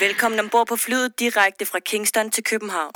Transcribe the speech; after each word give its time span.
Velkommen 0.00 0.40
ombord 0.40 0.66
på 0.68 0.76
flyet 0.76 1.20
direkte 1.20 1.64
fra 1.66 1.78
Kingston 1.78 2.30
til 2.30 2.44
København. 2.44 2.92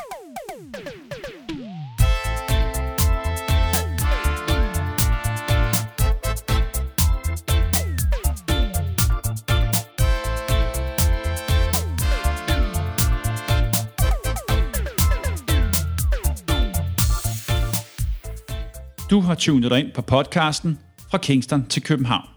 Du 19.10 19.20
har 19.20 19.34
tunet 19.34 19.70
dig 19.70 19.78
ind 19.80 19.92
på 19.92 20.02
podcasten 20.02 20.78
Fra 21.10 21.18
Kingston 21.18 21.66
til 21.68 21.82
København. 21.82 22.28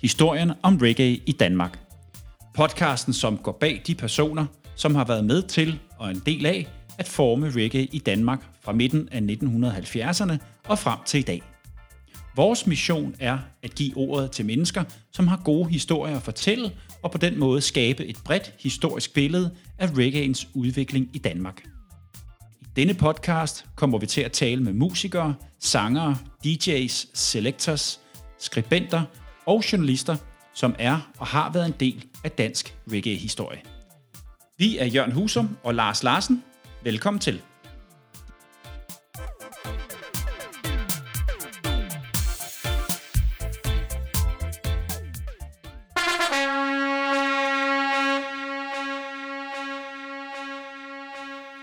Historien 0.00 0.52
om 0.62 0.78
reggae 0.82 1.20
i 1.26 1.32
Danmark. 1.32 1.87
Podcasten, 2.58 3.12
som 3.12 3.36
går 3.36 3.52
bag 3.52 3.82
de 3.86 3.94
personer, 3.94 4.46
som 4.76 4.94
har 4.94 5.04
været 5.04 5.24
med 5.24 5.42
til 5.42 5.78
og 5.98 6.10
en 6.10 6.22
del 6.26 6.46
af 6.46 6.68
at 6.98 7.08
forme 7.08 7.50
reggae 7.50 7.84
i 7.84 7.98
Danmark 7.98 8.46
fra 8.60 8.72
midten 8.72 9.08
af 9.12 9.20
1970'erne 9.20 10.36
og 10.68 10.78
frem 10.78 10.98
til 11.06 11.20
i 11.20 11.22
dag. 11.22 11.42
Vores 12.36 12.66
mission 12.66 13.14
er 13.20 13.38
at 13.62 13.74
give 13.74 13.96
ordet 13.96 14.30
til 14.30 14.46
mennesker, 14.46 14.84
som 15.12 15.26
har 15.28 15.40
gode 15.44 15.68
historier 15.68 16.16
at 16.16 16.22
fortælle, 16.22 16.72
og 17.02 17.10
på 17.10 17.18
den 17.18 17.38
måde 17.38 17.60
skabe 17.60 18.06
et 18.06 18.16
bredt 18.24 18.54
historisk 18.60 19.14
billede 19.14 19.50
af 19.78 19.86
reggaeens 19.98 20.48
udvikling 20.54 21.10
i 21.12 21.18
Danmark. 21.18 21.62
I 22.60 22.66
denne 22.76 22.94
podcast 22.94 23.64
kommer 23.76 23.98
vi 23.98 24.06
til 24.06 24.20
at 24.20 24.32
tale 24.32 24.62
med 24.62 24.72
musikere, 24.72 25.34
sangere, 25.60 26.16
DJ's, 26.46 27.10
selectors, 27.14 28.00
skribenter 28.38 29.02
og 29.46 29.62
journalister, 29.72 30.16
som 30.54 30.74
er 30.78 31.10
og 31.18 31.26
har 31.26 31.52
været 31.52 31.66
en 31.66 31.74
del 31.80 32.07
af 32.24 32.30
dansk 32.30 32.74
reggae-historie. 32.92 33.60
Vi 34.58 34.78
er 34.78 34.86
Jørgen 34.86 35.12
Husum 35.12 35.56
og 35.62 35.74
Lars 35.74 36.02
Larsen. 36.02 36.44
Velkommen 36.82 37.20
til. 37.20 37.42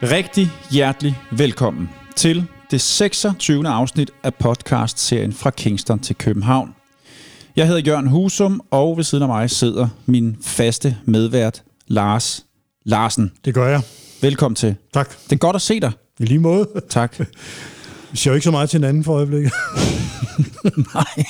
Rigtig 0.04 0.48
hjertelig 0.72 1.16
velkommen 1.32 1.90
til 2.16 2.48
det 2.72 2.82
26. 2.82 3.68
afsnit 3.68 4.12
af 4.24 4.36
podcast-serien 4.36 5.34
fra 5.34 5.50
Kingston 5.50 6.00
til 6.00 6.16
København. 6.16 6.75
Jeg 7.56 7.68
hedder 7.68 7.82
Jørgen 7.82 8.08
Husum, 8.08 8.62
og 8.72 8.98
ved 8.98 9.04
siden 9.04 9.22
af 9.22 9.28
mig 9.28 9.50
sidder 9.50 9.88
min 10.06 10.38
faste 10.42 10.98
medvært, 11.06 11.64
Lars 11.88 12.46
Larsen. 12.86 13.32
Det 13.46 13.54
gør 13.54 13.68
jeg. 13.68 13.82
Velkommen 14.22 14.56
til. 14.56 14.76
Tak. 14.94 15.10
Det 15.24 15.32
er 15.32 15.36
godt 15.38 15.56
at 15.56 15.62
se 15.62 15.80
dig. 15.80 15.92
I 16.20 16.26
lige 16.26 16.40
måde. 16.40 16.68
Tak. 16.90 17.20
Vi 18.12 18.18
ser 18.18 18.32
jo 18.32 18.36
ikke 18.36 18.44
så 18.44 18.52
meget 18.52 18.70
til 18.70 18.78
hinanden 18.78 19.04
for 19.04 19.14
øjeblikket. 19.14 19.52
Nej, 20.94 21.26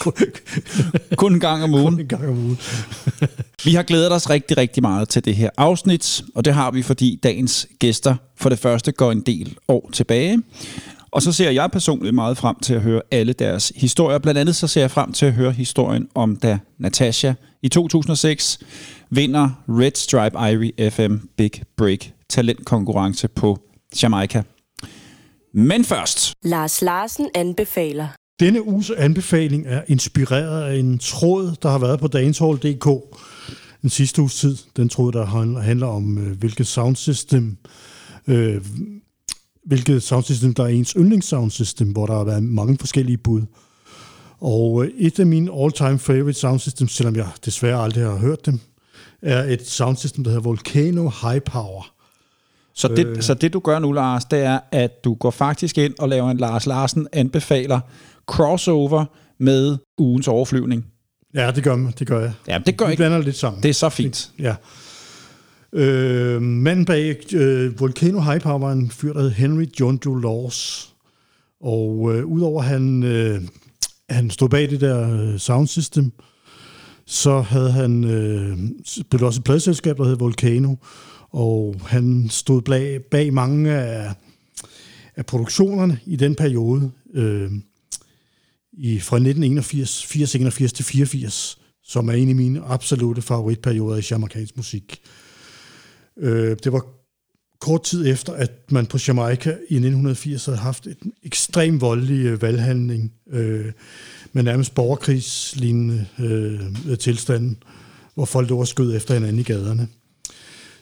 kun 1.16 1.34
en 1.34 1.40
gang 1.40 1.64
om 1.64 1.74
ugen. 1.74 2.00
en 2.00 2.08
gang 2.08 2.28
om 2.28 2.38
ugen. 2.38 2.60
Vi 3.66 3.74
har 3.74 3.84
glædet 3.84 4.12
os 4.12 4.30
rigtig, 4.30 4.58
rigtig 4.58 4.84
meget 4.84 5.10
til 5.10 5.26
det 5.26 5.36
her 5.36 5.50
afsnit, 5.58 6.24
og 6.36 6.46
det 6.46 6.54
har 6.54 6.72
vi, 6.72 6.82
fordi 6.82 7.20
dagens 7.24 7.68
gæster 7.80 8.16
for 8.36 8.50
det 8.50 8.60
første 8.60 8.92
går 8.92 9.12
en 9.12 9.22
del 9.22 9.58
år 9.68 9.90
tilbage. 9.94 10.42
Og 11.16 11.22
så 11.22 11.32
ser 11.32 11.52
jeg 11.52 11.72
personligt 11.72 12.16
meget 12.16 12.38
frem 12.38 12.56
til 12.60 12.74
at 12.74 12.82
høre 12.82 13.02
alle 13.12 13.34
deres 13.34 13.74
historier. 13.76 14.20
Blandt 14.20 14.40
andet 14.40 14.56
så 14.56 14.68
ser 14.68 14.82
jeg 14.82 14.92
frem 14.92 15.14
til 15.14 15.26
at 15.26 15.34
høre 15.34 15.52
historien 15.52 16.08
om 16.16 16.36
da 16.36 16.60
Natasha 16.80 17.34
i 17.64 17.70
2006 17.70 18.60
vinder 19.10 19.64
Red 19.70 19.92
Stripe 19.96 20.38
Ivory 20.52 20.92
FM 20.92 21.28
Big 21.38 21.52
Break 21.78 22.12
talentkonkurrence 22.30 23.28
på 23.28 23.60
Jamaica. 24.04 24.44
Men 25.54 25.86
først... 25.86 26.34
Lars 26.44 26.82
Larsen 26.82 27.30
anbefaler. 27.36 28.08
Denne 28.40 28.68
uges 28.68 28.92
anbefaling 28.98 29.64
er 29.68 29.82
inspireret 29.88 30.64
af 30.64 30.76
en 30.76 31.00
tråd, 31.00 31.56
der 31.62 31.70
har 31.70 31.80
været 31.80 32.00
på 32.00 32.08
Dancehall.dk 32.08 33.18
den 33.82 33.90
sidste 33.90 34.22
uges 34.22 34.36
tid. 34.36 34.58
Den 34.78 34.90
tråd, 34.90 35.12
der 35.12 35.26
handler 35.62 35.88
om, 35.88 36.18
øh, 36.18 36.38
hvilket 36.38 36.68
soundsystem, 36.68 37.58
øh, 38.28 38.62
hvilket 39.66 40.04
soundsystem, 40.04 40.54
der 40.54 40.64
er 40.64 40.68
ens 40.68 40.94
yndlingssoundsystem, 40.98 41.92
hvor 41.92 42.06
der 42.06 42.14
har 42.14 42.24
været 42.24 42.44
mange 42.44 42.78
forskellige 42.80 43.18
bud. 43.18 43.42
Og 44.40 44.86
øh, 44.86 44.92
et 44.98 45.20
af 45.20 45.26
mine 45.26 45.52
all-time 45.64 46.00
favorite 46.00 46.40
soundsystems, 46.40 46.92
selvom 46.92 47.16
jeg 47.16 47.28
desværre 47.46 47.84
aldrig 47.84 48.04
har 48.04 48.18
hørt 48.18 48.46
dem, 48.46 48.60
er 49.22 49.44
et 49.44 49.68
soundsystem, 49.68 50.24
der 50.24 50.32
hedder 50.32 50.44
Volcano 50.44 51.10
High 51.22 51.42
Power. 51.42 51.92
Så 52.74 52.88
det, 52.88 53.08
øh. 53.08 53.22
så 53.22 53.34
det 53.34 53.54
du 53.54 53.60
gør 53.60 53.80
nu, 53.80 53.92
Lars, 53.92 54.26
det 54.26 54.40
er, 54.40 54.60
at 54.72 55.04
du 55.04 55.14
går 55.14 55.32
faktisk 55.32 55.78
ind 55.78 55.94
og 56.00 56.10
laver 56.10 56.32
en 56.32 56.38
Lars 56.38 56.66
Larsen 56.66 57.08
anbefaler 57.14 57.80
crossover 58.28 59.06
med 59.40 59.78
ugens 59.98 60.28
overflyvning. 60.28 60.86
Ja, 61.34 61.52
det 61.52 61.64
gør, 61.64 61.92
det 62.00 62.08
gør 62.08 62.20
jeg. 62.20 62.34
Ja, 62.48 62.60
det 62.66 62.78
gør 62.78 62.86
Vi 62.86 62.92
ikke. 62.92 63.02
blander 63.02 63.22
lidt 63.22 63.36
sammen. 63.36 63.64
Det 63.64 63.70
er 63.70 63.74
så 63.74 63.90
fint. 63.90 64.32
Ja. 64.40 64.56
Øh, 65.76 66.42
manden 66.42 66.86
bag 66.86 67.34
øh, 67.34 67.80
Volcano 67.80 68.22
High 68.22 68.42
Power 68.42 68.58
var 68.58 68.72
en 68.72 68.92
fyr, 68.92 69.14
der 69.14 69.22
hed 69.22 69.32
Henry 69.32 69.66
John 69.80 70.00
Joe 70.06 70.22
Laws. 70.22 70.90
Og 71.62 72.16
øh, 72.16 72.26
udover 72.26 72.62
at 72.62 72.68
han, 72.68 73.04
øh, 73.04 73.42
han 74.10 74.30
stod 74.30 74.50
bag 74.50 74.70
det 74.70 74.82
der 74.82 75.12
øh, 75.14 75.40
sound 75.40 75.68
system, 75.68 76.12
så 77.06 77.42
havde 77.42 77.72
han 77.72 78.04
øh, 78.04 78.58
også 79.22 79.40
et 79.40 79.44
pladselskab, 79.44 79.98
der 79.98 80.04
hed 80.04 80.18
Volcano. 80.18 80.76
Og 81.30 81.76
han 81.86 82.28
stod 82.30 82.62
bag, 82.62 83.02
bag 83.12 83.34
mange 83.34 83.72
af, 83.72 84.14
af 85.16 85.26
produktionerne 85.26 86.00
i 86.06 86.16
den 86.16 86.36
periode. 86.36 86.92
Øh, 87.14 87.52
i, 88.74 89.00
fra 89.00 89.16
1981 89.16 90.06
80, 90.06 90.36
81 90.36 90.74
til 90.74 90.86
84, 90.86 91.58
som 91.84 92.10
er 92.10 92.14
en 92.14 92.30
af 92.30 92.36
mine 92.36 92.62
absolute 92.62 93.22
favoritperioder 93.22 93.98
i 93.98 94.04
jamaikansk 94.12 94.58
musik. 94.58 95.00
Øh, 95.04 95.25
Øh, 96.20 96.58
det 96.64 96.74
var 96.74 96.86
kort 97.60 97.84
tid 97.84 98.08
efter, 98.08 98.34
at 98.34 98.72
man 98.72 98.86
på 98.86 98.98
Jamaica 99.08 99.50
i 99.50 99.76
1980 99.76 100.46
havde 100.46 100.58
haft 100.58 100.88
en 100.88 101.14
ekstrem 101.24 101.82
voldelig 101.82 102.26
øh, 102.26 102.42
valghandling 102.42 103.14
øh, 103.30 103.72
med 104.34 104.44
nærmest 104.44 104.76
borgerkrigslignende 104.76 106.08
øh, 106.20 106.98
tilstanden, 106.98 107.64
hvor 108.14 108.26
folk 108.26 108.52
overskød 108.52 108.96
efter 108.96 109.14
hinanden 109.14 109.40
i 109.40 109.44
gaderne. 109.44 109.88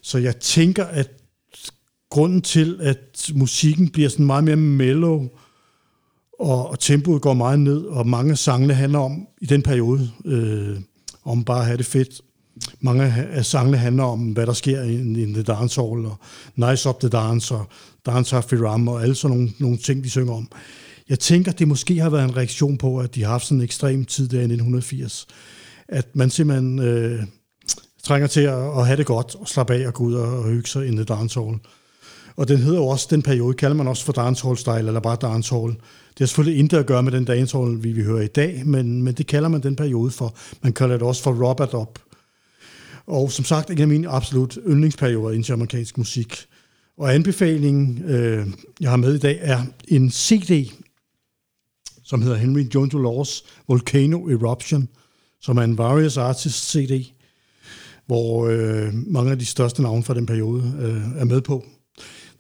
Så 0.02 0.18
jeg 0.18 0.38
tænker, 0.38 0.86
at 0.86 1.10
grunden 2.10 2.42
til, 2.42 2.80
at 2.82 3.32
musikken 3.36 3.90
bliver 3.90 4.10
sådan 4.10 4.26
meget 4.26 4.44
mere 4.44 4.56
mellow, 4.56 5.30
og, 6.40 6.70
og 6.70 6.80
tempoet 6.80 7.22
går 7.22 7.34
meget 7.34 7.60
ned, 7.60 7.82
og 7.82 8.08
mange 8.08 8.36
sangene 8.36 8.74
handler 8.74 9.00
om, 9.00 9.28
i 9.42 9.46
den 9.46 9.62
periode, 9.62 10.12
øh, 10.26 10.80
om 11.24 11.44
bare 11.44 11.60
at 11.60 11.66
have 11.66 11.78
det 11.78 11.86
fedt. 11.86 12.22
Mange 12.82 13.04
af 13.32 13.46
sangene 13.46 13.78
handler 13.78 14.04
om, 14.04 14.20
hvad 14.20 14.46
der 14.46 14.54
sker 14.54 14.82
i, 14.82 14.96
i 14.96 15.34
The 15.34 15.44
Dancehall, 15.44 16.06
og 16.06 16.18
Nice 16.56 16.90
Up 16.90 17.00
The 17.00 17.10
Dance, 17.10 17.56
og 17.56 17.66
Dance 18.06 18.36
Happy 18.36 18.54
Ram, 18.54 18.88
og 18.88 19.04
alle 19.04 19.16
sådan 19.16 19.38
nogle, 19.38 19.54
nogle 19.60 19.78
ting, 19.78 20.04
de 20.04 20.10
synger 20.10 20.34
om. 20.34 20.48
Jeg 21.10 21.20
tænker, 21.20 21.52
det 21.52 21.68
måske 21.68 22.00
har 22.00 22.10
været 22.10 22.24
en 22.24 22.38
reaktion 22.38 22.78
på, 22.78 23.00
at 23.00 23.16
de 23.16 23.24
har 23.24 23.32
haft 23.32 23.46
sådan 23.46 23.58
en 23.58 23.64
ekstrem 23.64 24.06
tid 24.06 24.28
der 24.28 24.38
i 24.38 24.44
1980. 24.44 25.28
At 25.88 26.16
man 26.16 26.30
simpelthen 26.30 26.80
øh, 26.80 27.24
trænger 28.04 28.28
til 28.28 28.42
at, 28.42 28.78
at 28.78 28.86
have 28.88 28.98
det 28.98 29.06
godt, 29.06 29.36
og 29.36 29.48
slappe 29.48 29.74
af 29.74 29.88
og 29.88 29.94
gå 29.94 30.04
ud 30.04 30.14
og, 30.14 30.38
og 30.38 30.44
hygge 30.44 30.70
sig 30.70 30.88
i 30.88 30.92
The 30.92 31.04
Dancehall. 31.04 31.60
Og 32.36 32.48
den 32.48 32.58
hedder 32.58 32.80
jo 32.80 32.88
også, 32.88 33.08
den 33.10 33.22
periode 33.22 33.54
kalder 33.54 33.76
man 33.76 33.88
også 33.88 34.06
for 34.06 34.14
dancehall 34.14 34.58
style, 34.58 34.78
eller 34.78 35.00
bare 35.00 35.18
dancehall. 35.22 35.72
Det 35.72 36.20
har 36.20 36.26
selvfølgelig 36.26 36.60
intet 36.60 36.78
at 36.78 36.86
gøre 36.86 37.04
med 37.04 37.12
den 37.12 37.26
dancehall, 37.26 37.84
vi, 37.84 37.92
vi 37.92 38.04
hører 38.04 38.22
i 38.22 38.28
dag, 38.28 38.62
men, 38.66 39.04
men 39.04 39.14
det 39.14 39.28
kalder 39.28 39.50
man 39.50 39.64
den 39.64 39.76
periode 39.76 40.12
for. 40.12 40.36
Man 40.62 40.74
kalder 40.74 40.98
det 40.98 41.08
også 41.08 41.24
for 41.24 41.48
Robert 41.50 41.74
Up. 41.74 42.00
Og 43.08 43.32
som 43.32 43.46
sagt, 43.46 43.70
en 43.70 43.82
af 43.82 43.88
mine 43.88 44.10
absolut 44.10 44.58
yndlingsperioder 44.68 45.30
i 45.30 45.52
amerikansk 45.52 45.98
musik. 45.98 46.36
Og 46.98 47.14
anbefalingen, 47.14 48.04
øh, 48.04 48.48
jeg 48.82 48.90
har 48.90 48.98
med 48.98 49.16
i 49.16 49.20
dag, 49.20 49.40
er 49.42 49.66
en 49.88 50.12
CD, 50.12 50.72
som 52.04 52.22
hedder 52.22 52.38
Henry 52.38 52.64
John 52.76 53.04
Laws 53.04 53.44
Volcano 53.68 54.28
Eruption, 54.28 54.88
som 55.42 55.58
er 55.58 55.62
en 55.62 55.78
Various 55.78 56.18
Artists 56.18 56.72
CD, 56.72 57.06
hvor 58.06 58.48
øh, 58.48 58.94
mange 58.94 59.32
af 59.32 59.40
de 59.40 59.46
største 59.46 59.82
navne 59.82 60.04
fra 60.04 60.14
den 60.14 60.26
periode 60.26 60.74
øh, 60.82 61.22
er 61.22 61.26
med 61.26 61.42
på. 61.42 61.66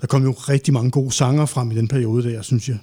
Der 0.01 0.07
kom 0.07 0.23
jo 0.23 0.31
rigtig 0.31 0.73
mange 0.73 0.91
gode 0.91 1.11
sanger 1.11 1.45
frem 1.45 1.71
i 1.71 1.75
den 1.75 1.87
periode 1.87 2.23
der, 2.23 2.41
synes 2.41 2.69
jeg. 2.69 2.77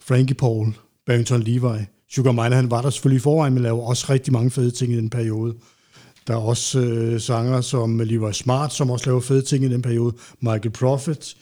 Frankie 0.00 0.34
Paul, 0.34 0.74
Barrington 1.06 1.42
Levi, 1.42 1.84
Sugar 2.10 2.32
Miner, 2.32 2.56
han 2.56 2.70
var 2.70 2.82
der 2.82 2.90
selvfølgelig 2.90 3.20
i 3.20 3.22
forvejen, 3.22 3.54
men 3.54 3.62
lavede 3.62 3.82
også 3.82 4.06
rigtig 4.10 4.32
mange 4.32 4.50
fede 4.50 4.70
ting 4.70 4.92
i 4.92 4.96
den 4.96 5.10
periode. 5.10 5.54
Der 6.30 6.36
er 6.36 6.40
også 6.40 6.80
øh, 6.80 7.20
sanger 7.20 7.60
som 7.60 7.98
Levi 7.98 8.32
Smart, 8.32 8.72
som 8.72 8.90
også 8.90 9.06
laver 9.06 9.20
fede 9.20 9.42
ting 9.42 9.64
i 9.64 9.68
den 9.68 9.82
periode. 9.82 10.16
Michael 10.40 10.70
Prophet, 10.70 11.36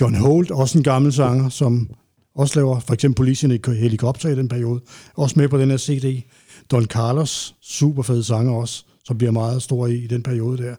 John 0.00 0.14
Holt, 0.14 0.50
også 0.50 0.78
en 0.78 0.84
gammel 0.84 1.12
sanger, 1.12 1.48
som 1.48 1.90
også 2.34 2.58
laver 2.58 2.80
for 2.80 2.94
eksempel 2.94 3.16
Policien 3.16 3.52
i 3.52 3.70
helikopter 3.72 4.28
i 4.28 4.34
den 4.34 4.48
periode. 4.48 4.80
Også 5.14 5.38
med 5.38 5.48
på 5.48 5.58
den 5.58 5.70
her 5.70 5.76
CD. 5.76 6.22
Don 6.70 6.84
Carlos, 6.84 7.54
super 7.60 8.02
fed 8.02 8.22
sanger 8.22 8.52
også, 8.52 8.84
som 9.04 9.18
bliver 9.18 9.30
meget 9.30 9.62
stor 9.62 9.86
i, 9.86 9.94
i 9.94 10.06
den 10.06 10.22
periode 10.22 10.58
der. 10.58 10.76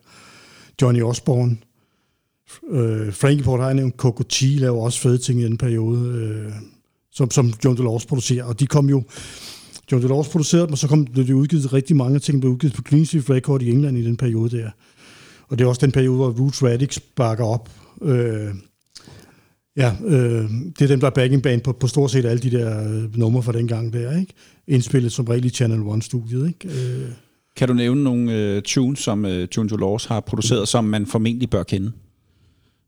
Johnny 0.81 1.03
Osborne, 1.03 1.57
øh, 2.69 3.13
Frankie 3.13 3.44
Port 3.44 3.59
har 3.59 3.68
jeg 3.68 3.75
nævnt, 3.75 3.95
Coco 3.95 4.24
T 4.24 4.41
laver 4.41 4.83
også 4.83 5.00
fede 5.00 5.18
ting 5.18 5.41
i 5.41 5.44
den 5.44 5.57
periode, 5.57 6.00
øh, 6.00 6.53
som, 7.12 7.31
som 7.31 7.53
John 7.65 7.77
DeLores 7.77 8.06
producerer, 8.06 8.44
og 8.44 8.59
de 8.59 8.68
kom 8.68 8.89
jo, 8.89 9.03
John 9.91 10.03
DeLores 10.03 10.27
producerede 10.27 10.65
dem, 10.65 10.71
og 10.71 10.77
så 10.77 10.88
kom 10.88 11.07
det 11.07 11.30
udgivet 11.30 11.74
rigtig 11.74 11.95
mange 11.95 12.19
ting, 12.19 12.41
blev 12.41 12.53
udgivet 12.53 12.74
på 12.74 12.81
Clean 12.88 13.06
Street 13.06 13.30
Record 13.30 13.62
i 13.62 13.69
England 13.69 13.97
i 13.97 14.06
den 14.06 14.18
periode 14.18 14.57
der. 14.57 14.69
Og 15.47 15.57
det 15.57 15.65
er 15.65 15.69
også 15.69 15.86
den 15.86 15.91
periode, 15.91 16.15
hvor 16.15 16.30
Roots 16.39 16.63
Radix 16.63 17.00
bakker 17.15 17.45
op. 17.45 17.69
Øh, 18.01 18.53
ja, 19.77 19.95
øh, 20.06 20.50
det 20.80 20.81
er 20.81 20.88
dem, 20.88 21.00
der 21.00 21.07
er 21.07 21.12
backing 21.12 21.44
band 21.44 21.62
på, 21.62 21.71
på 21.71 21.88
stort 21.88 22.12
set 22.12 22.25
alle 22.25 22.41
de 22.41 22.51
der 22.51 22.89
øh, 22.89 23.18
numre 23.18 23.44
fra 23.44 23.51
den 23.51 23.68
gang 23.68 23.94
der, 23.94 24.19
ikke? 24.19 24.33
Indspillet 24.68 25.12
som 25.12 25.25
regel 25.25 25.45
i 25.45 25.50
Channel 25.50 25.81
One-studiet, 25.81 26.47
ikke? 26.47 26.68
Øh. 26.68 27.09
Kan 27.56 27.68
du 27.68 27.74
nævne 27.74 28.03
nogle 28.03 28.36
øh, 28.36 28.62
tunes, 28.62 29.00
som 29.00 29.25
øh, 29.25 29.47
Tune 29.47 29.69
Laws 29.69 30.06
har 30.06 30.19
produceret, 30.19 30.68
som 30.68 30.83
man 30.83 31.06
formentlig 31.06 31.50
bør 31.50 31.63
kende? 31.63 31.91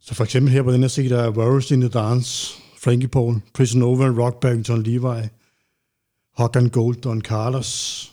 Så 0.01 0.15
for 0.15 0.23
eksempel 0.23 0.53
her 0.53 0.63
på 0.63 0.71
den 0.71 0.81
her 0.81 0.87
side, 0.87 1.09
der 1.09 1.21
er 1.21 1.31
Warriors 1.31 1.71
in 1.71 1.81
the 1.81 1.89
Dance, 1.89 2.53
Frankie 2.79 3.07
Paul, 3.07 3.35
Prison 3.53 3.81
Over, 3.81 4.23
Rock 4.23 4.39
Barrington 4.39 4.83
Levi, 4.83 5.27
Hog 6.33 6.57
and 6.57 6.69
Gold, 6.69 6.95
Don 6.95 7.21
Carlos, 7.21 8.11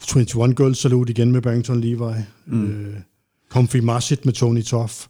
21 0.00 0.54
Girls 0.54 0.78
Salute 0.78 1.10
igen 1.10 1.32
med 1.32 1.42
Barrington 1.42 1.80
Levi, 1.80 2.14
mm. 2.46 2.70
øh, 2.70 2.96
Comfy 3.48 3.76
Marshit 3.76 4.24
med 4.24 4.32
Tony 4.32 4.62
Toff. 4.62 5.06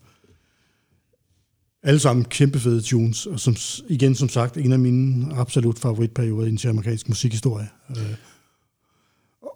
Alle 1.83 2.01
sammen 2.01 2.25
kæmpe 2.25 2.61
fede 2.61 2.81
tunes, 2.81 3.27
og 3.27 3.41
som, 3.41 3.57
igen 3.89 4.15
som 4.15 4.29
sagt, 4.29 4.57
en 4.57 4.73
af 4.73 4.79
mine 4.79 5.35
absolut 5.35 5.79
favoritperioder 5.79 6.47
i 6.47 6.51
den 6.51 6.71
amerikansk 6.71 7.09
musikhistorie. 7.09 7.69
Øh. 7.91 8.15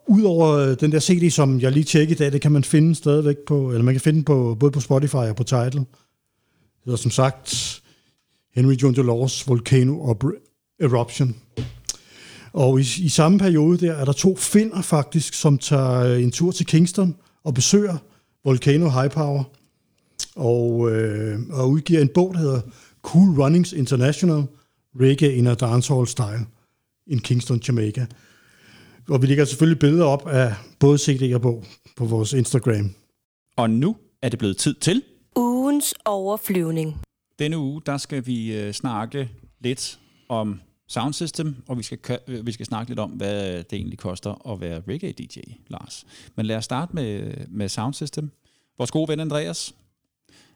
Udover 0.08 0.48
øh, 0.48 0.76
den 0.80 0.92
der 0.92 1.00
CD, 1.00 1.30
som 1.30 1.60
jeg 1.60 1.72
lige 1.72 1.84
tjekkede 1.84 2.14
i 2.14 2.18
dag, 2.18 2.32
det 2.32 2.40
kan 2.40 2.52
man 2.52 2.64
finde 2.64 2.94
stadigvæk 2.94 3.36
på, 3.46 3.70
eller 3.70 3.82
man 3.82 3.94
kan 3.94 4.00
finde 4.00 4.24
på 4.24 4.56
både 4.60 4.72
på 4.72 4.80
Spotify 4.80 5.14
og 5.14 5.36
på 5.36 5.44
Tidal. 5.44 5.72
Det 5.72 5.86
hedder 6.84 6.96
som 6.96 7.10
sagt 7.10 7.82
Henry 8.54 8.74
John 8.74 8.96
Delors 8.96 9.48
Volcano 9.48 10.10
Eruption. 10.80 11.36
Og 12.52 12.80
i, 12.80 12.84
i 12.98 13.08
samme 13.08 13.38
periode 13.38 13.86
der 13.86 13.92
er 13.92 14.04
der 14.04 14.12
to 14.12 14.36
finder 14.36 14.82
faktisk, 14.82 15.34
som 15.34 15.58
tager 15.58 16.00
øh, 16.00 16.22
en 16.22 16.30
tur 16.30 16.52
til 16.52 16.66
Kingston 16.66 17.16
og 17.44 17.54
besøger 17.54 17.96
Volcano 18.44 18.90
High 18.90 19.10
Power 19.10 19.44
og, 20.36 20.90
øh, 20.90 21.38
og 21.50 21.70
udgiver 21.70 22.00
en 22.00 22.10
bog, 22.14 22.34
der 22.34 22.40
hedder 22.40 22.60
Cool 23.02 23.42
Runnings 23.42 23.72
International 23.72 24.42
Reggae 25.00 25.34
in 25.34 25.46
a 25.46 25.54
Dancehall 25.54 26.06
Style 26.06 26.46
in 27.06 27.18
Kingston, 27.20 27.60
Jamaica. 27.68 28.06
Og 29.08 29.22
vi 29.22 29.26
lægger 29.26 29.44
selvfølgelig 29.44 29.78
billeder 29.78 30.04
op 30.04 30.28
af 30.28 30.54
både 30.78 30.98
CD 30.98 31.34
og 31.34 31.40
bog 31.40 31.64
på 31.96 32.04
vores 32.04 32.32
Instagram. 32.32 32.94
Og 33.56 33.70
nu 33.70 33.96
er 34.22 34.28
det 34.28 34.38
blevet 34.38 34.56
tid 34.56 34.74
til... 34.74 35.02
Ugens 35.36 35.94
overflyvning. 36.04 37.00
Denne 37.38 37.58
uge, 37.58 37.82
der 37.86 37.96
skal 37.96 38.26
vi 38.26 38.60
øh, 38.60 38.72
snakke 38.72 39.30
lidt 39.60 39.98
om 40.28 40.60
sound 40.88 41.12
system, 41.12 41.56
og 41.68 41.78
vi 41.78 41.82
skal, 41.82 42.18
øh, 42.26 42.46
vi 42.46 42.52
skal 42.52 42.66
snakke 42.66 42.90
lidt 42.90 42.98
om, 42.98 43.10
hvad 43.10 43.64
det 43.64 43.72
egentlig 43.72 43.98
koster 43.98 44.52
at 44.52 44.60
være 44.60 44.82
reggae-DJ, 44.88 45.52
Lars. 45.66 46.06
Men 46.36 46.46
lad 46.46 46.56
os 46.56 46.64
starte 46.64 46.94
med, 46.94 47.34
med 47.48 47.68
sound 47.68 47.94
system. 47.94 48.30
Vores 48.78 48.90
gode 48.90 49.08
ven 49.08 49.20
Andreas, 49.20 49.74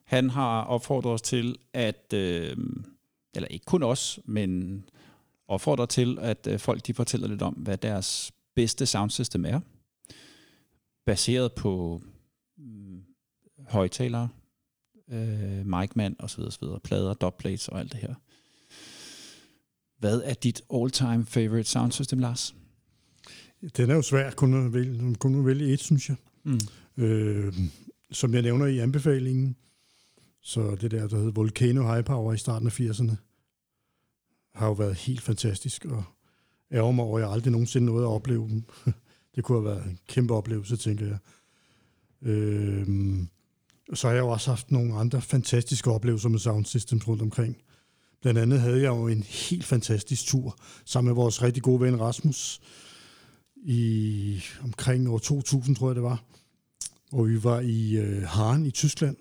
han 0.04 0.30
har 0.30 0.62
opfordret 0.62 1.12
os 1.12 1.22
til 1.22 1.56
at, 1.72 2.12
øh, 2.14 2.56
eller 3.34 3.48
ikke 3.48 3.64
kun 3.64 3.82
os, 3.82 4.20
men 4.24 4.84
opfordrer 5.48 5.86
til, 5.86 6.18
at 6.20 6.46
øh, 6.46 6.58
folk 6.58 6.86
de 6.86 6.94
fortæller 6.94 7.28
lidt 7.28 7.42
om, 7.42 7.54
hvad 7.54 7.76
deres 7.76 8.32
bedste 8.54 8.86
soundsystem 8.86 9.44
er, 9.44 9.60
baseret 11.06 11.52
på 11.52 12.02
øh, 12.60 12.98
højtalere, 13.68 14.28
øh, 15.08 15.66
micman 15.66 16.16
osv., 16.18 16.40
osv., 16.40 16.64
plader, 16.84 17.14
dubplates 17.14 17.68
og 17.68 17.80
alt 17.80 17.92
det 17.92 18.00
her. 18.00 18.14
Hvad 20.02 20.22
er 20.24 20.34
dit 20.34 20.62
all-time 20.74 21.26
favorite 21.26 21.68
soundsystem, 21.68 22.18
Lars? 22.18 22.54
Den 23.76 23.90
er 23.90 23.94
jo 23.94 24.02
svær, 24.02 24.30
kun 24.30 24.66
at 24.66 24.72
vælge, 24.72 25.14
kun 25.14 25.38
at 25.38 25.46
vælge 25.46 25.72
et, 25.72 25.80
synes 25.80 26.08
jeg. 26.08 26.16
Mm. 26.44 26.60
Øh, 26.96 27.54
som 28.10 28.34
jeg 28.34 28.42
nævner 28.42 28.66
i 28.66 28.78
anbefalingen, 28.78 29.56
så 30.40 30.76
det 30.80 30.90
der, 30.90 31.08
der 31.08 31.16
hedder 31.16 31.32
Volcano 31.32 31.92
High 31.92 32.04
Power 32.04 32.32
i 32.32 32.38
starten 32.38 32.66
af 32.66 32.80
80'erne, 32.80 33.14
har 34.54 34.66
jo 34.66 34.72
været 34.72 34.94
helt 34.94 35.20
fantastisk, 35.20 35.84
og 35.84 36.04
ærger 36.72 36.92
mig 36.92 37.04
over, 37.04 37.18
at 37.18 37.24
jeg 37.24 37.32
aldrig 37.32 37.52
nogensinde 37.52 37.86
nåede 37.86 38.04
at 38.04 38.10
opleve 38.10 38.48
dem. 38.48 38.64
det 39.36 39.44
kunne 39.44 39.58
have 39.58 39.76
været 39.76 39.90
en 39.90 39.98
kæmpe 40.06 40.34
oplevelse, 40.34 40.76
tænker 40.76 41.06
jeg. 41.06 41.18
Øh, 42.22 42.86
så 43.94 44.06
har 44.06 44.14
jeg 44.14 44.20
jo 44.20 44.28
også 44.28 44.50
haft 44.50 44.70
nogle 44.70 44.94
andre 44.94 45.20
fantastiske 45.20 45.90
oplevelser 45.90 46.28
med 46.28 46.38
sound 46.38 46.64
systems 46.64 47.08
rundt 47.08 47.22
omkring. 47.22 47.56
Blandt 48.22 48.40
andet 48.40 48.60
havde 48.60 48.82
jeg 48.82 48.88
jo 48.88 49.08
en 49.08 49.22
helt 49.22 49.64
fantastisk 49.64 50.26
tur 50.26 50.58
sammen 50.84 51.08
med 51.08 51.14
vores 51.14 51.42
rigtig 51.42 51.62
gode 51.62 51.80
ven 51.80 52.00
Rasmus 52.00 52.60
i 53.56 54.42
omkring 54.62 55.08
år 55.08 55.18
2000, 55.18 55.76
tror 55.76 55.88
jeg 55.88 55.94
det 55.94 56.02
var, 56.02 56.22
Og 57.12 57.28
vi 57.28 57.44
var 57.44 57.60
i 57.60 57.96
øh, 57.96 58.22
Haren 58.22 58.66
i 58.66 58.70
Tyskland 58.70 59.16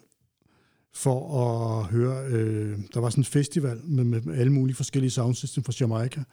for 0.94 1.42
at 1.42 1.86
høre, 1.86 2.26
øh, 2.28 2.80
der 2.94 3.00
var 3.00 3.10
sådan 3.10 3.22
en 3.22 3.26
festival 3.26 3.80
med, 3.84 4.04
med 4.04 4.38
alle 4.38 4.52
mulige 4.52 4.76
forskellige 4.76 5.12
soundsystem 5.12 5.64
fra 5.64 5.74
Jamaica, 5.80 6.24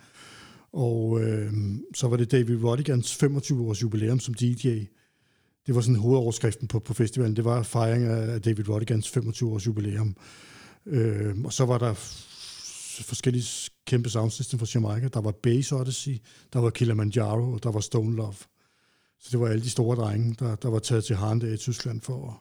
og 0.72 1.20
øh, 1.20 1.52
så 1.94 2.08
var 2.08 2.16
det 2.16 2.32
David 2.32 2.64
Rodigans 2.64 3.22
25-års 3.22 3.82
jubilæum 3.82 4.20
som 4.20 4.34
DJ. 4.34 4.68
Det 5.66 5.74
var 5.74 5.80
sådan 5.80 5.96
hovedoverskriften 5.96 6.68
på, 6.68 6.78
på 6.78 6.94
festivalen. 6.94 7.36
Det 7.36 7.44
var 7.44 7.62
fejring 7.62 8.04
af 8.04 8.42
David 8.42 8.68
Rodigans 8.68 9.16
25-års 9.16 9.66
jubilæum. 9.66 10.16
Øh, 10.86 11.34
og 11.44 11.52
så 11.52 11.64
var 11.64 11.78
der 11.78 11.94
forskellige 13.04 13.70
kæmpe 13.86 14.10
soundsystem 14.10 14.58
fra 14.58 14.66
Jamaica. 14.74 15.08
Der 15.08 15.20
var 15.20 15.30
Bass 15.42 15.72
Odyssey, 15.72 16.18
der 16.52 16.58
var 16.58 16.70
Kilimanjaro, 16.70 17.52
og 17.52 17.62
der 17.62 17.70
var 17.70 17.80
Stone 17.80 18.16
Love. 18.16 18.34
Så 19.20 19.28
det 19.32 19.40
var 19.40 19.48
alle 19.48 19.64
de 19.64 19.70
store 19.70 19.96
drenge, 19.96 20.36
der, 20.38 20.54
der 20.54 20.68
var 20.68 20.78
taget 20.78 21.04
til 21.04 21.16
Harndage 21.16 21.54
i 21.54 21.56
Tyskland 21.56 22.00
for 22.00 22.28
at, 22.28 22.34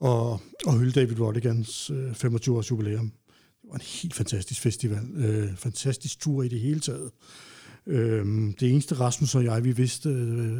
og, 0.00 0.40
og 0.66 0.78
hylde 0.78 1.00
David 1.00 1.20
Rodigans 1.20 1.90
øh, 1.90 2.10
25-års 2.10 2.70
jubilæum. 2.70 3.12
Det 3.62 3.70
var 3.70 3.74
en 3.74 3.80
helt 4.02 4.14
fantastisk 4.14 4.60
festival. 4.60 5.10
Øh, 5.16 5.56
fantastisk 5.56 6.20
tur 6.20 6.42
i 6.42 6.48
det 6.48 6.60
hele 6.60 6.80
taget. 6.80 7.10
Øh, 7.86 8.26
det 8.60 8.70
eneste 8.70 8.94
Rasmus 8.94 9.34
og 9.34 9.44
jeg, 9.44 9.64
vi 9.64 9.72
vidste, 9.72 10.08
øh, 10.08 10.56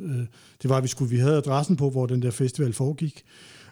øh, 0.00 0.26
det 0.62 0.70
var, 0.70 0.76
at 0.76 0.82
vi, 0.82 0.88
skulle, 0.88 1.10
vi 1.10 1.18
havde 1.18 1.36
adressen 1.36 1.76
på, 1.76 1.90
hvor 1.90 2.06
den 2.06 2.22
der 2.22 2.30
festival 2.30 2.72
foregik. 2.72 3.22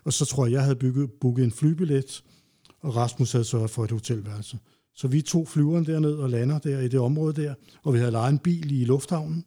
Og 0.05 0.13
så 0.13 0.25
tror 0.25 0.47
jeg, 0.47 0.53
jeg 0.53 0.63
havde 0.63 0.77
bygget, 0.77 1.11
booket 1.21 1.45
en 1.45 1.53
flybillet, 1.53 2.25
og 2.81 2.97
Rasmus 2.97 3.33
havde 3.33 3.45
sørget 3.45 3.71
for 3.71 3.85
et 3.85 3.91
hotelværelse. 3.91 4.59
Så 4.99 5.09
vi 5.09 5.23
tog 5.23 5.49
flyveren 5.49 5.87
derned 5.87 6.15
og 6.15 6.31
lander 6.31 6.59
der 6.59 6.81
i 6.81 6.89
det 6.89 7.01
område 7.01 7.43
der, 7.43 7.55
og 7.83 7.95
vi 7.95 7.99
havde 7.99 8.11
lejet 8.11 8.33
en 8.33 8.39
bil 8.39 8.81
i 8.81 8.85
lufthavnen. 8.85 9.45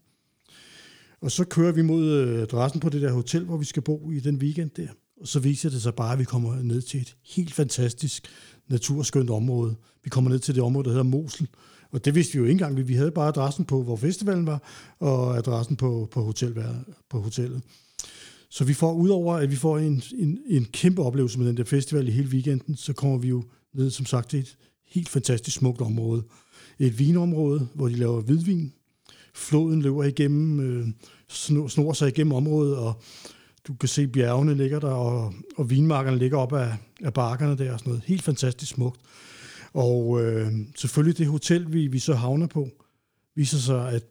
Og 1.22 1.31
så 1.31 1.46
kører 1.46 1.72
vi 1.72 1.81
mod 1.81 2.05
øh, 2.05 2.41
adressen 2.41 2.79
på 2.79 2.89
det 2.89 3.01
der 3.01 3.12
hotel, 3.12 3.43
hvor 3.43 3.58
vi 3.58 3.65
skal 3.65 3.81
bo 3.81 4.12
i 4.12 4.20
den 4.20 4.36
weekend 4.36 4.70
der. 4.70 4.88
Og 5.22 5.27
så 5.27 5.39
viser 5.39 5.70
det 5.70 5.81
sig 5.81 5.96
bare, 5.96 6.13
at 6.13 6.20
vi 6.20 6.24
kommer 6.24 6.62
ned 6.62 6.81
til 6.81 7.01
et 7.01 7.15
helt 7.25 7.53
fantastisk 7.53 8.27
naturskønt 8.67 9.29
område. 9.29 9.75
Vi 10.03 10.10
kommer 10.10 10.29
ned 10.29 10.39
til 10.39 10.55
det 10.55 10.63
område, 10.63 10.84
der 10.84 10.89
hedder 10.89 11.03
Mosel. 11.03 11.48
Og 11.91 12.05
det 12.05 12.15
vidste 12.15 12.34
vi 12.34 12.38
jo 12.38 12.43
ikke 12.43 12.51
engang. 12.51 12.88
Vi 12.88 12.93
havde 12.93 13.12
bare 13.12 13.27
adressen 13.27 13.65
på, 13.65 13.84
hvor 13.84 13.96
festivalen 13.96 14.46
var, 14.46 14.63
og 15.00 15.38
adressen 15.38 15.75
på, 15.75 16.08
på, 16.12 16.24
hotel, 16.24 16.65
på 17.10 17.22
hotellet. 17.22 17.62
Så 18.50 18.63
vi 18.63 18.74
får, 18.74 18.93
udover 18.93 19.36
at 19.36 19.51
vi 19.51 19.55
får 19.55 19.77
en, 19.77 20.03
en, 20.15 20.39
en 20.48 20.65
kæmpe 20.65 21.01
oplevelse 21.01 21.39
med 21.39 21.48
den 21.48 21.58
der 21.58 21.63
festival 21.63 22.08
i 22.08 22.12
hele 22.12 22.29
weekenden, 22.29 22.75
så 22.75 22.93
kommer 22.93 23.17
vi 23.17 23.27
jo 23.27 23.43
ned, 23.74 23.89
som 23.89 24.05
sagt, 24.05 24.29
til 24.29 24.39
et 24.39 24.58
helt 24.91 25.10
fantastisk 25.10 25.57
smukt 25.57 25.81
område. 25.81 26.24
Et 26.79 27.00
vinområde, 27.00 27.67
hvor 27.74 27.88
de 27.88 27.95
laver 27.95 28.21
hvidvin. 28.21 28.74
Floden 29.33 29.81
løber 29.81 30.03
igennem, 30.03 30.60
øh, 30.60 30.88
snor 31.69 31.93
sig 31.93 32.07
igennem 32.07 32.33
området, 32.33 32.77
og 32.77 33.01
du 33.67 33.74
kan 33.74 33.89
se 33.89 34.07
bjergene 34.07 34.55
ligger 34.55 34.79
der, 34.79 34.91
og, 34.91 35.33
og 35.57 35.69
vinmarkerne 35.69 36.17
ligger 36.17 36.38
op 36.38 36.53
af, 36.53 36.74
af 37.01 37.13
bakkerne 37.13 37.57
der 37.57 37.74
og 37.74 37.79
sådan 37.79 37.89
noget. 37.89 38.03
Helt 38.05 38.24
fantastisk 38.24 38.71
smukt. 38.71 39.00
Og 39.74 40.24
øh, 40.24 40.51
selvfølgelig 40.75 41.17
det 41.17 41.27
hotel, 41.27 41.74
vi, 41.74 41.88
vi 41.88 42.00
så 42.00 42.13
havner 42.13 42.48
på, 42.48 42.69
viser 43.36 43.57
sig, 43.57 43.91
at 43.91 44.03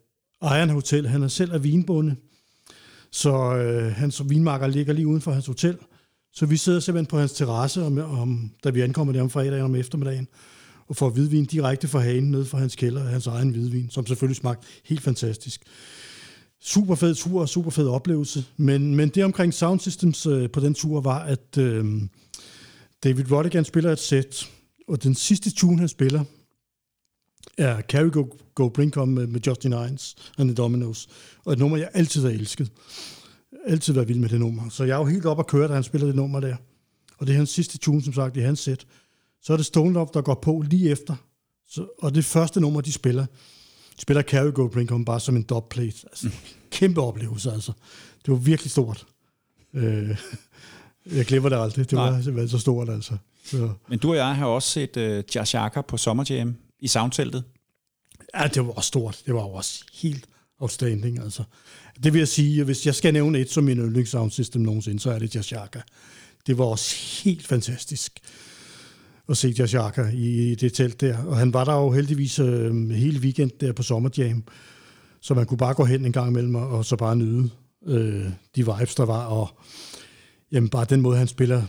ejeren 0.42 0.68
af 0.68 0.74
hotel, 0.74 1.08
han 1.08 1.22
er 1.22 1.28
selv 1.28 1.52
af 1.52 1.64
vinbonde, 1.64 2.16
så 3.10 3.56
øh, 3.56 3.92
hans 3.92 4.22
vinmarker 4.28 4.66
ligger 4.66 4.92
lige 4.92 5.06
uden 5.06 5.20
for 5.20 5.32
hans 5.32 5.46
hotel. 5.46 5.78
Så 6.32 6.46
vi 6.46 6.56
sidder 6.56 6.80
simpelthen 6.80 7.10
på 7.10 7.18
hans 7.18 7.32
terrasse, 7.32 7.82
om, 7.82 7.98
om, 7.98 8.50
da 8.64 8.70
vi 8.70 8.80
ankommer 8.80 9.12
der 9.12 9.22
om 9.22 9.30
fredagen 9.30 9.64
om 9.64 9.74
eftermiddagen, 9.74 10.28
og 10.90 10.96
får 10.96 11.10
hvidvin 11.10 11.44
direkte 11.44 11.88
fra 11.88 11.98
hanen 11.98 12.30
ned 12.30 12.44
fra 12.44 12.58
hans 12.58 12.76
kælder, 12.76 13.04
hans 13.04 13.26
egen 13.26 13.50
hvidvin, 13.50 13.90
som 13.90 14.06
selvfølgelig 14.06 14.36
smagte 14.36 14.66
helt 14.84 15.02
fantastisk. 15.02 15.62
Super 16.60 16.94
fed 16.94 17.14
tur 17.14 17.40
og 17.40 17.48
super 17.48 17.70
fed 17.70 17.88
oplevelse, 17.88 18.44
men, 18.56 18.94
men 18.94 19.08
det 19.08 19.24
omkring 19.24 19.54
Sound 19.54 19.80
Systems 19.80 20.26
øh, 20.26 20.50
på 20.50 20.60
den 20.60 20.74
tur 20.74 21.00
var, 21.00 21.18
at 21.18 21.58
øh, 21.58 22.02
David 23.04 23.32
Rodigan 23.32 23.64
spiller 23.64 23.92
et 23.92 23.98
sæt, 23.98 24.48
og 24.88 25.02
den 25.02 25.14
sidste 25.14 25.50
tune, 25.50 25.78
han 25.78 25.88
spiller, 25.88 26.24
er 27.58 27.80
Carry 27.80 28.10
Go, 28.10 28.24
Go 28.54 28.68
Bring 28.68 28.92
Come 28.92 29.14
med, 29.14 29.22
øh, 29.22 29.28
med 29.28 29.40
Justin 29.46 29.72
Hines 29.72 30.16
and 30.38 30.48
the 30.48 30.54
Dominoes, 30.54 31.08
og 31.44 31.52
et 31.52 31.58
nummer, 31.58 31.76
jeg 31.76 31.90
altid 31.94 32.22
har 32.22 32.30
elsket. 32.30 32.70
altid 33.66 33.92
været 33.92 34.08
vild 34.08 34.18
med 34.18 34.28
det 34.28 34.40
nummer. 34.40 34.68
Så 34.68 34.84
jeg 34.84 34.94
er 34.94 34.98
jo 34.98 35.04
helt 35.04 35.26
op 35.26 35.38
at 35.38 35.46
køre, 35.46 35.68
da 35.68 35.74
han 35.74 35.84
spiller 35.84 36.06
det 36.06 36.16
nummer 36.16 36.40
der. 36.40 36.56
Og 37.18 37.26
det 37.26 37.32
er 37.32 37.36
hans 37.36 37.50
sidste 37.50 37.78
tune, 37.78 38.02
som 38.02 38.12
sagt, 38.12 38.36
i 38.36 38.40
hans 38.40 38.60
sæt. 38.60 38.86
Så 39.42 39.52
er 39.52 39.56
det 39.56 39.66
Stone 39.66 39.92
Love, 39.92 40.08
der 40.14 40.22
går 40.22 40.34
på 40.34 40.64
lige 40.70 40.90
efter. 40.90 41.16
Så, 41.68 41.86
og 41.98 42.14
det 42.14 42.24
første 42.24 42.60
nummer, 42.60 42.80
de 42.80 42.92
spiller, 42.92 43.26
de 43.96 44.02
spiller 44.02 44.22
Carry 44.22 44.52
Go 44.52 44.68
Bring 44.68 44.90
Home 44.90 45.04
bare 45.04 45.20
som 45.20 45.36
en 45.36 45.42
dubplate. 45.42 45.98
Altså, 46.10 46.26
mm. 46.26 46.32
Kæmpe 46.70 47.00
oplevelse, 47.00 47.52
altså. 47.52 47.72
Det 48.26 48.32
var 48.32 48.38
virkelig 48.38 48.70
stort. 48.70 49.06
Øh, 49.74 50.18
jeg 51.16 51.24
glemmer 51.24 51.48
det 51.48 51.56
aldrig. 51.56 51.90
Det 51.90 51.98
var 51.98 52.22
simpelthen 52.22 52.48
så 52.48 52.58
stort, 52.58 52.88
altså. 52.88 53.16
Så. 53.44 53.72
Men 53.88 53.98
du 53.98 54.10
og 54.10 54.16
jeg 54.16 54.36
har 54.36 54.46
også 54.46 54.68
set 54.68 54.96
uh, 54.96 55.36
Josh 55.36 55.54
Jaka 55.54 55.80
på 55.80 55.96
Summer 55.96 56.24
Jam 56.30 56.56
i 56.80 56.88
soundteltet. 56.88 57.44
Ja, 58.34 58.46
det 58.46 58.66
var 58.66 58.72
også 58.72 58.88
stort. 58.88 59.22
Det 59.26 59.34
var 59.34 59.40
også 59.40 59.84
helt 59.92 60.26
outstanding, 60.58 61.18
altså. 61.18 61.44
Det 62.02 62.12
vil 62.12 62.18
jeg 62.18 62.28
sige, 62.28 62.64
hvis 62.64 62.86
jeg 62.86 62.94
skal 62.94 63.12
nævne 63.12 63.38
et 63.38 63.50
som 63.50 63.64
min 63.64 63.78
yndlings 63.78 64.10
soundsystem 64.10 64.62
nogensinde, 64.62 65.00
så 65.00 65.10
er 65.10 65.18
det 65.18 65.34
Josh 65.34 65.52
Jaka. 65.52 65.80
Det 66.46 66.58
var 66.58 66.64
også 66.64 66.96
helt 67.24 67.46
fantastisk 67.46 68.20
og 69.30 69.36
se 69.36 69.54
Josh 69.58 69.74
Jaka 69.74 70.02
i, 70.14 70.52
i 70.52 70.54
det 70.54 70.72
telt 70.72 71.00
der. 71.00 71.24
Og 71.24 71.36
han 71.36 71.54
var 71.54 71.64
der 71.64 71.74
jo 71.74 71.90
heldigvis 71.90 72.38
øh, 72.38 72.90
hele 72.90 73.20
weekend 73.20 73.50
der 73.60 73.72
på 73.72 73.82
Sommerjam, 73.82 74.44
så 75.20 75.34
man 75.34 75.46
kunne 75.46 75.58
bare 75.58 75.74
gå 75.74 75.84
hen 75.84 76.04
en 76.04 76.12
gang 76.12 76.28
imellem 76.28 76.54
og, 76.54 76.68
og 76.68 76.84
så 76.84 76.96
bare 76.96 77.16
nyde 77.16 77.50
øh, 77.86 78.24
de 78.56 78.66
vibes, 78.66 78.94
der 78.94 79.04
var, 79.04 79.24
og 79.24 79.48
jamen 80.52 80.68
bare 80.68 80.84
den 80.84 81.00
måde, 81.00 81.18
han 81.18 81.26
spiller, 81.26 81.62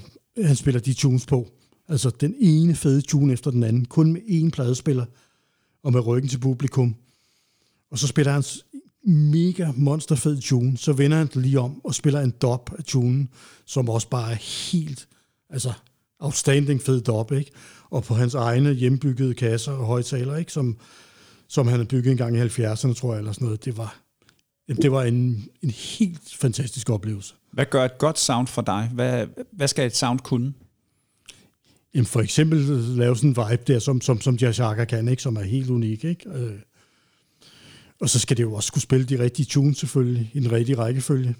han 0.44 0.56
spiller 0.56 0.82
de 0.82 0.94
tunes 0.94 1.25
på. 1.25 1.48
Altså 1.88 2.10
den 2.10 2.36
ene 2.39 2.75
fede 2.75 3.01
tune 3.01 3.34
efter 3.34 3.51
den 3.51 3.63
anden, 3.63 3.86
kun 3.86 4.13
med 4.13 4.22
én 4.22 4.50
pladespiller, 4.50 5.06
og 5.84 5.94
med 5.94 6.08
ryggen 6.08 6.30
til 6.30 6.39
publikum. 6.39 6.96
Og 7.91 8.00
så 8.00 8.08
spiller 8.08 8.32
han 8.32 8.44
mega 9.03 9.72
monsterfed 9.75 10.41
tune, 10.41 10.77
så 10.77 10.94
vender 10.94 11.18
han 11.18 11.27
det 11.27 11.36
lige 11.36 11.60
om 11.60 11.86
og 11.86 11.96
spiller 11.96 12.22
en 12.22 12.34
dop 12.41 12.70
af 12.77 12.84
tunen, 12.84 13.30
som 13.65 13.89
også 13.89 14.10
bare 14.10 14.32
er 14.32 14.72
helt, 14.72 15.08
altså 15.50 15.74
outstanding 16.22 16.82
fed 16.82 17.01
dub, 17.01 17.32
ikke? 17.32 17.51
Og 17.90 18.04
på 18.04 18.13
hans 18.13 18.34
egne 18.34 18.74
hjembyggede 18.74 19.34
kasser 19.34 19.72
og 19.72 19.86
højtaler, 19.86 20.36
ikke? 20.36 20.51
Som, 20.51 20.78
som 21.48 21.68
han 21.68 21.80
har 21.80 21.86
bygget 21.86 22.12
en 22.12 22.18
gang 22.18 22.38
i 22.38 22.42
70'erne, 22.42 22.94
tror 22.94 23.13
jeg, 23.13 23.20
eller 23.20 23.32
sådan 23.32 23.46
noget. 23.46 23.66
Det 23.66 23.78
var, 23.78 24.00
det 24.68 24.92
var 24.92 25.04
en, 25.04 25.46
en 25.62 25.70
helt 25.70 26.36
fantastisk 26.40 26.90
oplevelse. 26.90 27.34
Hvad 27.51 27.66
gør 27.66 27.86
et 27.86 27.98
godt 27.98 28.20
sound 28.20 28.48
for 28.48 28.62
dig? 28.62 28.90
Hvad, 28.94 29.28
hvad 29.51 29.68
skal 29.68 29.86
et 29.86 29.96
sound 29.96 30.20
kunne? 30.20 30.54
Jamen 31.94 32.06
for 32.06 32.22
eksempel 32.22 32.60
lave 32.98 33.16
sådan 33.16 33.30
en 33.30 33.51
vibe 33.51 33.63
der, 33.74 33.80
som, 33.80 34.01
som, 34.01 34.22
som 34.22 34.36
Jazz 34.36 34.60
kan, 34.90 35.08
ikke? 35.08 35.24
som 35.24 35.36
er 35.36 35.42
helt 35.42 35.70
unik. 35.70 36.04
Ikke? 36.04 36.30
Øh. 36.30 36.60
Og 38.01 38.10
så 38.10 38.20
skal 38.20 38.38
det 38.38 38.44
jo 38.44 38.54
også 38.54 38.74
kunne 38.74 38.82
spille 38.82 39.06
de 39.06 39.20
rigtige 39.24 39.46
tunes 39.46 39.78
selvfølgelig, 39.78 40.32
i 40.34 40.38
en 40.38 40.51
rigtig 40.51 40.78
rækkefølge. 40.78 41.36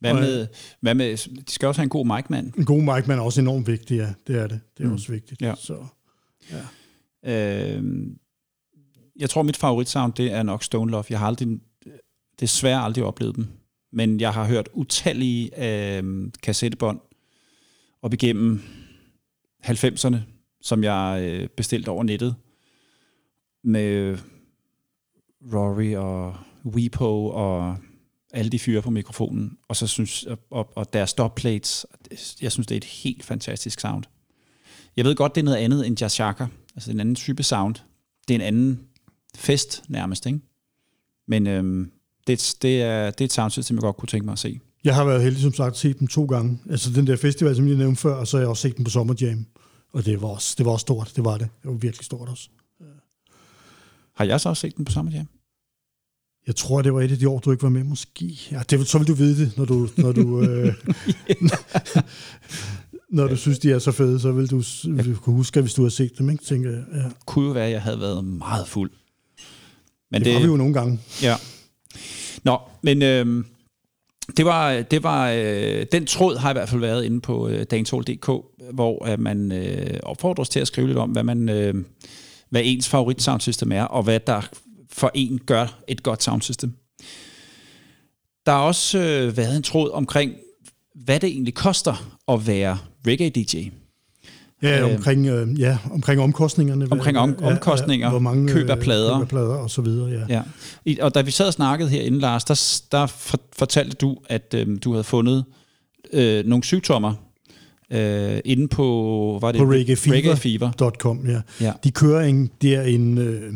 Hvad 0.00 0.14
med, 0.14 0.46
hvad 0.80 0.94
med, 0.94 1.16
de 1.44 1.52
skal 1.52 1.66
også 1.66 1.80
have 1.80 1.84
en 1.84 1.88
god 1.90 2.06
mic-mand. 2.06 2.52
En 2.58 2.64
god 2.64 2.80
mic-mand 2.80 3.20
er 3.20 3.24
også 3.24 3.40
enormt 3.40 3.66
vigtig, 3.66 3.96
ja. 3.96 4.14
Det 4.26 4.36
er 4.36 4.46
det. 4.46 4.60
Det 4.78 4.84
er 4.84 4.88
mm. 4.88 4.94
også 4.94 5.12
vigtigt. 5.12 5.42
Ja. 5.42 5.54
Så, 5.58 5.84
ja. 6.52 7.76
Øh, 7.76 7.84
jeg 9.18 9.30
tror, 9.30 9.42
mit 9.42 9.56
favoritsound, 9.56 10.12
det 10.12 10.32
er 10.32 10.42
nok 10.42 10.64
Stone 10.64 10.90
Love. 10.90 11.04
Jeg 11.10 11.18
har 11.18 11.26
aldrig, 11.26 11.60
desværre 12.40 12.82
aldrig 12.82 13.04
oplevet 13.04 13.36
dem. 13.36 13.46
Men 13.92 14.20
jeg 14.20 14.34
har 14.34 14.44
hørt 14.44 14.68
utallige 14.72 15.50
øh, 15.98 16.32
kassettebånd 16.42 17.00
op 18.02 18.12
igennem 18.12 18.62
90'erne, 19.64 20.16
som 20.60 20.84
jeg 20.84 21.20
øh, 21.22 21.48
bestilte 21.48 21.88
over 21.88 22.02
nettet 22.02 22.34
med 23.64 24.18
Rory 25.54 25.94
og 25.94 26.36
Weepo 26.64 27.26
og 27.26 27.76
alle 28.32 28.50
de 28.50 28.58
fyre 28.58 28.82
på 28.82 28.90
mikrofonen, 28.90 29.58
og 29.68 29.76
så 29.76 29.86
synes 29.86 30.26
og, 30.50 30.72
og 30.76 30.92
deres 30.92 31.10
stopplates, 31.10 31.86
jeg 32.40 32.52
synes 32.52 32.66
det 32.66 32.74
er 32.74 32.76
et 32.76 32.84
helt 32.84 33.24
fantastisk 33.24 33.80
sound. 33.80 34.04
Jeg 34.96 35.04
ved 35.04 35.14
godt, 35.14 35.34
det 35.34 35.40
er 35.40 35.44
noget 35.44 35.58
andet 35.58 35.86
end 35.86 36.00
Jazz 36.00 36.14
Shaka, 36.14 36.46
altså 36.74 36.90
en 36.90 37.00
anden 37.00 37.14
type 37.14 37.42
sound. 37.42 37.74
Det 38.28 38.34
er 38.34 38.38
en 38.38 38.46
anden 38.46 38.80
fest 39.34 39.82
nærmest, 39.88 40.26
ikke? 40.26 40.40
Men 41.28 41.46
øhm, 41.46 41.90
det, 42.26 42.56
det, 42.62 42.82
er, 42.82 43.10
det 43.10 43.20
er 43.20 43.24
et 43.24 43.32
soundsystem, 43.32 43.76
jeg 43.76 43.80
godt 43.80 43.96
kunne 43.96 44.08
tænke 44.08 44.24
mig 44.24 44.32
at 44.32 44.38
se. 44.38 44.60
Jeg 44.84 44.94
har 44.94 45.04
været 45.04 45.22
heldig, 45.22 45.42
som 45.42 45.54
sagt, 45.54 45.76
se 45.76 45.92
dem 45.92 46.08
to 46.08 46.24
gange. 46.24 46.58
Altså 46.70 46.90
den 46.90 47.06
der 47.06 47.16
festival, 47.16 47.56
som 47.56 47.68
jeg 47.68 47.76
nævnte 47.76 48.00
før, 48.00 48.14
og 48.14 48.26
så 48.26 48.36
har 48.36 48.42
jeg 48.42 48.48
også 48.48 48.62
set 48.62 48.76
dem 48.76 48.84
på 48.84 48.90
Summer 48.90 49.14
Jam. 49.20 49.46
Og 49.92 50.04
det 50.04 50.22
var 50.22 50.28
også, 50.28 50.54
det 50.58 50.66
var 50.66 50.72
også 50.72 50.82
stort, 50.82 51.12
det 51.16 51.24
var 51.24 51.38
det. 51.38 51.48
Det 51.62 51.70
var 51.70 51.76
virkelig 51.76 52.04
stort 52.04 52.28
også. 52.28 52.48
Har 54.14 54.24
jeg 54.24 54.40
så 54.40 54.48
også 54.48 54.60
set 54.60 54.76
dem 54.76 54.84
på 54.84 54.92
Summer 54.92 55.12
Jam? 55.12 55.28
Jeg 56.46 56.56
tror, 56.56 56.82
det 56.82 56.94
var 56.94 57.00
et 57.00 57.12
af 57.12 57.18
de 57.18 57.28
år, 57.28 57.38
du 57.38 57.50
ikke 57.50 57.62
var 57.62 57.68
med, 57.68 57.84
måske. 57.84 58.38
Ja, 58.50 58.62
det, 58.70 58.88
så 58.88 58.98
vil 58.98 59.06
du 59.06 59.14
vide 59.14 59.44
det, 59.44 59.56
når 59.56 59.64
du, 59.64 59.88
når 59.96 60.12
du, 60.12 60.42
øh, 60.42 60.74
når 63.16 63.26
du 63.26 63.36
synes, 63.36 63.58
de 63.58 63.72
er 63.72 63.78
så 63.78 63.92
fede, 63.92 64.20
så 64.20 64.32
vil 64.32 64.50
du, 64.50 64.62
vil 64.84 65.14
du 65.14 65.16
kunne 65.20 65.36
huske, 65.36 65.60
hvis 65.60 65.74
du 65.74 65.82
har 65.82 65.88
set 65.88 66.18
dem, 66.18 66.30
ikke? 66.30 66.44
Tænker 66.44 66.70
jeg. 66.70 66.84
Ja. 66.94 67.02
Kunne 67.26 67.46
jo 67.46 67.52
være, 67.52 67.66
at 67.66 67.72
jeg 67.72 67.82
havde 67.82 68.00
været 68.00 68.24
meget 68.24 68.68
fuld. 68.68 68.90
Men 70.10 70.20
det, 70.20 70.26
det 70.26 70.34
var 70.34 70.40
vi 70.40 70.46
jo 70.46 70.56
nogle 70.56 70.74
gange. 70.74 71.00
Ja. 71.22 71.36
Nå, 72.44 72.58
men 72.82 73.02
øh, 73.02 73.44
det 74.36 74.44
var, 74.44 74.82
det 74.82 75.02
var 75.02 75.30
øh, 75.30 75.86
den 75.92 76.06
tråd 76.06 76.36
har 76.36 76.50
i 76.50 76.52
hvert 76.52 76.68
fald 76.68 76.80
været 76.80 77.04
inde 77.04 77.20
på 77.20 77.48
øh, 77.48 77.66
dagensol.dk, 77.70 78.30
hvor 78.72 79.08
øh, 79.12 79.20
man 79.20 79.52
øh, 79.52 80.00
opfordres 80.02 80.48
til 80.48 80.60
at 80.60 80.66
skrive 80.66 80.86
lidt 80.86 80.98
om, 80.98 81.10
hvad 81.10 81.22
man 81.22 81.48
øh, 81.48 81.74
hvad 82.50 82.62
ens 82.64 82.88
favorit 82.88 83.22
soundsystem 83.22 83.72
er, 83.72 83.82
og 83.82 84.02
hvad 84.02 84.20
der 84.20 84.48
for 84.96 85.10
en 85.14 85.40
gør 85.46 85.78
et 85.88 86.02
godt 86.02 86.22
soundsystem. 86.22 86.72
Der 88.46 88.52
har 88.52 88.60
også 88.60 88.98
øh, 88.98 89.36
været 89.36 89.56
en 89.56 89.62
tråd 89.62 89.90
omkring, 89.90 90.32
hvad 90.94 91.20
det 91.20 91.28
egentlig 91.28 91.54
koster 91.54 92.16
at 92.28 92.46
være 92.46 92.78
reggae-DJ. 93.08 93.70
Ja, 94.62 94.80
øh, 94.80 94.94
omkring, 94.94 95.26
øh, 95.26 95.60
ja, 95.60 95.78
omkring 95.92 96.20
omkostningerne. 96.20 96.88
Omkring 96.90 97.18
om, 97.18 97.36
ja, 97.40 97.46
omkostninger, 97.46 98.06
ja, 98.06 98.10
hvor 98.10 98.18
mange, 98.18 98.48
køb 98.48 98.70
af 98.70 98.78
plader. 98.78 99.14
Køb 99.14 99.22
af 99.22 99.28
plader 99.28 99.54
og 99.54 99.70
så 99.70 99.82
videre, 99.82 100.10
ja. 100.10 100.34
ja. 100.34 100.42
I, 100.84 100.98
og 100.98 101.14
da 101.14 101.20
vi 101.20 101.30
sad 101.30 101.46
og 101.46 101.52
snakkede 101.52 101.90
herinde, 101.90 102.18
Lars, 102.18 102.44
der, 102.44 102.82
der 102.92 103.06
fortalte 103.56 103.96
du, 103.96 104.16
at 104.28 104.54
øh, 104.54 104.78
du 104.84 104.92
havde 104.92 105.04
fundet 105.04 105.44
øh, 106.12 106.44
nogle 106.46 106.64
syvtommer 106.64 107.14
øh, 107.92 108.38
inde 108.44 108.68
på, 108.68 109.38
var 109.42 109.52
det 109.52 109.58
på 109.58 109.64
reggaefever.com, 109.64 111.26
ja. 111.26 111.40
ja. 111.60 111.72
De 111.84 111.90
kører 111.90 112.20
en, 112.20 112.50
der 112.62 112.82
en, 112.82 113.18
øh, 113.18 113.52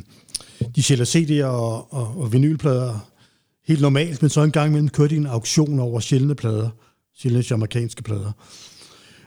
de 0.76 0.82
sælger 0.82 1.04
CD'er 1.04 1.46
og, 1.46 1.92
og, 1.94 2.20
og 2.20 2.32
vinylplader 2.32 3.10
helt 3.66 3.80
normalt, 3.80 4.22
men 4.22 4.28
så 4.30 4.42
en 4.42 4.50
gang 4.50 4.68
imellem 4.68 4.88
kørte 4.88 5.14
de 5.14 5.20
en 5.20 5.26
auktion 5.26 5.78
over 5.78 6.00
sjældne 6.00 6.34
plader, 6.34 6.70
sjældne 7.16 7.44
amerikanske 7.50 8.02
plader. 8.02 8.32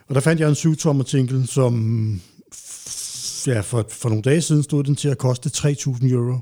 Og 0.08 0.16
der 0.16 0.22
fandt 0.22 0.42
jeg 0.42 0.50
en 0.50 0.56
7-tommer 0.56 1.04
tinkel, 1.04 1.48
som 1.48 2.22
ja, 3.48 3.60
for, 3.62 3.86
for 3.90 4.10
nogle 4.10 4.22
dage 4.22 4.42
siden 4.42 4.64
stod 4.64 4.84
den 4.84 4.96
til 4.96 5.08
at 5.08 5.18
koste 5.18 5.50
3.000 5.50 6.14
euro. 6.14 6.40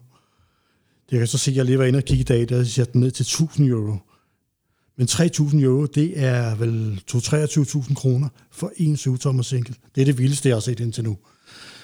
Det 1.09 1.19
kan 1.19 1.27
så 1.27 1.37
se, 1.37 1.51
at 1.51 1.57
jeg 1.57 1.65
lige 1.65 1.79
var 1.79 1.85
inde 1.85 1.97
og 1.97 2.03
kigge 2.03 2.21
i 2.21 2.23
dag, 2.23 2.49
der 2.49 2.63
siger 2.63 2.85
den 2.85 3.01
ned 3.01 3.11
til 3.11 3.23
1.000 3.23 3.63
euro. 3.63 3.97
Men 4.97 5.07
3.000 5.07 5.63
euro, 5.63 5.85
det 5.85 6.13
er 6.15 6.55
vel 6.55 7.03
23.000 7.11 7.93
kroner 7.93 8.29
for 8.51 8.71
en 8.77 8.95
7-tommer 8.95 9.43
single. 9.43 9.75
Det 9.95 10.01
er 10.01 10.05
det 10.05 10.17
vildeste, 10.17 10.49
jeg 10.49 10.55
har 10.55 10.61
set 10.61 10.79
indtil 10.79 11.03
nu. 11.03 11.17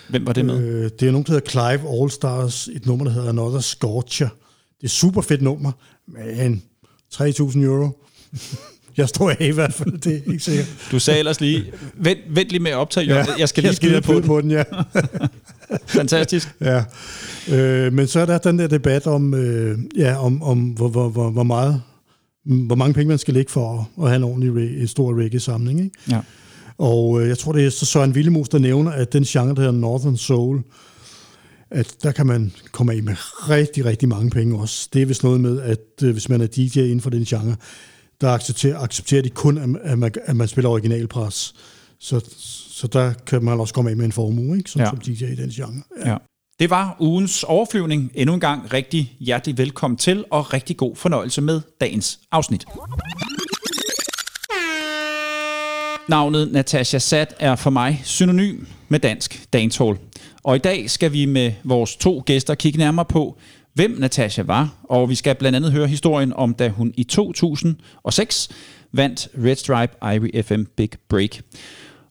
Hvem 0.10 0.26
var 0.26 0.34
det 0.34 0.46
med? 0.46 0.64
Øh, 0.64 0.92
det 1.00 1.08
er 1.08 1.12
nogen, 1.12 1.26
der 1.26 1.32
hedder 1.32 1.50
Clive 1.50 2.02
All 2.02 2.12
Stars, 2.12 2.70
et 2.74 2.86
nummer, 2.86 3.06
der 3.06 3.12
hedder 3.12 3.30
Another 3.30 3.60
Scorcher. 3.60 4.30
Det 4.82 4.84
er 4.84 4.90
super 4.90 5.22
fedt 5.22 5.42
nummer, 5.42 5.72
men 6.08 6.64
3.000 7.14 7.60
euro. 7.60 7.90
Jeg 8.98 9.10
står 9.10 9.30
af 9.30 9.38
i 9.40 9.52
hvert 9.52 9.74
fald, 9.74 9.98
det 9.98 10.14
er 10.14 10.32
ikke 10.32 10.40
sikkert. 10.40 10.68
Du 10.92 11.00
sagde 11.00 11.20
ellers 11.20 11.42
lige, 11.42 11.66
vent, 11.94 12.20
vent 12.30 12.50
lige 12.50 12.64
med 12.64 12.72
at 12.72 12.78
optage, 12.78 13.06
ja, 13.06 13.26
jeg 13.40 13.50
skal 13.50 13.64
lige 13.64 13.76
skrive 13.76 14.02
på, 14.02 14.22
på 14.26 14.42
den. 14.42 14.52
ja. 14.52 14.64
Fantastisk. 15.86 16.48
Ja. 16.62 16.84
Øh, 17.52 17.94
men 17.94 18.08
så 18.08 18.20
er 18.20 18.26
der 18.26 18.38
den 18.38 18.60
der 18.60 18.68
debat 18.68 19.08
om, 19.08 19.34
øh, 19.34 19.80
ja, 19.98 20.16
om, 20.26 20.44
om 20.44 20.60
hvor, 20.60 20.88
hvor, 20.88 21.10
hvor, 21.10 21.30
hvor, 21.30 21.44
meget, 21.44 21.82
hvor 22.46 22.76
mange 22.76 22.94
penge 22.94 23.08
man 23.08 23.18
skal 23.18 23.34
lægge 23.34 23.52
for 23.52 23.90
at 24.02 24.08
have 24.08 24.16
en 24.16 24.24
ordentlig 24.24 24.82
en 24.82 24.88
stor 24.88 25.22
reggae-samling. 25.22 25.80
Ikke? 25.80 25.96
Ja. 26.10 26.20
Og 26.78 27.22
øh, 27.22 27.30
jeg 27.30 27.38
tror, 27.38 27.52
det 27.52 27.66
er 27.66 27.70
så 27.70 27.86
Søren 27.86 28.12
Willemus, 28.12 28.50
der 28.50 28.60
nævner, 28.60 28.92
at 28.92 29.14
den 29.14 29.24
genre, 29.24 29.56
der 29.56 29.62
hedder 29.62 29.72
Northern 29.72 30.18
Soul, 30.18 30.64
at 31.72 31.96
der 32.04 32.12
kan 32.12 32.26
man 32.26 32.52
komme 32.72 32.94
af 32.94 33.04
med 33.04 33.16
rigtig, 33.50 33.86
rigtig 33.86 34.10
mange 34.10 34.30
penge 34.30 34.60
også. 34.60 34.90
Det 34.94 35.02
er 35.02 35.06
vist 35.06 35.24
noget 35.24 35.42
med, 35.42 35.62
at 35.62 36.04
øh, 36.04 36.12
hvis 36.12 36.30
man 36.30 36.42
er 36.42 36.48
DJ 36.48 36.80
inden 36.80 37.02
for 37.02 37.10
den 37.10 37.26
genre, 37.26 37.56
der 38.22 38.30
accepterer, 38.30 38.80
accepterer 38.80 39.22
de 39.22 39.30
kun, 39.30 39.80
at 39.84 40.00
man, 40.00 40.12
at 40.26 40.36
man 40.36 40.48
spiller 40.48 40.70
originalpres. 40.70 41.56
Så, 42.00 42.26
så 42.70 42.88
der 42.88 43.14
kan 43.14 43.44
man 43.44 43.60
også 43.60 43.74
komme 43.74 43.90
af 43.90 43.98
med 43.98 44.06
en 44.06 44.12
formue, 44.12 44.58
ikke? 44.58 44.70
Som, 44.70 44.82
ja. 44.82 44.90
som 44.90 44.98
DJ 44.98 45.24
i 45.24 45.36
den 45.36 45.50
genre. 45.50 45.84
Ja. 46.06 46.10
ja. 46.12 46.18
Det 46.60 46.70
var 46.70 46.98
ugens 47.00 47.44
overflyvning. 47.44 48.12
Endnu 48.14 48.34
en 48.34 48.40
gang 48.40 48.74
rigtig 48.74 49.16
hjertelig 49.20 49.58
velkommen 49.58 49.98
til, 49.98 50.26
og 50.32 50.54
rigtig 50.54 50.78
god 50.78 50.96
fornøjelse 50.96 51.42
med 51.42 51.62
dagens 51.82 52.20
afsnit. 52.32 52.66
Navnet 56.10 56.52
Natasha 56.52 56.98
Sat 56.98 57.34
er 57.40 57.56
for 57.56 57.70
mig 57.70 58.02
synonym 58.04 58.66
med 58.90 59.00
dansk 59.00 59.54
dancehall. 59.54 59.98
Og 60.44 60.56
i 60.56 60.60
dag 60.60 60.90
skal 60.90 61.14
vi 61.14 61.26
med 61.26 61.52
vores 61.64 61.96
to 61.96 62.24
gæster 62.26 62.56
kigge 62.56 62.80
nærmere 62.80 63.06
på, 63.06 63.38
hvem 63.74 63.92
Natasha 64.00 64.44
var, 64.44 64.76
og 64.84 65.10
vi 65.10 65.16
skal 65.16 65.36
blandt 65.36 65.56
andet 65.56 65.72
høre 65.72 65.88
historien 65.88 66.34
om, 66.34 66.54
da 66.54 66.70
hun 66.70 66.94
i 66.98 67.04
2006 67.04 68.50
vandt 68.92 69.28
Red 69.44 69.56
Stripe 69.56 69.94
Ivy 70.16 70.44
FM 70.44 70.64
Big 70.78 70.90
Break. 71.10 71.42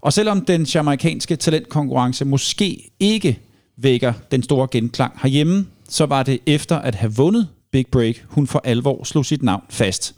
Og 0.01 0.13
selvom 0.13 0.45
den 0.45 0.63
jamaikanske 0.63 1.37
talentkonkurrence 1.37 2.25
måske 2.25 2.91
ikke 3.01 3.39
vækker 3.77 4.13
den 4.31 4.43
store 4.43 4.69
genklang 4.71 5.19
herhjemme, 5.23 5.67
så 5.89 6.07
var 6.07 6.23
det 6.23 6.39
efter 6.47 6.77
at 6.77 6.95
have 6.95 7.15
vundet 7.15 7.49
Big 7.73 7.87
Break, 7.93 8.25
hun 8.29 8.47
for 8.47 8.61
alvor 8.65 9.05
slog 9.05 9.27
sit 9.27 9.43
navn 9.43 9.65
fast. 9.71 10.15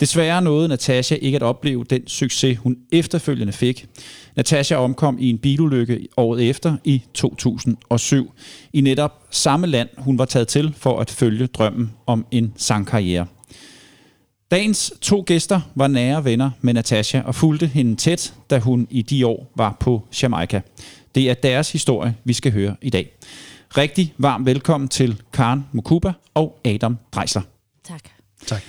Desværre 0.00 0.42
nåede 0.42 0.68
Natasha 0.68 1.14
ikke 1.14 1.36
at 1.36 1.42
opleve 1.42 1.84
den 1.84 2.06
succes, 2.06 2.58
hun 2.58 2.76
efterfølgende 2.92 3.52
fik. 3.52 3.86
Natasha 4.36 4.76
omkom 4.76 5.18
i 5.20 5.30
en 5.30 5.38
bilulykke 5.38 6.08
året 6.16 6.50
efter 6.50 6.76
i 6.84 7.02
2007, 7.14 8.32
i 8.72 8.80
netop 8.80 9.22
samme 9.30 9.66
land, 9.66 9.88
hun 9.98 10.18
var 10.18 10.24
taget 10.24 10.48
til 10.48 10.74
for 10.76 11.00
at 11.00 11.10
følge 11.10 11.46
drømmen 11.46 11.92
om 12.06 12.26
en 12.30 12.52
sangkarriere. 12.56 13.26
Dagens 14.50 14.92
to 15.00 15.24
gæster 15.26 15.60
var 15.74 15.86
nære 15.88 16.24
venner 16.24 16.50
med 16.60 16.74
Natasha 16.74 17.20
og 17.20 17.34
fulgte 17.34 17.66
hende 17.66 17.96
tæt, 17.96 18.34
da 18.50 18.58
hun 18.58 18.86
i 18.90 19.02
de 19.02 19.26
år 19.26 19.52
var 19.56 19.76
på 19.80 20.02
Jamaica. 20.22 20.60
Det 21.14 21.30
er 21.30 21.34
deres 21.34 21.72
historie, 21.72 22.14
vi 22.24 22.32
skal 22.32 22.52
høre 22.52 22.76
i 22.82 22.90
dag. 22.90 23.12
Rigtig 23.76 24.14
varm 24.18 24.46
velkommen 24.46 24.88
til 24.88 25.22
Karen 25.32 25.66
Mukuba 25.72 26.12
og 26.34 26.58
Adam 26.64 26.98
Dreisler. 27.12 27.42
Tak. 27.84 28.02
Tak. 28.46 28.62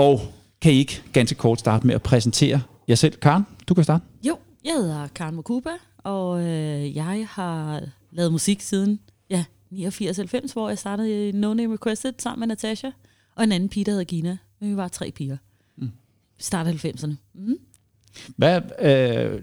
Og 0.00 0.20
kan 0.60 0.72
I 0.72 0.76
ikke 0.76 1.02
ganske 1.12 1.34
kort 1.34 1.58
starte 1.58 1.86
med 1.86 1.94
at 1.94 2.02
præsentere 2.02 2.62
jer 2.88 2.94
selv? 2.94 3.16
Karen, 3.16 3.42
du 3.68 3.74
kan 3.74 3.84
starte. 3.84 4.04
Jo, 4.22 4.38
jeg 4.64 4.72
hedder 4.74 5.08
Karen 5.08 5.34
Mokuba, 5.34 5.70
og 5.98 6.40
øh, 6.40 6.96
jeg 6.96 7.26
har 7.30 7.82
lavet 8.10 8.32
musik 8.32 8.60
siden 8.60 9.00
ja, 9.30 9.44
89-90, 9.72 10.52
hvor 10.52 10.68
jeg 10.68 10.78
startede 10.78 11.28
i 11.28 11.32
No 11.32 11.54
Name 11.54 11.74
Requested 11.74 12.12
sammen 12.18 12.40
med 12.40 12.48
Natasha, 12.48 12.90
og 13.34 13.44
en 13.44 13.52
anden 13.52 13.68
pige, 13.68 13.84
der 13.84 13.92
hedder 13.92 14.04
Gina. 14.04 14.38
Men 14.60 14.70
vi 14.70 14.76
var 14.76 14.88
tre 14.88 15.10
piger. 15.10 15.36
Mm. 15.76 15.90
Startede 16.38 16.88
90'erne. 16.88 17.14
Mm. 17.34 17.56
Hvad, 18.36 18.60
øh, 18.80 19.42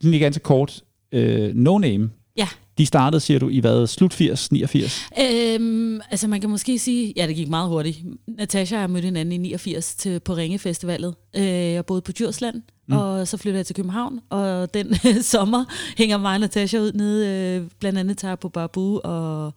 lige 0.00 0.20
ganske 0.20 0.42
kort, 0.42 0.84
øh, 1.12 1.54
No 1.54 1.78
Name, 1.78 2.10
Ja, 2.36 2.48
de 2.80 2.86
startede, 2.86 3.20
siger 3.20 3.38
du, 3.38 3.48
i 3.48 3.58
hvad, 3.58 3.86
slut 3.86 4.14
80, 4.14 4.52
89? 4.52 5.08
Øhm, 5.20 6.00
altså 6.10 6.28
man 6.28 6.40
kan 6.40 6.50
måske 6.50 6.78
sige, 6.78 7.12
ja 7.16 7.26
det 7.26 7.36
gik 7.36 7.48
meget 7.48 7.68
hurtigt. 7.68 7.98
Natasha 8.26 8.76
og 8.76 8.80
jeg 8.80 8.90
mødte 8.90 9.04
hinanden 9.04 9.32
i 9.32 9.38
89 9.38 9.94
til, 9.94 10.20
på 10.20 10.34
Ringefestivalet. 10.34 11.14
Øh, 11.36 11.44
jeg 11.44 11.86
boede 11.86 12.02
på 12.02 12.12
Djursland, 12.12 12.62
mm. 12.88 12.96
og 12.96 13.28
så 13.28 13.36
flyttede 13.36 13.58
jeg 13.58 13.66
til 13.66 13.76
København, 13.76 14.20
og 14.30 14.74
den 14.74 14.94
sommer 15.22 15.64
hænger 15.96 16.18
mig 16.18 16.34
og 16.34 16.40
Natasha 16.40 16.78
ud 16.78 16.92
nede, 16.92 17.28
øh, 17.28 17.68
blandt 17.78 17.98
andet 17.98 18.18
tager 18.18 18.36
på 18.36 18.48
Babu, 18.48 19.00
og 19.04 19.54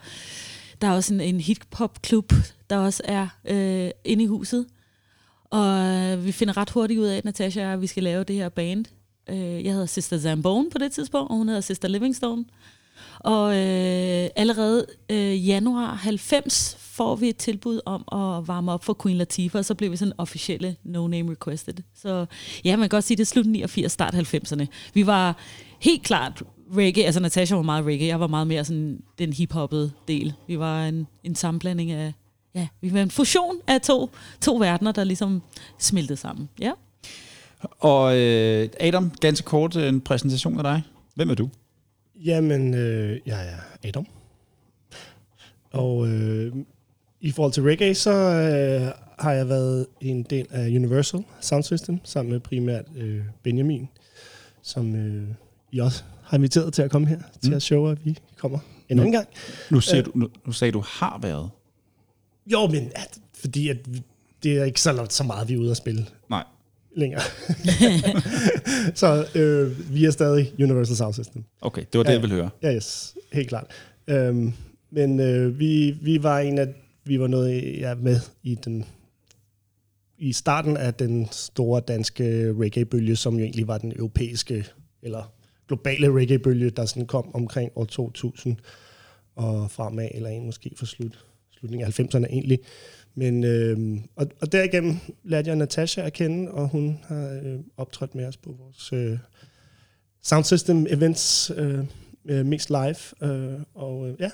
der 0.81 0.87
er 0.87 0.91
også 0.91 1.13
en, 1.13 1.21
en 1.21 1.39
hip-hop-klub, 1.39 2.33
der 2.69 2.77
også 2.77 3.03
er 3.05 3.27
øh, 3.45 3.89
inde 4.05 4.23
i 4.23 4.27
huset. 4.27 4.65
Og 5.45 5.77
vi 6.25 6.31
finder 6.31 6.57
ret 6.57 6.69
hurtigt 6.69 6.99
ud 6.99 7.05
af, 7.05 7.17
at 7.17 7.25
Natasha 7.25 7.73
og 7.73 7.81
vi 7.81 7.87
skal 7.87 8.03
lave 8.03 8.23
det 8.23 8.35
her 8.35 8.49
band. 8.49 8.85
Øh, 9.29 9.65
jeg 9.65 9.71
hedder 9.71 9.85
Sister 9.85 10.19
Zambone 10.19 10.69
på 10.69 10.77
det 10.77 10.91
tidspunkt, 10.91 11.31
og 11.31 11.37
hun 11.37 11.47
hedder 11.47 11.61
Sister 11.61 11.87
Livingstone. 11.87 12.45
Og 13.23 13.55
øh, 13.55 14.29
allerede 14.35 14.85
øh, 15.09 15.47
januar 15.47 15.93
90 15.93 16.77
får 16.79 17.15
vi 17.15 17.29
et 17.29 17.37
tilbud 17.37 17.79
om 17.85 18.01
at 18.11 18.47
varme 18.47 18.71
op 18.71 18.83
for 18.83 18.97
Queen 19.03 19.17
Latifah, 19.17 19.59
og 19.59 19.65
så 19.65 19.75
blev 19.75 19.91
vi 19.91 19.95
sådan 19.95 20.13
officielle 20.17 20.75
No 20.83 21.07
Name 21.07 21.31
Requested. 21.31 21.73
Så 21.95 22.25
ja, 22.65 22.75
man 22.75 22.83
kan 22.83 22.89
godt 22.89 23.03
sige, 23.03 23.17
det 23.17 23.23
er 23.23 23.25
slut 23.25 23.45
89, 23.45 23.91
start 23.91 24.15
90'erne. 24.15 24.65
Vi 24.93 25.05
var 25.05 25.37
helt 25.79 26.03
klart 26.03 26.43
reggae, 26.75 27.05
altså 27.05 27.19
Natasha 27.19 27.55
var 27.55 27.61
meget 27.61 27.85
reggae, 27.85 28.07
jeg 28.07 28.19
var 28.19 28.27
meget 28.27 28.47
mere 28.47 28.65
sådan 28.65 28.99
den 29.19 29.33
hiphoppede 29.33 29.91
del. 30.07 30.33
Vi 30.47 30.59
var 30.59 30.85
en, 30.85 31.07
en 31.23 31.35
sammenblanding 31.35 31.91
af, 31.91 32.13
ja, 32.55 32.67
vi 32.81 32.93
var 32.93 33.01
en 33.01 33.11
fusion 33.11 33.55
af 33.67 33.81
to, 33.81 34.09
to 34.41 34.55
verdener, 34.55 34.91
der 34.91 35.03
ligesom 35.03 35.41
smeltede 35.79 36.17
sammen. 36.17 36.49
Ja. 36.59 36.71
Og 37.79 38.17
øh, 38.17 38.69
Adam, 38.79 39.11
ganske 39.21 39.45
kort 39.45 39.75
øh, 39.75 39.89
en 39.89 40.01
præsentation 40.01 40.57
af 40.57 40.63
dig. 40.63 40.83
Hvem 41.15 41.29
er 41.29 41.35
du? 41.35 41.49
Jamen, 42.15 42.73
øh, 42.73 43.19
jeg 43.25 43.47
er 43.49 43.87
Adam. 43.87 44.07
Og 45.71 46.07
øh, 46.07 46.53
i 47.21 47.31
forhold 47.31 47.53
til 47.53 47.63
reggae, 47.63 47.95
så 47.95 48.11
øh, 48.11 48.91
har 49.19 49.31
jeg 49.31 49.49
været 49.49 49.85
en 50.01 50.23
del 50.23 50.47
af 50.49 50.67
Universal 50.67 51.23
Sound 51.41 51.63
System, 51.63 51.99
sammen 52.03 52.31
med 52.31 52.39
primært 52.39 52.85
øh, 52.95 53.21
Benjamin, 53.43 53.89
som 54.61 54.95
øh, 54.95 55.27
I 55.71 55.79
også 55.79 56.03
har 56.23 56.37
inviteret 56.37 56.73
til 56.73 56.81
at 56.81 56.91
komme 56.91 57.07
her 57.07 57.19
til 57.41 57.49
Mm. 57.49 57.55
at 57.55 57.61
showe, 57.61 57.91
at 57.91 58.05
vi 58.05 58.17
kommer 58.37 58.59
en 58.89 58.99
anden 58.99 59.11
gang. 59.11 59.27
Nu, 59.71 59.79
siger 59.81 60.03
du, 60.03 60.11
nu, 60.15 60.29
nu 60.45 60.51
sagde 60.51 60.71
du 60.71 60.83
har 60.87 61.19
været. 61.21 61.49
Jo, 62.47 62.67
men 62.67 62.91
at, 62.95 63.19
fordi 63.33 63.69
at 63.69 63.77
det 64.43 64.57
er 64.57 64.63
ikke 64.63 64.81
så, 64.81 65.05
så 65.09 65.23
meget, 65.23 65.49
vi 65.49 65.53
er 65.53 65.57
ude 65.57 65.71
at 65.71 65.77
spille. 65.77 66.05
Længere. 66.95 67.21
så 69.01 69.25
øh, 69.35 69.93
vi 69.93 70.05
er 70.05 70.11
stadig 70.11 70.51
Universal 70.59 70.95
Sound 70.95 71.13
System. 71.13 71.43
Okay, 71.61 71.81
det 71.93 71.97
var 71.97 72.03
det, 72.03 72.09
Ja. 72.09 72.13
jeg 72.13 72.21
ville 72.21 72.35
høre. 72.35 72.49
Ja, 72.61 72.75
yes, 72.75 73.15
helt 73.33 73.49
klart. 73.49 73.65
Øhm, 74.07 74.53
men 74.91 75.19
øh, 75.19 75.59
vi, 75.59 75.91
vi 76.01 76.23
var 76.23 76.39
en 76.39 76.57
af, 76.57 76.67
vi 77.05 77.19
var 77.19 77.27
noget 77.27 77.79
ja, 77.79 77.95
med 77.95 78.19
i 78.43 78.55
den 78.55 78.85
i 80.17 80.33
starten 80.33 80.77
af 80.77 80.93
den 80.93 81.27
store 81.31 81.81
danske 81.87 82.53
reggae-bølge, 82.53 83.15
som 83.15 83.35
jo 83.37 83.43
egentlig 83.43 83.67
var 83.67 83.77
den 83.77 83.93
europæiske 83.95 84.65
eller 85.01 85.33
globale 85.67 86.11
reggae-bølge, 86.15 86.69
der 86.69 86.85
sådan 86.85 87.05
kom 87.05 87.35
omkring 87.35 87.71
år 87.75 87.85
2000 87.85 88.57
og 89.35 89.71
fremad, 89.71 90.07
eller 90.13 90.29
en 90.29 90.45
måske 90.45 90.71
for 90.77 90.85
slut, 90.85 91.25
slutningen 91.59 91.87
af 91.87 91.99
90'erne 91.99 92.25
egentlig. 92.25 92.59
Men, 93.15 93.43
øh, 93.43 93.99
og, 94.15 94.27
og 94.41 94.51
derigennem 94.51 94.95
lærte 95.23 95.47
jeg 95.47 95.55
Natasha 95.55 96.01
at 96.01 96.13
kende, 96.13 96.51
og 96.51 96.67
hun 96.69 96.99
har 97.07 97.39
øh, 97.43 97.59
optrådt 97.77 98.15
med 98.15 98.25
os 98.25 98.37
på 98.37 98.55
vores 98.59 98.93
øh, 98.93 99.17
Sound 100.23 100.43
System 100.43 100.85
events, 100.89 101.51
øh, 101.55 101.79
øh, 102.25 102.45
mest 102.45 102.69
live. 102.69 103.29
Øh, 103.31 103.59
og 103.73 104.09
øh, 104.09 104.15
ja, 104.19 104.29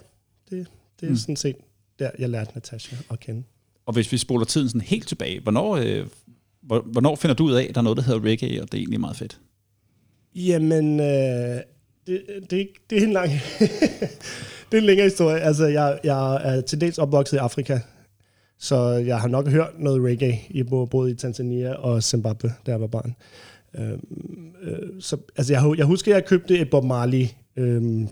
det, 0.49 0.67
det 0.99 1.05
er 1.05 1.09
Mm. 1.09 1.15
sådan 1.17 1.35
set 1.35 1.55
der, 1.99 2.09
jeg 2.19 2.29
lærte 2.29 2.51
Natasha 2.55 2.95
at 3.11 3.19
kende. 3.19 3.43
Og 3.85 3.93
hvis 3.93 4.11
vi 4.11 4.17
spoler 4.17 4.45
tiden 4.45 4.69
sådan 4.69 4.81
helt 4.81 5.07
tilbage, 5.07 5.39
hvornår, 5.39 5.75
øh, 5.75 6.07
hvor- 6.61 6.81
hvornår 6.91 7.15
finder 7.15 7.35
du 7.35 7.43
ud 7.45 7.53
af, 7.53 7.63
at 7.69 7.75
der 7.75 7.81
er 7.81 7.83
noget, 7.83 7.97
der 7.97 8.03
hedder 8.03 8.23
reggae, 8.29 8.61
og 8.61 8.71
det 8.71 8.77
er 8.77 8.81
egentlig 8.81 8.99
meget 8.99 9.17
fedt? 9.17 9.39
Jamen, 10.35 10.99
øh, 10.99 11.59
det, 12.07 12.23
det, 12.49 12.67
det 12.89 12.97
er 12.97 13.03
en 13.07 13.13
lang... 13.13 13.31
det 14.71 14.77
er 14.77 14.77
en 14.77 14.83
længere 14.83 15.05
historie. 15.09 15.39
Altså, 15.39 15.65
jeg, 15.65 15.99
jeg 16.03 16.55
er 16.55 16.61
til 16.61 16.81
dels 16.81 16.97
opvokset 16.97 17.37
i 17.37 17.39
Afrika, 17.39 17.79
så 18.59 18.89
jeg 18.91 19.21
har 19.21 19.27
nok 19.27 19.47
hørt 19.47 19.79
noget 19.79 20.03
reggae 20.03 20.39
i 20.49 20.63
både, 20.63 20.87
både 20.87 21.11
i 21.11 21.15
Tanzania 21.15 21.73
og 21.73 22.03
Zimbabwe, 22.03 22.53
da 22.65 22.71
jeg 22.71 22.81
var 22.81 22.87
barn. 22.87 23.15
Øhm, 23.75 24.53
øh, 24.61 25.01
så, 25.01 25.17
altså, 25.37 25.53
jeg, 25.53 25.77
jeg 25.77 25.85
husker, 25.85 26.11
at 26.11 26.15
jeg 26.15 26.25
købte 26.25 26.59
et 26.59 26.69
Bob 26.69 26.83
Marley 26.83 27.25
øhm, 27.55 28.07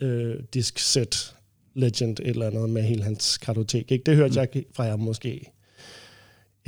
øh, 0.00 0.36
disk 0.54 0.78
set 0.78 1.34
Legend, 1.74 2.20
et 2.20 2.26
eller 2.26 2.46
andet 2.46 2.70
med 2.70 2.82
hele 2.82 3.02
hans 3.02 3.38
kartotek. 3.38 3.90
Ikke? 3.92 4.04
Det 4.06 4.16
hørte 4.16 4.32
mm. 4.32 4.36
jeg 4.54 4.64
fra 4.72 4.84
jeg 4.84 4.98
måske 4.98 5.52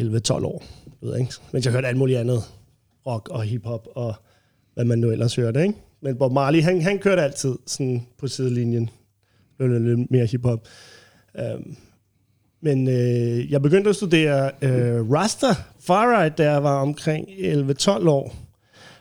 11-12 0.01 0.33
år. 0.33 0.65
Ved 1.01 1.11
jeg, 1.11 1.21
ikke? 1.21 1.33
Mens 1.53 1.65
jeg 1.65 1.73
hørte 1.73 1.89
alt 1.89 1.97
muligt 1.97 2.19
andet. 2.19 2.43
Rock 3.07 3.29
og 3.29 3.43
hiphop 3.43 3.89
og 3.95 4.15
hvad 4.75 4.85
man 4.85 4.99
nu 4.99 5.11
ellers 5.11 5.37
hørte. 5.37 5.63
Ikke? 5.63 5.75
Men 6.01 6.19
Bob 6.19 6.33
Marley, 6.33 6.63
han, 6.63 6.81
han 6.81 6.99
kørte 6.99 7.23
altid 7.23 7.55
sådan 7.67 8.07
på 8.19 8.29
sidelinjen. 8.29 8.91
Lidt 9.59 10.11
mere 10.11 10.27
hiphop. 10.27 10.69
Um, 11.35 11.77
men 12.65 12.89
øh, 12.89 13.53
jeg 13.53 13.63
begyndte 13.63 13.91
at 13.91 13.97
studere 13.97 14.51
øh, 14.63 15.11
Rasta 15.13 15.47
Farite, 15.81 16.35
da 16.43 16.51
jeg 16.51 16.63
var 16.63 16.81
omkring 16.81 17.29
11-12 17.29 18.09
år. 18.09 18.35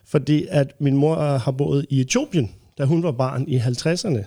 Fordi 0.05 0.45
at 0.49 0.73
min 0.79 0.97
mor 0.97 1.15
øh, 1.17 1.41
har 1.41 1.51
boet 1.51 1.85
i 1.89 2.01
Etiopien, 2.01 2.51
da 2.77 2.83
hun 2.85 3.03
var 3.03 3.11
barn 3.11 3.45
i 3.47 3.57
50'erne. 3.57 4.23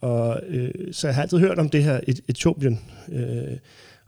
Og, 0.00 0.40
øh, 0.48 0.70
så 0.92 1.06
jeg 1.08 1.14
har 1.14 1.22
altid 1.22 1.38
hørt 1.38 1.58
om 1.58 1.68
det 1.68 1.82
her 1.84 2.00
Et- 2.08 2.20
Etiopien. 2.28 2.80
Øh, 3.12 3.56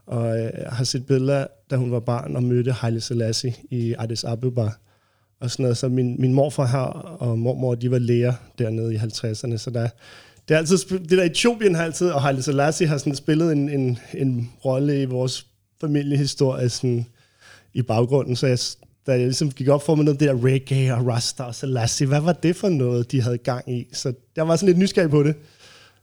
og 0.07 0.39
øh, 0.39 0.49
har 0.67 0.83
set 0.83 1.05
billeder, 1.05 1.47
da 1.71 1.75
hun 1.75 1.91
var 1.91 1.99
barn, 1.99 2.35
og 2.35 2.43
mødte 2.43 2.71
Haile 2.71 3.01
Selassie 3.01 3.53
i 3.69 3.95
Addis 3.99 4.23
Ababa. 4.23 4.69
Og 5.39 5.51
sådan 5.51 5.63
noget. 5.63 5.77
Så 5.77 5.89
min, 5.89 6.15
min 6.21 6.33
morfar 6.33 6.65
her 6.67 6.79
og 7.19 7.39
mormor, 7.39 7.75
de 7.75 7.91
var 7.91 7.97
læger 7.99 8.33
dernede 8.59 8.93
i 8.93 8.97
50'erne. 8.97 9.57
Så 9.57 9.69
der, 9.73 9.87
det, 10.49 10.55
er 10.55 10.59
altid, 10.59 10.77
det 10.99 11.09
der 11.11 11.23
Etiopien 11.23 11.75
har 11.75 11.83
altid, 11.83 12.09
og 12.09 12.21
Haile 12.21 12.41
Selassie 12.41 12.87
har 12.87 12.97
sådan 12.97 13.15
spillet 13.15 13.51
en, 13.51 13.69
en, 13.69 13.99
en 14.13 14.51
rolle 14.65 15.01
i 15.01 15.05
vores 15.05 15.47
familiehistorie 15.81 16.69
sådan, 16.69 17.05
i 17.73 17.81
baggrunden. 17.81 18.35
Så 18.35 18.47
jeg, 18.47 18.59
da 19.07 19.11
jeg 19.11 19.19
ligesom 19.19 19.51
gik 19.51 19.67
op 19.67 19.85
for 19.85 19.95
mig 19.95 20.05
noget, 20.05 20.19
det 20.19 20.27
der 20.27 20.45
reggae 20.45 20.93
og 20.93 21.07
Rasta 21.07 21.43
og 21.43 21.55
Selassie, 21.55 22.07
hvad 22.07 22.21
var 22.21 22.33
det 22.33 22.55
for 22.55 22.69
noget, 22.69 23.11
de 23.11 23.21
havde 23.21 23.37
gang 23.37 23.73
i? 23.73 23.87
Så 23.93 24.13
jeg 24.35 24.47
var 24.47 24.55
sådan 24.55 24.67
lidt 24.67 24.77
nysgerrig 24.77 25.09
på 25.09 25.23
det. 25.23 25.35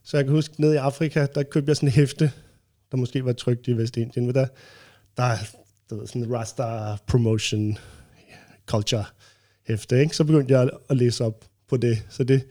Så 0.04 0.16
jeg 0.16 0.24
kan 0.24 0.34
huske, 0.34 0.60
nede 0.60 0.74
i 0.74 0.76
Afrika, 0.76 1.26
der 1.34 1.42
købte 1.42 1.70
jeg 1.70 1.76
sådan 1.76 1.88
en 1.88 1.92
hæfte, 1.92 2.30
der 2.90 2.96
måske 2.96 3.24
var 3.24 3.32
trygt 3.32 3.68
i 3.68 3.72
Vestindien, 3.76 4.26
men 4.26 4.34
der, 4.34 4.46
der, 5.16 5.36
der 5.90 5.96
ved, 5.96 6.06
sådan 6.06 6.22
en 6.22 6.34
Rasta 6.34 6.96
promotion 7.06 7.78
culture 8.66 9.04
hæfte, 9.66 10.00
ikke? 10.00 10.16
Så 10.16 10.24
begyndte 10.24 10.54
jeg 10.54 10.70
at 10.88 10.96
læse 10.96 11.24
op 11.24 11.44
på 11.68 11.76
det. 11.76 12.02
Så 12.08 12.24
det, 12.24 12.42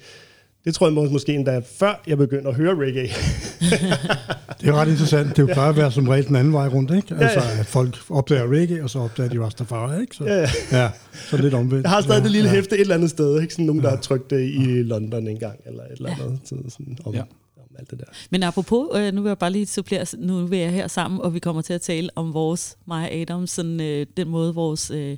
det 0.66 0.76
tror 0.76 0.88
jeg 0.88 0.94
må- 0.94 1.10
måske 1.10 1.34
endda 1.34 1.62
før 1.80 2.02
jeg 2.08 2.18
begyndte 2.18 2.50
at 2.50 2.56
høre 2.56 2.76
reggae. 2.76 3.08
Det 4.62 4.70
er 4.70 4.74
ret 4.74 4.88
interessant. 4.88 5.38
Det 5.38 5.46
plejer 5.54 5.70
at 5.70 5.76
være 5.76 5.92
som 5.92 6.08
regel 6.08 6.28
den 6.28 6.36
anden 6.36 6.54
vej 6.54 6.68
rundt, 6.68 6.92
ikke? 6.96 7.16
Altså, 7.16 7.40
ja. 7.40 7.60
at 7.60 7.66
folk 7.66 7.98
opdager 8.10 8.52
reggae, 8.52 8.84
og 8.84 8.90
så 8.90 9.00
opdager 9.00 9.30
de 9.30 9.40
Rastafari, 9.44 10.02
ikke? 10.02 10.16
Så, 10.16 10.24
Ja, 10.26 10.36
ja. 10.40 10.48
ja, 10.72 10.90
så 11.30 11.38
lidt 11.38 11.54
omvendt. 11.54 11.84
Jeg 11.84 11.92
har 11.92 12.02
stadig 12.02 12.20
ja, 12.20 12.24
det 12.24 12.32
lille 12.32 12.50
ja. 12.50 12.56
hæfte 12.56 12.76
et 12.76 12.82
eller 12.82 12.96
andet 12.96 13.10
sted. 13.10 13.42
Ikke? 13.42 13.54
Sådan 13.54 13.66
nogen, 13.66 13.82
der 13.84 13.90
har 13.90 13.98
trykt 13.98 14.30
det 14.30 14.50
i 14.54 14.84
London 14.84 15.28
en 15.28 15.40
gang, 15.40 15.60
eller 15.66 15.84
et 15.84 15.92
eller 15.98 16.10
andet. 16.10 16.40
Så 16.44 16.56
sådan 16.70 16.98
om, 17.06 17.14
Ja. 17.14 17.18
ja. 17.20 17.24
om 17.58 17.76
alt 17.80 17.92
det 17.92 18.00
der. 18.00 18.06
Men 18.30 18.44
apropos, 18.44 18.88
øh, 18.96 19.14
nu 19.14 19.22
vil 19.22 19.30
jeg 19.30 19.38
bare 19.38 19.52
lige 19.52 19.66
supplere, 19.66 20.06
nu 20.18 20.46
vil 20.46 20.60
jeg 20.60 20.72
her 20.72 20.88
sammen, 20.88 21.22
og 21.22 21.34
vi 21.34 21.40
kommer 21.40 21.62
til 21.62 21.74
at 21.74 21.82
tale 21.82 22.10
om 22.16 22.34
vores, 22.34 22.78
mig 22.88 23.10
og 23.10 23.16
Adam, 23.16 23.48
sådan, 23.48 23.82
øh, 23.82 24.06
den 24.18 24.30
måde, 24.30 24.54
vores, 24.56 24.92
øh, 24.92 25.18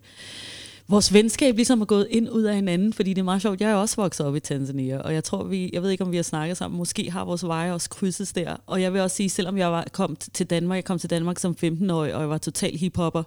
vores 0.89 1.13
venskab 1.13 1.55
ligesom 1.55 1.81
er 1.81 1.85
gået 1.85 2.07
ind 2.09 2.29
ud 2.29 2.43
af 2.43 2.55
hinanden, 2.55 2.93
fordi 2.93 3.09
det 3.09 3.17
er 3.17 3.23
meget 3.23 3.41
sjovt. 3.41 3.61
Jeg 3.61 3.71
er 3.71 3.75
også 3.75 3.95
vokset 3.95 4.25
op 4.25 4.35
i 4.35 4.39
Tanzania, 4.39 4.97
og 4.97 5.13
jeg 5.13 5.23
tror, 5.23 5.43
vi, 5.43 5.69
jeg 5.73 5.83
ved 5.83 5.89
ikke, 5.89 6.03
om 6.03 6.11
vi 6.11 6.15
har 6.15 6.23
snakket 6.23 6.57
sammen, 6.57 6.77
måske 6.77 7.11
har 7.11 7.25
vores 7.25 7.47
veje 7.47 7.73
også 7.73 7.89
krydses 7.89 8.33
der. 8.33 8.55
Og 8.65 8.81
jeg 8.81 8.93
vil 8.93 9.01
også 9.01 9.15
sige, 9.15 9.29
selvom 9.29 9.57
jeg 9.57 9.71
var, 9.71 9.87
kom 9.91 10.15
til 10.15 10.45
Danmark, 10.45 10.75
jeg 10.75 10.85
kom 10.85 10.99
til 10.99 11.09
Danmark 11.09 11.39
som 11.39 11.55
15-årig, 11.63 12.15
og 12.15 12.21
jeg 12.21 12.29
var 12.29 12.37
total 12.37 12.77
hiphopper, 12.77 13.23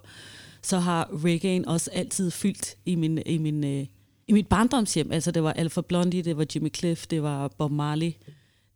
så 0.61 0.79
har 0.79 1.05
reggae'en 1.05 1.69
også 1.69 1.89
altid 1.93 2.31
fyldt 2.31 2.75
i 2.85 2.95
min, 2.95 3.19
i 3.25 3.37
min 3.37 3.63
øh, 3.63 3.85
i 4.27 4.33
mit 4.33 4.47
barndomshjem. 4.47 5.11
Altså, 5.11 5.31
det 5.31 5.43
var 5.43 5.53
Alpha 5.53 5.81
Blondie, 5.81 6.21
det 6.21 6.37
var 6.37 6.45
Jimmy 6.55 6.75
Cliff, 6.75 7.07
det 7.07 7.23
var 7.23 7.47
Bob 7.47 7.71
Marley. 7.71 8.11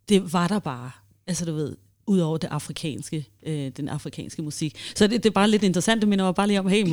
Det 0.09 0.33
var 0.33 0.47
der 0.47 0.59
bare. 0.59 0.91
Altså, 1.27 1.45
du 1.45 1.53
ved, 1.53 1.75
ud 2.07 2.19
over 2.19 2.37
det 2.37 2.47
afrikanske, 2.47 3.25
øh, 3.45 3.71
den 3.77 3.89
afrikanske 3.89 4.41
musik. 4.41 4.77
Så 4.95 5.07
det, 5.07 5.23
det 5.23 5.29
er 5.29 5.33
bare 5.33 5.49
lidt 5.49 5.63
interessant. 5.63 6.01
Det 6.01 6.09
minder 6.09 6.25
mig 6.25 6.35
bare 6.35 6.47
lige 6.47 6.59
om, 6.59 6.67
hey, 6.67 6.85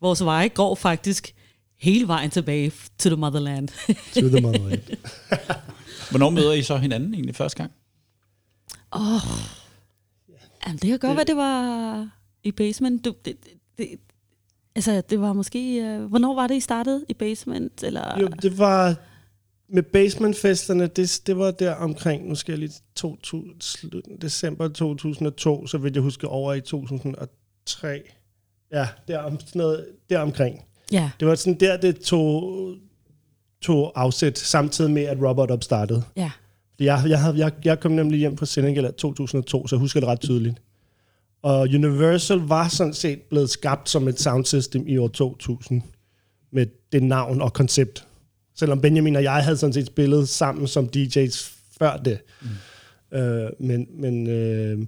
vores 0.00 0.24
veje 0.24 0.48
går 0.48 0.74
faktisk 0.74 1.34
hele 1.80 2.08
vejen 2.08 2.30
tilbage 2.30 2.72
to 2.98 3.08
the 3.08 3.16
motherland. 3.16 3.68
To 4.14 4.28
the 4.28 4.40
motherland. 4.40 4.82
Hvornår 6.10 6.30
møder 6.30 6.52
I 6.52 6.62
så 6.62 6.76
hinanden 6.76 7.14
egentlig 7.14 7.36
første 7.36 7.56
gang? 7.56 7.72
Jamen, 10.66 10.78
det 10.78 10.88
kan 10.88 10.98
godt 10.98 11.16
være, 11.16 11.24
det 11.24 11.36
var 11.36 12.08
i 12.42 12.52
basement. 12.52 13.04
Du, 13.04 13.14
det, 13.24 13.36
det, 13.78 13.88
altså, 14.74 15.02
det 15.10 15.20
var 15.20 15.32
måske... 15.32 15.82
Øh, 15.82 16.04
hvornår 16.04 16.34
var 16.34 16.46
det, 16.46 16.54
I 16.54 16.60
startede 16.60 17.04
i 17.08 17.14
basement? 17.14 17.82
Eller? 17.82 18.20
Jo, 18.20 18.26
det 18.26 18.58
var 18.58 18.94
med 19.68 19.82
basementfesterne, 19.82 20.86
det, 20.86 21.20
det 21.26 21.36
var 21.36 21.50
der 21.50 21.74
omkring, 21.74 22.28
nu 22.28 22.34
skal 22.34 22.52
jeg 22.52 22.58
lige 22.58 22.72
2000, 22.94 23.60
slut, 23.60 24.04
december 24.22 24.68
2002, 24.68 25.66
så 25.66 25.78
vil 25.78 25.92
jeg 25.92 26.02
huske 26.02 26.28
over 26.28 26.54
i 26.54 26.60
2003. 26.60 28.02
Ja, 28.72 28.88
der, 29.08 29.18
om, 29.18 29.40
sådan 29.40 29.58
noget, 29.58 29.86
der 30.10 30.18
omkring. 30.18 30.64
Ja, 30.92 31.10
Det 31.20 31.28
var 31.28 31.34
sådan 31.34 31.60
der, 31.60 31.76
det 31.76 32.00
tog, 32.00 32.52
tog 33.62 33.92
afsæt, 33.94 34.38
samtidig 34.38 34.90
med, 34.90 35.02
at 35.02 35.18
Robert 35.22 35.50
Up 35.50 35.62
startede. 35.62 36.02
ja. 36.16 36.30
Fordi 36.70 36.84
Jeg, 36.84 37.04
jeg, 37.08 37.20
havde, 37.20 37.38
jeg, 37.38 37.52
jeg 37.64 37.80
kom 37.80 37.92
nemlig 37.92 38.18
hjem 38.18 38.36
fra 38.36 38.46
Senegal 38.46 38.84
i 38.84 38.92
2002, 38.98 39.66
så 39.66 39.76
jeg 39.76 39.80
husker 39.80 40.00
det 40.00 40.08
ret 40.08 40.20
tydeligt. 40.20 40.56
Og 41.42 41.60
Universal 41.60 42.38
var 42.38 42.68
sådan 42.68 42.92
set 42.94 43.20
blevet 43.22 43.50
skabt 43.50 43.88
som 43.88 44.08
et 44.08 44.20
soundsystem 44.20 44.84
i 44.88 44.96
år 44.96 45.08
2000, 45.08 45.82
med 46.52 46.66
det 46.92 47.02
navn 47.02 47.40
og 47.42 47.52
koncept. 47.52 48.04
Selvom 48.54 48.80
Benjamin 48.80 49.16
og 49.16 49.22
jeg 49.22 49.44
havde 49.44 49.56
sådan 49.56 49.72
set 49.72 49.86
spillet 49.86 50.28
sammen 50.28 50.66
som 50.66 50.90
DJ's 50.96 51.52
før 51.78 51.96
det. 51.96 52.18
Mm. 53.12 53.18
Øh, 53.18 53.50
men, 53.58 53.86
men, 53.94 54.26
øh, 54.26 54.78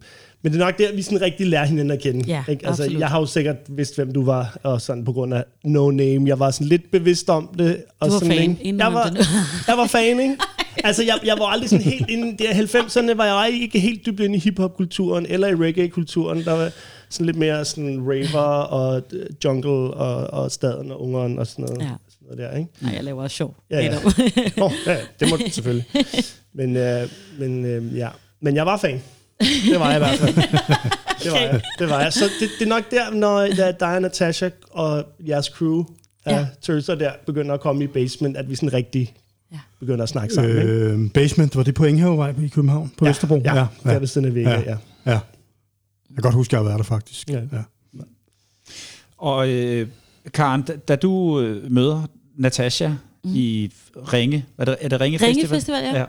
men 0.43 0.53
det 0.53 0.61
er 0.61 0.65
nok 0.65 0.79
der, 0.79 0.93
vi 0.95 1.03
sådan 1.03 1.21
rigtig 1.21 1.47
lærer 1.47 1.65
hinanden 1.65 1.91
at 1.91 2.01
kende. 2.03 2.25
Ja, 2.27 2.45
ikke? 2.49 2.67
Altså, 2.67 2.83
absolut. 2.83 3.01
jeg 3.01 3.09
har 3.09 3.21
jo 3.21 3.27
sikkert 3.27 3.57
vidst, 3.69 3.97
hvem 3.97 4.13
du 4.13 4.25
var, 4.25 4.57
og 4.63 4.81
sådan 4.81 5.05
på 5.05 5.13
grund 5.13 5.35
af 5.35 5.45
No 5.65 5.91
Name. 5.91 6.29
Jeg 6.29 6.39
var 6.39 6.51
sådan 6.51 6.67
lidt 6.67 6.91
bevidst 6.91 7.31
om 7.31 7.55
det. 7.59 7.85
Og 8.01 8.07
Du 8.09 8.13
var 8.13 8.19
sådan, 8.19 8.35
fan, 8.37 8.51
ikke? 8.51 8.63
inden 8.65 8.81
jeg 8.81 8.93
var, 8.93 9.09
det 9.11 9.27
jeg 9.69 9.77
var 9.77 9.87
fan, 9.87 10.21
ikke? 10.21 10.37
Altså, 10.85 11.03
jeg, 11.03 11.19
jeg 11.25 11.37
var 11.39 11.45
aldrig 11.47 11.71
sådan 11.71 11.85
helt 11.85 12.11
inde... 12.11 12.47
Er 12.47 12.53
90'erne 12.55 13.15
var 13.15 13.25
jeg 13.45 13.51
ikke 13.63 13.81
helt 13.81 14.07
dybt 14.07 14.21
inde 14.21 14.37
i 14.37 14.39
hiphop-kulturen, 14.39 15.27
eller 15.29 15.49
i 15.49 15.55
reggae-kulturen. 15.55 16.45
Der 16.45 16.53
var 16.53 16.71
sådan 17.09 17.27
lidt 17.27 17.37
mere 17.37 17.65
sådan 17.65 18.01
raver 18.07 18.41
og 18.63 19.03
øh, 19.13 19.27
jungle 19.45 19.71
og, 19.71 20.43
og 20.43 20.51
staden 20.53 20.91
og 20.93 21.03
ungeren 21.03 21.39
og 21.39 21.47
sådan 21.47 21.65
noget, 21.65 21.81
Ja. 21.81 21.85
sådan 21.87 22.27
noget 22.37 22.39
der, 22.39 22.59
ikke? 22.59 22.71
Nej, 22.81 22.93
jeg 22.95 23.05
laver 23.05 23.23
også 23.23 23.37
sjov. 23.37 23.57
Ja, 23.71 23.81
ja. 23.85 23.97
Oh, 24.61 24.73
ja, 24.87 24.97
det 25.21 25.31
må 25.31 25.37
du 25.37 25.51
selvfølgelig. 25.51 25.87
Men, 26.55 26.77
øh, 26.77 27.09
men 27.39 27.65
øh, 27.65 27.97
ja, 27.97 28.09
men 28.41 28.57
jeg 28.57 28.67
var 28.67 28.77
fan. 28.77 29.03
Det 29.71 29.81
var 29.81 29.87
jeg 29.91 29.97
i 29.97 29.99
hvert 29.99 30.19
fald. 30.19 30.35
Det 31.23 31.33
var 31.33 31.39
jeg. 31.39 31.61
Det 31.79 31.89
var 31.91 32.01
jeg. 32.01 32.13
Så 32.13 32.25
det, 32.41 32.49
det 32.59 32.65
er 32.65 32.69
nok 32.69 32.91
der, 32.91 33.11
når 33.11 33.47
da 33.57 33.73
dig 33.81 33.95
og 33.95 34.03
Natasha 34.03 34.49
og 34.71 35.05
jeres 35.29 35.47
crew 35.47 35.85
af 36.25 36.33
Ja. 36.41 36.47
tørser 36.63 36.95
der 36.95 37.13
begynder 37.27 37.55
at 37.55 37.61
komme 37.61 37.85
i 37.85 37.87
basement, 37.87 38.37
at 38.37 38.51
vi 38.51 38.55
sådan 38.55 38.73
rigtig 38.73 39.15
Ja. 39.53 39.59
begynder 39.81 40.03
at 40.03 40.09
snakke 40.09 40.35
sammen. 40.35 40.57
ikke? 40.57 40.69
Øh, 40.73 41.11
basement, 41.11 41.57
var 41.57 41.63
det 41.63 41.75
på 41.75 41.85
Enghavevej 41.85 42.35
i 42.45 42.49
København? 42.49 42.93
På 42.99 43.05
ja, 43.05 43.11
Vesterbro? 43.11 43.41
Ja, 43.45 43.55
ja, 43.57 43.67
ja, 43.85 43.91
der 43.93 43.99
ved 43.99 44.07
siden 44.07 44.27
af 44.27 44.35
væggen, 44.35 44.53
Ja. 44.53 44.61
ja. 44.61 44.77
ja. 45.07 45.11
Jeg 45.11 45.21
kan 46.17 46.23
godt 46.23 46.35
huske, 46.35 46.51
at 46.51 46.53
jeg 46.53 46.59
har 46.61 46.65
været 46.65 46.79
der 46.79 46.85
faktisk. 46.85 47.29
Ja. 47.31 47.35
Ja. 47.53 47.63
Og 49.19 49.49
øh, 49.49 49.87
Karen, 50.35 50.63
da, 50.63 50.77
da 50.77 50.97
du 50.97 51.41
øh, 51.41 51.73
møder 51.73 52.03
Natasha 52.37 52.89
mm. 52.89 53.31
i 53.35 53.73
Ringe, 54.13 54.45
er 54.59 54.65
det, 54.65 54.77
er 54.81 54.89
det 54.89 55.01
Ringe, 55.01 55.19
Ringe 55.27 55.47
Festival, 55.49 55.83
ja. 55.83 55.99
ja. 55.99 56.05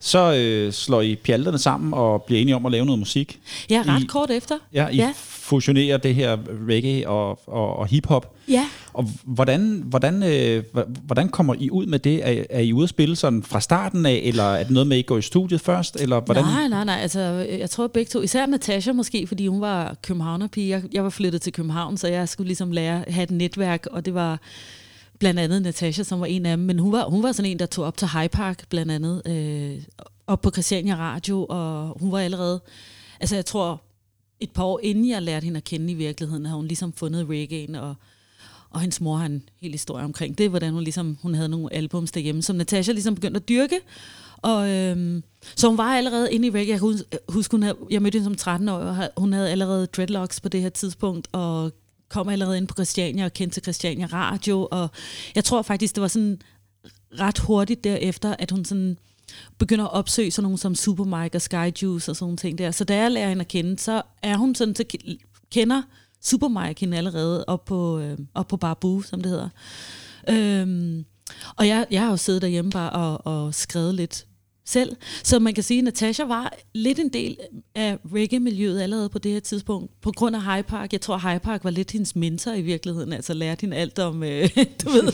Så 0.00 0.34
øh, 0.34 0.72
slår 0.72 1.00
I 1.00 1.14
pjalterne 1.16 1.58
sammen 1.58 1.94
og 1.94 2.22
bliver 2.22 2.40
enige 2.42 2.56
om 2.56 2.66
at 2.66 2.72
lave 2.72 2.84
noget 2.86 2.98
musik. 2.98 3.40
Ja, 3.70 3.82
ret 3.86 4.02
I- 4.02 4.06
kort 4.06 4.30
efter. 4.30 4.54
Ja, 4.72 4.88
I 4.88 4.96
Ja. 4.96 5.12
fusionerer 5.16 5.96
det 5.96 6.14
her 6.14 6.36
reggae 6.68 7.08
og, 7.08 7.40
og, 7.48 7.76
og 7.76 7.86
hiphop. 7.86 8.34
Ja. 8.48 8.66
Og 8.92 9.08
hvordan, 9.24 9.82
hvordan, 9.86 10.22
øh, 10.22 10.64
hvordan 11.06 11.28
kommer 11.28 11.54
I 11.58 11.70
ud 11.70 11.86
med 11.86 11.98
det? 11.98 12.28
Er, 12.28 12.44
er 12.50 12.60
I 12.60 12.72
ude 12.72 12.82
at 12.82 12.88
spille 12.88 13.16
sådan 13.16 13.42
fra 13.42 13.60
starten 13.60 14.06
af, 14.06 14.20
eller 14.24 14.42
er 14.44 14.62
det 14.62 14.72
noget 14.72 14.86
med, 14.86 14.96
at 14.96 15.00
I 15.00 15.02
går 15.06 15.18
i 15.18 15.22
studiet 15.22 15.60
først? 15.60 15.96
Eller 16.00 16.20
hvordan? 16.20 16.44
Nej, 16.44 16.68
nej, 16.68 16.84
nej. 16.84 16.98
Altså, 17.02 17.20
jeg 17.58 17.70
tror 17.70 17.86
begge 17.86 18.08
to, 18.10 18.20
især 18.20 18.46
Natasha 18.46 18.92
måske, 18.92 19.26
fordi 19.26 19.46
hun 19.46 19.60
var 19.60 19.96
københavnerpige. 20.02 20.68
Jeg, 20.68 20.82
jeg 20.92 21.04
var 21.04 21.10
flyttet 21.10 21.42
til 21.42 21.52
København, 21.52 21.96
så 21.96 22.08
jeg 22.08 22.28
skulle 22.28 22.46
ligesom 22.46 22.72
lære 22.72 23.04
at 23.06 23.12
have 23.14 23.22
et 23.22 23.30
netværk, 23.30 23.86
og 23.90 24.04
det 24.04 24.14
var 24.14 24.38
blandt 25.24 25.40
andet 25.40 25.62
Natasha, 25.62 26.02
som 26.02 26.20
var 26.20 26.26
en 26.26 26.46
af 26.46 26.56
dem. 26.56 26.66
Men 26.66 26.78
hun 26.78 26.92
var, 26.92 27.04
hun 27.04 27.22
var 27.22 27.32
sådan 27.32 27.50
en, 27.50 27.58
der 27.58 27.66
tog 27.66 27.84
op 27.84 27.96
til 27.96 28.08
High 28.08 28.28
Park, 28.28 28.68
blandt 28.68 28.92
andet, 28.92 29.22
øh, 29.26 29.82
op 30.26 30.40
på 30.40 30.50
Christiania 30.50 30.96
Radio, 30.96 31.46
og 31.48 31.96
hun 32.00 32.12
var 32.12 32.18
allerede, 32.18 32.60
altså 33.20 33.34
jeg 33.34 33.46
tror, 33.46 33.82
et 34.40 34.50
par 34.50 34.64
år 34.64 34.80
inden 34.82 35.08
jeg 35.08 35.22
lærte 35.22 35.44
hende 35.44 35.56
at 35.56 35.64
kende 35.64 35.92
i 35.92 35.94
virkeligheden, 35.94 36.46
havde 36.46 36.56
hun 36.56 36.66
ligesom 36.66 36.92
fundet 36.92 37.26
reggae'en, 37.30 37.78
og, 37.78 37.94
og 38.70 38.80
hendes 38.80 39.00
mor 39.00 39.16
har 39.16 39.26
en 39.26 39.42
hel 39.60 39.72
historie 39.72 40.04
omkring 40.04 40.38
det, 40.38 40.50
hvordan 40.50 40.72
hun 40.72 40.82
ligesom, 40.82 41.18
hun 41.22 41.34
havde 41.34 41.48
nogle 41.48 41.74
albums 41.74 42.12
derhjemme, 42.12 42.42
som 42.42 42.56
Natasha 42.56 42.92
ligesom 42.92 43.14
begyndte 43.14 43.38
at 43.38 43.48
dyrke, 43.48 43.80
og 44.36 44.70
øhm, 44.70 45.22
så 45.56 45.68
hun 45.68 45.78
var 45.78 45.96
allerede 45.96 46.32
inde 46.32 46.48
i 46.48 46.50
reggae. 46.50 46.72
Jeg 46.72 46.80
kan 46.80 46.98
huske, 47.28 47.52
hun 47.52 47.62
havde, 47.62 47.76
jeg 47.90 48.02
mødte 48.02 48.16
hende 48.18 48.24
som 48.24 48.34
13 48.34 48.68
år, 48.68 48.74
og 48.74 49.10
hun 49.16 49.32
havde 49.32 49.50
allerede 49.50 49.86
dreadlocks 49.86 50.40
på 50.40 50.48
det 50.48 50.62
her 50.62 50.68
tidspunkt, 50.68 51.28
og 51.32 51.72
kom 52.08 52.28
allerede 52.28 52.56
ind 52.56 52.68
på 52.68 52.74
Christiania 52.74 53.24
og 53.24 53.32
kendte 53.32 53.54
til 53.54 53.62
Christiania 53.62 54.06
Radio, 54.06 54.68
og 54.70 54.88
jeg 55.34 55.44
tror 55.44 55.62
faktisk, 55.62 55.94
det 55.94 56.02
var 56.02 56.08
sådan 56.08 56.38
ret 57.20 57.38
hurtigt 57.38 57.84
derefter, 57.84 58.36
at 58.38 58.50
hun 58.50 58.64
sådan 58.64 58.98
begynder 59.58 59.84
at 59.84 59.92
opsøge 59.92 60.30
sådan 60.30 60.42
nogle 60.42 60.58
som 60.58 60.74
Supermike 60.74 61.36
og 61.36 61.42
Skyjuice 61.42 62.10
og 62.10 62.16
sådan 62.16 62.24
nogle 62.24 62.36
ting 62.36 62.58
der. 62.58 62.70
Så 62.70 62.84
da 62.84 62.96
jeg 62.96 63.10
lærer 63.10 63.28
hende 63.28 63.40
at 63.40 63.48
kende, 63.48 63.78
så 63.78 64.02
er 64.22 64.36
hun 64.36 64.54
sådan, 64.54 64.74
så 64.74 64.84
kender 65.52 65.82
Supermike 66.20 66.80
hende 66.80 66.96
allerede 66.96 67.44
op 67.44 67.64
på, 67.64 67.98
øh, 67.98 68.18
op 68.34 68.48
på 68.48 68.56
Barbu, 68.56 69.02
som 69.02 69.20
det 69.20 69.30
hedder. 69.30 69.48
Øhm, 70.28 71.04
og 71.56 71.68
jeg, 71.68 71.86
jeg 71.90 72.00
har 72.02 72.10
jo 72.10 72.16
siddet 72.16 72.42
derhjemme 72.42 72.70
bare 72.70 72.90
og, 72.90 73.26
og 73.26 73.54
skrevet 73.54 73.94
lidt 73.94 74.26
selv. 74.66 74.96
Så 75.22 75.38
man 75.38 75.54
kan 75.54 75.62
sige, 75.64 75.78
at 75.78 75.84
Natasha 75.84 76.24
var 76.24 76.54
lidt 76.74 76.98
en 76.98 77.08
del 77.08 77.36
af 77.74 77.98
reggae-miljøet 78.14 78.82
allerede 78.82 79.08
på 79.08 79.18
det 79.18 79.32
her 79.32 79.40
tidspunkt, 79.40 80.00
på 80.00 80.12
grund 80.16 80.36
af 80.36 80.42
High 80.42 80.64
Park. 80.64 80.92
Jeg 80.92 81.00
tror, 81.00 81.18
High 81.18 81.40
Park 81.40 81.64
var 81.64 81.70
lidt 81.70 81.90
hendes 81.90 82.16
mentor 82.16 82.52
i 82.52 82.62
virkeligheden, 82.62 83.12
altså 83.12 83.34
lærte 83.34 83.60
hende 83.60 83.76
alt 83.76 83.98
om, 83.98 84.22
øh, 84.22 84.48
du 84.84 84.90
ved, 84.90 85.12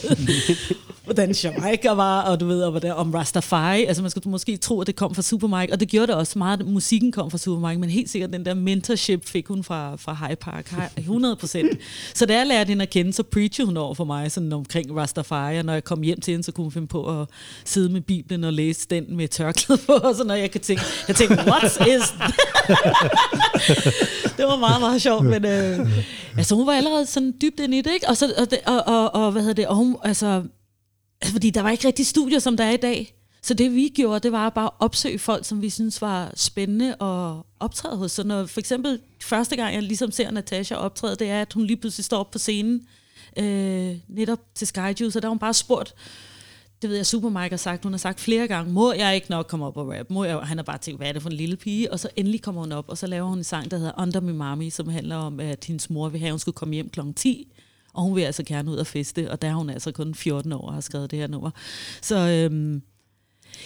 hvordan 1.05 1.31
Jamaica 1.31 1.91
var, 1.91 2.23
og 2.23 2.41
du 2.41 2.47
ved, 2.47 2.63
og 2.63 2.71
hvordan, 2.71 2.93
om 2.93 3.15
Rastafari. 3.15 3.85
Altså 3.85 4.03
man 4.03 4.11
skulle 4.11 4.31
måske 4.31 4.57
tro, 4.57 4.81
at 4.81 4.87
det 4.87 4.97
kom 4.97 5.15
fra 5.15 5.23
Supermike, 5.23 5.73
og 5.73 5.81
det 5.81 5.89
gjorde 5.89 6.07
det 6.07 6.15
også 6.15 6.39
meget. 6.39 6.67
Musikken 6.67 7.13
kom 7.13 7.31
fra 7.31 7.39
Supermike, 7.39 7.81
men 7.81 7.91
helt 7.91 8.11
sikkert 8.11 8.33
den 8.33 8.45
der 8.45 8.55
mentorship 8.55 9.27
fik 9.27 9.47
hun 9.49 9.65
fra, 9.65 9.97
fra 9.97 10.27
High 10.27 10.37
Park, 10.37 10.75
100 10.97 11.37
procent. 11.37 11.79
Så 12.15 12.27
da 12.27 12.37
jeg 12.37 12.47
lærte 12.47 12.69
hende 12.69 12.83
at 12.83 12.91
kende, 12.91 13.13
så 13.13 13.23
preachede 13.23 13.67
hun 13.67 13.77
over 13.77 13.95
for 13.95 14.05
mig 14.05 14.33
sådan 14.33 14.53
omkring 14.53 14.97
Rastafari, 14.97 15.59
og 15.59 15.65
når 15.65 15.73
jeg 15.73 15.85
kom 15.85 16.03
hjem 16.03 16.21
til 16.21 16.33
hende, 16.33 16.45
så 16.45 16.53
kunne 16.53 16.65
hun 16.65 16.73
finde 16.73 16.87
på 16.87 17.21
at 17.21 17.29
sidde 17.65 17.89
med 17.89 18.01
Bibelen 18.01 18.45
og 18.45 18.53
læse 18.53 18.87
den 18.91 19.17
med 19.17 19.29
tørklæde 19.41 19.81
på, 19.87 19.93
og 19.93 20.15
sådan 20.15 20.27
noget. 20.27 20.41
Jeg 20.41 20.51
kan 20.51 20.61
tænke, 20.61 20.83
jeg 21.09 21.17
tænkte, 21.17 21.37
what 21.47 21.65
is 21.65 22.15
det 24.37 24.45
var 24.47 24.57
meget, 24.57 24.81
meget 24.81 25.03
sjovt, 25.03 25.25
men 25.25 25.45
øh, 25.45 25.89
altså, 26.37 26.55
hun 26.55 26.67
var 26.67 26.73
allerede 26.73 27.07
sådan 27.07 27.35
dybt 27.43 27.61
ind 27.61 27.75
i 27.75 27.81
det, 27.81 27.93
ikke? 27.93 28.09
Og, 28.09 28.17
så, 28.17 28.33
og, 28.39 28.51
det, 28.51 28.59
og, 28.67 28.83
og, 28.87 29.15
og, 29.15 29.33
hvad 29.33 29.43
hedder 29.43 29.55
det, 29.55 29.67
og 29.67 29.77
hun, 29.77 29.97
altså, 30.05 30.43
altså, 31.21 31.33
fordi 31.33 31.51
der 31.51 31.63
var 31.63 31.71
ikke 31.71 31.87
rigtig 31.87 32.07
studier, 32.07 32.39
som 32.39 32.57
der 32.57 32.65
er 32.65 32.71
i 32.71 32.77
dag. 32.77 33.15
Så 33.43 33.55
det 33.55 33.75
vi 33.75 33.93
gjorde, 33.95 34.21
det 34.21 34.33
var 34.33 34.51
bare 34.51 34.67
at 34.67 34.71
opsøge 34.79 35.19
folk, 35.19 35.45
som 35.45 35.63
vi 35.63 35.71
synes 35.71 36.03
var 36.03 36.33
spændende 36.37 36.89
at 36.89 37.43
optræde 37.61 37.97
hos. 37.97 38.13
Så 38.13 38.25
når 38.25 38.47
for 38.47 38.61
eksempel 38.61 39.01
første 39.23 39.57
gang, 39.57 39.75
jeg 39.75 39.83
ligesom 39.83 40.11
ser 40.11 40.31
Natasha 40.31 40.75
optræde, 40.75 41.17
det 41.17 41.31
er, 41.31 41.41
at 41.41 41.53
hun 41.53 41.65
lige 41.65 41.77
pludselig 41.77 42.05
står 42.05 42.19
op 42.19 42.31
på 42.31 42.39
scenen, 42.39 42.87
øh, 43.37 43.97
netop 44.09 44.39
til 44.55 44.67
Skyjuice, 44.67 45.19
og 45.19 45.23
der 45.23 45.29
har 45.29 45.29
hun 45.29 45.39
bare 45.39 45.55
spurgt 45.55 45.95
det 46.83 46.91
ved 46.91 46.97
jeg, 46.97 47.07
Super 47.07 47.29
Mike 47.29 47.51
har 47.51 47.57
sagt, 47.57 47.83
hun 47.83 47.93
har 47.93 47.99
sagt 47.99 48.21
flere 48.21 48.49
gange, 48.49 48.73
må 48.73 48.93
jeg 48.93 49.15
ikke 49.15 49.31
nok 49.31 49.47
komme 49.47 49.67
op 49.67 49.77
og 49.77 49.89
rap? 49.89 50.11
Må 50.11 50.25
jeg? 50.25 50.39
Han 50.39 50.59
har 50.59 50.65
bare 50.65 50.79
tænkt, 50.79 51.01
hvad 51.01 51.09
er 51.09 51.13
det 51.13 51.23
for 51.23 51.31
en 51.31 51.37
lille 51.37 51.57
pige? 51.57 51.93
Og 51.93 52.01
så 52.01 52.09
endelig 52.17 52.43
kommer 52.43 52.61
hun 52.61 52.73
op, 52.73 52.89
og 52.89 52.99
så 52.99 53.07
laver 53.07 53.29
hun 53.29 53.39
en 53.39 53.45
sang, 53.45 53.71
der 53.71 53.77
hedder 53.77 53.93
Under 54.03 54.21
My 54.21 54.31
Mommy, 54.31 54.71
som 54.71 54.89
handler 54.89 55.17
om, 55.17 55.41
at 55.41 55.65
hendes 55.65 55.91
mor 55.91 56.09
vil 56.09 56.21
have, 56.21 56.29
at 56.29 56.33
hun 56.33 56.39
skulle 56.39 56.55
komme 56.55 56.75
hjem 56.75 56.89
kl. 56.89 57.01
10, 57.17 57.53
og 57.93 58.03
hun 58.03 58.17
vil 58.17 58.23
altså 58.23 58.43
gerne 58.43 58.71
ud 58.71 58.77
og 58.77 58.87
feste, 58.87 59.31
og 59.31 59.43
der 59.43 59.49
er 59.49 59.55
hun 59.55 59.71
altså 59.71 59.93
kun 59.93 60.15
14 60.15 60.53
år 60.53 60.67
og 60.67 60.75
har 60.75 60.81
skrevet 60.81 61.11
det 61.11 61.19
her 61.19 61.27
nummer. 61.27 61.51
Så 62.03 62.29
øhm, 62.29 62.83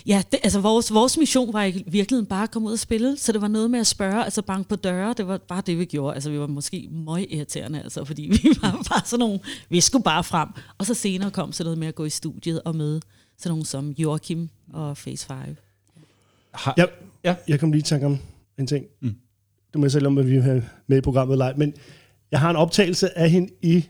ja, 0.06 0.22
det, 0.32 0.40
altså 0.42 0.60
vores, 0.60 0.94
vores 0.94 1.18
mission 1.18 1.52
var 1.52 1.64
i 1.64 1.84
virkeligheden 1.86 2.26
bare 2.26 2.42
at 2.42 2.50
komme 2.50 2.68
ud 2.68 2.72
og 2.72 2.78
spille, 2.78 3.16
så 3.16 3.32
det 3.32 3.40
var 3.40 3.48
noget 3.48 3.70
med 3.70 3.80
at 3.80 3.86
spørge, 3.86 4.24
altså 4.24 4.42
banke 4.42 4.68
på 4.68 4.76
døre, 4.76 5.14
det 5.16 5.26
var 5.26 5.38
bare 5.38 5.62
det, 5.66 5.78
vi 5.78 5.84
gjorde. 5.84 6.14
Altså 6.14 6.30
vi 6.30 6.38
var 6.38 6.46
måske 6.46 6.88
møg 6.90 7.26
irriterende, 7.32 7.82
altså, 7.82 8.04
fordi 8.04 8.28
vi 8.42 8.48
var 8.62 8.70
bare 8.70 9.02
sådan 9.04 9.18
nogle, 9.18 9.40
vi 9.68 9.80
skulle 9.80 10.04
bare 10.04 10.24
frem. 10.24 10.48
Og 10.78 10.86
så 10.86 10.94
senere 10.94 11.30
kom 11.30 11.52
så 11.52 11.64
noget 11.64 11.78
med 11.78 11.88
at 11.88 11.94
gå 11.94 12.04
i 12.04 12.10
studiet 12.10 12.62
og 12.62 12.76
møde 12.76 13.00
sådan 13.38 13.50
nogle 13.50 13.66
som 13.66 13.90
Joachim 13.90 14.48
og 14.72 14.96
Phase 14.96 15.26
5. 15.26 15.36
Har, 16.52 16.74
Ja, 16.76 16.84
Ja. 17.24 17.34
Jeg 17.48 17.60
kom 17.60 17.72
lige 17.72 17.80
i 17.80 17.82
tanke 17.82 18.06
om 18.06 18.18
en 18.58 18.66
ting. 18.66 18.86
Mm. 19.00 19.08
Mm. 19.08 19.14
Det 19.72 19.80
må 19.80 19.84
jeg 19.84 19.92
selv 19.92 20.06
om, 20.06 20.18
at 20.18 20.30
vi 20.30 20.36
har 20.36 20.62
med 20.86 20.98
i 20.98 21.00
programmet 21.00 21.38
live. 21.38 21.54
Men 21.56 21.74
jeg 22.30 22.40
har 22.40 22.50
en 22.50 22.56
optagelse 22.56 23.18
af 23.18 23.30
hende 23.30 23.52
i 23.62 23.84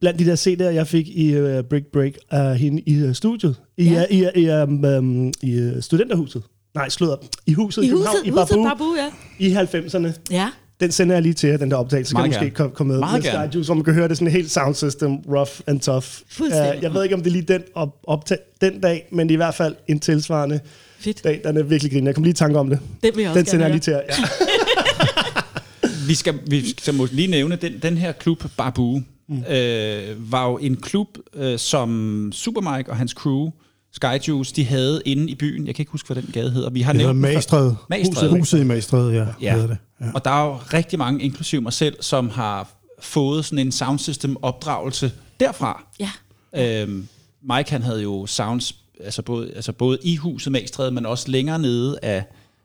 blandt 0.00 0.18
de 0.18 0.24
der 0.26 0.36
CD'er, 0.36 0.64
jeg 0.74 0.86
fik 0.86 1.08
i 1.08 1.40
uh, 1.40 1.60
Break 1.70 1.82
Break 1.92 2.12
af 2.30 2.58
hende 2.58 2.82
i 2.86 3.02
uh, 3.04 3.12
studiet. 3.12 3.56
I, 3.76 3.84
Ja. 3.84 4.04
ja. 4.10 4.28
i, 4.34 4.40
i, 4.42 4.50
um, 4.50 4.84
um, 4.84 5.32
i 5.42 5.62
uh, 5.62 5.80
studenterhuset. 5.80 6.42
Nej, 6.74 6.88
slået 6.88 7.12
op. 7.12 7.24
I 7.46 7.52
huset 7.52 7.82
i, 7.82 7.86
I 7.86 7.90
huset, 7.90 8.06
huset 8.08 8.26
i 8.26 8.30
Babu, 8.30 8.64
Babu, 8.68 8.84
ja. 8.96 9.10
i 9.46 9.54
90'erne. 9.54 10.08
Ja, 10.30 10.48
Den 10.80 10.92
sender 10.92 11.14
jeg 11.14 11.22
lige 11.22 11.32
til 11.34 11.48
jer, 11.50 11.56
den 11.56 11.70
der 11.70 11.76
optagelse. 11.76 12.10
Så 12.10 12.16
Meget 12.16 12.32
kan 12.32 12.40
måske 12.44 12.54
komme 12.54 12.74
kom 12.74 12.86
med. 12.86 12.98
Meget 12.98 13.22
med 13.24 13.30
gerne. 13.32 13.48
Skyjuice, 13.52 13.68
hvor 13.68 13.74
man 13.74 13.84
kan 13.84 13.94
høre 13.94 14.08
det 14.08 14.16
sådan 14.18 14.32
helt 14.32 14.50
sound 14.50 14.74
system, 14.74 15.16
rough 15.16 15.50
and 15.66 15.80
tough. 15.80 16.04
Fuldstændig. 16.28 16.76
Uh, 16.78 16.82
jeg 16.82 16.94
ved 16.94 17.02
ikke, 17.02 17.14
om 17.14 17.20
det 17.22 17.30
er 17.30 17.32
lige 17.32 17.42
den 17.42 17.62
op, 17.74 17.88
optag, 18.04 18.38
den 18.60 18.80
dag, 18.80 19.08
men 19.12 19.28
det 19.28 19.32
er 19.32 19.36
i 19.36 19.36
hvert 19.36 19.54
fald 19.54 19.74
en 19.88 20.00
tilsvarende 20.00 20.60
fedt. 20.98 21.24
dag, 21.24 21.40
den 21.44 21.56
er 21.56 21.62
virkelig 21.62 21.92
griner. 21.92 22.06
Jeg 22.08 22.14
kom 22.14 22.24
lige 22.24 22.30
i 22.32 22.34
tanke 22.34 22.58
om 22.58 22.68
det. 22.70 22.78
Det 23.02 23.16
vil 23.16 23.22
jeg 23.22 23.30
også 23.30 23.38
Den 23.38 23.46
sender 23.46 23.66
gerne 23.68 23.74
jeg 23.74 23.82
lige 23.86 23.94
høre. 23.94 24.02
til 24.06 24.22
jer. 24.22 24.26
Ja. 24.40 25.86
Vi 26.06 26.14
skal, 26.14 26.34
vi 26.46 26.68
skal 26.68 26.94
måske 26.94 27.14
lige 27.16 27.28
nævne, 27.30 27.56
den, 27.56 27.72
den 27.82 27.96
her 27.96 28.12
klub, 28.12 28.44
Babu, 28.56 29.00
mm. 29.30 29.44
øh, 29.54 30.32
var 30.32 30.48
jo 30.48 30.58
en 30.58 30.76
klub, 30.76 31.08
øh, 31.34 31.58
som 31.58 32.30
Supermike 32.34 32.90
og 32.90 32.96
hans 32.96 33.10
crew, 33.12 33.50
Skyjuice, 33.92 34.54
de 34.54 34.64
havde 34.64 35.02
inde 35.06 35.30
i 35.30 35.34
byen. 35.34 35.66
Jeg 35.66 35.74
kan 35.74 35.82
ikke 35.82 35.92
huske, 35.92 36.12
hvad 36.12 36.22
den 36.22 36.30
gade 36.32 36.50
hedder. 36.50 36.70
Vi 36.70 36.80
har 36.80 36.92
Det 36.92 37.00
hedder 37.00 37.14
nævnt. 37.14 37.34
Magstræde. 37.34 37.76
Magstræde. 37.90 38.26
Huset, 38.30 38.38
huset 38.40 38.60
i 38.60 38.64
Magstræde, 38.64 39.12
ja. 39.14 39.26
Ja. 39.40 39.52
Hedder 39.52 39.66
det. 39.66 39.78
ja. 40.00 40.06
Og 40.14 40.24
der 40.24 40.30
er 40.30 40.44
jo 40.46 40.54
rigtig 40.54 40.98
mange, 40.98 41.22
inklusive 41.22 41.60
mig 41.60 41.72
selv, 41.72 41.96
som 42.00 42.28
har 42.28 42.68
fået 43.00 43.44
sådan 43.44 43.58
en 43.58 43.72
soundsystem-opdragelse 43.72 45.12
derfra. 45.40 45.84
Ja, 46.00 46.10
Øhm, 46.56 47.08
Mike 47.42 47.70
han 47.70 47.82
havde 47.82 48.02
jo 48.02 48.26
sounds, 48.26 48.74
altså 49.04 49.22
både, 49.22 49.52
altså 49.56 49.72
både 49.72 49.98
i 50.02 50.16
huset 50.16 50.52
Magstræde, 50.52 50.90
men 50.90 51.06
også 51.06 51.30
længere 51.30 51.58
nede 51.58 51.98
af, 52.02 52.24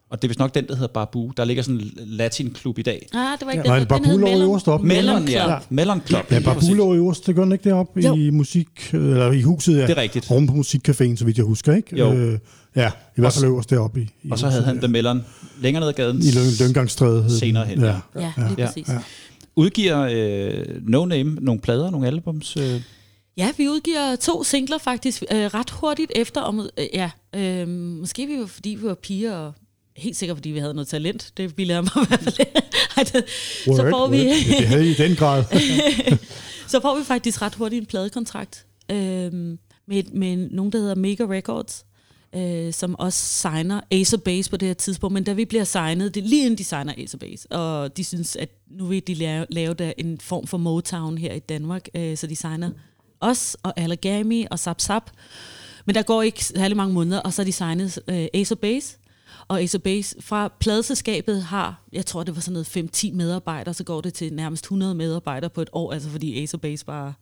og 0.10 0.22
det 0.22 0.24
er 0.24 0.30
vist 0.30 0.39
nok 0.39 0.56
den, 0.56 0.68
der 0.68 0.74
hedder 0.76 0.88
Babu. 0.94 1.32
Der 1.38 1.46
ligger 1.46 1.63
sådan 1.63 1.80
en 1.82 1.91
latin-klub 1.98 2.80
i 2.80 2.82
dag. 2.82 3.08
ah, 3.13 3.39
det 3.39 3.46
var 3.46 3.52
ikke 3.52 3.63
Nej, 3.68 3.80
den, 3.80 3.80
hed 3.80 3.88
Babu 3.88 4.18
lå 4.18 4.28
øverst 4.41 4.68
oppe. 4.68 4.88
Mellon, 4.88 5.28
ja. 5.28 5.58
Mellon 5.70 6.02
Club. 6.08 6.32
Ja. 6.32 6.39
Babu 6.39 6.74
lå 6.74 6.94
øverst, 6.96 7.28
det 7.28 7.36
gør 7.36 7.44
den 7.44 7.52
ikke 7.52 7.70
deroppe 7.70 8.02
Jo. 8.02 8.15
i 8.15 8.30
musik, 8.30 8.68
eller 8.94 9.32
i 9.32 9.41
huset, 9.41 9.78
ja. 9.78 9.82
Det 9.82 9.89
er 9.89 10.02
rigtigt. 10.02 10.32
Rum 10.32 10.48
på 10.48 10.54
musikcaféen, 10.54 11.15
så 11.15 11.22
vidt 11.26 11.38
jeg 11.38 11.46
husker, 11.46 11.76
ikke? 11.76 12.00
Jo. 12.00 12.13
Øh, 12.13 12.39
ja, 12.76 12.91
i 13.18 13.22
hvert 13.22 13.34
fald 13.34 13.46
øverst 13.46 13.70
deroppe 13.70 14.02
i, 14.02 14.08
i 14.24 14.32
Og 14.32 14.39
så 14.39 14.46
havde 14.50 14.62
huset, 14.62 14.68
han 14.74 14.78
The 14.80 14.88
Mellon 14.88 15.26
længere 15.62 15.82
ned 15.82 15.88
ad 15.88 15.94
gaden. 15.94 16.18
I 16.22 16.32
Løn, 16.32 16.44
Løngangstræde. 16.60 17.38
Senere 17.39 17.65
hen, 17.65 17.80
ja. 17.80 17.86
Ja, 17.86 18.32
lige 18.38 18.56
Ja. 18.58 18.65
præcis. 18.65 18.88
Ja. 18.89 18.98
Udgiver 19.56 20.08
øh, 20.12 20.65
No 20.88 21.06
Name 21.06 21.38
nogle 21.41 21.62
plader, 21.62 21.89
nogle 21.91 22.08
albums? 22.08 22.58
Øh. 22.58 22.82
Ja, 23.38 23.50
vi 23.58 23.68
udgiver 23.70 24.15
to 24.15 24.44
singler 24.44 24.78
faktisk 24.78 25.24
øh, 25.32 25.38
ret 25.46 25.70
hurtigt 25.70 26.12
efter. 26.15 26.41
Om, 26.41 26.60
øh, 26.80 26.86
ja, 26.94 27.10
øh, 27.36 27.68
måske 27.68 28.26
vi 28.28 28.39
var, 28.39 28.46
fordi 28.46 28.70
vi 28.70 28.88
var 28.88 28.94
piger, 28.94 29.34
og 29.36 29.54
helt 29.97 30.17
sikkert 30.17 30.38
fordi 30.38 30.49
vi 30.49 30.60
havde 30.60 30.73
noget 30.73 30.88
talent. 30.88 31.31
Det 31.38 31.58
ville 31.58 31.73
jeg 31.73 31.84
mig 31.84 32.03
i 32.03 32.08
hvert 32.08 32.19
fald. 32.19 32.38
Så, 33.65 33.88
får 33.89 34.08
vi, 34.08 34.17
det 34.58 34.67
havde 34.67 34.91
I 34.91 34.93
den 34.93 35.15
grad. 35.15 35.43
så 36.71 36.79
får 36.81 36.97
vi 36.97 37.03
faktisk 37.03 37.41
ret 37.41 37.55
hurtigt 37.55 37.79
en 37.79 37.86
pladekontrakt 37.86 38.65
øh, 38.91 38.97
med, 39.88 40.03
med 40.13 40.36
nogen, 40.36 40.71
der 40.71 40.79
hedder 40.79 40.95
Mega 40.95 41.23
Records. 41.23 41.86
Øh, 42.36 42.73
som 42.73 42.95
også 42.99 43.19
signer 43.19 43.81
Ace 43.91 44.15
of 44.15 44.21
Base 44.21 44.49
på 44.49 44.58
det 44.58 44.67
her 44.67 44.73
tidspunkt, 44.73 45.13
men 45.13 45.23
da 45.23 45.34
vi 45.34 45.45
bliver 45.45 45.63
signet, 45.63 46.15
det 46.15 46.23
er 46.23 46.27
lige 46.27 46.45
inden 46.45 46.58
de 46.58 46.63
signer 46.63 46.93
Ace 46.97 47.17
Base, 47.17 47.51
og 47.51 47.97
de 47.97 48.03
synes, 48.03 48.36
at 48.36 48.49
nu 48.71 48.86
vil 48.86 49.08
de 49.08 49.13
lave, 49.13 49.45
lave 49.49 49.73
der 49.73 49.93
en 49.97 50.19
form 50.19 50.47
for 50.47 50.58
Motown 50.58 51.17
her 51.17 51.34
i 51.34 51.39
Danmark, 51.39 51.88
øh, 51.95 52.17
så 52.17 52.27
de 52.27 52.36
signer 52.36 52.69
os 53.21 53.58
og 53.63 53.73
Allergami 53.79 54.45
og 54.51 54.60
Zap 54.60 54.81
Zap. 54.81 55.12
Men 55.86 55.95
der 55.95 56.01
går 56.01 56.21
ikke 56.21 56.45
særlig 56.45 56.77
mange 56.77 56.93
måneder, 56.93 57.19
og 57.19 57.34
så 57.34 57.41
er 57.41 57.43
de 57.43 57.51
signet 57.51 57.99
øh, 58.08 58.27
Ace 58.34 58.55
Base. 58.55 58.97
Og 59.47 59.62
Ace 59.62 59.79
Base 59.79 60.15
fra 60.21 60.53
pladeselskabet 60.60 61.43
har, 61.43 61.84
jeg 61.93 62.05
tror 62.05 62.23
det 62.23 62.36
var 62.36 62.41
sådan 62.41 62.53
noget 62.53 62.93
5-10 62.95 63.13
medarbejdere, 63.13 63.73
så 63.73 63.84
går 63.84 64.01
det 64.01 64.13
til 64.13 64.34
nærmest 64.34 64.63
100 64.65 64.95
medarbejdere 64.95 65.49
på 65.49 65.62
et 65.62 65.69
år, 65.73 65.93
altså 65.93 66.10
fordi 66.10 66.43
Ace 66.43 66.58
Base 66.58 66.86
bare 66.86 67.13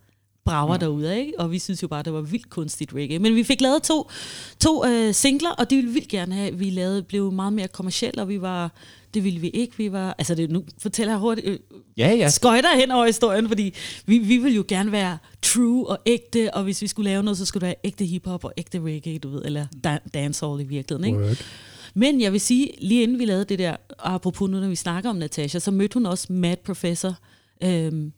brager 0.45 0.73
ja. 0.73 0.77
derude, 0.79 1.19
ikke? 1.19 1.33
Og 1.39 1.51
vi 1.51 1.59
synes 1.59 1.83
jo 1.83 1.87
bare, 1.87 2.03
det 2.03 2.13
var 2.13 2.21
vildt 2.21 2.49
kunstigt 2.49 2.93
reggae. 2.93 3.19
Men 3.19 3.35
vi 3.35 3.43
fik 3.43 3.61
lavet 3.61 3.83
to, 3.83 4.09
to 4.59 4.85
øh, 4.85 5.13
singler, 5.13 5.49
og 5.51 5.69
det 5.69 5.75
ville 5.75 5.89
vi 5.89 5.93
vildt 5.93 6.07
gerne 6.07 6.35
have. 6.35 6.57
Vi 6.57 6.69
lavede, 6.69 7.03
blev 7.03 7.31
meget 7.31 7.53
mere 7.53 7.67
kommercielle, 7.67 8.21
og 8.21 8.29
vi 8.29 8.41
var, 8.41 8.71
det 9.13 9.23
ville 9.23 9.39
vi 9.39 9.49
ikke. 9.49 9.77
Vi 9.77 9.91
var, 9.91 10.15
altså 10.17 10.35
det, 10.35 10.51
nu 10.51 10.63
fortæller 10.81 11.13
jeg 11.13 11.19
hurtigt, 11.19 11.47
øh, 11.47 11.59
Ja, 11.97 12.09
ja. 12.15 12.29
skøjter 12.29 12.75
hen 12.79 12.91
over 12.91 13.05
historien, 13.05 13.47
fordi 13.47 13.73
vi, 14.05 14.17
vi 14.17 14.37
vil 14.37 14.55
jo 14.55 14.65
gerne 14.67 14.91
være 14.91 15.17
true 15.41 15.87
og 15.89 15.97
ægte, 16.05 16.53
og 16.53 16.63
hvis 16.63 16.81
vi 16.81 16.87
skulle 16.87 17.09
lave 17.11 17.23
noget, 17.23 17.37
så 17.37 17.45
skulle 17.45 17.61
det 17.61 17.67
være 17.67 17.75
ægte 17.83 18.05
hiphop 18.05 18.43
og 18.45 18.53
ægte 18.57 18.79
reggae, 18.81 19.17
du 19.17 19.29
ved, 19.29 19.41
eller 19.45 19.65
da- 19.83 19.99
dancehall 20.13 20.61
i 20.61 20.63
virkeligheden, 20.63 21.05
ikke? 21.13 21.25
Word. 21.25 21.37
Men 21.93 22.21
jeg 22.21 22.31
vil 22.31 22.41
sige, 22.41 22.71
lige 22.81 23.03
inden 23.03 23.19
vi 23.19 23.25
lavede 23.25 23.45
det 23.45 23.59
der, 23.59 23.75
apropos 23.99 24.49
nu, 24.49 24.59
når 24.59 24.67
vi 24.67 24.75
snakker 24.75 25.09
om 25.09 25.15
Natasha, 25.15 25.59
så 25.59 25.71
mødte 25.71 25.93
hun 25.93 26.05
også 26.05 26.33
Mad 26.33 26.57
Professor 26.65 27.17
øhm, 27.63 28.13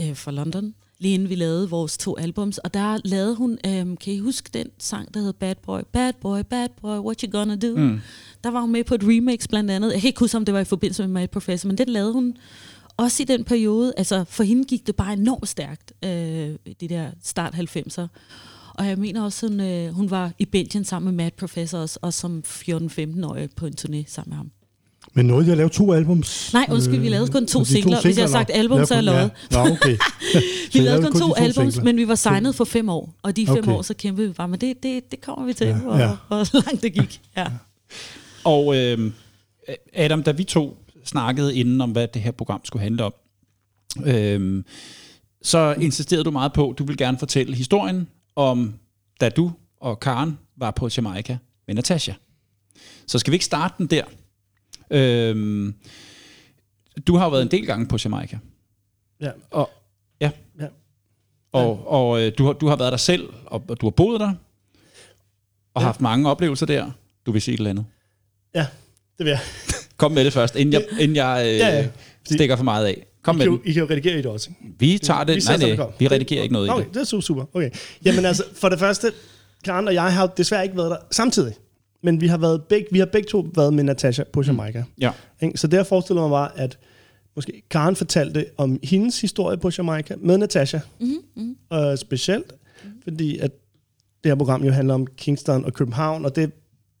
øh, 0.00 0.16
fra 0.16 0.30
London, 0.30 0.74
lige 0.98 1.14
inden 1.14 1.28
vi 1.28 1.34
lavede 1.34 1.70
vores 1.70 1.98
to 1.98 2.16
albums, 2.16 2.58
og 2.58 2.74
der 2.74 2.98
lavede 3.04 3.34
hun, 3.34 3.58
øhm, 3.66 3.96
kan 3.96 4.12
I 4.12 4.18
huske 4.18 4.50
den 4.54 4.66
sang, 4.78 5.14
der 5.14 5.20
hedder 5.20 5.32
Bad 5.32 5.54
Boy, 5.54 5.80
Bad 5.92 6.12
Boy, 6.20 6.40
Bad 6.50 6.68
Boy, 6.80 6.98
What 6.98 7.20
You 7.20 7.30
Gonna 7.30 7.56
Do? 7.56 7.76
Mm. 7.76 8.00
Der 8.44 8.50
var 8.50 8.60
hun 8.60 8.72
med 8.72 8.84
på 8.84 8.94
et 8.94 9.04
remix 9.04 9.48
blandt 9.48 9.70
andet. 9.70 9.92
Jeg 9.92 10.00
kan 10.00 10.08
ikke 10.08 10.20
huske, 10.20 10.36
om 10.36 10.44
det 10.44 10.54
var 10.54 10.60
i 10.60 10.64
forbindelse 10.64 11.02
med 11.02 11.08
Mad 11.08 11.28
Professor, 11.28 11.66
men 11.66 11.78
den 11.78 11.88
lavede 11.88 12.12
hun 12.12 12.36
også 12.96 13.22
i 13.22 13.26
den 13.26 13.44
periode. 13.44 13.92
Altså, 13.96 14.24
for 14.24 14.42
hende 14.42 14.64
gik 14.64 14.86
det 14.86 14.96
bare 14.96 15.12
enormt 15.12 15.48
stærkt, 15.48 15.92
øh, 16.04 16.10
det 16.80 16.90
der 16.90 17.10
start 17.22 17.54
90'er. 17.54 18.06
Og 18.78 18.86
jeg 18.86 18.98
mener 18.98 19.22
også, 19.24 19.48
hun, 19.48 19.60
øh, 19.60 19.92
hun 19.94 20.10
var 20.10 20.32
i 20.38 20.44
Belgien 20.44 20.84
sammen 20.84 21.14
med 21.16 21.24
Mad 21.24 21.30
Professor, 21.38 21.78
også, 21.78 21.98
også 22.02 22.20
som 22.20 22.42
14-15-årig 22.46 23.48
på 23.56 23.66
en 23.66 23.74
turné 23.80 24.04
sammen 24.06 24.30
med 24.30 24.36
ham. 24.36 24.50
Men 25.14 25.26
nåede 25.26 25.44
jeg 25.44 25.52
at 25.52 25.56
lave 25.56 25.68
to 25.68 25.92
albums? 25.92 26.52
Nej, 26.52 26.66
undskyld, 26.70 27.00
vi 27.00 27.08
lavede 27.08 27.32
kun 27.32 27.46
to 27.46 27.60
de 27.60 27.64
singler. 27.64 28.00
Hvis 28.02 28.16
jeg 28.16 28.22
har 28.24 28.30
sagt 28.30 28.50
album, 28.54 28.86
så 28.86 28.94
er 28.94 29.02
jeg 29.02 29.30
kun- 29.50 29.58
Ja. 29.58 29.64
Nå, 29.68 29.70
okay. 29.72 29.96
Vi 30.72 30.78
lavede 30.78 31.02
kun 31.02 31.12
de 31.12 31.18
to 31.18 31.34
albums, 31.34 31.74
singler. 31.74 31.84
men 31.84 31.96
vi 31.96 32.08
var 32.08 32.14
signet 32.14 32.54
for 32.54 32.64
fem 32.64 32.88
år. 32.88 33.14
Og 33.22 33.36
de 33.36 33.46
fem 33.46 33.58
Okay. 33.58 33.72
år, 33.72 33.82
så 33.82 33.94
kæmpede 33.94 34.26
vi 34.28 34.32
bare, 34.32 34.48
men 34.48 34.60
det, 34.60 34.82
det, 34.82 35.10
det 35.10 35.20
kommer 35.20 35.46
vi 35.46 35.52
til, 35.52 35.66
Ja, 35.66 35.78
hvor, 35.78 35.96
ja. 35.96 36.10
hvor 36.28 36.64
langt 36.66 36.82
det 36.82 36.92
gik. 36.92 37.20
Ja. 37.36 37.46
Og 38.44 38.76
øh, 38.76 39.12
Adam, 39.94 40.22
da 40.22 40.30
vi 40.32 40.44
to 40.44 40.76
snakkede 41.04 41.56
inden 41.56 41.80
om, 41.80 41.90
hvad 41.90 42.08
det 42.14 42.22
her 42.22 42.30
program 42.30 42.60
skulle 42.64 42.82
handle 42.82 43.04
om, 43.04 43.12
øh, 44.06 44.64
så 45.42 45.74
insisterede 45.80 46.24
du 46.24 46.30
meget 46.30 46.52
på, 46.52 46.70
at 46.70 46.78
du 46.78 46.84
vil 46.84 46.96
gerne 46.96 47.18
fortælle 47.18 47.54
historien 47.56 48.08
om, 48.38 48.74
da 49.20 49.28
du 49.28 49.52
og 49.80 50.00
Karen 50.00 50.38
var 50.56 50.70
på 50.70 50.88
Jamaica 50.96 51.38
med 51.66 51.74
Natasha. 51.74 52.12
Så 53.06 53.18
skal 53.18 53.30
vi 53.30 53.34
ikke 53.34 53.44
starte 53.44 53.74
den 53.78 53.86
der? 53.86 54.04
Øh, 54.90 55.72
du 57.06 57.16
har 57.16 57.24
jo 57.24 57.30
været 57.30 57.42
en 57.42 57.50
del 57.50 57.66
gange 57.66 57.86
på 57.86 57.98
Jamaica. 58.04 58.38
Ja. 59.20 59.30
Og, 59.50 59.70
ja. 60.20 60.30
Ja. 60.60 60.66
Og, 61.52 61.88
og 61.88 62.22
øh, 62.22 62.32
du, 62.38 62.44
har, 62.46 62.52
du 62.52 62.66
har 62.68 62.76
været 62.76 62.90
der 62.92 62.96
selv, 62.98 63.28
og, 63.46 63.64
og 63.68 63.80
du 63.80 63.86
har 63.86 63.90
boet 63.90 64.20
der, 64.20 64.34
og 65.74 65.82
Ja. 65.82 65.86
haft 65.86 66.00
mange 66.00 66.30
oplevelser 66.30 66.66
der. 66.66 66.90
Du 67.26 67.32
vil 67.32 67.42
sige 67.42 67.52
et 67.54 67.58
eller 67.58 67.70
andet. 67.70 67.86
Ja, 68.54 68.66
det 69.18 69.24
vil 69.24 69.30
jeg. 69.30 69.40
Kom 69.96 70.12
med 70.12 70.24
det 70.24 70.32
først, 70.32 70.56
inden 70.56 70.72
jeg, 70.72 70.86
inden 71.00 71.16
jeg 71.16 71.42
øh, 71.46 71.56
Ja, 71.56 71.68
ja. 71.78 71.88
stikker 72.24 72.56
for 72.56 72.64
meget 72.64 72.86
af. 72.86 73.06
Kom 73.28 73.36
I 73.36 73.38
med 73.38 73.46
kan, 73.46 73.54
jo, 73.54 73.60
I 73.64 73.72
kan 73.72 73.82
jo 73.82 73.88
redigere 73.90 74.14
i 74.14 74.22
det 74.22 74.26
også. 74.26 74.50
ikke? 74.50 74.74
Vi 74.78 74.98
tager 74.98 75.24
det. 75.24 75.36
Vi 75.36 75.42
Nej, 75.46 75.56
det 75.56 75.68
nej, 75.68 75.76
kommer. 75.76 75.92
vi 75.98 76.08
redigerer 76.08 76.42
ikke 76.42 76.52
noget 76.52 76.66
i 76.66 76.70
okay, 76.70 76.84
det. 76.84 76.94
det 76.94 77.00
er 77.00 77.04
super, 77.04 77.22
super. 77.22 77.44
Okay. 77.54 77.70
Jamen 78.04 78.24
altså, 78.24 78.44
for 78.54 78.68
det 78.68 78.78
første, 78.78 79.12
Karen 79.64 79.88
og 79.88 79.94
jeg 79.94 80.12
har 80.12 80.26
desværre 80.26 80.64
ikke 80.64 80.76
været 80.76 80.90
der 80.90 80.96
samtidig. 81.10 81.54
Men 82.02 82.20
vi 82.20 82.26
har, 82.26 82.38
været 82.38 82.62
begge, 82.64 82.86
vi 82.92 82.98
har 82.98 83.06
begge 83.06 83.28
to 83.28 83.46
været 83.54 83.74
med 83.74 83.84
Natasha 83.84 84.24
på 84.32 84.42
Jamaica. 84.42 84.84
Ja. 85.00 85.10
Ikke? 85.42 85.58
Så 85.58 85.66
det 85.66 85.76
jeg 85.76 85.86
forestiller 85.86 86.22
mig 86.22 86.30
var, 86.30 86.52
at 86.56 86.78
måske 87.36 87.62
Karen 87.70 87.96
fortalte 87.96 88.46
om 88.56 88.78
hendes 88.82 89.20
historie 89.20 89.56
på 89.56 89.70
Jamaica 89.78 90.14
med 90.18 90.38
Natasha. 90.38 90.78
Mm-hmm. 91.00 91.56
Uh, 91.74 91.96
specielt, 91.96 92.52
fordi 93.04 93.38
at 93.38 93.50
det 94.24 94.30
her 94.30 94.36
program 94.36 94.64
jo 94.64 94.72
handler 94.72 94.94
om 94.94 95.06
Kingston 95.06 95.64
og 95.64 95.74
København, 95.74 96.24
og 96.24 96.36
det, 96.36 96.52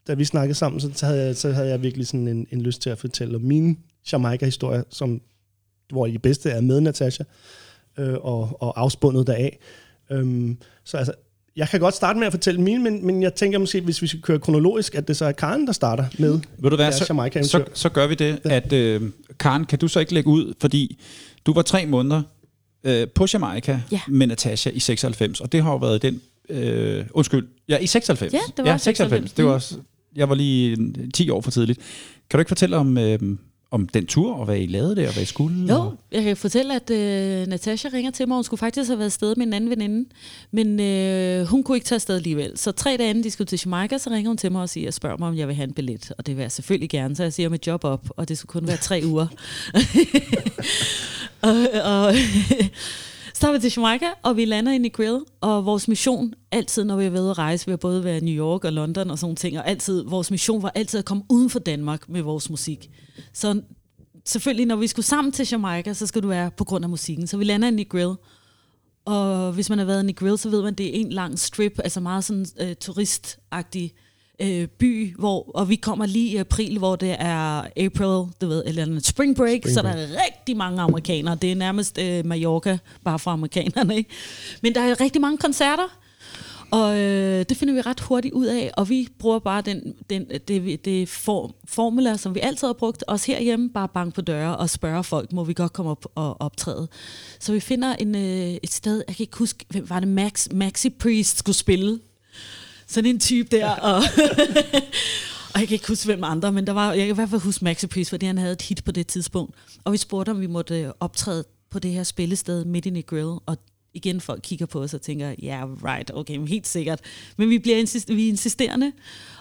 da 0.06 0.14
vi 0.14 0.24
snakkede 0.24 0.58
sammen, 0.58 0.80
så 0.80 1.06
havde 1.06 1.24
jeg, 1.26 1.36
så 1.36 1.52
havde 1.52 1.68
jeg 1.68 1.82
virkelig 1.82 2.06
sådan 2.06 2.28
en, 2.28 2.46
en 2.50 2.60
lyst 2.60 2.82
til 2.82 2.90
at 2.90 2.98
fortælle 2.98 3.36
om 3.36 3.42
min 3.42 3.78
Jamaica-historie, 4.12 4.84
som, 4.90 5.20
hvor 5.92 6.06
de 6.06 6.18
bedste 6.18 6.50
er 6.50 6.60
med 6.60 6.80
Natasha, 6.80 7.24
øh, 7.98 8.14
og, 8.14 8.56
og 8.60 8.80
afspundet 8.80 9.26
deraf. 9.26 9.58
Øhm, 10.10 10.56
så 10.84 10.96
altså, 10.96 11.12
jeg 11.56 11.68
kan 11.68 11.80
godt 11.80 11.94
starte 11.94 12.18
med 12.18 12.26
at 12.26 12.32
fortælle 12.32 12.60
mine, 12.60 12.82
men, 12.82 13.06
men 13.06 13.22
jeg 13.22 13.34
tænker 13.34 13.58
måske, 13.58 13.80
hvis 13.80 14.02
vi 14.02 14.06
skal 14.06 14.20
køre 14.22 14.38
kronologisk, 14.38 14.94
at 14.94 15.08
det 15.08 15.16
så 15.16 15.24
er 15.24 15.32
Karen, 15.32 15.66
der 15.66 15.72
starter 15.72 16.04
med 16.18 16.40
Ved 16.58 16.70
du 16.70 16.76
hvad, 16.76 16.92
så, 16.92 17.04
Jamaica-eventyr. 17.08 17.48
så, 17.48 17.64
så 17.74 17.88
gør 17.88 18.06
vi 18.06 18.14
det, 18.14 18.40
at 18.44 18.72
øh, 18.72 19.02
Karen, 19.40 19.64
kan 19.64 19.78
du 19.78 19.88
så 19.88 20.00
ikke 20.00 20.14
lægge 20.14 20.30
ud, 20.30 20.54
fordi 20.60 20.98
du 21.46 21.52
var 21.52 21.62
tre 21.62 21.86
måneder 21.86 22.22
øh, 22.84 23.06
på 23.14 23.26
Jamaica 23.32 23.80
Ja. 23.92 24.00
med 24.08 24.26
Natasha 24.26 24.70
i 24.70 24.78
96, 24.80 25.40
og 25.40 25.52
det 25.52 25.62
har 25.62 25.70
jo 25.70 25.76
været 25.76 26.02
den, 26.02 26.20
øh, 26.48 27.06
undskyld, 27.10 27.48
ja, 27.68 27.78
i 27.78 27.86
96. 27.86 28.32
Ja, 28.32 28.38
det 28.56 28.64
var 28.64 28.70
ja, 28.70 28.78
96. 28.78 29.32
Det 29.32 29.44
var 29.44 29.50
også, 29.52 29.76
jeg 30.16 30.28
var 30.28 30.34
lige 30.34 30.76
øh, 30.98 31.10
10 31.14 31.30
år 31.30 31.40
for 31.40 31.50
tidligt. 31.50 31.78
Kan 32.30 32.38
du 32.38 32.40
ikke 32.40 32.48
fortælle 32.48 32.76
om, 32.76 32.98
øh, 32.98 33.18
om 33.70 33.88
den 33.88 34.06
tur, 34.06 34.34
og 34.34 34.44
hvad 34.44 34.58
I 34.58 34.66
lavede 34.66 34.96
der, 34.96 35.06
og 35.06 35.12
hvad 35.12 35.22
I 35.22 35.26
skulle? 35.26 35.72
Jo, 35.74 35.74
Og, 35.74 35.94
jeg 36.12 36.22
kan 36.22 36.36
fortælle, 36.36 36.74
at 36.74 36.90
øh, 36.90 37.46
Natasha 37.46 37.88
ringer 37.92 38.10
til 38.10 38.28
mig. 38.28 38.34
Hun 38.34 38.44
skulle 38.44 38.58
faktisk 38.58 38.88
have 38.88 38.98
været 38.98 39.06
afsted 39.06 39.36
med 39.36 39.46
en 39.46 39.52
anden 39.52 39.70
veninde, 39.70 40.08
men 40.50 40.80
øh, 40.80 41.46
hun 41.46 41.62
kunne 41.62 41.76
ikke 41.76 41.84
tage 41.84 41.96
afsted 41.96 42.16
alligevel. 42.16 42.58
Så 42.58 42.72
tre 42.72 42.96
dage 42.96 43.10
inden 43.10 43.24
de 43.24 43.30
skulle 43.30 43.46
til 43.46 43.60
Jamaica, 43.64 43.98
så 43.98 44.10
ringer 44.10 44.28
hun 44.28 44.36
til 44.36 44.52
mig 44.52 44.62
og 44.62 44.68
siger, 44.68 44.90
spørger 44.90 45.16
mig, 45.16 45.28
om 45.28 45.36
jeg 45.36 45.48
vil 45.48 45.56
have 45.56 45.68
en 45.68 45.74
billet. 45.74 46.12
Og 46.18 46.26
det 46.26 46.36
vil 46.36 46.42
jeg 46.42 46.52
selvfølgelig 46.52 46.90
gerne, 46.90 47.16
så 47.16 47.22
jeg 47.22 47.32
siger 47.32 47.48
mit 47.48 47.66
job 47.66 47.84
op, 47.84 48.10
og 48.16 48.28
det 48.28 48.38
skulle 48.38 48.60
kun 48.60 48.68
være 48.68 48.76
tre 48.76 49.02
uger. 49.04 49.26
og, 51.48 51.56
og 51.84 52.14
så 53.40 53.48
er 53.48 53.52
vi 53.52 53.58
til 53.58 53.72
Jamaica, 53.76 54.06
og 54.22 54.36
vi 54.36 54.44
lander 54.44 54.72
i 54.72 54.88
Grill, 54.88 55.20
og 55.40 55.66
vores 55.66 55.88
mission, 55.88 56.34
altid 56.52 56.84
når 56.84 56.96
vi 56.96 57.04
har 57.04 57.10
været 57.10 57.30
at 57.30 57.38
rejse, 57.38 57.66
vi 57.66 57.72
har 57.72 57.76
både 57.76 58.04
været 58.04 58.22
i 58.22 58.24
New 58.24 58.44
York 58.44 58.64
og 58.64 58.72
London 58.72 59.10
og 59.10 59.18
sådan 59.18 59.36
ting, 59.36 59.58
og 59.58 59.68
altid, 59.68 60.04
vores 60.04 60.30
mission 60.30 60.62
var 60.62 60.72
altid 60.74 60.98
at 60.98 61.04
komme 61.04 61.22
uden 61.30 61.50
for 61.50 61.58
Danmark 61.58 62.08
med 62.08 62.22
vores 62.22 62.50
musik. 62.50 62.90
Så 63.32 63.62
selvfølgelig, 64.24 64.66
når 64.66 64.76
vi 64.76 64.86
skulle 64.86 65.06
sammen 65.06 65.32
til 65.32 65.48
Jamaica, 65.52 65.94
så 65.94 66.06
skal 66.06 66.22
du 66.22 66.28
være 66.28 66.50
på 66.50 66.64
grund 66.64 66.84
af 66.84 66.88
musikken. 66.88 67.26
Så 67.26 67.36
vi 67.36 67.44
lander 67.44 67.70
i 67.70 67.84
Grill, 67.84 68.14
og 69.04 69.52
hvis 69.52 69.70
man 69.70 69.78
har 69.78 69.86
været 69.86 70.10
i 70.10 70.12
Grill, 70.12 70.38
så 70.38 70.50
ved 70.50 70.62
man, 70.62 70.72
at 70.72 70.78
det 70.78 70.86
er 70.86 71.00
en 71.00 71.12
lang 71.12 71.38
strip, 71.38 71.78
altså 71.84 72.00
meget 72.00 72.24
sådan 72.24 72.46
øh, 72.60 72.74
turistagtig 72.80 73.92
øh, 74.40 74.66
by, 74.66 75.14
hvor, 75.18 75.50
og 75.54 75.68
vi 75.68 75.76
kommer 75.76 76.06
lige 76.06 76.28
i 76.28 76.36
april, 76.36 76.78
hvor 76.78 76.96
det 76.96 77.16
er 77.18 77.62
April, 77.76 78.32
du 78.40 78.46
ved, 78.48 78.62
eller 78.66 78.84
en 78.84 79.00
spring 79.00 79.36
break, 79.36 79.60
spring 79.62 79.74
så 79.74 79.82
der 79.82 79.88
er 79.88 80.06
rigtig 80.26 80.56
mange 80.56 80.82
amerikanere. 80.82 81.34
Det 81.34 81.52
er 81.52 81.56
nærmest 81.56 81.98
øh, 81.98 82.26
Mallorca, 82.26 82.78
bare 83.04 83.18
for 83.18 83.30
amerikanerne, 83.30 83.96
ikke? 83.96 84.10
Men 84.62 84.74
der 84.74 84.80
er 84.80 85.00
rigtig 85.00 85.20
mange 85.20 85.38
koncerter, 85.38 85.98
og 86.70 86.98
øh, 86.98 87.44
det 87.48 87.56
finder 87.56 87.74
vi 87.74 87.80
ret 87.80 88.00
hurtigt 88.00 88.34
ud 88.34 88.46
af, 88.46 88.70
og 88.76 88.88
vi 88.88 89.08
bruger 89.18 89.38
bare 89.38 89.62
den, 89.62 89.94
den, 90.10 90.26
det, 90.48 90.84
det 90.84 91.08
form, 91.08 91.54
formula, 91.64 92.16
som 92.16 92.34
vi 92.34 92.40
altid 92.40 92.66
har 92.66 92.72
brugt, 92.72 93.04
også 93.06 93.32
herhjemme, 93.32 93.70
bare 93.70 93.88
banke 93.88 94.14
på 94.14 94.20
døre 94.20 94.56
og 94.56 94.70
spørge 94.70 95.04
folk, 95.04 95.32
må 95.32 95.44
vi 95.44 95.52
godt 95.52 95.72
komme 95.72 95.90
op 95.90 96.06
og 96.14 96.40
optræde. 96.40 96.88
Så 97.40 97.52
vi 97.52 97.60
finder 97.60 97.94
en, 97.94 98.14
øh, 98.14 98.58
et 98.62 98.72
sted, 98.72 99.04
jeg 99.08 99.16
kan 99.16 99.22
ikke 99.24 99.38
huske, 99.38 99.64
hvem 99.68 99.90
var 99.90 100.00
det, 100.00 100.08
Max, 100.08 100.48
Maxi 100.52 100.90
Priest 100.90 101.38
skulle 101.38 101.56
spille. 101.56 102.00
Sådan 102.88 103.10
en 103.10 103.20
type 103.20 103.56
der, 103.56 103.70
og, 103.70 103.96
og 105.54 105.60
jeg 105.60 105.68
kan 105.68 105.74
ikke 105.74 105.88
huske, 105.88 106.06
hvem 106.06 106.24
andre, 106.24 106.52
men 106.52 106.66
der 106.66 106.72
var, 106.72 106.92
jeg 106.92 107.06
kan 107.06 107.14
i 107.14 107.14
hvert 107.14 107.30
fald 107.30 107.40
huske 107.40 107.64
Maxi 107.64 107.86
Priest, 107.86 108.10
fordi 108.10 108.26
han 108.26 108.38
havde 108.38 108.52
et 108.52 108.62
hit 108.62 108.84
på 108.84 108.92
det 108.92 109.06
tidspunkt. 109.06 109.54
Og 109.84 109.92
vi 109.92 109.96
spurgte, 109.96 110.30
om 110.30 110.40
vi 110.40 110.46
måtte 110.46 110.80
øh, 110.80 110.90
optræde 111.00 111.44
på 111.70 111.78
det 111.78 111.90
her 111.90 112.02
spillested 112.02 112.64
midt 112.64 112.86
i 112.86 113.00
Grill, 113.00 113.38
og 113.46 113.56
igen 113.94 114.20
folk 114.20 114.40
kigger 114.42 114.66
på 114.66 114.82
os 114.82 114.94
og 114.94 115.02
tænker, 115.02 115.34
ja, 115.42 115.46
yeah, 115.48 115.68
right, 115.84 116.10
okay, 116.14 116.36
men 116.36 116.48
helt 116.48 116.66
sikkert. 116.66 117.00
Men 117.36 117.50
vi 117.50 117.58
bliver 117.58 117.82
insist- 117.82 118.14
vi 118.14 118.24
er 118.24 118.28
insisterende, 118.28 118.92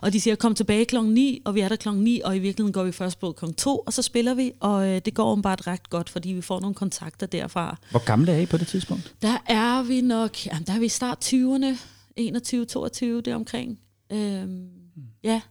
og 0.01 0.13
de 0.13 0.21
siger, 0.21 0.35
kom 0.35 0.55
tilbage 0.55 0.85
klokken 0.85 1.13
9, 1.13 1.41
og 1.45 1.55
vi 1.55 1.59
er 1.59 1.69
der 1.69 1.75
klokken 1.75 2.03
9, 2.03 2.21
og 2.25 2.35
i 2.35 2.39
virkeligheden 2.39 2.73
går 2.73 2.83
vi 2.83 2.91
først 2.91 3.19
på 3.19 3.31
klokken 3.31 3.55
2, 3.55 3.77
og 3.77 3.93
så 3.93 4.01
spiller 4.01 4.33
vi, 4.33 4.51
og 4.59 4.87
øh, 4.87 5.01
det 5.05 5.13
går 5.13 5.35
bare 5.35 5.57
ret 5.67 5.89
godt, 5.89 6.09
fordi 6.09 6.29
vi 6.29 6.41
får 6.41 6.59
nogle 6.59 6.75
kontakter 6.75 7.27
derfra. 7.27 7.77
Hvor 7.91 8.05
gamle 8.05 8.31
er 8.31 8.39
I 8.39 8.45
på 8.45 8.57
det 8.57 8.67
tidspunkt? 8.67 9.13
Der 9.21 9.37
er 9.45 9.83
vi 9.83 10.01
nok, 10.01 10.45
jamen, 10.45 10.63
der 10.63 10.73
er 10.73 10.79
vi 10.79 10.85
i 10.85 10.89
start 10.89 11.33
20'erne, 11.33 11.77
21, 12.17 12.65
22, 12.65 13.21
det 13.21 13.33
omkring. 13.35 13.77
Øhm, 14.13 14.65
ja, 15.23 15.41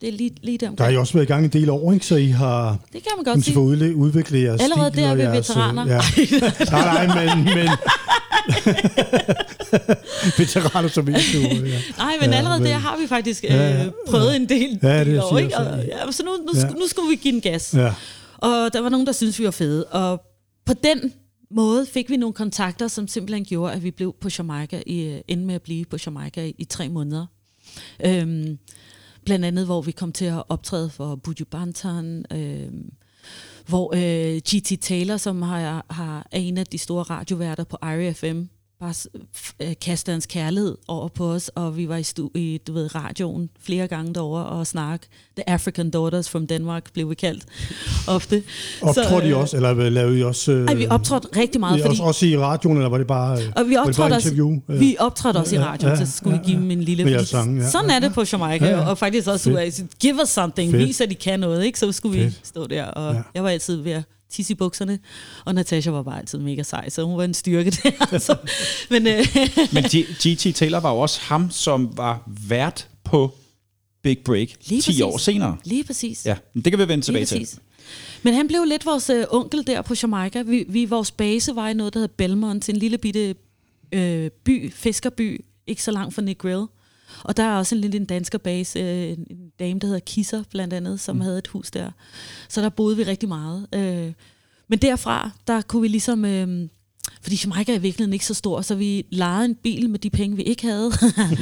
det 0.00 0.08
er 0.08 0.12
lige, 0.12 0.30
lige 0.42 0.58
der 0.58 0.70
Der 0.74 0.84
har 0.84 0.90
I 0.90 0.96
også 0.96 1.12
været 1.12 1.24
i 1.24 1.26
gang 1.26 1.44
en 1.44 1.50
del 1.50 1.70
år, 1.70 1.92
ikke? 1.92 2.06
så 2.06 2.16
I 2.16 2.26
har 2.26 2.78
Det 2.92 3.02
kan 3.02 3.12
man 3.16 3.24
godt 3.24 3.44
sige. 3.44 3.58
udle- 3.58 3.94
udviklet 3.96 4.42
jeres 4.42 4.60
Allerede 4.62 4.90
stil 4.90 5.02
der 5.02 5.08
er 5.10 5.14
vi 5.14 5.22
jeres, 5.22 5.50
øh, 5.50 5.56
veteraner. 5.56 5.86
Ja. 5.86 6.00
nej, 6.70 7.06
nej, 7.06 7.34
men, 7.36 7.44
men 7.44 7.68
veteraner 10.38 10.88
som 10.88 11.08
ikke 11.08 11.20
du, 11.34 11.38
ja. 11.66 11.78
Nej, 11.98 12.14
men 12.20 12.30
Ja, 12.30 12.36
allerede 12.36 12.60
men- 12.60 12.68
der 12.72 12.78
har 12.78 12.96
vi 13.00 13.06
faktisk 13.06 13.44
øh, 13.44 13.50
Ja, 13.50 13.82
ja. 13.82 13.88
prøvet 14.08 14.36
en 14.36 14.48
del, 14.48 14.78
Ja, 14.82 15.04
det 15.04 15.22
år, 15.22 15.38
ikke? 15.38 15.56
Og, 15.58 15.64
ja. 15.64 16.06
ja, 16.06 16.12
så 16.12 16.22
nu, 16.24 16.30
nu, 16.30 16.60
ja. 16.60 16.68
nu 16.68 16.86
skulle 16.88 17.08
vi 17.10 17.16
give 17.16 17.32
den 17.32 17.40
gas. 17.40 17.74
ja. 17.74 17.92
Og 18.38 18.72
der 18.72 18.80
var 18.80 18.88
nogen, 18.88 19.06
der 19.06 19.12
syntes, 19.12 19.38
vi 19.38 19.44
var 19.44 19.50
fede. 19.50 19.84
Og 19.84 20.20
på 20.66 20.72
den 20.84 21.12
måde 21.54 21.86
fik 21.86 22.10
vi 22.10 22.16
nogle 22.16 22.32
kontakter, 22.32 22.88
som 22.88 23.08
simpelthen 23.08 23.44
gjorde, 23.44 23.72
at 23.72 23.82
vi 23.82 23.90
blev 23.90 24.14
på 24.20 24.28
Jamaica, 24.38 24.82
i, 24.86 25.02
øh, 25.02 25.20
endte 25.28 25.46
med 25.46 25.54
at 25.54 25.62
blive 25.62 25.84
på 25.84 25.96
Jamaica 26.06 26.46
i, 26.46 26.54
i 26.58 26.64
tre 26.64 26.88
måneder. 26.88 27.26
Øhm, 28.04 28.58
blandt 29.24 29.44
andet, 29.44 29.64
hvor 29.64 29.82
vi 29.82 29.92
kom 29.92 30.12
til 30.12 30.24
at 30.24 30.42
optræde 30.48 30.90
for 30.90 31.16
Buju 31.16 31.44
Bantan, 31.50 32.24
øhm, 32.30 32.92
hvor 33.66 33.94
øh, 33.94 34.40
G.T. 34.48 34.80
Taylor, 34.80 35.16
som 35.16 35.42
har, 35.42 35.86
har, 35.90 36.26
er 36.30 36.38
en 36.38 36.58
af 36.58 36.66
de 36.66 36.78
store 36.78 37.02
radioværter 37.02 37.64
på 37.64 37.78
IRFM, 37.82 38.42
bare 38.80 38.94
øh, 39.60 39.74
kaster 39.80 40.12
hans 40.12 40.26
kærlighed 40.26 40.76
over 40.88 41.08
på 41.08 41.32
os, 41.32 41.48
og 41.54 41.76
vi 41.76 41.88
var 41.88 41.96
i, 41.96 42.02
stu- 42.02 42.30
i 42.34 42.60
du 42.66 42.72
ved, 42.72 42.94
radioen 42.94 43.50
flere 43.60 43.86
gange 43.86 44.14
derovre 44.14 44.46
og 44.46 44.66
snakke. 44.66 45.06
The 45.36 45.48
African 45.50 45.90
Daughters 45.90 46.30
from 46.30 46.46
Denmark 46.46 46.92
blev 46.92 47.10
vi 47.10 47.14
kaldt 47.14 47.44
ofte. 48.16 48.42
Optrådte 48.82 49.26
I 49.26 49.30
øh, 49.30 49.38
også, 49.38 49.56
eller 49.56 49.90
lavede 49.90 50.18
I 50.18 50.22
også... 50.22 50.52
Øh, 50.52 50.66
Ej, 50.66 50.74
vi 50.74 50.86
optrådte 50.90 51.28
rigtig 51.36 51.60
meget, 51.60 51.80
fordi, 51.80 51.90
også, 51.90 52.02
også 52.02 52.26
i 52.26 52.38
radioen, 52.38 52.76
eller 52.76 52.88
var 52.88 52.98
det 52.98 53.06
bare, 53.06 53.42
øh, 53.42 53.52
Og 53.56 53.68
vi 53.68 53.74
bare 53.74 53.86
optrådte 53.86 54.14
også, 54.14 54.28
interview? 54.28 54.60
Øh, 54.68 54.80
vi 54.80 54.96
optrådte 54.98 55.36
også 55.38 55.54
i 55.56 55.58
Ja, 55.58 55.64
radioen, 55.66 55.98
ja, 55.98 56.04
så 56.04 56.12
skulle 56.16 56.36
ja, 56.36 56.40
vi 56.42 56.46
give 56.46 56.56
ja. 56.56 56.62
dem 56.62 56.70
en 56.70 56.82
lille... 56.82 57.02
Fordi 57.12 57.24
sange, 57.26 57.62
ja. 57.62 57.70
Sådan 57.70 57.90
er 57.90 57.98
det 57.98 58.14
på 58.14 58.22
Jamaica, 58.32 58.64
Ja, 58.66 58.70
ja. 58.78 58.88
og 58.88 58.98
faktisk 58.98 59.28
også 59.28 59.50
Fedt. 59.50 59.68
USA. 59.74 59.82
Give 60.00 60.22
us 60.22 60.28
something, 60.28 60.70
Fedt. 60.72 60.86
vis 60.86 61.00
at 61.00 61.10
de 61.10 61.14
kan 61.14 61.40
noget, 61.40 61.64
ikke? 61.64 61.78
Så 61.78 61.92
skulle 61.92 62.18
vi 62.18 62.24
Fedt. 62.24 62.40
stå 62.46 62.66
der, 62.66 62.84
og 62.84 63.14
Ja. 63.14 63.20
jeg 63.34 63.42
var 63.44 63.50
altid 63.50 63.76
ved 63.76 63.92
at 63.92 64.02
tisse 64.34 64.52
i 64.52 64.54
bukserne, 64.54 64.98
og 65.44 65.54
Natasha 65.54 65.90
var 65.90 66.02
bare 66.02 66.18
altid 66.18 66.38
mega 66.38 66.62
sej, 66.62 66.88
så 66.88 67.02
hun 67.04 67.16
var 67.18 67.24
en 67.24 67.34
styrke 67.34 67.70
der. 67.70 68.18
så, 68.28 68.36
men 68.90 69.06
øh, 69.06 69.26
Men 69.74 69.84
G.T. 69.84 70.54
Taylor 70.54 70.80
var 70.80 70.90
jo 70.92 70.98
også 70.98 71.20
ham, 71.22 71.50
som 71.50 71.96
var 71.96 72.22
vært 72.48 72.88
på 73.04 73.34
Big 74.02 74.18
Break 74.18 74.48
10 74.48 74.54
Lige 74.68 74.82
præcis. 74.82 75.00
år 75.00 75.18
senere. 75.18 75.56
lige 75.64 75.84
præcis. 75.84 76.26
Ja, 76.26 76.36
det 76.54 76.64
kan 76.64 76.78
vi 76.78 76.88
vende 76.88 76.94
Lige 76.94 77.02
tilbage 77.02 77.24
til. 77.26 77.38
præcis. 77.38 77.58
Men 78.22 78.34
han 78.34 78.48
blev 78.48 78.64
lidt 78.64 78.86
vores 78.86 79.10
øh, 79.10 79.24
onkel 79.30 79.66
der 79.66 79.82
på 79.82 79.94
Jamaica. 80.02 80.42
Vi, 80.42 80.64
vi, 80.68 80.84
vores 80.84 81.10
base 81.10 81.56
var 81.56 81.68
i 81.68 81.74
noget, 81.74 81.94
der 81.94 82.00
hedder 82.00 82.14
Belmont, 82.16 82.68
en 82.68 82.76
lille 82.76 82.98
bitte 82.98 83.34
øh, 83.92 84.30
by, 84.44 84.72
fiskerby, 84.72 85.44
ikke 85.66 85.82
så 85.82 85.90
langt 85.90 86.14
fra 86.14 86.22
Negril. 86.22 86.66
Og 87.22 87.36
der 87.36 87.42
er 87.42 87.56
også 87.56 87.74
en 87.74 87.80
lille 87.80 87.96
en 87.96 88.04
dansker 88.04 88.38
base, 88.38 88.78
øh, 88.78 89.08
en 89.10 89.52
dame, 89.58 89.80
der 89.80 89.86
hedder 89.86 90.00
Kisser 90.00 90.42
blandt 90.50 90.74
andet, 90.74 91.00
som 91.00 91.16
mm. 91.16 91.22
havde 91.22 91.38
et 91.38 91.48
hus 91.48 91.70
der. 91.70 91.90
Så 92.48 92.62
der 92.62 92.68
boede 92.68 92.96
vi 92.96 93.02
rigtig 93.02 93.28
meget. 93.28 93.66
Øh, 93.74 94.12
men 94.68 94.78
derfra, 94.78 95.30
der 95.46 95.62
kunne 95.62 95.82
vi 95.82 95.88
ligesom... 95.88 96.24
Øh, 96.24 96.68
fordi 97.24 97.40
Jamaica 97.44 97.72
er 97.72 97.76
i 97.76 97.80
virkeligheden 97.80 98.12
ikke 98.12 98.26
så 98.26 98.34
stor, 98.34 98.60
så 98.60 98.74
vi 98.74 99.06
lejede 99.10 99.44
en 99.44 99.54
bil 99.54 99.90
med 99.90 99.98
de 99.98 100.10
penge, 100.10 100.36
vi 100.36 100.42
ikke 100.42 100.62
havde. 100.62 100.92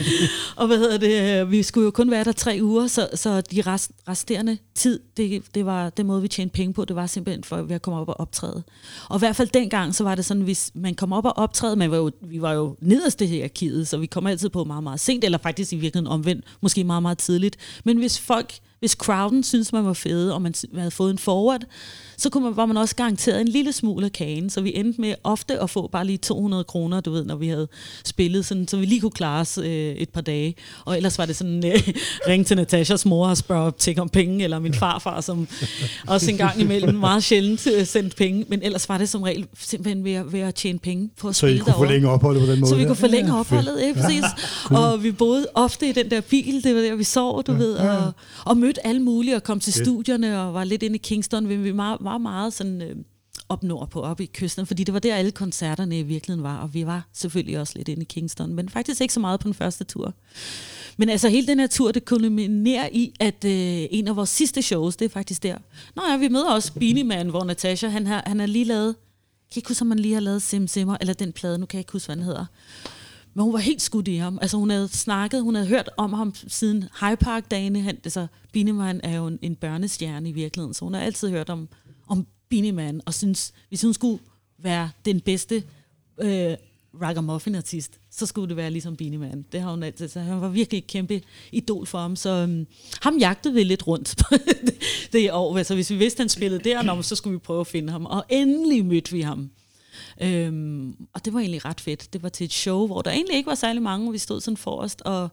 og 0.57 0.67
hvad 0.67 0.79
hedder 0.79 0.99
det, 0.99 1.41
øh, 1.41 1.51
vi 1.51 1.63
skulle 1.63 1.85
jo 1.85 1.91
kun 1.91 2.11
være 2.11 2.25
der 2.25 2.33
tre 2.33 2.59
uger, 2.63 2.87
så, 2.87 3.09
så 3.15 3.41
de 3.41 3.63
rest, 3.63 3.91
resterende 4.09 4.59
tid, 4.75 5.01
det, 5.17 5.43
det 5.55 5.67
var 5.67 5.91
den 5.91 6.07
måde, 6.07 6.23
vi 6.23 6.29
tjente 6.29 6.53
penge 6.53 6.75
på, 6.75 6.85
det 6.85 6.97
var 6.97 7.07
simpelthen 7.07 7.45
for 7.45 7.63
ved 7.63 7.75
at 7.75 7.83
komme 7.83 8.01
op 8.01 8.09
og 8.09 8.21
optræde. 8.21 8.63
Og 9.09 9.17
i 9.17 9.19
hvert 9.19 9.37
fald 9.37 9.49
dengang, 9.49 9.95
så 9.95 10.05
var 10.05 10.15
det 10.15 10.25
sådan, 10.25 10.43
hvis 10.43 10.71
man 10.75 10.95
kom 10.95 11.13
op 11.13 11.25
og 11.25 11.39
optræde, 11.39 11.77
man 11.77 11.91
var 11.91 11.97
jo, 11.97 12.11
vi 12.21 12.43
var 12.43 12.53
jo 12.53 12.77
nederst 12.81 13.19
det 13.19 13.29
her 13.29 13.45
arkivet, 13.45 13.89
så 13.89 13.97
vi 13.97 14.07
kom 14.07 14.27
altid 14.27 14.49
på 14.49 14.65
meget, 14.65 14.83
meget 14.83 15.01
sent, 15.01 15.25
eller 15.25 15.39
faktisk 15.39 15.73
i 15.73 15.77
virkeligheden 15.77 16.13
omvendt, 16.13 16.45
måske 16.61 16.85
meget, 16.85 17.03
meget 17.03 17.19
tidligt. 17.19 17.57
Men 17.85 17.99
hvis 17.99 18.19
folk 18.19 18.55
hvis 18.83 18.93
crowden 18.93 19.43
synes 19.43 19.73
man 19.73 19.85
var 19.85 19.93
fede, 19.93 20.35
og 20.35 20.43
man 20.43 20.55
havde 20.75 20.91
fået 20.91 21.11
en 21.11 21.19
forward, 21.19 21.65
så 22.17 22.31
kunne 22.31 22.45
man, 22.45 22.57
var 22.57 22.67
man 22.67 22.77
også 22.77 22.97
garanteret 22.97 23.41
en 23.41 23.49
lille 23.49 23.73
smule 23.73 24.05
af 24.07 24.13
kagen. 24.13 24.51
Så 24.51 24.61
vi 24.61 24.73
endte 24.75 25.01
med 25.01 25.15
ofte 25.25 25.59
at 25.61 25.71
få 25.71 25.87
bare 25.93 26.07
lige 26.07 26.19
200 26.19 26.65
kroner, 26.65 27.01
du 27.01 27.11
ved, 27.13 27.25
når 27.25 27.37
vi 27.37 27.49
havde 27.49 27.69
spillet, 28.05 28.47
sådan, 28.47 28.69
så 28.69 28.77
vi 28.77 28.85
lige 28.85 29.01
kunne 29.01 29.11
klare 29.11 29.41
os 29.41 29.59
øh, 29.59 29.65
et 29.95 30.09
par 30.09 30.21
dage. 30.21 30.55
Og 30.85 30.97
ellers 30.97 31.19
var 31.19 31.27
det 31.27 31.37
sådan, 31.37 31.67
øh, 31.67 31.73
ringe 32.29 32.45
til 32.45 32.57
Natashas 32.57 33.07
mor 33.07 33.29
og 33.29 33.37
spørge 33.37 33.73
til 33.79 34.01
om 34.01 34.09
penge, 34.09 34.45
eller 34.45 34.59
min 34.59 34.75
farfar, 34.75 35.21
som 35.21 35.49
også 36.07 36.31
en 36.31 36.37
gang 36.37 36.61
imellem 36.61 36.95
meget 36.95 37.25
sjældent 37.25 37.67
øh, 37.67 37.87
sendte 37.87 38.17
penge. 38.17 38.45
Men 38.49 38.63
ellers 38.63 38.89
var 38.89 38.99
det 38.99 39.09
som 39.09 39.23
regel 39.23 39.47
simpelthen 39.61 40.05
ved 40.05 40.13
at, 40.13 40.33
ved 40.33 40.41
at 40.41 40.55
tjene 40.55 40.79
penge 40.79 41.11
på 41.21 41.29
at 41.29 41.37
Så 41.37 41.47
I 41.47 41.51
spille 41.51 41.61
kunne 41.65 41.73
derovre. 41.73 41.87
forlænge 41.87 42.09
opholdet 42.11 42.41
på 42.47 42.53
den 42.53 42.61
måde? 42.61 42.71
Så 42.71 42.77
vi 42.77 42.85
kunne 42.85 42.97
forlænge 42.97 43.33
Ja, 43.35 43.41
opholdet, 43.41 43.83
ikke 43.83 44.01
præcis. 44.01 44.25
Og 44.71 45.03
vi 45.05 45.13
boede 45.13 45.47
ofte 45.55 45.89
i 45.89 45.93
den 45.93 46.11
der 46.11 46.21
bil, 46.21 46.65
det 46.65 46.75
var 46.75 46.81
der, 46.81 46.95
vi 46.95 47.05
sov, 47.05 47.43
du 47.43 47.53
ved, 47.53 47.75
og, 47.75 48.13
og 48.45 48.57
mødte 48.57 48.87
alle 48.87 49.03
mulige, 49.03 49.37
og 49.37 49.43
kom 49.43 49.61
til 49.61 49.73
Fedt. 49.73 49.87
studierne, 49.87 50.41
og 50.41 50.55
var 50.55 50.65
lidt 50.65 50.83
inde 50.83 50.97
i 50.97 50.99
Kingston, 50.99 51.47
men 51.47 51.65
vi 51.65 51.77
var, 51.77 51.97
var 52.05 52.19
meget 52.19 52.53
sådan 52.53 52.83
øh, 52.83 52.97
op 53.49 53.63
nordpå, 53.63 54.01
op 54.01 54.21
i 54.21 54.27
kysten, 54.27 54.67
fordi 54.67 54.85
det 54.85 54.95
var 54.95 55.01
der 55.01 55.15
alle 55.15 55.31
koncerterne 55.31 55.99
i 55.99 56.03
virkeligheden 56.03 56.43
var, 56.43 56.59
og 56.59 56.75
vi 56.75 56.87
var 56.87 57.09
selvfølgelig 57.13 57.59
også 57.59 57.73
lidt 57.77 57.89
inde 57.89 58.03
i 58.03 58.05
Kingston, 58.05 58.55
men 58.55 58.69
faktisk 58.69 59.01
ikke 59.01 59.15
så 59.15 59.21
meget 59.21 59.41
på 59.41 59.49
den 59.49 59.55
første 59.55 59.85
tur. 59.85 60.15
Men 60.97 61.09
altså 61.09 61.29
hele 61.29 61.47
den 61.47 61.61
her 61.61 61.67
tur, 61.67 61.93
det 61.93 62.05
kulminerer 62.05 62.89
i, 62.93 63.13
at 63.21 63.45
øh, 63.45 63.87
en 63.91 64.09
af 64.09 64.17
vores 64.17 64.31
sidste 64.31 64.63
shows, 64.63 64.97
det 64.97 65.05
er 65.05 65.09
faktisk 65.09 65.43
der. 65.43 65.57
Nå 65.97 66.03
ja, 66.11 66.17
vi 66.17 66.29
møder 66.29 66.51
også 66.51 66.73
Beanie 66.73 67.05
Man, 67.05 67.29
hvor 67.29 67.45
Natasha, 67.45 67.89
han 67.89 68.07
har, 68.07 68.23
han 68.27 68.41
har 68.41 68.47
lige 68.47 68.65
lavet, 68.65 68.87
jeg 68.87 69.55
kan 69.55 69.61
ikke 69.61 69.69
huske, 69.69 69.83
om 69.83 69.91
han 69.91 69.99
lige 69.99 70.15
har 70.15 70.21
lavet 70.21 70.43
Sim 70.43 70.67
Simmer, 70.67 70.97
eller 71.01 71.15
den 71.15 71.33
plade, 71.33 71.59
nu 71.59 71.67
kan 71.67 71.77
jeg 71.77 71.81
ikke 71.81 71.93
huske, 71.93 72.07
hvad 72.07 72.17
den 72.17 72.25
hedder. 72.25 72.47
men 73.35 73.45
hun 73.45 73.53
var 73.53 73.59
helt 73.59 73.83
skudt 73.83 74.09
i 74.09 74.17
ham. 74.17 74.39
Altså 74.43 74.57
hun 74.57 74.71
havde 74.71 74.89
snakket, 74.89 75.43
hun 75.43 75.55
havde 75.55 75.69
hørt 75.69 75.91
om 75.97 76.13
ham 76.13 76.35
siden 76.47 76.85
High 77.01 77.17
Park-dagene. 77.17 77.81
Han, 77.81 77.99
altså, 78.05 78.27
Beanie 78.53 78.73
Man 78.73 79.01
er 79.05 79.17
jo 79.17 79.27
en, 79.27 79.39
en 79.43 79.57
børnestjerne 79.57 80.29
i 80.29 80.33
virkeligheden, 80.33 80.75
så 80.75 80.85
hun 80.85 80.95
har 80.95 81.01
altid 81.01 81.31
hørt 81.31 81.51
om, 81.51 81.69
om 82.13 82.27
Beanie 82.49 82.73
Man, 82.73 83.01
og 83.07 83.15
synes, 83.15 83.53
hvis 83.69 83.83
hun 83.83 83.95
skulle 83.95 84.23
være 84.59 84.91
den 85.05 85.21
bedste 85.21 85.63
øh, 86.19 86.57
ragamuffin-artist, 87.03 88.01
så 88.11 88.27
skulle 88.27 88.49
det 88.49 88.57
være 88.57 88.71
ligesom 88.71 88.97
Beanie 88.97 89.19
Man. 89.19 89.45
Det 89.53 89.61
har 89.61 89.71
hun 89.71 89.83
altid. 89.83 90.09
Så 90.09 90.21
han 90.21 90.41
var 90.41 90.49
virkelig 90.49 90.79
et 90.79 90.87
kæmpe 90.87 91.23
idol 91.53 91.87
for 91.87 91.99
ham. 91.99 92.17
Så 92.17 92.45
um, 92.45 92.67
ham 93.03 93.19
jagtede 93.19 93.55
vi 93.55 93.63
lidt 93.63 93.87
rundt 93.87 94.19
det, 94.67 94.75
det 95.13 95.33
år. 95.33 95.59
Altså 95.59 95.75
hvis 95.75 95.91
vi 95.91 95.97
vidste, 95.97 96.21
han 96.21 96.29
spillede 96.29 96.65
der, 96.65 97.03
så 97.03 97.17
skulle 97.17 97.33
vi 97.33 97.39
prøve 97.39 97.61
at 97.61 97.67
finde 97.67 97.93
ham. 97.93 98.07
Og 98.07 98.25
endelig 98.29 98.87
mødte 98.87 99.13
vi 99.13 99.21
ham. 99.21 99.51
Øhm, 100.23 100.97
og 101.13 101.25
det 101.25 101.35
var 101.35 101.41
egentlig 101.41 101.65
ret 101.65 101.81
fedt. 101.81 102.13
Det 102.13 102.23
var 102.23 102.29
til 102.29 102.45
et 102.45 102.53
show, 102.53 102.87
hvor 102.87 103.03
der 103.03 103.11
egentlig 103.11 103.37
ikke 103.37 103.47
var 103.47 103.55
særlig 103.55 103.83
mange. 103.83 104.13
Vi 104.13 104.19
stod 104.19 104.41
sådan 104.41 104.57
forrest, 104.57 105.03
og, 105.03 105.29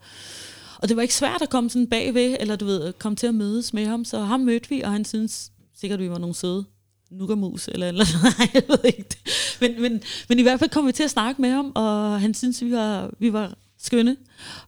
og 0.77 0.89
det 0.89 0.95
var 0.95 1.01
ikke 1.01 1.15
svært 1.15 1.41
at 1.41 1.49
komme 1.49 1.69
sådan 1.69 1.87
bagved, 1.87 2.37
eller 2.39 2.55
du 2.55 2.65
ved, 2.65 2.93
komme 2.93 3.15
til 3.15 3.27
at 3.27 3.35
mødes 3.35 3.73
med 3.73 3.85
ham. 3.85 4.05
Så 4.05 4.19
ham 4.19 4.39
mødte 4.39 4.69
vi, 4.69 4.81
og 4.81 4.91
han 4.91 5.05
synes 5.05 5.51
sikkert, 5.79 5.99
vi 5.99 6.09
var 6.09 6.17
nogle 6.17 6.35
søde 6.35 6.65
nukkermus, 7.11 7.67
eller 7.67 7.87
eller 7.87 8.05
nej, 8.23 8.49
jeg 8.53 8.63
ved 8.67 8.79
ikke 8.83 9.05
det. 9.09 9.17
Men, 9.61 9.81
men, 9.81 10.01
men 10.29 10.39
i 10.39 10.41
hvert 10.41 10.59
fald 10.59 10.69
kom 10.69 10.87
vi 10.87 10.91
til 10.91 11.03
at 11.03 11.09
snakke 11.11 11.41
med 11.41 11.49
ham, 11.49 11.71
og 11.75 12.21
han 12.21 12.33
synes 12.33 12.61
vi 12.63 12.71
var, 12.71 13.13
vi 13.19 13.33
var 13.33 13.57
skønne. 13.77 14.17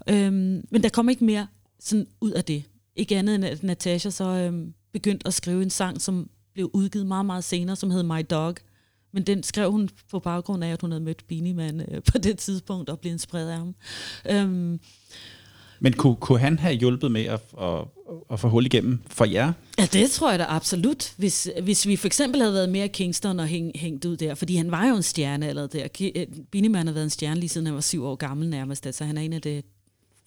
Øhm, 0.10 0.66
men 0.72 0.84
der 0.84 0.90
kom 0.90 1.10
ikke 1.10 1.24
mere 1.24 1.48
sådan 1.80 2.08
ud 2.22 2.32
af 2.32 2.44
det. 2.44 2.64
Ikke 2.96 3.18
andet 3.18 3.36
end 3.36 3.46
at 3.46 3.64
Natasha 3.64 4.10
så 4.10 4.24
øhm, 4.24 4.74
begyndte 4.94 5.28
at 5.28 5.34
skrive 5.34 5.64
en 5.64 5.70
sang, 5.70 6.02
som 6.02 6.30
blev 6.54 6.72
udgivet 6.74 7.08
meget, 7.08 7.26
meget 7.26 7.44
senere, 7.44 7.76
som 7.76 7.92
hed 7.92 8.04
My 8.04 8.26
Dog. 8.30 8.56
Men 9.14 9.24
den 9.24 9.44
skrev 9.44 9.72
hun 9.72 9.90
på 10.12 10.20
baggrund 10.20 10.64
af, 10.64 10.72
at 10.72 10.82
hun 10.82 10.92
havde 10.92 11.04
mødt 11.04 11.28
Beanie 11.28 11.54
Man 11.54 11.80
øh, 11.80 12.04
på 12.04 12.18
det 12.18 12.38
tidspunkt 12.38 12.90
og 12.90 13.00
blev 13.00 13.12
inspireret 13.14 13.50
af 13.50 13.58
ham. 13.58 13.76
Øhm, 14.30 14.80
men 15.84 15.94
kunne, 15.94 16.16
kunne 16.16 16.40
han 16.40 16.60
have 16.60 16.74
hjulpet 16.74 17.12
med 17.12 17.26
at, 17.26 17.40
at, 17.62 17.84
at 18.32 18.40
få 18.40 18.50
hul 18.50 18.66
igennem 18.66 19.00
for 19.08 19.26
jer? 19.26 19.54
Ja, 19.80 19.86
det 19.94 20.12
tror 20.12 20.30
jeg 20.30 20.40
da 20.40 20.46
absolut. 20.50 21.14
Hvis, 21.18 21.50
hvis 21.64 21.88
vi 21.88 21.96
for 21.96 22.08
eksempel 22.08 22.42
havde 22.42 22.54
været 22.54 22.70
mere 22.70 22.88
Kingston 22.88 23.40
og 23.40 23.48
hæng, 23.48 23.72
hængt 23.76 24.06
ud 24.06 24.18
der, 24.18 24.36
fordi 24.36 24.56
han 24.56 24.72
var 24.72 24.88
jo 24.88 24.96
en 24.96 25.04
stjerne 25.04 25.48
allerede 25.48 25.78
der. 25.78 26.12
øh, 26.16 26.28
har 26.88 26.94
været 26.94 27.04
en 27.04 27.10
stjerne 27.10 27.40
lige 27.40 27.50
siden 27.50 27.68
han 27.68 27.76
var 27.76 27.82
syv 27.82 28.06
år 28.06 28.16
gammel 28.16 28.50
nærmest. 28.50 28.86
Altså 28.86 29.04
han 29.04 29.18
er 29.18 29.22
en 29.22 29.34
af 29.34 29.42
det 29.42 29.66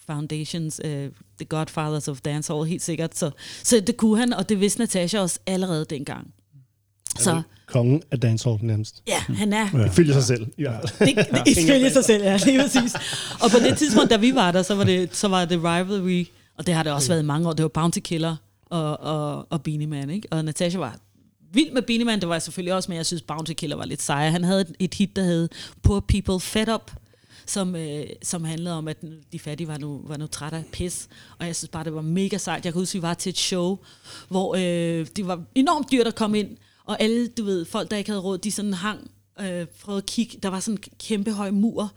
Foundations, 0.07 0.81
uh, 0.85 0.91
The 1.39 1.45
Godfathers 1.49 2.09
of 2.09 2.21
Dancehall, 2.21 2.67
helt 2.67 2.83
sikkert. 2.83 3.17
Så, 3.17 3.31
så 3.63 3.81
det 3.81 3.97
kunne 3.97 4.19
han, 4.19 4.33
og 4.33 4.49
det 4.49 4.61
vidste 4.61 4.81
Natasha 4.81 5.21
også 5.21 5.39
allerede 5.47 5.85
dengang. 5.85 6.35
Så 7.19 7.43
Kongen 7.67 8.03
af 8.11 8.21
dancehall 8.21 8.59
nærmest. 8.63 9.03
ja, 9.07 9.35
han 9.35 9.53
er 9.53 9.69
Ja. 9.75 9.87
Ifølge 9.87 10.13
sig 10.13 10.25
selv. 10.25 10.47
Ja. 10.59 10.73
det, 10.99 11.17
det 11.17 11.43
ifølge 11.59 11.91
sig 11.91 12.05
selv, 12.05 12.23
ja, 12.23 12.39
lige 12.45 12.63
præcis. 12.63 12.95
Og 13.43 13.51
på 13.51 13.59
det 13.59 13.79
tidspunkt, 13.79 14.11
da 14.11 14.17
vi 14.17 14.35
var 14.35 14.53
der, 14.53 14.63
så 14.63 14.75
var 14.75 14.85
det, 14.85 15.17
så 15.17 15.29
var 15.29 15.45
det 15.45 15.59
Rivalry, 15.59 16.25
og 16.59 16.67
det 16.67 16.75
har 16.75 16.83
det 16.83 16.93
også 16.93 17.09
været 17.09 17.23
i 17.23 17.25
mange 17.27 17.49
år, 17.49 17.53
det 17.53 17.63
var 17.63 17.69
Bounty 17.69 17.99
Killer 17.99 18.37
og, 18.67 19.01
og, 19.01 19.47
og 19.51 19.63
Beanie 19.63 19.87
Man, 19.87 20.11
ikke? 20.11 20.29
Og 20.31 20.45
Natasha 20.45 20.79
var 20.79 20.97
vild 21.53 21.73
med 21.73 21.83
Beanie 21.83 22.05
Man, 22.05 22.21
det 22.21 22.29
var 22.29 22.35
jeg 22.35 22.43
selvfølgelig 22.43 22.75
også, 22.75 22.91
men 22.91 22.97
jeg 22.97 23.07
synes 23.07 23.23
Bounty 23.23 23.53
Killer 23.53 23.77
var 23.77 23.85
lidt 23.85 24.03
sejere. 24.03 24.33
Han 24.33 24.45
havde 24.45 24.61
et, 24.61 24.73
et 24.79 24.95
hit, 24.95 25.17
der 25.17 25.23
hed 25.23 25.49
Poor 25.83 26.01
People 26.01 26.41
Fed 26.41 26.69
Up, 26.69 26.91
som, 27.47 27.77
øh, 27.77 28.05
som 28.23 28.45
handlede 28.45 28.75
om, 28.75 28.89
at 28.89 28.97
de 29.33 29.39
fattige 29.39 29.69
var 29.69 29.79
nu, 29.79 30.01
var 30.07 30.17
nu 30.17 30.27
trætte 30.27 30.57
af 30.59 30.65
pis. 30.73 31.09
Og 31.39 31.47
jeg 31.47 31.57
synes 31.57 31.69
bare, 31.69 31.85
det 31.85 31.95
var 31.95 32.01
mega 32.03 32.39
sejt. 32.39 32.65
Jeg 32.65 32.73
kan 32.73 32.81
huske, 32.81 32.99
vi 32.99 33.03
var 33.03 33.15
til 33.15 33.31
et 33.31 33.39
show, 33.39 33.79
hvor 34.29 34.55
øh, 34.55 35.07
det 35.17 35.27
var 35.27 35.43
enormt 35.55 35.93
dyrt 35.93 36.07
at 36.07 36.15
komme 36.15 36.39
ind, 36.39 36.49
og 36.87 37.03
alle, 37.03 37.29
du 37.29 37.45
ved, 37.45 37.65
folk, 37.65 37.91
der 37.91 37.97
ikke 37.97 38.11
havde 38.11 38.21
råd, 38.23 38.39
de 38.39 38.51
sådan 38.51 38.75
hang, 38.75 39.11
øh, 39.41 39.67
prøvede 39.85 39.99
at 40.03 40.07
kigge. 40.07 40.39
Der 40.43 40.49
var 40.49 40.61
sådan 40.61 40.75
en 40.79 40.83
kæmpe 41.01 41.33
høj 41.33 41.51
mur, 41.51 41.93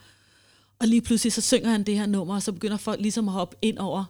og 0.80 0.88
lige 0.88 1.02
pludselig 1.02 1.34
så 1.34 1.42
synger 1.42 1.70
han 1.70 1.84
det 1.84 1.98
her 2.00 2.06
nummer, 2.06 2.36
og 2.36 2.42
så 2.42 2.52
begynder 2.52 2.78
folk 2.78 3.02
ligesom 3.02 3.28
at 3.28 3.34
hoppe 3.34 3.56
ind 3.62 3.78
over. 3.78 4.04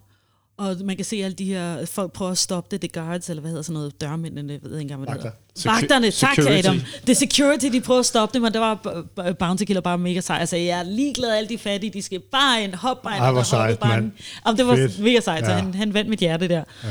Og 0.58 0.76
man 0.84 0.96
kan 0.96 1.06
se 1.06 1.16
alle 1.16 1.36
de 1.36 1.46
her, 1.46 1.86
folk 1.86 2.12
prøver 2.12 2.32
at 2.32 2.38
stoppe 2.38 2.68
det, 2.78 2.82
the 2.82 3.02
guards, 3.02 3.30
eller 3.30 3.42
hvad 3.42 3.52
hedder 3.52 3.64
sådan 3.64 3.74
noget, 3.74 4.02
dørmændene, 4.02 4.54
jeg 4.54 4.62
ved 4.64 4.72
ikke 4.72 4.82
engang, 4.82 5.04
hvad 5.04 5.14
det 5.16 5.24
hedder. 5.24 5.72
Vagterne, 5.80 6.12
tak 6.12 6.36
security. 6.36 6.68
Adam. 6.68 6.82
Det 7.02 7.10
er 7.10 7.16
security, 7.16 7.66
de 7.66 7.82
prøver 7.82 8.00
at 8.00 8.06
stoppe 8.06 8.34
det, 8.34 8.42
men 8.42 8.54
der 8.54 8.60
var 8.60 9.34
Bounty 9.34 9.64
Killer 9.64 9.82
bare 9.82 9.98
mega 9.98 10.22
sej. 10.22 10.38
Altså, 10.40 10.56
jeg 10.58 10.80
er 10.80 10.84
ligeglad, 10.84 11.30
alle 11.30 11.50
de 11.50 11.58
fattige, 11.58 11.94
de 11.94 12.02
skal 12.02 12.20
bare 12.32 12.64
ind, 12.64 12.74
hop 12.76 13.02
bare 13.02 13.16
ind. 13.16 13.24
Ej, 13.24 13.32
hvor 13.32 13.40
og 13.40 13.46
hoppe 13.52 13.78
sejt, 13.80 13.82
mand. 14.46 14.58
det 14.58 14.68
var 14.68 14.76
Fedt. 14.76 15.00
mega 15.00 15.20
sejt, 15.20 15.46
så 15.46 15.52
Ja. 15.52 15.58
han, 15.58 15.74
han 15.74 15.94
vandt 15.94 16.10
mit 16.10 16.20
hjerte 16.20 16.48
der. 16.48 16.64
Ja. 16.84 16.90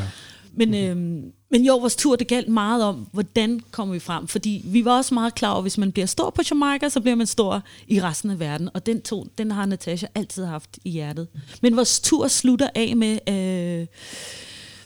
Men, 0.57 0.75
øhm, 0.75 1.33
men 1.51 1.65
jo, 1.65 1.77
vores 1.77 1.97
tur, 1.97 2.17
det 2.17 2.29
galt 2.29 2.49
meget 2.49 2.85
om, 2.85 3.07
hvordan 3.13 3.61
kommer 3.71 3.95
vi 3.95 4.01
frem. 4.01 4.27
Fordi 4.27 4.63
vi 4.65 4.85
var 4.85 4.97
også 4.97 5.15
meget 5.15 5.35
klar 5.35 5.51
over, 5.51 5.59
at 5.59 5.65
hvis 5.65 5.79
man 5.79 5.93
bliver 5.93 6.07
stor 6.07 6.31
på 6.31 6.43
Jamaica, 6.51 6.89
så 6.89 7.01
bliver 7.01 7.15
man 7.15 7.27
stor 7.27 7.63
i 7.89 8.03
resten 8.03 8.31
af 8.31 8.41
verden. 8.41 8.69
Og 8.75 8.87
den, 8.87 9.03
to, 9.03 9.27
den 9.39 9.51
har 9.51 9.67
Natasha 9.67 10.07
altid 10.15 10.45
haft 10.45 10.79
i 10.85 10.91
hjertet. 10.91 11.29
Men 11.63 11.77
vores 11.77 12.01
tur 12.01 12.29
slutter 12.29 12.69
af 12.75 12.97
med... 12.97 13.19
Øh, 13.29 13.87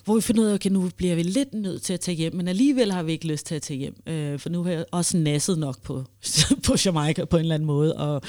hvor 0.04 0.14
vi 0.14 0.20
finder 0.20 0.42
ud 0.42 0.46
af, 0.46 0.54
okay, 0.54 0.70
nu 0.70 0.90
bliver 0.96 1.14
vi 1.14 1.22
lidt 1.22 1.54
nødt 1.54 1.82
til 1.82 1.92
at 1.92 2.00
tage 2.00 2.16
hjem, 2.16 2.34
men 2.34 2.48
alligevel 2.48 2.92
har 2.92 3.02
vi 3.02 3.12
ikke 3.12 3.26
lyst 3.26 3.46
til 3.46 3.54
at 3.54 3.62
tage 3.62 3.78
hjem, 3.78 4.02
øh, 4.06 4.38
for 4.38 4.48
nu 4.48 4.62
har 4.62 4.70
jeg 4.70 4.84
også 4.92 5.16
nasset 5.16 5.58
nok 5.58 5.82
på, 5.82 6.04
på 6.66 6.74
Jamaica 6.84 7.24
på 7.24 7.36
en 7.36 7.40
eller 7.40 7.54
anden 7.54 7.66
måde. 7.66 7.96
Og, 7.96 8.22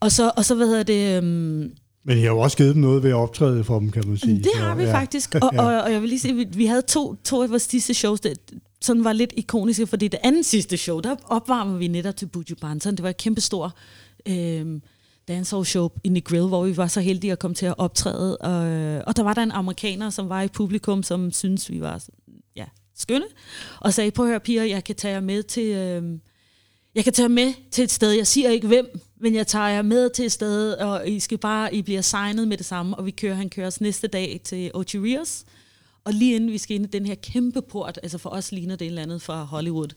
og, 0.00 0.12
så, 0.12 0.32
og 0.36 0.44
så, 0.44 0.54
hvad 0.54 0.66
hedder 0.66 0.82
det... 0.82 1.16
Øhm, 1.16 1.72
Men 2.04 2.18
I 2.18 2.20
har 2.20 2.28
jo 2.28 2.38
også 2.38 2.56
givet 2.56 2.74
dem 2.74 2.82
noget 2.82 3.02
ved 3.02 3.10
at 3.10 3.16
optræde 3.16 3.64
for 3.64 3.78
dem, 3.78 3.90
kan 3.90 4.08
man 4.08 4.16
sige. 4.16 4.38
det 4.38 4.52
har 4.54 4.74
vi 4.74 4.82
ja. 4.82 4.94
faktisk, 4.94 5.34
og, 5.42 5.50
og, 5.58 5.82
og 5.82 5.92
jeg 5.92 6.00
vil 6.00 6.08
lige 6.08 6.20
sige, 6.20 6.34
vi, 6.34 6.46
vi 6.54 6.66
havde 6.66 6.82
to, 6.82 7.14
to 7.14 7.42
af 7.42 7.50
vores 7.50 7.62
sidste 7.62 7.94
shows, 7.94 8.20
der 8.20 8.34
sådan 8.80 9.04
var 9.04 9.12
lidt 9.12 9.32
ikoniske, 9.36 9.86
fordi 9.86 10.08
det 10.08 10.20
andet 10.22 10.46
sidste 10.46 10.76
show, 10.76 11.00
der 11.00 11.16
opvarmede 11.24 11.78
vi 11.78 11.88
netop 11.88 12.16
til 12.16 12.26
Buju 12.26 12.56
Banton. 12.60 12.94
Det 12.94 13.02
var 13.02 13.10
et 13.10 13.16
kæmpestort 13.16 13.72
øh, 14.28 14.80
dancehall 15.28 15.66
show 15.66 15.88
i 16.04 16.08
The 16.08 16.20
Grill, 16.20 16.46
hvor 16.46 16.64
vi 16.64 16.76
var 16.76 16.86
så 16.86 17.00
heldige 17.00 17.32
at 17.32 17.38
komme 17.38 17.54
til 17.54 17.66
at 17.66 17.74
optræde. 17.78 18.36
Og, 18.36 18.62
og 19.06 19.16
der 19.16 19.22
var 19.22 19.34
der 19.34 19.42
en 19.42 19.52
amerikaner, 19.52 20.10
som 20.10 20.28
var 20.28 20.42
i 20.42 20.48
publikum, 20.48 21.02
som 21.02 21.30
syntes, 21.30 21.70
vi 21.70 21.80
var 21.80 22.04
ja, 22.56 22.64
skønne, 22.96 23.26
og 23.80 23.94
sagde, 23.94 24.10
prøv 24.10 24.26
at 24.26 24.30
høre 24.30 24.40
piger, 24.40 24.64
jeg 24.64 24.84
kan 24.84 24.96
tage 24.96 25.14
jer 25.14 25.20
med 25.20 25.42
til... 25.42 25.66
Øh, 25.66 26.02
jeg 26.94 27.04
kan 27.04 27.12
tage 27.12 27.28
med 27.28 27.52
til 27.70 27.84
et 27.84 27.90
sted, 27.90 28.10
jeg 28.10 28.26
siger 28.26 28.50
ikke 28.50 28.66
hvem, 28.66 29.00
men 29.20 29.34
jeg 29.34 29.46
tager 29.46 29.68
jer 29.68 29.82
med 29.82 30.10
til 30.10 30.24
et 30.24 30.32
sted, 30.32 30.72
og 30.72 31.08
I 31.08 31.20
skal 31.20 31.38
bare, 31.38 31.74
I 31.74 31.82
bliver 31.82 32.00
signet 32.00 32.48
med 32.48 32.56
det 32.56 32.66
samme, 32.66 32.96
og 32.96 33.06
vi 33.06 33.10
kører, 33.10 33.34
han 33.34 33.50
kører 33.50 33.66
os 33.66 33.80
næste 33.80 34.06
dag 34.06 34.40
til 34.44 34.70
Ocho 34.74 35.02
og 36.04 36.12
lige 36.12 36.34
inden 36.34 36.52
vi 36.52 36.58
skal 36.58 36.74
ind 36.76 36.84
i 36.84 36.88
den 36.88 37.06
her 37.06 37.14
kæmpe 37.14 37.62
port, 37.62 37.98
altså 38.02 38.18
for 38.18 38.30
os 38.30 38.52
ligner 38.52 38.76
det 38.76 38.84
et 38.84 38.88
eller 38.88 39.02
andet 39.02 39.22
fra 39.22 39.44
Hollywood, 39.44 39.88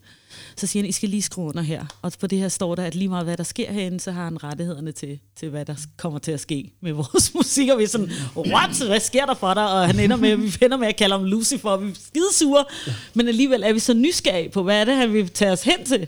så 0.55 0.67
siger 0.67 0.83
han, 0.83 0.89
I 0.89 0.91
skal 0.91 1.09
lige 1.09 1.21
skrue 1.21 1.45
under 1.45 1.61
her. 1.61 1.85
Og 2.01 2.13
på 2.19 2.27
det 2.27 2.39
her 2.39 2.49
står 2.49 2.75
der, 2.75 2.83
at 2.83 2.95
lige 2.95 3.09
meget 3.09 3.25
hvad 3.25 3.37
der 3.37 3.43
sker 3.43 3.71
herinde, 3.71 3.99
så 3.99 4.11
har 4.11 4.23
han 4.23 4.43
rettighederne 4.43 4.91
til, 4.91 5.19
til 5.35 5.49
hvad 5.49 5.65
der 5.65 5.75
kommer 5.97 6.19
til 6.19 6.31
at 6.31 6.39
ske 6.39 6.71
med 6.81 6.91
vores 7.01 7.33
musik. 7.33 7.69
Og 7.69 7.77
vi 7.77 7.83
er 7.83 7.87
sådan, 7.87 8.11
what? 8.37 8.87
Hvad 8.87 8.99
sker 8.99 9.25
der 9.25 9.33
for 9.33 9.53
dig? 9.53 9.71
Og 9.71 9.87
han 9.87 9.99
ender 9.99 10.15
med, 10.15 10.35
vi 10.35 10.65
ender 10.65 10.77
med 10.77 10.87
at 10.87 10.95
kalde 10.95 11.15
ham 11.15 11.23
Lucifer, 11.23 11.69
og 11.69 11.85
vi 11.85 11.89
er 11.89 11.95
skidesure. 11.95 12.65
Men 13.13 13.27
alligevel 13.27 13.63
er 13.63 13.73
vi 13.73 13.79
så 13.79 13.93
nysgerrige 13.93 14.49
på, 14.49 14.63
hvad 14.63 14.81
er 14.81 14.85
det, 14.85 14.95
han 14.95 15.13
vil 15.13 15.29
tage 15.29 15.51
os 15.51 15.63
hen 15.63 15.85
til? 15.85 16.07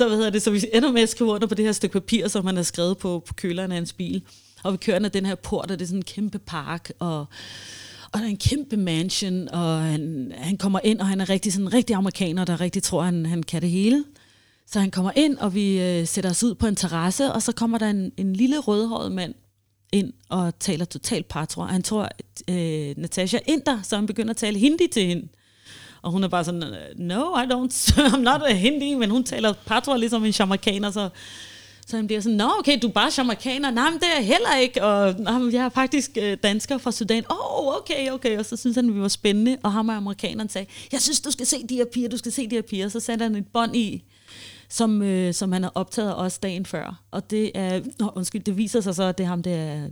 Så, 0.00 0.08
hvad 0.08 0.16
hedder 0.16 0.30
det, 0.30 0.42
så 0.42 0.50
vi 0.50 0.64
ender 0.72 0.92
med 0.92 1.02
at 1.02 1.08
skrive 1.08 1.30
under 1.30 1.46
på 1.46 1.54
det 1.54 1.64
her 1.64 1.72
stykke 1.72 1.92
papir, 1.92 2.28
som 2.28 2.46
han 2.46 2.56
har 2.56 2.62
skrevet 2.62 2.98
på, 2.98 3.22
på 3.26 3.34
køleren 3.34 3.70
af 3.70 3.74
hans 3.74 3.92
bil. 3.92 4.22
Og 4.62 4.72
vi 4.72 4.76
kører 4.76 4.98
ned 4.98 5.10
den 5.10 5.26
her 5.26 5.34
port, 5.34 5.70
og 5.70 5.78
det 5.78 5.84
er 5.84 5.86
sådan 5.86 5.98
en 5.98 6.04
kæmpe 6.04 6.38
park, 6.38 6.92
og 6.98 7.18
og 8.12 8.18
der 8.20 8.24
er 8.24 8.28
en 8.28 8.36
kæmpe 8.36 8.76
mansion, 8.76 9.48
og 9.48 9.82
han, 9.82 10.32
han 10.36 10.56
kommer 10.56 10.80
ind, 10.84 11.00
og 11.00 11.06
han 11.06 11.20
er 11.20 11.30
rigtig 11.30 11.52
sådan 11.52 11.66
en 11.66 11.74
rigtig 11.74 11.96
amerikaner, 11.96 12.44
der 12.44 12.60
rigtig 12.60 12.82
tror, 12.82 13.02
han, 13.02 13.26
han 13.26 13.42
kan 13.42 13.62
det 13.62 13.70
hele. 13.70 14.04
Så 14.66 14.80
han 14.80 14.90
kommer 14.90 15.12
ind, 15.16 15.38
og 15.38 15.54
vi 15.54 15.80
øh, 15.80 16.06
sætter 16.06 16.30
os 16.30 16.44
ud 16.44 16.54
på 16.54 16.66
en 16.66 16.76
terrasse, 16.76 17.32
og 17.32 17.42
så 17.42 17.52
kommer 17.52 17.78
der 17.78 17.90
en, 17.90 18.12
en 18.16 18.32
lille 18.32 18.58
rødhåret 18.58 19.12
mand 19.12 19.34
ind 19.92 20.12
og 20.28 20.58
taler 20.58 20.84
totalt 20.84 21.28
par, 21.28 21.66
Han 21.66 21.82
tror, 21.82 22.02
at 22.02 22.42
øh, 22.50 22.94
Natasha 22.96 23.38
er 23.38 23.52
inder, 23.52 23.82
så 23.82 23.96
han 23.96 24.06
begynder 24.06 24.30
at 24.30 24.36
tale 24.36 24.58
hindi 24.58 24.86
til 24.92 25.06
hende. 25.06 25.28
Og 26.02 26.10
hun 26.12 26.24
er 26.24 26.28
bare 26.28 26.44
sådan, 26.44 26.62
øh, 26.62 26.98
no, 26.98 27.36
I 27.36 27.44
don't, 27.44 27.92
I'm 28.12 28.16
not 28.16 28.42
a 28.46 28.52
hindi, 28.54 28.94
men 28.94 29.10
hun 29.10 29.24
taler 29.24 29.52
patois 29.66 30.00
ligesom 30.00 30.24
en 30.24 30.32
jamaikaner, 30.38 30.90
så 30.90 31.08
så 31.86 31.96
han 31.96 32.06
bliver 32.06 32.20
sådan, 32.20 32.36
nå 32.36 32.50
okay, 32.58 32.78
du 32.82 32.88
er 32.88 32.92
bare 32.92 33.10
jamaikaner. 33.18 33.70
Nej, 33.70 33.90
men 33.90 33.98
det 34.00 34.08
er 34.12 34.16
jeg 34.18 34.26
heller 34.26 34.56
ikke. 34.56 34.84
Og 34.84 35.14
"Nå, 35.18 35.48
jeg 35.52 35.64
er 35.64 35.68
faktisk 35.68 36.10
øh, 36.20 36.36
dansker 36.42 36.78
fra 36.78 36.92
Sudan. 36.92 37.24
Åh, 37.30 37.66
oh, 37.66 37.76
okay, 37.76 38.10
okay. 38.10 38.38
Og 38.38 38.46
så 38.46 38.56
synes 38.56 38.76
han, 38.76 38.88
at 38.88 38.94
vi 38.94 39.00
var 39.00 39.08
spændende. 39.08 39.56
Og 39.62 39.72
ham 39.72 39.88
og 39.88 39.94
amerikaneren 39.94 40.48
sagde, 40.48 40.66
jeg 40.92 41.00
synes, 41.00 41.20
du 41.20 41.30
skal 41.30 41.46
se 41.46 41.56
de 41.68 41.74
her 41.76 41.84
piger, 41.92 42.08
du 42.08 42.16
skal 42.16 42.32
se 42.32 42.50
de 42.50 42.54
her 42.54 42.62
piger. 42.62 42.88
Så 42.88 43.00
satte 43.00 43.22
han 43.22 43.34
et 43.34 43.46
bånd 43.52 43.76
i, 43.76 44.04
som, 44.68 45.02
øh, 45.02 45.34
som 45.34 45.52
han 45.52 45.62
har 45.62 45.72
optaget 45.74 46.16
os 46.16 46.38
dagen 46.38 46.66
før. 46.66 47.02
Og 47.10 47.30
det 47.30 47.50
er, 47.54 47.80
nå, 47.98 48.12
undskyld, 48.16 48.42
det 48.42 48.56
viser 48.56 48.80
sig 48.80 48.94
så, 48.94 49.02
at 49.02 49.18
det 49.18 49.24
er 49.24 49.28
ham, 49.28 49.42
det 49.42 49.54
er 49.54 49.88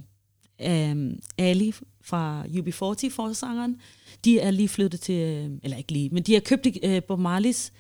øh, 0.63 1.13
Ali 1.39 1.75
fra 2.05 2.43
UB40, 2.43 3.11
forsangeren. 3.11 3.77
De 4.25 4.41
er 4.41 4.51
lige 4.51 4.69
flyttet 4.69 5.01
til, 5.01 5.15
øh, 5.15 5.51
eller 5.63 5.77
ikke 5.77 5.93
lige, 5.93 6.11
men 6.11 6.23
de 6.23 6.33
har 6.33 6.41
købt 6.41 6.67
øh, 6.83 7.03
Bob 7.03 7.19
Marleys 7.19 7.73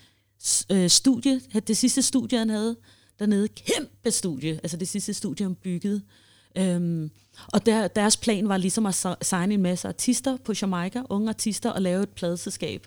øh, 0.70 0.89
studie, 0.89 1.41
det 1.66 1.76
sidste 1.76 2.03
studie, 2.03 2.39
han 2.39 2.51
havde 2.51 2.76
dernede. 3.18 3.49
Kæmpe 3.49 4.11
studie, 4.11 4.53
altså 4.62 4.76
det 4.76 4.89
sidste 4.89 5.14
studie, 5.14 5.47
han 5.47 5.55
byggede. 5.55 6.03
Øhm, 6.59 7.11
og 7.53 7.66
der, 7.66 7.89
deres 7.89 8.16
plan 8.16 8.49
var 8.49 8.57
ligesom 8.57 8.86
at 8.86 9.07
signe 9.22 9.55
en 9.55 9.62
masse 9.62 9.89
artister 9.89 10.36
på 10.36 10.53
Jamaica, 10.62 11.03
unge 11.09 11.28
artister, 11.28 11.70
og 11.70 11.82
lave 11.82 12.03
et 12.03 12.09
pladeselskab. 12.09 12.86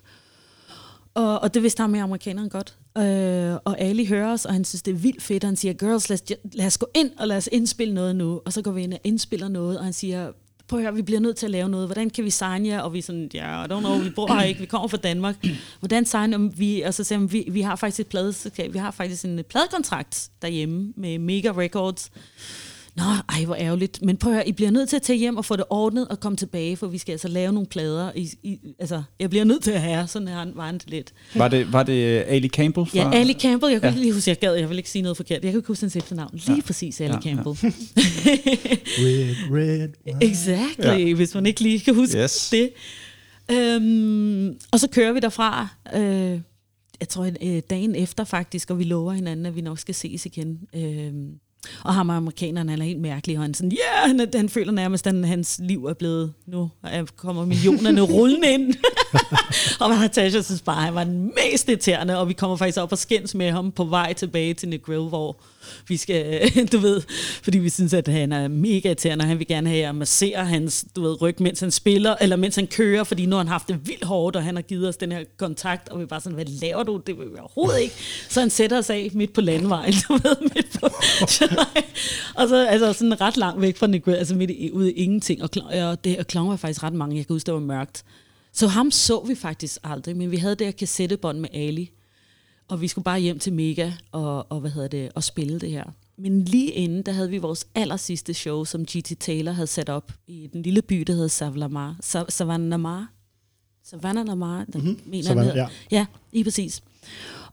Og, 1.14 1.40
og 1.40 1.54
det 1.54 1.64
vidste 1.64 1.82
ham 1.82 1.90
med 1.90 2.00
amerikaneren 2.00 2.50
godt. 2.50 2.78
Øh, 2.98 3.56
og 3.66 3.80
Ali 3.80 4.06
hører 4.06 4.34
os, 4.34 4.46
og 4.46 4.54
han 4.54 4.66
synes, 4.66 4.82
det 4.82 4.92
er 4.92 4.96
vildt 4.96 5.24
fedt. 5.24 5.44
Og 5.44 5.48
han 5.48 5.56
siger, 5.56 5.74
girls, 5.74 6.10
lad 6.10 6.18
os, 6.22 6.38
lad 6.54 6.66
os 6.66 6.78
gå 6.78 6.88
ind, 6.96 7.12
og 7.18 7.28
lad 7.28 7.38
os 7.38 7.50
indspille 7.52 7.94
noget 7.94 8.16
nu. 8.16 8.42
Og 8.46 8.54
så 8.54 8.62
går 8.62 8.72
vi 8.72 8.84
ind 8.84 8.94
og 8.94 9.00
indspiller 9.04 9.48
noget, 9.48 9.78
og 9.78 9.84
han 9.84 9.94
siger, 9.94 10.32
prøv 10.72 10.80
at 10.80 10.84
høre, 10.84 10.96
vi 10.96 11.02
bliver 11.02 11.20
nødt 11.20 11.38
til 11.38 11.46
at 11.46 11.52
lave 11.52 11.70
noget. 11.70 11.88
Hvordan 11.88 12.10
kan 12.10 12.24
vi 12.24 12.30
signe 12.30 12.68
jer? 12.68 12.82
Og 12.82 12.94
vi 12.94 12.98
er 12.98 13.04
sådan, 13.04 13.30
ja, 13.34 13.64
I 13.64 13.66
don't 13.66 13.80
know, 13.80 14.00
vi 14.04 14.10
bor 14.10 14.34
her 14.34 14.44
ikke, 14.44 14.60
vi 14.60 14.66
kommer 14.66 14.88
fra 14.88 14.98
Danmark. 14.98 15.36
Hvordan 15.80 16.06
om 16.34 16.60
vi? 16.60 16.82
Og 16.82 16.94
så 16.94 17.04
siger 17.04 17.20
vi, 17.20 17.46
vi 17.52 17.62
har 17.62 17.76
faktisk 17.76 18.00
et 18.00 18.08
pladeselskab, 18.08 18.74
vi 18.74 18.78
har 18.78 18.92
faktisk 18.92 19.26
en 19.26 19.44
pladekontrakt 19.50 20.30
derhjemme 20.42 20.94
med 20.98 21.20
Mega 21.20 21.52
Records. 21.52 22.12
Nå, 22.96 23.04
ej, 23.30 23.46
hvor 23.46 23.56
ærgerligt. 23.56 24.02
Men 24.02 24.18
prøv 24.18 24.32
at 24.32 24.36
høre, 24.36 24.48
I 24.48 24.52
bliver 24.52 24.72
nødt 24.72 24.90
til 24.90 24.96
at 24.96 25.02
tage 25.02 25.20
hjem 25.20 25.38
og 25.38 25.46
få 25.46 25.56
det 25.56 25.66
ordnet 25.70 26.08
og 26.08 26.20
komme 26.20 26.36
tilbage, 26.36 26.78
for 26.78 26.88
vi 26.88 26.98
skal 26.98 27.12
altså 27.12 27.28
lave 27.28 27.54
nogle 27.54 27.68
plader. 27.68 28.12
I, 28.16 28.30
I, 28.44 28.60
altså, 28.80 29.04
jeg 29.20 29.30
bliver 29.30 29.46
nødt 29.46 29.64
til 29.64 29.72
at 29.72 29.82
have, 29.82 30.08
sådan 30.08 30.28
her 30.28 30.46
var 30.56 30.66
han 30.66 30.80
lidt. 30.88 31.14
Var 31.36 31.48
det, 31.48 31.74
var 31.74 31.84
det 31.84 32.24
Ali 32.28 32.48
Campbell? 32.48 32.86
Fra? 32.86 32.98
Ja, 32.98 33.12
Ali 33.14 33.34
Campbell. 33.34 33.72
Jeg 33.72 33.82
kan 33.82 33.88
ja. 33.88 33.94
ikke 33.94 34.02
lige 34.02 34.14
huske, 34.14 34.30
jeg 34.30 34.40
gad, 34.40 34.54
jeg 34.54 34.70
vil 34.70 34.78
ikke 34.78 34.90
sige 34.90 35.02
noget 35.02 35.18
forkert. 35.18 35.44
Jeg 35.44 35.52
kan 35.52 35.60
ikke 35.60 35.68
huske 35.68 35.84
hans 35.84 35.96
efternavn. 35.96 36.30
Lige 36.34 36.56
ja. 36.56 36.62
præcis, 36.62 37.02
Ali 37.02 37.14
ja, 37.14 37.22
Campbell. 37.22 37.58
Ja. 37.64 37.70
red, 39.06 39.36
red, 39.52 39.90
Exactly, 40.22 41.08
ja. 41.08 41.14
hvis 41.14 41.36
man 41.36 41.46
ikke 41.46 41.62
lige 41.62 41.80
kan 41.80 41.96
huske 41.96 42.18
yes. 42.18 42.50
det. 42.50 42.70
Øhm, 43.52 44.58
og 44.72 44.80
så 44.80 44.88
kører 44.88 45.14
vi 45.14 45.20
derfra, 45.20 45.68
øh, 45.96 46.40
jeg 47.00 47.10
tror 47.10 47.32
øh, 47.42 47.62
dagen 47.70 47.96
efter 47.96 48.24
faktisk, 48.24 48.70
og 48.70 48.80
vi 48.80 48.84
lover 48.84 49.14
hinanden, 49.14 49.46
at 49.46 49.56
vi 49.56 49.62
nok 49.62 49.80
skal 49.80 49.96
ses 49.96 50.26
igen. 50.26 50.60
Øh, 50.76 51.14
og 51.84 51.94
ham 51.94 52.10
amerikaneren, 52.10 52.70
han 52.70 52.82
er 52.82 52.86
helt 52.86 53.02
mærkelig, 53.02 53.38
og 53.38 53.44
han, 53.44 53.54
sådan, 53.54 53.72
yeah! 53.72 54.20
han, 54.20 54.30
han 54.36 54.50
føler 54.50 54.72
nærmest, 54.72 55.08
at 55.08 55.28
hans 55.28 55.60
liv 55.64 55.86
er 55.86 55.94
blevet, 55.94 56.34
nu 56.46 56.70
kommer 57.16 57.46
millionerne 57.46 58.02
rullende 58.14 58.54
ind. 58.54 58.74
og 59.80 59.90
Natasha 59.90 60.42
synes 60.42 60.62
bare, 60.62 60.78
at 60.78 60.84
han 60.84 60.96
var 60.96 61.04
den 61.04 61.34
mest 61.52 61.70
irriterende, 61.70 62.18
og 62.18 62.28
vi 62.28 62.34
kommer 62.34 62.58
faktisk 62.58 62.80
op 62.80 62.92
og 62.92 62.98
skændes 62.98 63.36
med 63.36 63.52
ham 63.52 63.72
på 63.72 63.84
vej 63.84 64.14
tilbage 64.14 64.54
til 64.54 64.70
Nick 64.70 64.86
Grill, 64.86 65.08
hvor 65.10 65.38
vi 65.88 65.98
skal, 65.98 66.50
øh, 66.58 66.68
du 66.72 66.78
ved, 66.78 67.02
fordi 67.44 67.58
vi 67.58 67.70
synes, 67.70 67.94
at 67.94 68.08
han 68.08 68.32
er 68.32 68.48
mega 68.48 68.92
irriterende, 68.92 69.24
og 69.24 69.28
han 69.28 69.40
vil 69.40 69.48
gerne 69.48 69.70
have 69.70 69.88
at 69.88 69.96
massere 69.96 70.46
hans, 70.46 70.86
du 70.96 71.02
ved, 71.02 71.22
ryg, 71.22 71.36
mens 71.40 71.60
han 71.60 71.72
spiller, 71.72 72.16
eller 72.22 72.36
mens 72.36 72.56
han 72.56 72.68
kører, 72.68 73.04
fordi 73.04 73.26
nu 73.26 73.36
har 73.36 73.44
han 73.44 73.48
haft 73.48 73.68
det 73.68 73.88
vildt 73.88 74.04
hårdt, 74.04 74.36
og 74.36 74.44
han 74.44 74.56
har 74.56 74.62
givet 74.62 74.90
os 74.90 74.98
den 74.98 75.12
her 75.12 75.24
kontakt, 75.38 75.90
og 75.90 76.00
vi 76.00 76.04
er 76.04 76.08
bare 76.08 76.22
sådan, 76.22 76.36
hvad 76.36 76.46
laver 76.46 76.84
du? 76.84 77.02
Det 77.08 77.18
vil 77.18 77.32
vi 77.32 77.38
overhovedet 77.40 77.82
ikke. 77.82 77.96
Så 78.30 78.40
han 78.40 78.50
sætter 78.50 78.78
os 78.78 78.90
af 78.90 79.10
midt 79.14 79.34
på 79.34 79.42
landvejen, 79.42 79.94
du 80.08 80.14
ved, 80.14 80.36
midt 80.42 80.80
på, 80.80 80.86
og 82.42 82.50
så 82.50 82.66
altså 82.68 82.94
sådan 82.94 83.22
ret 83.22 83.38
langt 83.38 83.62
væk 83.62 83.78
fra 83.78 83.88
Nick 83.88 84.08
altså 84.08 84.36
midt 84.36 84.52
i, 84.52 84.72
ude 84.72 84.92
i 84.92 84.96
ingenting, 84.96 85.44
og, 85.44 85.50
og, 85.84 86.04
det, 86.04 86.18
og 86.18 86.28
klokken 86.28 86.50
var 86.50 86.58
faktisk 86.58 86.84
ret 86.84 86.94
mange, 86.94 87.18
jeg 87.18 87.28
kan 87.28 87.34
huske, 87.34 87.46
det 87.46 87.54
var 87.54 87.60
mørkt. 87.60 88.04
Så 88.54 88.68
ham 88.68 88.92
så 88.92 89.24
vi 89.28 89.36
faktisk 89.36 89.78
aldrig, 89.84 90.18
men 90.18 90.32
vi 90.32 90.38
havde 90.38 90.56
det 90.56 90.68
her 90.68 90.72
kassettebånd 90.72 91.40
med 91.40 91.50
Ali, 91.54 91.92
og 92.72 92.82
vi 92.82 92.88
skulle 92.88 93.04
bare 93.04 93.20
hjem 93.20 93.40
til 93.40 93.54
Mega 93.54 93.92
og, 94.12 94.52
og, 94.52 94.60
hvad 94.60 94.72
hedder 94.72 94.88
det, 94.88 95.12
og 95.16 95.24
spille 95.24 95.60
det 95.60 95.72
her. 95.72 95.84
Men 96.18 96.46
lige 96.46 96.72
inden, 96.72 97.02
der 97.02 97.12
havde 97.12 97.30
vi 97.30 97.38
vores 97.38 97.68
aller 97.76 97.98
sidste 97.98 98.34
show, 98.34 98.64
som 98.64 98.86
G.T. 98.86 99.20
Taylor 99.20 99.52
havde 99.52 99.68
sat 99.68 99.90
op 99.90 100.12
i 100.28 100.50
den 100.54 100.62
lille 100.62 100.82
by, 100.82 101.04
der 101.08 101.14
hedder 101.14 101.28
Savannah. 101.28 101.94
Savannah. 102.30 103.04
Savannah, 103.84 104.26
den 104.26 104.82
mm-hmm. 104.82 105.00
mener 105.06 105.24
Savannah, 105.24 105.56
ja. 105.56 105.68
Ja, 105.92 106.06
lige 106.32 106.44
præcis. 106.44 106.82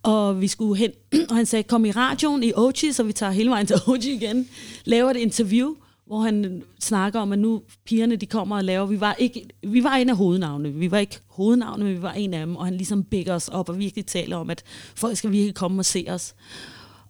Og 0.02 0.40
vi 0.40 0.48
skulle 0.48 0.76
hen, 0.76 0.90
og 1.30 1.36
han 1.36 1.46
sagde, 1.46 1.62
kom 1.62 1.84
i 1.84 1.90
radioen 1.90 2.42
i 2.42 2.52
OG, 2.56 2.76
så 2.92 3.02
vi 3.02 3.12
tager 3.12 3.32
hele 3.32 3.50
vejen 3.50 3.66
til 3.66 3.76
OG 3.86 4.04
igen, 4.04 4.48
laver 4.84 5.10
et 5.10 5.16
interview, 5.16 5.74
hvor 6.08 6.20
han 6.20 6.62
snakker 6.80 7.20
om, 7.20 7.32
at 7.32 7.38
nu 7.38 7.62
pigerne 7.84 8.16
de 8.16 8.26
kommer 8.26 8.56
og 8.56 8.64
laver, 8.64 8.86
vi 8.86 9.00
var, 9.00 9.14
ikke, 9.14 9.48
vi 9.62 9.84
var 9.84 9.94
en 9.94 10.08
af 10.08 10.16
hovednavne, 10.16 10.72
vi 10.72 10.90
var 10.90 10.98
ikke 10.98 11.20
hovednavne, 11.26 11.84
men 11.84 11.96
vi 11.96 12.02
var 12.02 12.12
en 12.12 12.34
af 12.34 12.46
dem, 12.46 12.56
og 12.56 12.64
han 12.64 12.74
ligesom 12.74 13.04
bækker 13.04 13.34
os 13.34 13.48
op 13.48 13.68
og 13.68 13.78
virkelig 13.78 14.06
taler 14.06 14.36
om, 14.36 14.50
at 14.50 14.62
folk 14.94 15.16
skal 15.16 15.32
virkelig 15.32 15.54
komme 15.54 15.80
og 15.80 15.84
se 15.84 16.06
os. 16.08 16.34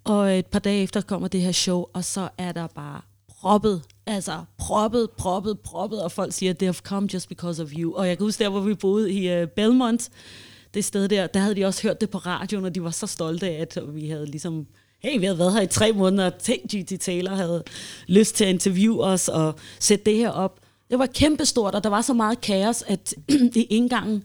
Og 0.05 0.39
et 0.39 0.47
par 0.47 0.59
dage 0.59 0.83
efter 0.83 1.01
kommer 1.01 1.29
det 1.29 1.41
her 1.41 1.53
show, 1.53 1.85
og 1.93 2.05
så 2.05 2.29
er 2.39 2.53
der 2.53 2.67
bare 2.67 3.01
proppet, 3.29 3.83
altså 4.07 4.45
proppet, 4.59 5.11
proppet, 5.11 5.61
proppet, 5.61 6.03
og 6.03 6.13
folk 6.13 6.33
siger, 6.33 6.53
they 6.53 6.67
have 6.67 6.75
come 6.75 7.09
just 7.15 7.29
because 7.29 7.63
of 7.63 7.71
you. 7.79 7.95
Og 7.95 8.09
jeg 8.09 8.19
kan 8.19 8.25
huske 8.25 8.45
der, 8.45 8.51
hvor 8.51 8.61
vi 8.61 8.75
boede 8.75 9.13
i 9.13 9.43
uh, 9.43 9.49
Belmont, 9.49 10.11
det 10.75 10.85
sted 10.85 11.09
der, 11.09 11.27
der 11.27 11.41
havde 11.41 11.57
de 11.57 11.65
også 11.65 11.83
hørt 11.83 12.01
det 12.01 12.11
på 12.11 12.19
radioen, 12.19 12.65
og 12.65 12.75
de 12.75 12.83
var 12.83 12.91
så 12.91 13.07
stolte 13.07 13.49
af, 13.49 13.61
at 13.61 13.79
vi 13.95 14.09
havde 14.09 14.27
ligesom 14.27 14.67
hey, 15.03 15.19
vi 15.19 15.25
havde 15.25 15.39
været 15.39 15.53
her 15.53 15.61
i 15.61 15.67
tre 15.67 15.93
måneder, 15.93 16.31
tænk 16.31 16.63
G.T. 16.75 17.01
Taylor 17.01 17.35
havde 17.35 17.65
lyst 18.07 18.35
til 18.35 18.45
at 18.45 18.51
interviewe 18.51 19.05
os 19.05 19.29
og 19.29 19.55
sætte 19.81 20.05
det 20.05 20.17
her 20.17 20.31
op. 20.31 20.61
Det 20.91 20.99
var 20.99 21.07
kæmpestort, 21.07 21.75
og 21.75 21.85
der 21.85 21.91
var 21.91 22.03
så 22.03 22.15
meget 22.15 22.41
kaos, 22.41 22.83
at 22.83 23.15
i 23.55 23.63
indgangen, 23.63 24.25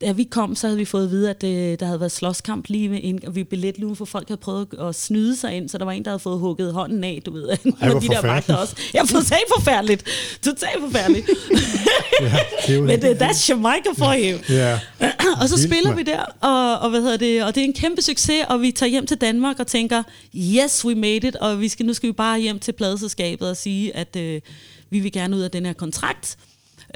da 0.00 0.12
vi 0.12 0.24
kom, 0.24 0.54
så 0.54 0.66
havde 0.66 0.78
vi 0.78 0.84
fået 0.84 1.04
at 1.04 1.10
vide, 1.10 1.30
at 1.30 1.44
øh, 1.44 1.78
der 1.80 1.86
havde 1.86 2.00
været 2.00 2.12
slåskamp 2.12 2.68
lige 2.68 2.88
med 2.88 3.00
ind, 3.02 3.24
og 3.24 3.34
vi 3.34 3.44
billetlugen, 3.44 3.96
for 3.96 4.04
folk 4.04 4.28
havde 4.28 4.40
prøvet 4.40 4.74
at 4.80 4.94
snyde 4.94 5.36
sig 5.36 5.56
ind, 5.56 5.68
så 5.68 5.78
der 5.78 5.84
var 5.84 5.92
en, 5.92 6.04
der 6.04 6.10
havde 6.10 6.18
fået 6.18 6.38
hugget 6.38 6.72
hånden 6.72 7.04
af, 7.04 7.22
du 7.26 7.32
ved, 7.32 7.48
Ej, 7.48 7.88
de 7.88 8.08
der 8.08 8.22
vagter 8.22 8.56
også. 8.56 8.76
Ja, 8.94 9.00
totalt 9.00 9.44
forfærdeligt. 9.56 10.04
Totalt 10.42 10.80
forfærdeligt. 10.80 11.26
ja, 12.20 12.38
det 12.66 12.82
Men 12.82 13.02
det, 13.02 13.22
that's 13.22 13.48
Jamaica 13.48 13.90
for 13.96 14.14
you. 14.14 14.56
Ja. 14.56 14.80
og 15.42 15.48
så 15.48 15.62
spiller 15.62 15.94
vi 15.94 16.02
der, 16.02 16.24
og, 16.40 16.78
og, 16.78 16.90
hvad 16.90 17.00
hedder 17.00 17.16
det, 17.16 17.44
og 17.44 17.54
det 17.54 17.60
er 17.60 17.64
en 17.64 17.72
kæmpe 17.72 18.02
succes, 18.02 18.44
og 18.48 18.62
vi 18.62 18.70
tager 18.70 18.90
hjem 18.90 19.06
til 19.06 19.16
Danmark 19.16 19.60
og 19.60 19.66
tænker, 19.66 20.02
yes, 20.34 20.84
we 20.84 20.94
made 20.94 21.28
it, 21.28 21.36
og 21.36 21.60
vi 21.60 21.68
skal, 21.68 21.86
nu 21.86 21.94
skal 21.94 22.06
vi 22.06 22.12
bare 22.12 22.40
hjem 22.40 22.58
til 22.58 22.72
pladeselskabet 22.72 23.50
og 23.50 23.56
sige, 23.56 23.96
at 23.96 24.16
øh, 24.16 24.40
vi 24.90 25.00
vil 25.00 25.12
gerne 25.12 25.36
ud 25.36 25.40
af 25.40 25.50
den 25.50 25.66
her 25.66 25.72
kontrakt, 25.72 26.36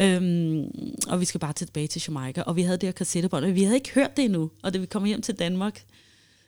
Øhm, 0.01 0.71
og 1.09 1.21
vi 1.21 1.25
skal 1.25 1.41
bare 1.41 1.53
tilbage 1.53 1.87
til 1.87 2.03
Jamaica. 2.09 2.43
Og 2.43 2.57
vi 2.57 2.63
havde 2.63 2.79
det 2.79 2.87
her 2.87 2.93
kassettebånd, 2.93 3.45
og 3.45 3.55
vi 3.55 3.63
havde 3.63 3.77
ikke 3.77 3.95
hørt 3.95 4.17
det 4.17 4.25
endnu. 4.25 4.51
Og 4.63 4.75
da 4.75 4.79
vi 4.79 4.87
kommer 4.87 5.07
hjem 5.07 5.23
til 5.23 5.39
Danmark, 5.39 5.85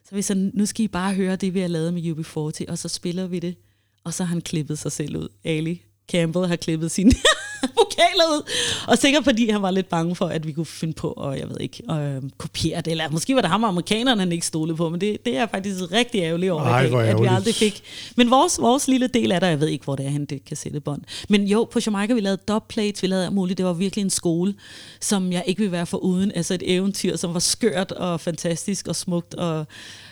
så 0.09 0.15
vi 0.15 0.23
så, 0.23 0.51
nu 0.55 0.67
skal 0.67 0.85
I 0.85 0.89
bare 0.89 1.15
høre 1.15 1.37
det, 1.37 1.55
vi 1.55 1.61
har 1.61 1.69
lavet 1.69 1.95
med 1.95 2.03
UB40, 2.03 2.71
og 2.71 2.79
så 2.79 2.89
spiller 2.89 3.27
vi 3.27 3.39
det. 3.39 3.57
Og 4.05 4.15
så 4.15 4.25
har 4.25 4.29
han 4.29 4.41
klippet 4.41 4.79
sig 4.79 4.93
selv 4.93 5.17
ud. 5.17 5.29
Ali 5.45 5.83
Campbell 6.13 6.47
har 6.47 6.57
klippet 6.57 6.91
sin 6.91 7.13
vokaler 7.79 8.25
ud. 8.37 8.51
Og 8.89 8.99
sikkert 8.99 9.25
fordi 9.25 9.51
han 9.51 9.63
var 9.63 9.71
lidt 9.71 9.89
bange 9.89 10.17
for, 10.17 10.27
at 10.27 10.47
vi 10.47 10.53
kunne 10.53 10.67
finde 10.67 10.95
på, 10.95 11.09
og 11.09 11.39
jeg 11.39 11.49
ved 11.49 11.57
ikke, 11.61 11.83
øh, 11.93 12.23
kopiere 12.39 12.81
det. 12.81 12.91
Eller 12.91 13.11
måske 13.11 13.35
var 13.35 13.41
det 13.41 13.51
ham 13.51 13.63
og 13.63 13.69
amerikanerne, 13.69 14.21
han 14.21 14.33
ikke 14.33 14.47
stolede 14.47 14.77
på. 14.77 14.89
Men 14.89 15.01
det, 15.01 15.27
det 15.27 15.37
er 15.37 15.47
faktisk 15.47 15.81
rigtig 15.93 16.21
ærgerligt 16.23 16.53
over, 16.53 16.63
Ej, 16.63 16.89
dag, 16.89 17.01
at 17.01 17.21
vi 17.23 17.27
aldrig 17.27 17.55
fik. 17.55 17.83
Men 18.17 18.31
vores, 18.31 18.61
vores 18.61 18.89
lille 18.89 19.07
del 19.07 19.31
er 19.31 19.39
der, 19.39 19.47
jeg 19.47 19.61
ved 19.61 19.69
ikke, 19.69 19.85
hvor 19.85 19.97
det 19.97 20.07
er, 20.07 20.11
han 20.11 20.25
det 20.25 20.45
kan 20.45 20.57
sætte 20.57 20.81
bånd. 20.81 21.03
Men 21.29 21.47
jo, 21.47 21.69
på 21.73 21.81
Jamaica, 21.87 22.15
vi 22.15 22.21
lavede 22.21 22.43
dubplates, 22.49 23.03
vi 23.03 23.07
lavede 23.07 23.31
muligt. 23.31 23.59
Det 23.59 23.67
var 23.67 23.73
virkelig 23.73 24.03
en 24.03 24.11
skole, 24.11 24.55
som 25.01 25.33
jeg 25.33 25.45
ikke 25.47 25.63
vil 25.63 25.73
være 25.73 25.87
for 25.87 25.99
uden. 25.99 26.33
Altså 26.35 26.55
et 26.55 26.63
eventyr, 26.75 27.17
som 27.17 27.35
var 27.35 27.41
skørt 27.41 27.93
og 27.93 28.21
fantastisk 28.21 28.89
og 28.89 28.97
smukt. 28.97 29.35
Og 29.35 29.67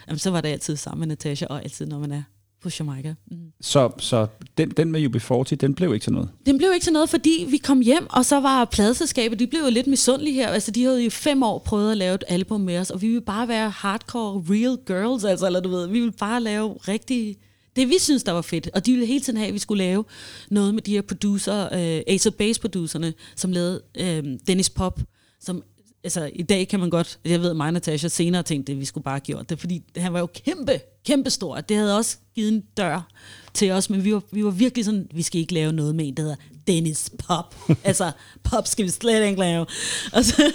jamen, 0.09 0.19
så 0.19 0.31
var 0.31 0.41
det 0.41 0.49
altid 0.49 0.77
sammen 0.77 1.01
med 1.01 1.07
Natasha, 1.07 1.47
og 1.47 1.63
altid, 1.63 1.87
når 1.87 1.99
man 1.99 2.13
er 2.13 2.23
på 2.63 2.71
Jamaica. 2.79 3.15
Mm. 3.31 3.37
Så, 3.61 3.91
så 3.99 4.27
den, 4.59 4.71
den 4.71 4.93
med 4.93 5.07
UB40, 5.07 5.55
den 5.55 5.75
blev 5.75 5.95
ikke 5.95 6.05
til 6.05 6.13
noget? 6.13 6.31
Den 6.47 6.59
blev 6.59 6.71
ikke 6.75 6.85
til 6.85 6.93
noget, 6.93 7.11
fordi 7.11 7.47
vi 7.51 7.57
kom 7.57 7.81
hjem, 7.81 8.07
og 8.11 8.25
så 8.25 8.41
var 8.41 8.65
pladselskabet, 8.65 9.39
de 9.39 9.47
blev 9.47 9.61
jo 9.61 9.71
lidt 9.71 9.87
misundelige 9.87 10.35
her. 10.35 10.49
Altså, 10.49 10.71
de 10.71 10.83
havde 10.83 11.05
jo 11.05 11.11
fem 11.11 11.43
år 11.43 11.59
prøvet 11.59 11.91
at 11.91 11.97
lave 11.97 12.15
et 12.15 12.25
album 12.29 12.61
med 12.61 12.79
os, 12.79 12.91
og 12.91 13.03
vi 13.03 13.07
ville 13.07 13.21
bare 13.21 13.49
være 13.49 13.71
hardcore 13.71 14.45
real 14.51 14.79
girls, 14.87 15.25
altså, 15.25 15.47
eller 15.47 15.61
du 15.61 15.69
ved, 15.69 15.87
vi 15.87 16.01
ville 16.01 16.13
bare 16.13 16.41
lave 16.41 16.73
rigtig 16.73 17.37
det 17.77 17.89
vi 17.89 17.99
synes, 17.99 18.23
der 18.23 18.33
var 18.33 18.43
fedt. 18.43 18.71
Og 18.75 18.87
de 18.87 18.91
ville 18.91 19.07
hele 19.07 19.21
tiden 19.21 19.37
have, 19.37 19.49
at 19.49 19.55
vi 19.55 19.59
skulle 19.59 19.85
lave 19.85 20.05
noget 20.51 20.75
med 20.75 20.83
de 20.83 20.93
her 20.93 21.03
producer, 21.03 21.67
uh, 21.67 22.15
Ace 22.15 22.29
of 22.29 22.35
Base 22.35 22.61
producerne, 22.61 23.15
som 23.37 23.53
lavede 23.53 23.83
uh, 24.01 24.39
Dennis 24.47 24.71
Pop, 24.71 25.01
som 25.41 25.63
altså 26.05 26.31
i 26.35 26.43
dag 26.43 26.69
kan 26.69 26.81
man 26.81 26.91
godt, 26.91 27.19
jeg 27.25 27.41
ved 27.41 27.55
mig 27.55 27.67
og 27.67 27.73
Natasha 27.73 28.09
senere 28.09 28.43
tænkte, 28.43 28.73
at 28.73 28.81
vi 28.81 28.85
skulle 28.85 29.05
bare 29.05 29.15
have 29.15 29.21
gjort 29.21 29.51
det, 29.51 29.61
fordi 29.61 29.83
han 29.97 30.13
var 30.13 30.19
jo 30.19 30.27
kæmpe, 30.27 30.81
kæmpe 31.07 31.31
stor. 31.31 31.61
Det 31.61 31.77
havde 31.77 31.97
også 31.97 32.17
givet 32.35 32.53
en 32.53 32.61
dør 32.77 33.09
til 33.55 33.71
os, 33.71 33.91
men 33.91 34.05
vi 34.05 34.15
var, 34.15 34.23
vi 34.31 34.45
var 34.45 34.51
virkelig 34.51 34.85
sådan, 34.85 35.09
vi 35.15 35.23
skal 35.23 35.41
ikke 35.41 35.55
lave 35.55 35.73
noget 35.73 35.95
med 35.95 36.09
en, 36.09 36.15
der 36.17 36.23
hedder 36.23 36.37
Dennis 36.67 37.11
Pop. 37.19 37.57
altså, 37.85 38.13
pop 38.43 38.67
skal 38.67 38.85
vi 38.85 38.91
slet 38.91 39.27
ikke 39.27 39.41
lave. 39.41 39.67
Og 40.13 40.25
så, 40.25 40.53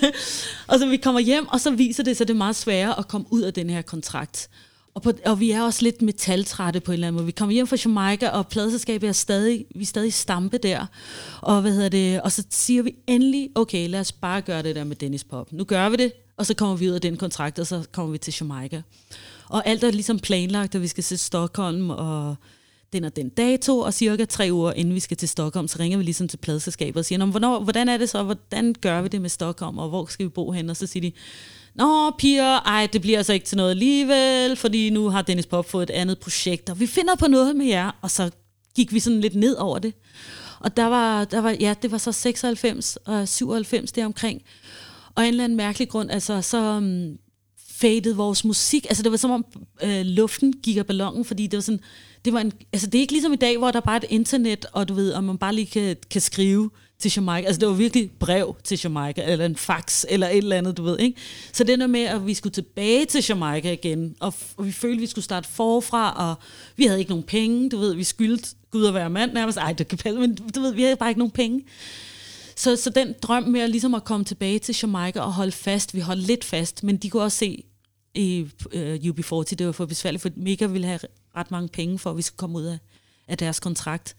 og 0.67 0.79
så 0.79 0.87
vi 0.87 0.97
kommer 0.97 1.21
hjem, 1.21 1.47
og 1.47 1.59
så 1.59 1.71
viser 1.71 2.03
det 2.03 2.17
sig, 2.17 2.27
det 2.27 2.33
er 2.33 2.37
meget 2.37 2.55
sværere 2.55 2.99
at 2.99 3.07
komme 3.07 3.27
ud 3.29 3.41
af 3.41 3.53
den 3.53 3.69
her 3.69 3.81
kontrakt. 3.81 4.49
Og, 4.97 5.03
på, 5.03 5.11
og 5.25 5.39
vi 5.39 5.51
er 5.51 5.61
også 5.61 5.83
lidt 5.83 6.01
metaltrætte 6.01 6.79
på 6.79 6.91
en 6.91 6.93
eller 6.93 7.07
anden 7.07 7.17
måde. 7.17 7.25
Vi 7.25 7.31
kommer 7.31 7.53
hjem 7.53 7.67
fra 7.67 7.77
Jamaica, 7.85 8.29
og 8.29 8.47
pladeselskabet 8.47 9.07
er 9.09 9.13
stadig, 9.13 9.65
vi 9.75 9.81
er 9.81 9.85
stadig 9.85 10.13
stampe 10.13 10.57
der. 10.57 10.85
Og, 11.41 11.61
hvad 11.61 11.71
hedder 11.71 11.89
det, 11.89 12.21
og 12.21 12.31
så 12.31 12.43
siger 12.49 12.83
vi 12.83 12.95
endelig, 13.07 13.49
okay, 13.55 13.89
lad 13.89 13.99
os 13.99 14.11
bare 14.11 14.41
gøre 14.41 14.63
det 14.63 14.75
der 14.75 14.83
med 14.83 14.95
Dennis 14.95 15.23
Pop. 15.23 15.53
Nu 15.53 15.63
gør 15.63 15.89
vi 15.89 15.95
det, 15.95 16.13
og 16.37 16.45
så 16.45 16.53
kommer 16.53 16.75
vi 16.75 16.89
ud 16.89 16.93
af 16.93 17.01
den 17.01 17.17
kontrakt, 17.17 17.59
og 17.59 17.67
så 17.67 17.83
kommer 17.91 18.11
vi 18.11 18.17
til 18.17 18.35
Jamaica. 18.41 18.81
Og 19.49 19.67
alt 19.67 19.83
er 19.83 19.91
ligesom 19.91 20.19
planlagt, 20.19 20.75
at 20.75 20.81
vi 20.81 20.87
skal 20.87 21.03
til 21.03 21.19
Stockholm, 21.19 21.89
og 21.89 22.35
den 22.93 23.03
og 23.03 23.15
den 23.15 23.29
dato, 23.29 23.79
og 23.79 23.93
cirka 23.93 24.25
tre 24.25 24.49
uger 24.51 24.71
inden 24.71 24.95
vi 24.95 24.99
skal 24.99 25.17
til 25.17 25.29
Stockholm, 25.29 25.67
så 25.67 25.79
ringer 25.79 25.97
vi 25.97 26.03
ligesom 26.03 26.27
til 26.27 26.37
pladeselskabet 26.37 26.97
og 26.97 27.05
siger, 27.05 27.25
hvornår, 27.25 27.59
hvordan 27.59 27.89
er 27.89 27.97
det 27.97 28.09
så, 28.09 28.23
hvordan 28.23 28.75
gør 28.81 29.01
vi 29.01 29.07
det 29.07 29.21
med 29.21 29.29
Stockholm, 29.29 29.77
og 29.77 29.89
hvor 29.89 30.05
skal 30.05 30.25
vi 30.25 30.29
bo 30.29 30.51
hen? 30.51 30.69
Og 30.69 30.77
så 30.77 30.87
siger 30.87 31.01
de, 31.01 31.11
Nå, 31.77 32.11
piger, 32.11 32.59
ej, 32.59 32.87
det 32.93 33.01
bliver 33.01 33.17
altså 33.17 33.33
ikke 33.33 33.45
til 33.45 33.57
noget 33.57 33.71
alligevel, 33.71 34.55
fordi 34.55 34.89
nu 34.89 35.09
har 35.09 35.21
Dennis 35.21 35.45
Pop 35.45 35.69
fået 35.69 35.89
et 35.89 35.93
andet 35.93 36.19
projekt, 36.19 36.69
og 36.69 36.79
vi 36.79 36.87
finder 36.87 37.15
på 37.15 37.27
noget 37.27 37.55
med 37.55 37.65
jer. 37.65 37.91
Og 38.01 38.11
så 38.11 38.31
gik 38.75 38.93
vi 38.93 38.99
sådan 38.99 39.21
lidt 39.21 39.35
ned 39.35 39.55
over 39.55 39.79
det. 39.79 39.93
Og 40.59 40.77
der 40.77 40.85
var, 40.85 41.25
der 41.25 41.39
var 41.39 41.55
ja, 41.59 41.75
det 41.81 41.91
var 41.91 41.97
så 41.97 42.11
96 42.11 42.97
og 43.05 43.27
97 43.27 43.91
deromkring. 43.91 44.41
Og 45.15 45.23
en 45.23 45.27
eller 45.27 45.43
anden 45.43 45.57
mærkelig 45.57 45.89
grund, 45.89 46.11
altså 46.11 46.41
så 46.41 46.77
um, 46.77 47.17
faded 47.69 48.13
vores 48.13 48.45
musik. 48.45 48.85
Altså 48.85 49.03
det 49.03 49.11
var 49.11 49.17
som 49.17 49.31
om 49.31 49.45
øh, 49.83 50.01
luften 50.05 50.53
gik 50.53 50.77
af 50.77 50.85
ballonen, 50.85 51.25
fordi 51.25 51.47
det 51.47 51.57
var 51.57 51.61
sådan, 51.61 51.79
det 52.25 52.33
var 52.33 52.39
en, 52.39 52.51
altså 52.73 52.87
det 52.87 52.95
er 52.95 53.01
ikke 53.01 53.13
ligesom 53.13 53.33
i 53.33 53.35
dag, 53.35 53.57
hvor 53.57 53.71
der 53.71 53.79
bare 53.79 53.95
er 53.95 53.99
et 53.99 54.05
internet, 54.09 54.65
og 54.73 54.87
du 54.87 54.93
ved, 54.93 55.11
og 55.13 55.23
man 55.23 55.37
bare 55.37 55.55
lige 55.55 55.65
kan, 55.65 55.95
kan 56.11 56.21
skrive 56.21 56.69
til 56.99 57.11
Jamaica. 57.15 57.47
Altså 57.47 57.59
det 57.59 57.67
var 57.67 57.73
virkelig 57.73 58.11
brev 58.19 58.55
til 58.63 58.79
Jamaica, 58.83 59.31
eller 59.31 59.45
en 59.45 59.55
fax, 59.55 60.05
eller 60.09 60.27
et 60.27 60.37
eller 60.37 60.57
andet, 60.57 60.77
du 60.77 60.83
ved, 60.83 60.99
ikke? 60.99 61.19
Så 61.53 61.63
det 61.63 61.79
der 61.79 61.87
med, 61.87 62.03
at 62.03 62.27
vi 62.27 62.33
skulle 62.33 62.53
tilbage 62.53 63.05
til 63.05 63.25
Jamaica 63.29 63.71
igen, 63.71 64.15
og, 64.19 64.33
og 64.57 64.65
vi 64.65 64.71
følte, 64.71 64.95
at 64.95 65.01
vi 65.01 65.07
skulle 65.07 65.25
starte 65.25 65.49
forfra, 65.49 66.29
og 66.29 66.35
vi 66.75 66.85
havde 66.85 66.99
ikke 66.99 67.11
nogen 67.11 67.23
penge, 67.23 67.69
du 67.69 67.77
ved, 67.77 67.93
vi 67.93 68.03
skyldte 68.03 68.49
Gud 68.71 68.85
at 68.85 68.93
være 68.93 69.09
mand 69.09 69.33
nærmest. 69.33 69.57
Ej, 69.57 69.73
det 69.73 69.87
kan 69.87 69.97
passe, 69.97 70.19
men 70.19 70.35
du 70.35 70.61
ved, 70.61 70.73
vi 70.73 70.81
havde 70.81 70.95
bare 70.95 71.09
ikke 71.09 71.19
nogen 71.19 71.31
penge. 71.31 71.63
Så, 72.55 72.75
så 72.75 72.89
den 72.89 73.15
drøm 73.21 73.43
med 73.43 73.61
at, 73.61 73.69
ligesom 73.69 73.95
at 73.95 74.03
komme 74.03 74.25
tilbage 74.25 74.59
til 74.59 74.75
Jamaica 74.81 75.19
og 75.19 75.33
holde 75.33 75.51
fast, 75.51 75.93
vi 75.93 75.99
holdt 75.99 76.21
lidt 76.21 76.43
fast, 76.43 76.83
men 76.83 76.97
de 76.97 77.09
kunne 77.09 77.23
også 77.23 77.37
se 77.37 77.63
i 78.13 78.47
øh, 78.73 78.93
uh, 78.93 79.09
UB40, 79.09 79.43
det 79.43 79.65
var 79.65 79.71
for 79.71 79.85
besværligt, 79.85 80.21
for 80.21 80.29
Mega 80.35 80.65
ville 80.65 80.87
have 80.87 80.99
ret 81.35 81.51
mange 81.51 81.67
penge 81.67 81.99
for, 81.99 82.09
at 82.09 82.17
vi 82.17 82.21
skulle 82.21 82.37
komme 82.37 82.57
ud 82.57 82.63
af, 82.63 82.77
af 83.27 83.37
deres 83.37 83.59
kontrakt. 83.59 84.15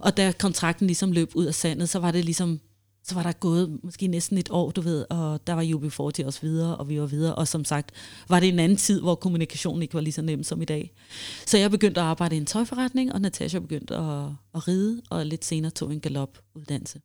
Og 0.00 0.16
da 0.16 0.32
kontrakten 0.32 0.86
ligesom 0.86 1.12
løb 1.12 1.30
ud 1.34 1.44
af 1.44 1.54
sandet, 1.54 1.88
så 1.88 1.98
var 1.98 2.10
det 2.10 2.24
ligesom, 2.24 2.60
så 3.04 3.14
var 3.14 3.22
der 3.22 3.32
gået 3.32 3.78
måske 3.82 4.06
næsten 4.06 4.38
et 4.38 4.50
år, 4.50 4.70
du 4.70 4.80
ved, 4.80 5.06
og 5.10 5.46
der 5.46 5.52
var 5.52 5.62
UB40 5.62 6.26
også 6.26 6.38
videre, 6.42 6.76
og 6.76 6.88
vi 6.88 7.00
var 7.00 7.06
videre, 7.06 7.34
og 7.34 7.48
som 7.48 7.64
sagt, 7.64 7.90
var 8.28 8.40
det 8.40 8.48
en 8.48 8.58
anden 8.58 8.78
tid, 8.78 9.00
hvor 9.00 9.14
kommunikationen 9.14 9.82
ikke 9.82 9.94
var 9.94 10.00
lige 10.00 10.12
så 10.12 10.22
nem 10.22 10.42
som 10.42 10.62
i 10.62 10.64
dag. 10.64 10.92
Så 11.46 11.58
jeg 11.58 11.70
begyndte 11.70 12.00
at 12.00 12.06
arbejde 12.06 12.34
i 12.34 12.38
en 12.38 12.46
tøjforretning, 12.46 13.12
og 13.12 13.20
Natasha 13.20 13.58
begyndte 13.58 13.96
at, 13.96 14.26
at 14.54 14.68
ride, 14.68 15.02
og 15.10 15.26
lidt 15.26 15.44
senere 15.44 15.70
tog 15.70 15.92
en 15.92 16.00
galopuddannelse. 16.00 17.00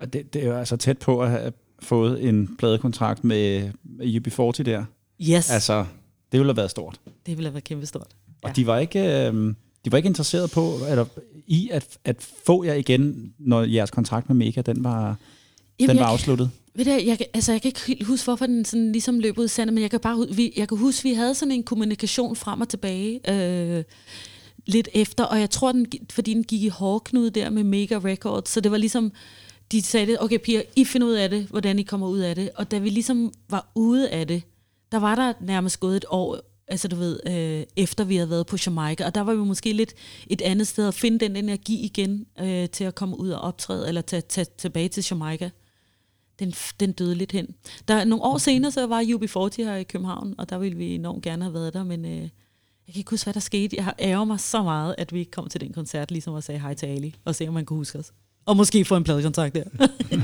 Og 0.00 0.12
det, 0.12 0.34
det 0.34 0.42
er 0.42 0.46
jo 0.46 0.56
altså 0.56 0.76
tæt 0.76 0.98
på 0.98 1.22
at 1.22 1.30
have 1.30 1.52
fået 1.82 2.28
en 2.28 2.56
pladekontrakt 2.56 3.24
med, 3.24 3.70
med 3.84 4.06
UB40 4.06 4.62
der. 4.62 4.84
Yes, 5.22 5.50
altså, 5.50 5.86
det 6.32 6.40
ville 6.40 6.50
have 6.50 6.56
været 6.56 6.70
stort. 6.70 7.00
det 7.26 7.36
ville 7.36 7.46
have 7.46 7.54
været 7.54 7.64
kæmpe 7.64 7.86
stort. 7.86 8.08
Og 8.42 8.48
ja. 8.48 8.52
de 8.52 8.66
var 8.66 8.78
ikke... 8.78 9.28
Øh, 9.28 9.54
de 9.84 9.92
var 9.92 9.96
ikke 9.96 10.06
interesseret 10.06 10.50
på, 10.50 10.74
eller 10.88 11.04
i 11.46 11.68
at, 11.72 11.98
at 12.04 12.22
få 12.44 12.64
jer 12.64 12.74
igen, 12.74 13.34
når 13.38 13.62
jeres 13.62 13.90
kontrakt 13.90 14.28
med 14.28 14.36
Mega, 14.36 14.60
den 14.60 14.84
var, 14.84 15.16
den 15.80 15.88
var 15.88 15.94
jeg, 15.94 16.06
afsluttet. 16.06 16.50
Ved 16.74 16.84
du, 16.84 16.90
jeg, 16.90 17.18
altså, 17.34 17.52
jeg 17.52 17.62
kan 17.62 17.68
ikke 17.68 17.80
helt 17.86 18.06
huske, 18.06 18.24
hvorfor 18.24 18.46
den 18.46 18.64
sådan 18.64 18.92
ligesom 18.92 19.18
løb 19.18 19.38
ud 19.38 19.44
i 19.44 19.48
sandet, 19.48 19.74
men 19.74 19.82
jeg 19.82 19.90
kan 19.90 20.00
bare 20.00 20.26
vi, 20.34 20.52
jeg 20.56 20.68
kan 20.68 20.78
huske, 20.78 21.02
vi 21.02 21.14
havde 21.14 21.34
sådan 21.34 21.52
en 21.52 21.62
kommunikation 21.62 22.36
frem 22.36 22.60
og 22.60 22.68
tilbage 22.68 23.30
øh, 23.30 23.84
lidt 24.66 24.88
efter, 24.94 25.24
og 25.24 25.40
jeg 25.40 25.50
tror, 25.50 25.72
den, 25.72 25.86
fordi 26.10 26.34
den 26.34 26.44
gik 26.44 26.62
i 26.62 26.68
hårdknude 26.68 27.30
der 27.30 27.50
med 27.50 27.64
Mega 27.64 27.98
Records, 27.98 28.48
så 28.48 28.60
det 28.60 28.70
var 28.70 28.78
ligesom, 28.78 29.12
de 29.72 29.82
sagde 29.82 30.06
det, 30.06 30.16
okay 30.20 30.38
piger, 30.38 30.62
I 30.76 30.84
finder 30.84 31.06
ud 31.06 31.12
af 31.12 31.30
det, 31.30 31.46
hvordan 31.46 31.78
I 31.78 31.82
kommer 31.82 32.08
ud 32.08 32.18
af 32.18 32.34
det, 32.34 32.50
og 32.54 32.70
da 32.70 32.78
vi 32.78 32.88
ligesom 32.88 33.32
var 33.48 33.70
ude 33.74 34.10
af 34.10 34.26
det, 34.26 34.42
der 34.92 34.98
var 34.98 35.14
der 35.14 35.32
nærmest 35.40 35.80
gået 35.80 35.96
et 35.96 36.04
år, 36.08 36.38
altså 36.70 36.88
du 36.88 36.96
ved, 36.96 37.20
øh, 37.26 37.66
efter 37.76 38.04
vi 38.04 38.16
havde 38.16 38.30
været 38.30 38.46
på 38.46 38.56
Jamaica, 38.66 39.06
og 39.06 39.14
der 39.14 39.20
var 39.20 39.34
vi 39.34 39.40
måske 39.40 39.72
lidt 39.72 39.94
et 40.26 40.42
andet 40.42 40.66
sted 40.66 40.88
at 40.88 40.94
finde 40.94 41.18
den 41.18 41.36
energi 41.36 41.84
igen 41.84 42.26
øh, 42.40 42.68
til 42.68 42.84
at 42.84 42.94
komme 42.94 43.20
ud 43.20 43.30
og 43.30 43.40
optræde, 43.40 43.88
eller 43.88 44.00
tage, 44.00 44.22
tage 44.28 44.46
tilbage 44.58 44.88
til 44.88 45.06
Jamaica 45.10 45.50
den, 46.40 46.54
den 46.80 46.92
døde 46.92 47.14
lidt 47.14 47.32
hen. 47.32 47.46
Der, 47.88 48.04
nogle 48.04 48.24
år 48.24 48.38
senere, 48.38 48.70
så 48.70 48.86
var 48.86 49.02
UB40 49.02 49.62
her 49.62 49.76
i 49.76 49.82
København, 49.82 50.34
og 50.38 50.50
der 50.50 50.58
ville 50.58 50.78
vi 50.78 50.94
enormt 50.94 51.22
gerne 51.22 51.44
have 51.44 51.54
været 51.54 51.74
der, 51.74 51.84
men 51.84 52.04
øh, 52.04 52.20
jeg 52.90 52.94
kan 52.94 53.00
ikke 53.00 53.10
huske, 53.10 53.26
hvad 53.26 53.34
der 53.34 53.40
skete. 53.40 53.76
Jeg 53.76 53.94
ærger 54.00 54.24
mig 54.24 54.40
så 54.40 54.62
meget, 54.62 54.94
at 54.98 55.12
vi 55.12 55.18
ikke 55.18 55.30
kom 55.30 55.48
til 55.48 55.60
den 55.60 55.72
koncert, 55.72 56.10
ligesom 56.10 56.34
at 56.34 56.44
sige 56.44 56.60
hej 56.60 56.74
til 56.74 56.86
Ali, 56.86 57.14
og 57.24 57.34
se, 57.34 57.48
om 57.48 57.54
man 57.54 57.64
kunne 57.64 57.76
huske 57.76 57.98
os. 57.98 58.12
Og 58.46 58.56
måske 58.56 58.84
få 58.84 58.96
en 58.96 59.04
pladekontakt 59.04 59.54
der. 59.54 59.64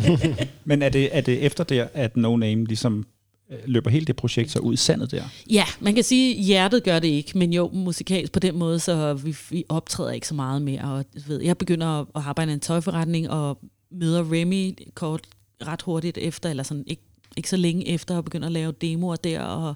Men 0.65 0.83
er 0.83 0.89
det, 0.89 1.17
er 1.17 1.21
det 1.21 1.43
efter 1.43 1.65
der, 1.65 1.89
at 1.95 2.17
No 2.17 2.37
Name 2.37 2.65
ligesom 2.65 3.07
Øh, 3.51 3.59
løber 3.67 3.91
hele 3.91 4.07
det 4.07 4.17
projekt 4.17 4.51
så 4.51 4.59
ud 4.59 4.75
i 4.75 4.77
sandet 4.77 5.11
der? 5.11 5.23
ja, 5.51 5.65
man 5.81 5.95
kan 5.95 6.05
sige, 6.05 6.37
at 6.39 6.45
hjertet 6.45 6.85
gør 6.85 6.99
det 6.99 7.09
ikke, 7.09 7.39
men 7.39 7.53
jo, 7.53 7.71
musikalsk 7.73 8.33
på 8.33 8.39
den 8.41 8.59
måde, 8.59 8.79
så 8.79 9.15
vi, 9.15 9.37
vi 9.51 9.65
optræder 9.69 10.11
ikke 10.11 10.29
så 10.29 10.35
meget 10.35 10.63
mere. 10.63 10.83
Og, 10.83 11.05
ved, 11.27 11.43
jeg 11.43 11.59
begynder 11.59 11.87
at 11.87 12.07
at 12.17 12.23
arbejde 12.27 12.51
i 12.51 12.55
en 12.55 12.61
tøjforretning, 12.61 13.31
og 13.31 13.59
møder 13.93 14.33
Remy 14.33 14.79
kort, 14.95 15.21
ret 15.67 15.83
hurtigt 15.83 16.19
efter, 16.19 16.51
eller 16.51 16.63
sådan 16.63 16.85
ikke, 16.87 17.03
ikke 17.37 17.51
så 17.51 17.57
længe 17.57 17.89
efter, 17.89 18.17
og 18.17 18.25
begynder 18.25 18.47
at 18.47 18.53
lave 18.53 18.73
demoer 18.73 19.17
der, 19.17 19.41
og 19.41 19.75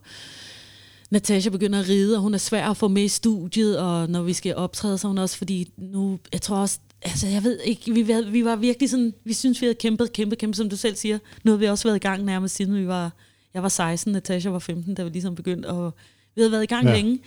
Natasha 1.10 1.50
begynder 1.50 1.80
at 1.80 1.88
ride, 1.88 2.16
og 2.16 2.22
hun 2.22 2.34
er 2.34 2.38
svær 2.38 2.70
at 2.70 2.76
få 2.76 2.88
med 2.88 3.02
i 3.02 3.08
studiet, 3.08 3.78
og 3.78 4.08
når 4.10 4.22
vi 4.22 4.32
skal 4.32 4.54
optræde, 4.56 4.98
så 4.98 5.06
er 5.06 5.08
hun 5.08 5.18
også, 5.18 5.38
fordi 5.38 5.68
nu, 5.78 6.18
jeg 6.32 6.42
tror 6.42 6.56
også, 6.56 6.78
altså 7.02 7.26
jeg 7.26 7.44
ved 7.44 7.58
ikke, 7.64 7.94
vi, 7.94 8.08
var- 8.08 8.30
vi 8.30 8.44
var 8.44 8.56
virkelig 8.56 8.90
sådan, 8.90 9.14
vi 9.24 9.32
synes, 9.32 9.60
vi 9.60 9.66
havde 9.66 9.74
kæmpet, 9.74 10.12
kæmpet, 10.12 10.38
kæmpet, 10.38 10.56
som 10.56 10.68
du 10.70 10.76
selv 10.76 10.96
siger. 10.96 11.18
Nu 11.44 11.50
har 11.50 11.58
vi 11.58 11.66
også 11.66 11.88
været 11.88 11.96
i 11.96 11.98
gang 11.98 12.24
nærmest 12.24 12.54
siden 12.56 12.74
vi 12.76 12.86
var, 12.86 13.12
jeg 13.54 13.62
var 13.62 13.68
16, 13.68 14.12
Natasha 14.12 14.50
var 14.50 14.58
15, 14.58 14.94
da 14.94 15.02
vi 15.02 15.08
ligesom 15.10 15.34
begyndte, 15.34 15.66
og 15.66 15.94
vi 16.34 16.40
havde 16.40 16.52
været 16.52 16.62
i 16.62 16.66
gang 16.66 16.86
Ja. 16.86 16.92
længe. 16.94 17.18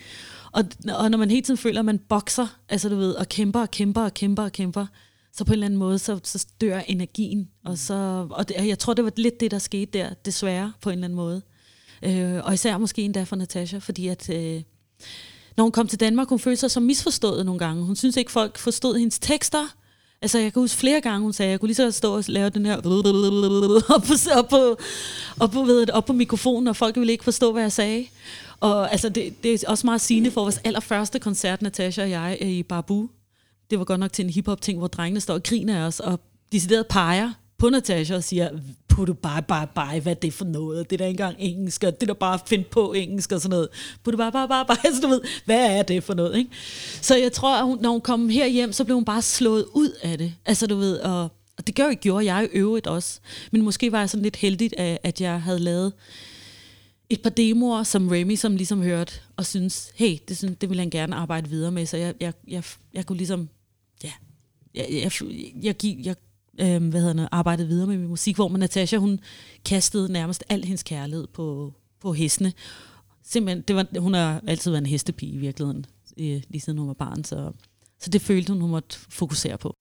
Og, 0.52 0.64
og 0.94 1.10
når 1.10 1.18
man 1.18 1.30
hele 1.30 1.42
tiden 1.42 1.58
føler, 1.58 1.78
at 1.78 1.84
man 1.84 1.98
bokser, 2.08 2.58
altså 2.68 2.88
du 2.88 2.96
ved, 2.96 3.12
og 3.12 3.28
kæmper 3.28 3.60
og 3.60 3.70
kæmper 3.70 4.00
og 4.02 4.14
kæmper 4.14 4.42
og 4.42 4.52
kæmper, 4.52 4.86
så 5.32 5.44
på 5.44 5.50
en 5.50 5.52
eller 5.52 5.66
anden 5.66 5.78
måde, 5.78 5.98
så, 5.98 6.20
så 6.24 6.46
dør 6.60 6.78
energien. 6.78 7.48
Og, 7.64 7.78
så, 7.78 8.26
og 8.30 8.48
det, 8.48 8.66
jeg 8.66 8.78
tror, 8.78 8.94
det 8.94 9.04
var 9.04 9.12
lidt 9.16 9.40
det, 9.40 9.50
der 9.50 9.58
skete 9.58 9.98
der, 9.98 10.14
desværre, 10.24 10.72
på 10.80 10.90
en 10.90 10.92
eller 10.92 11.04
anden 11.04 11.16
måde. 11.16 11.42
Øh, 12.02 12.44
og 12.44 12.54
især 12.54 12.78
måske 12.78 13.02
endda 13.02 13.22
for 13.22 13.36
Natasha, 13.36 13.78
fordi 13.78 14.08
at... 14.08 14.30
Øh, 14.30 14.62
når 15.56 15.64
hun 15.64 15.72
kom 15.72 15.88
til 15.88 16.00
Danmark, 16.00 16.28
hun 16.28 16.38
følte 16.38 16.60
sig 16.60 16.70
som 16.70 16.82
misforstået 16.82 17.46
nogle 17.46 17.58
gange. 17.58 17.84
Hun 17.84 17.96
synes 17.96 18.16
ikke, 18.16 18.30
folk 18.32 18.58
forstod 18.58 18.98
hendes 18.98 19.18
tekster. 19.18 19.74
Altså, 20.24 20.38
jeg 20.38 20.52
kan 20.52 20.62
huske 20.62 20.78
flere 20.78 21.00
gange, 21.00 21.22
hun 21.22 21.32
sagde, 21.32 21.50
jeg 21.50 21.60
kunne 21.60 21.66
lige 21.66 21.74
så 21.74 21.90
stå 21.90 22.16
og 22.16 22.24
lave 22.26 22.50
den 22.50 22.66
her 22.66 22.76
op 22.76 24.02
på, 24.02 24.12
op 24.34 24.48
på, 24.48 24.76
op 25.40 25.50
på, 25.50 25.62
ved, 25.62 25.90
op 25.90 26.04
på 26.04 26.12
mikrofonen, 26.12 26.68
og 26.68 26.76
folk 26.76 26.96
ville 26.96 27.12
ikke 27.12 27.24
forstå, 27.24 27.52
hvad 27.52 27.62
jeg 27.62 27.72
sagde. 27.72 28.06
Og 28.60 28.92
altså, 28.92 29.08
det, 29.08 29.42
det 29.42 29.64
er 29.64 29.70
også 29.70 29.86
meget 29.86 30.00
sigende 30.00 30.30
for 30.30 30.40
vores 30.40 30.60
allerførste 30.64 31.18
koncert, 31.18 31.62
Natasha 31.62 32.02
og 32.02 32.10
jeg, 32.10 32.38
øh, 32.40 32.48
i 32.48 32.62
Babu. 32.62 33.08
Det 33.70 33.78
var 33.78 33.84
godt 33.84 34.00
nok 34.00 34.12
til 34.12 34.24
en 34.24 34.30
hiphop-ting, 34.30 34.78
hvor 34.78 34.86
drengene 34.86 35.20
står 35.20 35.34
og 35.34 35.42
griner 35.42 35.78
af 35.78 35.86
os, 35.86 36.00
og 36.00 36.20
decideret 36.52 36.86
peger 36.86 37.32
på 37.58 37.70
Natasha 37.70 38.14
og 38.14 38.24
siger, 38.24 38.50
put 38.88 39.08
du 39.08 39.12
bare, 39.12 39.42
bare, 39.42 39.66
bare, 39.74 40.00
hvad 40.00 40.12
er 40.12 40.20
det 40.20 40.32
for 40.32 40.44
noget? 40.44 40.90
Det 40.90 40.96
er 40.96 40.98
da 40.98 41.06
ikke 41.06 41.22
engang 41.22 41.36
engelsk, 41.38 41.84
og 41.84 42.00
det 42.00 42.02
er 42.02 42.14
da 42.14 42.18
bare 42.18 42.38
find 42.46 42.64
på 42.64 42.92
engelsk 42.92 43.32
og 43.32 43.40
sådan 43.40 43.50
noget. 43.50 43.68
Put 44.02 44.12
du 44.12 44.16
bare, 44.16 44.32
bare, 44.32 44.48
bare, 44.48 44.66
bare, 44.66 44.76
så 44.94 45.00
du 45.02 45.08
ved, 45.08 45.20
hvad 45.44 45.78
er 45.78 45.82
det 45.82 46.04
for 46.04 46.14
noget, 46.14 46.36
ikke? 46.36 46.50
Så 47.00 47.16
jeg 47.16 47.32
tror, 47.32 47.56
at 47.56 47.64
hun, 47.64 47.78
når 47.80 47.90
hun 47.90 48.00
kom 48.00 48.28
her 48.28 48.46
hjem, 48.46 48.72
så 48.72 48.84
blev 48.84 48.94
hun 48.94 49.04
bare 49.04 49.22
slået 49.22 49.64
ud 49.74 49.90
af 50.02 50.18
det. 50.18 50.34
Altså, 50.44 50.66
du 50.66 50.76
ved, 50.76 50.98
og, 50.98 51.22
og 51.58 51.66
det 51.66 51.74
gør, 51.74 51.94
gjorde 51.94 52.34
jeg 52.34 52.44
i 52.44 52.56
øvrigt 52.56 52.86
også. 52.86 53.20
Men 53.52 53.62
måske 53.62 53.92
var 53.92 53.98
jeg 53.98 54.10
sådan 54.10 54.22
lidt 54.22 54.36
heldig, 54.36 54.70
at, 54.78 54.98
at 55.02 55.20
jeg 55.20 55.42
havde 55.42 55.58
lavet 55.58 55.92
et 57.10 57.22
par 57.22 57.30
demoer, 57.30 57.82
som 57.82 58.08
Remy 58.08 58.36
som 58.36 58.56
ligesom 58.56 58.82
hørte, 58.82 59.12
og 59.36 59.46
synes, 59.46 59.92
hey, 59.94 60.18
det, 60.28 60.36
synes, 60.38 60.56
det 60.60 60.70
vil 60.70 60.78
han 60.78 60.90
gerne 60.90 61.16
arbejde 61.16 61.50
videre 61.50 61.72
med, 61.72 61.86
så 61.86 61.96
jeg, 61.96 62.14
jeg, 62.20 62.32
jeg, 62.48 62.64
jeg 62.94 63.06
kunne 63.06 63.18
ligesom, 63.18 63.48
ja, 64.04 64.12
jeg, 64.74 64.86
jeg, 64.90 65.10
jeg, 65.62 65.74
jeg, 65.82 65.96
jeg 66.04 66.16
øh, 66.60 66.88
hvad 66.88 67.00
hedder 67.00 67.12
det, 67.12 67.28
arbejdede 67.32 67.68
videre 67.68 67.86
med 67.86 67.98
min 67.98 68.08
musik, 68.08 68.36
hvor 68.36 68.48
man 68.48 68.60
Natasha, 68.60 68.96
hun 68.96 69.20
kastede 69.64 70.12
nærmest 70.12 70.44
al 70.48 70.64
hendes 70.64 70.82
kærlighed 70.82 71.26
på, 71.26 71.72
på 72.00 72.12
hestene. 72.12 72.52
Simpelthen, 73.24 73.64
det 73.68 73.76
var, 73.76 74.00
hun 74.00 74.14
har 74.14 74.40
altid 74.46 74.70
været 74.70 74.80
en 74.80 74.86
hestepige 74.86 75.32
i 75.32 75.36
virkeligheden, 75.36 75.86
øh, 76.18 76.42
lige 76.48 76.60
siden 76.60 76.78
hun 76.78 76.88
var 76.88 76.94
barn, 76.94 77.24
så, 77.24 77.52
så 78.00 78.10
det 78.10 78.20
følte 78.20 78.52
hun, 78.52 78.60
hun 78.60 78.70
måtte 78.70 78.98
fokusere 79.08 79.58
på. 79.58 79.76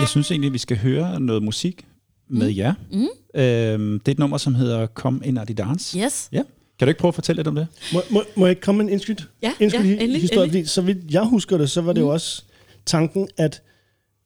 Jeg 0.00 0.08
synes 0.08 0.30
egentlig, 0.30 0.52
vi 0.52 0.58
skal 0.58 0.78
høre 0.78 1.20
noget 1.20 1.42
musik 1.42 1.86
med 2.28 2.48
jer. 2.48 2.74
Mm. 2.92 3.08
Øhm, 3.34 4.00
det 4.00 4.08
er 4.08 4.12
et 4.12 4.18
nummer, 4.18 4.38
som 4.38 4.54
hedder 4.54 4.86
Kom 4.86 5.22
ind 5.24 5.38
og 5.38 5.58
dans. 5.58 5.92
Yes. 5.92 6.28
Ja. 6.32 6.42
Kan 6.78 6.86
du 6.86 6.88
ikke 6.88 7.00
prøve 7.00 7.08
at 7.08 7.14
fortælle 7.14 7.38
lidt 7.38 7.48
om 7.48 7.54
det? 7.54 7.66
Må, 7.92 8.02
må, 8.10 8.22
må 8.36 8.46
jeg 8.46 8.60
komme 8.60 8.78
med 8.78 8.84
en 8.84 8.92
indskyld? 8.92 9.16
Ja, 9.42 9.52
indskyld 9.60 9.86
ja, 9.86 9.92
endelig, 9.92 10.20
historie? 10.20 10.44
endelig. 10.44 10.62
Fordi, 10.62 10.68
så 10.68 10.82
vidt 10.82 10.98
jeg 11.10 11.24
husker 11.24 11.58
det, 11.58 11.70
så 11.70 11.80
var 11.80 11.92
det 11.92 12.00
jo 12.00 12.08
også 12.08 12.44
tanken, 12.86 13.28
at 13.36 13.62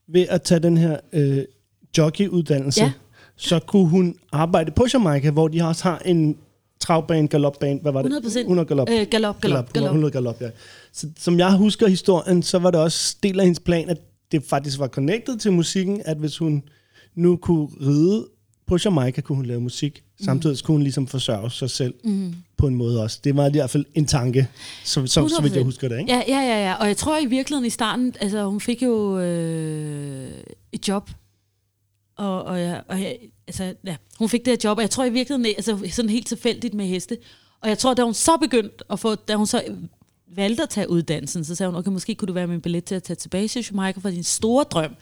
ved 0.08 0.26
at 0.30 0.42
tage 0.42 0.58
den 0.60 0.76
her 0.76 0.96
øh, 1.12 1.44
jockeyuddannelse, 1.98 2.80
Ja. 2.82 2.92
så 3.36 3.58
kunne 3.58 3.88
hun 3.88 4.16
arbejde 4.32 4.70
på 4.70 4.86
Jamaica, 4.94 5.30
hvor 5.30 5.48
de 5.48 5.62
også 5.62 5.82
har 5.84 5.98
en 5.98 6.38
travbane, 6.80 7.28
galopbane, 7.28 7.80
hvad 7.82 7.92
var 7.92 8.02
det? 8.02 8.12
100%. 8.12 8.38
100 8.38 8.66
galop. 8.68 8.88
Øh, 8.90 9.06
galop, 9.10 9.40
galop, 9.40 9.72
galop. 9.72 9.88
100 9.88 10.12
galop, 10.12 10.40
ja. 10.40 10.50
Så, 10.92 11.06
som 11.18 11.38
jeg 11.38 11.56
husker 11.56 11.88
historien, 11.88 12.42
så 12.42 12.58
var 12.58 12.70
det 12.70 12.80
også 12.80 13.16
del 13.22 13.40
af 13.40 13.46
hendes 13.46 13.60
plan, 13.60 13.88
at 13.88 13.98
det 14.32 14.42
faktisk 14.44 14.78
var 14.78 14.88
connected 14.88 15.36
til 15.38 15.52
musikken, 15.52 16.02
at 16.04 16.16
hvis 16.16 16.38
hun 16.38 16.62
nu 17.14 17.36
kunne 17.36 17.68
ride 17.80 18.26
på 18.66 18.78
Jamaica, 18.84 19.20
kunne 19.20 19.36
hun 19.36 19.46
lave 19.46 19.60
musik. 19.60 20.03
Samtidig 20.20 20.64
kunne 20.64 20.74
hun 20.74 20.82
ligesom 20.82 21.06
forsørge 21.06 21.50
sig 21.50 21.70
selv 21.70 21.94
mm. 22.04 22.34
på 22.56 22.66
en 22.66 22.74
måde 22.74 23.02
også. 23.02 23.20
Det 23.24 23.36
var 23.36 23.46
i 23.46 23.50
hvert 23.50 23.70
fald 23.70 23.84
en 23.94 24.06
tanke, 24.06 24.48
så, 24.84 25.06
så, 25.06 25.28
så 25.28 25.42
vidt 25.42 25.54
jeg 25.54 25.62
100%. 25.62 25.64
husker 25.64 25.88
det, 25.88 25.98
ikke? 25.98 26.12
Ja, 26.12 26.22
ja, 26.28 26.40
ja, 26.40 26.66
ja. 26.68 26.74
Og 26.74 26.86
jeg 26.86 26.96
tror 26.96 27.18
i 27.18 27.26
virkeligheden 27.26 27.66
i 27.66 27.70
starten, 27.70 28.14
altså 28.20 28.44
hun 28.44 28.60
fik 28.60 28.82
jo 28.82 29.18
øh, 29.18 30.30
et 30.72 30.88
job. 30.88 31.10
Og, 32.16 32.44
og, 32.44 32.60
jeg, 32.60 32.82
og 32.88 33.02
jeg, 33.02 33.18
altså, 33.46 33.74
ja, 33.84 33.96
hun 34.18 34.28
fik 34.28 34.44
det 34.44 34.50
her 34.50 34.70
job, 34.70 34.78
og 34.78 34.82
jeg 34.82 34.90
tror 34.90 35.04
i 35.04 35.10
virkeligheden, 35.10 35.54
altså 35.56 35.90
sådan 35.90 36.08
helt 36.08 36.26
tilfældigt 36.26 36.74
med 36.74 36.86
heste. 36.86 37.18
Og 37.60 37.68
jeg 37.68 37.78
tror, 37.78 37.94
da 37.94 38.02
hun 38.02 38.14
så 38.14 38.36
begyndte 38.36 38.84
at 38.90 39.00
få, 39.00 39.14
da 39.14 39.34
hun 39.34 39.46
så 39.46 39.62
valgte 40.36 40.62
at 40.62 40.68
tage 40.68 40.90
uddannelsen, 40.90 41.44
så 41.44 41.54
sagde 41.54 41.70
hun, 41.70 41.78
okay, 41.78 41.90
måske 41.90 42.14
kunne 42.14 42.26
du 42.26 42.32
være 42.32 42.46
min 42.46 42.60
billet 42.60 42.84
til 42.84 42.94
at 42.94 43.02
tage 43.02 43.16
tilbage 43.16 43.48
til 43.48 43.66
Jamaica, 43.70 44.00
for 44.00 44.10
din 44.10 44.24
store 44.24 44.64
drøm, 44.64 44.94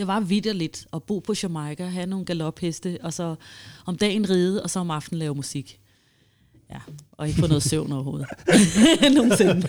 Det 0.00 0.06
var 0.06 0.20
vidderligt 0.20 0.86
at 0.92 1.02
bo 1.02 1.18
på 1.18 1.34
Jamaica, 1.42 1.84
have 1.84 2.06
nogle 2.06 2.24
galopheste, 2.24 2.98
og 3.02 3.12
så 3.12 3.34
om 3.86 3.96
dagen 3.96 4.30
ride, 4.30 4.62
og 4.62 4.70
så 4.70 4.80
om 4.80 4.90
aftenen 4.90 5.18
lave 5.18 5.34
musik. 5.34 5.80
Ja, 6.70 6.78
og 7.12 7.28
ikke 7.28 7.40
få 7.40 7.46
noget 7.46 7.62
søvn 7.70 7.92
overhovedet. 7.92 8.28
Nogensinde. 9.16 9.68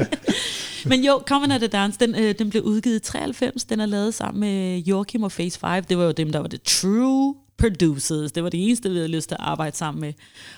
Men 0.90 1.04
jo, 1.04 1.22
Common 1.26 1.50
at 1.50 1.60
the 1.60 1.68
Dance, 1.68 1.98
den, 2.00 2.14
øh, 2.14 2.34
den 2.38 2.50
blev 2.50 2.62
udgivet 2.62 2.96
i 2.96 3.00
93. 3.00 3.64
Den 3.64 3.80
er 3.80 3.86
lavet 3.86 4.14
sammen 4.14 4.40
med 4.40 4.78
Joachim 4.78 5.22
og 5.22 5.30
Phase 5.30 5.58
5. 5.58 5.84
Det 5.84 5.98
var 5.98 6.04
jo 6.04 6.12
dem, 6.12 6.32
der 6.32 6.38
var 6.38 6.48
det 6.48 6.62
true 6.62 7.34
producers. 7.58 8.32
Det 8.32 8.42
var 8.42 8.48
det 8.48 8.66
eneste, 8.66 8.90
vi 8.90 8.96
havde 8.96 9.08
lyst 9.08 9.28
til 9.28 9.34
at 9.34 9.44
arbejde 9.44 9.76
sammen 9.76 10.00
med. 10.00 10.12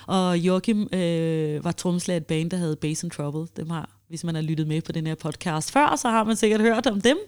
Og 0.07 0.39
Joachim 0.39 0.89
øh, 0.93 1.65
var 1.65 1.73
trommeslager 1.73 2.21
et 2.21 2.27
band, 2.27 2.51
der 2.51 2.57
havde 2.57 2.77
Bass 2.77 3.05
and 3.05 3.11
Trouble. 3.11 3.47
Dem 3.57 3.71
har, 3.71 3.91
hvis 4.09 4.25
man 4.25 4.35
har 4.35 4.43
lyttet 4.43 4.69
med 4.69 4.83
på 4.83 4.93
den 4.93 5.07
her 5.07 5.15
podcast 5.15 5.71
før, 5.73 5.97
så 5.97 6.09
har 6.09 6.25
man 6.25 6.37
sikkert 6.37 6.61
hørt 6.61 6.87
om 6.87 7.01
dem. 7.01 7.19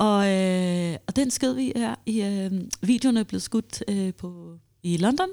Og, 0.00 0.28
øh, 0.28 0.96
og 1.08 1.16
den 1.16 1.30
skød 1.30 1.54
vi 1.54 1.72
her 1.76 1.94
i 2.06 2.22
øh, 2.22 2.50
videoen 2.82 3.16
er 3.16 3.24
blevet 3.24 3.42
skudt 3.42 3.84
øh, 3.88 4.14
på, 4.14 4.58
i 4.82 4.96
London. 4.96 5.28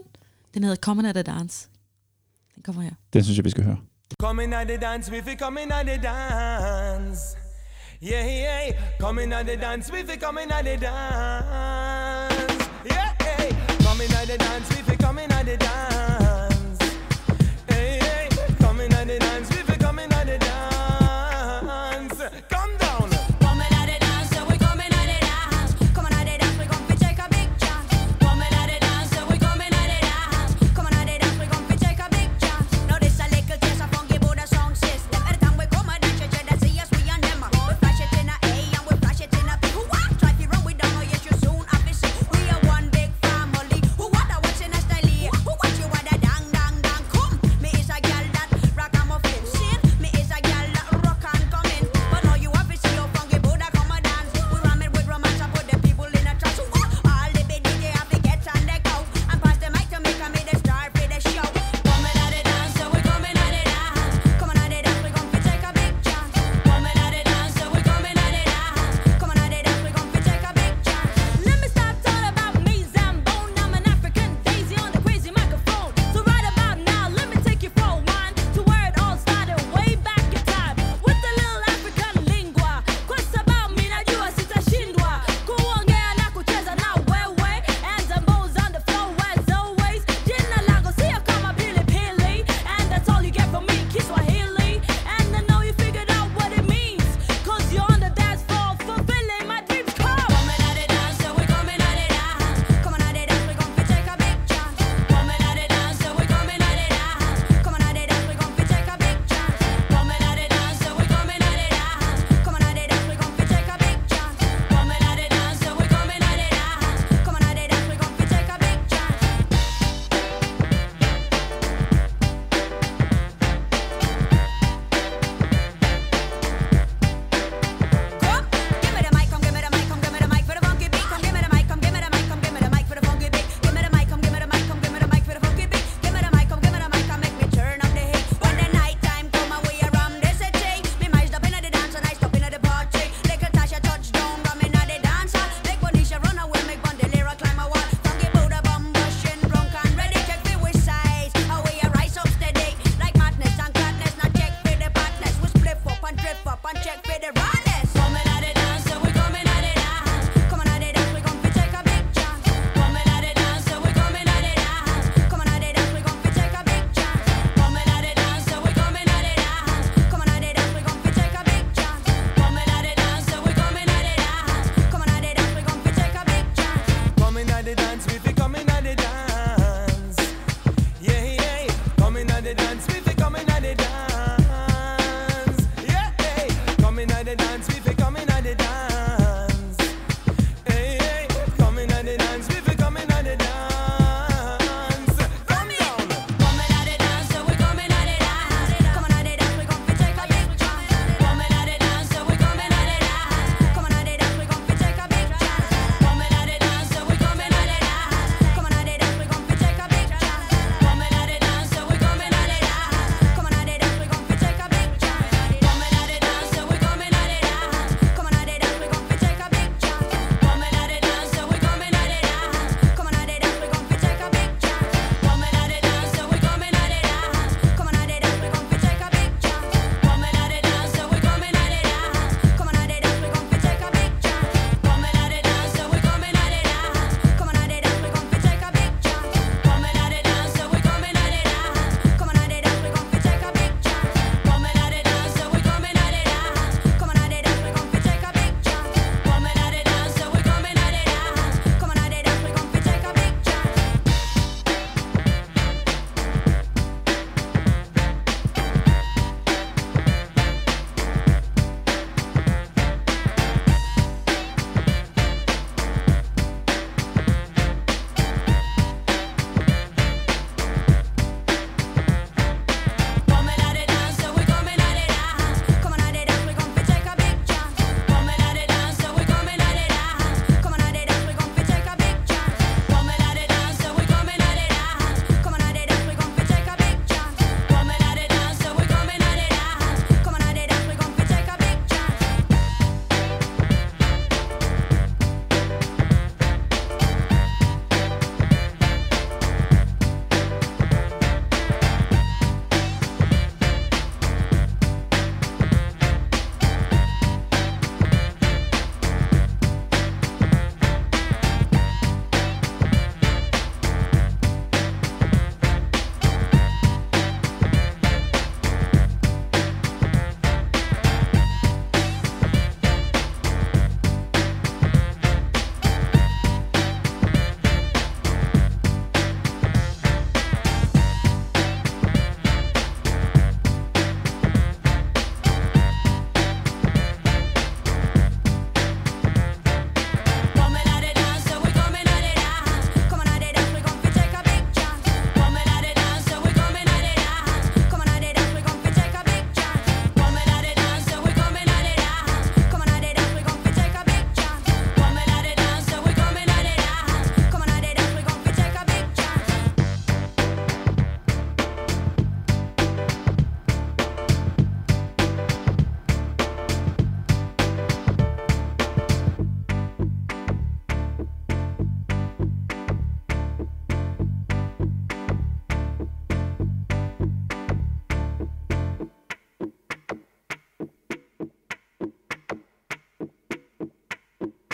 Den 0.54 0.64
hedder 0.64 0.78
Common 0.78 1.06
at 1.06 1.16
the 1.16 1.24
Dance. 1.24 1.70
Den 2.56 2.64
kommer 2.64 2.82
her. 2.82 2.92
Den 3.14 3.24
synes 3.24 3.38
jeg, 3.38 3.46
vi 3.46 3.50
skal 3.50 3.64
høre. 3.64 3.78
Coming 4.22 4.54
at 4.54 4.68
the 4.68 4.78
dance, 4.78 5.12
we 5.12 5.22
fi 5.22 5.36
coming 5.36 5.72
at 5.72 5.86
the 5.86 5.98
dance. 6.02 7.22
Yeah, 8.04 8.26
yeah. 8.26 9.00
Coming 9.00 9.34
at 9.34 9.46
the 9.46 9.56
dance, 9.56 9.94
we 9.94 10.00
fi 10.08 10.18
coming 10.20 10.52
at 10.52 10.66
the 10.66 10.78
dance. 10.88 12.64
Yeah, 12.92 13.10
yeah. 13.28 13.52
Coming 13.88 14.12
at 14.22 14.28
the 14.32 14.38
dance, 14.38 14.68
we 14.74 14.80
fi 14.88 14.96
coming 15.06 15.32
at 15.32 15.46
the 15.46 15.58
dance. 15.58 15.97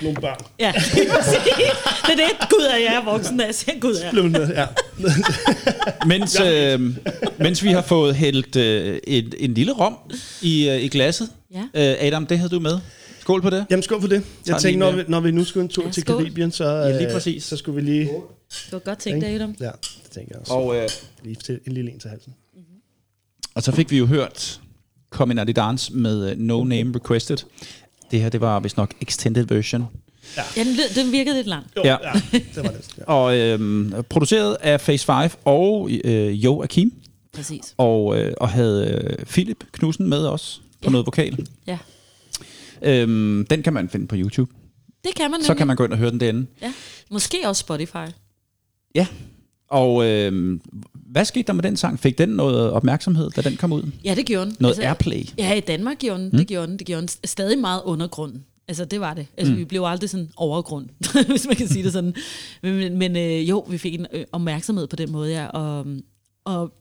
Nogle 0.03 0.21
børn. 0.21 0.37
Ja, 0.59 0.73
det 2.05 2.11
er 2.11 2.15
det. 2.15 2.49
Gud, 2.49 2.67
er 2.73 2.77
jeg 2.77 2.95
er 2.95 3.03
voksen, 3.05 3.37
da 3.39 3.45
jeg 3.45 3.55
siger, 3.55 3.79
Gud, 3.79 3.95
er. 3.95 4.49
Ja. 4.61 4.67
Mens, 6.07 6.39
øh, 6.39 6.79
mens 7.39 7.63
vi 7.63 7.69
har 7.69 7.81
fået 7.81 8.15
hældt 8.15 8.55
øh, 8.55 8.99
en, 9.07 9.33
en 9.39 9.53
lille 9.53 9.71
rom 9.73 9.97
i, 10.41 10.69
øh, 10.69 10.83
i 10.83 10.87
glasset. 10.87 11.29
Ja. 11.51 11.61
Øh, 11.73 12.07
Adam, 12.07 12.25
det 12.27 12.37
havde 12.37 12.49
du 12.49 12.59
med. 12.59 12.79
Skål 13.21 13.41
på 13.41 13.49
det. 13.49 13.65
Jamen 13.69 13.83
skål 13.83 14.01
for 14.01 14.07
det. 14.07 14.23
Jeg 14.47 14.57
tænkte, 14.61 14.79
når 14.79 14.91
vi, 14.91 15.03
når 15.07 15.19
vi 15.19 15.31
nu 15.31 15.43
skulle 15.43 15.63
en 15.63 15.69
tur 15.69 15.85
Ja, 15.85 15.91
til 15.91 16.01
skål. 16.01 16.21
Karibien, 16.23 16.51
så, 16.51 16.65
Ja, 16.65 16.91
lige 16.97 17.07
øh, 17.07 17.13
præcis. 17.13 17.43
så 17.43 17.57
skulle 17.57 17.75
vi 17.75 17.91
lige... 17.91 18.03
Det 18.49 18.71
var 18.71 18.79
godt 18.79 18.99
tænkt, 18.99 19.25
Adam. 19.25 19.55
Ja, 19.59 19.65
det 20.03 20.11
tænker 20.13 20.31
jeg 20.35 20.39
også. 20.41 20.53
Og, 20.53 20.75
øh, 20.75 20.89
Lige 21.23 21.35
til, 21.35 21.59
en 21.67 21.71
lille 21.73 21.91
en 21.91 21.99
til 21.99 22.09
halsen. 22.09 22.33
og 23.55 23.63
så 23.63 23.71
fik 23.71 23.91
vi 23.91 23.97
jo 23.97 24.05
hørt 24.05 24.59
Coming 25.09 25.39
Out 25.39 25.55
Dance 25.55 25.93
med 25.93 26.31
øh, 26.31 26.37
No 26.37 26.63
Name 26.63 26.93
Requested. 26.95 27.37
Det 28.13 28.21
her, 28.21 28.29
det 28.29 28.41
var 28.41 28.59
vist 28.59 28.77
nok 28.77 28.93
extended 29.01 29.45
version. 29.47 29.85
Ja, 30.37 30.43
den, 30.55 30.67
lød- 30.67 30.95
den 31.03 31.11
virkede 31.11 31.35
lidt 31.35 31.47
lang. 31.47 31.65
Jo, 31.77 31.81
Ja. 31.85 31.97
ja. 32.03 32.21
ja 32.33 32.39
det 32.55 32.63
var 32.63 32.69
det. 32.71 32.87
Ja. 32.97 33.03
Og 33.03 33.37
øh, 33.37 33.91
produceret 34.09 34.57
af 34.61 34.79
Phase 34.81 35.05
5 35.05 35.29
og 35.45 35.89
øh, 36.03 36.45
Jo 36.45 36.61
Akim. 36.63 36.93
Præcis. 37.33 37.73
Og, 37.77 38.17
øh, 38.19 38.33
og 38.37 38.49
havde 38.49 39.01
øh, 39.19 39.25
Philip 39.25 39.63
Knudsen 39.71 40.09
med 40.09 40.27
os 40.27 40.61
på 40.81 40.83
Ja. 40.83 40.89
noget 40.91 41.05
vokal. 41.05 41.47
Ja. 41.67 41.77
Øhm, 42.81 43.45
den 43.49 43.63
kan 43.63 43.73
man 43.73 43.89
finde 43.89 44.07
på 44.07 44.15
YouTube. 44.19 44.51
Det 45.03 45.15
kan 45.15 45.31
man 45.31 45.41
Så 45.41 45.47
nemlig. 45.47 45.57
kan 45.57 45.67
man 45.67 45.75
gå 45.75 45.83
ind 45.85 45.91
og 45.91 45.97
høre 45.97 46.11
den 46.11 46.19
derinde. 46.19 46.45
Ja. 46.61 46.73
Måske 47.11 47.37
også 47.45 47.59
Spotify. 47.59 48.07
Ja. 48.95 49.07
Og 49.73 50.05
øh, 50.05 50.59
hvad 50.93 51.25
skete 51.25 51.47
der 51.47 51.53
med 51.53 51.63
den 51.63 51.77
sang? 51.77 51.99
Fik 51.99 52.17
den 52.17 52.29
noget 52.29 52.71
opmærksomhed, 52.71 53.29
da 53.29 53.41
den 53.41 53.57
kom 53.57 53.73
ud? 53.73 53.91
Ja, 54.05 54.15
det 54.15 54.25
gjorde 54.25 54.45
den. 54.45 54.57
Noget 54.59 54.79
airplay? 54.79 55.25
Ja, 55.37 55.53
i 55.53 55.59
Danmark 55.59 55.97
gjorde 55.99 56.19
den. 56.19 56.29
Mm. 56.33 56.37
Det 56.37 56.47
gjorde 56.47 56.67
den. 56.67 56.77
Det 56.77 56.87
gjorde 56.87 57.01
den. 57.01 57.09
Stadig 57.23 57.59
meget 57.59 57.81
undergrund. 57.85 58.33
Altså, 58.67 58.85
det 58.85 58.99
var 58.99 59.13
det. 59.13 59.27
Altså, 59.37 59.53
mm. 59.53 59.59
vi 59.59 59.65
blev 59.65 59.83
aldrig 59.83 60.09
sådan 60.09 60.29
overgrund, 60.37 60.89
hvis 61.29 61.47
man 61.47 61.55
kan 61.55 61.67
sige 61.67 61.83
det 61.83 61.93
sådan. 61.93 62.13
Men, 62.61 62.75
men, 62.75 62.97
men 62.97 63.15
øh, 63.15 63.49
jo, 63.49 63.59
vi 63.69 63.77
fik 63.77 63.93
en 63.93 64.07
øh, 64.13 64.25
opmærksomhed 64.31 64.87
på 64.87 64.95
den 64.95 65.11
måde, 65.11 65.31
ja. 65.31 65.45
Og, 65.45 65.85
og 66.45 66.73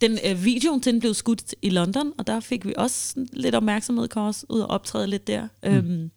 den 0.00 0.18
øh, 0.26 0.44
videoen 0.44 0.80
til 0.80 0.92
den 0.92 1.00
blev 1.00 1.14
skudt 1.14 1.54
i 1.62 1.70
London, 1.70 2.12
og 2.18 2.26
der 2.26 2.40
fik 2.40 2.66
vi 2.66 2.74
også 2.76 3.26
lidt 3.32 3.54
opmærksomhed, 3.54 4.08
kom 4.08 4.26
også 4.26 4.46
ud 4.48 4.60
og 4.60 4.70
optræde 4.70 5.06
lidt 5.06 5.26
der. 5.26 5.48
Mm. 5.62 5.70
Øhm, 5.70 6.10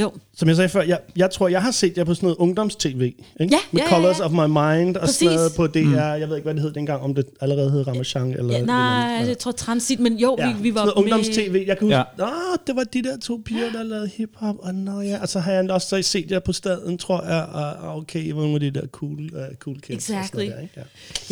jo, 0.00 0.12
Som 0.36 0.48
jeg 0.48 0.56
sagde 0.56 0.68
før, 0.68 0.82
jeg, 0.82 0.98
jeg 1.16 1.30
tror, 1.30 1.48
jeg 1.48 1.62
har 1.62 1.70
set 1.70 1.96
jer 1.98 2.04
på 2.04 2.14
sådan 2.14 2.26
noget 2.26 2.36
ungdoms-tv. 2.36 3.00
Ikke? 3.02 3.24
Ja, 3.40 3.44
Med 3.44 3.58
ja, 3.74 3.78
ja, 3.82 3.88
Colors 3.88 4.18
ja. 4.18 4.24
of 4.24 4.30
My 4.30 4.36
Mind 4.46 4.96
og 4.96 5.00
Præcis. 5.00 5.16
sådan 5.18 5.34
noget 5.34 5.52
på 5.56 5.66
DR. 5.66 5.78
Mm. 5.78 5.94
Jeg 5.94 6.28
ved 6.28 6.36
ikke, 6.36 6.44
hvad 6.44 6.54
det 6.54 6.62
hed 6.62 6.72
dengang, 6.72 7.02
om 7.02 7.14
det 7.14 7.26
allerede 7.40 7.70
hed 7.70 7.86
Ramachan. 7.86 8.30
Eller 8.32 8.54
ja, 8.54 8.64
nej, 8.64 9.14
eller, 9.16 9.28
jeg 9.28 9.38
tror 9.38 9.52
transit, 9.52 10.00
men 10.00 10.16
jo, 10.16 10.36
Ja, 10.38 10.52
vi, 10.52 10.62
vi 10.62 10.74
var 10.74 10.80
sådan 10.80 10.92
ungdoms-tv. 10.96 11.64
Jeg 11.66 11.78
kan 11.78 11.86
huske, 11.86 11.96
Ja. 11.96 12.02
ja. 12.18 12.24
ah, 12.24 12.58
det 12.66 12.76
var 12.76 12.84
de 12.84 13.02
der 13.02 13.18
to 13.18 13.40
piger, 13.44 13.70
der 13.72 13.82
lavede 13.82 14.10
hiphop. 14.16 14.54
Og, 14.58 14.74
nå, 14.74 15.00
ja. 15.00 15.18
og 15.22 15.28
så 15.28 15.40
har 15.40 15.52
jeg 15.52 15.70
også 15.70 15.88
så 15.88 16.02
set 16.02 16.30
jer 16.30 16.38
på 16.38 16.52
staden, 16.52 16.98
tror 16.98 17.24
jeg. 17.24 17.42
Og, 17.52 17.88
og 17.88 17.96
okay, 17.96 18.32
hvor 18.32 18.42
nogle 18.42 18.54
af 18.54 18.60
de 18.60 18.70
der 18.70 18.86
cool, 18.86 19.20
uh, 19.20 19.56
cool 19.58 19.80
kids. 19.80 19.96
og 19.96 20.02
sådan 20.02 20.20
Exactly. 20.20 20.46
Der, 20.46 20.60
ikke? 20.60 20.74
ja. 20.76 20.82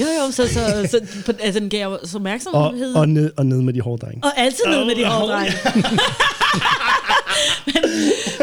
Jo, 0.03 0.07
jo, 0.25 0.31
så, 0.31 0.49
så, 0.49 0.89
så 0.91 1.01
på, 1.27 1.33
altså, 1.41 1.61
den 1.61 1.69
gav 1.71 1.87
og, 1.89 2.01
opmærksomhed. 2.15 2.95
og, 2.95 3.09
ned, 3.09 3.31
og 3.37 3.47
ned 3.47 3.63
med 3.63 3.73
de 3.73 3.81
hårde 3.81 4.07
drenge. 4.07 4.25
Og 4.25 4.31
altid 4.39 4.65
ned 4.67 4.85
med 4.85 4.95
de 4.95 5.05
hårde 5.07 5.33
drenge. 5.33 5.53
men, 7.67 7.83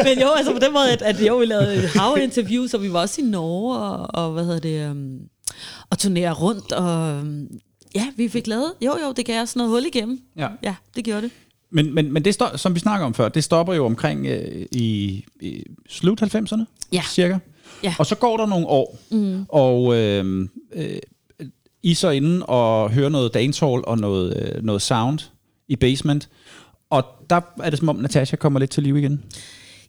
men 0.04 0.20
jo, 0.20 0.28
altså 0.36 0.52
på 0.52 0.58
den 0.58 0.72
måde, 0.72 0.92
at, 0.92 1.02
at 1.02 1.26
jo, 1.26 1.36
vi 1.36 1.44
lavede 1.44 1.74
et 1.74 1.88
hav 1.88 2.14
af 2.18 2.22
interviews, 2.22 2.74
og 2.74 2.82
vi 2.82 2.92
var 2.92 3.00
også 3.00 3.20
i 3.20 3.24
Norge, 3.24 3.76
og, 3.78 4.24
og 4.24 4.32
hvad 4.32 4.44
hedder 4.44 4.60
det, 4.60 4.90
um, 4.90 5.18
og 5.90 5.98
turnere 5.98 6.32
rundt, 6.32 6.72
og 6.72 7.18
um, 7.18 7.46
ja, 7.94 8.06
vi 8.16 8.28
fik 8.28 8.46
lavet, 8.46 8.72
jo 8.80 8.96
jo, 9.06 9.12
det 9.12 9.26
gav 9.26 9.42
os 9.42 9.56
noget 9.56 9.70
hul 9.70 9.86
igennem. 9.86 10.20
Ja. 10.36 10.48
Ja, 10.62 10.74
det 10.96 11.04
gjorde 11.04 11.22
det. 11.22 11.30
Men, 11.70 11.94
men, 11.94 12.12
men 12.12 12.24
det, 12.24 12.34
står, 12.34 12.56
som 12.56 12.74
vi 12.74 12.80
snakker 12.80 13.06
om 13.06 13.14
før, 13.14 13.28
det 13.28 13.44
stopper 13.44 13.74
jo 13.74 13.86
omkring 13.86 14.26
øh, 14.26 14.66
i, 14.72 15.24
i 15.40 15.64
slut 15.88 16.22
90'erne, 16.22 16.64
Ja. 16.92 17.02
cirka. 17.10 17.38
Ja. 17.82 17.94
Og 17.98 18.06
så 18.06 18.14
går 18.14 18.36
der 18.36 18.46
nogle 18.46 18.66
år, 18.66 18.98
mm. 19.10 19.44
og 19.48 19.96
øh, 19.96 20.48
øh, 20.72 20.98
I 21.82 21.94
så 21.94 22.10
inde 22.10 22.46
og 22.46 22.90
hører 22.90 23.08
noget 23.08 23.34
dancehall 23.34 23.80
og 23.84 23.98
noget, 23.98 24.54
øh, 24.56 24.62
noget 24.64 24.82
sound 24.82 25.18
i 25.68 25.76
basement. 25.76 26.28
Og 26.90 27.04
der 27.30 27.40
er 27.62 27.70
det 27.70 27.78
som 27.78 27.88
om, 27.88 27.96
Natasha 27.96 28.36
kommer 28.36 28.58
lidt 28.60 28.70
til 28.70 28.82
liv 28.82 28.96
igen. 28.96 29.24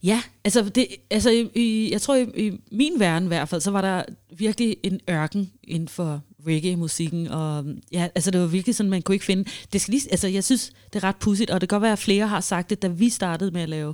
Ja, 0.04 0.22
altså, 0.44 0.70
det, 0.70 0.88
altså 1.10 1.30
i, 1.30 1.50
i, 1.56 1.92
jeg 1.92 2.02
tror 2.02 2.16
i, 2.16 2.48
i 2.48 2.52
min 2.72 3.00
verden 3.00 3.24
i 3.24 3.28
hvert 3.28 3.50
fald, 3.50 3.62
så 3.62 3.72
var 3.72 3.82
der 3.82 4.04
virkelig 4.38 4.78
en 4.84 5.00
ørken 5.10 5.52
inden 5.64 5.88
for 5.88 6.22
reggae-musikken, 6.48 7.28
og 7.28 7.66
ja, 7.92 8.08
altså 8.16 8.32
det 8.32 8.42
var 8.42 8.48
virkelig 8.48 8.76
sådan, 8.76 8.90
man 8.90 9.02
kunne 9.02 9.16
ikke 9.16 9.26
finde, 9.26 9.50
det 9.74 9.82
skal 9.82 9.92
lige, 9.92 10.12
altså 10.12 10.28
jeg 10.28 10.44
synes, 10.44 10.72
det 10.94 11.04
er 11.04 11.08
ret 11.08 11.16
pudsigt, 11.16 11.50
og 11.50 11.62
det 11.62 11.70
kan 11.70 11.76
godt 11.76 11.84
være, 11.84 11.92
at 11.92 12.00
flere 12.00 12.28
har 12.28 12.42
sagt 12.42 12.70
det, 12.70 12.82
da 12.82 12.88
vi 12.88 13.10
startede 13.10 13.52
med 13.52 13.62
at 13.62 13.70
lave 13.70 13.94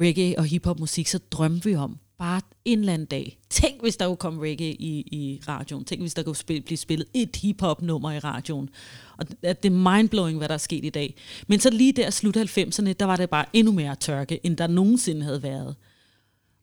reggae 0.00 0.38
og 0.38 0.44
hiphop-musik, 0.44 1.08
så 1.08 1.18
drømte 1.30 1.68
vi 1.68 1.74
om 1.74 1.98
bare 2.18 2.40
en 2.64 2.78
eller 2.78 2.92
anden 2.92 3.06
dag. 3.06 3.38
Tænk, 3.50 3.82
hvis 3.82 3.96
der 3.96 4.06
kunne 4.06 4.16
komme 4.16 4.42
reggae 4.42 4.72
i, 4.72 5.00
i 5.00 5.40
radioen. 5.48 5.84
Tænk, 5.84 6.00
hvis 6.00 6.14
der 6.14 6.22
kunne 6.22 6.36
spille, 6.36 6.62
blive 6.62 6.78
spillet 6.78 7.06
et 7.14 7.36
hiphop-nummer 7.36 8.12
i 8.12 8.18
radioen. 8.18 8.68
Og 9.18 9.28
det, 9.28 9.36
at 9.42 9.62
det 9.62 9.72
er 9.72 9.96
mindblowing, 9.96 10.38
hvad 10.38 10.48
der 10.48 10.54
er 10.54 10.58
sket 10.58 10.84
i 10.84 10.90
dag. 10.90 11.14
Men 11.46 11.60
så 11.60 11.70
lige 11.70 11.92
der 11.92 12.10
slut 12.10 12.36
90'erne, 12.36 12.92
der 12.92 13.04
var 13.04 13.16
det 13.16 13.30
bare 13.30 13.44
endnu 13.52 13.72
mere 13.72 13.96
tørke, 14.00 14.40
end 14.42 14.56
der 14.56 14.66
nogensinde 14.66 15.22
havde 15.22 15.42
været. 15.42 15.74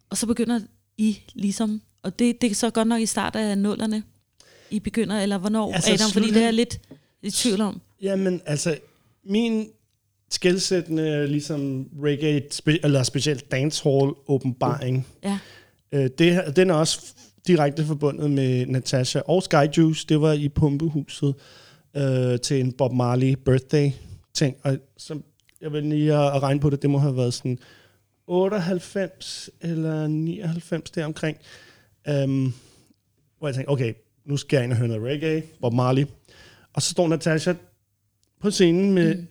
Og 0.10 0.18
så 0.18 0.28
begynder 0.28 0.60
I 0.98 1.20
ligesom, 1.34 1.82
og 2.04 2.20
det, 2.20 2.42
det 2.42 2.52
er 2.52 2.56
så 2.56 2.70
godt 2.70 2.88
nok 2.88 3.02
i 3.02 3.06
start 3.06 3.36
af 3.36 3.58
nullerne, 3.58 4.04
I 4.70 4.80
begynder, 4.80 5.20
eller 5.20 5.38
hvornår, 5.38 5.74
Altså, 5.74 5.94
Adam, 5.94 6.10
fordi 6.12 6.28
det 6.28 6.38
er 6.38 6.44
jeg 6.44 6.54
lidt 6.54 6.82
i 7.22 7.32
tvivl 7.32 7.62
om. 7.62 7.82
Jamen, 8.02 8.42
altså, 8.46 8.78
min 9.24 9.68
skældsættende 10.30 11.28
ligesom 11.28 11.90
reggae, 12.04 12.42
spe, 12.52 12.86
eller 12.86 13.04
specielt 13.04 13.52
dancehall 13.52 14.12
åbenbaring, 14.28 15.08
Ja, 15.24 15.40
øh, 15.92 16.10
det, 16.18 16.56
den 16.56 16.70
er 16.70 16.74
også 16.74 17.14
direkte 17.48 17.86
forbundet 17.86 18.32
med 18.32 18.66
Natasha 18.66 19.20
og 19.20 19.44
Skyjuice. 19.44 20.06
Det 20.10 20.22
var 20.22 20.34
i 20.34 20.50
Pumpehuset 20.50 21.36
øh, 21.98 22.40
til 22.40 22.60
en 22.60 22.74
Bob 22.74 22.94
Marley 22.94 23.34
birthday 23.46 23.92
ting. 24.34 24.58
Og 24.64 24.78
så, 24.98 25.20
jeg 25.62 25.74
vil 25.74 25.84
lige 25.84 26.14
at, 26.14 26.36
at 26.36 26.44
regne 26.44 26.60
på 26.60 26.70
det, 26.70 26.82
det 26.82 26.90
må 26.90 26.98
have 26.98 27.18
været 27.18 27.34
sådan 27.34 27.60
98 28.28 29.50
eller 29.62 30.08
99 30.08 30.92
deromkring. 30.92 31.38
Um, 32.10 32.54
hvor 33.40 33.48
jeg 33.48 33.56
tænkte, 33.56 33.70
okay, 33.70 33.94
nu 34.26 34.38
skal 34.38 34.58
jeg 34.58 34.64
ind 34.64 34.72
og 34.72 34.78
høre 34.78 34.88
noget 34.88 35.04
reggae, 35.04 35.44
Bob 35.62 35.74
Marley. 35.74 36.06
Og 36.74 36.82
så 36.82 36.90
står 36.90 37.08
Natasha 37.08 37.54
på 38.40 38.52
scenen 38.52 38.94
med, 38.94 39.16
mm 39.16 39.28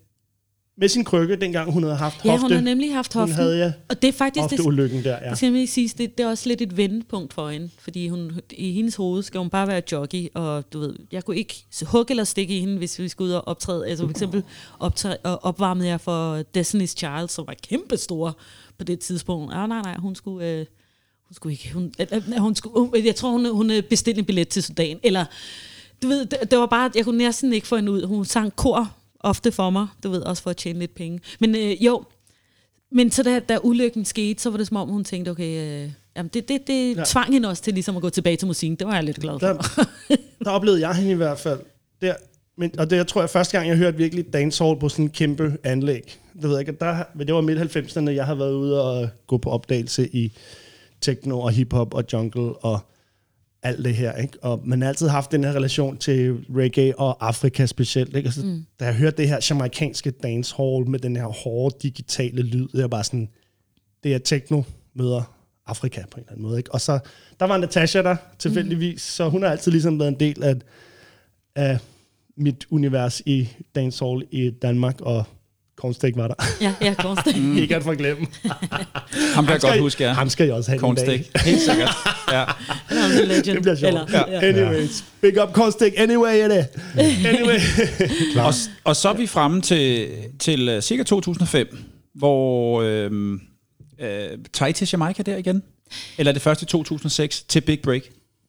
med 0.80 0.88
sin 0.88 1.04
krykke, 1.04 1.36
dengang 1.36 1.72
hun 1.72 1.82
havde 1.82 1.96
haft 1.96 2.24
ja 2.24 2.30
hofte. 2.30 2.42
hun 2.42 2.52
har 2.52 2.60
nemlig 2.60 2.94
haft 2.94 3.12
hun 3.12 3.20
hoften. 3.20 3.36
havde 3.36 3.58
ja, 3.58 3.72
Og 3.88 4.02
det 4.02 4.08
er 4.08 4.12
faktisk 4.12 4.50
det, 4.50 4.58
hofteulykken 4.58 5.04
der, 5.04 5.18
ja. 5.22 5.30
Det 5.30 5.38
skal 5.38 5.68
sige, 5.68 5.88
det, 5.98 6.18
det 6.18 6.24
er 6.24 6.28
også 6.28 6.48
lidt 6.48 6.60
et 6.60 6.76
vendepunkt 6.76 7.34
for 7.34 7.50
hende, 7.50 7.70
fordi 7.78 8.08
hun, 8.08 8.40
i 8.50 8.72
hendes 8.72 8.96
hoved 8.96 9.22
skal 9.22 9.38
hun 9.38 9.50
bare 9.50 9.66
være 9.66 9.82
jockey, 9.92 10.28
og 10.34 10.72
du 10.72 10.78
ved, 10.78 10.94
jeg 11.12 11.24
kunne 11.24 11.36
ikke 11.36 11.64
hugge 11.86 12.12
eller 12.12 12.24
stikke 12.24 12.56
i 12.56 12.60
hende, 12.60 12.78
hvis 12.78 12.98
vi 12.98 13.08
skulle 13.08 13.28
ud 13.28 13.34
og 13.34 13.48
optræde. 13.48 13.86
Altså 13.86 14.04
for 14.04 14.10
eksempel 14.10 14.42
optræde, 14.78 15.18
opvarmede 15.22 15.88
jeg 15.88 16.00
for 16.00 16.42
Destiny's 16.58 16.94
Child, 16.96 17.28
som 17.28 17.46
var 17.46 17.54
kæmpe 17.68 17.96
store 17.96 18.32
på 18.78 18.84
det 18.84 18.98
tidspunkt. 18.98 19.54
Ah, 19.54 19.68
nej, 19.68 19.82
nej, 19.82 19.96
hun 19.98 20.14
skulle... 20.14 20.48
Øh, 20.48 20.66
hun 21.26 21.34
skulle 21.34 21.52
ikke... 21.52 21.72
Hun, 21.74 21.92
øh, 22.00 22.06
øh, 22.12 22.36
hun 22.38 22.54
skulle, 22.54 22.78
hun, 22.78 23.04
jeg 23.04 23.14
tror, 23.14 23.30
hun, 23.30 23.46
hun 23.46 23.70
øh, 23.70 23.82
bestilte 23.82 24.18
en 24.18 24.24
billet 24.24 24.48
til 24.48 24.62
Sudan, 24.62 24.98
eller... 25.02 25.24
Du 26.02 26.08
ved, 26.08 26.26
det, 26.26 26.38
det 26.50 26.58
var 26.58 26.66
bare... 26.66 26.90
Jeg 26.94 27.04
kunne 27.04 27.18
næsten 27.18 27.52
ikke 27.52 27.66
få 27.66 27.76
hende 27.76 27.92
ud. 27.92 28.04
Hun 28.06 28.24
sang 28.24 28.56
kor 28.56 28.90
ofte 29.20 29.52
for 29.52 29.70
mig, 29.70 29.86
du 30.04 30.10
ved, 30.10 30.20
også 30.22 30.42
for 30.42 30.50
at 30.50 30.56
tjene 30.56 30.78
lidt 30.78 30.94
penge. 30.94 31.20
Men 31.40 31.54
øh, 31.54 31.84
jo, 31.84 32.04
men 32.92 33.10
så 33.10 33.22
da, 33.22 33.38
da 33.38 33.58
ulykken 33.62 34.04
skete, 34.04 34.42
så 34.42 34.50
var 34.50 34.56
det 34.58 34.66
som 34.66 34.76
om, 34.76 34.88
hun 34.88 35.04
tænkte, 35.04 35.30
okay, 35.30 35.82
øh, 35.84 35.90
jamen 36.16 36.30
det, 36.34 36.48
det, 36.48 36.66
det 36.66 36.96
Ja. 36.96 37.02
tvang 37.06 37.32
hende 37.32 37.48
også 37.48 37.62
til 37.62 37.74
ligesom 37.74 37.96
at 37.96 38.02
gå 38.02 38.10
tilbage 38.10 38.36
til 38.36 38.46
musikken. 38.46 38.76
Det 38.76 38.86
var 38.86 38.94
jeg 38.94 39.04
lidt 39.04 39.16
glad 39.20 39.38
for. 39.40 39.46
Der, 39.46 40.16
der 40.44 40.50
oplevede 40.50 40.80
jeg 40.80 40.94
hende 40.94 41.10
i 41.10 41.14
hvert 41.14 41.38
fald. 41.38 41.60
Der, 42.00 42.14
men, 42.56 42.78
og 42.78 42.90
det 42.90 42.96
jeg 42.96 43.06
tror 43.06 43.20
jeg 43.22 43.30
første 43.30 43.56
gang, 43.58 43.68
jeg 43.68 43.76
hørte 43.76 43.96
virkelig 43.96 44.32
dancehall 44.32 44.78
på 44.80 44.88
sådan 44.88 45.04
en 45.04 45.10
kæmpe 45.10 45.56
anlæg. 45.64 46.18
Det 46.34 46.42
ved 46.42 46.50
jeg 46.50 46.60
ikke, 46.60 46.72
der, 46.80 47.04
men 47.14 47.26
det 47.26 47.34
var 47.34 47.40
midt 47.40 47.76
90'erne, 47.76 48.10
jeg 48.10 48.26
har 48.26 48.34
været 48.34 48.52
ude 48.52 48.82
og 48.84 49.08
gå 49.26 49.38
på 49.38 49.50
opdagelse 49.50 50.08
i 50.16 50.32
techno 51.00 51.40
og 51.40 51.50
hiphop 51.50 51.94
og 51.94 52.04
jungle 52.12 52.52
og 52.64 52.78
alt 53.62 53.84
det 53.84 53.94
her. 53.94 54.12
Ikke? 54.12 54.38
Og 54.42 54.60
man 54.64 54.82
har 54.82 54.88
altid 54.88 55.08
haft 55.08 55.32
den 55.32 55.44
her 55.44 55.52
relation 55.52 55.96
til 55.96 56.44
reggae 56.56 56.98
og 56.98 57.28
Afrika 57.28 57.66
specielt. 57.66 58.16
Ikke? 58.16 58.28
Og 58.28 58.32
så, 58.32 58.44
mm. 58.44 58.64
Da 58.80 58.84
jeg 58.84 58.94
hørte 58.94 59.16
det 59.16 59.28
her 59.28 59.46
jamaikanske 59.50 60.10
dancehall 60.10 60.88
med 60.88 60.98
den 60.98 61.16
her 61.16 61.26
hårde 61.26 61.76
digitale 61.82 62.42
lyd, 62.42 62.68
det 62.68 62.80
er 62.80 62.88
bare 62.88 63.04
sådan, 63.04 63.28
det 64.04 64.14
er 64.14 64.18
techno 64.18 64.62
møder 64.94 65.36
Afrika 65.66 66.00
på 66.10 66.16
en 66.16 66.20
eller 66.20 66.32
anden 66.32 66.42
måde. 66.42 66.58
Ikke? 66.58 66.74
Og 66.74 66.80
så, 66.80 66.98
der 67.40 67.46
var 67.46 67.56
Natasha 67.56 68.02
der 68.02 68.16
tilfældigvis, 68.38 68.94
mm. 68.94 68.98
så 68.98 69.28
hun 69.28 69.42
har 69.42 69.50
altid 69.50 69.72
ligesom 69.72 69.98
været 69.98 70.08
en 70.08 70.20
del 70.20 70.42
af, 70.42 70.56
af 71.56 71.78
mit 72.36 72.66
univers 72.70 73.22
i 73.26 73.48
dancehall 73.74 74.26
i 74.30 74.50
Danmark, 74.50 75.00
og 75.00 75.24
Kornstik 75.80 76.16
var 76.16 76.28
der. 76.28 76.34
Ja, 76.60 76.74
ja, 76.80 76.94
konstigt. 76.94 77.36
Mm. 77.42 77.56
Ikke 77.56 77.76
at 77.76 77.82
forglemme. 77.82 78.26
Ham 79.34 79.44
kan 79.44 79.52
jeg 79.52 79.60
godt 79.60 79.80
huske, 79.80 80.04
ja. 80.04 80.12
Ham 80.12 80.28
skal 80.28 80.46
jeg 80.46 80.54
også 80.54 80.70
have 80.70 80.88
en 80.88 80.94
dag. 80.94 81.06
Kornstik. 81.06 81.44
Helt 81.44 81.60
sikkert. 81.60 81.90
Ja. 82.32 82.44
Er 83.00 83.04
også 83.04 83.22
en 83.22 83.28
legend. 83.28 83.54
Det 83.54 83.62
bliver 83.62 83.76
sjovt. 83.76 83.88
Eller, 83.88 84.06
ja. 84.12 84.30
ja. 84.30 84.48
Anyways, 84.48 85.04
big 85.20 85.42
up 85.42 85.52
Kornstik 85.52 85.92
anyway, 85.96 86.38
er 86.38 86.48
det. 86.48 86.66
Anyway. 87.26 87.58
Og, 88.36 88.54
og 88.84 88.96
så 88.96 89.08
er 89.08 89.14
vi 89.14 89.26
fremme 89.26 89.60
til, 89.60 90.08
til 90.38 90.76
uh, 90.76 90.82
cirka 90.82 91.02
2005, 91.02 91.78
hvor 92.14 92.82
øh, 92.82 93.10
Øh, 94.00 94.38
tager 94.52 94.68
I 94.68 94.72
til 94.72 94.88
Jamaica 94.92 95.22
der 95.22 95.36
igen? 95.36 95.62
Eller 96.18 96.30
er 96.30 96.32
det 96.32 96.42
først 96.42 96.62
i 96.62 96.64
2006 96.64 97.42
til 97.42 97.60
Big 97.60 97.80
Break? 97.82 98.02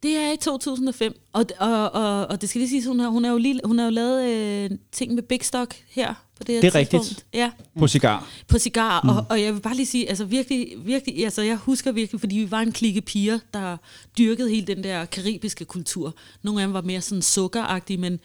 Det 0.03 0.17
er 0.17 0.33
i 0.33 0.37
2005, 0.37 1.13
og, 1.33 1.45
og, 1.59 1.91
og, 1.91 2.27
og 2.27 2.41
det 2.41 2.49
skal 2.49 2.59
lige 2.59 2.69
siges, 2.69 2.85
hun 2.85 2.99
har, 2.99 3.07
hun 3.07 3.23
har 3.23 3.31
jo, 3.31 3.37
lige, 3.37 3.61
hun 3.63 3.79
har 3.79 3.85
jo 3.85 3.91
lavet 3.91 4.29
øh, 4.29 4.69
ting 4.91 5.15
med 5.15 5.23
Big 5.23 5.45
Stock 5.45 5.75
her 5.89 6.13
på 6.41 6.47
det 6.47 6.55
her 6.55 6.61
Det 6.61 6.67
er 6.75 6.79
tidspunkt. 6.79 7.05
rigtigt. 7.07 7.25
Ja, 7.33 7.51
På 7.79 7.87
cigar? 7.87 8.27
på 8.47 8.59
cigar, 8.59 9.01
mm. 9.03 9.09
og, 9.09 9.25
og 9.29 9.41
jeg 9.41 9.53
vil 9.53 9.59
bare 9.61 9.75
lige 9.75 9.85
sige, 9.85 10.09
altså 10.09 10.25
virkelig, 10.25 10.67
virkelig, 10.85 11.23
altså 11.23 11.41
jeg 11.41 11.55
husker 11.57 11.91
virkelig, 11.91 12.19
fordi 12.19 12.35
vi 12.35 12.51
var 12.51 12.59
en 12.59 12.71
klikke 12.71 13.01
piger, 13.01 13.39
der 13.53 13.77
dyrkede 14.17 14.49
hele 14.49 14.67
den 14.67 14.83
der 14.83 15.05
karibiske 15.05 15.65
kultur. 15.65 16.13
Nogle 16.43 16.61
af 16.61 16.67
dem 16.67 16.73
var 16.73 16.81
mere 16.81 17.01
sådan 17.01 17.21
sukkeragtige, 17.21 17.97
men 17.97 18.19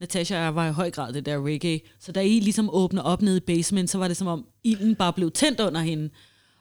Natasha 0.00 0.36
og 0.36 0.42
jeg 0.44 0.54
var 0.54 0.68
i 0.68 0.72
høj 0.72 0.90
grad 0.90 1.12
det 1.12 1.26
der 1.26 1.46
reggae. 1.46 1.80
Så 2.00 2.12
da 2.12 2.20
I 2.20 2.40
ligesom 2.40 2.70
åbner 2.72 3.02
op 3.02 3.22
nede 3.22 3.36
i 3.36 3.40
basement, 3.40 3.90
så 3.90 3.98
var 3.98 4.08
det 4.08 4.16
som 4.16 4.26
om 4.26 4.44
ilden 4.64 4.94
bare 4.94 5.12
blev 5.12 5.30
tændt 5.30 5.60
under 5.60 5.80
hende. 5.80 6.10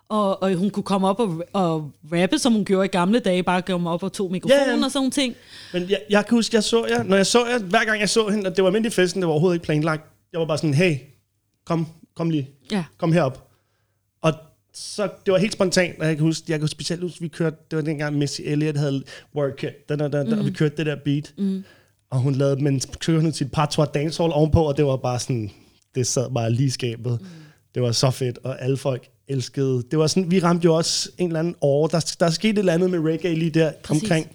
Og, 0.09 0.43
og 0.43 0.53
hun 0.53 0.69
kunne 0.69 0.83
komme 0.83 1.07
op 1.07 1.19
og, 1.19 1.43
og 1.53 1.91
rappe, 2.13 2.39
som 2.39 2.53
hun 2.53 2.65
gjorde 2.65 2.85
i 2.85 2.87
gamle 2.87 3.19
dage, 3.19 3.43
bare 3.43 3.61
komme 3.61 3.89
op 3.89 4.03
og 4.03 4.13
tog 4.13 4.31
mikrofonen 4.31 4.65
Ja, 4.67 4.75
ja. 4.77 4.85
og 4.85 4.91
sådan 4.91 5.11
ting. 5.11 5.35
Men 5.73 5.89
jeg, 5.89 6.01
jeg 6.09 6.25
kan 6.25 6.37
huske, 6.37 6.55
jeg 6.55 6.63
så 6.63 6.85
jer, 6.85 7.03
når 7.03 7.15
jeg 7.15 7.25
så 7.25 7.45
jer, 7.45 7.59
hver 7.59 7.85
gang 7.85 7.99
jeg 7.99 8.09
så 8.09 8.27
hende, 8.27 8.47
og 8.49 8.55
det 8.55 8.63
var 8.63 8.71
midt 8.71 8.85
i 8.85 8.89
festen, 8.89 9.21
det 9.21 9.27
var 9.27 9.31
overhovedet 9.33 9.55
ikke 9.55 9.65
planlagt. 9.65 10.03
Jeg 10.33 10.39
var 10.39 10.45
bare 10.47 10.57
sådan, 10.57 10.73
hey, 10.73 10.95
kom, 11.65 11.87
kom 12.15 12.29
lige, 12.29 12.49
Ja. 12.71 12.83
kom 12.97 13.11
herop. 13.11 13.47
Og 14.21 14.33
så 14.73 15.09
det 15.25 15.31
var 15.31 15.37
helt 15.37 15.53
spontant, 15.53 15.99
og 15.99 16.07
jeg 16.07 16.15
kan 16.15 16.25
huske, 16.25 16.43
jeg 16.51 16.59
kan 16.59 16.67
specielt 16.67 17.01
huske, 17.01 17.21
vi 17.21 17.27
kørte, 17.27 17.55
det 17.71 17.77
var 17.77 17.83
dengang 17.83 18.17
Missy 18.17 18.41
Elliott 18.45 18.77
havde 18.77 19.03
Work 19.35 19.63
It, 19.63 19.89
da, 19.89 19.95
da, 19.95 20.07
da, 20.07 20.23
mm. 20.23 20.39
og 20.39 20.45
vi 20.45 20.51
kørte 20.51 20.77
det 20.77 20.85
der 20.85 20.95
beat. 21.05 21.33
Mm. 21.37 21.63
Og 22.09 22.19
hun 22.19 22.35
lavede, 22.35 22.63
men 22.63 22.81
kørte 22.99 23.21
hun 23.21 23.31
sit 23.33 23.51
patois 23.51 23.89
dancehall 23.93 24.33
ovenpå, 24.33 24.63
og 24.63 24.77
det 24.77 24.85
var 24.85 24.97
bare 24.97 25.19
sådan, 25.19 25.51
det 25.95 26.07
sad 26.07 26.29
bare 26.33 26.51
lige 26.51 26.71
skabet. 26.71 27.17
Mm. 27.21 27.27
Det 27.75 27.83
var 27.83 27.91
så 27.91 28.11
fedt, 28.11 28.39
og 28.43 28.61
alle 28.61 28.77
folk 28.77 29.07
elskede. 29.27 29.83
Det 29.91 29.99
var 29.99 30.07
sådan, 30.07 30.31
vi 30.31 30.39
ramte 30.39 30.65
jo 30.65 30.75
også 30.75 31.09
en 31.17 31.27
eller 31.27 31.39
anden 31.39 31.55
år. 31.61 31.87
Der, 31.87 32.15
der 32.19 32.29
skete 32.29 32.49
et 32.51 32.57
eller 32.57 32.73
andet 32.73 32.89
med 32.89 32.99
reggae 32.99 33.35
lige 33.35 33.51
der 33.51 33.71
Præcis. 33.83 34.03
omkring. 34.03 34.27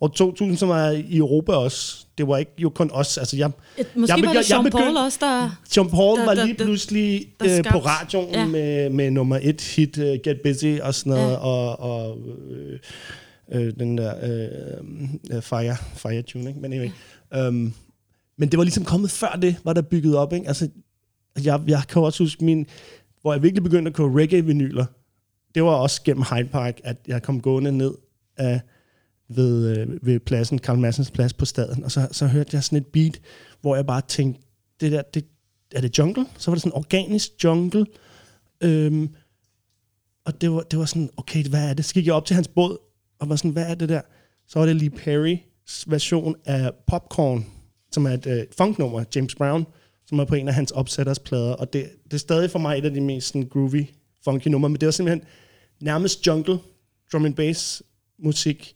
Og 0.00 0.14
2000, 0.14 0.56
som 0.56 0.68
var 0.68 0.90
i 0.90 1.16
Europa 1.16 1.52
også. 1.52 2.06
Det 2.18 2.28
var 2.28 2.38
ikke 2.38 2.52
jo 2.58 2.68
kun 2.70 2.90
os. 2.92 3.18
Altså, 3.18 3.36
jeg, 3.36 3.50
Måske 3.94 4.14
jeg 4.16 4.26
var 4.26 4.32
det 4.32 4.50
Jean 4.50 4.70
Paul 4.70 4.96
også, 4.96 5.18
der... 5.20 5.60
Jean 5.76 5.90
Paul 5.90 6.18
der- 6.18 6.24
var 6.24 6.34
der- 6.34 6.44
lige 6.44 6.56
der- 6.58 6.64
pludselig 6.64 7.26
der 7.40 7.58
øh, 7.58 7.64
på 7.72 7.78
radioen 7.78 8.28
ja. 8.32 8.40
ja. 8.40 8.46
med, 8.46 8.90
med 8.90 9.10
nummer 9.10 9.38
et 9.42 9.60
hit, 9.60 9.98
uh, 9.98 10.04
Get 10.04 10.40
Busy 10.44 10.78
og 10.82 10.94
sådan 10.94 11.10
noget, 11.12 11.24
Ja. 11.26 11.30
ja. 11.32 11.36
og, 11.38 11.80
og 11.80 12.18
øh, 12.50 12.78
øh, 13.52 13.72
den 13.78 13.98
der 13.98 14.14
øh, 14.22 15.36
øh, 15.36 15.42
Fire, 15.42 15.76
Fire 15.94 16.22
Tune, 16.22 16.48
ikke? 16.48 16.60
Men 16.60 16.72
anyway. 16.72 16.90
Um, 17.48 17.74
men 18.38 18.48
det 18.48 18.58
var 18.58 18.64
ligesom 18.64 18.84
kommet 18.84 19.10
før 19.10 19.38
det, 19.42 19.56
var 19.64 19.72
der 19.72 19.82
bygget 19.82 20.16
op, 20.16 20.32
ikke? 20.32 20.48
Altså, 20.48 20.68
jeg, 21.44 21.60
jeg 21.66 21.82
kan 21.88 22.02
også 22.02 22.22
huske 22.24 22.44
min, 22.44 22.66
hvor 23.22 23.32
jeg 23.32 23.42
virkelig 23.42 23.62
begyndte 23.62 23.88
at 23.88 23.94
købe 23.94 24.08
reggae-vinyler. 24.22 24.84
Det 25.54 25.62
var 25.62 25.70
også 25.70 26.02
gennem 26.02 26.22
Hyde 26.34 26.48
Park, 26.48 26.80
at 26.84 26.96
jeg 27.08 27.22
kom 27.22 27.40
gående 27.40 27.72
ned 27.72 27.94
af, 28.36 28.60
ved, 29.36 29.78
øh, 29.78 30.06
ved 30.06 30.20
pladsen, 30.20 30.58
Karl 30.58 30.78
Massens 30.78 31.10
plads 31.10 31.32
på 31.32 31.44
staden, 31.44 31.84
og 31.84 31.90
så, 31.90 32.08
så 32.12 32.26
hørte 32.26 32.50
jeg 32.52 32.64
sådan 32.64 32.78
et 32.78 32.86
beat, 32.86 33.20
hvor 33.60 33.76
jeg 33.76 33.86
bare 33.86 34.02
tænkte, 34.08 34.42
det 34.80 34.92
der, 34.92 35.02
det, 35.02 35.24
er 35.74 35.80
det 35.80 35.98
jungle? 35.98 36.26
Så 36.38 36.50
var 36.50 36.54
det 36.54 36.62
sådan 36.62 36.76
organisk 36.76 37.44
jungle. 37.44 37.86
Øhm, 38.60 39.14
og 40.24 40.40
det 40.40 40.50
var, 40.50 40.60
det 40.60 40.78
var 40.78 40.84
sådan, 40.84 41.10
okay, 41.16 41.48
hvad 41.48 41.70
er 41.70 41.74
det? 41.74 41.84
Så 41.84 41.94
gik 41.94 42.06
jeg 42.06 42.14
op 42.14 42.24
til 42.24 42.34
hans 42.34 42.48
båd, 42.48 42.78
og 43.18 43.28
var 43.28 43.36
sådan, 43.36 43.50
hvad 43.50 43.66
er 43.66 43.74
det 43.74 43.88
der? 43.88 44.00
Så 44.48 44.58
var 44.58 44.66
det 44.66 44.76
lige 44.76 44.90
Perry 44.90 45.38
version 45.86 46.36
af 46.44 46.70
Popcorn, 46.86 47.46
som 47.92 48.06
er 48.06 48.10
et 48.10 48.26
øh, 48.26 48.44
funknummer, 48.58 49.04
James 49.14 49.34
Brown, 49.34 49.66
som 50.06 50.18
er 50.18 50.24
på 50.24 50.34
en 50.34 50.48
af 50.48 50.54
hans 50.54 50.70
opsætters 50.70 51.18
plader. 51.18 51.52
Og 51.52 51.72
det, 51.72 51.90
det 52.04 52.12
er 52.12 52.18
stadig 52.18 52.50
for 52.50 52.58
mig 52.58 52.78
et 52.78 52.84
af 52.84 52.94
de 52.94 53.00
mest 53.00 53.26
sådan, 53.26 53.48
groovy, 53.48 53.86
funky 54.24 54.48
numre, 54.48 54.68
men 54.70 54.80
det 54.80 54.86
var 54.86 54.92
simpelthen 54.92 55.24
nærmest 55.80 56.26
jungle, 56.26 56.58
drum 57.12 57.24
and 57.24 57.34
bass 57.34 57.82
musik, 58.18 58.74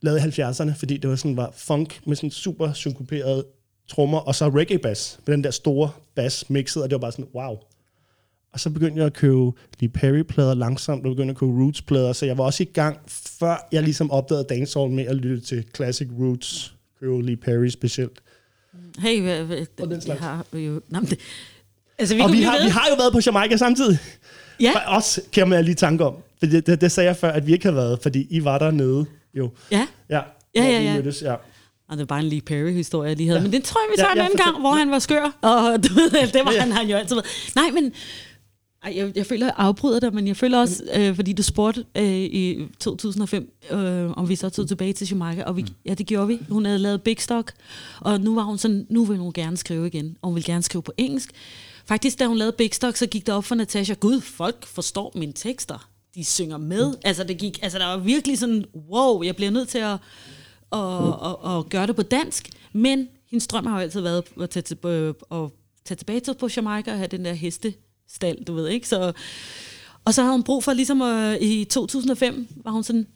lavet 0.00 0.38
i 0.38 0.40
70'erne, 0.40 0.72
fordi 0.78 0.96
det 0.96 1.10
var 1.10 1.16
sådan 1.16 1.36
var 1.36 1.52
funk 1.56 2.00
med 2.06 2.16
sådan 2.16 2.30
super 2.30 2.72
synkoperet 2.72 3.44
trommer, 3.88 4.18
og 4.18 4.34
så 4.34 4.48
reggae 4.48 4.78
bass, 4.78 5.20
med 5.26 5.36
den 5.36 5.44
der 5.44 5.50
store 5.50 5.90
bass 6.14 6.50
mixet, 6.50 6.82
og 6.82 6.90
det 6.90 6.94
var 6.94 7.00
bare 7.00 7.12
sådan, 7.12 7.28
wow. 7.34 7.56
Og 8.52 8.60
så 8.60 8.70
begyndte 8.70 8.98
jeg 8.98 9.06
at 9.06 9.12
købe 9.12 9.52
Lee 9.80 9.88
Perry-plader 9.88 10.54
langsomt, 10.54 11.06
og 11.06 11.10
begyndte 11.10 11.30
at 11.30 11.36
købe 11.38 11.52
Roots-plader, 11.52 12.12
så 12.12 12.26
jeg 12.26 12.38
var 12.38 12.44
også 12.44 12.62
i 12.62 12.66
gang, 12.66 12.98
før 13.08 13.68
jeg 13.72 13.82
ligesom 13.82 14.10
opdagede 14.10 14.44
dancehall 14.48 14.90
med 14.90 15.04
at 15.06 15.16
lytte 15.16 15.46
til 15.46 15.64
classic 15.76 16.08
Roots, 16.20 16.74
købe 17.00 17.22
Lee 17.22 17.36
Perry 17.36 17.68
specielt. 17.68 18.20
Hey, 18.98 19.22
hvad, 19.22 19.44
hvad, 19.44 19.66
Og 19.80 19.90
den 19.90 20.00
slags. 20.00 20.20
har 20.20 20.46
jo... 20.52 20.80
Nå, 20.88 21.00
det, 21.00 21.18
altså, 21.98 22.14
vi 22.14 22.20
og 22.20 22.32
vi 22.32 22.42
har, 22.42 22.56
ved. 22.56 22.64
vi 22.64 22.70
har 22.70 22.86
jo 22.90 22.94
været 22.96 23.12
på 23.12 23.20
Jamaica 23.26 23.56
samtidig. 23.56 23.98
Ja, 24.60 24.72
For 24.72 24.80
os 24.86 25.20
kan 25.32 25.48
man 25.48 25.64
lige 25.64 25.74
tanke 25.74 26.04
om. 26.04 26.14
For 26.38 26.46
det, 26.46 26.66
det, 26.66 26.80
det, 26.80 26.92
sagde 26.92 27.08
jeg 27.08 27.16
før, 27.16 27.30
at 27.30 27.46
vi 27.46 27.52
ikke 27.52 27.64
havde 27.64 27.76
været, 27.76 28.02
fordi 28.02 28.26
I 28.30 28.44
var 28.44 28.58
dernede 28.58 29.06
jo. 29.38 29.50
ja. 29.70 29.86
Ja, 30.10 30.20
Ja, 30.54 30.64
ja, 30.64 30.82
ja. 30.82 30.94
mødtes, 30.94 31.22
ja. 31.22 31.34
Og 31.88 31.96
det 31.96 32.00
er 32.00 32.06
bare 32.06 32.20
en 32.20 32.24
Lee 32.26 32.40
Perry-historie, 32.40 33.08
jeg 33.08 33.16
lige 33.16 33.26
havde. 33.26 33.38
Ja. 33.40 33.42
Men 33.42 33.52
det 33.52 33.64
tror 33.64 33.80
jeg, 33.80 33.88
vi 33.92 33.96
tager 33.96 34.08
ja, 34.08 34.14
ja, 34.14 34.20
en 34.20 34.24
anden 34.26 34.38
fortæl. 34.38 34.52
gang, 34.52 34.60
hvor 34.62 34.72
han 34.72 34.90
var 34.90 34.98
skør. 34.98 35.38
Og 35.42 35.84
du 35.88 35.94
ved, 35.94 36.10
det 36.32 36.40
var 36.44 36.52
Ja. 36.54 36.60
han, 36.60 36.72
han 36.72 36.88
jo 36.88 36.96
altid 36.96 37.14
været. 37.16 37.26
Nej, 37.56 37.70
men 37.70 37.92
ej, 38.84 38.92
jeg, 38.96 39.12
jeg 39.16 39.26
føler, 39.26 39.46
jeg 39.46 39.54
afbryder 39.56 40.00
dig, 40.00 40.14
men 40.14 40.26
jeg 40.26 40.36
føler 40.36 40.58
også, 40.58 40.82
øh, 40.94 41.14
fordi 41.16 41.32
du 41.32 41.42
spurgte 41.42 41.84
øh, 41.96 42.04
i 42.18 42.66
2005, 42.80 43.52
øh, 43.70 44.10
om 44.10 44.28
vi 44.28 44.36
så 44.36 44.48
tog 44.50 44.68
tilbage 44.68 44.92
til 44.92 45.08
Jamaica, 45.10 45.42
og 45.44 45.56
vi, 45.56 45.64
ja, 45.86 45.94
det 45.94 46.06
gjorde 46.06 46.26
vi. 46.28 46.38
Hun 46.48 46.64
havde 46.64 46.78
lavet 46.78 47.02
Big 47.02 47.20
Stock, 47.20 47.52
og 48.00 48.20
nu 48.20 48.34
var 48.34 48.42
hun 48.42 48.58
sådan, 48.58 48.86
nu 48.90 49.04
vil 49.04 49.18
hun 49.18 49.32
gerne 49.32 49.56
skrive 49.56 49.86
igen, 49.86 50.16
og 50.22 50.28
hun 50.28 50.36
vil 50.36 50.44
gerne 50.44 50.62
skrive 50.62 50.82
på 50.82 50.92
engelsk. 50.96 51.30
Faktisk, 51.86 52.18
da 52.18 52.26
hun 52.26 52.36
lavede 52.36 52.54
Big 52.58 52.74
Stock, 52.74 52.96
så 52.96 53.06
gik 53.06 53.26
det 53.26 53.34
op 53.34 53.44
for 53.44 53.54
Natasha, 53.54 53.94
gud, 53.94 54.20
folk 54.20 54.66
forstår 54.66 55.12
mine 55.14 55.32
tekster. 55.32 55.87
De 56.18 56.24
synger 56.24 56.56
med. 56.56 56.94
Altså, 57.04 57.24
det 57.24 57.38
gik, 57.38 57.58
altså, 57.62 57.78
der 57.78 57.86
var 57.86 57.96
virkelig 57.96 58.38
sådan, 58.38 58.64
wow, 58.90 59.22
jeg 59.22 59.36
bliver 59.36 59.50
nødt 59.50 59.68
til 59.68 59.78
at, 59.78 59.98
at, 60.72 61.08
at, 61.24 61.58
at 61.58 61.68
gøre 61.68 61.86
det 61.86 61.96
på 61.96 62.02
dansk. 62.02 62.50
Men 62.72 63.08
hendes 63.30 63.46
drøm 63.46 63.66
har 63.66 63.74
jo 63.74 63.82
altid 63.82 64.00
været 64.00 64.24
at 64.40 64.50
tage, 64.50 64.62
til, 64.62 64.78
øh, 64.84 65.14
at 65.30 65.50
tage 65.84 65.96
tilbage 65.96 66.20
til 66.20 66.34
på 66.34 66.48
Jamaica 66.56 66.90
og 66.90 66.96
have 66.96 67.08
den 67.08 67.24
der 67.24 67.32
hestestal, 67.32 68.44
du 68.46 68.54
ved, 68.54 68.68
ikke? 68.68 68.88
Så, 68.88 69.12
og 70.04 70.14
så 70.14 70.22
havde 70.22 70.32
hun 70.32 70.42
brug 70.42 70.64
for, 70.64 70.72
ligesom 70.72 71.02
øh, 71.02 71.36
i 71.40 71.64
2005, 71.64 72.48
var 72.64 72.70
hun 72.70 72.84
sådan, 72.84 73.06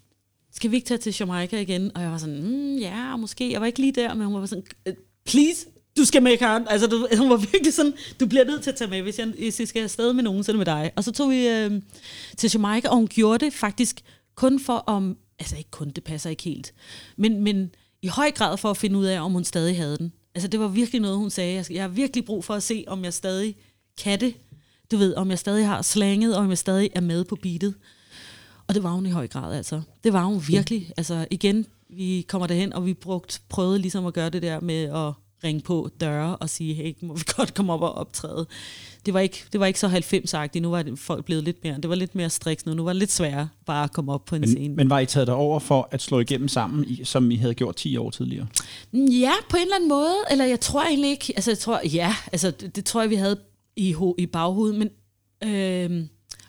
skal 0.52 0.70
vi 0.70 0.76
ikke 0.76 0.86
tage 0.86 0.98
til 0.98 1.16
Jamaica 1.20 1.60
igen? 1.60 1.96
Og 1.96 2.02
jeg 2.02 2.10
var 2.10 2.18
sådan, 2.18 2.42
mm, 2.42 2.76
ja, 2.76 3.16
måske. 3.16 3.52
Jeg 3.52 3.60
var 3.60 3.66
ikke 3.66 3.80
lige 3.80 3.92
der, 3.92 4.14
men 4.14 4.26
hun 4.26 4.40
var 4.40 4.46
sådan, 4.46 4.64
øh, 4.86 4.94
please, 5.26 5.66
du 5.96 6.04
skal 6.04 6.22
med, 6.22 6.38
Karen. 6.38 6.66
Altså, 6.68 6.86
du, 6.86 7.08
hun 7.18 7.30
var 7.30 7.36
virkelig 7.36 7.74
sådan, 7.74 7.94
du 8.20 8.26
bliver 8.26 8.44
nødt 8.44 8.62
til 8.62 8.70
at 8.70 8.76
tage 8.76 8.90
med, 8.90 9.02
hvis 9.02 9.18
jeg, 9.18 9.26
hvis 9.26 9.60
jeg 9.60 9.68
skal 9.68 9.82
afsted 9.82 10.12
med 10.12 10.22
nogen, 10.22 10.44
så 10.44 10.52
er 10.52 10.54
det 10.54 10.58
med 10.58 10.66
dig. 10.66 10.90
Og 10.96 11.04
så 11.04 11.12
tog 11.12 11.30
vi 11.30 11.48
øh, 11.48 11.82
til 12.36 12.50
Jamaica, 12.54 12.88
og 12.88 12.96
hun 12.96 13.06
gjorde 13.06 13.44
det 13.44 13.52
faktisk 13.52 14.00
kun 14.34 14.60
for 14.60 14.76
om, 14.76 15.16
altså 15.38 15.56
ikke 15.56 15.70
kun, 15.70 15.90
det 15.90 16.04
passer 16.04 16.30
ikke 16.30 16.42
helt, 16.42 16.74
men, 17.16 17.40
men 17.40 17.70
i 18.02 18.06
høj 18.06 18.30
grad 18.30 18.56
for 18.56 18.70
at 18.70 18.76
finde 18.76 18.98
ud 18.98 19.04
af, 19.04 19.20
om 19.20 19.32
hun 19.32 19.44
stadig 19.44 19.76
havde 19.76 19.98
den. 19.98 20.12
Altså, 20.34 20.48
det 20.48 20.60
var 20.60 20.68
virkelig 20.68 21.00
noget, 21.00 21.18
hun 21.18 21.30
sagde. 21.30 21.54
Jeg, 21.54 21.72
jeg 21.72 21.82
har 21.82 21.88
virkelig 21.88 22.24
brug 22.24 22.44
for 22.44 22.54
at 22.54 22.62
se, 22.62 22.84
om 22.86 23.04
jeg 23.04 23.14
stadig 23.14 23.56
kan 23.98 24.20
det. 24.20 24.34
Du 24.90 24.96
ved, 24.96 25.14
om 25.14 25.30
jeg 25.30 25.38
stadig 25.38 25.66
har 25.66 25.82
slanget, 25.82 26.36
og 26.36 26.42
om 26.42 26.50
jeg 26.50 26.58
stadig 26.58 26.90
er 26.94 27.00
med 27.00 27.24
på 27.24 27.36
beatet. 27.36 27.74
Og 28.66 28.74
det 28.74 28.82
var 28.82 28.90
hun 28.90 29.06
i 29.06 29.10
høj 29.10 29.26
grad, 29.28 29.56
altså. 29.56 29.82
Det 30.04 30.12
var 30.12 30.24
hun 30.24 30.42
virkelig. 30.48 30.92
Altså 30.96 31.26
igen, 31.30 31.66
vi 31.88 32.24
kommer 32.28 32.46
derhen, 32.46 32.72
og 32.72 32.86
vi 32.86 32.94
brugt, 32.94 33.42
prøvede 33.48 33.78
ligesom 33.78 34.06
at 34.06 34.14
gøre 34.14 34.30
det 34.30 34.42
der 34.42 34.60
med 34.60 34.84
at 34.84 35.12
ringe 35.44 35.60
på 35.60 35.90
døre 36.00 36.36
og 36.36 36.50
sige, 36.50 36.74
hey, 36.74 36.94
må 37.02 37.14
vi 37.14 37.22
godt 37.36 37.54
komme 37.54 37.72
op 37.72 37.82
og 37.82 37.92
optræde. 37.94 38.46
Det 39.06 39.14
var 39.14 39.20
ikke, 39.20 39.44
det 39.52 39.60
var 39.60 39.66
ikke 39.66 39.80
så 39.80 39.88
90-agtigt. 39.88 40.60
Nu 40.60 40.70
var 40.70 40.82
det, 40.82 40.98
folk 40.98 41.24
blevet 41.24 41.44
lidt 41.44 41.64
mere, 41.64 41.76
det 41.76 41.88
var 41.88 41.94
lidt 41.94 42.14
mere 42.14 42.30
striks 42.30 42.66
nu. 42.66 42.74
Nu 42.74 42.84
var 42.84 42.92
det 42.92 42.98
lidt 42.98 43.12
sværere 43.12 43.48
bare 43.66 43.84
at 43.84 43.92
komme 43.92 44.12
op 44.12 44.24
på 44.24 44.36
en 44.36 44.46
scene. 44.46 44.68
Men, 44.68 44.76
men 44.76 44.90
var 44.90 44.98
I 44.98 45.06
taget 45.06 45.26
derover 45.26 45.58
for 45.58 45.88
at 45.90 46.02
slå 46.02 46.20
igennem 46.20 46.48
sammen, 46.48 46.84
i- 46.88 47.04
som 47.04 47.30
I 47.30 47.36
havde 47.36 47.54
gjort 47.54 47.76
10 47.76 47.96
år 47.96 48.10
tidligere? 48.10 48.46
Ja, 48.92 49.32
på 49.50 49.56
en 49.56 49.62
eller 49.62 49.76
anden 49.76 49.88
måde. 49.88 50.14
Eller 50.30 50.44
jeg 50.44 50.60
tror 50.60 50.82
egentlig 50.82 51.10
ikke... 51.10 51.32
Altså, 51.36 51.50
jeg 51.50 51.58
tror, 51.58 51.80
ja, 51.92 52.14
altså, 52.32 52.50
det, 52.50 52.76
det 52.76 52.84
tror 52.84 53.00
jeg, 53.00 53.10
vi 53.10 53.14
havde 53.14 53.38
i, 53.76 53.92
ho- 53.94 54.14
i 54.18 54.26
baghovedet. 54.26 54.78
Men, 54.78 54.88
øhm, 55.50 56.08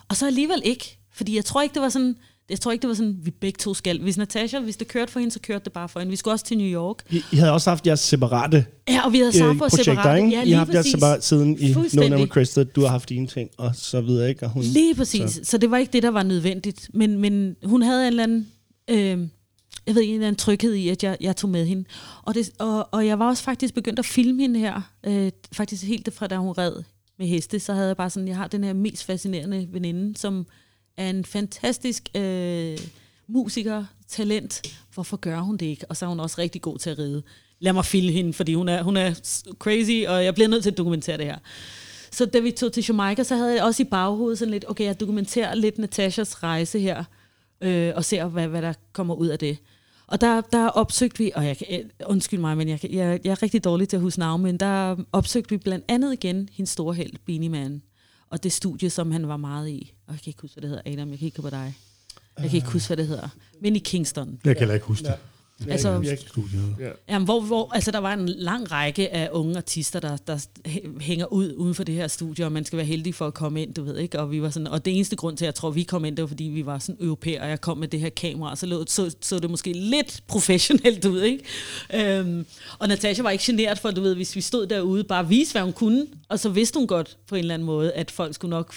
og 0.10 0.16
så 0.16 0.28
alligevel 0.28 0.62
ikke. 0.66 0.98
Fordi 1.12 1.36
jeg 1.36 1.46
tror 1.46 1.62
ikke, 1.62 1.74
det 1.74 1.82
var 1.82 1.90
sådan... 1.90 2.16
Jeg 2.50 2.60
tror 2.60 2.72
ikke, 2.72 2.82
det 2.82 2.88
var 2.88 2.94
sådan, 2.94 3.18
vi 3.24 3.32
begge 3.32 3.58
to 3.58 3.74
skal. 3.74 4.02
Hvis 4.02 4.18
Natasha, 4.18 4.60
hvis 4.60 4.78
det 4.78 4.88
kørte 4.88 5.12
for 5.12 5.20
hende, 5.20 5.34
så 5.34 5.40
kørte 5.40 5.64
det 5.66 5.74
bare 5.74 5.90
for 5.90 6.00
hende. 6.00 6.10
Vi 6.10 6.16
skulle 6.16 6.34
også 6.34 6.46
til 6.46 6.58
New 6.58 6.68
York. 6.68 6.98
I, 7.10 7.22
I 7.32 7.36
havde 7.36 7.52
også 7.52 7.70
haft 7.70 7.88
jeres 7.88 8.00
separate 8.00 8.66
Ja, 8.90 9.06
og 9.06 9.14
vi 9.14 9.18
havde 9.18 9.32
øh, 9.44 9.48
for 9.48 9.54
projekter, 9.54 9.84
separate. 9.84 10.26
ikke? 10.26 10.38
Ja, 10.38 10.44
I 10.44 10.52
har 10.52 10.58
haft 10.58 10.70
jeres 10.74 10.84
præcis. 10.84 10.92
separat 10.92 11.24
siden 11.24 11.60
i 11.60 11.74
No. 11.94 12.08
Name 12.10 12.26
Crested. 12.28 12.66
Du 12.66 12.82
har 12.82 12.88
haft 12.88 13.10
dine 13.10 13.28
ting, 13.28 13.50
og 13.58 13.72
så 13.76 14.02
videre, 14.02 14.30
ikke? 14.30 14.46
Og 14.46 14.52
hun, 14.52 14.64
Lige 14.64 14.96
præcis. 14.96 15.32
Så. 15.32 15.40
så 15.44 15.58
det 15.58 15.72
var 15.72 15.78
ikke 15.78 15.94
det, 15.94 16.04
der 16.04 16.10
var 16.12 16.24
nødvendigt. 16.24 16.90
Men, 16.94 17.20
men 17.20 17.56
hun 17.64 17.82
havde 17.82 18.02
en 18.02 18.08
eller 18.08 18.24
anden... 18.24 18.48
Øh, 18.90 19.28
jeg 19.88 19.96
ved 19.96 20.02
ikke, 20.02 20.12
en 20.14 20.16
eller 20.20 20.28
anden 20.28 20.40
tryghed 20.40 20.74
i, 20.74 20.90
at 20.90 21.04
jeg, 21.04 21.18
jeg 21.22 21.36
tog 21.36 21.50
med 21.50 21.66
hende. 21.66 21.84
Og, 22.24 22.36
det, 22.36 22.50
og, 22.60 22.88
og 22.92 23.08
jeg 23.08 23.20
var 23.20 23.28
også 23.28 23.44
faktisk 23.44 23.74
begyndt 23.74 24.00
at 24.00 24.06
filme 24.06 24.42
hende 24.42 24.60
her. 24.60 24.82
Øh, 25.06 25.32
faktisk 25.52 25.84
helt 25.84 26.14
fra 26.14 26.28
da 26.28 26.38
hun 26.38 26.52
red 26.52 26.74
med 27.20 27.28
heste, 27.28 27.60
så 27.60 27.74
havde 27.74 27.88
jeg 27.88 27.98
bare 27.98 28.10
sådan, 28.10 28.28
jeg 28.28 28.38
har 28.38 28.48
den 28.48 28.64
her 28.64 28.74
mest 28.74 29.04
fascinerende 29.04 29.68
veninde, 29.72 30.18
som 30.18 30.46
er 30.98 31.10
en 31.10 31.26
fantastisk 31.26 32.10
øh, 32.16 32.78
musiker, 33.28 33.86
talent. 34.08 34.62
Hvorfor 34.94 35.18
gør 35.18 35.40
hun 35.40 35.58
det 35.58 35.66
ikke? 35.66 35.86
Og 35.90 35.98
så 35.98 36.06
er 36.06 36.10
hun 36.10 36.20
også 36.20 36.36
rigtig 36.38 36.62
god 36.62 36.78
til 36.78 36.90
at 36.90 37.00
ride. 37.00 37.24
Lad 37.60 37.74
mig 37.74 37.86
filme 37.86 38.12
hende, 38.12 38.34
fordi 38.34 38.54
hun 38.54 38.70
er, 38.70 38.84
hun 38.84 38.98
er 38.98 39.14
crazy, 39.60 40.08
og 40.08 40.26
jeg 40.26 40.34
bliver 40.34 40.48
nødt 40.48 40.64
til 40.64 40.72
at 40.72 40.78
dokumentere 40.78 41.18
det 41.18 41.26
her. 41.26 41.38
Så 42.12 42.26
da 42.26 42.40
vi 42.40 42.52
tog 42.52 42.74
til 42.74 42.86
Jamaica, 42.88 43.24
så 43.24 43.36
havde 43.36 43.56
jeg 43.56 43.64
også 43.64 43.84
i 43.84 43.86
baghovedet 43.86 44.40
sådan 44.40 44.52
lidt, 44.52 44.66
okay, 44.68 44.86
jeg 44.86 45.00
dokumenterer 45.00 45.56
lidt 45.56 45.78
Natashas 45.78 46.44
rejse 46.44 46.80
her, 46.80 47.04
øh, 47.62 47.94
og 47.96 48.06
ser, 48.06 48.26
hvad, 48.26 48.48
hvad 48.48 48.62
der 48.62 48.74
kommer 48.94 49.16
ud 49.16 49.28
af 49.28 49.40
det. 49.40 49.58
Og 50.08 50.22
der, 50.22 50.42
der 50.42 50.68
opsøgte 50.68 51.18
vi, 51.18 51.32
og 51.36 51.46
jeg 51.46 51.58
kan, 51.58 51.68
øh, 51.72 51.86
undskyld 52.06 52.40
mig, 52.40 52.58
men 52.58 52.70
jeg, 52.70 52.80
jeg, 52.84 53.20
jeg 53.24 53.32
er 53.32 53.44
rigtig 53.44 53.64
dårlig 53.64 53.90
til 53.90 53.98
at 53.98 54.02
huske 54.02 54.20
navn, 54.20 54.42
men 54.42 54.58
der 54.58 54.96
opsøgte 55.12 55.50
vi 55.50 55.58
blandt 55.58 55.86
andet 55.88 56.14
igen 56.14 56.50
hendes 56.52 56.70
store 56.70 56.94
held, 56.94 57.14
Beanie 57.26 57.50
Man, 57.50 57.82
og 58.34 58.44
det 58.44 58.52
studie, 58.52 58.90
som 58.90 59.12
han 59.12 59.28
var 59.28 59.38
meget 59.38 59.70
i. 59.70 59.94
Og 60.08 60.14
jeg 60.14 60.22
kan 60.22 60.30
ikke 60.30 60.42
huske, 60.42 60.56
hvad 60.56 60.62
det 60.62 60.70
hedder, 60.70 60.92
Adam, 60.92 61.10
jeg 61.10 61.20
kigger 61.20 61.42
på 61.42 61.50
dig. 61.50 61.74
Jeg 62.40 62.50
kan 62.50 62.56
ikke 62.56 62.72
huske, 62.72 62.88
hvad 62.88 62.98
det 62.98 63.08
hedder. 63.08 63.30
Men 63.62 63.76
i 63.76 63.80
Kingston. 63.80 64.40
Jeg 64.46 64.56
kan 64.56 64.60
heller 64.60 64.74
ikke 64.74 64.86
huske 64.86 65.08
det. 65.08 65.16
Altså, 65.70 65.98
virkelig. 66.00 66.30
Studiet. 66.30 66.76
Jamen, 67.10 67.26
hvor, 67.26 67.42
hvor, 67.42 67.74
altså, 67.74 67.92
der 67.92 67.98
var 68.00 68.14
en 68.14 68.30
lang 68.30 68.72
række 68.72 69.14
af 69.14 69.30
unge 69.32 69.58
artister, 69.58 70.00
der, 70.00 70.18
der 70.18 70.38
hæ- 70.68 71.00
hænger 71.02 71.26
ud 71.34 71.54
uden 71.58 71.76
for 71.76 71.84
det 71.84 71.96
her 71.96 72.08
studie, 72.08 72.46
og 72.46 72.52
man 72.52 72.66
skal 72.66 72.78
være 72.78 72.86
heldig 72.86 73.16
for 73.16 73.28
at 73.28 73.34
komme 73.34 73.62
ind, 73.62 73.74
du 73.74 73.84
ved 73.84 73.98
ikke. 73.98 74.20
Og, 74.20 74.32
vi 74.32 74.42
var 74.42 74.50
sådan, 74.50 74.68
og 74.68 74.86
det 74.86 74.96
eneste 74.96 75.16
grund 75.16 75.38
til, 75.38 75.46
at 75.46 75.48
jeg 75.48 75.56
tror, 75.56 75.70
vi 75.72 75.84
kom 75.84 76.06
ind, 76.06 76.16
det 76.18 76.24
var, 76.24 76.28
fordi 76.28 76.44
vi 76.44 76.66
var 76.66 76.80
sådan 76.80 76.98
europæer, 77.06 77.44
og 77.44 77.50
jeg 77.50 77.62
kom 77.62 77.78
med 77.78 77.88
det 77.88 78.00
her 78.00 78.10
kamera, 78.10 78.52
og 78.52 78.58
så 78.58 78.66
lå, 78.66 78.86
så, 78.88 79.16
så 79.22 79.40
det 79.40 79.50
måske 79.50 79.74
lidt 79.74 80.24
professionelt 80.28 81.06
ud, 81.06 81.22
ikke? 81.22 81.44
Øhm, 82.20 82.46
og 82.80 82.88
Natasha 82.88 83.24
var 83.24 83.30
ikke 83.30 83.44
generet 83.48 83.80
for, 83.80 83.92
du 83.92 84.02
ved, 84.02 84.16
hvis 84.16 84.36
vi 84.36 84.42
stod 84.42 84.68
derude, 84.68 85.04
bare 85.04 85.28
vise, 85.28 85.52
hvad 85.52 85.62
hun 85.62 85.74
kunne, 85.74 86.06
og 86.30 86.40
så 86.40 86.50
vidste 86.50 86.78
hun 86.80 86.88
godt 86.88 87.18
på 87.28 87.36
en 87.36 87.40
eller 87.40 87.54
anden 87.54 87.66
måde, 87.66 87.92
at 87.92 88.12
folk 88.12 88.36
skulle 88.36 88.50
nok, 88.50 88.76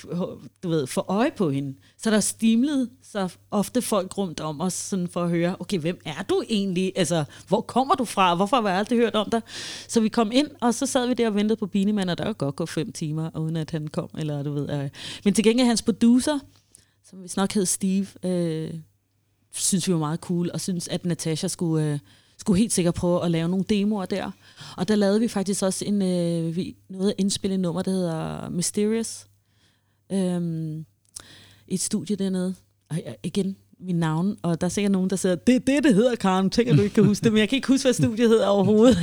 du 0.63 0.69
ved, 0.69 0.87
få 0.87 1.05
øje 1.09 1.31
på 1.37 1.51
hende. 1.51 1.75
Så 2.07 2.11
der 2.11 2.21
stimlede 2.21 2.91
så 3.03 3.37
ofte 3.51 3.83
folk 3.83 4.19
rundt 4.19 4.41
om 4.41 4.61
os, 4.61 4.73
sådan 4.73 5.09
for 5.09 5.23
at 5.23 5.31
høre, 5.31 5.57
okay, 5.61 5.79
hvem 5.79 6.01
er 6.05 6.23
du 6.23 6.43
egentlig? 6.49 6.93
Altså, 6.97 7.25
hvor 7.49 7.61
kommer 7.61 7.95
du 7.95 8.05
fra? 8.05 8.35
Hvorfor 8.35 8.61
har 8.61 8.69
jeg 8.69 8.79
aldrig 8.79 8.99
hørt 8.99 9.15
om 9.15 9.31
dig? 9.31 9.41
Så 9.89 10.01
vi 10.01 10.09
kom 10.09 10.31
ind, 10.33 10.49
og 10.61 10.75
så 10.75 10.87
sad 10.87 11.07
vi 11.07 11.15
der 11.15 11.27
og 11.27 11.35
ventede 11.35 11.57
på 11.57 11.67
Binemann, 11.67 12.11
og 12.11 12.19
der 12.19 12.25
var 12.25 12.33
godt 12.33 12.57
gå 12.57 12.67
fem 12.67 12.93
timer, 12.93 13.39
uden 13.39 13.57
at 13.57 13.71
han 13.71 13.89
kom, 13.89 14.09
eller 14.19 14.43
du 14.43 14.53
ved. 14.53 14.71
Øh. 14.71 14.91
Men 15.25 15.35
til 15.35 15.45
gengæld 15.45 15.67
hans 15.67 15.83
producer, 15.83 16.39
som 17.05 17.23
vi 17.23 17.29
nok 17.37 17.53
hed 17.53 17.67
Steve, 17.67 18.07
øh, 18.23 18.75
synes 19.55 19.89
vi 19.89 19.93
var 19.93 19.99
meget 19.99 20.21
cool, 20.21 20.51
og 20.55 20.61
synes, 20.61 20.89
at 20.89 21.05
Natasha 21.05 21.49
skulle, 21.49 21.93
øh, 21.93 21.99
skulle 22.39 22.59
helt 22.59 22.73
sikkert 22.73 22.95
prøve 22.95 23.25
at 23.25 23.31
lave 23.31 23.49
nogle 23.49 23.65
demoer 23.69 24.05
der. 24.05 24.31
Og 24.77 24.89
der 24.89 24.97
lavede 24.97 25.21
vi 25.21 25.29
faktisk 25.29 25.63
også 25.63 25.85
en, 25.85 26.03
øh, 26.03 26.57
vi, 26.57 26.77
noget 26.89 27.11
at 27.11 27.15
indspille 27.19 27.57
nummer, 27.57 27.83
der 27.83 27.91
hedder 27.91 28.49
Mysterious. 28.49 29.27
Øhm, 30.13 30.87
et 31.69 31.81
studie 31.81 32.17
dernede. 32.17 32.55
Og 32.91 32.97
jeg- 33.07 33.17
igen, 33.23 33.57
min 33.81 33.97
navn, 33.97 34.37
og 34.43 34.61
der 34.61 34.65
er 34.67 34.69
sikkert 34.69 34.93
nogen, 34.93 35.11
der 35.11 35.17
siger, 35.17 35.35
det 35.35 35.55
er 35.55 35.59
det, 35.61 35.85
det 35.85 35.95
hedder, 35.95 36.15
Karen. 36.15 36.51
Tænker 36.51 36.77
du 36.77 36.83
ikke 36.83 36.95
kan 36.95 37.05
huske 37.05 37.25
det, 37.25 37.33
men 37.33 37.41
jeg 37.41 37.49
kan 37.49 37.57
ikke 37.57 37.69
huske, 37.69 37.85
hvad 37.87 37.93
studiet 37.93 38.29
hedder 38.29 38.47
overhovedet. 38.47 38.97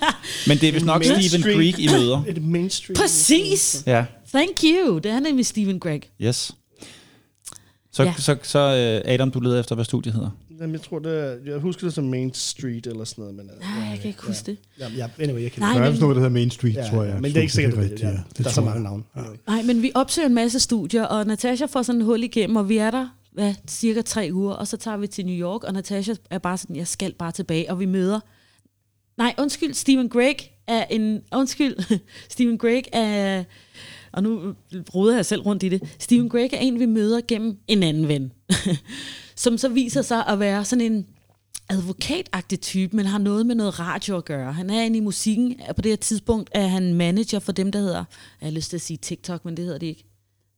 Men 0.48 0.58
det 0.58 0.68
er 0.68 0.72
vist 0.72 0.84
nok 0.86 1.04
Stephen. 1.04 1.42
Creek, 1.42 1.78
I 1.78 1.86
møder. 1.88 2.40
Mainstream. 2.40 2.94
Præcis! 2.96 3.82
Ja, 3.86 4.04
Thank 4.32 4.64
you! 4.64 4.98
Det 4.98 5.10
er 5.10 5.20
nemlig 5.20 5.46
Stephen 5.46 5.80
Gregg. 5.80 6.02
yes. 6.22 6.52
Så, 7.92 8.02
Ja. 8.02 8.08
ja. 8.08 8.14
så, 8.20 8.36
så 8.42 8.58
øh, 9.04 9.12
Adam, 9.14 9.30
du 9.30 9.40
leder 9.40 9.60
efter, 9.60 9.74
hvad 9.74 9.84
studiet 9.84 10.14
hedder. 10.14 10.30
Jamen, 10.60 10.72
jeg 10.72 10.82
tror, 10.82 10.98
det 10.98 11.18
er, 11.24 11.36
jeg 11.52 11.58
husker 11.58 11.86
det 11.86 11.94
som 11.94 12.04
Main 12.04 12.34
Street 12.34 12.86
eller 12.86 13.04
sådan 13.04 13.22
noget. 13.22 13.36
Men, 13.36 13.50
øh, 13.50 13.60
Nej, 13.78 13.88
jeg 13.90 13.98
kan 14.00 14.08
ikke 14.08 14.22
huske 14.22 14.46
det. 14.46 14.56
Ja, 14.78 14.88
ja, 14.96 15.08
anyway, 15.24 15.42
jeg 15.42 15.52
kan 15.52 15.62
Nej, 15.62 15.72
Der 15.74 15.80
er 15.80 15.90
men- 15.90 16.00
noget, 16.00 16.16
der 16.16 16.20
hedder 16.20 16.34
Main 16.34 16.50
Street, 16.50 16.74
ja, 16.74 16.88
tror 16.90 17.02
jeg. 17.04 17.14
Men 17.14 17.24
det 17.24 17.36
er 17.36 17.40
ikke 17.40 17.52
sikkert, 17.52 17.72
det, 17.74 17.82
rigtigt, 17.82 18.00
det, 18.00 18.06
ja. 18.06 18.12
Det 18.12 18.38
Der 18.38 18.44
er 18.44 18.48
så 18.54 18.60
mange 18.60 18.82
navne. 18.82 19.02
Nej, 19.46 19.62
men 19.62 19.82
vi 19.82 19.92
opsøger 19.94 20.28
en 20.28 20.34
masse 20.34 20.60
studier, 20.60 21.04
og 21.04 21.26
Natasha 21.26 21.66
får 21.66 21.82
sådan 21.82 22.00
en 22.00 22.04
hul 22.06 22.22
igennem, 22.22 22.56
og 22.56 22.68
vi 22.68 22.76
er 22.76 22.90
der 22.90 23.08
hvad, 23.32 23.54
cirka 23.68 24.02
tre 24.02 24.30
uger, 24.32 24.52
og 24.52 24.66
så 24.68 24.76
tager 24.76 24.96
vi 24.96 25.06
til 25.06 25.26
New 25.26 25.34
York, 25.34 25.64
og 25.64 25.72
Natasha 25.72 26.14
er 26.30 26.38
bare 26.38 26.58
sådan, 26.58 26.76
jeg 26.76 26.86
skal 26.86 27.12
bare 27.18 27.32
tilbage, 27.32 27.70
og 27.70 27.80
vi 27.80 27.86
møder... 27.86 28.20
Nej, 29.18 29.34
undskyld, 29.38 29.74
Stephen 29.74 30.08
Gregg 30.08 30.36
er 30.66 30.84
en... 30.90 31.20
Undskyld, 31.34 31.98
Stephen 32.30 32.58
Gregg 32.58 32.84
er... 32.92 33.44
Og 34.12 34.22
nu 34.22 34.54
roder 34.94 35.14
jeg 35.14 35.26
selv 35.26 35.42
rundt 35.42 35.62
i 35.62 35.68
det. 35.68 35.82
Stephen 35.98 36.28
Gregg 36.28 36.52
er 36.52 36.58
en, 36.58 36.78
vi 36.78 36.86
møder 36.86 37.20
gennem 37.28 37.58
en 37.68 37.82
anden 37.82 38.08
ven, 38.08 38.32
som 39.36 39.58
så 39.58 39.68
viser 39.68 40.02
sig 40.02 40.26
at 40.26 40.38
være 40.40 40.64
sådan 40.64 40.92
en 40.92 41.06
advokatagtig 41.68 42.60
type, 42.60 42.96
men 42.96 43.06
har 43.06 43.18
noget 43.18 43.46
med 43.46 43.54
noget 43.54 43.78
radio 43.78 44.16
at 44.16 44.24
gøre. 44.24 44.52
Han 44.52 44.70
er 44.70 44.82
inde 44.82 44.96
i 44.96 45.00
musikken. 45.00 45.60
På 45.76 45.82
det 45.82 45.92
her 45.92 45.96
tidspunkt 45.96 46.50
er 46.52 46.66
han 46.66 46.94
manager 46.94 47.38
for 47.38 47.52
dem, 47.52 47.72
der 47.72 47.78
hedder, 47.78 48.04
jeg 48.40 48.46
har 48.46 48.50
lyst 48.50 48.70
til 48.70 48.76
at 48.76 48.80
sige 48.80 48.96
TikTok, 48.96 49.44
men 49.44 49.56
det 49.56 49.64
hedder 49.64 49.78
de 49.78 49.86
ikke. 49.86 50.04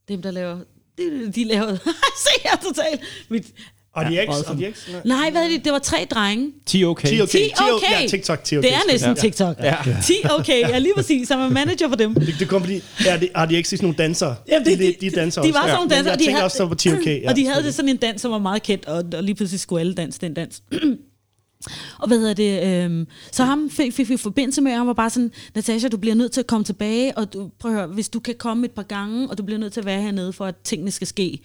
Dem, 0.07 0.21
der 0.21 0.31
laver, 0.31 0.59
de, 0.97 1.31
de 1.31 1.43
laver, 1.43 1.75
se 2.25 2.41
her 2.43 2.57
totalt. 2.57 3.01
Mit, 3.29 3.53
og 3.95 4.05
de 4.05 4.13
Ja, 4.13 4.25
X, 4.25 4.27
og 4.27 4.35
awesome. 4.35 4.59
de 4.65 4.73
X. 4.73 4.87
nej. 5.05 5.29
hvad 5.31 5.43
er 5.45 5.49
det? 5.49 5.63
Det 5.65 5.71
var 5.73 5.79
tre 5.79 6.07
drenge. 6.11 6.51
10 6.65 6.83
okay. 6.85 7.07
10 7.07 7.21
okay. 7.21 7.31
10 7.31 7.37
10 7.37 7.53
okay. 7.73 8.01
Ja, 8.01 8.07
TikTok, 8.07 8.43
10 8.43 8.57
okay. 8.57 8.67
Det 8.67 8.75
er 8.75 8.79
næsten 8.91 9.09
Ja. 9.09 9.21
TikTok. 9.21 9.57
Ja. 9.59 9.75
10 10.03 10.13
okay, 10.39 10.59
ja 10.59 10.77
lige 10.77 10.93
præcis, 10.95 11.27
som 11.27 11.39
er 11.39 11.49
manager 11.49 11.89
for 11.89 11.95
dem. 11.95 12.13
Det, 12.15 12.35
det 12.39 12.47
kom 12.47 12.61
fordi, 12.61 12.81
ja, 13.05 13.17
det, 13.19 13.29
har 13.35 13.45
de 13.45 13.55
ikke 13.55 13.69
sådan 13.69 13.83
nogle 13.83 13.97
dansere? 13.97 14.35
Jamen, 14.47 14.65
det- 14.67 14.79
de, 14.79 14.83
de, 14.85 14.95
de- 15.01 15.09
de 15.09 15.15
danser 15.15 15.41
de 15.41 15.47
også. 15.47 15.59
var 15.59 15.61
sådan 15.67 15.75
nogle 15.75 15.89
dansere, 15.95 16.11
Jeg 16.11 16.19
de 16.19 16.31
havde- 16.31 16.43
også 16.43 16.57
så 16.57 16.67
på 16.67 16.75
10 16.75 16.89
okay. 16.93 17.21
Ja, 17.21 17.29
og 17.29 17.35
de 17.35 17.45
havde 17.47 17.63
det 17.65 17.73
sådan 17.73 17.89
en 17.89 17.97
dans, 17.97 18.21
som 18.21 18.31
var 18.31 18.39
meget 18.39 18.63
kendt, 18.63 18.85
og, 18.85 19.03
og 19.15 19.23
lige 19.23 19.35
pludselig 19.35 19.59
skulle 19.59 19.79
alle 19.79 19.93
danse 19.93 20.19
den 20.21 20.33
dans. 20.33 20.63
og 21.99 22.07
hvad 22.07 22.19
hedder 22.19 22.33
det? 22.33 22.63
Øhm, 22.83 23.07
så 23.31 23.43
ham 23.43 23.69
fik, 23.69 23.93
fik 23.93 24.09
vi 24.09 24.17
forbindelse 24.17 24.61
med, 24.61 24.71
og 24.71 24.77
han 24.77 24.87
var 24.87 24.93
bare 24.93 25.09
sådan, 25.09 25.31
Natasha, 25.55 25.87
du 25.87 25.97
bliver 25.97 26.15
nødt 26.15 26.31
til 26.31 26.39
at 26.39 26.47
komme 26.47 26.63
tilbage, 26.63 27.17
og 27.17 27.33
du, 27.33 27.49
prøv 27.59 27.71
at 27.71 27.77
høre, 27.77 27.87
hvis 27.87 28.09
du 28.09 28.19
kan 28.19 28.35
komme 28.37 28.65
et 28.65 28.71
par 28.71 28.83
gange, 28.83 29.29
og 29.29 29.37
du 29.37 29.43
bliver 29.43 29.59
nødt 29.59 29.73
til 29.73 29.79
at 29.79 29.85
være 29.85 30.01
hernede, 30.01 30.33
for 30.33 30.45
at 30.45 30.55
tingene 30.63 30.91
skal 30.91 31.07
ske, 31.07 31.39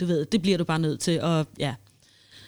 du 0.00 0.06
ved, 0.06 0.24
det 0.24 0.42
bliver 0.42 0.58
du 0.58 0.64
bare 0.64 0.78
nødt 0.78 1.00
til, 1.00 1.20
og 1.20 1.46
ja. 1.58 1.74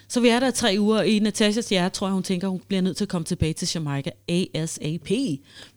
Så 0.08 0.20
vi 0.20 0.28
er 0.28 0.40
der 0.40 0.50
tre 0.50 0.76
uger, 0.78 0.98
og 0.98 1.08
i 1.08 1.18
Natashas 1.18 1.68
hjerte 1.68 1.94
tror 1.94 2.06
jeg, 2.06 2.14
hun 2.14 2.22
tænker, 2.22 2.48
hun 2.48 2.60
bliver 2.68 2.80
nødt 2.80 2.96
til 2.96 3.04
at 3.04 3.08
komme 3.08 3.24
tilbage 3.24 3.52
til 3.52 3.68
Jamaica 3.74 4.10
ASAP. 4.28 5.10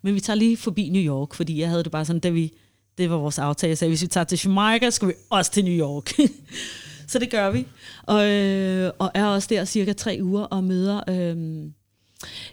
Men 0.01 0.15
vi 0.15 0.19
tager 0.19 0.38
lige 0.38 0.57
forbi 0.57 0.89
New 0.89 1.01
York, 1.01 1.34
fordi 1.34 1.60
jeg 1.60 1.69
havde 1.69 1.84
det 1.84 1.91
bare 1.91 2.06
sådan, 2.06 2.19
da 2.19 2.30
vi, 2.30 2.53
det 2.97 3.10
var 3.10 3.18
vores 3.18 3.39
aftale, 3.39 3.69
jeg 3.69 3.77
sagde, 3.77 3.89
hvis 3.89 4.01
vi 4.01 4.07
tager 4.07 4.23
til 4.23 4.39
Jamaica, 4.45 4.89
skal 4.89 5.07
vi 5.07 5.14
også 5.30 5.51
til 5.51 5.65
New 5.65 5.73
York. 5.73 6.11
så 7.11 7.19
det 7.19 7.30
gør 7.30 7.51
vi, 7.51 7.68
og, 8.03 8.30
øh, 8.30 8.91
og 8.99 9.11
er 9.14 9.26
også 9.26 9.47
der 9.51 9.65
cirka 9.65 9.93
tre 9.93 10.19
uger 10.22 10.43
og 10.43 10.64
møder 10.64 11.01
øh, 11.10 11.38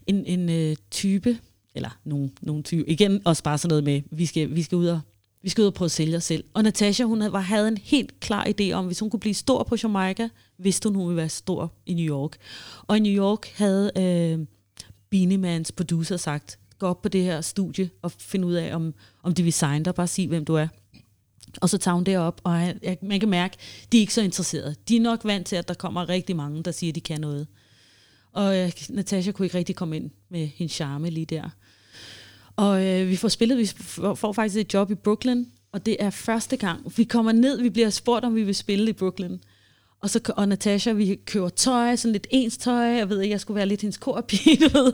en, 0.07 0.27
en 0.27 0.51
øh, 0.51 0.77
type, 0.91 1.39
eller 1.75 1.99
nogle, 2.05 2.31
nogle 2.43 2.63
type, 2.63 2.91
igen 2.91 3.23
også 3.25 3.43
bare 3.43 3.59
sådan 3.59 3.69
noget 3.69 3.85
med, 3.85 4.03
vi 4.11 4.27
skal, 4.27 4.55
vi 4.55 4.63
skal 4.63 4.77
ud 4.77 4.87
og 4.87 5.01
vi 5.43 5.51
skal 5.51 5.63
ud 5.63 5.67
og 5.67 5.75
prøve 5.75 5.87
at 5.87 5.91
sælge 5.91 6.17
os 6.17 6.25
selv. 6.25 6.45
Og 6.55 6.63
Natasha, 6.63 7.05
hun 7.05 7.21
havde, 7.21 7.41
havde 7.41 7.69
en 7.69 7.77
helt 7.77 8.21
klar 8.21 8.47
idé 8.47 8.73
om, 8.73 8.87
hvis 8.87 9.01
hun 9.01 9.11
kunne 9.11 9.21
blive 9.21 9.35
stor 9.35 9.63
på 9.63 9.77
Jamaica, 9.83 10.29
vidste 10.59 10.89
hun, 10.89 10.97
hun 10.97 11.07
ville 11.09 11.17
være 11.17 11.29
stor 11.29 11.73
i 11.87 11.95
New 11.95 12.05
York. 12.17 12.37
Og 12.87 12.97
i 12.97 13.01
New 13.01 13.13
York 13.13 13.47
havde 13.55 13.91
øh, 13.99 14.47
Beaniemans 15.11 15.73
producer 15.73 16.17
sagt, 16.17 16.59
gå 16.79 16.87
op 16.87 17.03
på 17.03 17.09
det 17.09 17.23
her 17.23 17.41
studie 17.41 17.91
og 18.03 18.13
finde 18.13 18.47
ud 18.47 18.55
af, 18.55 18.75
om, 18.75 18.95
om 19.23 19.35
de 19.35 19.43
vil 19.43 19.53
signe 19.53 19.85
dig, 19.85 19.95
bare 19.95 20.07
sig, 20.07 20.27
hvem 20.29 20.45
du 20.45 20.55
er. 20.55 20.69
Og 21.61 21.69
så 21.71 21.79
tager 21.79 21.95
hun 21.95 22.05
det 22.05 22.19
op, 22.19 22.41
og 22.45 22.53
han- 22.55 22.79
jeg, 22.83 22.99
man 23.03 23.21
kan 23.21 23.29
mærke, 23.29 23.57
de 23.93 23.97
er 23.97 24.01
ikke 24.01 24.15
så 24.15 24.23
interesserede. 24.23 24.75
De 24.89 24.97
er 24.97 25.01
nok 25.01 25.25
vant 25.25 25.47
til, 25.47 25.57
at 25.57 25.69
der 25.69 25.75
kommer 25.75 26.09
rigtig 26.09 26.37
mange, 26.37 26.63
der 26.63 26.71
siger, 26.71 26.91
at 26.91 26.95
de 26.95 27.01
kan 27.01 27.21
noget. 27.21 27.47
Og 28.33 28.59
øh, 28.59 28.73
Natasha 28.89 29.33
kunne 29.33 29.47
ikke 29.47 29.59
rigtig 29.59 29.77
komme 29.77 29.97
ind 29.97 30.11
med 30.29 30.47
hendes 30.47 30.73
charme 30.73 31.11
lige 31.11 31.27
der. 31.27 31.49
Og 32.57 32.85
øh, 32.87 33.09
vi 33.09 33.17
får 33.17 33.29
spillet, 33.29 33.59
vi 33.59 33.67
får, 33.67 34.15
får 34.15 34.33
faktisk 34.33 34.61
et 34.61 34.75
job 34.75 34.91
i 34.91 34.95
Brooklyn, 34.95 35.45
og 35.73 35.87
det 35.87 35.97
er 36.01 36.11
første 36.11 36.57
gang. 36.57 36.97
Vi 36.97 37.05
kommer 37.05 37.33
ned, 37.33 37.63
vi 37.63 37.71
bliver 37.71 37.91
spurgt, 37.91 38.25
om 38.25 38.35
vi 38.35 38.43
vil 38.43 38.55
spille 38.55 38.91
i 38.91 38.93
Brooklyn. 38.93 39.39
Og, 40.01 40.11
så, 40.11 40.21
og 40.37 40.49
Natasha, 40.49 40.93
vi 40.93 41.15
køber 41.27 41.49
tøj, 41.49 41.97
sådan 41.97 42.13
lidt 42.13 42.27
ens 42.31 42.57
tøj. 42.57 42.75
Jeg 42.75 43.11
ved 43.11 43.21
ikke, 43.21 43.33
jeg 43.33 43.41
skulle 43.41 43.57
være 43.57 43.67
lidt 43.67 43.81
hendes 43.81 43.97
korpige, 43.97 44.61
ved. 44.75 44.93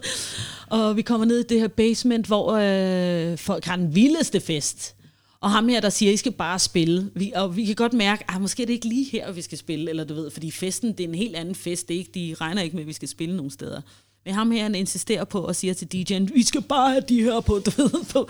Og 0.70 0.96
vi 0.96 1.02
kommer 1.02 1.26
ned 1.26 1.38
i 1.38 1.46
det 1.48 1.60
her 1.60 1.68
basement, 1.68 2.26
hvor 2.26 2.52
øh, 2.52 3.38
folk 3.38 3.64
har 3.64 3.76
den 3.76 3.94
vildeste 3.94 4.40
fest. 4.40 4.96
Og 5.40 5.50
ham 5.50 5.68
her, 5.68 5.80
der 5.80 5.90
siger, 5.90 6.12
I 6.12 6.16
skal 6.16 6.32
bare 6.32 6.58
spille. 6.58 7.10
Vi, 7.14 7.32
og 7.34 7.56
vi 7.56 7.64
kan 7.64 7.74
godt 7.74 7.92
mærke, 7.92 8.24
at 8.28 8.40
måske 8.40 8.62
er 8.62 8.66
det 8.66 8.72
ikke 8.72 8.88
lige 8.88 9.10
her, 9.10 9.32
vi 9.32 9.42
skal 9.42 9.58
spille, 9.58 9.90
eller 9.90 10.04
du 10.04 10.14
ved, 10.14 10.30
fordi 10.30 10.50
festen, 10.50 10.92
det 10.92 11.04
er 11.04 11.08
en 11.08 11.14
helt 11.14 11.36
anden 11.36 11.54
fest. 11.54 11.88
Det 11.88 11.94
er 11.94 11.98
ikke, 11.98 12.10
de 12.14 12.34
regner 12.40 12.62
ikke 12.62 12.76
med, 12.76 12.82
at 12.82 12.88
vi 12.88 12.92
skal 12.92 13.08
spille 13.08 13.36
nogen 13.36 13.50
steder. 13.50 13.80
Men 14.24 14.34
ham 14.34 14.50
her, 14.50 14.62
han 14.62 14.74
insisterer 14.74 15.24
på 15.24 15.40
og 15.40 15.56
siger 15.56 15.74
til 15.74 15.88
DJ'en, 15.94 16.34
vi 16.34 16.42
skal 16.42 16.62
bare 16.62 16.90
have 16.90 17.02
de 17.08 17.22
her 17.22 17.40
på, 17.40 17.58
du 17.66 17.70
ved, 17.76 18.04
på, 18.12 18.28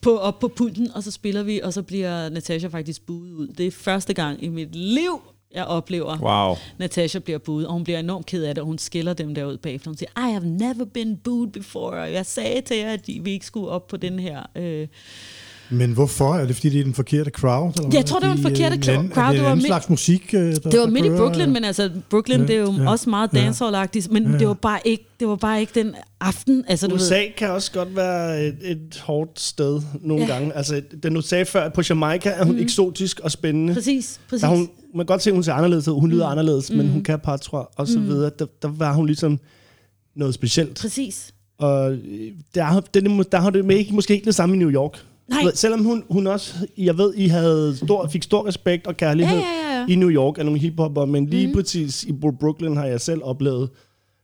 på, 0.00 0.18
op 0.18 0.38
på 0.38 0.48
pulten, 0.48 0.92
og 0.92 1.02
så 1.02 1.10
spiller 1.10 1.42
vi, 1.42 1.60
og 1.60 1.72
så 1.72 1.82
bliver 1.82 2.28
Natasha 2.28 2.68
faktisk 2.68 3.06
buet 3.06 3.32
ud. 3.32 3.48
Det 3.48 3.66
er 3.66 3.70
første 3.70 4.14
gang 4.14 4.42
i 4.42 4.48
mit 4.48 4.74
liv, 4.74 5.20
jeg 5.54 5.64
oplever, 5.64 6.18
Wow. 6.20 6.56
Natasha 6.78 7.18
bliver 7.18 7.38
buet, 7.38 7.66
og 7.66 7.72
hun 7.72 7.84
bliver 7.84 7.98
enormt 7.98 8.26
ked 8.26 8.44
af 8.44 8.54
det, 8.54 8.62
og 8.62 8.66
hun 8.66 8.78
skiller 8.78 9.12
dem 9.14 9.34
derud 9.34 9.56
bagefter. 9.56 9.90
Hun 9.90 9.96
siger, 9.96 10.28
I 10.28 10.32
have 10.32 10.46
never 10.46 10.84
been 10.84 11.16
booed 11.16 11.48
before, 11.48 12.00
og 12.00 12.12
jeg 12.12 12.26
sagde 12.26 12.60
til 12.60 12.76
jer, 12.76 12.92
at 12.92 13.08
vi 13.20 13.30
ikke 13.30 13.46
skulle 13.46 13.68
op 13.68 13.86
på 13.86 13.96
den 13.96 14.18
her... 14.18 14.42
Øh. 14.56 14.88
Men 15.70 15.92
hvorfor? 15.92 16.34
Er 16.34 16.46
det 16.46 16.56
fordi, 16.56 16.70
det 16.70 16.80
er 16.80 16.84
den 16.84 16.94
forkerte 16.94 17.30
crowd? 17.30 17.72
Eller 17.78 17.90
Jeg 17.92 18.06
tror, 18.06 18.18
det 18.18 18.28
var 18.28 18.34
den 18.34 18.44
De, 18.44 18.48
øh, 18.50 18.56
forkerte 18.56 18.76
en 18.76 18.82
cl- 18.82 18.90
anden- 18.90 19.12
crowd. 19.12 19.26
Er 19.26 19.30
det 19.30 19.38
Det 19.38 19.44
en 19.44 19.48
var 19.48 19.54
midt- 19.54 19.66
slags 19.66 19.88
musik? 19.90 20.34
øh, 20.34 20.40
Der, 20.40 20.70
Det 20.70 20.80
var 20.80 20.86
midt 20.86 21.06
i? 21.06 21.08
Brooklyn, 21.08 21.52
men 21.52 21.64
altså, 21.64 21.90
Brooklyn, 22.10 22.40
Ja, 22.40 22.46
det 22.46 22.56
er 22.56 22.60
jo 22.60 22.72
ja, 22.72 22.90
også 22.90 23.10
meget 23.10 23.30
dancehall-agtigt, 23.36 24.12
men 24.12 24.30
Ja. 24.32 24.38
det 24.38 24.48
var 24.48 24.54
bare 24.54 24.78
ikke, 24.84 25.04
det 25.20 25.28
var 25.28 25.36
bare 25.36 25.60
ikke 25.60 25.72
den 25.80 25.94
aften. 26.20 26.64
Altså, 26.68 26.86
du 26.86 26.94
ved, 26.94 27.02
USA 27.02 27.20
kan 27.36 27.50
også 27.50 27.72
godt 27.72 27.96
være 27.96 28.44
et, 28.46 28.56
et 28.62 29.02
hårdt 29.04 29.40
sted 29.40 29.80
nogle 30.00 30.24
Ja. 30.24 30.32
gange. 30.32 30.52
Altså, 30.56 30.82
den 31.02 31.14
du 31.14 31.20
sagde 31.20 31.44
før, 31.44 31.68
på 31.68 31.82
Jamaica 31.90 32.28
er 32.28 32.44
hun 32.44 32.54
mm. 32.54 32.62
eksotisk 32.62 33.20
og 33.20 33.30
spændende. 33.30 33.74
præcis, 33.74 34.20
præcis. 34.28 34.40
Der 34.40 34.48
er 34.48 34.56
hun, 34.56 34.68
man 34.94 35.06
kan 35.06 35.06
godt 35.06 35.22
se, 35.22 35.30
at 35.30 35.34
hun 35.34 35.42
ser 35.42 35.52
anderledes 35.52 35.88
ud. 35.88 36.00
Hun 36.00 36.10
lyder 36.10 36.26
anderledes, 36.26 36.70
men 36.70 36.88
hun 36.88 37.02
kan 37.02 37.18
patra 37.18 37.68
og 37.76 37.88
så 37.88 37.98
videre. 38.00 38.30
Der, 38.38 38.46
der 38.62 38.68
var 38.68 38.92
hun 38.92 39.06
ligesom 39.06 39.38
noget 40.16 40.34
specielt. 40.34 40.78
Præcis. 40.80 41.32
Og 41.58 41.92
øh, 41.92 41.98
der, 42.54 42.62
har- 42.64 42.84
den, 42.94 43.06
er 43.20 43.22
der 43.22 43.38
har 43.40 43.50
det 43.50 43.70
ikke, 43.70 43.94
måske 43.94 44.14
ikke 44.14 44.24
det 44.24 44.34
samme 44.34 44.54
i 44.56 44.58
New 44.58 44.70
York. 44.70 45.02
Nej. 45.28 45.42
Selvom 45.54 45.84
hun, 45.84 46.04
hun 46.10 46.26
også, 46.26 46.54
jeg 46.78 46.98
ved, 46.98 47.14
I 47.14 47.26
havde 47.28 47.76
stor, 47.84 48.08
fik 48.08 48.22
stor 48.22 48.46
respekt 48.46 48.86
og 48.86 48.96
kærlighed 48.96 49.36
Ja, 49.38 49.42
ja, 49.72 49.78
ja. 49.78 49.86
i 49.88 49.94
New 49.94 50.10
York 50.10 50.38
af 50.38 50.44
nogle 50.44 50.60
hiphopper, 50.60 51.04
men 51.04 51.26
lige 51.26 51.46
mm. 51.46 51.52
præcis 51.52 52.04
i 52.04 52.12
Brooklyn 52.40 52.76
har 52.76 52.86
jeg 52.86 53.00
selv 53.00 53.20
oplevet, 53.24 53.70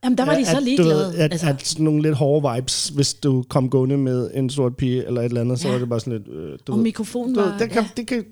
Jamen, 0.03 0.17
der 0.17 0.25
var 0.25 0.33
de 0.33 0.39
at, 0.39 0.47
så 0.47 0.59
ligeglade. 0.59 1.15
at, 1.17 1.31
altså, 1.31 1.49
at 1.49 1.67
sådan 1.67 1.83
nogle 1.83 2.01
lidt 2.01 2.15
hårde 2.15 2.55
vibes, 2.55 2.87
hvis 2.89 3.13
du 3.13 3.43
kom 3.49 3.69
gående 3.69 3.97
med 3.97 4.31
en 4.33 4.49
sort 4.49 4.75
pige 4.77 5.05
eller 5.07 5.21
et 5.21 5.25
eller 5.25 5.41
andet, 5.41 5.59
så 5.59 5.67
Ja. 5.67 5.71
var 5.73 5.79
det 5.79 5.89
bare 5.89 5.99
sådan 5.99 6.13
lidt... 6.13 6.27
Øh, 6.27 6.57
du 6.67 6.71
og 6.71 6.77
ved, 6.77 6.83
mikrofonen 6.83 7.35
du 7.35 7.39
ved, 7.41 7.49
var... 7.49 7.57
det 7.57 7.69
kan, 7.69 7.81
ja. 7.83 7.89
det 7.97 8.07
kan, 8.07 8.25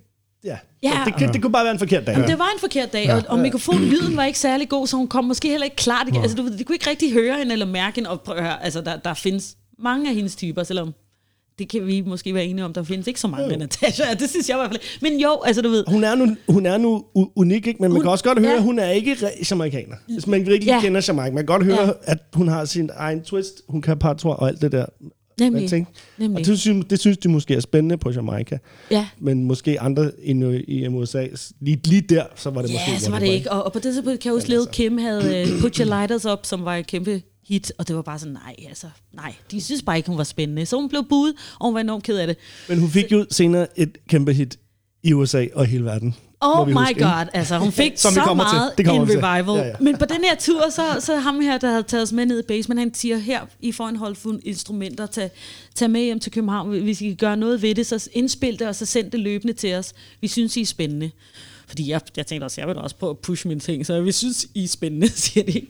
ja. 0.44 0.58
Ja. 0.84 1.02
Det, 1.06 1.16
kan, 1.16 1.34
det 1.34 1.42
kunne 1.42 1.52
bare 1.52 1.64
være 1.64 1.74
en 1.74 1.80
forkert 1.80 2.08
dag. 2.08 2.14
Jamen, 2.14 2.30
det 2.30 2.40
var 2.40 2.50
en 2.56 2.60
forkert 2.60 2.94
dag, 2.94 3.14
og, 3.14 3.24
og 3.28 3.40
mikrofonlyden 3.40 4.18
var 4.18 4.24
ikke 4.26 4.40
særlig 4.40 4.70
god, 4.70 4.88
så 4.88 4.98
hun 4.98 5.08
kom 5.08 5.26
måske 5.26 5.48
heller 5.48 5.66
ikke 5.66 5.76
klart. 5.76 6.08
igen. 6.08 6.22
Altså, 6.22 6.38
du, 6.38 6.58
de 6.58 6.64
kunne 6.64 6.76
ikke 6.76 6.90
rigtig 6.90 7.14
høre 7.14 7.38
hende 7.38 7.52
eller 7.54 7.66
mærke 7.66 7.96
hende. 7.96 8.10
Og 8.10 8.22
prøv 8.22 8.36
at 8.36 8.44
høre, 8.44 8.64
altså, 8.64 8.82
der, 8.82 8.98
der 8.98 9.14
findes 9.14 9.56
mange 9.80 10.10
af 10.10 10.16
hendes 10.16 10.36
typer, 10.36 10.64
selvom 10.64 10.94
det 11.62 11.70
kan 11.70 11.88
vi 11.88 12.02
måske 12.02 12.34
være 12.34 12.46
enige 12.46 12.66
om, 12.66 12.74
der 12.74 12.84
findes 12.84 13.08
ikke 13.08 13.20
så 13.20 13.28
mange 13.28 13.54
af 13.54 13.60
Natasha. 13.60 14.04
Ja, 14.10 14.14
det 14.14 14.30
synes 14.30 14.50
jeg 14.50 14.56
i 14.56 14.60
hvert 14.60 14.70
fald. 14.72 14.82
Men 15.02 15.20
jo, 15.20 15.40
altså 15.46 15.62
du 15.62 15.70
ved, 15.70 15.84
Hun 15.88 16.04
er 16.04 16.16
nu, 16.16 16.36
hun 16.50 16.66
er 16.66 16.78
nu 16.78 17.06
unik, 17.36 17.68
ikke? 17.68 17.78
men 17.82 17.90
man 17.90 17.92
Hun- 17.92 18.02
kan 18.02 18.12
også 18.12 18.24
godt 18.24 18.40
høre, 18.40 18.50
ja. 18.52 18.56
at 18.58 18.64
hun 18.64 18.80
er 18.80 18.90
ikke 18.90 19.16
jamaikaner. 19.52 19.96
Hvis 20.14 20.28
man 20.28 20.40
virkelig 20.46 20.66
Ja. 20.68 20.76
ja. 20.76 20.82
kender 20.82 21.06
Jamaica, 21.08 21.32
man 21.32 21.38
kan 21.38 21.46
godt 21.46 21.64
høre, 21.66 21.82
Ja. 21.82 21.86
ja. 21.88 21.92
at 22.04 22.18
hun 22.34 22.48
har 22.48 22.66
sin 22.66 22.90
egen 22.96 23.22
twist. 23.22 23.62
Hun 23.70 23.82
kan 23.82 23.98
partout 23.98 24.36
og 24.40 24.48
alt 24.48 24.62
det 24.62 24.72
der. 24.72 24.86
nemlig, 25.40 25.70
Ting. 25.70 25.88
Og 25.88 25.96
nemlig. 26.22 26.46
det 26.46 26.60
synes, 26.60 26.86
det 26.90 27.00
synes 27.00 27.18
de 27.18 27.30
måske 27.30 27.56
er 27.56 27.60
spændende 27.60 27.98
på 27.98 28.12
Jamaica. 28.12 28.58
Ja, 28.92 29.08
Men 29.20 29.44
måske 29.44 29.82
andre 29.82 30.12
i, 30.24 30.32
i 30.68 30.88
USA, 30.88 31.28
lige, 31.62 31.80
lige 31.86 32.02
der, 32.02 32.24
så 32.36 32.50
var 32.50 32.62
det 32.62 32.72
måske... 32.72 32.92
ja, 32.92 33.00
så 33.00 33.12
var 33.12 33.20
det 33.20 33.28
ikke. 33.28 33.52
Og, 33.52 33.64
og 33.64 33.74
på 33.74 33.80
det 33.80 33.94
tidspunkt 33.94 34.20
kan 34.20 34.30
jeg 34.30 34.34
huske, 34.36 34.54
at 34.56 34.72
Kim 34.72 34.98
havde 34.98 35.46
uh, 35.56 35.62
Put 35.62 35.76
Your 35.78 35.86
Lighters 35.86 36.26
Up, 36.26 36.40
som 36.44 36.66
var 36.66 36.76
et 36.76 36.88
kæmpe 36.88 37.22
hit, 37.48 37.74
og 37.78 37.88
det 37.88 37.96
var 37.96 38.02
bare 38.02 38.20
sådan, 38.20 38.34
nej, 38.34 38.56
altså, 38.68 38.88
nej, 39.14 39.36
de 39.52 39.62
synes 39.62 39.82
bare 39.82 39.98
ikke, 39.98 40.10
hun 40.10 40.18
var 40.18 40.24
spændende. 40.24 40.66
Så 40.66 40.76
hun 40.76 40.90
blev 40.90 41.04
budet, 41.10 41.36
og 41.60 41.66
hun 41.68 41.74
var 41.74 41.80
enormt 41.80 42.04
ked 42.04 42.18
af 42.18 42.28
det. 42.28 42.38
Men 42.70 42.80
hun 42.80 42.90
fik 42.90 43.12
jo 43.12 43.26
senere 43.32 43.80
et 43.80 43.98
kæmpe 44.10 44.34
hit 44.34 44.60
i 45.04 45.14
USA 45.14 45.46
og 45.54 45.66
hele 45.66 45.86
verden. 45.86 46.16
Oh 46.44 46.68
my 46.68 46.74
huske, 46.74 46.94
god, 46.94 47.26
altså 47.34 47.58
hun 47.58 47.72
fik 47.72 47.92
Som 47.96 48.14
så 48.14 48.22
kommer 48.22 48.44
til. 48.44 48.58
meget 48.58 48.78
Det 48.78 48.88
en 48.88 49.24
revival. 49.24 49.58
Ja, 49.58 49.68
ja. 49.68 49.74
Men 49.82 49.98
på 49.98 50.06
den 50.06 50.24
her 50.24 50.36
tur, 50.36 50.70
så, 50.70 50.82
så 51.00 51.16
ham 51.18 51.40
her, 51.40 51.58
der 51.58 51.70
havde 51.70 51.84
taget 51.84 52.04
os 52.04 52.12
med 52.12 52.26
ned 52.26 52.40
i 52.40 52.44
basement, 52.48 52.80
han 52.80 52.94
siger, 52.94 53.18
her, 53.18 53.42
I 53.60 53.72
får 53.72 53.88
en 53.88 53.96
håndfuld 53.96 54.40
instrumenter, 54.44 55.06
tag, 55.06 55.32
tag 55.76 55.90
med 55.90 56.02
hjem 56.02 56.20
til 56.20 56.32
København. 56.32 56.70
Hvis 56.70 57.02
I 57.02 57.08
kan 57.08 57.16
gøre 57.16 57.38
noget 57.38 57.62
ved 57.62 57.76
det, 57.76 57.86
så 57.88 58.10
indspil 58.14 58.60
det, 58.60 58.68
og 58.68 58.76
så 58.76 58.86
send 58.86 59.12
det 59.12 59.20
løbende 59.20 59.54
til 59.54 59.76
os. 59.76 59.94
Vi 60.22 60.28
synes, 60.28 60.58
I 60.58 60.62
er 60.62 60.66
spændende. 60.66 61.12
Fordi 61.68 61.90
jeg, 61.90 62.02
jeg 62.18 62.28
tænkte 62.28 62.46
også, 62.46 62.62
jeg 62.62 62.68
vil 62.68 62.78
også 62.78 62.96
prøve 62.96 63.10
at 63.10 63.20
pushe 63.20 63.48
mine 63.48 63.60
ting, 63.60 63.86
så 63.86 64.02
vi 64.02 64.12
synes, 64.12 64.48
I 64.54 64.64
er 64.64 64.68
spændende, 64.68 65.10
siger 65.22 65.44
de. 65.46 65.62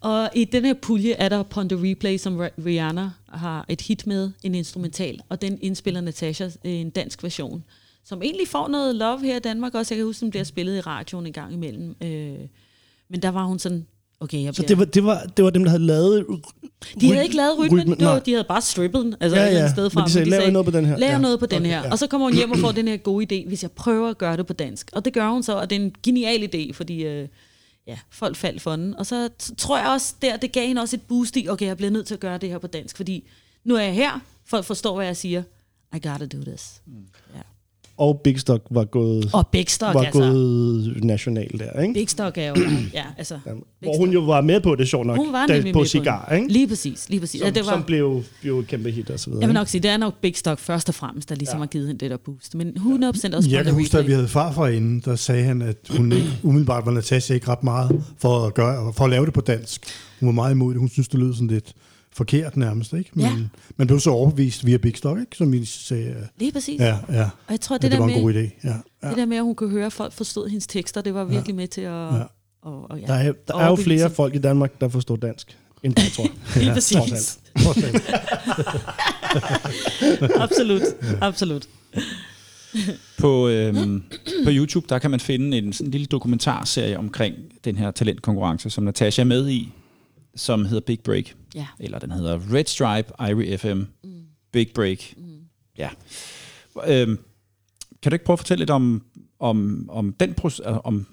Og 0.00 0.30
i 0.34 0.44
den 0.44 0.64
her 0.64 0.74
pulje 0.74 1.12
er 1.12 1.28
der 1.28 1.42
Pon 1.42 1.68
the 1.68 1.90
Replay, 1.90 2.16
som 2.18 2.40
Ri- 2.46 2.64
Rihanna 2.66 3.10
har 3.28 3.64
et 3.68 3.80
hit 3.80 4.06
med, 4.06 4.30
en 4.42 4.54
instrumental, 4.54 5.20
og 5.28 5.42
den 5.42 5.58
indspiller 5.62 6.00
Natasha 6.00 6.48
en 6.64 6.90
dansk 6.90 7.22
version, 7.22 7.64
som 8.04 8.22
egentlig 8.22 8.48
får 8.48 8.68
noget 8.68 8.94
love 8.94 9.20
her 9.24 9.36
i 9.36 9.40
Danmark 9.40 9.74
også. 9.74 9.94
Jeg 9.94 9.98
kan 9.98 10.06
huske, 10.06 10.20
den 10.20 10.30
bliver 10.30 10.44
spillet 10.44 10.76
i 10.76 10.80
radioen 10.80 11.26
en 11.26 11.32
gang 11.32 11.52
imellem. 11.52 11.96
Øh, 12.02 12.34
men 13.10 13.22
der 13.22 13.28
var 13.28 13.44
hun 13.44 13.58
sådan, 13.58 13.86
okay, 14.20 14.42
jeg 14.42 14.54
Så 14.54 14.62
bliver... 14.62 14.68
det 14.68 14.78
var, 14.78 14.84
det, 14.84 15.04
var, 15.04 15.22
det 15.36 15.44
var 15.44 15.50
dem, 15.50 15.62
der 15.64 15.70
havde 15.70 15.82
lavet... 15.86 16.26
de 17.00 17.06
havde 17.12 17.24
ikke 17.24 17.36
lavet 17.36 17.58
rytmen, 17.58 17.80
rytmen 17.80 17.98
det 17.98 18.06
var, 18.06 18.18
de 18.18 18.30
havde 18.32 18.44
bare 18.48 18.60
strippet 18.62 19.04
den, 19.04 19.14
altså 19.20 19.36
Ja, 19.36 19.42
ja, 19.42 19.46
et 19.48 19.50
eller 19.50 19.60
andet 19.64 19.70
ja. 19.70 19.74
sted 19.74 19.90
fra. 19.90 20.00
Men 20.00 20.06
de 20.06 20.12
sagde, 20.12 20.30
"Lav 20.30 20.50
noget 20.50 20.64
på 20.64 20.70
den 20.70 20.86
her." 20.86 20.96
Lav 20.98 21.10
Ja. 21.10 21.18
noget 21.18 21.40
på 21.40 21.46
den 21.46 21.58
Okay, 21.58 21.70
her. 21.70 21.82
ja. 21.82 21.90
Og 21.90 21.98
så 21.98 22.06
kommer 22.06 22.26
hun 22.26 22.36
hjem 22.36 22.50
og 22.50 22.58
får 22.58 22.72
den 22.72 22.88
her 22.88 22.96
gode 22.96 23.26
idé, 23.42 23.48
hvis 23.48 23.62
jeg 23.62 23.70
prøver 23.72 24.10
at 24.10 24.18
gøre 24.18 24.36
det 24.36 24.46
på 24.46 24.52
dansk. 24.52 24.90
Og 24.92 25.04
det 25.04 25.12
gør 25.12 25.28
hun 25.30 25.42
så, 25.42 25.52
og 25.52 25.70
det 25.70 25.76
er 25.76 25.80
en 25.82 25.94
genial 26.02 26.50
idé, 26.54 26.72
fordi 26.72 27.04
øh, 27.04 27.28
ja, 27.88 27.98
folk 28.10 28.36
faldt 28.36 28.62
for 28.62 28.76
den. 28.76 28.94
Og 28.94 29.06
så 29.06 29.30
tror 29.58 29.78
jeg 29.78 29.88
også, 29.88 30.14
der, 30.22 30.36
det 30.36 30.52
gav 30.52 30.66
hende 30.66 30.82
også 30.82 30.96
et 30.96 31.02
boost 31.02 31.36
i, 31.36 31.48
okay, 31.48 31.66
jeg 31.66 31.76
bliver 31.76 31.90
nødt 31.90 32.06
til 32.06 32.14
at 32.14 32.20
gøre 32.20 32.38
det 32.38 32.48
her 32.48 32.58
på 32.58 32.66
dansk, 32.66 32.96
fordi 32.96 33.28
nu 33.64 33.76
er 33.76 33.80
jeg 33.80 33.94
her, 33.94 34.20
folk 34.44 34.64
forstår, 34.64 34.96
hvad 34.96 35.06
jeg 35.06 35.16
siger. 35.16 35.42
I 35.94 36.08
gotta 36.08 36.26
do 36.26 36.42
this. 36.42 36.82
Mm. 36.86 37.08
Og 37.98 38.20
Big 38.24 38.40
Stock 38.40 38.62
var 38.70 38.84
gået, 38.84 39.30
Og 39.32 39.46
Big 39.46 39.64
Stock, 39.68 39.94
var 39.94 40.02
altså. 40.02 40.20
gået 40.20 41.04
national 41.04 41.50
der, 41.58 41.80
ikke? 41.82 41.94
Big 41.94 42.08
Stock 42.08 42.38
er 42.38 42.48
jo, 42.48 42.54
ja, 42.94 43.04
altså. 43.18 43.38
Big 43.44 43.52
Hvor 43.82 43.98
hun 43.98 44.10
jo 44.10 44.20
var 44.20 44.40
med 44.40 44.60
på 44.60 44.74
det, 44.74 44.88
sjovt 44.88 45.06
nok. 45.06 45.16
Hun 45.16 45.32
var 45.32 45.46
da- 45.46 45.54
nemlig 45.54 45.72
på 45.72 45.84
Cigar, 45.84 46.32
ikke? 46.34 46.52
Lige 46.52 46.68
præcis, 46.68 47.08
lige 47.08 47.20
præcis. 47.20 47.40
Som, 47.40 47.46
ja, 47.46 47.50
det 47.50 47.66
var, 47.66 47.72
som 47.72 47.82
blev, 47.82 48.22
et 48.44 48.66
kæmpe 48.66 48.90
hit 48.90 49.10
og 49.10 49.20
så 49.20 49.30
videre. 49.30 49.40
jeg 49.40 49.48
vil 49.48 49.52
ikke? 49.52 49.58
nok 49.60 49.68
sige, 49.68 49.80
det 49.82 49.90
er 49.90 49.96
nok 49.96 50.14
Big 50.20 50.36
Stock 50.36 50.58
først 50.58 50.88
og 50.88 50.94
fremmest, 50.94 51.28
der 51.28 51.34
ligesom 51.34 51.56
ja. 51.56 51.62
har 51.62 51.66
givet 51.66 51.86
hende 51.86 52.00
det 52.00 52.10
der 52.10 52.16
boost. 52.16 52.54
Men 52.54 52.68
100% 52.76 53.36
også 53.36 53.48
Jeg 53.50 53.64
kan 53.64 53.74
huske, 53.74 53.98
at 53.98 54.06
vi 54.06 54.12
havde 54.12 54.28
farfar 54.28 54.66
inden, 54.66 55.02
der 55.04 55.16
sagde 55.16 55.44
han, 55.44 55.62
at 55.62 55.76
hun 55.90 56.12
ikke, 56.12 56.28
umiddelbart 56.42 56.86
var 56.86 56.92
Natasha 56.92 57.34
ikke 57.34 57.48
ret 57.48 57.64
meget 57.64 58.02
for 58.18 58.46
at, 58.46 58.54
gøre, 58.54 58.92
for 58.92 59.04
at 59.04 59.10
lave 59.10 59.26
det 59.26 59.34
på 59.34 59.40
dansk. 59.40 59.82
Hun 60.20 60.26
var 60.26 60.32
meget 60.32 60.52
imod 60.52 60.72
det. 60.72 60.80
Hun 60.80 60.88
synes, 60.88 61.08
det 61.08 61.18
lød 61.20 61.32
sådan 61.34 61.46
lidt 61.48 61.72
forkert 62.18 62.56
nærmest. 62.56 62.92
Ikke? 62.92 63.10
Men 63.14 63.24
Ja. 63.26 63.32
man 63.76 63.86
blev 63.86 64.00
så 64.00 64.10
overbevist 64.10 64.66
via 64.66 64.76
Big 64.76 64.96
Stock, 64.96 65.20
ikke? 65.20 65.36
som 65.36 65.52
vi 65.52 65.64
sagde. 65.64 66.28
Lige 66.38 66.52
præcis. 66.52 66.80
Ja, 66.80 66.96
ja. 67.12 67.22
Og 67.22 67.50
jeg 67.50 67.60
tror, 67.60 67.76
Det, 67.76 67.82
det, 67.82 67.90
det 67.90 67.98
der 67.98 68.04
var 68.04 68.08
en 68.14 68.14
med, 68.14 68.22
god 68.22 68.34
idé. 68.34 68.68
Ja, 68.68 68.74
ja. 69.02 69.08
det 69.08 69.16
der 69.16 69.26
med, 69.26 69.36
at 69.36 69.42
hun 69.42 69.54
kunne 69.54 69.70
høre, 69.70 69.86
at 69.86 69.92
folk 69.92 70.12
forstod 70.12 70.48
hendes 70.48 70.66
tekster, 70.66 71.00
det 71.00 71.14
var 71.14 71.24
virkelig 71.24 71.54
med 71.56 71.68
til 71.68 71.80
at... 71.80 72.14
Ja. 72.14 72.22
Og, 72.62 72.90
og, 72.90 73.00
ja, 73.00 73.06
Der 73.06 73.14
er, 73.14 73.32
der 73.48 73.56
er 73.58 73.66
jo 73.68 73.76
flere 73.76 74.10
folk 74.10 74.34
i 74.34 74.38
Danmark, 74.38 74.80
der 74.80 74.88
forstår 74.88 75.16
dansk, 75.16 75.56
end 75.82 75.94
jeg 75.96 76.06
tror. 76.12 76.26
Lige 76.58 76.68
Ja, 76.68 76.74
præcis. 76.74 77.38
trods 77.62 77.84
alt. 77.84 78.02
absolut, 80.40 80.82
absolut. 81.20 81.66
På, 83.18 83.48
øhm, 83.48 84.02
på 84.44 84.50
YouTube, 84.50 84.86
der 84.88 84.98
kan 84.98 85.10
man 85.10 85.20
finde 85.20 85.58
en 85.58 85.72
sådan 85.72 85.86
en 85.86 85.90
lille 85.90 86.06
dokumentarserie 86.06 86.98
omkring 86.98 87.34
den 87.64 87.76
her 87.76 87.90
talentkonkurrence, 87.90 88.70
som 88.70 88.84
Natasha 88.84 89.22
er 89.22 89.26
med 89.26 89.48
i, 89.48 89.72
som 90.38 90.64
hedder 90.64 90.80
Big 90.80 91.00
Break. 91.00 91.34
Ja. 91.54 91.66
Eller 91.80 91.98
den 91.98 92.10
hedder 92.10 92.40
Red 92.52 92.64
Stripe, 92.64 93.12
Irie 93.20 93.58
FM, 93.58 93.82
mm. 94.04 94.22
Big 94.52 94.68
Break. 94.74 95.14
Mm. 95.16 95.40
Ja. 95.78 95.90
Øhm, 96.86 97.18
kan 98.02 98.10
du 98.10 98.14
ikke 98.14 98.24
prøve 98.24 98.34
at 98.34 98.38
fortælle 98.38 98.60
lidt 98.60 98.70
om, 98.70 99.02
om, 99.38 99.88
om, 99.92 100.12
den, 100.12 100.34
proces- 100.40 100.62
om, 100.84 101.06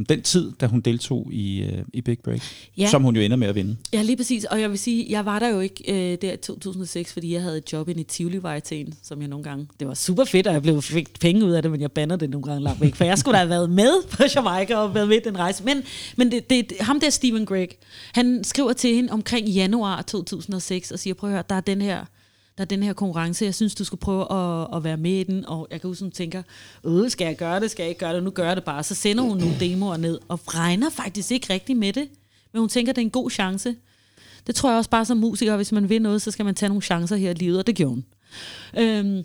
om 0.00 0.06
den 0.06 0.22
tid, 0.22 0.52
da 0.60 0.66
hun 0.66 0.80
deltog 0.80 1.28
i, 1.32 1.62
øh, 1.62 1.84
i 1.92 2.00
Big 2.00 2.18
Break? 2.18 2.42
Ja. 2.78 2.88
Som 2.90 3.02
hun 3.02 3.16
jo 3.16 3.22
ender 3.22 3.36
med 3.36 3.48
at 3.48 3.54
vinde. 3.54 3.76
Ja, 3.92 4.02
lige 4.02 4.16
præcis. 4.16 4.44
Og 4.44 4.60
jeg 4.60 4.70
vil 4.70 4.78
sige, 4.78 5.06
jeg 5.10 5.24
var 5.24 5.38
der 5.38 5.48
jo 5.48 5.60
ikke 5.60 6.12
øh, 6.12 6.18
der 6.22 6.32
i 6.32 6.36
2006, 6.36 7.12
fordi 7.12 7.32
jeg 7.32 7.42
havde 7.42 7.58
et 7.58 7.72
job 7.72 7.88
inde 7.88 8.00
i 8.00 8.04
tivoli 8.04 8.40
en, 8.72 8.94
som 9.02 9.20
jeg 9.20 9.28
nogle 9.28 9.44
gange... 9.44 9.66
Det 9.80 9.88
var 9.88 9.94
super 9.94 10.24
fedt, 10.24 10.46
og 10.46 10.52
jeg 10.52 10.62
blev, 10.62 10.82
fik 10.82 11.20
penge 11.20 11.44
ud 11.44 11.50
af 11.50 11.62
det, 11.62 11.70
men 11.70 11.80
jeg 11.80 11.92
bander 11.92 12.16
det 12.16 12.30
nogle 12.30 12.46
gange 12.46 12.62
langt 12.62 12.80
væk. 12.80 12.94
For 12.94 13.04
jeg 13.04 13.18
skulle 13.18 13.34
da 13.34 13.38
have 13.38 13.50
været 13.50 13.70
med 13.70 14.08
på 14.10 14.22
Jamaica 14.34 14.76
og 14.76 14.94
været 14.94 15.08
med 15.08 15.16
i 15.16 15.20
den 15.24 15.38
rejse. 15.38 15.64
Men, 15.64 15.82
men 16.16 16.30
det, 16.30 16.50
det, 16.50 16.72
ham 16.80 17.00
der, 17.00 17.10
Stephen 17.10 17.46
Gregg, 17.46 17.78
han 18.12 18.44
skriver 18.44 18.72
til 18.72 18.94
hende 18.94 19.12
omkring 19.12 19.48
januar 19.48 20.02
2006 20.02 20.90
og 20.90 20.98
siger, 20.98 21.14
prøv 21.14 21.30
at 21.30 21.34
høre, 21.34 21.44
der 21.48 21.54
er 21.54 21.60
den 21.60 21.82
her 21.82 22.04
der 22.60 22.64
er 22.64 22.68
den 22.76 22.82
her 22.82 22.92
konkurrence, 22.92 23.44
jeg 23.44 23.54
synes, 23.54 23.74
du 23.74 23.84
skulle 23.84 24.00
prøve 24.00 24.32
at, 24.32 24.68
at 24.76 24.84
være 24.84 24.96
med 24.96 25.12
i 25.12 25.22
den, 25.22 25.46
og 25.46 25.68
jeg 25.70 25.80
kan 25.80 25.88
huske, 25.88 26.04
hun 26.04 26.10
tænker, 26.10 26.42
øh, 26.84 27.10
skal 27.10 27.24
jeg 27.24 27.36
gøre 27.36 27.60
det, 27.60 27.70
skal 27.70 27.82
jeg 27.82 27.88
ikke 27.88 27.98
gøre 27.98 28.14
det, 28.14 28.22
nu 28.22 28.30
gør 28.30 28.46
jeg 28.46 28.56
det 28.56 28.64
bare. 28.64 28.82
Så 28.82 28.94
sender 28.94 29.24
hun 29.24 29.38
nogle 29.38 29.56
demoer 29.60 29.96
ned, 29.96 30.18
og 30.28 30.54
regner 30.54 30.90
faktisk 30.90 31.30
ikke 31.30 31.52
rigtigt 31.52 31.78
med 31.78 31.92
det, 31.92 32.08
men 32.52 32.60
hun 32.60 32.68
tænker, 32.68 32.92
det 32.92 33.00
er 33.00 33.04
en 33.04 33.10
god 33.10 33.30
chance. 33.30 33.76
Det 34.46 34.54
tror 34.54 34.70
jeg 34.70 34.78
også 34.78 34.90
bare 34.90 35.04
som 35.04 35.16
musiker, 35.16 35.56
hvis 35.56 35.72
man 35.72 35.88
vil 35.88 36.02
noget, 36.02 36.22
så 36.22 36.30
skal 36.30 36.44
man 36.44 36.54
tage 36.54 36.68
nogle 36.68 36.82
chancer 36.82 37.16
her 37.16 37.30
i 37.30 37.34
livet, 37.34 37.58
og 37.58 37.66
det 37.66 37.74
gjorde 37.74 37.94
hun. 37.94 38.04
Øhm, 38.78 39.24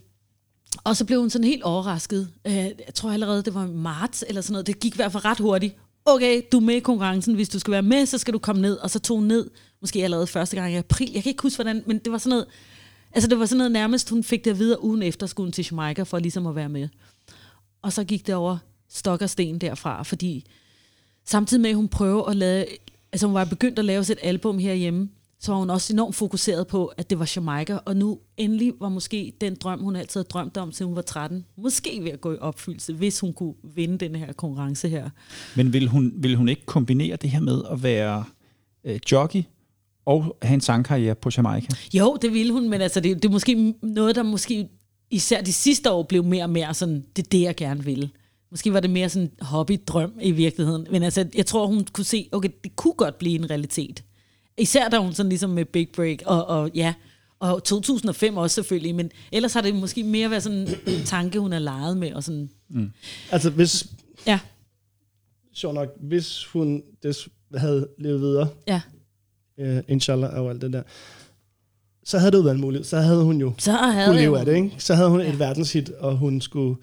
og 0.84 0.96
så 0.96 1.06
blev 1.06 1.20
hun 1.20 1.30
sådan 1.30 1.48
helt 1.48 1.64
overrasket. 1.64 2.30
Øh, 2.48 2.54
jeg 2.56 2.94
tror 2.94 3.12
allerede, 3.12 3.44
det 3.44 3.54
var 3.54 3.66
i 3.66 3.72
marts 3.72 4.24
eller 4.28 4.42
sådan 4.42 4.54
noget. 4.54 4.68
Det 4.68 4.80
gik 4.80 4.94
i 4.94 4.96
hvert 4.96 5.12
fald 5.12 5.26
ret 5.26 5.40
hurtigt. 5.40 5.76
Okay, 6.06 6.42
du 6.52 6.58
er 6.58 6.62
med 6.62 6.76
i 6.76 6.80
konkurrencen. 6.80 7.36
Hvis 7.36 7.50
du 7.50 7.60
skal 7.60 7.72
være 7.72 7.82
med, 7.82 8.06
så 8.06 8.18
skal 8.18 8.34
du 8.34 8.40
komme 8.40 8.62
ned. 8.62 8.78
Og 8.78 8.90
så 8.90 9.00
tog 9.00 9.18
hun 9.18 9.28
ned, 9.28 9.50
måske 9.82 10.04
allerede 10.04 10.28
første 10.28 10.56
gang 10.56 10.74
i 10.74 10.76
april. 10.76 11.12
Jeg 11.14 11.24
kan 11.24 11.30
ikke 11.30 11.42
huske, 11.42 11.58
hvordan, 11.58 11.84
men 11.86 11.98
det 11.98 12.12
var 12.12 12.18
sådan 12.18 12.30
noget, 12.30 12.46
altså 13.16 13.28
det 13.30 13.40
var 13.40 13.46
sådan 13.46 13.58
noget 13.58 13.72
nærmest, 13.72 14.10
hun 14.10 14.24
fik 14.24 14.46
det 14.46 14.52
at 14.52 14.60
vide, 14.60 14.84
ugen 14.84 15.04
efter 15.04 15.28
skulle 15.28 15.46
hun 15.46 15.52
til 15.52 15.68
Jamaica 15.72 16.04
for 16.04 16.20
ligesom 16.20 16.48
at 16.48 16.56
være 16.56 16.70
med. 16.70 16.88
Og 17.82 17.94
så 17.94 18.04
gik 18.04 18.28
det 18.28 18.36
over 18.36 18.58
stok 18.90 19.22
og 19.22 19.30
sten 19.30 19.60
derfra, 19.60 20.04
fordi 20.04 20.46
samtidig 21.26 21.62
med, 21.62 21.70
at 21.70 21.76
hun 21.76 21.88
prøver 21.88 22.24
at 22.24 22.36
lave, 22.36 22.66
altså 23.12 23.28
hun 23.28 23.34
var 23.34 23.46
begyndt 23.46 23.80
at 23.80 23.86
lave 23.86 24.04
sit 24.04 24.20
album 24.24 24.60
herhjemme, 24.60 25.10
så 25.40 25.52
var 25.52 25.60
hun 25.60 25.70
også 25.70 25.94
enormt 25.94 26.16
fokuseret 26.16 26.68
på, 26.68 26.86
at 26.86 27.10
det 27.10 27.20
var 27.20 27.32
Jamaica, 27.36 27.80
og 27.86 27.98
nu 27.98 28.20
endelig 28.38 28.74
var 28.80 28.90
måske 28.90 29.34
den 29.42 29.56
drøm, 29.56 29.80
hun 29.80 29.96
altid 29.96 30.20
havde 30.20 30.28
drømt 30.28 30.58
om, 30.58 30.72
til 30.72 30.86
hun 30.86 30.96
var 30.96 31.02
13, 31.02 31.46
måske 31.58 32.00
ved 32.04 32.12
at 32.12 32.22
gå 32.22 32.34
i 32.34 32.38
opfyldelse, 32.38 32.94
hvis 32.94 33.20
hun 33.20 33.34
kunne 33.34 33.54
vinde 33.76 33.98
den 33.98 34.16
her 34.16 34.34
konkurrence 34.34 34.90
her. 34.90 35.10
Men 35.56 35.74
vil 35.74 35.88
hun, 35.88 36.14
vil 36.16 36.36
hun 36.36 36.50
ikke 36.50 36.66
kombinere 36.66 37.16
det 37.16 37.30
her 37.30 37.40
med 37.40 37.62
at 37.72 37.84
være 37.84 38.24
øh, 38.84 39.00
jockey 39.12 39.44
og 40.06 40.38
have 40.42 40.54
en 40.54 40.62
sangkarriere 40.62 41.16
på 41.16 41.30
Jamaica? 41.38 41.68
Jo, 41.94 42.18
det 42.22 42.34
ville 42.34 42.54
hun, 42.54 42.70
men 42.70 42.82
altså, 42.82 43.00
det, 43.00 43.16
det 43.24 43.26
er 43.26 43.32
måske 43.32 43.74
noget, 43.82 44.16
der 44.16 44.24
måske 44.24 44.70
især 45.12 45.42
de 45.42 45.54
sidste 45.54 45.92
år 45.92 46.04
blev 46.04 46.24
mere 46.24 46.44
og 46.44 46.50
mere 46.50 46.74
sådan, 46.74 47.06
det 47.16 47.26
er 47.26 47.30
det, 47.30 47.42
jeg 47.42 47.56
gerne 47.56 47.84
vil. 47.84 48.12
Måske 48.52 48.74
var 48.74 48.80
det 48.80 48.90
mere 48.90 49.10
sådan 49.10 49.32
hobby-drøm 49.42 50.12
i 50.22 50.32
virkeligheden. 50.32 50.88
Men 50.92 51.04
altså, 51.04 51.28
jeg 51.36 51.46
tror, 51.46 51.68
hun 51.68 51.88
kunne 51.94 52.06
se, 52.06 52.30
okay, 52.32 52.50
det 52.64 52.76
kunne 52.76 52.94
godt 52.94 53.18
blive 53.18 53.36
en 53.36 53.50
realitet. 53.50 54.04
Især 54.58 54.90
da 54.90 54.98
hun 54.98 55.14
sådan 55.14 55.30
ligesom 55.30 55.50
med 55.50 55.66
Big 55.66 55.90
Break, 55.90 56.18
og, 56.26 56.46
og 56.46 56.72
ja, 56.76 56.94
og 57.40 57.64
2005 57.64 58.38
også 58.38 58.54
selvfølgelig, 58.54 58.96
men 58.96 59.12
ellers 59.32 59.54
har 59.54 59.62
det 59.62 59.76
måske 59.76 60.04
mere 60.04 60.30
været 60.30 60.44
sådan 60.44 60.68
en 60.88 61.04
tanke, 61.16 61.40
hun 61.40 61.52
har 61.52 61.60
leget 61.60 61.98
med, 61.98 62.14
og 62.14 62.24
sådan, 62.24 62.50
Altså, 63.32 63.50
hvis, 63.50 63.88
ja, 64.28 64.40
sjovt 65.54 65.76
nok, 65.76 65.90
hvis 66.02 66.46
hun 66.46 66.82
des, 67.04 67.30
havde 67.56 67.88
levet 68.00 68.22
videre, 68.22 68.48
ja, 68.68 68.82
uh, 69.58 69.78
inshallah 69.88 70.34
og 70.34 70.50
alt 70.50 70.62
det 70.62 70.74
der, 70.74 70.82
så 72.04 72.18
havde 72.20 72.32
det 72.32 72.38
jo 72.38 72.44
været 72.44 72.56
en 72.56 72.62
mulighed. 72.62 72.84
Så 72.86 72.98
havde 72.98 73.24
hun 73.24 73.38
jo 73.42 73.54
Så 73.58 73.72
havde 73.72 74.06
kunne 74.08 74.16
leve 74.20 74.26
jo- 74.26 74.36
af 74.36 74.46
det, 74.46 74.56
ikke? 74.56 74.72
Så 74.78 74.96
havde 74.96 75.10
hun 75.10 75.22
Ja. 75.22 75.30
et 75.34 75.40
verdenshit, 75.40 75.90
og 75.90 76.18
hun 76.18 76.42
skulle 76.42 76.76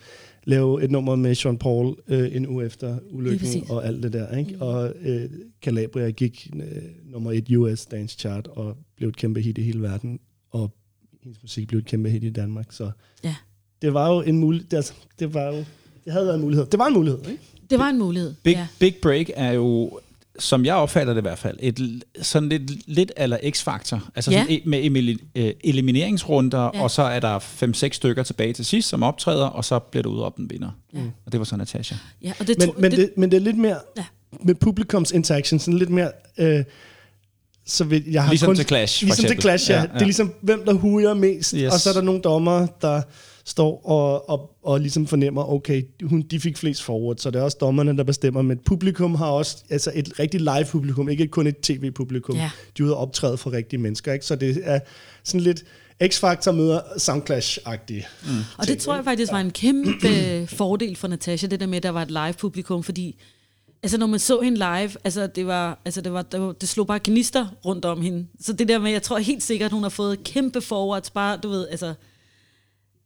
lave 0.44 0.84
et 0.84 0.90
nummer 0.90 1.16
med 1.16 1.34
Sean 1.34 1.58
Paul 1.58 1.96
øh, 2.08 2.36
en 2.36 2.46
uge 2.48 2.64
efter 2.64 2.98
ulykken 3.10 3.64
og 3.68 3.86
alt 3.86 4.02
det 4.02 4.12
der, 4.12 4.36
ikke? 4.36 4.56
Og 4.62 4.92
øh, 5.02 5.30
Calabria 5.62 6.10
gik 6.10 6.50
øh, 6.56 6.82
nummer 7.04 7.32
et 7.32 7.56
US 7.56 7.86
Dance 7.86 8.16
Chart 8.18 8.46
og 8.48 8.76
blev 8.96 9.08
et 9.08 9.16
kæmpe 9.16 9.40
hit 9.40 9.58
i 9.58 9.62
hele 9.62 9.82
verden, 9.82 10.20
og 10.50 10.70
hendes 11.22 11.42
musik 11.42 11.68
blev 11.68 11.78
et 11.78 11.86
kæmpe 11.86 12.10
hit 12.10 12.24
i 12.24 12.30
Danmark, 12.30 12.66
så 12.72 12.90
Ja. 13.24 13.34
det 13.82 13.94
var 13.94 14.12
jo 14.14 14.20
en 14.20 14.38
mulighed, 14.38 14.68
det, 14.68 14.76
altså, 14.76 14.92
det 15.18 15.34
var 15.34 15.46
jo, 15.46 15.64
det 16.04 16.12
havde 16.12 16.26
været 16.26 16.36
en 16.36 16.42
mulighed. 16.42 16.66
Det 16.66 16.78
var 16.78 16.86
en 16.86 16.94
mulighed, 16.94 17.18
ikke? 17.30 17.42
Det 17.70 17.78
var 17.78 17.88
en 17.88 17.98
mulighed. 17.98 18.34
Big, 18.42 18.52
ja. 18.54 18.66
Big 18.80 18.94
Break 19.02 19.26
er 19.34 19.52
jo, 19.52 19.98
som 20.38 20.64
jeg 20.64 20.74
opfatter 20.74 21.12
det 21.14 21.20
i 21.20 21.22
hvert 21.22 21.38
fald, 21.38 21.56
et 21.60 22.02
sådan 22.22 22.48
lidt, 22.48 22.88
lidt 22.94 23.12
eller 23.16 23.38
X-faktor. 23.50 24.08
Altså 24.14 24.30
Ja. 24.30 24.42
sådan, 24.42 24.56
e- 24.58 24.68
med 24.68 24.84
emili- 24.84 25.26
øh, 25.40 25.52
elimineringsrunder, 25.64 26.70
Ja. 26.74 26.82
og 26.82 26.90
så 26.90 27.02
er 27.02 27.20
der 27.20 27.38
5-6 27.38 27.96
stykker 27.96 28.22
tilbage 28.22 28.52
til 28.52 28.64
sidst, 28.64 28.88
som 28.88 29.02
optræder, 29.02 29.46
og 29.46 29.64
så 29.64 29.78
bliver 29.78 30.02
der 30.02 30.10
udråbt 30.10 30.36
en 30.38 30.50
vinder. 30.50 30.70
Ja. 30.94 30.98
Og 31.26 31.32
det 31.32 31.40
var 31.40 31.44
så 31.44 31.56
Natasha. 31.56 31.94
ja 32.22 32.32
og 32.40 32.46
det, 32.46 32.56
Men, 32.58 32.68
tro- 32.68 32.74
men, 32.80 32.92
det, 32.92 33.10
men 33.16 33.30
det 33.30 33.36
er 33.36 33.40
lidt 33.40 33.58
mere 33.58 33.76
Ja. 33.96 34.04
med 34.44 34.54
publikums 34.54 35.10
interaction, 35.10 35.58
sådan 35.58 35.78
lidt 35.78 35.90
mere... 35.90 36.10
Øh, 36.38 36.64
så 37.66 37.84
vil, 37.84 38.04
jeg 38.10 38.22
har 38.22 38.30
Ligesom 38.30 38.46
kun, 38.46 38.56
til 38.56 38.64
Clash, 38.66 39.02
Ligesom 39.02 39.16
til 39.16 39.24
eksempel. 39.24 39.42
Clash, 39.42 39.70
ja. 39.70 39.74
Ja, 39.74 39.80
ja. 39.80 39.86
Det 39.86 40.00
er 40.00 40.04
ligesom, 40.04 40.32
hvem 40.40 40.64
der 40.64 40.72
huger 40.72 41.14
mest, 41.14 41.50
yes. 41.58 41.72
og 41.72 41.80
så 41.80 41.88
er 41.90 41.94
der 41.94 42.00
nogle 42.02 42.20
dommer, 42.22 42.66
der 42.82 43.02
står 43.44 43.86
og, 43.86 44.30
og, 44.30 44.56
og 44.62 44.80
ligesom 44.80 45.06
fornemmer, 45.06 45.52
okay, 45.52 45.82
hun, 46.02 46.22
de 46.22 46.40
fik 46.40 46.56
flest 46.56 46.82
forward, 46.82 47.16
så 47.16 47.30
det 47.30 47.38
er 47.38 47.42
også 47.42 47.56
dommerne, 47.60 47.96
der 47.96 48.04
bestemmer, 48.04 48.42
men 48.42 48.58
publikum 48.58 49.14
har 49.14 49.26
også 49.26 49.56
altså 49.70 49.92
et 49.94 50.18
rigtig 50.18 50.40
live 50.40 50.64
publikum, 50.70 51.08
ikke 51.08 51.28
kun 51.28 51.46
et 51.46 51.56
tv-publikum. 51.58 52.36
Ja. 52.36 52.50
De 52.78 52.82
er 52.82 52.86
ude 52.86 52.96
og 52.96 53.02
optræde 53.02 53.36
for 53.36 53.52
rigtige 53.52 53.80
mennesker, 53.80 54.12
ikke? 54.12 54.26
så 54.26 54.36
det 54.36 54.60
er 54.64 54.80
sådan 55.24 55.40
lidt 55.40 55.64
X-Factor 56.04 56.50
møder 56.50 56.80
Soundclash-agtigt. 56.96 58.06
Mm. 58.24 58.30
Og 58.58 58.66
det 58.66 58.78
tror 58.78 58.94
jeg 58.94 59.04
faktisk 59.04 59.32
var 59.32 59.40
en 59.40 59.50
kæmpe 59.50 60.46
fordel 60.46 60.96
for 60.96 61.08
Natasha, 61.08 61.46
det 61.46 61.60
der 61.60 61.66
med, 61.66 61.76
at 61.76 61.82
der 61.82 61.90
var 61.90 62.02
et 62.02 62.10
live 62.10 62.32
publikum, 62.32 62.82
fordi 62.82 63.16
altså 63.82 63.98
når 63.98 64.06
man 64.06 64.18
så 64.18 64.40
hende 64.40 64.58
live, 64.58 64.90
altså 65.04 65.26
det 65.26 65.46
var, 65.46 65.80
altså 65.84 66.00
det 66.00 66.12
var, 66.12 66.22
det, 66.22 66.40
var, 66.40 66.52
det 66.52 66.68
slog 66.68 66.86
bare 66.86 67.00
gnister 67.04 67.46
rundt 67.64 67.84
om 67.84 68.02
hende. 68.02 68.26
Så 68.40 68.52
det 68.52 68.68
der 68.68 68.78
med, 68.78 68.90
jeg 68.90 69.02
tror 69.02 69.18
helt 69.18 69.42
sikkert, 69.42 69.72
hun 69.72 69.82
har 69.82 69.90
fået 69.90 70.24
kæmpe 70.24 70.60
forwards, 70.60 71.10
bare, 71.10 71.36
du 71.42 71.48
ved, 71.48 71.68
altså, 71.68 71.94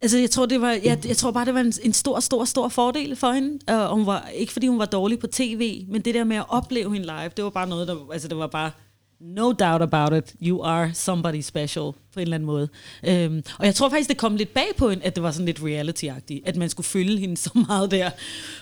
Altså, 0.06 0.18
jeg 0.18 0.30
tror, 0.30 0.46
det 0.46 0.60
var, 0.60 0.70
jeg, 0.70 0.98
jeg 1.08 1.16
tror 1.16 1.30
bare, 1.30 1.44
det 1.44 1.54
var 1.54 1.60
en, 1.60 1.72
en 1.82 1.92
stor, 1.92 2.20
stor, 2.20 2.44
stor 2.44 2.68
fordel 2.68 3.16
for 3.16 3.32
hende. 3.32 3.58
Og 3.68 3.96
hun 3.96 4.06
var, 4.06 4.28
ikke 4.34 4.52
fordi 4.52 4.66
hun 4.66 4.78
var 4.78 4.84
dårlig 4.84 5.18
på 5.18 5.26
tv, 5.26 5.84
men 5.88 6.00
det 6.00 6.14
der 6.14 6.24
med 6.24 6.36
at 6.36 6.44
opleve 6.48 6.92
hende 6.92 7.06
live, 7.06 7.30
det 7.36 7.44
var 7.44 7.50
bare 7.50 7.68
noget, 7.68 7.88
der, 7.88 7.96
altså 8.12 8.28
det 8.28 8.36
var 8.36 8.46
bare, 8.46 8.70
no 9.20 9.52
doubt 9.52 9.82
about 9.82 10.12
it, 10.12 10.34
you 10.42 10.62
are 10.62 10.90
somebody 10.94 11.40
special, 11.40 11.82
på 11.82 12.16
en 12.16 12.20
eller 12.20 12.34
anden 12.34 12.46
måde. 12.46 12.68
Øhm, 13.04 13.42
og 13.58 13.66
jeg 13.66 13.74
tror 13.74 13.88
faktisk, 13.88 14.08
det 14.08 14.16
kom 14.16 14.36
lidt 14.36 14.54
bag 14.54 14.68
på 14.76 14.90
hende, 14.90 15.04
at 15.04 15.14
det 15.14 15.22
var 15.22 15.30
sådan 15.30 15.46
lidt 15.46 15.60
reality-agtigt, 15.60 16.42
at 16.44 16.56
man 16.56 16.68
skulle 16.70 16.86
følge 16.86 17.18
hende 17.18 17.36
så 17.36 17.50
meget 17.68 17.90
der. 17.90 18.10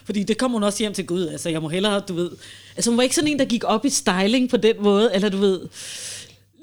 Fordi 0.05 0.23
det 0.23 0.39
kom 0.39 0.51
hun 0.51 0.63
også 0.63 0.79
hjem 0.79 0.93
til 0.93 1.07
Gud, 1.07 1.27
altså 1.27 1.49
jeg 1.49 1.63
må 1.63 1.69
hellere, 1.69 2.01
du 2.01 2.15
ved, 2.15 2.31
altså 2.77 2.91
hun 2.91 2.97
var 2.97 3.03
ikke 3.03 3.15
sådan 3.15 3.31
en, 3.31 3.39
der 3.39 3.45
gik 3.45 3.65
op 3.65 3.85
i 3.85 3.91
styling 3.91 4.51
på 4.51 4.57
den 4.57 4.77
måde, 4.81 5.15
eller 5.15 5.29
du 5.29 5.37
ved, 5.37 5.61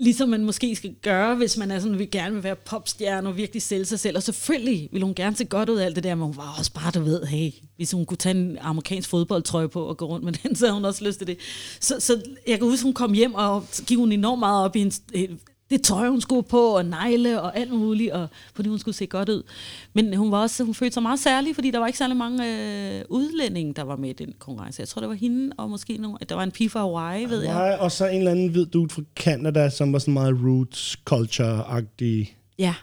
ligesom 0.02 0.30
man 0.30 0.45
måske 0.45 0.76
skal 0.76 0.95
gøre, 1.02 1.36
hvis 1.36 1.57
man 1.57 1.72
er 1.72 1.80
sådan, 1.80 1.99
vil 1.99 2.11
gerne 2.11 2.34
vil 2.34 2.44
være 2.44 2.56
popstjerne 2.56 3.30
og 3.30 3.38
virkelig 3.38 3.61
sælge 3.61 3.86
sig 3.86 3.99
selv. 3.99 4.18
Og 4.18 4.23
selvfølgelig 4.23 4.90
vil 4.91 5.03
hun 5.03 5.15
gerne 5.15 5.36
se 5.36 5.45
godt 5.45 5.69
ud 5.69 5.78
af 5.78 5.86
alt 5.86 5.95
det 5.95 6.03
der, 6.03 6.15
men 6.15 6.26
hun 6.26 6.38
var 6.38 6.56
også 6.57 6.73
bare, 6.73 6.91
du 6.91 6.99
ved, 6.99 7.26
hey, 7.26 7.52
hvis 7.76 7.91
hun 7.91 8.06
kunne 8.06 8.18
tage 8.18 8.36
en 8.36 8.57
amerikansk 8.61 9.10
fodboldtrøje 9.10 9.69
på 9.69 9.84
og 9.84 9.98
gå 9.98 10.06
rundt 10.06 10.26
med 10.26 10.34
den, 10.34 10.56
så 10.56 10.65
havde 10.65 10.73
hun 10.73 10.86
også 10.86 11.06
lyst 11.06 11.18
til 11.18 11.28
det. 11.28 11.38
Så, 11.80 11.95
så 11.99 12.22
jeg 12.48 12.60
kan 12.60 12.68
huske, 12.68 12.84
hun 12.84 12.94
kom 12.94 13.14
hjem, 13.14 13.34
og 13.34 13.65
gik 13.88 13.98
hun 13.98 14.11
enormt 14.11 14.40
meget 14.40 14.65
op 14.65 14.76
i 14.76 14.80
en, 14.80 14.91
det 15.72 15.84
tøj, 15.84 16.07
hun 16.07 16.22
skulle 16.22 16.43
på, 16.43 16.77
og 16.77 16.85
negle 16.85 17.41
og 17.41 17.57
alt 17.57 17.72
muligt, 17.72 18.11
og, 18.11 18.27
fordi 18.53 18.69
hun 18.69 18.80
skulle 18.80 18.95
se 18.95 19.06
godt 19.07 19.30
ud. 19.30 19.43
Men 19.93 20.14
hun, 20.14 20.31
var 20.31 20.38
også, 20.41 20.64
hun 20.64 20.73
følte 20.76 20.93
sig 20.93 21.03
meget 21.03 21.19
særlig, 21.19 21.56
fordi 21.56 21.72
der 21.72 21.80
var 21.80 21.88
ikke 21.88 21.98
særlig 21.98 22.18
mange 22.18 22.43
øh, 22.98 23.02
udlændinge, 23.10 23.73
der 23.73 23.84
var 23.84 23.95
med 23.95 24.10
i 24.10 24.14
den 24.14 24.34
konkurrence. 24.39 24.80
Jeg 24.80 24.88
tror, 24.88 24.99
det 24.99 25.10
var 25.10 25.15
hende, 25.15 25.52
og 25.57 25.69
måske 25.69 25.98
nogle, 25.98 26.18
der 26.30 26.35
var 26.35 26.43
en 26.43 26.52
pige 26.52 26.69
fra 26.69 26.80
Hawaii, 26.80 27.26
ved 27.26 27.41
jeg. 27.41 27.53
Nej, 27.53 27.77
og 27.80 27.91
så 27.91 28.07
en 28.07 28.18
eller 28.18 28.31
anden 28.31 28.48
hvid 28.49 28.65
dude 28.65 28.89
fra 28.89 29.02
Canada, 29.15 29.69
som 29.69 29.93
var 29.93 29.99
sådan 29.99 30.14
meget 30.14 30.38
roots, 30.43 30.98
culture-agtig, 31.10 32.35
Ja, 32.60 32.73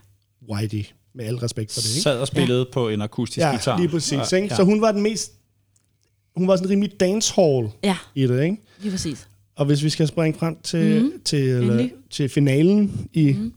whitey, 0.51 0.85
med 1.15 1.25
al 1.25 1.37
respekt 1.37 1.73
for 1.75 1.81
det, 1.81 1.89
ikke? 1.91 2.03
Sad 2.03 2.21
og 2.21 2.27
spillede 2.27 2.59
ja. 2.59 2.73
på 2.73 2.89
en 2.89 3.03
akustisk 3.03 3.39
Ja, 3.39 3.51
guitar. 3.51 3.79
lige 3.79 3.89
præcis. 3.89 4.33
Ja, 4.33 4.37
Ikke? 4.37 4.55
Så 4.55 4.65
hun 4.65 4.81
var 4.81 4.93
den 4.93 5.03
mest... 5.03 5.33
Hun 6.37 6.49
var 6.49 6.57
sådan 6.57 6.71
rimelig 6.71 7.01
dancehall 7.01 7.69
ja, 7.83 7.97
i 8.15 8.27
det, 8.27 8.43
ikke? 8.45 8.57
lige 8.81 8.91
præcis. 8.91 9.28
Og 9.59 9.67
hvis 9.67 9.85
vi 9.85 9.91
skal 9.91 10.09
springe 10.09 10.39
frem 10.39 10.57
til, 10.63 11.03
mm. 11.03 11.13
til, 11.25 11.41
eller, 11.49 11.89
til 12.11 12.29
finalen 12.29 13.09
i, 13.13 13.33
mm. 13.33 13.53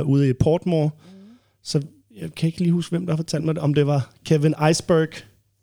uh, 0.00 0.08
ude 0.08 0.28
i 0.28 0.32
Portmore, 0.32 0.90
så 1.62 1.82
jeg 2.16 2.34
kan 2.34 2.46
ikke 2.46 2.58
lige 2.58 2.72
huske, 2.72 2.90
hvem 2.90 3.06
der 3.06 3.12
har 3.12 3.16
fortalt 3.16 3.44
mig 3.44 3.54
det, 3.54 3.62
om 3.62 3.74
det 3.74 3.86
var 3.86 4.12
Kevin 4.24 4.54
Iceberg, 4.70 5.08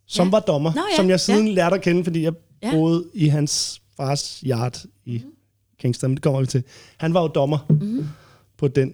som 0.08 0.28
Ja. 0.28 0.32
var 0.32 0.40
dommer, 0.40 0.74
Nå, 0.74 0.82
ja, 0.92 0.96
som 0.96 1.10
jeg 1.10 1.20
siden 1.20 1.48
ja. 1.48 1.54
lærte 1.54 1.76
at 1.76 1.82
kende, 1.82 2.04
fordi 2.04 2.24
jeg 2.24 2.34
Ja. 2.64 2.72
boede 2.72 3.06
i 3.14 3.28
hans 3.28 3.82
fars 3.98 4.44
yard 4.48 4.86
i 5.06 5.22
Kingston, 5.80 6.10
men 6.10 6.16
det 6.16 6.24
kommer 6.24 6.40
vi 6.40 6.46
til. 6.46 6.64
Han 6.98 7.14
var 7.14 7.22
jo 7.22 7.28
dommer 7.28 7.58
mm. 7.70 8.06
på 8.58 8.68
den. 8.68 8.94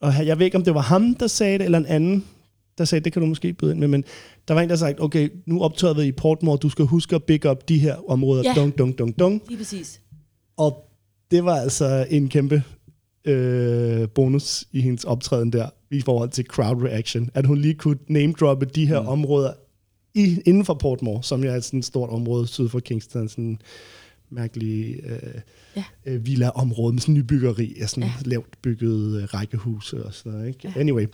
Og 0.00 0.26
jeg 0.26 0.38
ved 0.38 0.44
ikke, 0.46 0.56
om 0.58 0.64
det 0.64 0.74
var 0.74 0.80
ham, 0.80 1.14
der 1.14 1.26
sagde 1.26 1.58
det, 1.58 1.64
eller 1.64 1.78
en 1.78 1.86
anden, 1.86 2.24
der 2.78 2.84
sagde, 2.84 3.04
det 3.04 3.12
kan 3.12 3.22
du 3.22 3.28
måske 3.28 3.52
byde 3.52 3.70
ind 3.72 3.80
med, 3.80 3.88
men 3.88 4.04
der 4.48 4.54
var 4.54 4.60
en, 4.62 4.68
der 4.68 4.76
sagde, 4.76 4.94
okay, 4.98 5.28
nu 5.46 5.62
optræder 5.62 5.94
vi 5.94 6.02
i 6.02 6.12
Portmore, 6.12 6.56
du 6.56 6.68
skal 6.68 6.84
huske 6.84 7.16
at 7.16 7.24
big 7.24 7.46
up 7.50 7.68
de 7.68 7.78
her 7.78 8.10
områder, 8.10 8.42
Ja. 8.44 8.52
dunk, 8.60 8.78
dunk, 8.78 8.98
dunk, 8.98 9.18
dunk. 9.18 9.42
Lige 9.48 9.58
præcis. 9.58 10.00
Og 10.56 10.90
det 11.30 11.44
var 11.44 11.56
altså 11.56 12.06
en 12.10 12.28
kæmpe 12.28 12.62
øh, 13.24 14.08
bonus 14.08 14.64
i 14.72 14.80
hendes 14.80 15.04
optræden 15.04 15.52
der, 15.52 15.68
i 15.90 16.00
forhold 16.00 16.30
til 16.30 16.44
crowd 16.46 16.82
reaction, 16.82 17.30
at 17.34 17.46
hun 17.46 17.58
lige 17.58 17.74
kunne 17.74 17.98
name-droppe 18.08 18.66
de 18.66 18.86
her 18.86 19.00
mm. 19.00 19.08
områder 19.08 19.52
i, 20.14 20.38
inden 20.46 20.64
for 20.64 20.74
Portmore, 20.74 21.22
som 21.22 21.44
er 21.44 21.54
et 21.54 21.64
sådan 21.64 21.82
stort 21.82 22.10
område 22.10 22.46
syd 22.46 22.68
for 22.68 22.80
Kingston, 22.80 23.28
sådan 23.28 23.44
en 23.44 23.58
mærkelig 24.30 24.96
øh, 25.06 25.18
Ja. 25.76 25.84
øh, 26.06 26.26
villa-område 26.26 26.92
med 26.92 27.00
sådan 27.00 27.14
nybyggeri 27.14 27.76
af 27.80 27.88
sådan 27.88 28.04
Ja. 28.04 28.12
lavt 28.24 28.62
bygget 28.62 29.22
øh, 29.22 29.24
rækkehuse 29.34 30.04
og 30.04 30.14
sådan 30.14 30.32
noget. 30.32 30.48
Ikke? 30.48 30.72
Ja. 30.76 30.80
Anyway. 30.80 31.06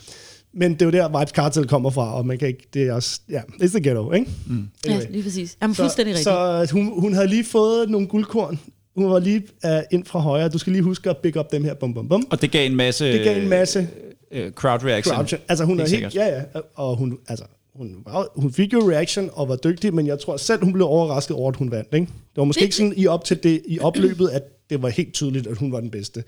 Men 0.53 0.73
det 0.73 0.83
er 0.83 0.87
jo 0.87 0.93
der, 0.93 1.19
Vibes 1.19 1.31
Cartel 1.31 1.67
kommer 1.69 1.91
fra, 1.91 2.15
og 2.15 2.27
man 2.27 2.39
kan 2.39 2.49
ikke, 2.49 2.67
det 2.75 2.83
er 2.83 2.93
også, 2.93 3.21
ja, 3.31 3.41
it's 3.41 3.67
the 3.69 3.81
ghetto, 3.83 4.12
ikke? 4.12 4.31
Mm. 4.47 4.69
Ja, 4.87 5.01
lige 5.11 5.23
præcis. 5.23 5.57
Jamen, 5.62 5.75
fuldstændig 5.75 6.15
rigtigt. 6.15 6.25
Så 6.25 6.69
hun, 6.73 7.01
hun 7.01 7.12
havde 7.12 7.29
lige 7.29 7.45
fået 7.45 7.91
nogle 7.91 8.07
guldkorn. 8.07 8.61
Hun 8.95 9.11
var 9.11 9.19
lige 9.19 9.43
uh, 9.65 9.71
ind 9.91 10.05
fra 10.05 10.19
højre. 10.19 10.49
Du 10.49 10.59
skal 10.59 10.73
lige 10.73 10.83
huske 10.83 11.11
at 11.11 11.17
big 11.17 11.37
up 11.37 11.53
dem 11.53 11.65
her. 11.65 11.75
Bum, 11.75 11.95
bum, 11.95 12.09
bum. 12.09 12.27
Og 12.31 12.43
det 12.43 12.51
gav 12.51 12.67
en 12.67 12.77
masse, 12.77 13.12
Det 13.12 13.25
gav 13.25 13.43
en 13.43 13.49
masse 13.49 13.89
øh, 14.33 14.53
crowd 14.53 14.85
reaction. 14.85 15.15
crowd. 15.15 15.41
Altså 15.49 15.65
hun 15.65 15.81
er 15.81 15.85
Helt 15.87 15.99
helt, 16.01 16.12
sikkert. 16.12 16.29
ja, 16.29 16.37
ja. 16.55 16.61
Og 16.75 16.97
hun, 16.97 17.19
altså, 17.29 17.45
hun, 17.75 17.97
var, 18.07 18.27
hun 18.37 18.53
fik 18.53 18.73
jo 18.73 18.91
reaction 18.91 19.31
og 19.33 19.49
var 19.49 19.57
dygtig, 19.57 19.95
men 19.95 20.07
jeg 20.07 20.19
tror 20.19 20.37
selv, 20.37 20.65
hun 20.65 20.73
blev 20.73 20.87
overrasket 20.87 21.37
over, 21.37 21.49
at 21.51 21.57
hun 21.57 21.71
vandt. 21.71 21.89
Ikke? 21.95 22.07
Det 22.07 22.37
var 22.37 22.45
måske 22.45 22.62
ikke 22.62 22.75
sådan 22.77 22.93
i 22.97 23.07
op 23.07 23.25
til 23.25 23.43
det, 23.43 23.62
i 23.67 23.79
opløbet, 23.81 24.29
at 24.29 24.43
det 24.71 24.83
var 24.83 24.89
helt 24.89 25.12
tydeligt, 25.15 25.47
at 25.47 25.57
hun 25.57 25.73
var 25.73 25.81
den 25.81 25.91
bedste. 25.91 26.25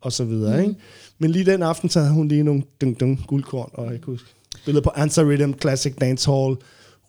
Og 0.00 0.12
så 0.12 0.24
videre. 0.24 0.60
Ikke? 0.62 0.74
Men 1.18 1.30
lige 1.30 1.44
den 1.44 1.62
aften, 1.62 1.88
så 1.88 2.00
havde 2.00 2.12
hun 2.12 2.28
lige 2.28 2.42
nogle 2.42 2.62
dung, 2.80 3.00
dung, 3.00 3.20
guldkorn, 3.26 3.70
og 3.74 3.92
jeg 3.92 4.00
kunne 4.00 4.14
huske, 4.14 4.28
spillede 4.56 4.82
på 4.82 4.90
Answer 4.94 5.24
Rhythm, 5.30 5.52
Classic 5.60 5.94
Dancehall, 5.94 6.56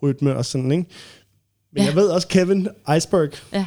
rytme 0.04 0.36
og 0.36 0.46
sådan, 0.46 0.72
ikke? 0.72 0.86
Men 1.74 1.82
Ja. 1.82 1.86
jeg 1.88 1.96
ved 1.96 2.08
også, 2.08 2.28
Kevin 2.28 2.68
Iceberg, 2.98 3.30
Ja, 3.54 3.66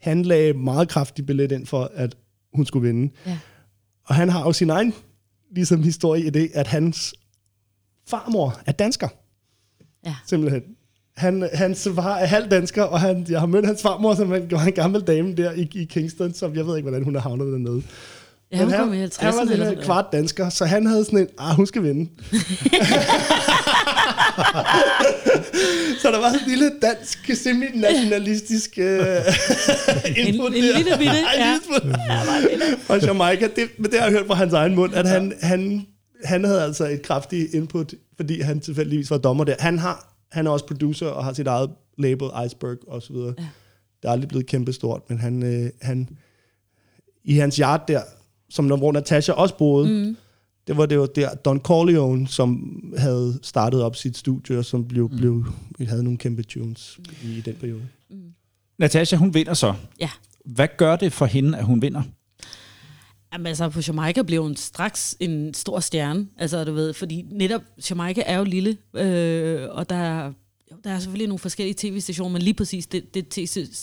han 0.00 0.22
lagde 0.22 0.52
meget 0.52 0.88
kraftig 0.88 1.26
billet 1.26 1.52
ind 1.52 1.66
for, 1.66 1.90
at 1.94 2.16
hun 2.54 2.66
skulle 2.66 2.86
vinde. 2.86 3.12
ja. 3.26 3.38
Og 4.06 4.14
han 4.14 4.28
har 4.28 4.44
jo 4.44 4.52
sin 4.52 4.70
egen 4.70 4.94
ligesom, 5.54 5.82
historie 5.82 6.24
i 6.24 6.30
det, 6.30 6.50
at 6.54 6.66
hans 6.66 7.14
farmor 8.08 8.60
er 8.66 8.72
dansker. 8.72 9.08
Ja. 10.06 10.14
Simpelthen. 10.26 10.62
Han, 11.16 11.48
hans 11.52 11.88
far 11.94 12.16
er 12.16 12.26
halv 12.26 12.50
dansker, 12.50 12.82
og 12.82 13.00
han, 13.00 13.26
jeg 13.28 13.40
har 13.40 13.46
mødt 13.46 13.66
hans 13.66 13.82
farmor, 13.82 14.14
som 14.14 14.32
en, 14.34 14.50
var 14.50 14.64
en 14.64 14.72
gammel 14.72 15.00
dame 15.00 15.34
der 15.34 15.52
i, 15.52 15.68
i 15.74 15.84
Kingston, 15.84 16.34
som 16.34 16.56
jeg 16.56 16.66
ved 16.66 16.76
ikke, 16.76 16.88
hvordan 16.88 17.04
hun 17.04 17.16
er 17.16 17.20
havnet 17.20 17.52
dernede. 17.52 17.82
Ja, 18.52 18.58
hun 18.58 18.66
Men 18.66 18.78
kom 18.78 18.92
i 18.92 18.96
han, 18.96 19.08
50'erne 19.08 19.24
han 19.24 19.34
var 19.36 19.46
sådan 19.46 19.78
en 19.78 19.84
kvart 19.84 20.06
dansker, 20.12 20.48
så 20.48 20.64
han 20.64 20.86
havde 20.86 21.04
sådan 21.04 21.18
en, 21.18 21.28
ah, 21.38 21.56
hun 21.56 21.66
skal 21.66 21.82
vinde. 21.82 22.10
så 26.00 26.10
der 26.10 26.18
var 26.18 26.32
sådan 26.32 26.44
en 26.44 26.50
lille 26.50 26.70
dansk, 26.82 27.30
semi-nationalistisk 27.34 28.78
uh, 28.78 28.84
input 30.16 30.54
en 30.54 30.62
der. 30.62 30.78
lille 30.78 30.98
bitte, 30.98 31.18
En 31.36 31.40
ja. 31.40 31.58
fra 32.86 33.06
Jamaica. 33.06 33.48
Det, 33.56 33.68
men 33.78 33.90
det 33.90 33.98
har 33.98 34.06
jeg 34.06 34.12
hørt 34.18 34.26
fra 34.26 34.34
hans 34.34 34.52
egen 34.52 34.74
mund, 34.74 34.94
at 34.94 35.08
han, 35.08 35.32
han, 35.42 35.86
han 36.24 36.44
havde 36.44 36.62
altså 36.62 36.86
et 36.86 37.02
kraftigt 37.02 37.54
input, 37.54 37.94
fordi 38.16 38.40
han 38.40 38.60
tilfældigvis 38.60 39.10
var 39.10 39.18
dommer 39.18 39.44
der. 39.44 39.54
Han, 39.58 39.78
har, 39.78 40.14
han 40.32 40.46
er 40.46 40.50
også 40.50 40.66
producer 40.66 41.06
og 41.06 41.24
har 41.24 41.32
sit 41.32 41.46
eget 41.46 41.70
label, 41.98 42.28
Iceberg 42.46 42.78
og 42.88 43.02
så 43.02 43.12
videre. 43.12 43.34
Ja. 43.38 43.46
Det 44.02 44.08
er 44.08 44.12
aldrig 44.12 44.28
blevet 44.28 44.46
kæmpestort, 44.46 45.02
men 45.08 45.18
han, 45.18 45.42
øh, 45.42 45.70
han 45.82 46.08
i 47.24 47.34
hans 47.34 47.56
yard 47.56 47.84
der, 47.88 48.00
som 48.50 48.64
når, 48.64 48.76
hvor 48.76 48.92
Natasha 48.92 49.32
også 49.32 49.56
boede, 49.56 49.88
mm. 49.88 50.16
Det 50.66 50.76
var 50.76 50.86
det 50.86 50.98
var 50.98 51.06
der 51.06 51.34
Don 51.34 51.60
Corleone, 51.60 52.28
som 52.28 52.82
havde 52.96 53.38
startet 53.42 53.82
op 53.82 53.96
sit 53.96 54.16
studie, 54.16 54.58
og 54.58 54.64
som 54.64 54.88
blev, 54.88 55.08
mm. 55.10 55.16
blev, 55.16 55.44
havde 55.88 56.04
nogle 56.04 56.18
kæmpe 56.18 56.42
tunes 56.42 56.98
mm. 56.98 57.30
i 57.30 57.40
den 57.40 57.54
periode. 57.54 57.82
Natasha, 58.78 59.16
hun 59.16 59.34
vinder 59.34 59.54
så. 59.54 59.74
Ja. 60.00 60.10
Hvad 60.44 60.68
gør 60.76 60.96
det 60.96 61.12
for 61.12 61.26
hende, 61.26 61.58
at 61.58 61.64
hun 61.64 61.82
vinder? 61.82 62.02
Jamen 63.32 63.46
altså, 63.46 63.68
på 63.68 63.80
Jamaica 63.86 64.22
blev 64.22 64.42
hun 64.42 64.56
straks 64.56 65.16
en 65.20 65.54
stor 65.54 65.80
stjerne, 65.80 66.26
altså 66.38 66.64
du 66.64 66.72
ved, 66.72 66.92
fordi 66.92 67.24
netop 67.30 67.62
Jamaica 67.90 68.22
er 68.26 68.38
jo 68.38 68.44
lille, 68.44 68.76
øh, 68.94 69.68
og 69.70 69.90
der 69.90 69.96
er, 69.96 70.32
jo, 70.70 70.76
der 70.84 70.90
er 70.90 70.98
selvfølgelig 70.98 71.28
nogle 71.28 71.38
forskellige 71.38 71.74
tv-stationer, 71.78 72.32
men 72.32 72.42
lige 72.42 72.54
præcis 72.54 72.86
det, 72.86 73.14
det 73.14 73.28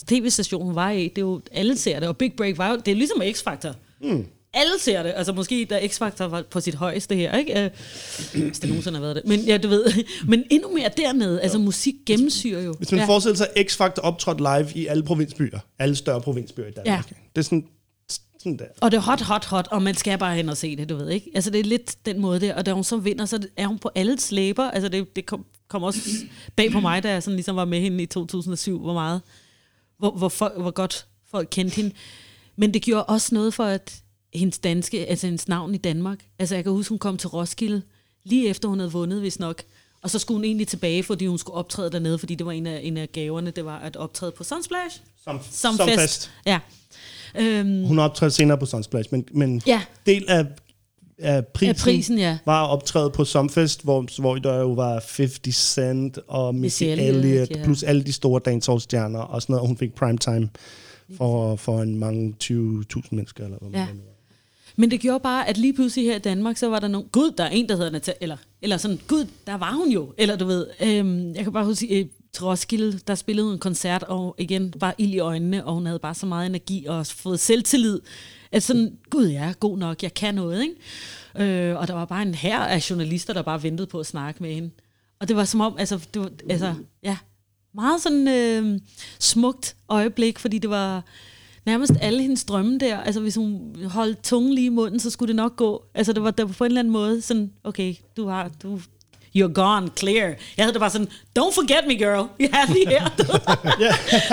tv-station, 0.07 0.65
hun 0.65 0.75
var 0.75 0.89
i, 0.89 1.03
det 1.03 1.17
er 1.17 1.21
jo, 1.21 1.41
alle 1.51 1.77
ser 1.77 1.99
det, 1.99 2.09
og 2.09 2.17
Big 2.17 2.33
Break 2.37 2.57
var 2.57 2.69
jo, 2.69 2.77
det 2.85 2.91
er 2.91 2.95
ligesom 2.95 3.21
X-Factor. 3.21 3.73
Mm. 4.01 4.25
Alle 4.57 4.73
ser 4.79 5.03
det, 5.03 5.13
altså 5.15 5.33
måske 5.33 5.65
da 5.69 5.79
X-Factor 5.79 6.23
var 6.23 6.41
på 6.41 6.59
sit 6.59 6.75
højeste 6.75 7.15
her, 7.15 7.37
ikke? 7.37 7.63
Øh, 7.63 7.71
hvis 8.43 8.59
det 8.59 8.69
nogensinde 8.69 8.97
har 8.97 9.01
været 9.01 9.15
det. 9.15 9.25
Men 9.25 9.39
ja, 9.39 9.57
du 9.57 9.67
ved, 9.67 9.85
men 10.27 10.43
endnu 10.49 10.73
mere 10.73 10.89
dernede, 10.97 11.41
altså 11.41 11.57
musik 11.57 11.95
gennemsyrer 12.05 12.61
jo. 12.61 12.73
Hvis 12.77 12.91
man 12.91 12.99
ja. 12.99 13.05
forestiller 13.05 13.37
sig 13.37 13.47
X-Factor 13.57 14.01
optrådt 14.01 14.39
live 14.39 14.81
i 14.83 14.87
alle 14.87 15.03
provinsbyer, 15.03 15.59
alle 15.79 15.95
større 15.95 16.21
provinsbyer 16.21 16.65
i 16.65 16.71
Danmark. 16.71 17.11
Ja. 17.11 17.15
Det 17.35 17.41
er 17.41 17.41
sådan, 17.41 17.65
sådan 18.39 18.57
der. 18.57 18.65
Og 18.81 18.91
det 18.91 18.97
er 18.97 19.01
hot, 19.01 19.21
hot, 19.21 19.45
hot, 19.45 19.67
og 19.71 19.81
man 19.81 19.95
skal 19.95 20.17
bare 20.17 20.35
hen 20.35 20.49
og 20.49 20.57
se 20.57 20.75
det, 20.75 20.89
du 20.89 20.95
ved 20.95 21.09
ikke? 21.09 21.31
Altså 21.35 21.49
det 21.49 21.59
er 21.59 21.63
lidt 21.63 22.05
den 22.05 22.19
måde 22.19 22.39
der, 22.39 22.55
og 22.55 22.65
da 22.65 22.73
hun 22.73 22.83
så 22.83 22.97
vinder, 22.97 23.25
så 23.25 23.47
er 23.57 23.67
hun 23.67 23.79
på 23.79 23.89
alle 23.95 24.19
slæber. 24.19 24.71
Altså 24.71 24.89
det, 24.89 25.15
det 25.15 25.25
kom, 25.25 25.45
kom 25.67 25.83
også 25.83 25.99
bag 26.55 26.71
på 26.71 26.79
mig, 26.79 27.03
da 27.03 27.09
jeg 27.09 27.23
sådan 27.23 27.35
ligesom 27.35 27.55
var 27.55 27.65
med 27.65 27.79
hende 27.79 28.03
i 28.03 28.05
2007, 28.05 28.79
hvor 28.79 28.93
meget, 28.93 29.21
hvor, 29.99 30.11
hvor, 30.11 30.29
folk, 30.29 30.61
hvor 30.61 30.71
godt 30.71 31.07
folk 31.31 31.47
kendte 31.51 31.75
hende. 31.75 31.95
Men 32.55 32.73
det 32.73 32.81
gjorde 32.81 33.03
også 33.03 33.35
noget 33.35 33.53
for, 33.53 33.63
at 33.63 34.01
hendes 34.37 34.59
danske, 34.59 35.05
altså 35.05 35.27
hendes 35.27 35.47
navn 35.47 35.73
i 35.75 35.77
Danmark, 35.77 36.19
altså 36.39 36.55
jeg 36.55 36.63
kan 36.63 36.73
huske, 36.73 36.89
hun 36.89 36.99
kom 36.99 37.17
til 37.17 37.29
Roskilde, 37.29 37.81
lige 38.23 38.49
efter 38.49 38.69
hun 38.69 38.79
havde 38.79 38.91
vundet, 38.91 39.19
hvis 39.19 39.39
nok, 39.39 39.63
og 40.01 40.09
så 40.09 40.19
skulle 40.19 40.35
hun 40.37 40.43
egentlig 40.45 40.67
tilbage, 40.67 41.03
fordi 41.03 41.25
hun 41.25 41.37
skulle 41.37 41.55
optræde 41.55 41.91
dernede, 41.91 42.17
fordi 42.19 42.35
det 42.35 42.45
var 42.45 42.51
en 42.51 42.67
af, 42.67 42.79
en 42.83 42.97
af 42.97 43.11
gaverne, 43.11 43.51
det 43.51 43.65
var 43.65 43.79
at 43.79 43.95
optræde 43.95 44.31
på 44.31 44.43
Sunsplash. 44.43 45.01
Som, 45.23 45.39
Som, 45.51 45.75
som 45.75 45.87
fest. 45.87 45.99
fest. 46.01 46.31
Ja. 46.45 46.59
Øhm, 47.39 47.83
Hun 47.85 47.97
har 47.97 48.05
optrådt 48.05 48.33
senere 48.33 48.57
på 48.57 48.65
Sunsplash, 48.65 49.09
men, 49.11 49.25
men 49.31 49.61
ja, 49.65 49.81
del 50.05 50.25
af, 50.29 50.45
af 51.17 51.47
prisen, 51.47 51.69
af 51.69 51.75
prisen, 51.75 52.17
ja. 52.17 52.37
var 52.45 52.63
at 52.65 52.69
optræde 52.69 53.09
på 53.09 53.25
Sumfest, 53.25 53.83
hvor, 53.83 54.21
hvor 54.21 54.35
der 54.35 54.59
jo 54.59 54.71
var 54.71 54.91
50 55.17 55.55
Cent 55.55 56.19
og 56.27 56.55
Missy 56.55 56.83
Elliott, 56.83 57.51
ja. 57.51 57.63
plus 57.63 57.83
alle 57.83 58.03
de 58.03 58.13
store 58.13 58.41
dancehall-stjerner 58.45 59.19
og 59.19 59.41
sådan 59.41 59.53
noget, 59.53 59.61
og 59.61 59.67
hun 59.67 59.77
fik 59.77 59.95
primetime 59.95 60.49
for, 61.17 61.55
for 61.55 61.81
en 61.81 61.99
mange 61.99 62.35
20.000 62.43 62.55
mennesker. 63.11 63.43
Eller 63.43 63.57
hvad 63.61 63.69
man 63.69 63.79
Ja. 63.79 63.85
var. 63.85 64.16
Men 64.79 64.91
det 64.91 64.99
gjorde 64.99 65.19
bare, 65.19 65.47
at 65.47 65.57
lige 65.57 65.73
pludselig 65.73 66.05
her 66.05 66.15
i 66.15 66.19
Danmark, 66.19 66.57
så 66.57 66.69
var 66.69 66.79
der 66.79 66.87
nogen, 66.87 67.09
gud, 67.11 67.31
der 67.31 67.43
er 67.43 67.49
en, 67.49 67.69
der 67.69 67.75
hedder 67.75 67.91
Natasha, 67.91 68.17
eller, 68.21 68.37
eller 68.61 68.77
sådan, 68.77 68.99
gud, 69.07 69.27
der 69.47 69.55
var 69.55 69.71
hun 69.71 69.89
jo, 69.89 70.13
eller 70.17 70.35
du 70.35 70.45
ved, 70.45 70.67
øhm, 70.81 71.33
jeg 71.35 71.43
kan 71.43 71.53
bare 71.53 71.65
huske, 71.65 71.99
øh, 71.99 72.05
Roskilde, 72.41 72.99
der 73.07 73.15
spillede 73.15 73.53
en 73.53 73.59
koncert, 73.59 74.03
og 74.03 74.35
igen, 74.37 74.71
bare 74.71 74.93
ild 74.97 75.13
i 75.13 75.19
øjnene, 75.19 75.65
og 75.65 75.73
hun 75.73 75.85
havde 75.85 75.99
bare 75.99 76.15
så 76.15 76.25
meget 76.25 76.45
energi, 76.45 76.85
og 76.85 77.07
fået 77.07 77.39
selvtillid, 77.39 77.99
at 78.51 78.63
sådan, 78.63 78.97
gud, 79.09 79.25
jeg 79.25 79.49
er 79.49 79.53
god 79.53 79.77
nok, 79.77 80.03
jeg 80.03 80.13
kan 80.13 80.35
noget, 80.35 80.61
ikke? 80.61 81.69
Øh, 81.69 81.77
og 81.77 81.87
der 81.87 81.93
var 81.93 82.05
bare 82.05 82.21
en 82.21 82.35
her 82.35 82.59
af 82.59 82.89
journalister, 82.89 83.33
der 83.33 83.41
bare 83.41 83.63
ventede 83.63 83.87
på 83.87 83.99
at 83.99 84.05
snakke 84.05 84.43
med 84.43 84.53
hende. 84.53 84.69
Og 85.19 85.27
det 85.27 85.35
var 85.35 85.45
som 85.45 85.61
om, 85.61 85.75
altså, 85.79 86.07
det 86.13 86.21
var, 86.21 86.31
altså 86.49 86.75
ja, 87.03 87.17
meget 87.73 88.01
sådan 88.01 88.27
øh, 88.27 88.79
smukt 89.19 89.75
øjeblik, 89.89 90.39
fordi 90.39 90.57
det 90.57 90.69
var 90.69 91.03
nærmest 91.67 91.93
alle 92.01 92.21
hendes 92.21 92.43
drømme 92.43 92.77
der. 92.77 92.97
Altså 92.97 93.21
hvis 93.21 93.35
hun 93.35 93.75
holdt 93.85 94.23
tungen 94.23 94.53
lige 94.53 94.65
i 94.65 94.69
munden, 94.69 94.99
så 94.99 95.09
skulle 95.09 95.27
det 95.27 95.35
nok 95.35 95.55
gå. 95.55 95.83
Altså 95.93 96.13
det 96.13 96.23
var, 96.23 96.31
der 96.31 96.45
på 96.45 96.63
en 96.63 96.71
eller 96.71 96.79
anden 96.79 96.93
måde 96.93 97.21
sådan, 97.21 97.51
okay, 97.63 97.95
du 98.17 98.27
har, 98.27 98.51
du, 98.63 98.79
you're 99.37 99.53
gone, 99.53 99.89
clear. 99.97 100.25
Jeg 100.27 100.65
havde 100.65 100.73
det 100.73 100.79
bare 100.79 100.89
sådan, 100.89 101.07
don't 101.39 101.53
forget 101.55 101.83
me, 101.87 101.93
girl. 101.93 102.27
Jeg 102.39 102.49
er 102.53 102.73
lige 102.73 102.89
her. 102.89 103.09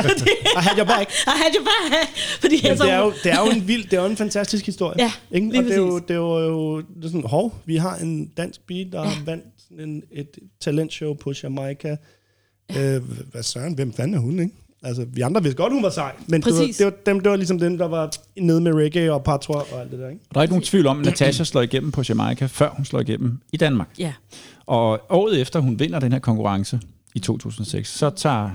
Fordi, 0.03 0.31
I 0.57 0.61
had 0.61 0.79
your 0.79 0.87
back. 0.87 1.11
I 1.11 1.37
had 1.43 1.55
your 1.57 1.65
back. 1.65 2.17
Fordi 2.41 2.57
Men 2.63 2.71
altså, 2.71 2.85
det 2.85 2.93
er, 2.93 2.99
jo, 2.99 3.13
det 3.25 3.33
er 3.33 3.41
jo 3.41 3.51
en 3.51 3.69
vild, 3.69 3.85
det 3.85 3.93
er 3.93 4.01
jo 4.01 4.09
en 4.09 4.17
fantastisk 4.17 4.67
historie. 4.67 4.97
Ja, 4.99 5.13
ikke? 5.31 5.59
Og 5.59 5.65
det 5.65 5.73
er, 5.73 5.77
jo, 5.77 5.99
det 5.99 6.11
er 6.11 6.15
jo, 6.15 6.79
det 6.79 7.05
er 7.05 7.09
sådan, 7.09 7.23
hov, 7.25 7.55
vi 7.65 7.77
har 7.77 7.97
en 7.97 8.27
dansk 8.27 8.67
pige, 8.67 8.89
der 8.93 9.03
ja. 9.03 9.11
vandt 9.27 9.45
en, 9.81 10.03
et 10.13 10.39
talentshow 10.61 11.15
på 11.15 11.33
Jamaica. 11.43 11.97
Ja. 12.71 12.95
Øh, 12.95 13.03
hvad 13.31 13.43
søren, 13.43 13.75
hvem 13.75 13.93
fanden 13.93 14.15
er 14.15 14.19
hun, 14.19 14.41
ikke? 14.41 14.55
Altså, 14.85 15.05
vi 15.09 15.21
andre 15.21 15.43
vidste 15.43 15.63
godt, 15.63 15.73
hun 15.73 15.83
var 15.83 15.91
sej, 15.91 16.13
men 16.27 16.43
det 16.43 16.53
var, 16.53 16.59
Præcis. 16.61 16.77
det, 16.77 16.87
var, 16.87 16.93
dem, 17.07 17.21
det 17.21 17.31
var 17.31 17.37
ligesom 17.37 17.59
dem, 17.59 17.79
der 17.79 17.85
var 17.89 18.11
nede 18.37 18.61
med 18.61 18.73
reggae 18.73 19.13
og 19.13 19.25
patois 19.25 19.73
og 19.73 19.81
alt 19.81 19.91
det 19.91 19.99
der, 19.99 20.09
ikke? 20.09 20.21
Der 20.35 20.39
er 20.39 20.43
ikke 20.43 20.53
nogen 20.53 20.65
tvivl 20.65 20.87
om, 20.87 20.99
at 20.99 21.05
Natasha 21.05 21.45
slår 21.45 21.63
igennem 21.63 21.93
på 21.93 22.03
Jamaica, 22.09 22.47
før 22.47 22.71
hun 22.71 22.85
slår 22.85 23.01
igennem 23.01 23.39
i 23.53 23.57
Danmark. 23.57 23.89
Ja, 23.99 24.13
Og 24.67 25.01
året 25.11 25.41
efter 25.41 25.61
hun 25.61 25.79
vinder 25.79 25.99
den 26.01 26.13
her 26.13 26.19
konkurrence 26.19 26.81
i 27.15 27.19
2006, 27.19 27.89
så 27.89 28.11
tager 28.11 28.51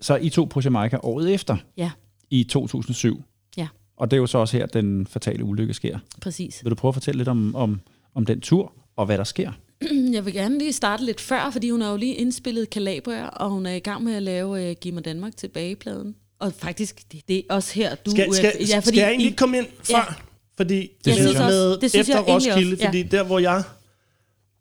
så 0.00 0.14
er 0.14 0.18
I 0.18 0.28
to 0.30 0.44
på 0.44 0.60
Jamaica 0.64 0.98
året 1.02 1.34
efter 1.34 1.56
ja, 1.76 1.90
i 2.30 2.44
2007. 2.44 3.22
ja, 3.56 3.68
Og 3.96 4.10
det 4.10 4.16
er 4.16 4.20
jo 4.20 4.26
så 4.26 4.38
også 4.38 4.56
her, 4.56 4.66
den 4.66 5.06
fatale 5.06 5.44
ulykke 5.44 5.74
sker. 5.74 5.98
præcis. 6.22 6.64
Vil 6.64 6.70
du 6.70 6.74
prøve 6.74 6.90
at 6.90 6.94
fortælle 6.94 7.18
lidt 7.18 7.28
om, 7.28 7.54
om, 7.54 7.80
om 8.14 8.26
den 8.26 8.40
tur, 8.40 8.72
og 8.96 9.06
hvad 9.06 9.18
der 9.18 9.24
sker? 9.24 9.52
Jeg 10.14 10.24
vil 10.24 10.32
gerne 10.34 10.58
lige 10.58 10.72
starte 10.72 11.04
lidt 11.04 11.20
før, 11.20 11.50
fordi 11.52 11.70
hun 11.70 11.80
har 11.80 11.90
jo 11.90 11.96
lige 11.96 12.14
indspillet 12.14 12.68
Calabria, 12.68 13.26
og 13.28 13.50
hun 13.50 13.66
er 13.66 13.72
i 13.74 13.78
gang 13.78 14.04
med 14.04 14.14
at 14.14 14.22
lave 14.22 14.70
uh, 14.70 14.76
Giv 14.80 14.92
mig 14.94 15.04
Danmark 15.04 15.36
tilbagepladen. 15.36 16.14
Og 16.38 16.52
faktisk, 16.52 17.02
det, 17.12 17.28
det 17.28 17.38
er 17.50 17.54
også 17.54 17.74
her, 17.74 17.94
du... 17.94 18.10
Skal, 18.10 18.34
skal, 18.34 18.52
øh, 18.60 18.68
ja, 18.70 18.80
skal 18.80 18.94
jeg 18.96 19.06
egentlig 19.08 19.24
I- 19.24 19.26
ikke 19.26 19.36
komme 19.36 19.58
ind 19.58 19.66
før? 19.82 19.96
Ja. 19.96 20.14
Fordi 20.56 20.80
Det 20.80 21.04
det 21.04 21.14
synes 21.14 21.32
med, 21.32 21.40
også. 21.40 21.56
med 21.56 21.78
Det 21.80 21.90
synes 21.90 22.08
efter 22.08 22.18
jeg 22.20 22.28
Roskilde, 22.28 22.72
også, 22.72 22.76
ja. 22.82 22.86
fordi 22.88 23.02
der, 23.02 23.22
hvor 23.22 23.38
jeg... 23.38 23.62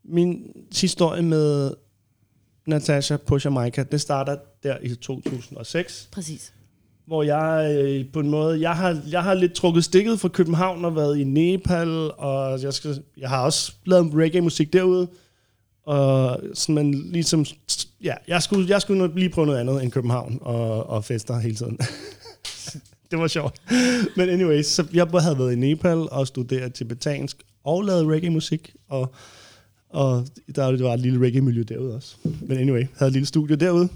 Min 0.04 0.44
historie 0.82 1.22
med 1.22 1.72
Natasha 2.68 3.18
på 3.18 3.40
Jamaica, 3.46 3.84
det 3.84 4.02
starter 4.02 4.38
der 4.64 4.78
i 4.84 4.96
2006. 4.96 6.10
Præcis 6.12 6.54
hvor 7.12 7.24
jeg 7.24 7.76
øh, 7.76 8.06
på 8.14 8.20
en 8.20 8.30
måde, 8.30 8.62
jeg 8.62 8.76
har, 8.76 9.02
jeg 9.10 9.24
har 9.24 9.34
lidt 9.34 9.54
trukket 9.54 9.84
stikket 9.84 10.20
fra 10.20 10.28
København 10.28 10.86
og 10.86 10.96
været 10.96 11.18
i 11.18 11.24
Nepal, 11.24 12.12
og 12.18 12.62
jeg, 12.62 12.74
skal, 12.74 13.04
jeg 13.18 13.30
har 13.30 13.44
også 13.44 13.74
lavet 13.86 14.12
reggae-musik 14.16 14.74
derude, 14.74 15.08
og 15.86 16.40
sådan, 16.54 16.76
man 16.76 16.92
ligesom, 16.92 17.46
ja, 18.04 18.14
jeg 18.28 18.44
skulle, 18.44 18.70
jeg 18.70 18.82
skulle 18.82 19.00
nok 19.02 19.12
lige 19.16 19.30
prøve 19.30 19.48
noget 19.48 19.60
andet 19.60 19.84
end 19.84 19.92
København 19.92 20.38
og, 20.42 20.90
og 20.90 21.04
fester 21.04 21.40
hele 21.40 21.56
tiden. 21.56 21.78
det 23.12 23.20
var 23.20 23.28
sjovt. 23.28 23.62
Men 24.18 24.30
anyways, 24.30 24.66
så 24.66 24.88
jeg 24.94 25.08
havde 25.22 25.40
været 25.40 25.54
i 25.54 25.56
Nepal 25.56 25.98
og 26.12 26.28
studeret 26.28 26.74
tibetansk 26.74 27.38
og 27.64 27.82
lavet 27.82 28.08
reggae-musik, 28.08 28.76
og, 28.90 29.14
og 29.90 30.26
der 30.56 30.84
var 30.84 30.94
et 30.94 31.00
lille 31.00 31.26
reggae-miljø 31.26 31.64
derude 31.70 31.96
også. 31.96 32.16
Men 32.24 32.58
anyway, 32.58 32.88
havde 32.98 33.08
et 33.08 33.14
lille 33.14 33.28
studie 33.28 33.56
derude. 33.56 33.90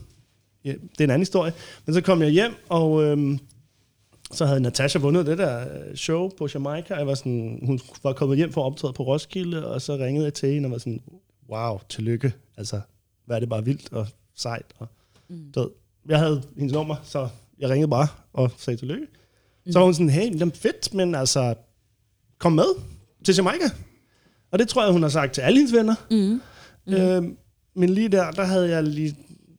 Ja, 0.65 0.71
det 0.71 0.99
er 0.99 1.03
en 1.03 1.09
anden 1.09 1.21
historie. 1.21 1.53
Men 1.85 1.93
så 1.93 2.01
kom 2.01 2.21
jeg 2.21 2.29
hjem, 2.29 2.53
og 2.69 3.03
øhm, 3.03 3.39
så 4.31 4.45
havde 4.45 4.59
Natasha 4.59 4.99
vundet 4.99 5.25
det 5.25 5.37
der 5.37 5.59
øh, 5.59 5.95
show 5.95 6.29
på 6.37 6.47
Jamaica. 6.53 6.95
Jeg 6.95 7.07
var 7.07 7.15
sådan, 7.15 7.59
hun 7.65 7.79
var 8.03 8.13
kommet 8.13 8.37
hjem 8.37 8.51
for 8.51 8.61
at 8.61 8.65
optræde 8.65 8.93
på 8.93 9.03
Roskilde, 9.03 9.67
og 9.67 9.81
så 9.81 9.97
ringede 9.97 10.25
jeg 10.25 10.33
til 10.33 10.53
hende 10.53 10.67
og 10.67 10.71
var 10.71 10.77
sådan, 10.77 11.01
wow, 11.49 11.79
tillykke. 11.89 12.33
Altså, 12.57 12.81
hvad 13.25 13.35
er 13.35 13.39
det 13.39 13.49
bare 13.49 13.65
vildt 13.65 13.93
og 13.93 14.07
sejt. 14.35 14.65
Og, 14.79 14.87
mm. 15.27 15.53
så, 15.53 15.69
jeg 16.09 16.19
havde 16.19 16.43
hendes 16.57 16.73
nummer, 16.73 16.95
så 17.03 17.27
jeg 17.59 17.69
ringede 17.69 17.89
bare 17.89 18.07
og 18.33 18.51
sagde 18.57 18.77
tillykke. 18.77 19.07
Mm. 19.65 19.71
Så 19.71 19.79
var 19.79 19.85
hun 19.85 19.93
sådan, 19.93 20.09
hey, 20.09 20.39
jamen 20.39 20.51
fedt, 20.51 20.93
men 20.93 21.15
altså, 21.15 21.55
kom 22.39 22.51
med 22.51 22.83
til 23.25 23.35
Jamaica. 23.35 23.69
Og 24.51 24.59
det 24.59 24.67
tror 24.67 24.83
jeg, 24.83 24.91
hun 24.91 25.01
har 25.01 25.09
sagt 25.09 25.33
til 25.33 25.41
alle 25.41 25.57
hendes 25.57 25.73
venner. 25.73 25.95
Mm. 26.11 26.41
Mm. 26.87 26.93
Øhm, 26.93 27.37
men 27.73 27.89
lige 27.89 28.09
der, 28.09 28.31
der 28.31 28.43
havde 28.43 28.69
jeg 28.69 28.83
lige 28.83 29.15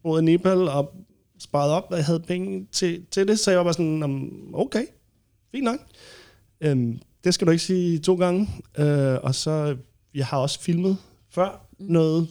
i 0.06 0.22
Nepal 0.22 0.68
og 0.68 0.94
sparet 1.38 1.70
op, 1.70 1.86
og 1.90 1.96
jeg 1.96 2.04
havde 2.06 2.20
penge 2.20 2.66
til, 2.72 3.04
til 3.10 3.28
det, 3.28 3.38
så 3.38 3.50
jeg 3.50 3.58
var 3.58 3.64
bare 3.64 3.72
sådan, 3.74 3.86
"Nå, 3.86 4.08
okay, 4.54 4.84
fint 5.52 5.64
nok. 5.64 5.78
Øhm, 6.60 6.98
det 7.24 7.34
skal 7.34 7.46
du 7.46 7.52
ikke 7.52 7.64
sige 7.64 7.98
to 7.98 8.14
gange. 8.14 8.48
Øh, 8.78 9.18
og 9.22 9.34
så, 9.34 9.76
jeg 10.14 10.26
har 10.26 10.38
også 10.38 10.60
filmet 10.60 10.96
før 11.30 11.66
mm. 11.78 11.86
noget 11.86 12.28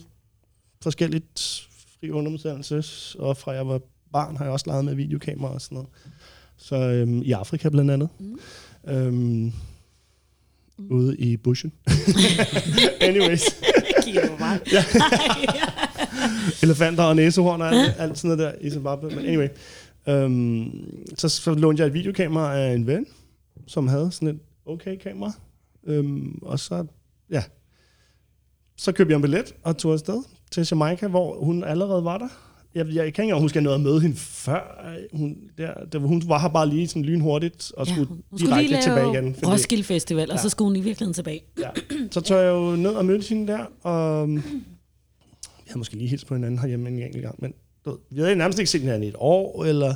forskelligt 0.82 1.66
fri 2.00 2.10
underuddannelse, 2.10 2.82
og 3.18 3.36
fra 3.36 3.52
jeg 3.52 3.68
var 3.68 3.80
barn 4.12 4.36
har 4.36 4.44
jeg 4.44 4.52
også 4.52 4.66
leget 4.66 4.84
med 4.84 4.94
videokamera 4.94 5.52
og 5.54 5.60
sådan 5.60 5.76
noget. 5.76 5.88
Så 6.56 6.76
øhm, 6.76 7.22
i 7.22 7.32
Afrika 7.32 7.68
blandt 7.68 7.90
andet. 7.90 8.08
Mm. 8.18 8.38
Øhm, 8.88 9.52
ude 10.90 11.16
i 11.16 11.36
bushen. 11.36 11.72
Anyways. 13.00 13.42
Kigger 14.04 14.28
på 14.28 14.36
mig. 14.38 14.60
elefanter 16.62 17.02
og 17.02 17.16
næsehorn 17.16 17.60
og 17.62 17.68
alt, 17.74 17.94
alt 17.98 18.18
sådan 18.18 18.36
noget 18.36 18.52
der 18.60 18.66
i 18.66 18.70
Zimbabwe. 18.70 19.10
Men 19.16 19.26
anyway, 19.26 19.48
øhm, 20.08 20.70
så, 21.18 21.28
så 21.28 21.54
lånte 21.54 21.80
jeg 21.80 21.86
et 21.86 21.94
videokamera 21.94 22.58
af 22.58 22.74
en 22.74 22.86
ven, 22.86 23.06
som 23.66 23.88
havde 23.88 24.12
sådan 24.12 24.28
et 24.28 24.38
okay 24.66 24.96
kamera. 24.98 25.32
Øhm, 25.86 26.38
og 26.42 26.58
så, 26.60 26.86
ja, 27.30 27.42
så 28.76 28.92
købte 28.92 29.10
jeg 29.10 29.16
en 29.16 29.22
billet 29.22 29.54
og 29.62 29.76
tog 29.76 29.92
afsted 29.92 30.22
til 30.50 30.68
Jamaica, 30.70 31.06
hvor 31.08 31.44
hun 31.44 31.64
allerede 31.64 32.04
var 32.04 32.18
der. 32.18 32.28
Jeg, 32.74 32.86
jeg 32.86 32.94
kan 32.94 33.06
ikke 33.06 33.22
engang 33.22 33.40
huske, 33.40 33.58
at 33.58 33.62
jeg 33.62 33.62
nåede 33.62 33.74
at 33.74 33.80
møde 33.80 34.00
hende 34.00 34.16
før. 34.16 34.84
øh, 35.12 35.18
Hun, 35.18 35.36
der, 35.58 35.70
der, 35.92 35.98
hun 35.98 36.22
var 36.26 36.38
her 36.38 36.48
bare 36.48 36.68
lige 36.68 36.88
sådan 36.88 37.02
lynhurtigt 37.02 37.72
og 37.76 37.86
Ja, 37.86 37.92
skulle, 37.92 38.08
hun, 38.08 38.22
hun 38.30 38.38
skulle 38.38 38.56
direkte 38.62 38.82
tilbage 38.82 39.12
igen. 39.12 39.36
Roskilde 39.46 39.84
Festival, 39.84 40.30
og 40.30 40.36
Ja. 40.36 40.42
så 40.42 40.48
skulle 40.48 40.66
hun 40.68 40.76
i 40.76 40.80
virkeligheden 40.80 41.14
tilbage. 41.14 41.40
Ja. 41.60 41.68
Så 42.10 42.20
tog 42.20 42.38
jeg 42.42 42.48
jo 42.50 42.76
ned 42.76 42.90
og 42.90 43.04
mødte 43.04 43.28
hende 43.28 43.52
der, 43.52 43.64
og 43.82 44.28
vi 45.66 45.70
havde 45.70 45.78
måske 45.78 45.96
lige 45.96 46.08
hilst 46.08 46.26
på 46.26 46.34
hinanden 46.34 46.58
herhjemme 46.58 46.88
en 46.88 46.98
enkelt 47.02 47.22
gang, 47.22 47.34
men 47.38 47.54
du 47.84 47.90
ved, 47.90 47.98
vi 48.10 48.20
havde 48.20 48.36
nærmest 48.36 48.58
ikke 48.58 48.70
set 48.70 48.80
hinanden 48.80 49.02
i 49.02 49.08
et 49.08 49.14
år, 49.18 49.64
eller... 49.64 49.94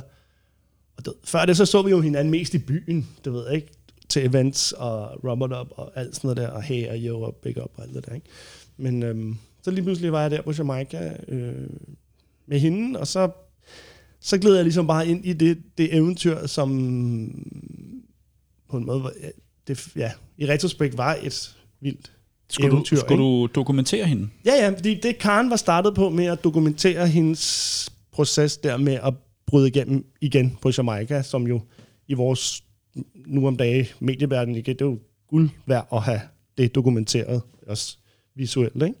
Og 0.97 1.05
du, 1.05 1.09
ved, 1.11 1.17
før 1.23 1.45
det, 1.45 1.57
så 1.57 1.65
så 1.65 1.81
vi 1.81 1.89
jo 1.91 2.01
hinanden 2.01 2.31
mest 2.31 2.53
i 2.53 2.57
byen, 2.57 3.07
du 3.25 3.31
ved 3.31 3.51
ikke. 3.51 3.67
til 4.09 4.25
events 4.25 4.71
og 4.71 5.23
rub 5.23 5.41
up 5.41 5.67
og 5.71 5.91
alt 5.95 6.15
sådan 6.15 6.27
noget 6.27 6.37
der, 6.37 6.47
og 6.47 6.61
hey 6.61 6.87
og 6.89 6.95
yo 6.97 7.21
og 7.21 7.35
big 7.35 7.63
up 7.63 7.71
og 7.75 7.83
alt 7.83 7.93
det 7.95 8.05
der, 8.05 8.13
ikke? 8.15 8.27
Men 8.77 9.03
øhm, 9.03 9.35
så 9.61 9.71
lige 9.71 9.83
pludselig 9.83 10.11
var 10.11 10.21
jeg 10.21 10.31
der 10.31 10.41
på 10.41 10.51
Jamaica 10.57 11.17
øh, 11.27 11.69
med 12.47 12.59
hende, 12.59 12.99
og 12.99 13.07
så, 13.07 13.31
så 14.19 14.37
gled 14.37 14.55
jeg 14.55 14.63
ligesom 14.63 14.87
bare 14.87 15.07
ind 15.07 15.25
i 15.25 15.33
det, 15.33 15.57
det 15.77 15.95
eventyr, 15.95 16.47
som 16.47 16.69
på 18.69 18.77
en 18.77 18.85
måde, 18.85 19.03
var- 19.03 19.13
det, 19.67 19.87
ja, 19.95 20.11
i 20.37 20.47
retrospekt 20.47 20.97
var 20.97 21.17
et 21.23 21.55
vildt 21.79 22.11
skulle, 22.51 22.69
du, 22.69 22.75
eventyr. 22.75 22.95
skulle 22.95 23.23
du 23.23 23.45
dokumentere 23.55 24.05
hende? 24.05 24.29
Ja, 24.45 24.53
ja, 24.53 24.69
fordi 24.69 24.99
det 24.99 25.17
Karen 25.17 25.49
var 25.49 25.55
startet 25.55 25.95
på 25.95 26.09
med 26.09 26.25
at 26.25 26.43
dokumentere 26.43 27.07
hendes 27.07 27.89
proces 28.11 28.57
der 28.57 28.77
med 28.77 28.93
at 29.03 29.13
bryde 29.47 29.67
igennem 29.67 30.05
igen 30.21 30.57
på 30.61 30.71
Jamaica, 30.77 31.21
som 31.21 31.47
jo 31.47 31.61
i 32.07 32.13
vores 32.13 32.63
nu 33.25 33.47
om 33.47 33.57
dage 33.57 33.89
medieverden, 33.99 34.55
ikke? 34.55 34.73
det 34.73 34.81
er 34.81 34.85
jo 34.85 34.99
guld 35.27 35.49
værd 35.65 35.87
at 35.93 36.01
have 36.01 36.21
det 36.57 36.75
dokumenteret, 36.75 37.41
også 37.67 37.97
visuelt. 38.35 38.83
Ikke? 38.83 38.95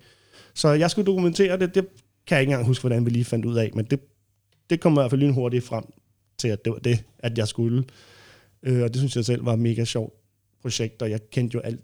Så 0.53 0.69
jeg 0.69 0.91
skulle 0.91 1.05
dokumentere 1.05 1.59
det, 1.59 1.75
det 1.75 1.87
kan 2.27 2.35
jeg 2.35 2.41
ikke 2.41 2.51
engang 2.51 2.67
huske, 2.67 2.81
hvordan 2.81 3.05
vi 3.05 3.09
lige 3.09 3.25
fandt 3.25 3.45
ud 3.45 3.55
af, 3.55 3.71
men 3.73 3.85
det, 3.85 3.99
det 4.69 4.79
kom 4.79 4.93
i 4.93 4.95
hvert 4.95 5.09
fald 5.09 5.21
lynhurtigt 5.21 5.65
frem 5.65 5.83
til, 6.37 6.47
at 6.47 6.65
det 6.65 6.73
var 6.73 6.79
det, 6.79 7.03
at 7.19 7.37
jeg 7.37 7.47
skulle. 7.47 7.83
Øh, 8.63 8.83
og 8.83 8.89
det 8.89 8.97
synes 8.97 9.15
jeg 9.15 9.25
selv 9.25 9.45
var 9.45 9.53
et 9.53 9.59
mega 9.59 9.85
sjovt 9.85 10.13
projekt, 10.61 11.01
og 11.01 11.09
jeg 11.09 11.29
kendte 11.29 11.55
jo 11.55 11.59
alt, 11.59 11.79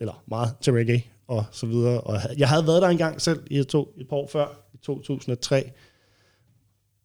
eller 0.00 0.22
meget 0.26 0.54
til 0.60 0.72
reggae 0.72 1.02
og 1.28 1.44
så 1.52 1.66
videre. 1.66 2.00
Og 2.00 2.20
jeg 2.38 2.48
havde 2.48 2.66
været 2.66 2.82
der 2.82 2.88
engang 2.88 3.20
selv 3.20 3.40
i 3.50 3.58
et, 3.58 3.66
to, 3.68 3.94
et 3.98 4.08
par 4.08 4.16
år 4.16 4.28
før, 4.28 4.46
i 4.74 4.76
2003. 4.76 5.70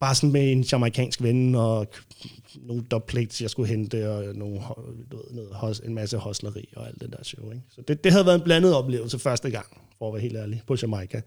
Bare 0.00 0.14
sådan 0.14 0.32
med 0.32 0.52
en 0.52 0.60
jamaikansk 0.60 1.22
ven 1.22 1.54
og 1.54 1.86
nogle 2.60 2.84
dubplates, 2.90 3.42
jeg 3.42 3.50
skulle 3.50 3.68
hente, 3.68 4.10
og 4.10 4.34
nogle, 4.34 4.60
du 5.12 5.16
ved, 5.16 5.24
noget, 5.32 5.50
hos- 5.54 5.80
en 5.84 5.94
masse 5.94 6.16
hosleri 6.16 6.68
og 6.76 6.86
alt 6.86 7.00
det 7.00 7.12
der 7.12 7.24
show. 7.24 7.50
Ikke? 7.50 7.62
Så 7.70 7.80
det, 7.88 8.04
det 8.04 8.12
havde 8.12 8.26
været 8.26 8.36
en 8.36 8.44
blandet 8.44 8.74
oplevelse 8.74 9.18
første 9.18 9.50
gang, 9.50 9.66
for 9.98 10.08
at 10.08 10.14
være 10.14 10.22
helt 10.22 10.36
ærlig, 10.36 10.62
på 10.66 10.76
Jamaica. 10.82 11.22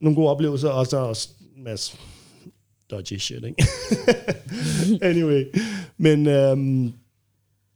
Nogle 0.00 0.16
gode 0.16 0.30
oplevelser, 0.30 0.68
og 0.68 0.86
så 0.86 0.96
også 0.96 1.28
en 1.56 1.64
masse 1.64 1.96
dodgy 2.90 3.18
shit, 3.18 3.44
ikke? 3.44 3.66
anyway. 5.10 5.44
Men 5.96 6.26
øhm, 6.26 6.92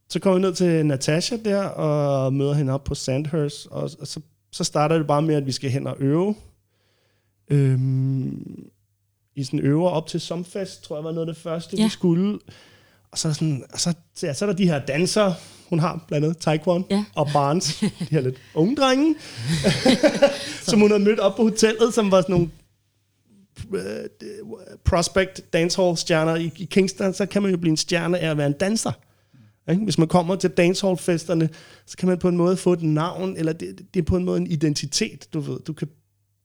så 0.09 0.19
kommer 0.19 0.39
vi 0.39 0.41
ned 0.41 0.53
til 0.53 0.85
Natasha 0.85 1.37
der, 1.45 1.63
og 1.63 2.33
møder 2.33 2.53
hende 2.53 2.73
op 2.73 2.83
på 2.83 2.95
Sandhurst, 2.95 3.67
og, 3.71 3.89
og 3.99 4.07
så, 4.07 4.19
så 4.51 4.63
starter 4.63 4.97
det 4.97 5.07
bare 5.07 5.21
med, 5.21 5.35
at 5.35 5.45
vi 5.45 5.51
skal 5.51 5.69
hen 5.69 5.87
og 5.87 5.95
øve. 5.99 6.35
Øhm, 7.49 8.69
I 9.35 9.43
sådan 9.43 9.59
øver 9.59 9.89
op 9.89 10.07
til 10.07 10.21
Somfest, 10.21 10.83
tror 10.83 10.95
jeg 10.97 11.03
var 11.03 11.11
noget 11.11 11.27
af 11.27 11.33
det 11.33 11.43
første, 11.43 11.77
ja. 11.77 11.83
Vi 11.83 11.89
skulle. 11.89 12.39
Og 13.11 13.17
så, 13.17 13.33
sådan, 13.33 13.63
og 13.73 13.79
så, 13.79 13.93
ja, 14.23 14.33
så 14.33 14.45
er 14.45 14.49
der 14.49 14.55
de 14.55 14.67
her 14.67 14.85
dansere, 14.85 15.35
hun 15.69 15.79
har 15.79 16.05
blandt 16.07 16.25
andet 16.25 16.37
Taekwon 16.37 16.85
Ja. 16.89 17.05
og 17.15 17.27
Barnes, 17.33 17.79
de 17.99 18.05
her 18.11 18.21
lidt 18.21 18.35
unge 18.53 18.75
drenge, 18.75 19.15
som 20.69 20.79
hun 20.79 20.89
havde 20.91 21.03
mødt 21.03 21.19
op 21.19 21.35
på 21.35 21.43
hotellet, 21.43 21.93
som 21.93 22.11
var 22.11 22.21
sådan 22.21 22.33
nogle 22.33 22.49
øh, 23.73 24.09
prospect 24.85 25.53
dancehall 25.53 25.97
stjerner 25.97 26.35
i, 26.35 26.51
i 26.57 26.65
Kingston, 26.65 27.13
så 27.13 27.25
kan 27.25 27.41
man 27.41 27.51
jo 27.51 27.57
blive 27.57 27.71
en 27.71 27.77
stjerne 27.77 28.19
af 28.19 28.29
at 28.31 28.37
være 28.37 28.47
en 28.47 28.53
danser. 28.53 28.91
Ikke? 29.69 29.83
Hvis 29.83 29.97
man 29.97 30.07
kommer 30.07 30.35
til 30.35 30.49
dancehall-festerne, 30.49 31.49
så 31.85 31.97
kan 31.97 32.09
man 32.09 32.19
på 32.19 32.27
en 32.27 32.37
måde 32.37 32.57
få 32.57 32.73
et 32.73 32.83
navn, 32.83 33.37
eller 33.37 33.53
det, 33.53 33.85
det 33.93 33.99
er 33.99 34.03
på 34.03 34.17
en 34.17 34.25
måde 34.25 34.37
en 34.37 34.47
identitet, 34.47 35.27
du 35.33 35.39
ved. 35.39 35.59
Du 35.59 35.73
kan 35.73 35.87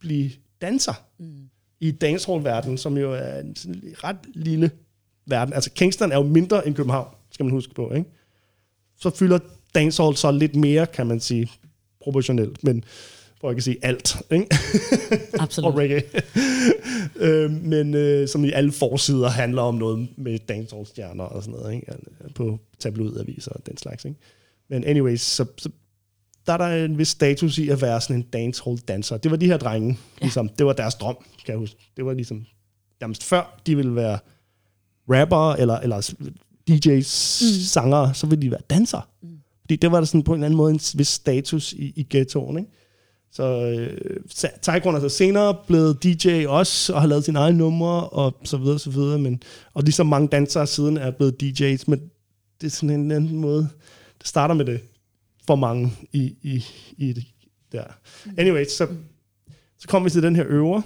blive 0.01 0.31
danser 0.61 0.93
mm. 1.19 1.49
i 1.81 1.91
dancehall-verdenen, 1.91 2.79
som 2.79 2.99
jo 2.99 3.13
er 3.13 3.41
en 3.41 3.57
sådan 3.57 3.83
ret 4.05 4.17
lille 4.35 4.71
verden. 5.27 5.55
Altså 5.55 5.71
Kingston 5.71 6.13
er 6.13 6.17
jo 6.17 6.23
mindre 6.23 6.67
end 6.67 6.75
København, 6.75 7.15
skal 7.31 7.45
man 7.45 7.53
huske 7.53 7.75
på. 7.75 7.93
Ikke? 7.93 8.11
Så 8.97 9.11
fylder 9.11 9.39
dancehall 9.75 10.17
så 10.17 10.31
lidt 10.31 10.57
mere, 10.57 10.87
kan 10.87 11.07
man 11.07 11.21
sige, 11.21 11.51
proportionelt, 12.01 12.65
men 12.65 12.85
for 13.43 13.51
at 13.51 13.63
sige 13.63 13.77
alt, 13.83 14.23
ikke? 14.31 14.47
Absolut. 15.39 15.69
og 15.73 15.79
reggae. 15.79 16.03
øh, 17.27 17.51
men 17.51 17.95
øh, 17.95 18.29
som 18.29 18.45
i 18.45 18.51
alle 18.51 18.73
forsider 18.73 19.29
handler 19.29 19.63
om 19.63 19.75
noget 19.75 20.09
med 20.17 20.39
dancehall-stjerner 20.39 21.25
og 21.25 21.43
sådan 21.43 21.61
noget, 21.61 21.75
ikke? 21.75 21.91
Altså, 21.91 22.11
på 22.35 22.59
tabloidaviser 22.79 23.51
og 23.51 23.67
den 23.67 23.77
slags. 23.77 24.05
Ikke? 24.05 24.19
Men 24.71 24.85
anyways, 24.85 25.21
så, 25.21 25.47
så 25.59 25.69
der 26.47 26.53
er 26.53 26.57
der 26.57 26.85
en 26.85 26.99
vis 26.99 27.09
status 27.09 27.59
i 27.59 27.69
at 27.69 27.83
være 27.83 28.01
sådan 28.01 28.17
en 28.17 28.23
dancehall-danser. 28.23 29.17
Det 29.17 29.31
var 29.31 29.37
de 29.37 29.47
her 29.47 29.57
drenge, 29.57 29.89
ja. 29.89 30.25
ligesom, 30.25 30.49
det 30.49 30.67
var 30.67 30.73
deres 30.73 30.95
drøm, 30.95 31.17
kan 31.45 31.53
jeg 31.53 31.59
huske. 31.59 31.77
Det 31.97 32.05
var 32.05 32.13
ligesom, 32.13 32.45
nærmest 33.01 33.25
før 33.25 33.61
de 33.67 33.77
ville 33.77 33.97
være 33.97 34.19
rapper 35.09 35.53
eller, 35.53 35.79
eller 35.79 36.15
DJ's, 36.71 37.45
mm. 37.45 37.63
sangere, 37.67 38.15
så 38.15 38.27
ville 38.27 38.43
de 38.43 38.51
være 38.51 38.61
dansere. 38.71 39.03
Mm. 39.23 39.29
Fordi 39.61 39.77
det 39.77 39.93
var 39.93 39.99
der 39.99 40.05
sådan 40.05 40.23
på 40.23 40.33
en 40.33 40.39
eller 40.39 40.47
anden 40.47 40.57
måde 40.57 40.73
en 40.73 40.81
vis 40.95 41.09
status 41.09 41.73
i, 41.73 41.93
i 41.97 42.07
ghettoen, 42.11 42.59
ikke? 42.59 42.71
Så 43.33 43.43
øh, 43.43 44.21
Taekwondo 44.63 44.99
er 44.99 45.09
så 45.09 45.17
senere 45.17 45.57
blevet 45.67 46.03
DJ 46.03 46.47
også, 46.47 46.95
og 46.95 47.01
har 47.01 47.09
lavet 47.09 47.25
sine 47.25 47.39
egne 47.39 47.59
numre, 47.59 48.09
og 48.09 48.35
så 48.45 48.57
videre, 48.57 48.79
så 48.79 48.91
videre. 48.91 49.19
Men, 49.19 49.43
og 49.75 49.83
ligesom 49.83 50.07
mange 50.07 50.29
dansere 50.29 50.67
siden 50.67 50.97
er 50.97 51.11
blevet 51.11 51.43
DJ's, 51.43 51.85
men 51.87 52.01
det 52.61 52.67
er 52.67 52.71
sådan 52.71 53.01
en 53.01 53.11
anden 53.11 53.37
måde, 53.37 53.69
det 54.19 54.29
starter 54.29 54.55
med 54.55 54.65
det 54.65 54.81
for 55.47 55.57
mange 55.57 55.93
i, 56.13 56.37
i, 56.43 56.65
i 56.97 57.13
det 57.13 57.25
der. 57.73 57.85
Anyway, 58.39 58.65
så, 58.65 58.89
så 59.79 59.89
kom 59.89 60.05
vi 60.05 60.11
til 60.11 60.23
den 60.23 60.37
her 60.37 60.45
øver, 60.49 60.83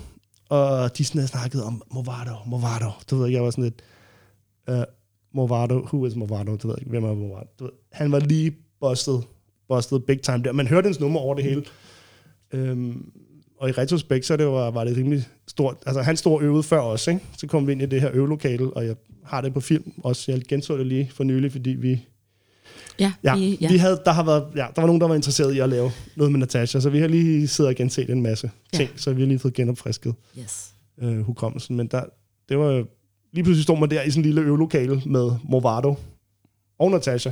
og 0.48 0.98
de 0.98 1.04
sådan 1.04 1.18
havde 1.18 1.28
snakket 1.28 1.64
om 1.64 1.82
Movado, 1.90 2.34
Movado. 2.46 2.90
Du 3.10 3.16
ved 3.16 3.26
ikke, 3.26 3.36
jeg 3.36 3.44
var 3.44 3.50
sådan 3.50 3.64
lidt, 3.64 3.82
uh, 4.70 4.84
Movado, 5.34 5.74
who 5.74 6.06
is 6.06 6.16
Movado? 6.16 6.56
Du 6.56 6.68
ved 6.68 6.76
ikke, 6.78 6.90
hvem 6.90 7.04
er 7.04 7.14
Movado? 7.14 7.46
Du 7.58 7.64
ved, 7.64 7.72
han 7.92 8.12
var 8.12 8.20
lige 8.20 8.56
bustet, 8.80 9.24
bustet 9.68 10.04
big 10.04 10.20
time 10.20 10.42
der. 10.42 10.52
Man 10.52 10.66
hørte 10.66 10.86
hans 10.86 11.00
nummer 11.00 11.20
over 11.20 11.34
det 11.34 11.44
hele. 11.44 11.64
Øhm, 12.52 13.10
og 13.60 13.68
i 13.68 13.72
retrospekt, 13.72 14.26
så 14.26 14.36
det 14.36 14.46
var, 14.46 14.70
var 14.70 14.84
det 14.84 14.96
rimelig 14.96 15.24
stort. 15.48 15.76
Altså, 15.86 16.02
han 16.02 16.16
stod 16.16 16.32
og 16.32 16.42
øvede 16.42 16.62
før 16.62 16.80
os, 16.80 17.06
ikke? 17.06 17.20
Så 17.38 17.46
kom 17.46 17.66
vi 17.66 17.72
ind 17.72 17.82
i 17.82 17.86
det 17.86 18.00
her 18.00 18.10
øvelokale, 18.12 18.70
og 18.76 18.86
jeg 18.86 18.94
har 19.24 19.40
det 19.40 19.54
på 19.54 19.60
film 19.60 19.92
også. 20.04 20.32
Jeg 20.32 20.40
genså 20.48 20.78
det 20.78 20.86
lige 20.86 21.10
for 21.14 21.24
nylig, 21.24 21.52
fordi 21.52 21.70
vi... 21.70 22.00
Ja, 23.00 23.12
Ja, 23.24 23.36
vi, 23.36 23.58
ja. 23.60 23.68
Vi 23.72 23.76
havde, 23.76 24.00
der, 24.04 24.12
har 24.12 24.22
været, 24.24 24.44
ja, 24.56 24.66
der 24.76 24.80
var 24.80 24.86
nogen, 24.86 25.00
der 25.00 25.08
var 25.08 25.14
interesseret 25.14 25.54
i 25.54 25.58
at 25.58 25.68
lave 25.68 25.90
noget 26.16 26.32
med 26.32 26.40
Natasha, 26.40 26.80
så 26.80 26.90
vi 26.90 26.98
har 26.98 27.08
lige 27.08 27.48
siddet 27.48 27.68
og 27.70 27.76
genset 27.76 28.10
en 28.10 28.22
masse 28.22 28.50
Ja. 28.72 28.78
ting, 28.78 28.90
så 28.96 29.12
vi 29.12 29.20
har 29.22 29.26
lige 29.28 29.38
fået 29.38 29.54
genopfrisket 29.54 30.14
Yes. 30.38 30.70
øh, 31.02 31.20
hukommelsen. 31.20 31.76
Men 31.76 31.86
der, 31.86 32.02
det 32.48 32.58
var 32.58 32.84
lige 33.32 33.44
pludselig 33.44 33.62
stod 33.62 33.78
man 33.78 33.90
der 33.90 34.02
i 34.02 34.10
sådan 34.10 34.20
en 34.20 34.24
lille 34.24 34.40
øvelokale 34.40 35.02
med 35.06 35.30
Movado 35.44 35.94
og 36.78 36.90
Natasha. 36.90 37.30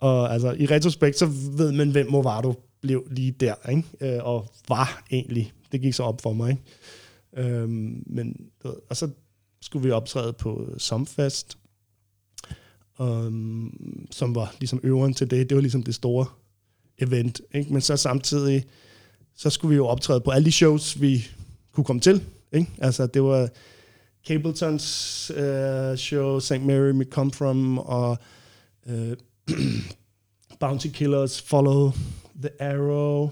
Og 0.00 0.32
altså, 0.32 0.52
i 0.58 0.66
retrospekt, 0.66 1.18
så 1.18 1.26
ved 1.56 1.72
man, 1.72 1.90
hvem 1.90 2.10
Movado 2.10 2.54
blev 2.86 3.06
lige 3.10 3.30
der, 3.30 3.54
ikke? 3.68 3.84
Øh, 4.00 4.24
og 4.24 4.52
var 4.68 5.04
egentlig. 5.10 5.52
Det 5.72 5.80
gik 5.80 5.94
så 5.94 6.02
op 6.02 6.20
for 6.20 6.32
mig, 6.32 6.50
ikke? 6.50 7.50
Øh, 7.50 7.68
men, 8.06 8.50
og 8.90 8.96
så 8.96 9.08
skulle 9.60 9.82
vi 9.84 9.90
optræde 9.90 10.32
på 10.32 10.68
Somfest, 10.78 11.58
um, 12.98 14.06
som 14.10 14.34
var 14.34 14.54
ligesom 14.58 14.80
øveren 14.82 15.14
til 15.14 15.30
det. 15.30 15.48
Det 15.48 15.54
var 15.54 15.60
ligesom 15.60 15.82
det 15.82 15.94
store 15.94 16.26
event. 16.98 17.40
Ikke? 17.54 17.72
Men 17.72 17.82
så 17.82 17.96
samtidig, 17.96 18.64
så 19.34 19.50
skulle 19.50 19.70
vi 19.70 19.76
jo 19.76 19.86
optræde 19.86 20.20
på 20.20 20.30
alle 20.30 20.44
de 20.44 20.52
shows, 20.52 21.00
vi 21.00 21.24
kunne 21.72 21.84
komme 21.84 22.00
til. 22.00 22.24
Ikke? 22.52 22.70
Altså, 22.78 23.06
det 23.06 23.22
var 23.22 23.48
Cabletons 24.26 25.30
uh, 25.30 25.96
show, 25.96 26.38
St. 26.38 26.60
Mary 26.60 26.90
Me 26.90 27.04
Come 27.04 27.32
From, 27.32 27.78
og 27.78 28.18
uh, 28.86 29.12
Bounty 30.60 30.88
Killers, 30.88 31.42
Follow 31.42 31.92
the 32.42 32.50
Arrow, 32.60 33.30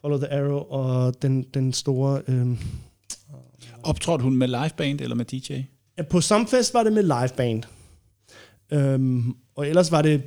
Follow 0.00 0.18
the 0.18 0.32
Arrow, 0.32 0.58
og 0.58 1.22
den, 1.22 1.42
den 1.42 1.72
store... 1.72 2.22
Um, 2.28 2.58
Optrådte 3.82 4.22
hun 4.22 4.36
med 4.36 4.48
liveband 4.48 5.00
eller 5.00 5.16
med 5.16 5.24
DJ? 5.24 5.52
Ja, 5.98 6.02
på 6.02 6.20
Somfest 6.20 6.74
var 6.74 6.82
det 6.82 6.92
med 6.92 7.02
liveband. 7.02 7.62
Øhm, 8.72 9.36
og 9.54 9.68
ellers 9.68 9.92
var 9.92 10.02
det 10.02 10.22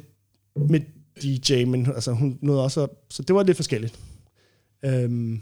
med 0.56 0.80
DJ, 1.24 1.66
men 1.66 1.86
altså, 1.86 2.12
hun 2.12 2.40
nåede 2.42 2.64
også 2.64 2.84
at, 2.84 2.90
Så 3.10 3.24
det 3.24 3.36
var 3.36 3.44
lidt 3.44 3.58
forskelligt. 3.58 4.00
Øhm, 4.86 5.42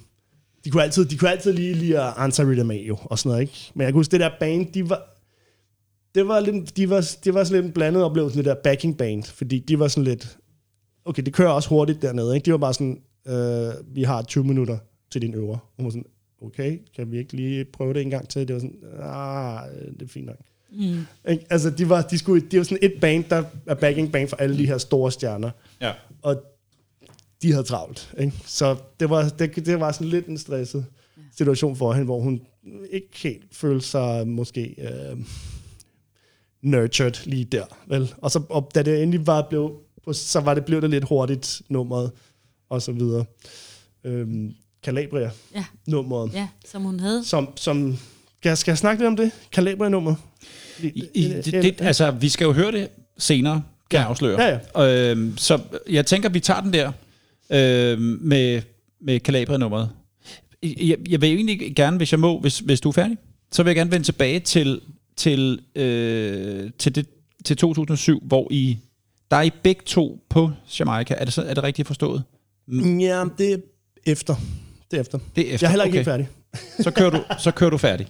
de, 0.66 0.70
kunne 0.70 0.84
altid, 0.84 1.06
de 1.06 1.18
kunne 1.18 1.32
altid 1.32 1.54
lige 1.54 1.74
lige 1.74 2.00
at 2.00 2.14
answer 2.18 2.46
Rhythm 2.46 2.72
jo, 2.72 2.98
og 3.02 3.20
sådan 3.20 3.30
noget, 3.30 3.42
ikke? 3.42 3.72
Men 3.74 3.82
jeg 3.82 3.88
kan 3.88 4.00
huske, 4.00 4.12
det 4.12 4.20
der 4.20 4.30
band, 4.40 4.74
de 4.74 4.90
var... 4.90 5.02
Det 6.16 6.28
var, 6.28 6.40
lidt, 6.40 6.78
de 6.78 6.90
var, 6.90 7.12
det 7.24 7.34
var 7.34 7.44
sådan 7.44 7.56
lidt 7.56 7.66
en 7.66 7.74
blandet 7.74 8.04
oplevelse, 8.04 8.38
det 8.38 8.46
der 8.46 8.56
backing 8.64 8.98
band, 8.98 9.24
fordi 9.24 9.60
de 9.60 9.80
var 9.80 9.88
sådan 9.88 10.04
lidt... 10.04 10.38
Okay, 11.06 11.24
det 11.24 11.34
kører 11.34 11.50
også 11.50 11.70
hurtigt 11.70 12.02
dernede, 12.02 12.36
ikke? 12.36 12.46
De 12.46 12.52
var 12.52 12.58
bare 12.58 12.74
sådan, 12.74 13.02
øh, 13.28 13.96
vi 13.96 14.04
har 14.04 14.22
20 14.22 14.44
minutter 14.44 14.78
til 15.12 15.22
din 15.22 15.34
øver. 15.34 15.58
Hun 15.78 15.86
var 15.86 15.90
sådan, 15.90 16.06
okay, 16.42 16.80
kan 16.96 17.12
vi 17.12 17.18
ikke 17.18 17.34
lige 17.34 17.66
prøve 17.66 17.94
det 17.94 18.02
en 18.02 18.10
gang 18.10 18.30
til? 18.30 18.48
Det 18.48 18.54
var 18.54 18.60
sådan, 18.60 18.84
ah, 19.00 19.60
det 19.94 20.02
er 20.02 20.08
fint 20.08 20.26
nok. 20.26 20.38
Mm. 20.72 21.06
Ikke? 21.30 21.46
Altså, 21.50 21.70
de 21.70 21.90
var, 21.90 22.02
de, 22.02 22.18
skulle, 22.18 22.48
de 22.52 22.58
var 22.58 22.64
sådan 22.64 22.78
et 22.82 22.94
band, 23.02 23.24
der 23.24 23.44
er 23.66 23.76
backing 23.76 24.12
band 24.12 24.28
for 24.28 24.38
alle 24.38 24.58
de 24.58 24.68
her 24.68 24.78
store 24.78 25.12
stjerner. 25.12 25.52
Ja. 25.82 25.92
Og 26.22 26.44
de 27.42 27.52
havde 27.52 27.64
travlt. 27.64 28.14
Ikke? 28.18 28.34
Så 28.46 28.76
det 29.00 29.10
var, 29.10 29.30
det, 29.30 29.56
det 29.56 29.80
var 29.80 29.92
sådan 29.92 30.08
lidt 30.08 30.28
en 30.28 30.38
stresset 30.38 30.86
situation 31.38 31.76
for 31.76 31.94
hende, 31.94 32.06
hvor 32.06 32.20
hun 32.20 32.42
ikke 32.92 33.10
helt 33.24 33.56
følte 33.56 33.88
sig 33.88 34.28
måske 34.28 34.76
øh, 34.78 35.18
nurtured 36.62 37.28
lige 37.28 37.46
der. 37.46 37.66
Vel? 37.88 38.14
Og, 38.18 38.32
så, 38.32 38.42
og 38.50 38.72
da 38.76 38.84
det 38.84 39.04
endelig 39.04 39.28
var 39.28 39.48
blev 39.50 39.85
på, 40.06 40.14
så 40.14 40.40
var 40.40 40.54
det, 40.54 40.66
blev 40.66 40.82
det 40.82 40.90
lidt 40.90 41.04
hurtigt 41.04 41.62
nummeret, 41.70 42.12
og 42.70 42.82
så 42.82 42.92
videre. 42.92 43.26
Øhm, 44.04 44.54
Calabria, 44.84 45.32
Ja. 45.56 45.66
nummeret. 45.88 46.34
Ja, 46.34 46.48
som 46.66 46.82
hun 46.84 47.00
havde. 47.00 47.24
Som, 47.26 47.50
som, 47.56 47.98
skal, 48.40 48.50
jeg, 48.50 48.58
skal 48.58 48.72
jeg 48.72 48.78
snakke 48.78 49.02
lidt 49.02 49.08
om 49.08 49.16
det? 49.16 49.32
Calabria-nummeret? 49.52 50.18
I, 50.84 51.04
i, 51.14 51.24
det, 51.28 51.46
det, 51.46 51.76
altså, 51.82 52.12
vi 52.12 52.30
skal 52.30 52.46
jo 52.46 52.52
høre 52.54 52.72
det 52.72 52.90
senere, 53.18 53.64
kan 53.90 54.00
jeg 54.00 54.08
afsløre. 54.08 54.42
Ja, 54.42 54.60
ja. 54.76 55.12
Øhm, 55.12 55.38
så 55.38 55.60
jeg 55.90 56.06
tænker, 56.06 56.30
vi 56.30 56.40
tager 56.40 56.62
den 56.62 56.74
der 56.74 56.92
øhm, 57.50 58.18
med, 58.22 58.62
med 59.02 59.20
Calabria-nummeret. 59.20 59.90
Jeg, 60.64 60.98
jeg 61.10 61.22
vil 61.22 61.34
egentlig 61.34 61.76
gerne, 61.76 61.98
hvis 61.98 62.12
jeg 62.12 62.20
må, 62.20 62.40
hvis, 62.40 62.60
hvis 62.60 62.82
du 62.82 62.90
er 62.90 62.94
færdig, 62.94 63.18
så 63.52 63.64
vil 63.64 63.70
jeg 63.70 63.76
gerne 63.76 63.92
vende 63.92 64.06
tilbage 64.06 64.40
til, 64.40 64.82
til, 65.16 65.60
øh, 65.76 66.72
til, 66.80 66.96
det, 66.96 67.06
til 67.46 67.58
2007, 67.58 68.20
hvor 68.24 68.48
I, 68.52 68.78
der 69.32 69.38
er 69.38 69.42
I 69.42 69.52
begge 69.64 69.82
to 69.86 70.20
på 70.30 70.52
Jamaica. 70.80 71.14
Er 71.14 71.26
det, 71.26 71.34
så, 71.34 71.42
er 71.42 71.54
det 71.54 71.64
rigtigt 71.64 71.88
forstået? 71.88 72.24
Ja, 73.00 73.26
det 73.38 73.54
er 73.54 73.58
efter. 74.06 74.36
Det 74.92 74.98
er 74.98 75.02
efter. 75.02 75.20
Det 75.36 75.50
er 75.50 75.54
efter. 75.54 75.68
Jeg 75.68 75.68
er 75.68 75.72
heller 75.72 75.86
ikke 75.86 75.94
okay. 75.94 75.98
helt 75.98 76.06
færdig. 76.06 76.30
Så 76.86 76.92
kører 76.92 77.10
du, 77.10 77.24
så 77.40 77.52
kører 77.52 77.70
du 77.70 77.78
færdig. 77.78 78.08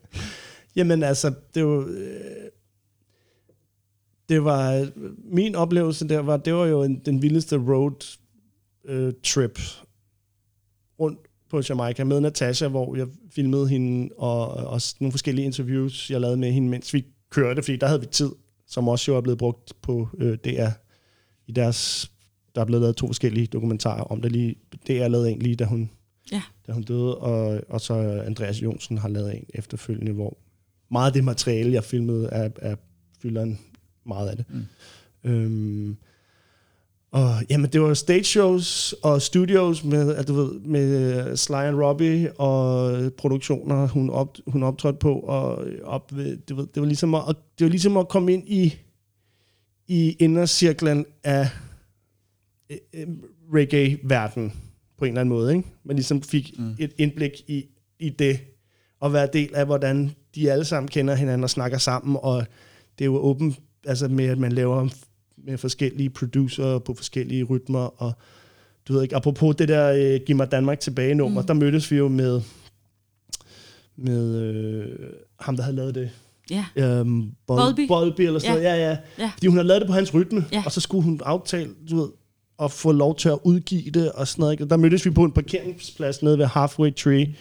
Jamen 0.76 1.02
altså, 1.02 1.34
det 1.54 1.66
var... 1.66 1.78
Øh, 1.78 2.16
det 4.28 4.44
var... 4.44 4.88
Min 5.24 5.54
oplevelse 5.54 6.08
der 6.08 6.18
var, 6.18 6.36
det 6.36 6.54
var 6.54 6.66
jo 6.66 6.82
en, 6.82 6.98
den 7.06 7.22
vildeste 7.22 7.56
road 7.56 8.18
øh, 8.84 9.12
trip 9.22 9.58
rundt 11.00 11.18
på 11.50 11.62
Jamaica 11.68 12.04
med 12.04 12.20
Natasha, 12.20 12.68
hvor 12.68 12.96
jeg 12.96 13.06
filmede 13.34 13.68
hende, 13.68 14.08
og 14.18 14.48
også 14.48 14.96
nogle 15.00 15.12
forskellige 15.12 15.44
interviews, 15.44 16.10
jeg 16.10 16.20
lavede 16.20 16.36
med 16.36 16.52
hende, 16.52 16.68
mens 16.68 16.94
vi 16.94 17.04
kørte, 17.30 17.62
fordi 17.62 17.76
der 17.76 17.86
havde 17.86 18.00
vi 18.00 18.06
tid, 18.06 18.30
som 18.72 18.88
også 18.88 19.10
jo 19.10 19.16
er 19.16 19.20
blevet 19.20 19.38
brugt 19.38 19.72
på 19.82 20.08
øh, 20.18 20.38
DR 20.44 20.68
i 21.46 21.52
deres... 21.52 22.10
Der 22.54 22.60
er 22.60 22.64
blevet 22.64 22.80
lavet 22.82 22.96
to 22.96 23.06
forskellige 23.06 23.46
dokumentarer 23.46 24.02
om 24.02 24.22
det 24.22 24.32
lige. 24.32 24.54
DR 24.86 25.08
lavede 25.08 25.30
en 25.30 25.38
lige, 25.38 25.56
da 25.56 25.64
hun, 25.64 25.90
Ja. 26.32 26.42
da 26.66 26.72
hun 26.72 26.82
døde, 26.82 27.18
og, 27.18 27.60
og 27.68 27.80
så 27.80 27.94
Andreas 28.26 28.62
Jonsen 28.62 28.98
har 28.98 29.08
lavet 29.08 29.36
en 29.36 29.44
efterfølgende, 29.54 30.12
hvor 30.12 30.36
meget 30.90 31.06
af 31.06 31.12
det 31.12 31.24
materiale, 31.24 31.72
jeg 31.72 31.84
filmede, 31.84 32.28
er, 32.28 32.50
er 32.56 32.76
fylder 33.22 33.42
en 33.42 33.58
meget 34.06 34.28
af 34.28 34.36
det. 34.36 34.44
Mm. 34.50 34.64
Øhm, 35.30 35.96
og 37.12 37.30
jamen, 37.50 37.70
det 37.72 37.80
var 37.80 37.94
stage 37.94 38.24
shows 38.24 38.92
og 39.02 39.22
studios 39.22 39.84
med, 39.84 40.14
at 40.14 40.28
du 40.28 40.34
ved, 40.34 40.60
med 40.60 41.36
Sly 41.36 41.54
and 41.54 41.76
Robbie 41.76 42.32
og 42.40 43.12
produktioner, 43.12 43.88
hun, 43.88 44.10
op, 44.10 44.36
hun 44.46 44.62
optrådte 44.62 44.98
på, 44.98 45.14
og 45.14 45.66
op 45.84 46.16
ved, 46.16 46.36
det, 46.36 46.56
var, 46.56 46.62
det, 46.62 46.80
var 46.80 46.86
ligesom 46.86 47.14
at, 47.14 47.36
det 47.58 47.64
var 47.64 47.68
ligesom 47.68 47.96
at 47.96 48.08
komme 48.08 48.32
ind 48.32 48.48
i, 48.48 48.74
i 49.88 50.16
indercirklen 50.18 51.06
af 51.24 51.48
øh, 52.70 52.78
øh, 52.94 53.06
reggae-verden 53.54 54.52
på 54.98 55.04
en 55.04 55.08
eller 55.08 55.20
anden 55.20 55.34
måde. 55.34 55.56
Ikke? 55.56 55.68
Man 55.84 55.96
ligesom 55.96 56.22
fik 56.22 56.54
mm. 56.58 56.74
et 56.78 56.92
indblik 56.98 57.32
i, 57.46 57.64
i 57.98 58.08
det, 58.08 58.40
og 59.00 59.12
være 59.12 59.28
del 59.32 59.54
af, 59.54 59.66
hvordan 59.66 60.10
de 60.34 60.52
alle 60.52 60.64
sammen 60.64 60.88
kender 60.88 61.14
hinanden 61.14 61.44
og 61.44 61.50
snakker 61.50 61.78
sammen, 61.78 62.16
og 62.22 62.46
det 62.98 63.04
er 63.04 63.06
jo 63.06 63.16
åbent 63.16 63.60
altså 63.86 64.08
med, 64.08 64.24
at 64.24 64.38
man 64.38 64.52
laver 64.52 64.88
med 65.46 65.58
forskellige 65.58 66.10
producer 66.10 66.78
på 66.78 66.94
forskellige 66.94 67.44
rytmer, 67.44 68.02
og 68.02 68.12
du 68.88 68.92
ved 68.92 69.02
ikke, 69.02 69.16
apropos 69.16 69.56
det 69.56 69.68
der 69.68 69.92
øh, 70.14 70.20
Giv 70.26 70.36
mig 70.36 70.52
Danmark 70.52 70.80
tilbage 70.80 71.14
nummer, 71.14 71.40
mm. 71.40 71.46
der 71.46 71.54
mødtes 71.54 71.90
vi 71.90 71.96
jo 71.96 72.08
med, 72.08 72.40
med 73.96 74.36
øh, 74.42 74.86
ham, 75.40 75.56
der 75.56 75.62
havde 75.62 75.76
lavet 75.76 75.94
det. 75.94 76.10
Ja. 76.50 76.64
Øhm, 76.76 77.22
Bol- 77.22 77.56
Bolby. 77.56 77.86
Bolby 77.88 78.20
eller 78.20 78.40
sådan 78.40 78.56
Ja. 78.56 78.62
noget, 78.62 78.78
ja, 78.78 78.90
ja. 78.90 78.96
Ja. 79.18 79.30
Fordi 79.34 79.46
hun 79.46 79.56
havde 79.56 79.68
lavet 79.68 79.80
det 79.80 79.88
på 79.88 79.94
hans 79.94 80.14
rytme, 80.14 80.44
Ja. 80.52 80.62
og 80.66 80.72
så 80.72 80.80
skulle 80.80 81.04
hun 81.04 81.20
aftale, 81.24 81.70
du 81.90 81.96
ved, 81.96 82.08
at 82.62 82.70
få 82.70 82.92
lov 82.92 83.16
til 83.16 83.28
at 83.28 83.38
udgive 83.44 83.90
det 83.90 84.12
og 84.12 84.28
sådan 84.28 84.40
noget. 84.42 84.52
Ikke? 84.52 84.64
Der 84.68 84.76
mødtes 84.76 85.04
vi 85.04 85.10
på 85.10 85.24
en 85.24 85.32
parkeringsplads 85.32 86.22
nede 86.22 86.38
ved 86.38 86.46
Halfway 86.46 86.94
Tree. 86.94 87.34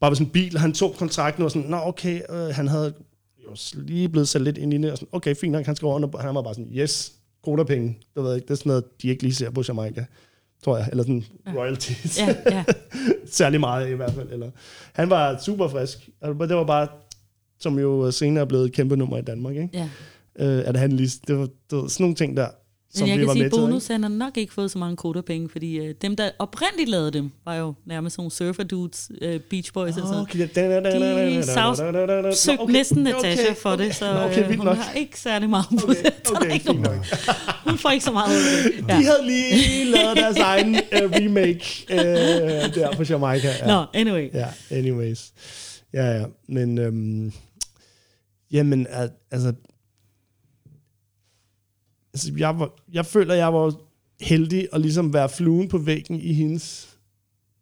Bare 0.00 0.10
ved 0.10 0.16
sådan 0.16 0.26
en 0.26 0.32
bil, 0.32 0.58
han 0.58 0.72
tog 0.72 0.94
kontrakten 0.98 1.42
og 1.42 1.44
var 1.44 1.48
sådan, 1.48 1.70
nå 1.70 1.76
okay, 1.76 2.20
øh, 2.30 2.54
han 2.54 2.68
havde 2.68 2.94
jo 3.50 3.80
lige 3.82 4.08
blevet 4.08 4.28
sat 4.28 4.42
lidt 4.42 4.58
ind 4.58 4.74
i 4.74 4.78
det, 4.78 4.90
og 4.90 4.98
sådan, 4.98 5.08
okay, 5.12 5.34
fint 5.34 5.52
nok, 5.52 5.66
han 5.66 5.76
skal 5.76 5.86
over, 5.86 6.08
og 6.14 6.22
han 6.22 6.34
var 6.34 6.42
bare 6.42 6.54
sådan, 6.54 6.70
yes, 6.74 7.12
penge. 7.66 7.98
Det 8.14 8.22
ved 8.22 8.30
jeg 8.30 8.36
ikke, 8.36 8.44
det 8.46 8.50
er 8.50 8.54
sådan 8.54 8.70
noget, 8.70 8.84
de 9.02 9.08
ikke 9.08 9.22
lige 9.22 9.34
ser 9.34 9.50
på 9.50 9.62
Jamaica, 9.68 10.04
tror 10.64 10.76
jeg, 10.76 10.88
eller 10.90 11.04
sådan 11.04 11.24
royalties. 11.56 12.18
Ja, 12.18 12.36
ja. 12.50 12.64
Særlig 13.26 13.60
meget 13.60 13.90
i 13.90 13.92
hvert 13.92 14.12
fald. 14.12 14.32
Eller. 14.32 14.50
Han 14.92 15.10
var 15.10 15.38
super 15.38 15.68
frisk. 15.68 16.08
Altså, 16.22 16.46
Det 16.46 16.56
var 16.56 16.64
bare, 16.64 16.88
som 17.58 17.78
jo 17.78 18.10
senere 18.10 18.44
er 18.44 18.48
blevet 18.48 18.64
et 18.66 18.72
kæmpe 18.72 18.96
nummer 18.96 19.18
i 19.18 19.22
Danmark, 19.22 19.56
ikke? 19.56 19.68
ja. 19.72 19.88
Øh, 20.38 20.68
at 20.68 20.76
han 20.76 20.92
lige, 20.92 21.10
det 21.26 21.38
var, 21.38 21.48
det 21.70 21.78
var 21.78 21.88
sådan 21.88 22.04
nogle 22.04 22.14
ting 22.14 22.36
der, 22.36 22.48
som 22.96 23.08
Men 23.08 23.10
jeg 23.10 23.18
vi 23.18 23.20
kan 23.20 23.26
var 23.28 23.32
sige, 23.32 23.44
at 23.44 23.52
til. 23.52 23.60
Bonus 23.60 23.84
ikke? 23.84 23.92
han 23.92 24.02
har 24.02 24.10
nok 24.10 24.36
ikke 24.36 24.52
fået 24.52 24.70
så 24.70 24.78
mange 24.78 24.96
kodapenge, 24.96 25.48
fordi 25.48 25.78
øh, 25.78 25.94
dem, 26.02 26.16
der 26.16 26.30
oprindeligt 26.38 26.88
lavede 26.90 27.10
dem, 27.10 27.30
var 27.44 27.54
jo 27.54 27.74
nærmest 27.86 28.16
sådan 28.16 28.20
nogle 28.22 28.30
surfer 28.30 28.62
dudes, 28.62 29.10
øh, 29.22 29.40
Beach 29.40 29.72
Boys 29.72 29.96
og 29.96 30.02
sådan. 30.08 30.20
Okay, 30.20 30.38
De 30.38 30.48
Søgte 32.36 32.60
okay, 32.60 32.72
næsten 32.72 33.06
okay, 33.06 33.14
Natasha 33.16 33.52
for 33.52 33.70
okay. 33.72 33.84
det, 33.84 33.94
så 33.94 34.24
okay, 34.24 34.50
øh, 34.50 34.56
hun 34.56 34.66
nok. 34.66 34.76
har 34.76 34.92
ikke 34.92 35.20
særlig 35.20 35.50
meget 35.50 35.66
ud 35.72 35.78
Okay, 35.88 36.04
er 36.04 36.36
okay, 36.36 36.54
ikke 36.54 36.66
nogen-. 36.72 37.04
Hun 37.66 37.78
får 37.78 37.90
ikke 37.90 38.04
så 38.04 38.12
meget 38.12 38.30
ud 38.30 38.66
af 38.66 38.72
det. 38.72 38.88
De 38.88 39.04
havde 39.04 39.26
lige 39.26 39.84
lavet 39.84 40.16
deres 40.16 40.36
egen 40.36 40.74
uh, 40.74 41.10
remake 41.12 41.86
uh, 41.90 42.74
der 42.74 42.92
på 42.96 43.02
Jamaica. 43.02 43.48
Ja. 43.60 43.66
Nå, 43.66 43.84
anyway. 43.94 44.30
Ja, 44.34 44.46
anyways. 44.70 45.32
Ja, 45.94 46.18
ja. 46.18 46.24
Men, 46.48 46.78
øhm, 46.78 47.32
jamen, 48.52 48.86
al- 48.90 49.10
altså, 49.30 49.52
altså 52.16 52.32
jeg, 52.36 52.58
var, 52.58 52.70
jeg 52.92 53.06
føler, 53.06 53.34
jeg 53.34 53.52
var 53.54 53.74
heldig 54.20 54.68
at 54.72 54.80
ligesom 54.80 55.12
være 55.12 55.28
fluen 55.28 55.68
på 55.68 55.78
væggen 55.78 56.20
i 56.20 56.32
hendes 56.32 56.96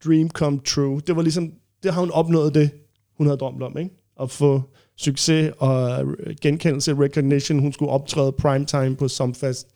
dream 0.04 0.30
come 0.30 0.60
true. 0.64 1.00
Det 1.06 1.16
var 1.16 1.22
ligesom, 1.22 1.52
det 1.82 1.92
har 1.92 2.00
hun 2.00 2.10
opnået 2.10 2.54
det, 2.54 2.70
hun 3.16 3.26
havde 3.26 3.38
drømt 3.38 3.62
om, 3.62 3.78
ikke? 3.78 3.90
At 4.20 4.30
få 4.30 4.62
succes 4.96 5.52
og 5.58 6.06
genkendelse, 6.40 6.94
recognition. 6.94 7.58
Hun 7.58 7.72
skulle 7.72 7.90
optræde 7.90 8.32
primetime 8.32 8.96
på 8.96 9.08
Somfest 9.08 9.68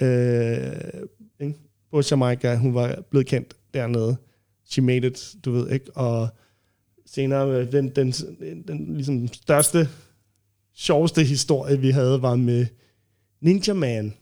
øh, 0.00 0.72
ikke? 1.40 1.54
på 1.90 2.02
Jamaica. 2.10 2.56
Hun 2.56 2.74
var 2.74 3.02
blevet 3.10 3.26
kendt 3.26 3.56
dernede. 3.74 4.16
She 4.66 4.82
made 4.82 5.06
it, 5.06 5.34
du 5.44 5.52
ved, 5.52 5.70
ikke? 5.70 5.96
Og 5.96 6.28
senere, 7.06 7.48
øh, 7.48 7.72
den, 7.72 7.88
den, 7.88 8.12
den, 8.12 8.62
den 8.68 8.94
ligesom 8.94 9.28
største, 9.28 9.88
sjoveste 10.74 11.24
historie, 11.24 11.80
vi 11.80 11.90
havde, 11.90 12.22
var 12.22 12.36
med 12.36 12.66
Ninja 13.44 13.72
Man, 13.72 14.14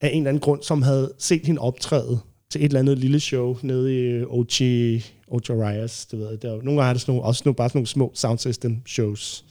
af 0.00 0.08
en 0.08 0.16
eller 0.16 0.28
anden 0.28 0.40
grund, 0.40 0.62
som 0.62 0.82
havde 0.82 1.12
set 1.18 1.46
hende 1.46 1.60
optræde 1.60 2.20
til 2.50 2.60
et 2.60 2.64
eller 2.64 2.80
andet 2.80 2.98
lille 2.98 3.20
show 3.20 3.56
nede 3.62 4.20
i 4.20 4.24
Ochi, 4.24 5.04
Arias, 5.32 6.06
du 6.06 6.16
ved. 6.16 6.38
Der, 6.38 6.48
nogle 6.48 6.64
gange 6.64 6.82
er 6.82 6.92
der 6.92 7.00
sådan 7.00 7.12
nogle, 7.12 7.26
også 7.26 7.42
nogle, 7.44 7.56
bare 7.56 7.68
sådan 7.68 7.78
nogle 7.78 7.86
små 7.86 8.12
sound 8.14 8.38
system 8.38 8.86
shows, 8.86 9.44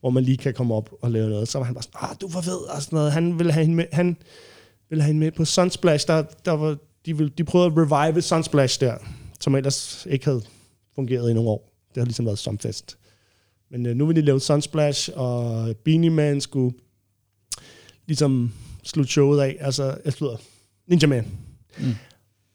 hvor 0.00 0.10
man 0.10 0.24
lige 0.24 0.36
kan 0.36 0.54
komme 0.54 0.74
op 0.74 0.90
og 1.00 1.10
lave 1.10 1.30
noget. 1.30 1.48
Så 1.48 1.58
var 1.58 1.64
han 1.64 1.74
bare 1.74 1.82
sådan, 1.82 2.10
ah, 2.10 2.16
du 2.20 2.28
var 2.28 2.40
ved, 2.40 2.76
og 2.76 2.82
sådan 2.82 2.96
noget. 2.96 3.12
Han 3.12 3.38
ville 3.38 3.52
have 3.52 3.64
hende 3.64 3.76
med, 3.76 3.84
han 3.92 4.16
ville 4.88 5.02
have 5.02 5.06
hende 5.06 5.20
med 5.20 5.32
på 5.32 5.44
Sunsplash. 5.44 6.06
Der, 6.06 6.22
der 6.44 6.52
var, 6.52 6.76
de, 7.06 7.16
ville, 7.16 7.32
de 7.38 7.44
prøvede 7.44 7.66
at 7.66 7.92
revive 7.92 8.22
Sunsplash 8.22 8.80
der, 8.80 8.94
som 9.40 9.54
ellers 9.54 10.06
ikke 10.10 10.24
havde 10.24 10.42
fungeret 10.94 11.30
i 11.30 11.34
nogle 11.34 11.50
år. 11.50 11.72
Det 11.88 12.00
har 12.00 12.04
ligesom 12.04 12.26
været 12.26 12.38
Somfest. 12.38 12.98
Men 13.70 13.86
øh, 13.86 13.96
nu 13.96 14.06
vil 14.06 14.16
de 14.16 14.20
lave 14.20 14.40
Sunsplash, 14.40 15.10
og 15.14 15.76
Beanie 15.84 16.10
Man 16.10 16.40
skulle 16.40 16.74
ligesom 18.06 18.52
slutte 18.82 19.12
showet 19.12 19.40
af. 19.40 19.56
Altså, 19.60 19.98
jeg 20.04 20.12
slutter. 20.12 20.38
Ninja 20.86 21.06
Man. 21.06 21.26
Mm. 21.78 21.94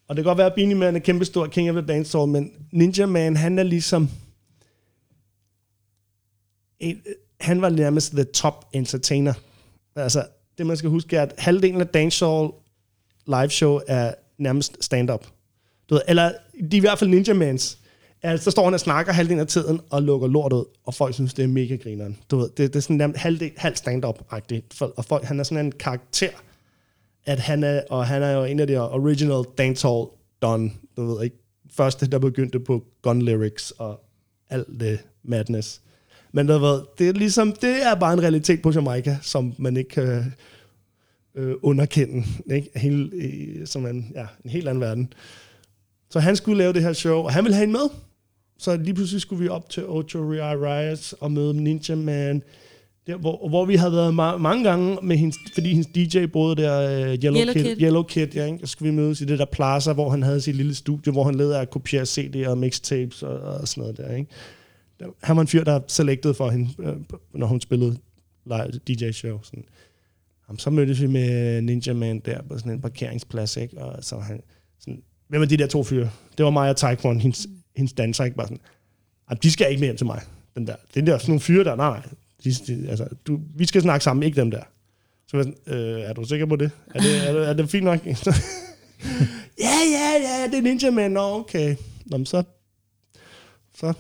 Og 0.08 0.16
det 0.16 0.24
kan 0.24 0.30
godt 0.30 0.38
være, 0.38 0.48
at 0.48 0.54
Beanie 0.54 0.76
Man 0.76 0.96
er 0.96 1.00
kæmpestor 1.00 1.48
King 1.48 1.70
of 1.70 1.76
the 1.76 1.86
Dancehall, 1.86 2.32
men 2.32 2.52
Ninja 2.72 3.06
Man, 3.06 3.38
han 3.38 3.60
er 3.60 3.64
ligesom... 3.64 4.10
En, 6.80 7.02
han 7.40 7.62
var 7.62 7.70
nærmest 7.70 8.12
the 8.12 8.24
top 8.24 8.66
entertainer. 8.74 9.34
Altså, 9.96 10.28
det 10.58 10.66
man 10.66 10.78
skal 10.78 10.90
huske 10.90 11.18
er, 11.18 11.22
at 11.22 11.34
halvdelen 11.38 11.82
af 11.82 11.88
Dancehall 11.88 12.50
live 13.28 13.50
show 13.50 13.80
er 13.88 14.14
nærmest 14.38 14.84
stand-up. 14.84 15.28
Du 15.90 15.96
ved, 15.96 16.02
eller 16.08 16.32
de 16.72 16.78
er 16.78 16.78
i 16.78 16.80
hvert 16.80 17.00
fald 17.00 17.10
Ninja 17.10 17.34
Mans. 17.34 17.78
Altså, 18.24 18.44
så 18.44 18.52
står 18.52 18.64
han 18.64 18.74
og 18.74 18.80
snakker 18.80 19.14
halvdelen 19.14 19.40
af 19.40 19.48
tiden 19.48 19.80
og 19.90 20.04
lukker 20.04 20.28
lort 20.28 20.54
ud, 20.54 20.66
og 20.84 20.94
folk 20.94 21.14
synes, 21.14 21.34
det 21.34 21.44
er 21.44 21.48
mega 21.48 21.76
grineren. 21.76 22.18
Du 22.32 22.38
ved, 22.38 22.50
det, 22.50 22.58
det 22.58 22.76
er 22.76 22.80
sådan 22.80 22.96
nærmest 22.96 23.20
halvdel, 23.20 23.52
halv 23.58 23.76
stand-up-agtigt. 23.76 24.82
Og 24.82 25.06
folk, 25.06 25.24
han 25.24 25.40
er 25.40 25.44
sådan 25.44 25.66
en 25.66 25.72
karakter, 25.72 26.30
at 27.26 27.40
han 27.40 27.64
er, 27.64 27.82
og 27.90 28.08
han 28.08 28.24
er 28.24 28.32
jo 28.32 28.44
en 28.44 28.60
af 28.60 28.68
de 28.68 28.92
original 28.92 29.44
dancehall 29.58 30.06
don, 30.42 30.74
du 30.98 31.06
ved 31.06 31.24
ikke, 31.24 31.36
første, 31.72 32.08
der 32.08 32.20
begyndte 32.20 32.60
på 32.60 32.84
gun 33.02 33.22
lyrics 33.22 33.72
og 33.72 34.04
alt 34.50 34.68
det 34.80 35.00
madness. 35.24 35.82
Men 36.32 36.48
du 36.48 36.58
ved, 36.58 36.82
det 36.98 37.10
er 37.10 37.14
ligesom, 37.14 37.52
det 37.52 37.86
er 37.86 37.96
bare 37.96 38.14
en 38.14 38.22
realitet 38.22 38.62
på 38.62 38.72
Jamaica, 38.72 39.18
som 39.22 39.54
man 39.58 39.78
ikke 39.78 39.90
kan 39.90 40.34
øh, 41.36 41.56
underkende, 41.62 42.24
ikke? 42.52 42.70
Hele, 42.76 43.12
øh, 43.14 43.68
som 43.68 43.86
en, 43.86 44.12
ja, 44.16 44.26
en 44.44 44.50
helt 44.50 44.68
anden 44.68 44.82
verden. 44.82 45.14
Så 46.10 46.20
han 46.20 46.36
skulle 46.36 46.58
lave 46.58 46.74
det 46.74 46.82
her 46.82 46.94
show, 46.94 47.18
og 47.18 47.34
han 47.34 47.44
ville 47.44 47.56
have 47.56 47.64
en 47.64 47.72
med. 47.72 47.90
Så 48.62 48.78
lige 48.78 48.94
pludselig 48.94 49.22
skulle 49.22 49.44
vi 49.44 49.50
op 49.50 49.70
til 49.70 49.84
Ocho 49.88 50.20
Rias 50.20 51.14
og 51.14 51.32
møde 51.32 51.64
Ninja 51.64 51.96
Man, 51.96 52.44
Der, 53.08 53.18
hvor, 53.18 53.50
hvor 53.50 53.66
vi 53.66 53.76
havde 53.76 53.92
været 53.92 54.10
ma- 54.12 54.38
mange 54.38 54.64
gange 54.64 54.98
med 55.04 55.18
hendes, 55.18 55.38
fordi 55.54 55.70
hendes 55.70 55.88
DJ 55.96 56.26
boede 56.26 56.56
der, 56.56 57.02
uh, 57.02 57.14
Yellow, 57.14 57.40
Yellow 57.40 57.54
Kid, 57.54 57.64
Kid. 57.64 57.82
Yellow 57.82 58.04
Kid, 58.04 58.28
ja, 58.36 58.46
ikke? 58.46 58.60
Så 58.62 58.68
skulle 58.68 58.92
vi 58.92 58.96
mødes 58.96 59.22
i 59.22 59.26
det 59.26 59.40
der 59.40 59.46
plaza, 59.46 59.94
hvor 59.94 60.10
han 60.10 60.24
havde 60.24 60.42
sit 60.42 60.56
lille 60.56 60.76
studie, 60.76 61.12
hvor 61.12 61.24
han 61.24 61.36
ledte 61.36 61.56
af 61.56 61.62
at 61.62 61.70
kopiere 61.70 62.04
CD'er 62.04 62.50
og 62.50 62.58
mixtapes 62.58 63.24
og, 63.24 63.40
og 63.40 63.68
sådan 63.68 63.82
noget 63.82 63.98
der, 63.98 64.16
ikke? 64.16 64.32
Han 65.24 65.36
var 65.36 65.42
en 65.42 65.48
fyr, 65.48 65.64
der 65.64 65.80
selected 65.88 66.34
for 66.34 66.50
hende, 66.50 66.70
øh, 66.80 66.94
når 67.34 67.48
hun 67.48 67.62
spillede 67.62 67.98
live 68.46 68.72
DJ-show. 68.88 69.40
Sådan. 69.44 69.64
Jamen, 70.50 70.60
så 70.60 70.70
mødtes 70.70 71.02
vi 71.02 71.08
med 71.08 71.62
Ninja 71.62 71.94
Man 71.94 72.20
der 72.20 72.42
på 72.50 72.58
sådan 72.58 72.72
en 72.72 72.82
parkeringsplads, 72.82 73.58
ikke? 73.58 73.78
Og 73.78 74.04
så 74.04 74.16
var 74.16 74.24
han 74.24 74.42
sådan, 74.80 75.02
hvem 75.28 75.42
er 75.42 75.46
de 75.46 75.58
der 75.58 75.68
to 75.68 75.84
fyre? 75.84 76.10
Det 76.38 76.46
var 76.46 76.52
mig 76.52 76.70
og 76.70 76.78
Taekwon, 76.78 77.20
hendes, 77.20 77.48
hendes 77.76 77.94
danser, 77.94 78.24
ikke? 78.24 78.38
Bare 78.38 78.48
sådan, 78.48 78.60
"Jamen, 79.30 79.40
de 79.44 79.52
skal 79.52 79.70
ikke 79.70 79.80
med 79.80 79.88
hjem 79.88 79.98
til 79.98 80.06
mig. 80.06 80.22
Den 80.56 80.68
der. 80.68 80.76
Det 80.94 81.02
er 81.02 81.06
der 81.06 81.18
sådan 81.18 81.30
nogle 81.32 81.40
fyre 81.42 81.64
der. 81.64 81.76
Nej, 81.76 81.90
nej. 81.90 82.02
De, 82.44 82.52
de, 82.68 82.90
altså, 82.90 83.08
du, 83.28 83.40
vi 83.56 83.66
skal 83.66 83.82
snakke 83.82 84.04
sammen, 84.04 84.24
ikke 84.24 84.42
dem 84.42 84.52
der. 84.52 84.62
Så 85.28 85.38
var 85.38 85.44
jeg 85.44 85.54
sådan, 85.66 85.80
øh, 85.80 86.02
er 86.02 86.14
du 86.14 86.24
sikker 86.24 86.46
på 86.46 86.56
det? 86.56 86.72
Er 86.96 87.00
det, 87.00 87.28
er 87.28 87.34
det, 87.34 87.50
er 87.50 87.54
det 87.54 87.70
fint 87.70 87.84
nok? 87.84 88.06
ja, 88.06 88.12
ja, 89.92 90.12
ja, 90.22 90.48
det 90.52 90.58
er 90.58 90.62
Ninja 90.62 90.92
Man. 90.92 91.12
Nå, 91.12 91.22
okay. 91.40 91.76
Nå, 92.06 92.18
men 92.18 92.26
så, 92.26 92.44
så 93.80 93.94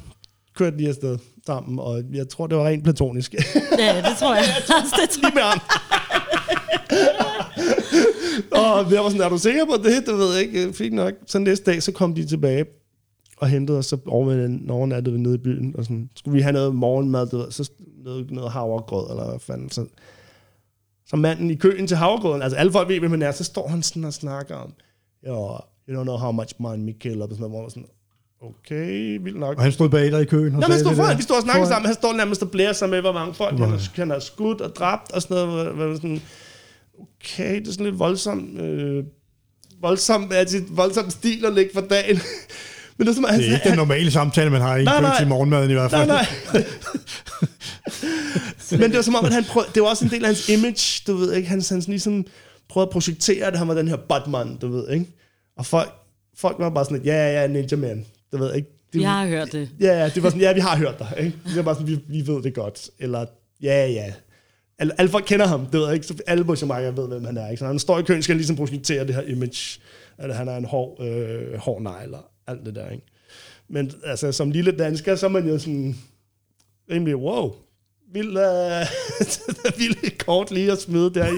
kørte 0.55 0.77
de 0.77 0.87
afsted 0.87 1.17
sammen, 1.45 1.79
og 1.79 2.03
jeg 2.13 2.29
tror, 2.29 2.47
det 2.47 2.57
var 2.57 2.67
rent 2.67 2.83
platonisk. 2.83 3.33
Ja, 3.79 3.97
det 3.97 4.17
tror 4.19 4.35
jeg 4.35 4.43
også. 4.81 4.95
Det 5.01 5.09
tror 5.09 5.21
Lige 5.29 5.35
med 5.35 5.41
ham. 5.43 5.59
og 8.51 8.91
jeg 8.93 9.03
var 9.03 9.09
sådan, 9.09 9.21
er 9.25 9.29
du 9.29 9.37
sikker 9.37 9.65
på 9.65 9.77
det? 9.83 10.05
Det 10.07 10.17
ved 10.17 10.33
jeg 10.33 10.41
ikke. 10.41 10.73
Fint 10.73 10.95
nok. 10.95 11.13
Så 11.27 11.39
næste 11.39 11.71
dag, 11.71 11.83
så 11.83 11.91
kom 11.91 12.15
de 12.15 12.25
tilbage 12.25 12.65
og 13.41 13.49
hentede 13.49 13.77
os 13.77 13.85
så 13.85 13.97
over 14.07 14.25
med 14.25 14.45
en 14.45 14.69
overnattede 14.69 15.15
vi 15.15 15.21
nede 15.21 15.35
i 15.35 15.37
byen. 15.37 15.75
Og 15.77 15.83
sådan, 15.83 16.09
skulle 16.15 16.35
vi 16.35 16.41
have 16.41 16.53
noget 16.53 16.75
morgenmad, 16.75 17.27
du 17.27 17.37
ved, 17.37 17.51
så 17.51 17.71
noget, 18.03 18.31
noget 18.31 18.51
havregrød, 18.51 19.09
eller 19.09 19.29
hvad 19.29 19.39
fanden. 19.39 19.69
Så, 19.69 19.85
så 21.07 21.15
manden 21.15 21.51
i 21.51 21.55
køen 21.55 21.87
til 21.87 21.97
havregrøden, 21.97 22.41
altså 22.41 22.57
alle 22.57 22.71
folk 22.71 22.89
ved, 22.89 22.99
hvem 22.99 23.11
han 23.11 23.21
er, 23.21 23.31
så 23.31 23.43
står 23.43 23.67
han 23.67 23.83
sådan 23.83 24.03
og 24.03 24.13
snakker 24.13 24.55
om, 24.55 24.73
ja, 25.23 25.29
you 25.89 25.99
don't 25.99 26.03
know 26.03 26.17
how 26.17 26.31
much 26.31 26.53
money 26.59 26.85
we 26.85 26.93
kill, 26.99 27.21
og 27.21 27.27
sådan 27.29 27.39
noget, 27.39 27.51
hvor 27.51 27.61
man 27.61 27.69
sådan, 27.69 27.87
okay, 28.41 29.19
vildt 29.23 29.39
nok. 29.39 29.57
Og 29.57 29.63
han 29.63 29.71
stod 29.71 29.89
bag 29.89 30.11
dig 30.11 30.21
i 30.21 30.25
køen. 30.25 30.43
men 30.53 30.63
han 30.63 30.71
det 30.71 30.95
foran, 30.95 31.17
vi 31.17 31.21
står 31.23 31.35
og 31.35 31.41
snakker 31.41 31.59
Foran. 31.61 31.71
sammen. 31.73 31.85
Han 31.85 31.95
står 31.95 32.13
nærmest 32.13 32.41
og 32.43 32.51
blærer 32.51 32.73
sig 32.73 32.89
med, 32.89 33.01
hvor 33.01 33.11
mange 33.11 33.33
folk 33.33 33.51
han, 33.51 33.61
Wow. 33.61 33.69
har- 33.69 33.91
han 33.95 34.09
har 34.09 34.19
skudt 34.19 34.61
og 34.61 34.75
dræbt 34.75 35.11
og 35.11 35.21
sådan 35.21 35.37
noget. 35.47 35.65
Hvor- 35.73 35.85
hvor 35.85 35.95
sådan, 35.95 36.21
okay, 36.99 37.59
det 37.59 37.67
er 37.67 37.71
sådan 37.71 37.85
lidt 37.85 37.99
voldsomt, 37.99 38.59
øh, 38.59 39.03
voldsom, 39.81 40.31
altså, 40.33 40.57
voldsom 40.69 41.09
stil 41.09 41.45
at 41.45 41.53
lægge 41.53 41.71
for 41.73 41.81
dagen. 41.81 42.19
Men 43.01 43.07
det 43.07 43.11
er 43.11 43.15
som, 43.15 43.23
han, 43.29 43.39
Det 43.39 43.49
er 43.49 43.53
ikke 43.53 43.69
den 43.69 43.77
normale 43.77 44.11
samtale, 44.11 44.49
man 44.49 44.61
har 44.61 44.75
i 44.75 44.79
en 44.79 44.85
Nej, 44.85 45.01
nej. 45.01 45.17
til 45.17 45.27
morgenmaden 45.27 45.69
i 45.69 45.73
hvert 45.73 45.91
Nej, 45.91 45.99
fald. 45.99 46.09
nej. 46.09 46.63
Men 48.79 48.81
det 48.89 48.95
var 48.95 49.01
som 49.01 49.15
om, 49.15 49.25
at 49.25 49.33
han 49.33 49.43
prøv, 49.43 49.63
det 49.75 49.83
var 49.83 49.89
også 49.89 50.05
en 50.05 50.11
del 50.11 50.21
af 50.23 50.27
hans 50.27 50.49
image, 50.49 51.01
du 51.07 51.15
ved 51.15 51.33
ikke. 51.33 51.49
Han, 51.49 51.57
han 51.57 51.61
sådan 51.61 51.83
ligesom 51.87 52.25
prøvede 52.69 52.87
at 52.87 52.91
projicere, 52.93 53.45
at 53.45 53.57
han 53.57 53.67
var 53.67 53.73
den 53.73 53.87
her 53.87 53.95
Batman, 53.95 54.57
du 54.61 54.67
ved 54.67 54.89
ikke. 54.89 55.05
Og 55.57 55.65
folk, 55.65 55.89
folk 56.37 56.55
var 56.59 56.69
bare 56.69 56.85
sådan 56.85 56.97
lidt, 56.97 57.05
ja, 57.07 57.13
ja, 57.15 57.41
ja, 57.41 57.47
Ninja 57.47 57.77
Man, 57.77 58.05
du 58.31 58.37
ved 58.37 58.55
ikke. 58.55 58.67
Det, 58.93 59.01
jeg 59.01 59.11
har 59.11 59.27
hørt 59.27 59.51
det. 59.51 59.69
Ja, 59.79 59.99
ja, 59.99 60.09
det 60.09 60.23
var 60.23 60.29
sådan, 60.29 60.41
ja, 60.41 60.53
vi 60.53 60.59
har 60.59 60.77
hørt 60.77 60.99
dig, 60.99 61.13
ikke? 61.17 61.37
Det 61.47 61.55
var 61.55 61.61
bare 61.61 61.75
sådan, 61.75 61.87
vi, 61.87 61.99
vi 62.07 62.27
ved 62.27 62.43
det 62.43 62.53
godt. 62.53 62.89
Eller, 62.99 63.25
ja, 63.63 63.87
ja. 63.87 64.13
Alle, 64.79 64.93
alle 64.97 65.09
folk 65.11 65.25
kender 65.27 65.47
ham, 65.47 65.65
det 65.65 65.73
ved 65.79 65.85
jeg 65.85 65.93
ikke. 65.95 66.07
Så 66.07 66.15
alle 66.27 66.43
Bojamarker 66.43 66.91
ved, 66.91 67.07
hvem 67.07 67.25
han 67.25 67.37
er, 67.37 67.49
ikke? 67.49 67.59
Så 67.59 67.65
han 67.65 67.79
står 67.79 67.99
i 67.99 68.01
køen, 68.01 68.23
skal 68.23 68.35
ligesom 68.35 68.55
projektere 68.55 69.07
det 69.07 69.15
her 69.15 69.21
image, 69.21 69.79
at 70.17 70.35
han 70.35 70.47
er 70.47 70.57
en 70.57 70.65
hård, 70.65 71.03
øh, 71.05 71.57
hård 71.57 71.81
negl 71.81 72.13
og 72.13 72.30
alt 72.47 72.65
det 72.65 72.75
der, 72.75 72.89
ikke? 72.89 73.05
Men 73.69 73.91
altså, 74.05 74.31
som 74.31 74.51
lille 74.51 74.71
dansker, 74.71 75.15
så 75.15 75.25
er 75.25 75.29
man 75.29 75.47
jo 75.47 75.59
sådan 75.59 75.95
rimelig, 76.91 77.15
wow, 77.15 77.53
vild, 78.13 78.37
uh, 78.37 79.77
vild 79.79 80.17
kort 80.17 80.51
lige 80.51 80.71
at 80.71 80.81
smide 80.81 81.13
der 81.13 81.27
i, 81.27 81.37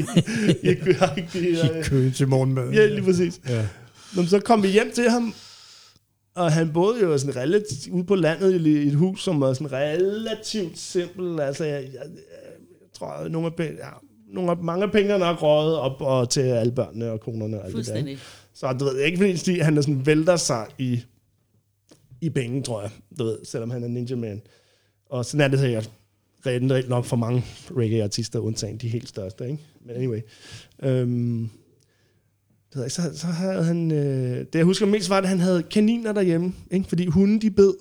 i, 0.64 0.68
i, 0.70 1.40
i, 1.40 1.50
I 1.50 1.80
i 1.80 1.84
køen 1.84 2.12
til 2.12 2.28
morgenmaden. 2.28 2.74
Ja, 2.74 2.86
lige 2.86 3.04
præcis. 3.04 3.42
Ja. 3.50 3.68
Nå, 4.16 4.22
men 4.22 4.28
så 4.28 4.40
kom 4.40 4.64
vi 4.64 4.68
hjem 4.68 4.92
til 4.92 5.10
ham, 5.10 5.34
og 6.36 6.52
han 6.52 6.74
boede 6.74 7.02
jo 7.02 7.18
sådan 7.18 7.36
relativt 7.36 7.88
ude 7.94 8.04
på 8.04 8.16
landet 8.16 8.66
i 8.66 8.88
et 8.88 8.96
hus, 8.96 9.24
som 9.24 9.42
var 9.42 9.54
sådan 9.54 9.72
relativt 9.72 10.80
simpelt. 10.80 11.42
Altså, 11.42 11.66
jeg, 11.66 11.84
jeg, 11.84 11.92
jeg, 11.94 12.10
tror, 12.94 13.08
at 13.08 13.32
nogle 13.32 13.52
af, 13.60 13.60
ja, 13.60 13.90
nogle 14.34 14.52
af, 14.52 14.58
mange 14.58 14.84
af 14.84 14.92
pengene 14.92 15.14
er 15.14 15.18
nok 15.18 15.42
røget 15.42 15.78
op 15.78 16.02
og 16.02 16.30
til 16.30 16.42
alle 16.42 16.72
børnene 16.72 17.12
og 17.12 17.20
konerne 17.20 17.60
og 17.60 17.66
alt 17.66 17.76
det 17.76 17.88
der. 17.88 18.16
Så 18.54 18.74
du 18.74 18.86
ved, 18.86 19.00
ikke 19.00 19.38
fordi 19.38 19.60
han 19.60 19.78
er 19.78 19.82
sådan 19.82 20.06
vælter 20.06 20.36
sig 20.36 20.68
i, 20.78 21.02
i 22.22 22.30
penge, 22.30 22.64
tror 22.64 22.82
jeg, 22.82 22.92
du 23.20 23.24
ved, 23.24 23.38
selvom 23.46 23.70
han 23.70 23.84
er 23.84 23.88
ninja 23.88 24.16
man. 24.16 24.42
Og 25.10 25.26
sådan 25.26 25.42
er 25.42 25.48
det 25.48 25.60
sikkert 25.60 25.92
reelt 26.46 26.90
nok 26.90 27.06
for 27.06 27.16
mange 27.16 27.46
reggae-artister, 27.72 28.40
undtagen 28.40 28.78
de 28.78 28.88
helt 28.88 29.10
største, 29.10 29.44
ikke? 29.46 29.60
Men 29.86 29.96
anyway. 29.96 30.22
Øhm, 30.84 31.50
det 32.70 32.76
ved 32.76 32.82
jeg, 32.82 32.86
ikke, 32.86 32.96
så, 32.96 33.20
så 33.20 33.28
havde 33.28 33.64
han... 33.64 33.92
Øh, 33.92 34.38
det 34.38 34.56
jeg 34.56 34.66
husker 34.66 34.86
mest 34.86 35.10
var, 35.10 35.18
at 35.18 35.28
han 35.28 35.40
havde 35.40 35.64
kaniner 35.64 36.14
derhjemme, 36.14 36.54
ikke? 36.72 36.90
fordi 36.90 37.06
hunden 37.06 37.42
de 37.42 37.52
bed. 37.52 37.74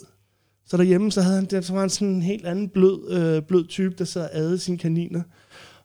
Så 0.67 0.77
derhjemme, 0.77 1.13
så, 1.13 1.23
havde 1.23 1.37
han, 1.37 1.45
det, 1.45 1.65
så 1.65 1.73
var 1.73 1.81
han 1.81 1.91
sådan 1.91 2.09
en 2.09 2.23
helt 2.23 2.47
anden 2.47 2.69
blød, 2.69 3.11
øh, 3.11 3.43
blød 3.43 3.67
type, 3.67 3.95
der 3.99 4.05
sad 4.05 4.23
og 4.23 4.31
adede 4.33 4.59
sine 4.59 4.79
kaniner. 4.79 5.23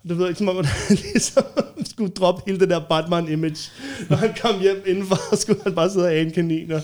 Du 0.10 0.14
det 0.14 0.18
ved 0.18 0.28
ikke, 0.28 0.38
som 0.38 0.50
om, 0.50 0.56
han 0.66 0.98
ligesom 1.14 1.44
skulle 1.86 2.12
droppe 2.12 2.44
hele 2.46 2.60
det 2.60 2.70
der 2.70 2.80
Batman-image. 2.80 3.72
Når 4.10 4.16
han 4.18 4.34
kom 4.42 4.62
hjem 4.62 4.84
indenfor, 4.86 5.36
skulle 5.36 5.64
han 5.64 5.76
bare 5.76 5.90
sidde 5.90 6.06
og 6.06 6.16
ane 6.16 6.32
kaniner. 6.32 6.82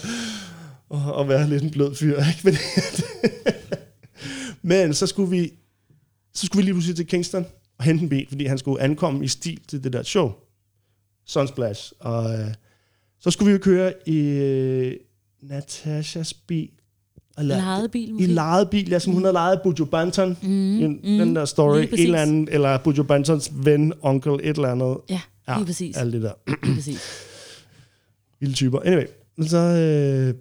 Og, 0.90 1.14
og 1.14 1.30
være 1.30 1.50
lidt 1.50 1.64
en 1.64 1.72
blød 1.72 1.96
fyr. 1.96 2.18
Ikke? 2.18 2.40
Men, 2.44 2.56
men 4.86 4.94
så 4.94 5.08
skulle 5.08 5.30
vi 5.30 5.54
så 6.34 6.46
skulle 6.46 6.62
vi 6.62 6.66
lige 6.66 6.74
pludselig 6.74 6.96
til 6.96 7.08
Kingston 7.08 7.46
og 7.78 7.84
hente 7.84 8.04
en 8.04 8.10
bil, 8.10 8.28
fordi 8.28 8.46
han 8.46 8.58
skulle 8.58 8.82
ankomme 8.82 9.26
i 9.26 9.28
stil 9.28 9.60
til 9.68 9.84
det 9.84 9.94
der 9.94 10.04
show. 10.04 10.32
Sunsplash. 11.26 11.92
Og 12.00 12.40
øh, 12.40 12.54
så 13.20 13.32
skulle 13.32 13.48
vi 13.48 13.54
jo 13.54 13.60
køre 13.64 13.94
i 14.06 14.20
øh, 14.20 14.98
Natashas 15.42 16.34
bil. 16.34 16.70
Og 17.38 17.44
la- 17.44 17.48
Lejet 17.48 17.92
bil, 17.92 18.10
I 18.10 18.12
måske? 18.12 18.28
lejet 18.28 18.70
bil, 18.70 18.90
ja, 18.90 19.00
som 19.00 19.14
hun 19.14 19.24
havde 19.24 19.34
lejet 19.34 19.62
Bujo 19.62 19.86
Banton. 19.86 20.38
Mm, 20.42 20.50
mm, 20.50 21.00
den 21.04 21.36
der 21.36 21.46
story. 21.46 21.86
præcis. 21.90 22.06
eller 22.06 22.20
andet, 22.22 22.54
eller 22.54 22.78
Bujo 22.78 23.04
Bantons 23.04 23.52
ven, 23.54 23.94
onkel, 24.02 24.32
et 24.34 24.56
eller 24.56 24.70
andet. 24.72 24.98
Ja, 25.10 25.22
lige 25.58 25.66
præcis. 25.66 25.98
Alt 25.98 26.14
det 26.14 26.22
der. 26.22 26.32
Lige 26.66 26.76
præcis. 26.76 27.02
Vilde 28.40 28.56
typer. 28.56 28.80
Anyway, 28.80 29.06
så, 29.42 29.58
øh, 29.58 30.34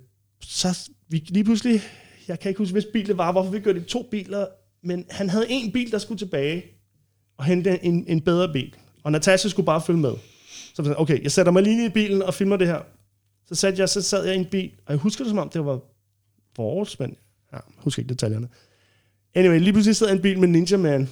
så 0.42 0.90
vi 1.08 1.16
lige 1.28 1.44
pludselig, 1.44 1.80
jeg 2.28 2.40
kan 2.40 2.48
ikke 2.48 2.58
huske, 2.58 2.72
hvis 2.72 2.86
bil 2.92 3.06
det 3.06 3.18
var, 3.18 3.32
hvorfor 3.32 3.50
vi 3.50 3.60
gjorde 3.60 3.78
det 3.78 3.86
i 3.86 3.88
to 3.88 4.08
biler, 4.10 4.46
men 4.84 5.04
han 5.10 5.30
havde 5.30 5.46
en 5.48 5.72
bil, 5.72 5.90
der 5.92 5.98
skulle 5.98 6.18
tilbage 6.18 6.64
og 7.38 7.44
hente 7.44 7.84
en, 7.84 8.04
en 8.08 8.20
bedre 8.20 8.52
bil. 8.52 8.74
Og 9.04 9.12
Natasha 9.12 9.48
skulle 9.48 9.66
bare 9.66 9.80
følge 9.80 10.00
med. 10.00 10.12
Så 10.74 10.82
jeg 10.82 10.96
okay, 10.96 11.22
jeg 11.22 11.32
sætter 11.32 11.52
mig 11.52 11.62
lige 11.62 11.86
i 11.86 11.88
bilen 11.88 12.22
og 12.22 12.34
filmer 12.34 12.56
det 12.56 12.66
her. 12.66 12.78
Så, 13.48 13.54
satte 13.54 13.80
jeg, 13.80 13.88
så 13.88 14.02
sad 14.02 14.24
jeg 14.24 14.34
i 14.34 14.38
en 14.38 14.44
bil, 14.44 14.70
og 14.86 14.92
jeg 14.92 14.98
husker 14.98 15.24
det 15.24 15.30
som 15.30 15.38
om, 15.38 15.48
det 15.48 15.64
var 15.64 15.80
vores, 16.56 16.98
men 16.98 17.16
ja, 17.52 17.58
husker 17.76 18.02
ikke 18.02 18.08
detaljerne. 18.08 18.48
Anyway, 19.34 19.58
lige 19.58 19.72
pludselig 19.72 19.96
sidder 19.96 20.12
en 20.12 20.22
bil 20.22 20.38
med 20.38 20.48
Ninja 20.48 20.76
Man, 20.76 21.08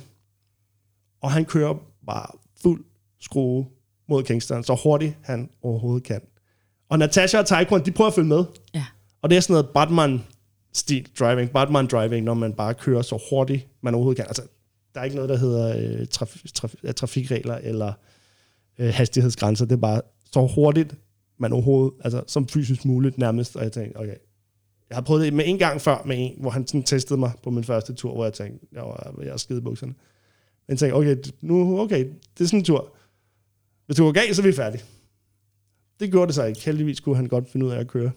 og 1.21 1.33
han 1.33 1.45
kører 1.45 1.75
bare 2.07 2.27
fuld 2.63 2.85
skrue 3.21 3.67
mod 4.09 4.23
Kingston, 4.23 4.65
så 4.65 4.81
hurtigt 4.83 5.17
han 5.23 5.51
overhovedet 5.63 6.03
kan. 6.03 6.21
Og 6.89 6.99
Natasha 6.99 7.39
og 7.39 7.47
Taekwon, 7.47 7.85
de 7.85 7.91
prøver 7.91 8.09
at 8.09 8.15
følge 8.15 8.29
med. 8.29 8.45
Ja. 8.75 8.87
Og 9.23 9.31
det 9.31 9.37
er 9.37 9.41
sådan 9.41 9.55
noget 9.55 9.69
Batman-stil 9.75 11.09
driving, 11.19 11.51
Batman 11.51 11.87
driving, 11.87 12.25
når 12.25 12.35
man 12.35 12.53
bare 12.53 12.75
kører 12.75 13.03
så 13.03 13.23
hurtigt, 13.31 13.69
man 13.81 13.95
overhovedet 13.95 14.17
kan. 14.17 14.27
Altså, 14.27 14.43
der 14.95 15.01
er 15.01 15.05
ikke 15.05 15.17
noget, 15.17 15.29
der 15.29 15.37
hedder 15.37 16.01
øh, 16.01 16.07
traf, 16.07 16.37
traf, 16.55 16.75
trafikregler 16.97 17.55
eller 17.55 17.93
øh, 18.79 18.95
hastighedsgrænser. 18.95 19.65
Det 19.65 19.73
er 19.73 19.81
bare 19.81 20.01
så 20.33 20.47
hurtigt, 20.55 20.95
man 21.39 21.53
overhovedet, 21.53 21.93
altså 22.05 22.23
som 22.27 22.49
fysisk 22.49 22.85
muligt 22.85 23.19
nærmest. 23.19 23.57
Og 23.57 23.63
jeg 23.63 23.73
tænkte, 23.73 23.97
okay, 23.97 24.17
jeg 24.91 24.97
har 24.97 25.03
prøvet 25.03 25.25
det 25.25 25.33
med 25.33 25.45
en 25.47 25.59
gang 25.59 25.81
før 25.81 26.03
med 26.07 26.17
en, 26.19 26.35
hvor 26.41 26.51
han 26.51 26.67
sådan 26.67 26.83
testede 26.83 27.21
mig 27.21 27.33
på 27.43 27.51
min 27.51 27.65
første 27.65 27.95
tur, 27.95 28.15
hvor 28.15 28.25
jeg 28.25 28.33
tænkte, 28.33 28.67
jeg 28.73 28.83
var, 28.83 29.15
jeg 29.23 29.31
var 29.31 29.37
skide 29.37 29.63
bukserne. 29.63 29.93
Men 30.67 30.73
jeg 30.73 30.79
tænkte, 30.79 30.95
okay, 30.95 31.17
nu, 31.41 31.81
okay, 31.81 32.05
det 32.39 32.45
er 32.45 32.49
sådan 32.49 32.59
en 32.59 32.65
tur. 32.65 32.95
Hvis 33.87 33.97
det 33.97 34.03
går 34.05 34.13
galt, 34.13 34.37
så 34.37 34.43
er 34.43 34.47
vi 34.47 34.53
færdige. 34.53 34.85
Det 36.01 36.11
gjorde 36.11 36.27
det 36.27 36.35
så 36.35 36.45
ikke. 36.45 36.61
Heldigvis 36.61 37.01
kunne 37.01 37.17
han 37.17 37.27
godt 37.27 37.51
finde 37.51 37.67
ud 37.67 37.71
af 37.71 37.79
at 37.79 37.89
køre 37.89 38.11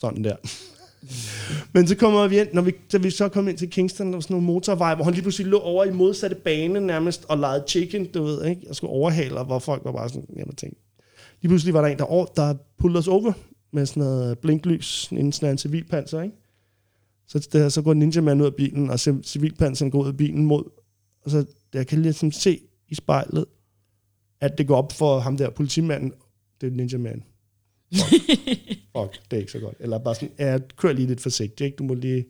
sådan 0.00 0.24
der. 0.24 0.36
Men 1.74 1.88
så 1.88 1.96
kommer 1.96 2.28
vi 2.28 2.40
ind, 2.40 2.48
når 2.52 2.62
vi, 2.62 2.72
da 2.92 2.98
vi 2.98 3.10
så 3.10 3.28
kom 3.28 3.48
ind 3.48 3.58
til 3.58 3.70
Kingston, 3.70 4.06
der 4.06 4.12
var 4.12 4.20
sådan 4.20 4.34
nogle 4.34 4.46
motorveje, 4.46 4.94
hvor 4.94 5.04
han 5.04 5.12
lige 5.12 5.22
pludselig 5.22 5.46
lå 5.46 5.58
over 5.58 5.84
i 5.84 5.90
modsatte 5.90 6.36
bane 6.36 6.80
nærmest, 6.80 7.24
og 7.28 7.38
legede 7.38 7.64
chicken, 7.68 8.06
du 8.06 8.22
ved, 8.22 8.44
ikke? 8.44 8.62
Jeg 8.66 8.76
skulle 8.76 8.90
overhale, 8.90 9.42
hvor 9.42 9.58
folk 9.58 9.84
var 9.84 9.92
bare 9.92 10.08
sådan, 10.08 10.24
jeg 10.36 10.46
tænkte. 10.56 10.80
Lige 11.42 11.48
pludselig 11.48 11.74
var 11.74 11.80
der 11.80 11.88
en, 11.88 11.98
der, 11.98 12.04
over, 12.04 12.26
der 12.26 12.54
pullede 12.78 12.98
os 12.98 13.08
over 13.08 13.32
med 13.72 13.86
sådan 13.86 14.02
noget 14.02 14.38
blinklys, 14.38 15.08
inden 15.12 15.32
sådan 15.32 15.50
en 15.50 15.58
civilpanser, 15.58 16.22
ikke? 16.22 16.36
Så, 17.26 17.48
der, 17.52 17.68
så 17.68 17.82
går 17.82 17.94
Ninja 17.94 18.20
Man 18.20 18.40
ud 18.40 18.46
af 18.46 18.54
bilen, 18.54 18.90
og 18.90 18.94
ci- 18.94 19.22
civilpanseren 19.22 19.90
går 19.90 20.02
ud 20.02 20.08
af 20.08 20.16
bilen 20.16 20.44
mod, 20.44 20.64
og 21.22 21.30
så 21.30 21.46
jeg 21.74 21.86
kan 21.86 22.02
ligesom 22.02 22.32
se 22.32 22.60
i 22.88 22.94
spejlet, 22.94 23.44
at 24.40 24.58
det 24.58 24.66
går 24.66 24.76
op 24.76 24.92
for 24.92 25.18
ham 25.18 25.36
der 25.36 25.50
politimanden, 25.50 26.12
det 26.60 26.66
er 26.66 26.70
Ninja 26.70 26.98
Man. 26.98 27.22
Fuck, 27.94 28.22
fuck, 28.96 29.30
det 29.30 29.36
er 29.36 29.38
ikke 29.38 29.52
så 29.52 29.60
godt. 29.60 29.76
Eller 29.80 29.98
bare 29.98 30.14
sådan, 30.14 30.30
ja, 30.38 30.58
kør 30.76 30.92
lige 30.92 31.06
lidt 31.06 31.20
forsigtigt, 31.20 31.60
ikke? 31.60 31.76
Du 31.76 31.84
må 31.84 31.94
lige... 31.94 32.26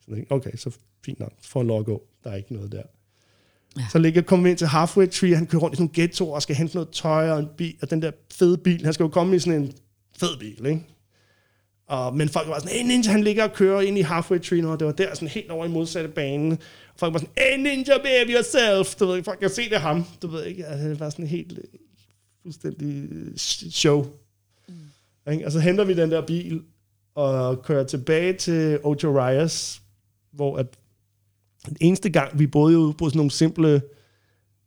Sådan, 0.00 0.26
okay, 0.30 0.56
så 0.56 0.76
fint 1.04 1.20
nok, 1.20 1.32
så 1.40 1.48
får 1.48 1.60
jeg 1.60 1.66
lov 1.66 1.80
at 1.80 1.86
gå. 1.86 2.02
Der 2.24 2.30
er 2.30 2.36
ikke 2.36 2.54
noget 2.54 2.72
der. 2.72 2.82
Ja. 3.78 3.86
Så 3.92 3.98
ligger 3.98 4.22
kommer 4.22 4.48
ind 4.48 4.58
til 4.58 4.66
Halfway 4.66 5.08
Tree, 5.08 5.32
og 5.32 5.38
han 5.38 5.46
kører 5.46 5.62
rundt 5.62 5.74
i 5.74 5.76
sådan 5.76 5.86
en 5.86 5.92
ghetto 5.94 6.30
og 6.30 6.42
skal 6.42 6.56
hente 6.56 6.74
noget 6.74 6.88
tøj 6.88 7.30
og 7.30 7.38
en 7.38 7.48
bil, 7.56 7.76
og 7.82 7.90
den 7.90 8.02
der 8.02 8.10
fede 8.34 8.58
bil, 8.58 8.84
han 8.84 8.92
skal 8.92 9.04
jo 9.04 9.08
komme 9.08 9.36
i 9.36 9.38
sådan 9.38 9.62
en 9.62 9.72
fed 10.18 10.38
bil, 10.38 10.66
ikke? 10.66 10.84
Og, 11.88 12.16
men 12.16 12.28
folk 12.28 12.48
var 12.48 12.58
sådan, 12.58 12.76
hey 12.76 12.86
Ninja, 12.86 13.10
han 13.10 13.24
ligger 13.24 13.44
og 13.44 13.52
kører 13.52 13.80
ind 13.80 13.98
i 13.98 14.00
Halfway 14.00 14.40
Tree 14.40 14.60
nu, 14.60 14.70
og 14.70 14.78
det 14.78 14.86
var 14.86 14.92
der 14.92 15.14
sådan 15.14 15.28
helt 15.28 15.50
over 15.50 15.64
i 15.64 15.68
modsatte 15.68 16.08
bane. 16.08 16.52
Og 16.52 16.94
folk 16.96 17.12
var 17.12 17.18
sådan, 17.18 17.34
hey 17.38 17.56
Ninja, 17.56 17.98
behave 17.98 18.28
yourself. 18.28 18.94
Du 18.94 19.06
ved 19.06 19.16
ikke, 19.16 19.24
folk 19.24 19.38
kan 19.38 19.50
se 19.50 19.64
det 19.64 19.72
er 19.72 19.78
ham. 19.78 20.04
Du 20.22 20.26
ved 20.26 20.44
ikke, 20.44 20.66
altså, 20.66 20.88
det 20.88 21.00
var 21.00 21.10
sådan 21.10 21.26
helt 21.26 21.52
øh, 21.52 21.64
fuldstændig 22.42 23.08
øh, 23.12 23.36
show. 23.70 24.06
Mm. 24.68 25.32
Ikke? 25.32 25.46
Og 25.46 25.52
så 25.52 25.60
henter 25.60 25.84
vi 25.84 25.94
den 25.94 26.10
der 26.10 26.26
bil, 26.26 26.62
og 27.14 27.62
kører 27.62 27.84
tilbage 27.84 28.32
til 28.32 28.78
Ocho 28.82 29.26
Rias, 29.26 29.82
hvor 30.32 30.56
at 30.56 30.66
den 31.68 31.76
eneste 31.80 32.10
gang, 32.10 32.38
vi 32.38 32.46
boede 32.46 32.74
jo 32.74 32.94
på 32.98 33.08
sådan 33.08 33.16
nogle 33.16 33.30
simple 33.30 33.82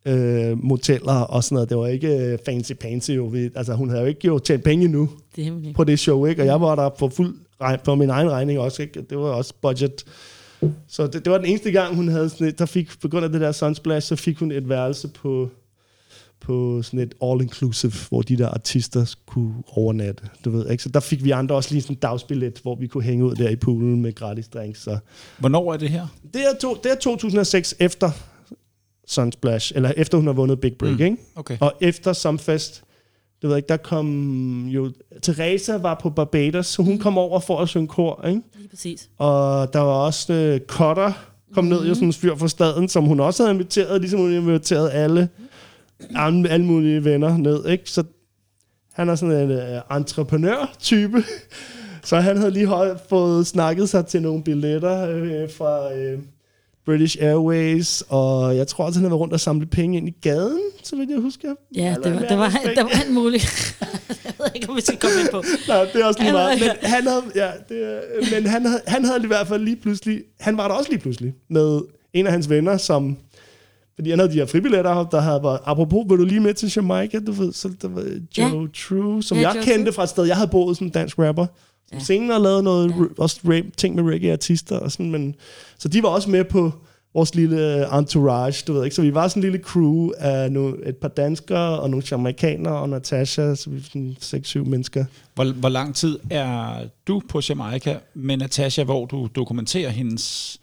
øh, 0.05 0.63
moteller 0.63 1.13
og 1.13 1.43
sådan 1.43 1.53
noget. 1.55 1.69
Det 1.69 1.77
var 1.77 1.87
ikke 1.87 2.17
øh, 2.17 2.37
fancy 2.45 2.71
pansy 2.73 3.11
jo. 3.11 3.25
Vi, 3.25 3.49
altså, 3.55 3.73
hun 3.73 3.89
havde 3.89 4.01
jo 4.01 4.07
ikke 4.07 4.27
jo 4.27 4.39
tjent 4.39 4.63
penge 4.63 5.07
Det 5.35 5.43
hemmeligt. 5.43 5.75
på 5.75 5.83
det 5.83 5.99
show, 5.99 6.25
ikke? 6.25 6.41
Og 6.41 6.45
jeg 6.45 6.61
var 6.61 6.75
der 6.75 6.89
på 6.89 7.09
fuld 7.09 7.35
regn, 7.61 7.79
på 7.83 7.95
min 7.95 8.09
egen 8.09 8.31
regning 8.31 8.59
også, 8.59 8.81
ikke? 8.81 9.01
Det 9.09 9.17
var 9.17 9.23
også 9.29 9.53
budget. 9.61 10.03
Så 10.87 11.07
det, 11.07 11.25
det 11.25 11.31
var 11.31 11.37
den 11.37 11.47
eneste 11.47 11.71
gang, 11.71 11.95
hun 11.95 12.07
havde 12.07 12.29
sådan 12.29 12.47
et, 12.47 12.59
der 12.59 12.65
fik, 12.65 12.89
på 13.01 13.07
grund 13.07 13.25
af 13.25 13.31
det 13.31 13.41
der 13.41 13.51
sunsplash, 13.51 14.07
så 14.07 14.15
fik 14.15 14.37
hun 14.39 14.51
et 14.51 14.69
værelse 14.69 15.07
på, 15.07 15.49
på 16.41 16.81
sådan 16.81 16.99
et 16.99 17.13
all-inclusive, 17.23 18.07
hvor 18.09 18.21
de 18.21 18.37
der 18.37 18.47
artister 18.49 19.15
kunne 19.25 19.53
overnatte, 19.67 20.23
du 20.45 20.49
ved, 20.49 20.69
ikke? 20.69 20.83
Så 20.83 20.89
der 20.89 20.99
fik 20.99 21.23
vi 21.23 21.31
andre 21.31 21.55
også 21.55 21.71
lige 21.71 21.81
sådan 21.81 21.95
en 21.95 21.99
dagsbillet, 21.99 22.59
hvor 22.63 22.75
vi 22.75 22.87
kunne 22.87 23.03
hænge 23.03 23.25
ud 23.25 23.35
der 23.35 23.49
i 23.49 23.55
poolen 23.55 24.01
med 24.01 24.15
gratis 24.15 24.47
drinks. 24.47 24.83
Så. 24.83 24.97
Hvornår 25.39 25.73
er 25.73 25.77
det 25.77 25.89
her? 25.89 26.07
Det, 26.33 26.41
er 26.41 26.55
to, 26.61 26.75
det 26.83 26.91
er 26.91 26.95
2006 26.95 27.75
efter 27.79 28.11
Sunsplash, 29.09 29.71
eller 29.75 29.91
efter 29.97 30.17
hun 30.17 30.27
har 30.27 30.33
vundet 30.33 30.59
Big 30.59 30.75
Break, 30.79 30.99
mm. 30.99 31.05
ikke? 31.05 31.17
Okay. 31.35 31.57
Og 31.59 31.73
efter 31.81 32.13
Sumfest, 32.13 32.83
du 33.41 33.47
ved 33.47 33.57
ikke, 33.57 33.67
der 33.67 33.77
kom 33.77 34.67
jo... 34.67 34.91
Teresa 35.21 35.77
var 35.77 35.99
på 36.01 36.09
Barbados, 36.09 36.67
så 36.67 36.83
hun 36.83 36.99
kom 36.99 37.17
over 37.17 37.39
for 37.39 37.59
at 37.59 37.69
synge 37.69 37.87
kor, 37.87 38.25
ikke? 38.27 38.41
Lige 38.55 38.69
præcis. 38.69 39.09
Og 39.17 39.73
der 39.73 39.79
var 39.79 39.93
også 39.93 40.33
uh, 40.33 40.67
Cutter, 40.67 41.11
kom 41.53 41.65
ned, 41.65 41.87
jo 41.87 41.93
sådan 41.93 42.07
en 42.07 42.13
fyr 42.13 42.35
fra 42.35 42.47
staden, 42.47 42.89
som 42.89 43.03
hun 43.03 43.19
også 43.19 43.43
havde 43.43 43.53
inviteret, 43.53 44.01
ligesom 44.01 44.19
hun 44.19 44.31
inviteret 44.31 44.89
alle, 44.93 45.29
alle, 46.15 46.49
alle 46.49 46.65
mulige 46.65 47.03
venner 47.03 47.37
ned, 47.37 47.65
ikke? 47.65 47.89
Så 47.89 48.03
han 48.93 49.09
er 49.09 49.15
sådan 49.15 49.51
en 49.51 49.51
uh, 49.51 49.97
entreprenør-type. 49.97 51.23
Så 52.03 52.19
han 52.19 52.37
havde 52.37 52.51
lige 52.51 52.65
højt, 52.65 52.97
fået 53.09 53.47
snakket 53.47 53.89
sig 53.89 54.05
til 54.05 54.21
nogle 54.21 54.43
billetter 54.43 55.09
øh, 55.09 55.51
fra 55.51 55.93
øh, 55.93 56.19
British 56.89 57.17
Airways, 57.21 58.03
og 58.09 58.55
jeg 58.57 58.67
tror 58.67 58.85
også, 58.85 58.99
han 58.99 59.03
havde 59.03 59.11
været 59.11 59.19
rundt 59.19 59.33
og 59.33 59.39
samlet 59.39 59.69
penge 59.69 59.97
ind 59.97 60.07
i 60.07 60.13
gaden, 60.21 60.59
så 60.83 60.95
vidt 60.95 61.09
jeg 61.09 61.19
husker. 61.19 61.49
Ja, 61.75 61.95
det 62.03 62.13
var, 62.13 62.19
det 62.19 62.37
var, 62.37 62.49
det 62.75 62.83
var 62.83 62.89
alt 63.03 63.13
muligt. 63.13 63.77
jeg 64.25 64.33
ved 64.37 64.45
ikke, 64.55 64.69
om 64.69 64.75
vi 64.75 64.81
skal 64.81 64.97
komme 64.97 65.19
ind 65.21 65.29
på. 65.31 65.43
Nej, 65.67 65.87
det 65.93 66.01
er 66.01 66.05
også 66.05 66.19
lige 66.23 66.31
meget. 66.31 66.59
Men 66.59 66.69
han 66.81 67.07
havde, 67.07 67.23
ja, 67.35 67.49
det, 67.69 67.99
men 68.33 68.45
han 68.45 68.65
havde, 68.65 68.81
han 68.87 69.05
havde 69.05 69.19
i 69.23 69.27
hvert 69.27 69.47
fald 69.47 69.63
lige 69.63 69.75
pludselig, 69.75 70.21
han 70.39 70.57
var 70.57 70.67
der 70.67 70.75
også 70.75 70.89
lige 70.89 70.99
pludselig, 71.01 71.33
med 71.49 71.81
en 72.13 72.25
af 72.25 72.31
hans 72.31 72.49
venner, 72.49 72.77
som, 72.77 73.17
fordi 73.95 74.09
han 74.09 74.19
havde 74.19 74.31
de 74.31 74.37
her 74.37 74.45
fribilletter, 74.45 75.09
der 75.09 75.19
havde 75.21 75.43
været, 75.43 75.59
apropos, 75.65 76.05
vil 76.09 76.17
du 76.17 76.25
lige 76.25 76.39
med 76.39 76.53
til 76.53 76.73
Jamaica, 76.75 77.19
du 77.19 77.31
ved, 77.31 77.53
så 77.53 77.69
der 77.81 77.87
var 77.87 78.01
Joe 78.37 78.61
Ja. 78.61 78.67
True, 78.87 79.23
som 79.23 79.37
Ja, 79.37 79.47
jeg 79.47 79.55
Joe 79.55 79.63
kendte 79.63 79.83
True. 79.85 79.93
fra 79.93 80.03
et 80.03 80.09
sted, 80.09 80.25
jeg 80.25 80.35
havde 80.35 80.49
boet 80.49 80.77
som 80.77 80.91
dansk 80.91 81.19
rapper, 81.19 81.45
som 81.89 81.97
Ja. 81.97 82.03
senere 82.03 82.37
og 82.37 82.41
lavet 82.41 82.63
noget, 82.63 82.89
ja. 82.89 83.03
også 83.17 83.39
rap, 83.45 83.63
ting 83.77 83.95
med 83.95 84.03
reggae-artister 84.03 84.77
og 84.79 84.91
sådan, 84.91 85.11
men, 85.11 85.35
så 85.77 85.87
de 85.87 86.03
var 86.03 86.09
også 86.09 86.29
med 86.29 86.43
på 86.43 86.71
vores 87.13 87.35
lille 87.35 87.97
entourage, 87.97 88.63
du 88.67 88.73
ved 88.73 88.83
ikke, 88.83 88.95
så 88.95 89.01
vi 89.01 89.13
var 89.13 89.27
sådan 89.27 89.43
en 89.43 89.51
lille 89.51 89.65
crew 89.65 90.09
af 90.17 90.51
no, 90.51 90.73
et 90.83 90.97
par 90.97 91.07
danskere 91.07 91.79
og 91.79 91.89
nogle 91.89 92.05
jamaikanere 92.11 92.79
og 92.79 92.89
Natasha, 92.89 93.55
så 93.55 93.69
vi 93.69 93.75
var 93.75 93.83
sådan 93.83 94.63
6-7 94.65 94.69
mennesker. 94.69 95.05
Hvor, 95.35 95.53
hvor 95.53 95.69
lang 95.69 95.95
tid 95.95 96.19
er 96.29 96.87
du 97.07 97.21
på 97.29 97.41
Jamaica 97.49 97.97
med 98.13 98.37
Natasha, 98.37 98.83
hvor 98.83 99.05
du 99.05 99.29
dokumenterer 99.35 99.89
hendes 99.89 100.57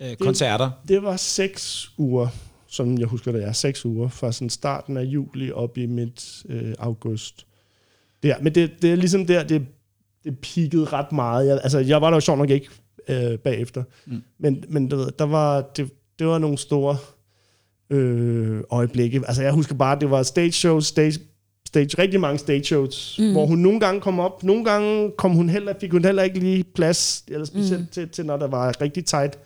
øh, 0.00 0.16
koncerter? 0.16 0.70
Det 0.88 1.02
var 1.02 1.16
seks 1.16 1.90
uger, 1.98 2.28
som 2.66 2.98
jeg 2.98 3.06
husker 3.06 3.32
det 3.32 3.44
er. 3.44 3.52
Seks 3.52 3.84
uger 3.84 4.08
fra 4.08 4.32
sådan 4.32 4.50
starten 4.50 4.96
af 4.96 5.02
juli 5.02 5.52
op 5.52 5.78
i 5.78 5.86
midt 5.86 6.42
øh, 6.48 6.74
august. 6.78 7.46
Det 8.22 8.30
er, 8.30 8.36
men 8.42 8.54
det, 8.54 8.70
det 8.82 8.92
er 8.92 8.96
ligesom 8.96 9.26
der, 9.26 9.42
det, 9.42 9.66
det 10.24 10.38
peakede 10.38 10.84
ret 10.84 11.12
meget. 11.12 11.46
Jeg, 11.46 11.60
altså, 11.62 11.78
jeg 11.78 12.00
var 12.00 12.10
der 12.10 12.16
jo 12.16 12.20
sjovt 12.20 12.38
nok 12.38 12.50
ikke 12.50 12.68
øh, 13.08 13.38
bagefter. 13.38 13.82
Mm. 14.06 14.22
Men, 14.38 14.64
men 14.68 14.88
du 14.88 14.96
ved, 14.96 15.08
der 15.18 15.24
var, 15.24 15.60
det, 15.76 15.90
det 16.18 16.26
var 16.26 16.38
nogle 16.38 16.58
store 16.58 16.96
øh, 17.90 18.60
øjeblikke. 18.70 19.22
Altså, 19.26 19.42
jeg 19.42 19.52
husker 19.52 19.74
bare, 19.74 20.00
det 20.00 20.10
var 20.10 20.22
stage 20.22 20.52
shows, 20.52 20.86
stage, 20.86 21.18
stage, 21.66 22.02
rigtig 22.02 22.20
mange 22.20 22.38
stage 22.38 22.64
shows, 22.64 23.16
mm. 23.18 23.32
hvor 23.32 23.46
hun 23.46 23.58
nogle 23.58 23.80
gange 23.80 24.00
kom 24.00 24.20
op, 24.20 24.42
nogle 24.44 24.64
gange 24.64 25.12
kom 25.18 25.32
hun 25.32 25.48
heller, 25.48 25.74
fik 25.80 25.92
hun 25.92 26.04
heller 26.04 26.22
ikke 26.22 26.38
lige 26.38 26.64
plads, 26.64 27.24
eller 27.28 27.44
specielt 27.44 27.80
mm. 27.80 27.86
til, 27.92 28.08
til, 28.08 28.26
når 28.26 28.36
der 28.36 28.46
var 28.46 28.80
rigtig 28.80 29.04
tight. 29.04 29.38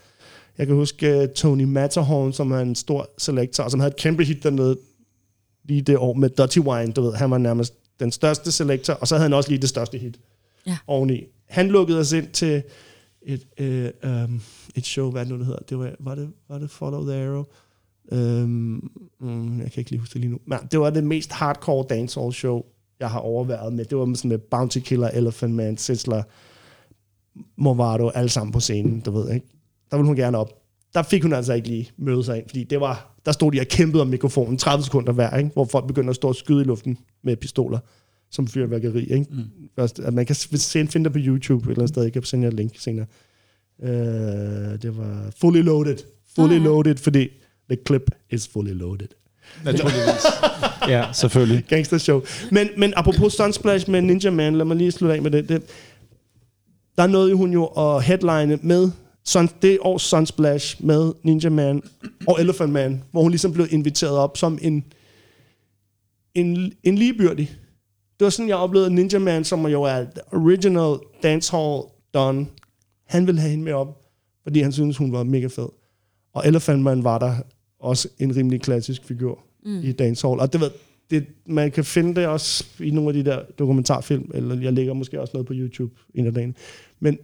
Jeg 0.58 0.66
kan 0.66 0.76
huske 0.76 1.22
uh, 1.22 1.28
Tony 1.28 1.64
Matterhorn, 1.64 2.32
som 2.32 2.52
er 2.52 2.58
en 2.58 2.74
stor 2.74 3.10
selektor, 3.18 3.64
og 3.64 3.70
som 3.70 3.80
havde 3.80 3.90
et 3.90 3.96
kæmpe 3.96 4.24
hit 4.24 4.42
dernede 4.42 4.78
lige 5.64 5.82
det 5.82 5.96
år 5.96 6.14
med 6.14 6.28
Dirty 6.30 6.58
Wine, 6.58 6.92
du 6.92 7.02
ved, 7.02 7.12
han 7.14 7.30
var 7.30 7.38
nærmest 7.38 7.74
den 8.00 8.12
største 8.12 8.52
selektor, 8.52 8.92
og 8.92 9.08
så 9.08 9.14
havde 9.14 9.22
han 9.22 9.32
også 9.32 9.50
lige 9.50 9.60
det 9.60 9.68
største 9.68 9.98
hit 9.98 10.18
Ja. 10.66 10.78
oveni. 10.86 11.24
Han 11.48 11.68
lukkede 11.68 12.00
os 12.00 12.12
ind 12.12 12.28
til 12.28 12.62
et, 13.22 13.46
øh, 13.58 13.90
um, 14.04 14.40
et 14.74 14.86
show, 14.86 15.10
hvad 15.10 15.20
er 15.20 15.24
det 15.24 15.32
nu, 15.32 15.38
det 15.38 15.46
hedder? 15.46 15.60
Det 15.68 15.78
var, 15.78 15.94
var, 16.00 16.14
det, 16.14 16.32
var 16.48 16.58
det 16.58 16.70
Follow 16.70 17.06
the 17.06 17.24
Arrow? 17.24 17.44
Um, 18.12 18.90
jeg 19.62 19.72
kan 19.72 19.80
ikke 19.80 19.90
lige 19.90 20.00
huske 20.00 20.12
det 20.12 20.20
lige 20.20 20.30
nu. 20.30 20.38
Men 20.46 20.58
det 20.70 20.80
var 20.80 20.90
det 20.90 21.04
mest 21.04 21.32
hardcore 21.32 21.86
dancehall 21.90 22.32
show, 22.32 22.62
jeg 23.00 23.10
har 23.10 23.18
overværet 23.18 23.72
med. 23.72 23.84
Det 23.84 23.98
var 23.98 24.14
sådan 24.14 24.28
med 24.28 24.38
Bounty 24.38 24.78
Killer, 24.78 25.08
Elephant 25.08 25.54
Man, 25.54 25.76
Sizzler, 25.76 26.22
Movado, 27.56 28.08
alle 28.08 28.28
sammen 28.28 28.52
på 28.52 28.60
scenen, 28.60 29.00
du 29.00 29.10
ved, 29.10 29.32
ikke? 29.32 29.46
Der 29.90 29.96
ville 29.96 30.06
hun 30.06 30.16
gerne 30.16 30.38
op. 30.38 30.52
Der 30.94 31.02
fik 31.02 31.22
hun 31.22 31.32
altså 31.32 31.52
ikke 31.52 31.68
lige 31.68 31.90
møde 31.96 32.24
sig 32.24 32.38
ind, 32.38 32.48
fordi 32.48 32.64
det 32.64 32.80
var, 32.80 33.14
der 33.26 33.32
stod 33.32 33.52
de 33.52 33.60
og 33.60 33.66
kæmpede 33.66 34.02
om 34.02 34.08
mikrofonen, 34.08 34.58
30 34.58 34.84
sekunder 34.84 35.12
hver, 35.12 35.36
ikke? 35.36 35.50
hvor 35.52 35.64
folk 35.64 35.86
begyndte 35.86 36.10
at 36.10 36.16
stå 36.16 36.28
og 36.28 36.34
skyde 36.34 36.60
i 36.60 36.64
luften 36.64 36.98
med 37.22 37.36
pistoler, 37.36 37.78
som 38.30 38.46
fyrværkeri. 38.48 39.00
Ikke? 39.02 39.26
Mm. 39.30 39.44
Først, 39.78 39.98
at 39.98 40.14
man 40.14 40.26
kan 40.26 40.34
se, 40.36 40.86
finde 40.86 41.04
det 41.04 41.12
på 41.12 41.18
YouTube 41.22 41.62
et 41.64 41.68
eller 41.70 41.78
andet 41.82 41.88
sted. 41.88 42.02
Jeg 42.02 42.12
kan 42.12 42.22
sende 42.22 42.44
jer 42.44 42.50
et 42.50 42.56
link 42.56 42.72
senere. 42.78 43.06
Uh, 43.82 43.88
det 44.82 44.96
var 44.98 45.30
fully 45.40 45.62
loaded. 45.62 45.96
Fully 46.36 46.54
Ah. 46.54 46.62
loaded, 46.64 46.96
fordi 46.96 47.28
the 47.70 47.78
clip 47.86 48.10
is 48.30 48.48
fully 48.48 48.72
loaded. 48.72 49.08
Naturligvis. 49.64 50.24
ja, 50.88 51.04
selvfølgelig. 51.12 51.64
Gangster 51.68 51.98
show. 51.98 52.22
Men, 52.52 52.68
men 52.76 52.92
apropos 52.96 53.32
Sunsplash 53.32 53.90
med 53.90 54.02
Ninja 54.02 54.30
Man, 54.30 54.54
lad 54.56 54.64
mig 54.64 54.76
lige 54.76 54.92
slutte 54.92 55.14
af 55.14 55.22
med 55.22 55.30
det. 55.30 55.48
det 55.48 55.62
der 56.98 57.06
nåede 57.06 57.34
hun 57.34 57.52
jo 57.52 57.64
at 57.64 58.04
headline 58.04 58.58
med 58.62 58.90
Sun, 59.24 59.48
det 59.62 59.78
års 59.80 60.02
Sunsplash 60.02 60.84
med 60.84 61.12
Ninja 61.22 61.48
Man 61.50 61.82
og 62.26 62.40
Elephant 62.40 62.72
Man, 62.72 63.02
hvor 63.10 63.22
hun 63.22 63.30
ligesom 63.30 63.52
blev 63.52 63.66
inviteret 63.70 64.16
op 64.16 64.36
som 64.36 64.58
en, 64.62 64.84
en, 66.34 66.72
en 66.82 66.94
ligebyrdig. 66.98 67.50
Det 68.18 68.24
var 68.24 68.30
sådan, 68.30 68.48
jeg 68.48 68.56
oplevede 68.56 68.94
Ninja 68.94 69.18
Man, 69.18 69.44
som 69.44 69.66
jo 69.66 69.82
er 69.82 70.04
original 70.32 70.98
dancehall 71.22 71.82
don. 72.14 72.50
Han 73.06 73.26
ville 73.26 73.40
have 73.40 73.50
hende 73.50 73.64
med 73.64 73.72
op, 73.72 74.00
fordi 74.42 74.60
han 74.60 74.72
syntes, 74.72 74.96
hun 74.96 75.12
var 75.12 75.22
mega 75.22 75.46
fed. 75.46 75.68
Og 76.32 76.46
Elephant 76.46 76.82
Man 76.82 77.04
var 77.04 77.18
der 77.18 77.34
også 77.80 78.08
en 78.18 78.36
rimelig 78.36 78.60
klassisk 78.60 79.04
figur 79.04 79.38
mm. 79.64 79.80
i 79.84 79.92
dancehall. 79.92 80.40
Og 80.40 80.52
det 80.52 80.60
ved, 80.60 80.70
det, 81.10 81.26
man 81.46 81.70
kan 81.70 81.84
finde 81.84 82.14
det 82.14 82.26
også 82.26 82.64
i 82.80 82.90
nogle 82.90 83.10
af 83.10 83.14
de 83.14 83.30
der 83.30 83.42
dokumentarfilm, 83.58 84.30
eller 84.34 84.60
jeg 84.60 84.72
lægger 84.72 84.92
måske 84.92 85.20
også 85.20 85.30
noget 85.34 85.46
på 85.46 85.52
YouTube 85.56 85.94
en 86.14 86.26
af 86.26 86.34
dagen. 86.34 86.56
Men 87.00 87.18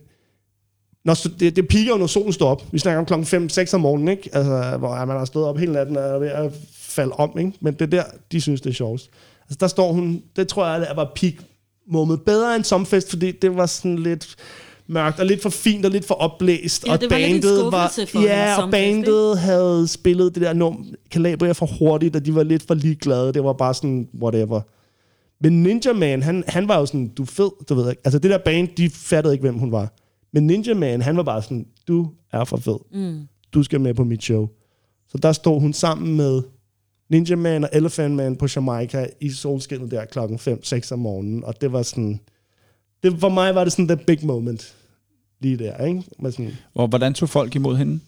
når, 1.05 1.15
det, 1.41 1.57
det 1.57 1.69
piker 1.69 1.93
jo, 1.93 1.99
når 1.99 2.07
solen 2.07 2.33
står 2.33 2.49
op. 2.49 2.73
Vi 2.73 2.79
snakker 2.79 2.99
om 2.99 3.07
klokken 3.07 3.49
5-6 3.51 3.75
om 3.75 3.81
morgenen, 3.81 4.09
ikke? 4.09 4.31
Altså, 4.33 4.77
hvor 4.79 5.05
man 5.05 5.17
har 5.17 5.25
stået 5.25 5.47
op 5.47 5.59
hele 5.59 5.73
natten 5.73 5.97
og 5.97 6.03
er 6.03 6.19
ved 6.19 6.29
at 6.29 6.53
falde 6.73 7.13
om, 7.13 7.39
ikke? 7.39 7.53
Men 7.61 7.75
det 7.75 7.83
er 7.83 7.87
der, 7.87 8.05
de 8.33 8.41
synes, 8.41 8.61
det 8.61 8.71
er 8.71 8.75
sjovest. 8.75 9.11
Altså, 9.45 9.57
der 9.61 9.67
står 9.67 9.93
hun, 9.93 10.23
det 10.37 10.49
tror 10.49 10.67
jeg, 10.67 10.81
det 10.81 10.89
var 10.97 11.13
peak 11.17 11.35
moment. 11.87 12.25
Bedre 12.25 12.57
end 12.57 12.65
Somfest, 12.65 13.11
fordi 13.11 13.33
det 13.33 13.57
var 13.57 13.67
sådan 13.67 13.99
lidt 13.99 14.37
mørkt 14.87 15.21
og 15.21 15.27
lidt 15.27 15.43
for 15.43 15.51
fint 15.51 15.85
og 15.85 15.91
lidt 15.91 16.05
for 16.05 16.15
opblæst. 16.15 16.87
Ja, 16.87 16.93
og 16.93 17.01
det 17.01 17.11
var 17.11 17.17
bandet 17.17 17.73
var, 17.73 17.93
for 18.09 18.23
ja, 18.23 18.63
og 18.63 18.71
bandet 18.71 19.39
havde 19.39 19.89
spillet 19.89 20.35
det 20.35 20.43
der 20.43 20.53
nummer 20.53 20.85
Calabria 21.11 21.53
for 21.53 21.69
hurtigt, 21.79 22.17
og 22.17 22.27
de 22.27 22.35
var 22.35 22.43
lidt 22.43 22.67
for 22.67 22.75
ligeglade. 22.75 23.33
Det 23.33 23.45
var 23.45 23.53
bare 23.53 23.75
sådan, 23.75 24.09
whatever. 24.23 24.61
Men 25.41 25.63
Ninja 25.63 25.93
Man, 25.93 26.23
han, 26.23 26.45
han 26.47 26.69
var 26.69 26.79
jo 26.79 26.87
sådan, 26.87 27.09
du 27.09 27.23
er 27.23 27.27
fed, 27.27 27.51
du 27.69 27.75
ved 27.75 27.91
ikke. 27.91 28.03
Altså 28.05 28.19
det 28.19 28.31
der 28.31 28.39
band, 28.39 28.69
de 28.77 28.91
fattede 28.91 29.35
ikke, 29.35 29.43
hvem 29.43 29.59
hun 29.59 29.73
var. 29.73 29.93
Men 30.33 30.47
Ninja 30.47 30.75
Man, 30.75 31.03
han 31.03 31.17
var 31.17 31.23
bare 31.23 31.43
sådan, 31.43 31.67
du 31.89 32.09
er 32.33 32.45
for 32.45 32.57
fed. 32.57 32.79
Mm. 32.93 33.29
Du 33.55 33.63
skal 33.63 33.81
med 33.81 33.95
på 33.95 34.05
mit 34.05 34.23
show. 34.23 34.49
Så 35.09 35.19
der 35.19 35.33
stod 35.33 35.61
hun 35.61 35.73
sammen 35.73 36.17
med 36.17 36.43
Ninja 37.09 37.37
Man 37.37 37.65
og 37.65 37.71
Elephant 37.73 38.15
Man 38.15 38.37
på 38.37 38.47
Jamaica 38.57 39.07
i 39.21 39.31
solskinnet 39.31 39.91
der 39.91 40.05
klokken 40.05 40.39
5-6 40.39 40.93
om 40.93 40.99
morgenen. 40.99 41.45
Og 41.45 41.61
det 41.61 41.73
var 41.73 41.83
sådan, 41.83 42.21
det, 43.03 43.21
for 43.21 43.29
mig 43.29 43.55
var 43.55 43.65
det 43.65 43.73
sådan 43.73 43.89
the 43.89 44.05
big 44.07 44.27
moment 44.27 44.75
lige 45.41 45.57
der, 45.57 45.85
ikke? 45.85 46.03
Med 46.19 46.33
sådan, 46.33 46.53
Og 46.75 46.89
hvordan 46.89 47.15
tog 47.15 47.29
folk 47.29 47.55
imod 47.55 47.77
hende? 47.77 48.01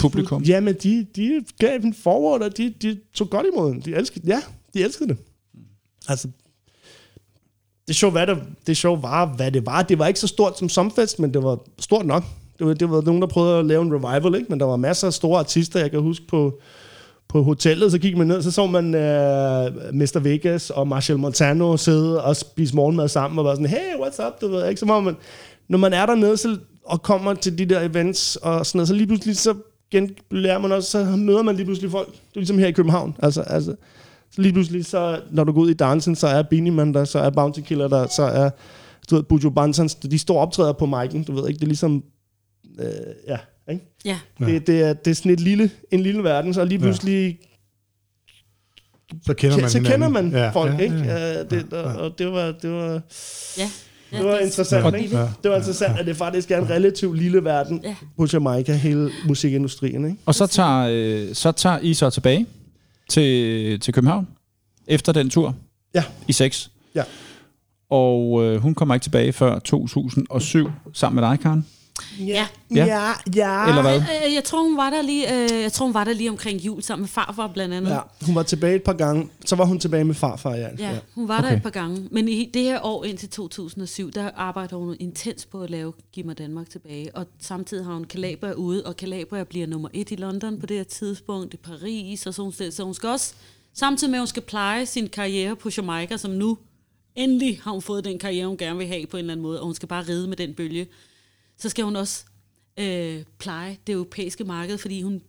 publikum? 0.00 0.42
Ja, 0.42 0.60
men 0.60 0.74
de, 0.74 1.06
de 1.16 1.44
gav 1.58 1.80
en 1.80 1.94
forward, 1.94 2.42
og 2.42 2.56
de, 2.56 2.74
de 2.82 2.98
tog 3.14 3.30
godt 3.30 3.46
imod 3.52 3.70
den. 3.70 3.80
De 3.80 3.94
elskede, 3.94 4.26
ja, 4.26 4.40
de 4.74 4.82
elskede 4.84 5.08
det. 5.08 5.16
Altså, 6.08 6.28
det 7.88 7.96
show, 7.96 8.10
hvad 8.10 8.26
det, 8.26 8.38
det 8.66 8.76
show 8.76 8.96
var, 9.00 9.26
hvad 9.26 9.52
det 9.52 9.66
var. 9.66 9.82
Det 9.82 9.98
var 9.98 10.06
ikke 10.06 10.20
så 10.20 10.26
stort 10.26 10.58
som 10.58 10.68
Somfest, 10.68 11.18
men 11.18 11.34
det 11.34 11.42
var 11.42 11.58
stort 11.78 12.06
nok. 12.06 12.24
Det 12.58 12.66
var, 12.66 12.74
det 12.74 12.90
var 12.90 13.02
nogen, 13.02 13.22
der 13.22 13.28
prøvede 13.28 13.58
at 13.58 13.66
lave 13.66 13.82
en 13.82 13.92
revival, 13.94 14.34
ikke? 14.34 14.50
men 14.50 14.60
der 14.60 14.66
var 14.66 14.76
masser 14.76 15.06
af 15.06 15.12
store 15.12 15.38
artister, 15.38 15.80
jeg 15.80 15.90
kan 15.90 16.00
huske 16.00 16.26
på, 16.26 16.60
på 17.28 17.42
hotellet, 17.42 17.92
så 17.92 17.98
gik 17.98 18.16
man 18.16 18.26
ned, 18.26 18.42
så 18.42 18.50
så 18.50 18.66
man 18.66 18.94
øh, 18.94 19.66
uh, 19.66 19.94
Mr. 19.94 20.18
Vegas 20.18 20.70
og 20.70 20.88
Marshall 20.88 21.18
Montano 21.18 21.76
sidde 21.76 22.24
og 22.24 22.36
spise 22.36 22.76
morgenmad 22.76 23.08
sammen, 23.08 23.38
og 23.38 23.44
var 23.44 23.54
sådan, 23.54 23.66
hey, 23.66 23.94
what's 24.00 24.26
up, 24.26 24.40
du 24.40 24.48
ved, 24.48 24.68
ikke? 24.68 24.80
Så 24.80 24.86
må 24.86 25.00
man, 25.00 25.16
når 25.68 25.78
man 25.78 25.92
er 25.92 26.06
dernede 26.06 26.36
så, 26.36 26.56
og 26.84 27.02
kommer 27.02 27.34
til 27.34 27.58
de 27.58 27.64
der 27.64 27.80
events, 27.80 28.36
og 28.36 28.66
sådan 28.66 28.78
noget, 28.78 28.88
så 28.88 28.94
lige 28.94 29.06
pludselig, 29.06 29.36
så 29.36 29.54
gen, 29.90 30.10
lærer 30.30 30.58
man 30.58 30.72
også, 30.72 30.90
så 30.90 31.04
møder 31.04 31.42
man 31.42 31.56
lige 31.56 31.66
pludselig 31.66 31.90
folk. 31.90 32.08
Det 32.08 32.14
er 32.34 32.40
ligesom 32.40 32.58
her 32.58 32.66
i 32.66 32.72
København, 32.72 33.16
altså, 33.22 33.42
altså 33.42 33.74
så 34.30 34.42
lige 34.42 34.52
pludselig, 34.52 34.86
så, 34.86 35.20
når 35.30 35.44
du 35.44 35.52
går 35.52 35.60
ud 35.60 35.70
i 35.70 35.74
dansen, 35.74 36.16
så 36.16 36.26
er 36.26 36.42
Beanie 36.42 36.72
Man 36.72 36.94
der, 36.94 37.04
så 37.04 37.18
er 37.18 37.30
Bounty 37.30 37.60
Killer 37.60 37.88
der, 37.88 38.06
så 38.06 38.22
er 38.22 38.50
du 39.10 39.14
ved, 39.14 39.22
Bujo 39.22 39.50
Bansans, 39.50 39.94
de 39.94 40.18
står 40.18 40.40
optræder 40.40 40.72
på 40.72 40.84
mic'en, 40.84 41.24
du 41.24 41.32
ved 41.32 41.48
ikke, 41.48 41.58
det 41.58 41.64
er 41.64 41.68
ligesom, 41.68 42.04
øh, 42.78 42.86
ja, 43.28 43.38
ikke? 43.70 43.84
Ja. 44.04 44.18
Ja. 44.40 44.46
Det, 44.46 44.66
det, 44.66 44.82
er, 44.82 44.92
det 44.92 45.10
er 45.10 45.14
sådan 45.14 45.32
et 45.32 45.40
lille, 45.40 45.70
en 45.90 46.00
lille 46.00 46.24
verden, 46.24 46.54
så 46.54 46.64
lige 46.64 46.78
pludselig 46.78 47.38
Så 49.26 49.34
kender 49.34 49.60
man 49.60 49.70
så 49.70 49.78
kender 49.78 49.92
hinanden. 50.06 50.32
man 50.32 50.52
folk, 50.52 50.72
ja, 50.74 50.78
ikke? 50.78 50.96
Ja, 50.96 51.16
ja. 51.16 51.32
Ja, 51.32 51.42
det, 51.44 51.72
og, 51.72 51.84
og 51.94 52.18
det 52.18 52.32
var, 52.32 52.52
det 52.62 52.70
var, 52.70 53.00
Ja. 53.58 53.70
ja 54.12 54.18
det 54.18 54.26
var 54.26 54.38
interessant, 54.38 54.84
Ja. 54.84 54.90
ikke? 55.02 55.16
Ja. 55.16 55.28
Det 55.42 55.50
var 55.50 55.56
interessant, 55.56 55.98
at 55.98 56.06
det 56.06 56.16
faktisk 56.16 56.50
er 56.50 56.58
en 56.58 56.70
relativt 56.70 57.18
lille 57.18 57.44
verden 57.44 57.80
Ja. 57.84 57.96
på 58.16 58.26
Jamaica, 58.32 58.72
hele 58.72 59.10
musikindustrien, 59.26 60.04
ikke? 60.04 60.16
Og 60.26 60.34
så 60.34 60.46
tager, 60.46 60.88
øh, 60.90 61.34
så 61.34 61.52
tager 61.52 61.78
I 61.78 61.94
så 61.94 62.10
tilbage 62.10 62.46
til, 63.08 63.80
til 63.80 63.94
København 63.94 64.28
efter 64.86 65.12
den 65.12 65.30
tur 65.30 65.54
Ja. 65.94 66.04
i 66.28 66.32
6. 66.32 66.70
Ja. 66.94 67.02
Og 67.90 68.44
øh, 68.44 68.60
hun 68.60 68.74
kommer 68.74 68.94
ikke 68.94 69.04
tilbage 69.04 69.32
før 69.32 69.58
2007 69.58 70.70
sammen 70.92 71.20
med 71.22 71.30
dig, 71.30 71.40
Karen. 71.40 71.66
Ja. 72.18 72.46
Ja. 72.74 72.84
ja, 72.86 73.12
ja. 73.34 73.68
Eller 73.68 73.82
hvad? 73.82 73.96
Øh, 73.96 74.34
jeg 74.34 74.44
tror, 74.44 74.62
hun 74.62 74.76
var 74.76 74.90
der 74.90 75.02
lige, 75.02 75.34
øh, 75.34 75.62
jeg 75.62 75.72
tror, 75.72 75.86
hun 75.86 75.94
var 75.94 76.04
der 76.04 76.12
lige 76.12 76.30
omkring 76.30 76.60
jul 76.60 76.82
sammen 76.82 77.02
med 77.02 77.08
farfar 77.08 77.46
blandt 77.46 77.74
andet. 77.74 77.90
Ja, 77.90 78.00
hun 78.26 78.34
var 78.34 78.42
tilbage 78.42 78.76
et 78.76 78.82
par 78.82 78.92
gange. 78.92 79.28
Så 79.44 79.56
var 79.56 79.64
hun 79.64 79.78
tilbage 79.78 80.04
med 80.04 80.14
farfar, 80.14 80.54
ja. 80.54 80.68
Ja, 80.78 80.98
hun 81.14 81.28
var 81.28 81.34
okay. 81.34 81.44
Okay. 81.44 81.50
der 81.50 81.56
et 81.56 81.62
par 81.62 81.70
gange. 81.70 82.08
Men 82.10 82.28
i 82.28 82.50
det 82.54 82.62
her 82.62 82.80
år 82.82 83.04
indtil 83.04 83.28
2007, 83.28 84.10
der 84.10 84.30
arbejder 84.36 84.76
hun 84.76 84.96
intens 85.00 85.46
på 85.46 85.62
at 85.62 85.70
lave 85.70 85.92
Giv 86.12 86.26
mig 86.26 86.38
Danmark 86.38 86.70
tilbage. 86.70 87.16
Og 87.16 87.26
samtidig 87.40 87.84
har 87.84 87.94
hun 87.94 88.04
Calabria 88.04 88.52
ude, 88.52 88.86
og 88.86 88.94
Calabria 88.94 89.44
bliver 89.44 89.66
nummer 89.66 89.88
et 89.92 90.10
i 90.10 90.16
London 90.16 90.60
på 90.60 90.66
det 90.66 90.76
her 90.76 90.84
tidspunkt, 90.84 91.54
i 91.54 91.56
Paris 91.56 92.26
og 92.26 92.34
sådan 92.34 92.52
noget. 92.58 92.74
Så 92.74 92.84
hun 92.84 92.94
skal 92.94 93.08
også, 93.08 93.34
samtidig 93.74 94.10
med 94.10 94.18
at 94.18 94.20
hun 94.20 94.26
skal 94.26 94.42
pleje 94.42 94.86
sin 94.86 95.08
karriere 95.08 95.56
på 95.56 95.70
Jamaica, 95.76 96.16
som 96.16 96.30
nu 96.30 96.58
endelig 97.16 97.60
har 97.64 97.70
hun 97.70 97.82
fået 97.82 98.04
den 98.04 98.18
karriere, 98.18 98.46
hun 98.46 98.56
gerne 98.56 98.78
vil 98.78 98.86
have 98.86 99.06
på 99.06 99.16
en 99.16 99.20
eller 99.20 99.32
anden 99.32 99.42
måde, 99.42 99.60
og 99.60 99.66
hun 99.66 99.74
skal 99.74 99.88
bare 99.88 100.04
ride 100.08 100.28
med 100.28 100.36
den 100.36 100.54
bølge, 100.54 100.86
så 101.58 101.68
skal 101.68 101.84
hun 101.84 101.96
også 101.96 102.24
øh, 102.78 103.22
pleje 103.38 103.78
det 103.86 103.92
europæiske 103.92 104.44
marked, 104.44 104.78
fordi 104.78 105.02
hun 105.02 105.22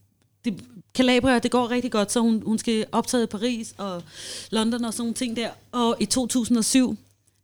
det, 0.45 0.63
Calabria, 0.93 1.39
det 1.39 1.51
går 1.51 1.69
rigtig 1.71 1.91
godt, 1.91 2.11
så 2.11 2.19
hun, 2.19 2.43
hun 2.45 2.57
skal 2.57 2.85
optræde 2.91 3.23
i 3.23 3.27
Paris 3.27 3.75
og 3.77 4.03
London 4.51 4.85
og 4.85 4.93
sådan 4.93 5.01
nogle 5.01 5.13
ting 5.13 5.35
der. 5.35 5.49
Og 5.71 5.97
i 5.99 6.05
2007, 6.05 6.97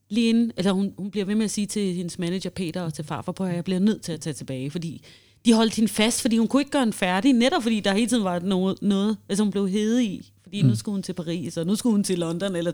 lige 0.09 0.29
inden, 0.29 0.51
eller 0.57 0.71
hun, 0.71 0.93
hun 0.97 1.11
bliver 1.11 1.25
ved 1.25 1.35
med 1.35 1.45
at 1.45 1.51
sige 1.51 1.67
til 1.67 1.93
hendes 1.93 2.19
manager 2.19 2.49
Peter 2.49 2.81
og 2.81 2.93
til 2.93 3.03
farfar 3.03 3.31
på, 3.31 3.43
at 3.43 3.55
jeg 3.55 3.63
bliver 3.63 3.79
nødt 3.79 4.01
til 4.01 4.11
at 4.11 4.21
tage 4.21 4.33
tilbage, 4.33 4.71
fordi 4.71 5.01
de 5.45 5.53
holdt 5.53 5.75
hende 5.75 5.89
fast, 5.89 6.21
fordi 6.21 6.37
hun 6.37 6.47
kunne 6.47 6.61
ikke 6.61 6.71
gøre 6.71 6.81
hende 6.81 6.93
færdig, 6.93 7.33
netop 7.33 7.63
fordi 7.63 7.79
der 7.79 7.93
hele 7.93 8.07
tiden 8.07 8.23
var 8.23 8.39
noget, 8.39 8.81
noget 8.81 9.17
altså 9.29 9.43
hun 9.43 9.51
blev 9.51 9.69
hede 9.69 10.05
i, 10.05 10.31
fordi 10.43 10.61
mm. 10.61 10.67
nu 10.67 10.75
skulle 10.75 10.93
hun 10.93 11.03
til 11.03 11.13
Paris, 11.13 11.57
og 11.57 11.65
nu 11.65 11.75
skulle 11.75 11.93
hun 11.93 12.03
til 12.03 12.19
London, 12.19 12.55
eller 12.55 12.71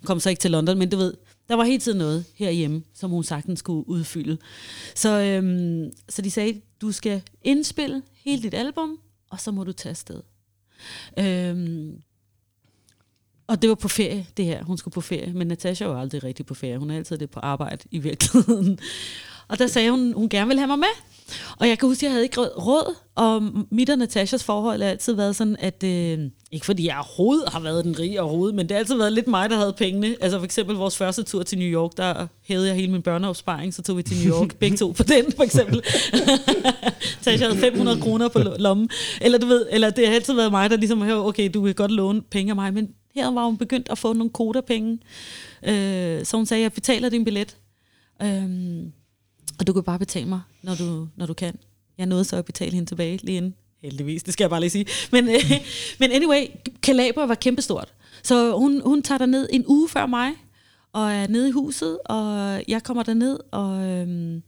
hun 0.00 0.06
kom 0.06 0.20
så 0.20 0.30
ikke 0.30 0.40
til 0.40 0.50
London, 0.50 0.78
men 0.78 0.90
du 0.90 0.96
ved, 0.96 1.14
der 1.48 1.54
var 1.54 1.64
hele 1.64 1.78
tiden 1.78 1.98
noget 1.98 2.24
herhjemme, 2.34 2.82
som 2.94 3.10
hun 3.10 3.24
sagtens 3.24 3.58
skulle 3.58 3.88
udfylde. 3.88 4.38
Så, 4.94 5.20
øhm, 5.20 5.92
så 6.08 6.22
de 6.22 6.30
sagde, 6.30 6.60
du 6.80 6.92
skal 6.92 7.22
indspille 7.42 8.02
hele 8.24 8.42
dit 8.42 8.54
album, 8.54 8.98
og 9.30 9.40
så 9.40 9.50
må 9.50 9.64
du 9.64 9.72
tage 9.72 9.90
afsted. 9.90 10.20
Øhm, 11.18 12.02
og 13.46 13.62
det 13.62 13.68
var 13.68 13.74
på 13.74 13.88
ferie, 13.88 14.26
det 14.36 14.44
her. 14.44 14.64
Hun 14.64 14.78
skulle 14.78 14.92
på 14.92 15.00
ferie. 15.00 15.32
Men 15.32 15.46
Natasha 15.46 15.86
var 15.86 16.00
aldrig 16.00 16.24
rigtig 16.24 16.46
på 16.46 16.54
ferie. 16.54 16.78
Hun 16.78 16.90
er 16.90 16.96
altid 16.96 17.18
det 17.18 17.30
på 17.30 17.40
arbejde 17.40 17.84
i 17.90 17.98
virkeligheden. 17.98 18.78
Og 19.48 19.58
der 19.58 19.66
sagde 19.66 19.90
hun, 19.90 20.12
hun 20.12 20.28
gerne 20.28 20.46
ville 20.46 20.60
have 20.60 20.66
mig 20.66 20.78
med. 20.78 20.88
Og 21.58 21.68
jeg 21.68 21.78
kan 21.78 21.88
huske, 21.88 21.98
at 21.98 22.02
jeg 22.02 22.10
havde 22.10 22.24
ikke 22.24 22.40
råd. 22.40 22.94
Og 23.14 23.42
mit 23.70 23.90
og 23.90 23.98
Natashas 23.98 24.44
forhold 24.44 24.82
har 24.82 24.88
altid 24.90 25.12
været 25.12 25.36
sådan, 25.36 25.56
at... 25.58 25.82
Øh, 25.84 26.18
ikke 26.52 26.66
fordi 26.66 26.86
jeg 26.86 26.96
overhovedet 26.96 27.48
har 27.48 27.60
været 27.60 27.84
den 27.84 27.98
rige 27.98 28.22
overhovedet, 28.22 28.54
men 28.54 28.68
det 28.68 28.74
har 28.74 28.78
altid 28.78 28.96
været 28.96 29.12
lidt 29.12 29.28
mig, 29.28 29.50
der 29.50 29.56
havde 29.56 29.72
pengene. 29.72 30.16
Altså 30.20 30.38
for 30.38 30.44
eksempel 30.44 30.76
vores 30.76 30.96
første 30.96 31.22
tur 31.22 31.42
til 31.42 31.58
New 31.58 31.68
York, 31.68 31.90
der 31.96 32.26
hævede 32.42 32.66
jeg 32.66 32.76
hele 32.76 32.92
min 32.92 33.02
børneopsparing, 33.02 33.74
så 33.74 33.82
tog 33.82 33.96
vi 33.96 34.02
til 34.02 34.16
New 34.26 34.40
York, 34.40 34.56
begge 34.60 34.76
to 34.76 34.90
på 34.90 35.02
den 35.02 35.32
for 35.36 35.42
eksempel. 35.42 35.76
Natasha 37.16 37.46
havde 37.46 37.58
500 37.58 38.00
kroner 38.00 38.28
på 38.28 38.38
lo- 38.38 38.56
lommen. 38.58 38.88
Eller 39.20 39.38
du 39.38 39.46
ved, 39.46 39.66
eller 39.70 39.90
det 39.90 40.06
har 40.06 40.14
altid 40.14 40.34
været 40.34 40.50
mig, 40.50 40.70
der 40.70 40.76
ligesom 40.76 41.02
okay, 41.02 41.50
du 41.54 41.64
kan 41.64 41.74
godt 41.74 41.90
låne 41.90 42.22
penge 42.22 42.50
af 42.52 42.56
mig, 42.56 42.74
men 42.74 42.88
her 43.14 43.30
var 43.30 43.44
hun 43.44 43.56
begyndt 43.56 43.88
at 43.90 43.98
få 43.98 44.12
nogle 44.12 44.30
kodapenge. 44.30 44.98
Øh, 45.62 46.24
så 46.24 46.36
hun 46.36 46.46
sagde, 46.46 46.62
jeg 46.62 46.72
betaler 46.72 47.08
din 47.08 47.24
billet. 47.24 47.56
Øh, 48.22 48.82
og 49.58 49.66
du 49.66 49.72
kan 49.72 49.82
bare 49.82 49.98
betale 49.98 50.28
mig, 50.28 50.40
når 50.62 50.74
du, 50.74 51.08
når 51.16 51.26
du 51.26 51.34
kan. 51.34 51.58
Jeg 51.98 52.06
nåede 52.06 52.24
så 52.24 52.36
at 52.36 52.44
betale 52.44 52.72
hende 52.72 52.90
tilbage 52.90 53.20
lige 53.22 53.36
inden. 53.36 53.54
Heldigvis, 53.82 54.22
det 54.22 54.32
skal 54.32 54.44
jeg 54.44 54.50
bare 54.50 54.60
lige 54.60 54.70
sige. 54.70 54.86
Men, 55.12 55.28
øh, 55.28 55.50
men 56.00 56.12
anyway, 56.12 56.46
Kalaber 56.82 57.26
var 57.26 57.34
kæmpestort. 57.34 57.92
Så 58.22 58.56
hun, 58.56 58.80
hun 58.84 59.02
tager 59.02 59.18
der 59.18 59.26
ned 59.26 59.48
en 59.52 59.64
uge 59.66 59.88
før 59.88 60.06
mig, 60.06 60.32
og 60.92 61.12
er 61.12 61.26
nede 61.26 61.48
i 61.48 61.52
huset, 61.52 61.98
og 62.04 62.62
jeg 62.68 62.82
kommer 62.82 63.02
der 63.02 63.14
ned 63.14 63.38
og, 63.52 63.84
Øh, 63.84 64.40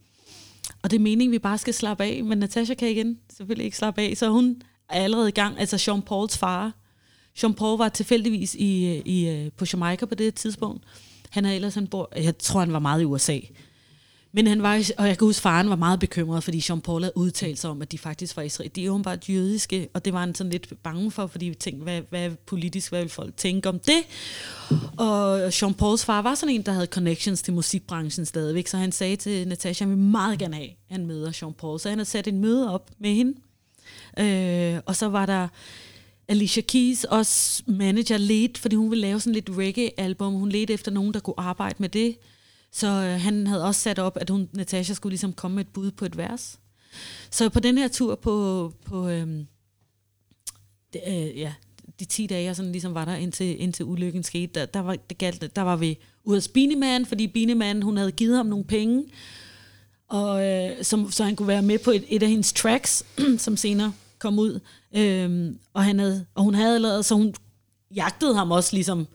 og 0.83 0.91
det 0.91 0.97
er 0.97 1.01
meningen, 1.01 1.31
vi 1.31 1.39
bare 1.39 1.57
skal 1.57 1.73
slappe 1.73 2.03
af. 2.03 2.23
Men 2.23 2.37
Natasha 2.37 2.73
kan 2.73 2.89
igen 2.89 3.19
selvfølgelig 3.29 3.65
ikke 3.65 3.77
slappe 3.77 4.01
af, 4.01 4.17
så 4.17 4.29
hun 4.29 4.61
er 4.89 5.03
allerede 5.03 5.29
i 5.29 5.31
gang. 5.31 5.59
Altså 5.59 5.83
Jean 5.87 6.01
Pauls 6.01 6.37
far. 6.37 6.73
Jean 7.43 7.53
Paul 7.53 7.77
var 7.77 7.89
tilfældigvis 7.89 8.55
i, 8.55 9.01
i, 9.05 9.29
øh, 9.29 9.51
på 9.57 9.65
Jamaica 9.73 10.05
på 10.05 10.15
det 10.15 10.35
tidspunkt. 10.35 10.83
Han 11.29 11.45
er 11.45 11.51
ellers, 11.51 11.75
han 11.75 11.87
bor, 11.87 12.09
jeg 12.15 12.37
tror, 12.37 12.59
han 12.59 12.73
var 12.73 12.79
meget 12.79 13.01
i 13.01 13.05
USA. 13.05 13.39
Men 14.31 14.47
han 14.47 14.63
var, 14.63 14.91
og 14.97 15.07
jeg 15.07 15.17
kan 15.17 15.27
huske, 15.27 15.41
faren 15.41 15.69
var 15.69 15.75
meget 15.75 15.99
bekymret, 15.99 16.43
fordi 16.43 16.63
Jean 16.69 16.81
Paul 16.81 17.01
havde 17.01 17.17
udtalt 17.17 17.59
sig 17.59 17.69
om, 17.69 17.81
at 17.81 17.91
de 17.91 17.97
faktisk 17.97 18.37
var 18.37 18.43
israel. 18.43 18.71
De 18.75 18.81
er 18.81 18.85
jo 18.85 18.97
bare 18.97 19.17
jødiske, 19.29 19.87
og 19.93 20.05
det 20.05 20.13
var 20.13 20.19
han 20.19 20.35
sådan 20.35 20.51
lidt 20.51 20.83
bange 20.83 21.11
for, 21.11 21.27
fordi 21.27 21.45
vi 21.45 21.55
tænkte, 21.55 21.83
hvad, 21.83 22.01
hvad 22.09 22.31
politisk, 22.45 22.89
hvad 22.89 23.01
vil 23.01 23.09
folk 23.09 23.37
tænke 23.37 23.69
om 23.69 23.79
det? 23.79 24.03
Og 24.97 25.41
Jean 25.61 25.73
Pauls 25.73 26.05
far 26.05 26.21
var 26.21 26.35
sådan 26.35 26.55
en, 26.55 26.61
der 26.61 26.71
havde 26.71 26.85
connections 26.87 27.41
til 27.41 27.53
musikbranchen 27.53 28.25
stadigvæk, 28.25 28.67
så 28.67 28.77
han 28.77 28.91
sagde 28.91 29.15
til 29.15 29.47
Natasha, 29.47 29.85
han 29.85 29.89
vil 29.89 29.97
meget 29.97 30.39
gerne 30.39 30.55
have, 30.55 30.69
at 30.69 30.91
han 30.91 31.05
møder 31.05 31.31
Jean 31.41 31.53
Paul. 31.53 31.79
Så 31.79 31.89
han 31.89 31.97
havde 31.97 32.09
sat 32.09 32.27
en 32.27 32.39
møde 32.39 32.73
op 32.73 32.91
med 32.99 33.13
hende. 33.13 33.33
Øh, 34.19 34.81
og 34.85 34.95
så 34.95 35.09
var 35.09 35.25
der 35.25 35.47
Alicia 36.27 36.61
Keys, 36.61 37.03
også 37.03 37.63
manager, 37.67 38.17
lead, 38.17 38.49
fordi 38.57 38.75
hun 38.75 38.91
ville 38.91 39.01
lave 39.01 39.19
sådan 39.19 39.33
lidt 39.33 39.49
reggae-album. 39.49 40.33
Hun 40.33 40.49
ledte 40.49 40.73
efter 40.73 40.91
nogen, 40.91 41.13
der 41.13 41.19
kunne 41.19 41.39
arbejde 41.39 41.75
med 41.79 41.89
det. 41.89 42.17
Så 42.71 42.87
øh, 42.87 43.21
han 43.21 43.47
havde 43.47 43.63
også 43.63 43.81
sat 43.81 43.99
op, 43.99 44.17
at 44.21 44.29
hun, 44.29 44.49
Natasha 44.53 44.93
skulle 44.93 45.11
ligesom 45.11 45.33
komme 45.33 45.55
med 45.55 45.65
et 45.65 45.73
bud 45.73 45.91
på 45.91 46.05
et 46.05 46.17
vers. 46.17 46.59
Så 47.31 47.49
på 47.49 47.59
den 47.59 47.77
her 47.77 47.87
tur 47.87 48.15
på, 48.15 48.73
på 48.85 49.09
øhm, 49.09 49.47
det, 50.93 51.01
øh, 51.07 51.37
ja, 51.37 51.53
de 51.99 52.05
10 52.05 52.27
dage, 52.27 52.43
jeg 52.43 52.55
sådan 52.55 52.71
ligesom 52.71 52.93
var 52.93 53.05
der, 53.05 53.15
indtil, 53.15 53.61
indtil 53.61 53.85
ulykken 53.85 54.23
skete, 54.23 54.59
der, 54.59 54.65
der, 54.65 54.79
var, 54.79 54.95
det 54.95 55.17
galt, 55.17 55.55
der 55.55 55.61
var 55.61 55.75
vi 55.75 55.97
ude 56.23 56.37
af 56.37 56.51
Bineman, 56.53 57.05
fordi 57.05 57.27
Bineman, 57.27 57.81
hun 57.81 57.97
havde 57.97 58.11
givet 58.11 58.37
ham 58.37 58.45
nogle 58.45 58.65
penge, 58.65 59.03
og, 60.07 60.45
øh, 60.45 60.83
som, 60.83 61.11
så 61.11 61.23
han 61.23 61.35
kunne 61.35 61.47
være 61.47 61.61
med 61.61 61.79
på 61.79 61.91
et, 61.91 62.05
et 62.09 62.23
af 62.23 62.29
hendes 62.29 62.53
tracks, 62.53 63.05
som 63.37 63.57
senere 63.57 63.93
kom 64.19 64.39
ud. 64.39 64.59
Øhm, 64.95 65.57
og, 65.73 65.83
han 65.83 65.99
havde, 65.99 66.25
og 66.35 66.43
hun 66.43 66.55
havde 66.55 66.79
lavet, 66.79 67.05
så 67.05 67.15
hun 67.15 67.33
jagtede 67.95 68.35
ham 68.35 68.51
også 68.51 68.73
ligesom, 68.73 69.07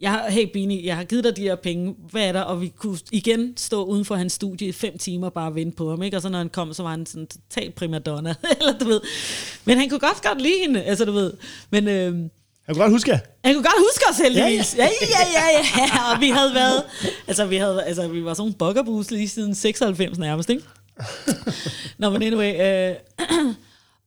jeg, 0.00 0.24
hey 0.28 0.52
Bini, 0.52 0.86
jeg 0.86 0.96
har 0.96 1.04
givet 1.04 1.24
dig 1.24 1.36
de 1.36 1.42
her 1.42 1.56
penge, 1.56 1.94
hvad 2.10 2.28
er 2.28 2.32
der? 2.32 2.40
Og 2.40 2.60
vi 2.60 2.72
kunne 2.76 2.98
igen 3.12 3.56
stå 3.56 3.84
uden 3.84 4.04
for 4.04 4.14
hans 4.14 4.32
studie 4.32 4.68
i 4.68 4.72
fem 4.72 4.98
timer 4.98 5.30
bare 5.30 5.48
og 5.48 5.54
vente 5.54 5.76
på 5.76 5.90
ham, 5.90 6.02
ikke? 6.02 6.16
Og 6.16 6.22
så 6.22 6.28
når 6.28 6.38
han 6.38 6.48
kom, 6.48 6.74
så 6.74 6.82
var 6.82 6.90
han 6.90 7.06
sådan 7.06 7.26
total 7.26 7.70
primadonna, 7.70 8.34
eller 8.60 8.78
du 8.78 8.84
ved. 8.84 9.00
Men 9.64 9.78
han 9.78 9.88
kunne 9.88 10.00
godt 10.00 10.22
godt 10.22 10.40
lide 10.42 10.58
hende, 10.66 10.82
altså 10.82 11.04
du 11.04 11.12
ved. 11.12 11.32
Men 11.70 11.88
øh, 11.88 12.18
Jeg 12.66 12.74
kan 12.74 12.76
godt 12.76 12.92
huske, 12.92 13.20
han 13.44 13.54
kunne 13.54 13.64
godt 13.64 13.78
huske 13.90 14.04
os 14.10 14.18
heldigvis. 14.18 14.76
Ja, 14.78 14.84
ja, 14.84 15.26
ja, 15.32 15.58
ja. 15.58 15.66
ja. 15.78 16.12
Og 16.14 16.20
vi 16.20 16.28
havde 16.28 16.54
været, 16.54 16.82
altså 17.26 17.46
vi, 17.46 17.56
havde, 17.56 17.82
altså, 17.82 18.08
vi 18.08 18.24
var 18.24 18.34
sådan 18.34 18.40
nogle 18.42 18.54
buggerbus 18.54 19.10
lige 19.10 19.28
siden 19.28 19.54
96 19.54 20.18
nærmest, 20.18 20.50
ikke? 20.50 20.62
Nå, 21.98 22.10
men 22.10 22.22
anyway. 22.22 22.90
Øh, 22.90 22.96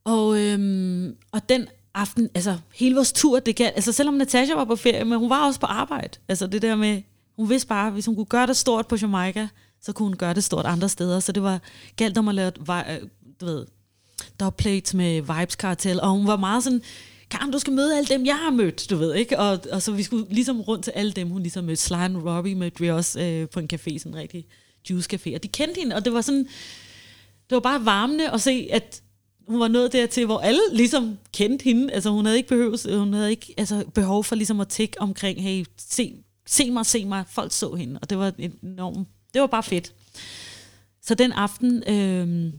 og, 0.06 0.40
øhm, 0.40 1.16
og 1.32 1.48
den 1.48 1.68
aften, 1.94 2.28
altså 2.34 2.58
hele 2.74 2.94
vores 2.94 3.12
tur, 3.12 3.40
det 3.40 3.56
kan, 3.56 3.72
altså 3.74 3.92
selvom 3.92 4.14
Natasha 4.14 4.54
var 4.54 4.64
på 4.64 4.76
ferie, 4.76 5.04
men 5.04 5.18
hun 5.18 5.30
var 5.30 5.46
også 5.46 5.60
på 5.60 5.66
arbejde. 5.66 6.18
Altså 6.28 6.46
det 6.46 6.62
der 6.62 6.76
med, 6.76 7.02
hun 7.36 7.50
vidste 7.50 7.68
bare, 7.68 7.90
hvis 7.90 8.06
hun 8.06 8.14
kunne 8.14 8.26
gøre 8.26 8.46
det 8.46 8.56
stort 8.56 8.86
på 8.86 8.96
Jamaica, 9.02 9.48
så 9.82 9.92
kunne 9.92 10.06
hun 10.06 10.16
gøre 10.16 10.34
det 10.34 10.44
stort 10.44 10.66
andre 10.66 10.88
steder. 10.88 11.20
Så 11.20 11.32
det 11.32 11.42
var 11.42 11.60
galt 11.96 12.18
om 12.18 12.28
at 12.28 12.34
lave, 12.34 12.52
øh, 12.70 13.08
du 13.40 13.46
ved, 13.46 13.66
dubplates 14.40 14.94
med 14.94 15.20
Vibes 15.20 15.54
Cartel, 15.54 16.00
og 16.00 16.10
hun 16.10 16.26
var 16.26 16.36
meget 16.36 16.64
sådan, 16.64 16.82
Karen, 17.30 17.50
du 17.50 17.58
skal 17.58 17.72
møde 17.72 17.96
alle 17.96 18.08
dem, 18.08 18.26
jeg 18.26 18.36
har 18.36 18.50
mødt, 18.50 18.90
du 18.90 18.96
ved, 18.96 19.14
ikke? 19.14 19.38
Og, 19.38 19.60
og 19.72 19.82
så 19.82 19.92
vi 19.92 20.02
skulle 20.02 20.26
ligesom 20.30 20.60
rundt 20.60 20.84
til 20.84 20.90
alle 20.90 21.12
dem, 21.12 21.28
hun 21.28 21.42
ligesom 21.42 21.64
mødte. 21.64 21.82
Sly 21.82 21.94
and 21.94 22.16
Robbie 22.16 22.54
mødte 22.54 22.80
vi 22.80 22.90
også 22.90 23.20
øh, 23.20 23.48
på 23.48 23.60
en 23.60 23.68
café, 23.72 23.98
sådan 23.98 24.12
en 24.12 24.18
rigtig 24.18 24.46
juice 24.90 25.08
café, 25.14 25.34
og 25.34 25.42
de 25.42 25.48
kendte 25.48 25.80
hende, 25.80 25.96
og 25.96 26.04
det 26.04 26.12
var 26.12 26.20
sådan, 26.20 26.44
det 27.50 27.54
var 27.54 27.60
bare 27.60 27.84
varmende 27.84 28.30
at 28.30 28.40
se, 28.40 28.68
at 28.72 29.02
hun 29.48 29.60
var 29.60 29.68
nået 29.68 29.92
dertil, 29.92 30.26
hvor 30.26 30.38
alle 30.38 30.60
ligesom 30.72 31.18
kendte 31.32 31.64
hende. 31.64 31.92
Altså 31.92 32.10
hun 32.10 32.24
havde 32.24 32.36
ikke, 32.36 32.48
behøves, 32.48 32.86
hun 32.90 33.12
havde 33.12 33.30
ikke 33.30 33.54
altså, 33.56 33.84
behov 33.94 34.24
for 34.24 34.34
ligesom 34.34 34.60
at 34.60 34.68
tække 34.68 35.00
omkring, 35.00 35.42
hey, 35.42 35.64
se, 35.76 36.14
se 36.46 36.70
mig, 36.70 36.86
se 36.86 37.04
mig. 37.04 37.24
Folk 37.28 37.52
så 37.52 37.74
hende, 37.74 37.98
og 38.02 38.10
det 38.10 38.18
var 38.18 38.32
enormt, 38.62 39.08
det 39.34 39.40
var 39.40 39.46
bare 39.46 39.62
fedt. 39.62 39.92
Så 41.02 41.14
den 41.14 41.32
aften, 41.32 41.82
øh, 41.88 42.52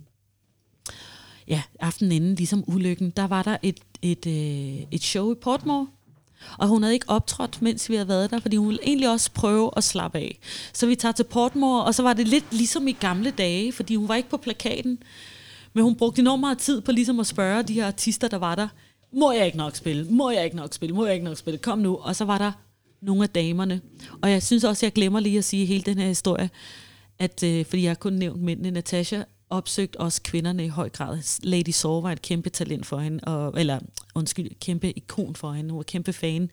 ja, 1.47 1.61
aftenen 1.79 2.11
inden 2.11 2.35
ligesom 2.35 2.63
ulykken, 2.67 3.09
der 3.09 3.27
var 3.27 3.43
der 3.43 3.57
et, 3.61 3.79
et, 4.01 4.27
øh, 4.27 4.83
et 4.91 5.03
show 5.03 5.31
i 5.31 5.35
Portmore, 5.35 5.87
og 6.57 6.67
hun 6.67 6.83
havde 6.83 6.93
ikke 6.93 7.09
optrådt, 7.09 7.61
mens 7.61 7.89
vi 7.89 7.95
havde 7.95 8.07
været 8.07 8.31
der, 8.31 8.39
fordi 8.39 8.55
hun 8.55 8.67
ville 8.67 8.83
egentlig 8.83 9.09
også 9.09 9.31
prøve 9.31 9.71
at 9.77 9.83
slappe 9.83 10.17
af. 10.17 10.39
Så 10.73 10.87
vi 10.87 10.95
tager 10.95 11.11
til 11.11 11.23
Portmore, 11.23 11.83
og 11.83 11.95
så 11.95 12.03
var 12.03 12.13
det 12.13 12.27
lidt 12.27 12.45
ligesom 12.51 12.87
i 12.87 12.91
gamle 12.91 13.31
dage, 13.31 13.71
fordi 13.71 13.95
hun 13.95 14.07
var 14.07 14.15
ikke 14.15 14.29
på 14.29 14.37
plakaten, 14.37 14.99
men 15.77 15.83
hun 15.83 15.95
brugte 15.95 16.21
enormt 16.21 16.39
meget 16.39 16.57
tid 16.57 16.81
på 16.81 16.91
ligesom 16.91 17.19
at 17.19 17.27
spørge 17.27 17.63
de 17.63 17.73
her 17.73 17.87
artister, 17.87 18.27
der 18.27 18.37
var 18.37 18.55
der, 18.55 18.67
må 19.13 19.31
jeg 19.31 19.45
ikke 19.45 19.57
nok 19.57 19.75
spille? 19.75 20.07
Må 20.09 20.31
jeg 20.31 20.43
ikke 20.43 20.55
nok 20.55 20.73
spille? 20.73 20.95
Må 20.95 21.05
jeg 21.05 21.13
ikke 21.13 21.25
nok 21.25 21.37
spille? 21.37 21.57
Kom 21.57 21.79
nu. 21.79 21.95
Og 21.95 22.15
så 22.15 22.25
var 22.25 22.37
der 22.37 22.51
nogle 23.01 23.23
af 23.23 23.29
damerne. 23.29 23.81
Og 24.21 24.31
jeg 24.31 24.43
synes 24.43 24.63
også, 24.63 24.85
jeg 24.85 24.93
glemmer 24.93 25.19
lige 25.19 25.37
at 25.37 25.43
sige 25.43 25.65
hele 25.65 25.83
den 25.83 25.97
her 25.97 26.07
historie, 26.07 26.49
at, 27.19 27.43
øh, 27.43 27.65
fordi 27.65 27.83
jeg 27.83 27.89
har 27.89 27.95
kun 27.95 28.13
nævnt 28.13 28.41
mændene, 28.41 28.71
Natasha 28.71 29.23
opsøgt 29.49 29.95
også 29.95 30.21
kvinderne 30.21 30.65
i 30.65 30.67
høj 30.67 30.89
grad. 30.89 31.39
Lady 31.43 31.69
Saw 31.69 32.01
var 32.01 32.11
et 32.11 32.21
kæmpe 32.21 32.49
talent 32.49 32.85
for 32.85 32.99
hende, 32.99 33.23
og, 33.23 33.53
eller 33.59 33.79
undskyld, 34.15 34.49
kæmpe 34.59 34.91
ikon 34.91 35.35
for 35.35 35.51
hende. 35.51 35.69
Hun 35.69 35.77
var 35.77 35.83
kæmpe 35.83 36.13
fan. 36.13 36.43
Øh, 36.43 36.49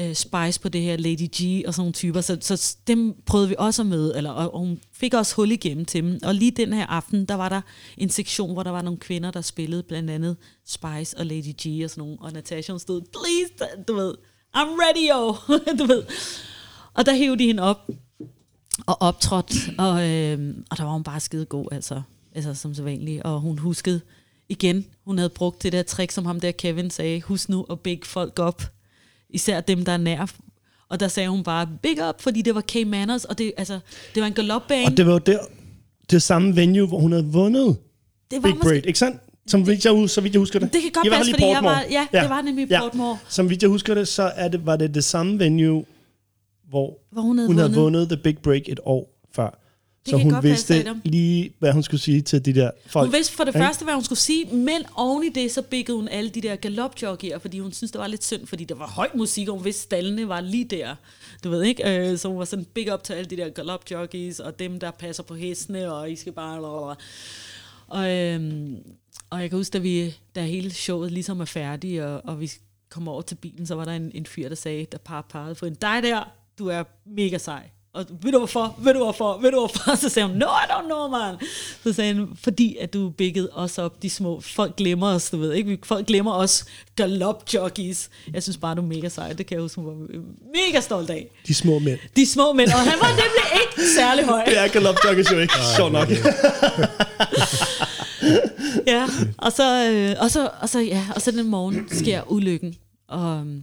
Øh, 0.00 0.14
spice 0.14 0.60
på 0.60 0.68
det 0.68 0.82
her, 0.82 0.96
Lady 0.96 1.28
G 1.36 1.66
og 1.66 1.74
sådan 1.74 1.80
nogle 1.80 1.92
typer. 1.92 2.20
Så, 2.20 2.38
så 2.40 2.76
dem 2.86 3.14
prøvede 3.26 3.48
vi 3.48 3.54
også 3.58 3.82
at 3.82 3.86
møde, 3.86 4.16
eller, 4.16 4.30
og, 4.30 4.54
og 4.54 4.60
hun 4.60 4.80
fik 4.92 5.14
også 5.14 5.36
hul 5.36 5.52
igennem 5.52 5.84
til 5.84 6.02
dem. 6.02 6.18
Og 6.22 6.34
lige 6.34 6.50
den 6.50 6.72
her 6.72 6.86
aften, 6.86 7.24
der 7.24 7.34
var 7.34 7.48
der 7.48 7.60
en 7.96 8.10
sektion, 8.10 8.52
hvor 8.52 8.62
der 8.62 8.70
var 8.70 8.82
nogle 8.82 8.98
kvinder, 8.98 9.30
der 9.30 9.40
spillede, 9.40 9.82
blandt 9.82 10.10
andet 10.10 10.36
Spice 10.66 11.18
og 11.18 11.26
Lady 11.26 11.54
G 11.66 11.84
og 11.84 11.90
sådan 11.90 12.02
nogle. 12.02 12.16
Og 12.20 12.32
Natasha 12.32 12.72
hun 12.72 12.80
stod, 12.80 13.00
please, 13.00 13.82
du 13.88 13.94
ved, 13.94 14.14
I'm 14.56 14.68
ready, 14.82 15.10
yo, 15.12 15.34
du 15.78 15.84
ved. 15.84 16.02
Og 16.94 17.06
der 17.06 17.14
hævde 17.14 17.38
de 17.38 17.46
hende 17.46 17.62
op, 17.62 17.90
og 18.86 19.02
optrådte, 19.02 19.54
og, 19.78 20.10
øh, 20.10 20.54
og 20.70 20.76
der 20.76 20.84
var 20.84 20.92
hun 20.92 21.02
bare 21.02 21.20
skide 21.20 21.44
god, 21.44 21.66
altså, 21.72 22.02
altså 22.34 22.54
som 22.54 22.74
så 22.74 22.82
vanligt. 22.82 23.22
Og 23.22 23.40
hun 23.40 23.58
huskede 23.58 24.00
igen, 24.48 24.86
hun 25.04 25.18
havde 25.18 25.30
brugt 25.30 25.62
det 25.62 25.72
der 25.72 25.82
trick, 25.82 26.10
som 26.10 26.26
ham 26.26 26.40
der 26.40 26.52
Kevin 26.52 26.90
sagde, 26.90 27.20
husk 27.20 27.48
nu 27.48 27.66
at 27.70 27.80
big 27.80 28.00
folk 28.04 28.38
op, 28.38 28.62
især 29.30 29.60
dem, 29.60 29.84
der 29.84 29.92
er 29.92 29.96
nær. 29.96 30.32
Og 30.88 31.00
der 31.00 31.08
sagde 31.08 31.28
hun 31.28 31.42
bare, 31.42 31.68
big 31.82 32.08
up, 32.08 32.22
fordi 32.22 32.42
det 32.42 32.54
var 32.54 32.60
K 32.60 32.74
Manners, 32.86 33.24
og 33.24 33.38
det, 33.38 33.52
altså, 33.56 33.78
det 34.14 34.20
var 34.20 34.26
en 34.26 34.32
galopbane. 34.32 34.86
Og 34.86 34.96
det 34.96 35.06
var 35.06 35.12
jo 35.12 35.18
der, 35.18 35.38
det 36.10 36.22
samme 36.22 36.56
venue, 36.56 36.86
hvor 36.86 36.98
hun 36.98 37.12
havde 37.12 37.26
vundet 37.26 37.76
det 38.30 38.42
var 38.42 38.50
Big 38.50 38.60
Braid, 38.60 38.86
ikke 38.86 38.98
sandt? 38.98 39.20
Som 39.46 39.66
vidt 39.66 39.84
jeg, 39.84 40.10
så 40.10 40.20
vidt 40.20 40.34
jeg 40.34 40.40
husker 40.40 40.58
det. 40.58 40.72
Det 40.72 40.82
kan 40.82 40.90
godt 40.94 41.10
passe, 41.12 41.32
fordi 41.32 41.44
jeg 41.44 41.60
var, 41.62 41.84
ja, 41.90 42.06
det 42.20 42.30
var 42.30 42.42
nemlig 42.42 42.70
i 42.70 42.74
Portmore. 42.80 43.18
Som 43.28 43.50
vidt 43.50 43.62
jeg 43.62 43.70
husker 43.70 43.94
det, 43.94 44.08
så 44.08 44.22
er 44.22 44.48
det, 44.48 44.66
var 44.66 44.76
det 44.76 44.94
det 44.94 45.04
samme 45.04 45.38
venue, 45.38 45.84
hvor, 46.68 46.98
Hvor 47.12 47.22
hun 47.22 47.38
havde 47.38 47.48
hun 47.48 47.56
havde 47.58 47.74
vundet. 47.74 48.00
vundet 48.00 48.08
The 48.08 48.16
Big 48.16 48.38
Break 48.38 48.62
et 48.68 48.80
år. 48.84 49.15
Det 50.06 50.10
så 50.10 50.16
kan 50.16 50.24
hun 50.24 50.32
godt 50.32 50.44
vidste 50.44 51.00
lige, 51.04 51.52
hvad 51.58 51.72
hun 51.72 51.82
skulle 51.82 52.00
sige 52.00 52.20
til 52.20 52.44
de 52.44 52.54
der 52.54 52.70
folk. 52.86 53.06
Hun 53.06 53.12
vidste 53.14 53.36
for 53.36 53.44
det 53.44 53.54
Ikke? 53.54 53.64
første, 53.64 53.84
hvad 53.84 53.94
hun 53.94 54.04
skulle 54.04 54.18
sige, 54.18 54.56
men 54.56 54.82
oven 54.94 55.24
i 55.24 55.28
det, 55.28 55.52
så 55.52 55.62
biggede 55.62 55.96
hun 55.96 56.08
alle 56.08 56.30
de 56.30 56.40
der 56.40 56.56
galopjockeyer, 56.56 57.38
fordi 57.38 57.58
hun 57.58 57.72
synes 57.72 57.90
det 57.90 57.98
var 57.98 58.06
lidt 58.06 58.24
synd, 58.24 58.46
fordi 58.46 58.64
der 58.64 58.74
var 58.74 58.86
høj 58.86 59.08
musik, 59.14 59.48
og 59.48 59.54
hun 59.54 59.64
vidste, 59.64 59.82
stallene 59.82 60.28
var 60.28 60.40
lige 60.40 60.64
der. 60.64 60.94
Du 61.44 61.50
ved 61.50 61.62
ikke? 61.62 62.10
Øh, 62.10 62.18
Så 62.18 62.28
hun 62.28 62.38
var 62.38 62.44
sådan 62.44 62.64
big 62.74 62.94
up 62.94 63.02
til 63.04 63.12
alle 63.12 63.30
de 63.30 63.36
der 63.36 63.48
galopjockeys, 63.48 64.40
og 64.40 64.58
dem, 64.58 64.80
der 64.80 64.90
passer 64.90 65.22
på 65.22 65.34
hestene, 65.34 65.92
og 65.92 66.10
I 66.10 66.16
skal 66.16 66.32
bare... 66.32 66.58
Blablabla. 66.58 66.94
Og, 67.88 68.10
øhm, 68.10 68.76
og 69.30 69.40
jeg 69.40 69.50
kan 69.50 69.58
huske, 69.58 69.72
da, 69.72 69.78
vi, 69.78 70.14
da 70.34 70.42
hele 70.42 70.70
showet 70.70 71.12
ligesom 71.12 71.40
er 71.40 71.44
færdigt, 71.44 72.02
og, 72.02 72.20
og 72.24 72.40
vi 72.40 72.50
kom 72.90 73.08
over 73.08 73.22
til 73.22 73.34
bilen, 73.34 73.66
så 73.66 73.74
var 73.74 73.84
der 73.84 73.92
en, 73.92 74.10
en 74.14 74.26
fyr, 74.26 74.48
der 74.48 74.54
sagde, 74.54 74.86
der 74.92 74.98
par 74.98 75.26
parrede 75.30 75.54
for 75.54 75.66
en, 75.66 75.74
dig 75.74 76.02
der, 76.02 76.30
du 76.58 76.66
er 76.66 76.82
mega 77.06 77.38
sej. 77.38 77.70
Og 77.96 78.06
ved 78.22 78.32
du 78.32 78.38
hvorfor? 78.38 78.74
Ved 78.78 78.94
du 78.94 78.98
hvorfor? 78.98 79.38
Ved 79.42 79.50
du 79.50 79.58
hvorfor? 79.58 79.96
Så 80.02 80.08
sagde 80.08 80.28
hun, 80.28 80.36
no, 80.36 80.46
I 80.46 80.66
don't 80.70 80.84
know, 80.84 81.08
man. 81.08 81.34
Så 81.82 81.92
sagde 81.92 82.14
han, 82.14 82.28
fordi 82.42 82.76
at 82.80 82.94
du 82.94 83.10
biggede 83.10 83.48
os 83.52 83.78
op, 83.78 84.02
de 84.02 84.10
små. 84.10 84.40
Folk 84.40 84.76
glemmer 84.76 85.06
os, 85.06 85.30
du 85.30 85.36
ved 85.36 85.52
ikke? 85.52 85.78
Folk 85.84 86.06
glemmer 86.06 86.32
os 86.32 86.64
galopjockeys. 86.96 88.08
Jeg 88.32 88.42
synes 88.42 88.56
bare, 88.56 88.74
du 88.74 88.82
er 88.82 88.86
mega 88.86 89.08
sej. 89.08 89.32
Det 89.32 89.46
kan 89.46 89.54
jeg 89.54 89.62
huske, 89.62 89.80
hun 89.80 89.86
var 89.86 89.94
mega 90.54 90.80
stolt 90.80 91.10
af. 91.10 91.26
De 91.46 91.54
små 91.54 91.78
mænd. 91.78 91.98
De 92.16 92.26
små 92.26 92.52
mænd. 92.52 92.68
Og 92.68 92.78
han 92.78 92.98
var 93.00 93.08
nemlig 93.22 93.44
ikke 93.62 93.90
særlig 93.96 94.24
høj. 94.24 94.44
Det 94.44 94.58
er 94.58 94.68
galopjoggers 94.68 95.32
jo 95.32 95.38
ikke. 95.38 95.54
Sjovt 95.76 95.92
nok. 95.92 96.08
ja, 98.92 99.06
og 99.38 99.52
så, 99.52 99.90
øh, 99.92 100.16
og, 100.20 100.30
så, 100.30 100.50
og, 100.60 100.68
så, 100.68 100.80
ja, 100.80 101.06
og 101.14 101.22
så 101.22 101.30
den 101.30 101.46
morgen 101.46 101.88
sker 101.90 102.32
ulykken. 102.32 102.74
Og, 103.08 103.36
øhm, 103.36 103.62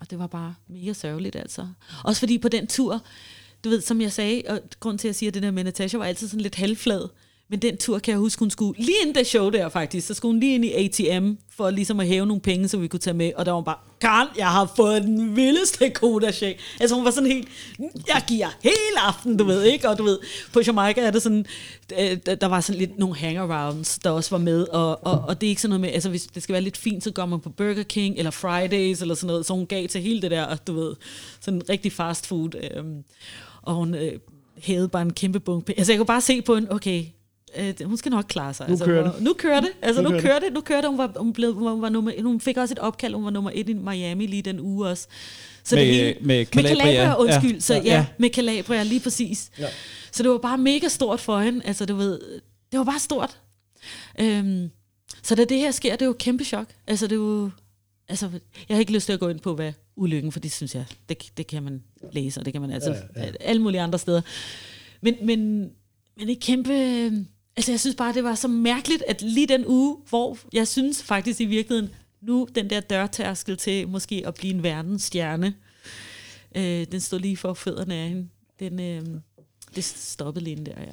og 0.00 0.10
det 0.10 0.18
var 0.18 0.26
bare 0.26 0.54
mega 0.68 0.92
sørgeligt, 0.92 1.36
altså. 1.36 1.68
Også 2.04 2.20
fordi 2.20 2.38
på 2.38 2.48
den 2.48 2.66
tur, 2.66 3.02
du 3.64 3.68
ved, 3.68 3.80
som 3.80 4.00
jeg 4.00 4.12
sagde, 4.12 4.42
og 4.48 4.60
grund 4.80 4.98
til, 4.98 5.08
at 5.08 5.10
jeg 5.10 5.14
siger 5.14 5.32
det 5.32 5.42
der 5.42 5.50
med 5.50 5.64
Natasha, 5.64 5.98
var 5.98 6.04
altid 6.04 6.28
sådan 6.28 6.40
lidt 6.40 6.54
halvflad. 6.54 7.08
Men 7.50 7.62
den 7.62 7.76
tur 7.76 7.98
kan 7.98 8.12
jeg 8.12 8.18
huske, 8.18 8.40
hun 8.40 8.50
skulle, 8.50 8.80
lige 8.80 8.96
inden 9.02 9.14
det 9.14 9.26
show 9.26 9.50
der 9.50 9.68
faktisk, 9.68 10.06
så 10.06 10.14
skulle 10.14 10.32
hun 10.32 10.40
lige 10.40 10.54
ind 10.54 10.64
i 10.64 10.72
ATM, 10.72 11.32
for 11.56 11.70
ligesom 11.70 12.00
at 12.00 12.06
hæve 12.06 12.26
nogle 12.26 12.40
penge, 12.40 12.68
så 12.68 12.76
vi 12.76 12.88
kunne 12.88 13.00
tage 13.00 13.14
med. 13.14 13.32
Og 13.36 13.46
der 13.46 13.52
var 13.52 13.56
hun 13.58 13.64
bare, 13.64 13.76
Karen, 14.00 14.28
jeg 14.38 14.48
har 14.50 14.72
fået 14.76 15.02
den 15.02 15.36
vildeste 15.36 15.90
koda 15.90 16.32
shake. 16.32 16.58
Altså 16.80 16.96
hun 16.96 17.04
var 17.04 17.10
sådan 17.10 17.30
helt, 17.30 17.48
jeg 18.08 18.24
giver 18.28 18.46
hele 18.62 19.00
aften, 19.06 19.36
du 19.36 19.44
ved 19.44 19.62
ikke? 19.62 19.88
Og 19.88 19.98
du 19.98 20.02
ved, 20.04 20.18
på 20.52 20.60
Jamaica 20.66 21.00
er 21.00 21.10
det 21.10 21.22
sådan, 21.22 21.46
øh, 22.00 22.18
der 22.26 22.34
der 22.34 22.46
var 22.46 22.60
sådan 22.60 22.78
lidt 22.78 22.98
nogle 22.98 23.16
hangarounds, 23.16 23.98
der 23.98 24.10
også 24.10 24.30
var 24.30 24.38
med. 24.38 24.62
Og, 24.68 25.06
og, 25.06 25.24
og 25.28 25.40
det 25.40 25.46
er 25.46 25.48
ikke 25.50 25.62
sådan 25.62 25.70
noget 25.70 25.80
med, 25.80 25.90
altså 25.90 26.10
hvis 26.10 26.26
det 26.26 26.42
skal 26.42 26.52
være 26.52 26.62
lidt 26.62 26.76
fint, 26.76 27.04
så 27.04 27.10
går 27.10 27.26
man 27.26 27.40
på 27.40 27.50
Burger 27.50 27.82
King, 27.82 28.18
eller 28.18 28.30
Fridays, 28.30 29.02
eller 29.02 29.14
sådan 29.14 29.26
noget. 29.26 29.46
Så 29.46 29.54
hun 29.54 29.66
gav 29.66 29.88
til 29.88 30.00
hele 30.00 30.22
det 30.22 30.30
der, 30.30 30.56
du 30.56 30.74
ved, 30.74 30.94
sådan 31.40 31.62
rigtig 31.68 31.92
fast 31.92 32.26
food. 32.26 32.50
Øhm, 32.70 33.04
og 33.62 33.74
hun 33.74 33.94
øh, 33.94 34.12
hævede 34.58 34.88
bare 34.88 35.02
en 35.02 35.12
kæmpe 35.12 35.40
bunke. 35.40 35.74
Altså 35.78 35.92
jeg 35.92 35.98
kunne 35.98 36.06
bare 36.06 36.20
se 36.20 36.42
på 36.42 36.54
en, 36.54 36.72
okay, 36.72 37.04
øh, 37.58 37.74
hun 37.88 37.96
skal 37.96 38.10
nok 38.10 38.24
klare 38.28 38.54
sig. 38.54 38.66
Nu 38.66 38.72
altså, 38.72 38.84
kører 38.84 39.12
det. 39.12 39.22
Nu 39.22 39.32
kører 39.32 39.60
det. 39.60 39.70
Altså, 39.82 40.02
Nu 40.02 40.08
nu, 40.08 40.12
kører 40.12 40.22
kører 40.22 40.38
det. 40.38 40.52
Nu 40.52 40.60
kører 40.60 40.80
det. 40.80 40.90
Hun, 40.90 40.98
var, 40.98 41.12
hun, 41.16 41.32
blev, 41.32 41.54
hun, 41.54 41.82
var 41.82 41.88
nummer, 41.88 42.12
hun 42.22 42.40
fik 42.40 42.56
også 42.56 42.74
et 42.74 42.78
opkald. 42.78 43.14
Hun 43.14 43.24
var 43.24 43.30
nummer 43.30 43.50
et 43.54 43.68
i 43.68 43.72
Miami 43.72 44.26
lige 44.26 44.42
den 44.42 44.60
uge 44.60 44.88
også. 44.88 45.08
Så 45.64 45.74
Med- 45.74 45.86
det 45.86 45.94
hele, 45.94 46.14
med 46.20 46.26
med 46.26 46.46
Calabria. 46.46 46.76
Calabria, 46.84 47.20
undskyld. 47.22 47.52
Ja. 47.54 47.60
Så 47.60 47.74
ja, 47.74 47.80
Ja. 47.84 48.06
med 48.18 48.30
Calabria, 48.30 48.82
lige 48.82 49.00
præcis. 49.00 49.50
Ja. 49.58 49.66
Så 50.12 50.22
det 50.22 50.30
var 50.30 50.38
bare 50.38 50.58
mega 50.58 50.88
stort 50.88 51.20
for 51.20 51.38
hende. 51.40 51.60
Altså, 51.64 51.86
du 51.86 51.94
ved, 51.94 52.20
det 52.72 52.78
var 52.78 52.84
bare 52.84 52.98
stort. 53.00 53.38
Øhm, 54.20 54.70
så 55.22 55.34
da 55.34 55.44
det 55.44 55.58
her 55.58 55.70
sker, 55.70 55.92
det 55.92 56.02
er 56.02 56.06
jo 56.06 56.10
et 56.12 56.18
kæmpe 56.18 56.44
chok. 56.44 56.66
Altså, 56.86 57.06
det 57.06 57.12
er 57.12 57.16
jo... 57.16 57.50
Altså, 58.08 58.30
jeg 58.68 58.74
har 58.76 58.80
ikke 58.80 58.92
lyst 58.92 59.06
til 59.06 59.12
at 59.12 59.20
gå 59.20 59.28
ind 59.28 59.40
på, 59.40 59.54
hvad 59.54 59.72
ulykken, 59.96 60.32
for 60.32 60.40
det 60.40 60.52
synes 60.52 60.74
jeg, 60.74 60.84
det, 61.08 61.22
det 61.36 61.46
kan 61.46 61.62
man 61.62 61.82
læse, 62.12 62.40
og 62.40 62.44
det 62.44 62.52
kan 62.52 62.62
man 62.62 62.70
altså 62.70 62.90
ja, 63.16 63.24
ja. 63.24 63.30
alle 63.40 63.62
mulige 63.62 63.80
andre 63.80 63.98
steder. 63.98 64.20
Men, 65.00 65.14
men, 65.22 65.70
men 66.18 66.28
et 66.28 66.40
kæmpe... 66.40 66.72
Altså, 67.56 67.72
jeg 67.72 67.80
synes 67.80 67.96
bare, 67.96 68.14
det 68.14 68.24
var 68.24 68.34
så 68.34 68.48
mærkeligt, 68.48 69.02
at 69.08 69.22
lige 69.22 69.46
den 69.46 69.64
uge, 69.66 69.96
hvor 70.08 70.38
jeg 70.52 70.68
synes 70.68 71.02
faktisk 71.02 71.40
i 71.40 71.44
virkeligheden, 71.44 71.90
nu 72.22 72.48
den 72.54 72.70
der 72.70 72.80
dørtærskel 72.80 73.56
til 73.56 73.88
måske 73.88 74.22
at 74.26 74.34
blive 74.34 74.54
en 74.54 74.62
verdensstjerne, 74.62 75.54
øh, 76.56 76.86
den 76.92 77.00
stod 77.00 77.18
lige 77.20 77.36
for 77.36 77.54
fødderne 77.54 77.94
af 77.94 78.08
hende. 78.08 78.28
Den, 78.60 78.80
øh, 78.80 79.02
det 79.76 79.84
stoppede 79.84 80.44
lige 80.44 80.56
der, 80.56 80.72
ja. 80.80 80.92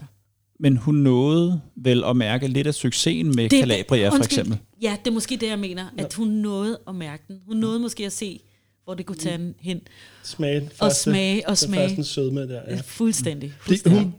Men 0.60 0.78
hun 0.78 0.96
nåede 0.96 1.62
vel 1.76 2.04
at 2.04 2.16
mærke 2.18 2.48
lidt 2.48 2.68
af 2.68 2.74
succesen 2.74 3.36
med 3.36 3.50
Det- 3.50 3.60
Calabria, 3.60 4.10
for 4.10 4.14
undskyld. 4.16 4.40
eksempel. 4.40 4.58
Ja, 4.82 4.98
det 5.06 5.08
er 5.12 5.14
måske 5.14 5.38
det, 5.38 5.48
jeg 5.48 5.60
mener, 5.60 5.86
at 5.98 6.14
hun 6.14 6.28
nåede 6.28 6.80
at 6.88 6.96
mærke 6.96 7.24
den. 7.28 7.42
Hun 7.46 7.58
nåede 7.58 7.80
måske 7.80 8.06
at 8.06 8.12
se, 8.14 8.40
hvor 8.84 8.94
det 8.94 9.06
kunne 9.06 9.16
tage 9.18 9.38
hende 9.38 9.54
hen. 9.60 9.82
Smage 10.24 10.56
den 10.60 10.66
Og 10.70 10.72
første, 10.76 11.02
smage 11.04 11.46
og 11.46 11.50
den 11.50 11.56
smage. 11.58 11.90
første 11.90 12.04
sødme 12.04 12.42
der. 12.42 12.62
Ja. 12.68 12.82
Fuldstændig. 12.86 13.54
Fuldstændig. 13.62 14.02
hun 14.02 14.14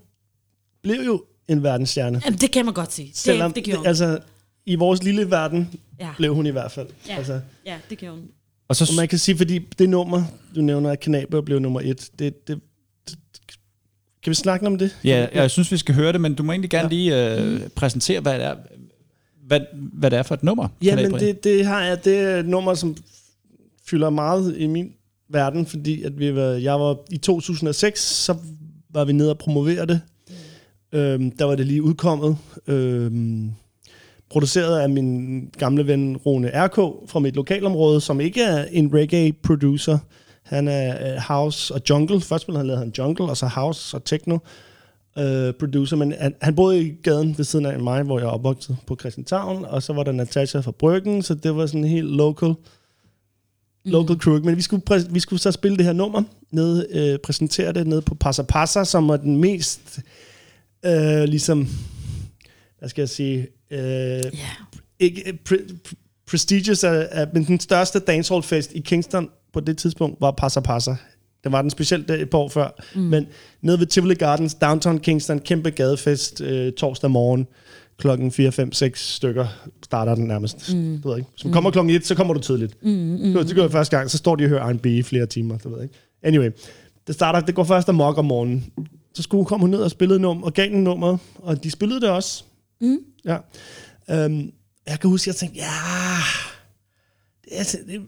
blev 0.83 1.01
jo 1.07 1.25
en 1.49 1.63
verdensstjerne. 1.63 2.21
Jamen, 2.25 2.39
det 2.39 2.51
kan 2.51 2.65
man 2.65 2.75
godt 2.75 2.93
sige. 2.93 3.11
Selvom, 3.15 3.51
det, 3.51 3.57
det 3.57 3.65
gjorde 3.65 3.79
hun. 3.79 3.87
altså, 3.87 4.19
i 4.67 4.75
vores 4.75 5.03
lille 5.03 5.31
verden 5.31 5.71
Ja. 6.01 6.09
blev 6.17 6.35
hun 6.35 6.47
i 6.47 6.51
hvert 6.51 6.73
fald. 6.73 6.87
Ja. 7.09 7.17
Altså, 7.17 7.41
ja, 7.67 7.77
det 7.91 7.99
gjorde 7.99 8.17
hun. 8.17 8.25
Og 8.69 8.77
så, 8.77 8.85
og 8.91 8.97
man 8.97 9.09
kan 9.09 9.19
sige, 9.19 9.37
fordi 9.37 9.59
det 9.79 9.89
nummer, 9.89 10.23
du 10.57 10.61
nævner, 10.61 10.91
at 10.91 11.01
Kanaber 11.01 11.41
blev 11.41 11.59
nummer 11.59 11.81
et, 11.81 12.11
det, 12.19 12.49
det, 12.49 12.61
det, 13.07 13.19
kan 14.23 14.31
vi 14.31 14.35
snakke 14.35 14.67
om 14.67 14.79
det? 14.79 14.99
ja, 15.05 15.27
jeg 15.35 15.51
synes, 15.51 15.73
vi 15.73 15.77
skal 15.77 15.95
høre 15.95 16.13
det, 16.13 16.21
men 16.21 16.35
du 16.35 16.43
må 16.43 16.53
egentlig 16.53 16.71
gerne 16.71 16.89
Ja. 16.95 16.95
lige 16.95 17.39
øh, 17.41 17.69
præsentere, 17.69 18.21
hvad 18.21 18.35
det 18.35 18.45
er, 18.45 18.55
hvad, 19.47 19.61
hvad 19.73 20.11
det 20.11 20.19
er 20.19 20.23
for 20.23 20.35
et 20.35 20.43
nummer. 20.43 20.69
Ja, 20.83 20.97
men 20.97 21.13
det, 21.21 21.45
det 21.45 21.67
har 21.67 21.83
jeg, 21.85 22.05
det 22.05 22.19
er 22.19 22.37
et 22.37 22.47
nummer, 22.47 22.75
som 22.75 22.97
fylder 23.87 24.11
meget 24.11 24.57
i 24.59 24.67
min 24.67 24.93
verden, 25.29 25.67
fordi 25.67 26.03
at 26.03 26.19
vi 26.19 26.35
var, 26.35 26.43
jeg 26.51 26.81
var 26.81 26.97
i 27.11 27.17
2006, 27.19 28.01
så 28.01 28.37
var 28.91 29.05
vi 29.05 29.13
nede 29.13 29.31
og 29.31 29.39
promovere 29.39 29.87
det. 29.87 30.01
Øhm, 30.95 31.31
der 31.31 31.45
var 31.45 31.55
det 31.55 31.67
lige 31.67 31.83
udkommet. 31.83 32.37
Øhm, 32.67 33.51
produceret 34.31 34.79
af 34.79 34.91
min 34.91 35.41
gamle 35.59 35.87
ven 35.87 36.17
Rune 36.17 36.51
RK 36.55 36.77
fra 37.07 37.19
mit 37.19 37.37
lokalområde, 37.37 38.01
som 38.01 38.21
ikke 38.21 38.43
er 38.43 38.65
en 38.65 38.95
reggae-producer. 38.95 39.99
Han 40.43 40.69
er 40.69 41.15
øh, 41.15 41.21
house 41.29 41.75
og 41.75 41.81
jungle. 41.91 42.21
Først 42.21 42.47
han 42.47 42.67
lavede 42.67 42.79
han 42.79 42.93
jungle, 42.99 43.25
og 43.25 43.37
så 43.37 43.47
house 43.47 43.97
og 43.97 44.05
techno 44.05 44.39
øh, 45.19 45.53
producer. 45.53 45.97
Men 45.97 46.15
han, 46.21 46.35
han 46.41 46.55
boede 46.55 46.81
i 46.81 46.93
gaden 47.03 47.39
ved 47.39 47.45
siden 47.45 47.67
af 47.67 47.81
mig, 47.81 48.03
hvor 48.03 48.19
jeg 48.19 48.29
opvokset 48.29 48.77
på 48.87 48.97
Christianshavn, 48.97 49.65
og 49.65 49.83
så 49.83 49.93
var 49.93 50.03
der 50.03 50.13
Natasha 50.13 50.61
fra 50.61 50.71
Bryggen, 50.71 51.23
så 51.23 51.35
det 51.35 51.57
var 51.57 51.67
sådan 51.67 51.85
helt 51.85 52.11
local 52.11 52.55
local 53.85 54.17
crew. 54.17 54.41
Men 54.45 54.57
vi 54.57 54.63
skulle, 54.63 54.83
vi 55.11 55.21
skulle 55.21 55.41
så 55.41 55.53
spille 55.53 55.77
det 55.77 55.85
her 55.85 55.93
nummer, 55.93 56.23
ned, 56.51 56.87
øh, 56.91 57.19
præsentere 57.19 57.73
det 57.73 57.87
nede 57.87 58.03
på 58.03 58.15
Passa 58.15 58.43
Passa, 58.43 58.85
som 58.85 59.09
er 59.09 59.17
den 59.17 59.37
mest, 59.37 60.01
øh, 60.85 61.25
ligesom, 61.25 61.69
hvad 62.79 62.89
skal 62.89 63.03
jeg 63.03 63.09
sige, 63.09 63.39
øh, 63.71 63.79
Ja. 63.81 64.21
ikke, 64.99 65.23
øh, 65.29 65.35
pre- 65.51 65.73
pre- 65.89 65.95
prestigious, 66.27 66.85
af, 66.85 67.09
af, 67.11 67.27
men 67.35 67.45
den 67.45 67.61
største 67.61 67.99
dancehall-fest 67.99 68.73
i 68.73 68.81
Kingston 68.81 69.29
på 69.53 69.61
det 69.61 69.79
tidspunkt 69.79 70.21
var 70.21 70.31
Passa 70.31 70.61
Passa. 70.61 70.97
Det 71.45 71.53
var 71.53 71.63
den 71.63 71.71
specielt 71.71 72.11
et 72.11 72.31
par 72.31 72.39
år 72.39 72.49
før. 72.49 72.83
Mm. 72.95 73.01
Men 73.01 73.27
nede 73.63 73.79
ved 73.81 73.87
Tivoli 73.87 74.15
Gardens, 74.15 74.55
downtown 74.55 74.99
Kingston, 74.99 75.39
kæmpe 75.39 75.71
gadefest 75.71 76.41
øh, 76.41 76.73
torsdag 76.73 77.11
morgen, 77.11 77.47
klokken 77.99 78.33
4, 78.33 78.53
5, 78.53 78.73
6 78.73 79.15
stykker 79.15 79.47
starter 79.85 80.15
den 80.15 80.25
nærmest. 80.25 80.75
Mm. 80.75 81.01
Du 81.03 81.09
ved 81.09 81.17
ikke. 81.19 81.29
Hvis 81.33 81.45
man 81.45 81.53
kommer 81.53 81.71
klokken 81.71 81.95
1, 81.97 82.07
så 82.07 82.15
kommer 82.15 82.35
du 82.35 82.41
tidligt. 82.41 82.85
Mm, 82.85 82.91
mm, 82.91 83.35
det 83.35 83.55
gør 83.55 83.63
jeg 83.63 83.73
første 83.73 83.97
gang, 83.97 84.11
så 84.11 84.19
står 84.19 84.37
de 84.37 84.45
og 84.45 84.49
hører 84.49 84.73
R&B 84.73 84.87
i 84.87 85.03
flere 85.03 85.27
timer. 85.27 85.59
Du 85.59 85.69
ved 85.75 85.83
ikke. 85.83 85.95
Anyway, 86.23 86.51
det, 87.07 87.15
starter, 87.15 87.41
det 87.41 87.55
går 87.55 87.65
først 87.65 87.89
amok 87.89 88.19
om 88.19 88.25
morgenen. 88.25 88.65
Så 89.15 89.23
skulle 89.23 89.45
kom 89.45 89.61
hun 89.61 89.71
ned 89.71 89.79
og 89.83 89.91
spillede 89.91 90.21
nummer, 90.21 90.47
og 90.47 90.55
gav 90.55 90.69
den 90.69 90.85
nummer, 90.85 91.17
og 91.37 91.65
de 91.65 91.71
spillede 91.71 92.01
det 92.01 92.09
også. 92.11 92.45
Mm. 92.81 92.99
Ja. 93.25 93.37
Um, 94.27 94.53
jeg 94.87 95.01
kan 95.01 95.11
huske, 95.11 95.25
at 95.25 95.27
jeg 95.27 95.37
tænkte, 95.37 95.59
ja, 95.59 95.71
det 97.45 97.53
er, 97.55 97.59
altså- 97.59 97.79
det, 97.89 98.01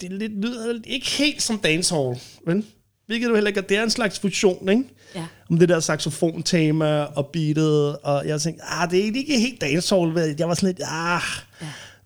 det 0.00 0.12
lidt, 0.12 0.32
lyder 0.32 0.80
ikke 0.86 1.06
helt 1.06 1.42
som 1.42 1.58
dancehall, 1.58 2.20
vel? 2.46 2.64
Hvilket 3.06 3.28
du 3.28 3.34
heller 3.34 3.48
ikke 3.48 3.58
er. 3.60 3.64
Det 3.64 3.76
er 3.76 3.82
en 3.82 3.90
slags 3.90 4.18
fusion, 4.18 4.68
ikke? 4.68 4.84
Ja. 5.14 5.26
Om 5.50 5.58
det 5.58 5.68
der 5.68 5.80
saxofontema 5.80 7.02
og 7.02 7.26
beatet, 7.26 7.96
og 7.98 8.26
jeg 8.28 8.40
tænkte, 8.40 8.62
ah, 8.64 8.90
det 8.90 9.00
er 9.00 9.04
ikke 9.04 9.38
helt 9.40 9.60
dancehall. 9.60 10.14
vel? 10.14 10.34
Jeg 10.38 10.48
var 10.48 10.54
sådan 10.54 10.66
lidt, 10.66 10.80
ah, 10.84 11.20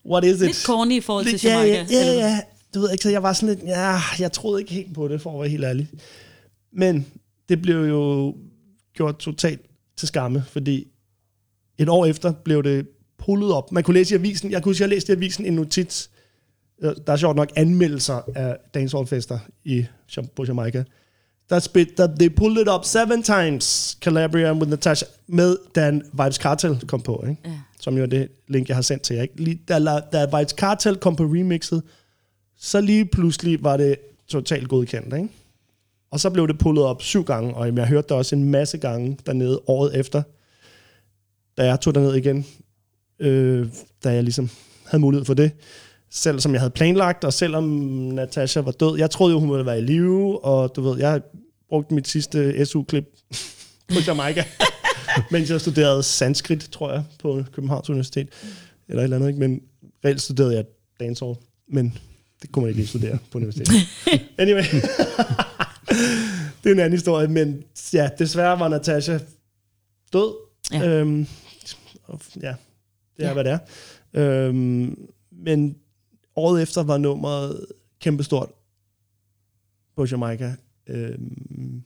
what 0.06 0.24
is 0.24 0.32
it? 0.35 0.40
Lidt 0.40 0.62
corny 0.62 0.93
i 0.97 1.01
forhold 1.01 1.24
til 1.24 1.32
Lidt- 1.32 1.44
ja, 1.44 1.59
Jamaica. 1.59 1.74
ja, 1.76 1.86
ja, 1.90 2.01
eller- 2.10 2.26
ja. 2.28 2.40
Du 2.74 2.81
ved 2.81 2.90
ikke, 2.93 3.02
så 3.02 3.10
jeg 3.10 3.22
var 3.22 3.32
sådan 3.32 3.48
lidt, 3.55 3.64
ja, 3.68 3.98
jeg 4.18 4.32
troede 4.32 4.60
ikke 4.62 4.72
helt 4.74 4.94
på 4.94 5.09
det, 5.09 5.20
for 5.20 5.32
at 5.35 5.40
være 5.40 5.48
helt 5.48 5.64
ærlig. 5.64 5.89
Men 6.72 7.06
det 7.49 7.62
blev 7.62 7.85
jo 7.85 8.35
gjort 8.95 9.19
totalt 9.19 9.61
til 9.97 10.09
skamme, 10.09 10.45
fordi 10.49 10.89
et 11.79 11.89
år 11.89 12.07
efter 12.07 12.33
blev 12.33 12.62
det 12.62 12.89
pullet 13.19 13.53
op. 13.53 13.73
Man 13.73 13.83
kunne 13.83 13.95
læse 13.95 14.15
i 14.15 14.19
avisen, 14.19 14.51
jeg 14.51 14.62
kunne 14.62 14.71
huske, 14.71 14.83
jeg 14.83 14.89
læste 14.89 15.12
i 15.12 15.16
avisen 15.16 15.47
en 15.47 15.53
notits, 15.53 16.11
øh, 16.83 16.93
der 17.07 17.12
er 17.12 17.16
sjovt 17.16 17.37
nok 17.37 17.53
anmeldelser 17.57 18.23
af 18.35 18.57
dancehall-fester 18.75 19.39
i, 19.65 19.87
på 20.37 20.45
Jamaica. 20.45 20.85
Der 21.51 21.59
spit, 21.59 21.99
der, 21.99 22.16
they 22.19 22.29
pulled 22.29 22.62
it 22.62 22.69
up 22.69 22.85
seven 22.85 23.23
times, 23.23 23.99
Calabria 24.01 24.53
with 24.53 24.71
Natasha, 24.71 25.07
med 25.27 25.57
Dan 25.75 26.03
Vibes 26.12 26.37
Cartel 26.37 26.81
kom 26.87 27.01
på, 27.01 27.25
ikke? 27.29 27.43
Ja. 27.45 27.61
som 27.81 27.97
jo 27.97 28.03
er 28.03 28.07
det 28.07 28.29
link, 28.49 28.69
jeg 28.69 28.77
har 28.77 28.83
sendt 28.83 29.03
til 29.03 29.16
jer. 29.16 29.23
Ikke? 29.23 29.43
Lige, 29.43 29.61
da, 29.69 30.01
da 30.12 30.39
Vibes 30.39 30.53
Cartel 30.53 30.97
kom 30.97 31.16
på 31.16 31.25
remixet, 31.25 31.83
så 32.57 32.81
lige 32.81 33.05
pludselig 33.05 33.65
var 33.65 33.77
det 33.77 33.97
totalt 34.29 34.69
godkendt. 34.69 35.15
Ikke? 35.15 35.29
Og 36.15 36.20
så 36.20 36.31
blev 36.31 36.49
det 36.49 36.59
pullet 36.59 36.85
op 36.85 37.03
syv 37.03 37.24
gange, 37.24 37.55
og 37.55 37.77
jeg 37.77 37.86
hørte 37.86 38.09
det 38.09 38.16
også 38.16 38.36
en 38.36 38.45
masse 38.45 38.78
gange 38.78 39.19
dernede 39.27 39.61
året 39.66 39.97
efter, 39.97 40.23
da 41.59 41.66
jeg 41.66 41.81
tog 41.81 41.95
derned 41.95 42.15
igen, 42.15 42.47
øh, 43.19 43.69
da 44.05 44.12
jeg 44.12 44.23
ligesom 44.23 44.51
havde 44.86 45.01
mulighed 45.01 45.24
for 45.24 45.35
det. 45.35 45.53
Selv 46.11 46.41
som 46.41 46.53
jeg 46.53 46.61
havde 46.61 46.70
planlagt, 46.70 47.24
og 47.24 47.32
selvom 47.32 47.65
Natasha 47.65 48.61
var 48.61 48.70
død. 48.70 48.99
Jeg 48.99 49.11
troede 49.11 49.32
jo, 49.32 49.41
hun 49.41 49.51
ville 49.51 49.66
være 49.66 49.78
i 49.78 49.82
live, 49.82 50.45
og 50.45 50.77
du 50.77 50.82
ved, 50.82 50.99
jeg 50.99 51.20
brugte 51.69 51.95
mit 51.95 52.09
sidste 52.09 52.66
SU-klip 52.66 53.05
på 53.95 54.01
Jamaica, 54.07 54.45
mens 55.32 55.51
jeg 55.51 55.61
studerede 55.61 56.03
sanskrit, 56.03 56.69
tror 56.73 56.93
jeg, 56.93 57.05
på 57.19 57.45
Københavns 57.53 57.91
Universitet. 57.91 58.28
Eller 58.89 59.01
et 59.01 59.05
eller 59.05 59.16
andet, 59.16 59.28
ikke? 59.28 59.41
Men 59.41 59.61
reelt 60.05 60.23
studerede 60.23 60.55
jeg 60.55 60.65
dancehall, 61.01 61.36
men 61.69 61.99
det 62.43 62.53
kunne 62.53 62.62
man 62.62 62.69
ikke 62.69 62.81
lige 62.81 62.89
studere 62.89 63.19
på 63.31 63.39
universitetet. 63.39 63.82
Anyway. 64.39 64.65
det 66.65 66.71
er 66.71 66.75
en 66.75 66.79
anden 66.81 66.93
historie, 66.93 67.29
men 67.29 67.62
ja, 67.93 68.09
desværre 68.19 68.61
var 68.61 68.69
Natasha 68.69 69.19
død. 70.12 70.35
Ja. 70.73 70.89
Øhm, 70.89 71.27
og 72.05 72.21
ja, 72.43 72.55
det 73.16 73.25
er, 73.25 73.27
Ja. 73.27 73.33
hvad 73.33 73.45
det 73.45 73.53
er. 73.53 73.59
Øhm, 74.15 75.09
men 75.33 75.77
året 76.37 76.62
efter 76.62 76.83
var 76.83 76.99
nummeret 76.99 77.66
kæmpestort 78.01 78.49
på 79.97 80.07
Jamaica. 80.07 80.55
Øhm, 80.87 81.83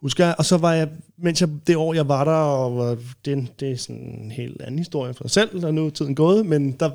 husker 0.00 0.24
jeg, 0.26 0.34
og 0.38 0.44
så 0.44 0.56
var 0.56 0.72
jeg, 0.72 0.88
mens 1.16 1.40
jeg, 1.40 1.48
det 1.66 1.76
år 1.76 1.94
jeg 1.94 2.08
var 2.08 2.24
der, 2.24 2.32
og 2.32 2.76
var, 2.76 2.98
det, 3.24 3.60
det 3.60 3.70
er 3.72 3.76
sådan 3.76 4.20
en 4.22 4.30
helt 4.30 4.62
anden 4.62 4.78
historie 4.78 5.14
for 5.14 5.28
sig 5.28 5.30
selv, 5.30 5.60
der 5.60 5.66
er 5.68 5.72
nu 5.72 5.90
tiden 5.90 6.14
gået, 6.14 6.46
men 6.46 6.72
der, 6.72 6.90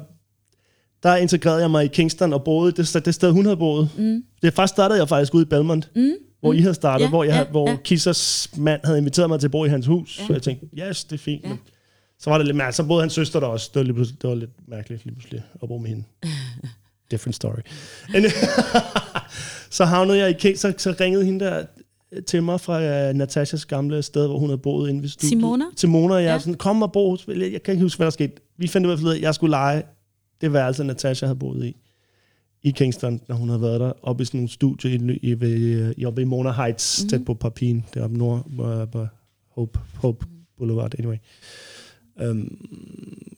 der 1.04 1.16
integrerede 1.16 1.62
jeg 1.62 1.72
mig 1.72 1.86
i 1.86 1.88
Kingston 1.88 2.34
og 2.34 2.44
boede 2.44 2.72
det, 2.72 2.88
sted- 2.88 3.02
det 3.02 3.16
sted, 3.16 3.32
hun 3.32 3.46
havde 3.46 3.58
boet. 3.58 3.90
Mm. 3.98 4.24
Det 4.42 4.54
først 4.54 4.74
startede 4.74 5.00
jeg 5.00 5.10
faktisk 5.10 5.34
ude 5.34 5.42
i 5.42 5.46
Belmont, 5.46 5.90
mm. 5.96 6.12
hvor 6.40 6.54
I 6.54 6.60
havde 6.60 6.74
startet, 6.74 7.06
Ja, 7.06 7.10
hvor, 7.10 7.24
jeg, 7.24 7.34
ja, 7.34 7.52
hvor 7.52 7.70
ja. 7.70 7.76
Kissers 7.84 8.50
mand 8.58 8.82
havde 8.84 8.98
inviteret 8.98 9.30
mig 9.30 9.40
til 9.40 9.48
at 9.48 9.52
bo 9.52 9.66
i 9.66 9.70
hans 9.70 9.86
hus. 9.88 10.20
Ja. 10.20 10.28
Så 10.28 10.34
jeg 10.34 10.42
tænkte, 10.42 10.66
yes, 10.90 11.04
det 11.04 11.14
er 11.14 11.18
fint. 11.24 11.44
Ja. 11.44 11.50
Men 11.50 11.60
så 12.20 12.30
var 12.30 12.38
det 12.38 12.48
lidt 12.48 12.58
mærkeligt. 12.58 12.76
Så 12.76 12.84
boede 12.84 13.02
hans 13.02 13.14
søster 13.14 13.40
der 13.40 13.48
også. 13.48 13.70
Det 13.74 13.80
var, 13.80 13.84
lige 13.94 14.06
det 14.22 14.30
var 14.30 14.36
lidt 14.36 14.52
mærkeligt 14.68 15.06
lige 15.06 15.16
pludselig 15.16 15.44
at 15.64 15.68
bo 15.68 15.78
med 15.78 15.90
hende. 15.90 16.04
Different 17.12 17.36
story. 17.36 17.60
Så 19.70 19.86
havnede 19.86 20.18
jeg 20.18 20.30
i 20.30 20.34
King, 20.34 20.58
så, 20.60 20.74
så 20.78 20.96
ringede 21.00 21.26
hende 21.26 21.46
der 21.46 21.64
øh, 22.12 22.24
til 22.24 22.44
mig 22.44 22.62
fra 22.62 23.10
uh, 23.10 23.16
Natashas 23.16 23.66
gamle 23.66 24.04
sted, 24.04 24.28
hvor 24.28 24.38
hun 24.40 24.50
havde 24.50 24.58
boet 24.58 24.90
inde 24.90 25.02
ved 25.02 25.10
studiet. 25.10 25.30
Simona? 25.30 25.66
Simona, 25.76 26.14
jeg 26.16 26.24
Ja. 26.24 26.32
ja. 26.34 26.40
sådan, 26.40 26.54
kom 26.54 26.82
og 26.82 26.92
bo. 26.92 27.10
hos- 27.10 27.28
Jeg 27.28 27.64
kan 27.64 27.72
ikke 27.72 27.82
huske, 27.84 27.98
hvad 27.98 28.06
der 28.06 28.12
skete. 28.12 28.34
Vi 28.58 28.68
fandt 28.68 28.88
ud 28.88 28.92
af, 29.10 29.16
at 29.16 29.22
jeg 29.22 29.36
skulle 29.36 29.52
lege 29.52 29.84
det 30.42 30.54
værelse, 30.54 30.84
Natasha 30.84 31.26
havde 31.26 31.40
boet 31.40 31.66
i 31.66 31.76
i 32.64 32.72
Kingston, 32.72 33.22
når 33.28 33.36
hun 33.36 33.50
havde 33.50 33.62
været 33.62 33.80
der, 33.80 33.94
oppe 34.02 34.22
i 34.22 34.26
sådan 34.26 34.38
nogle 34.38 34.50
studie 34.50 34.92
i, 34.92 35.18
i, 35.32 35.94
i, 35.98 36.06
oppe 36.06 36.22
i 36.22 36.26
Mona 36.26 36.52
Heights, 36.52 37.00
Mhm. 37.02 37.06
mm-hmm. 37.08 37.20
tæt 37.20 37.26
på 37.26 37.34
Papin, 37.34 37.86
deroppe 37.94 38.18
nord, 38.18 38.52
hvor 38.52 39.10
Hope, 39.50 39.80
Hope 39.96 40.26
Boulevard, 40.58 40.94
anyway. 41.00 41.18
Um, 42.24 42.58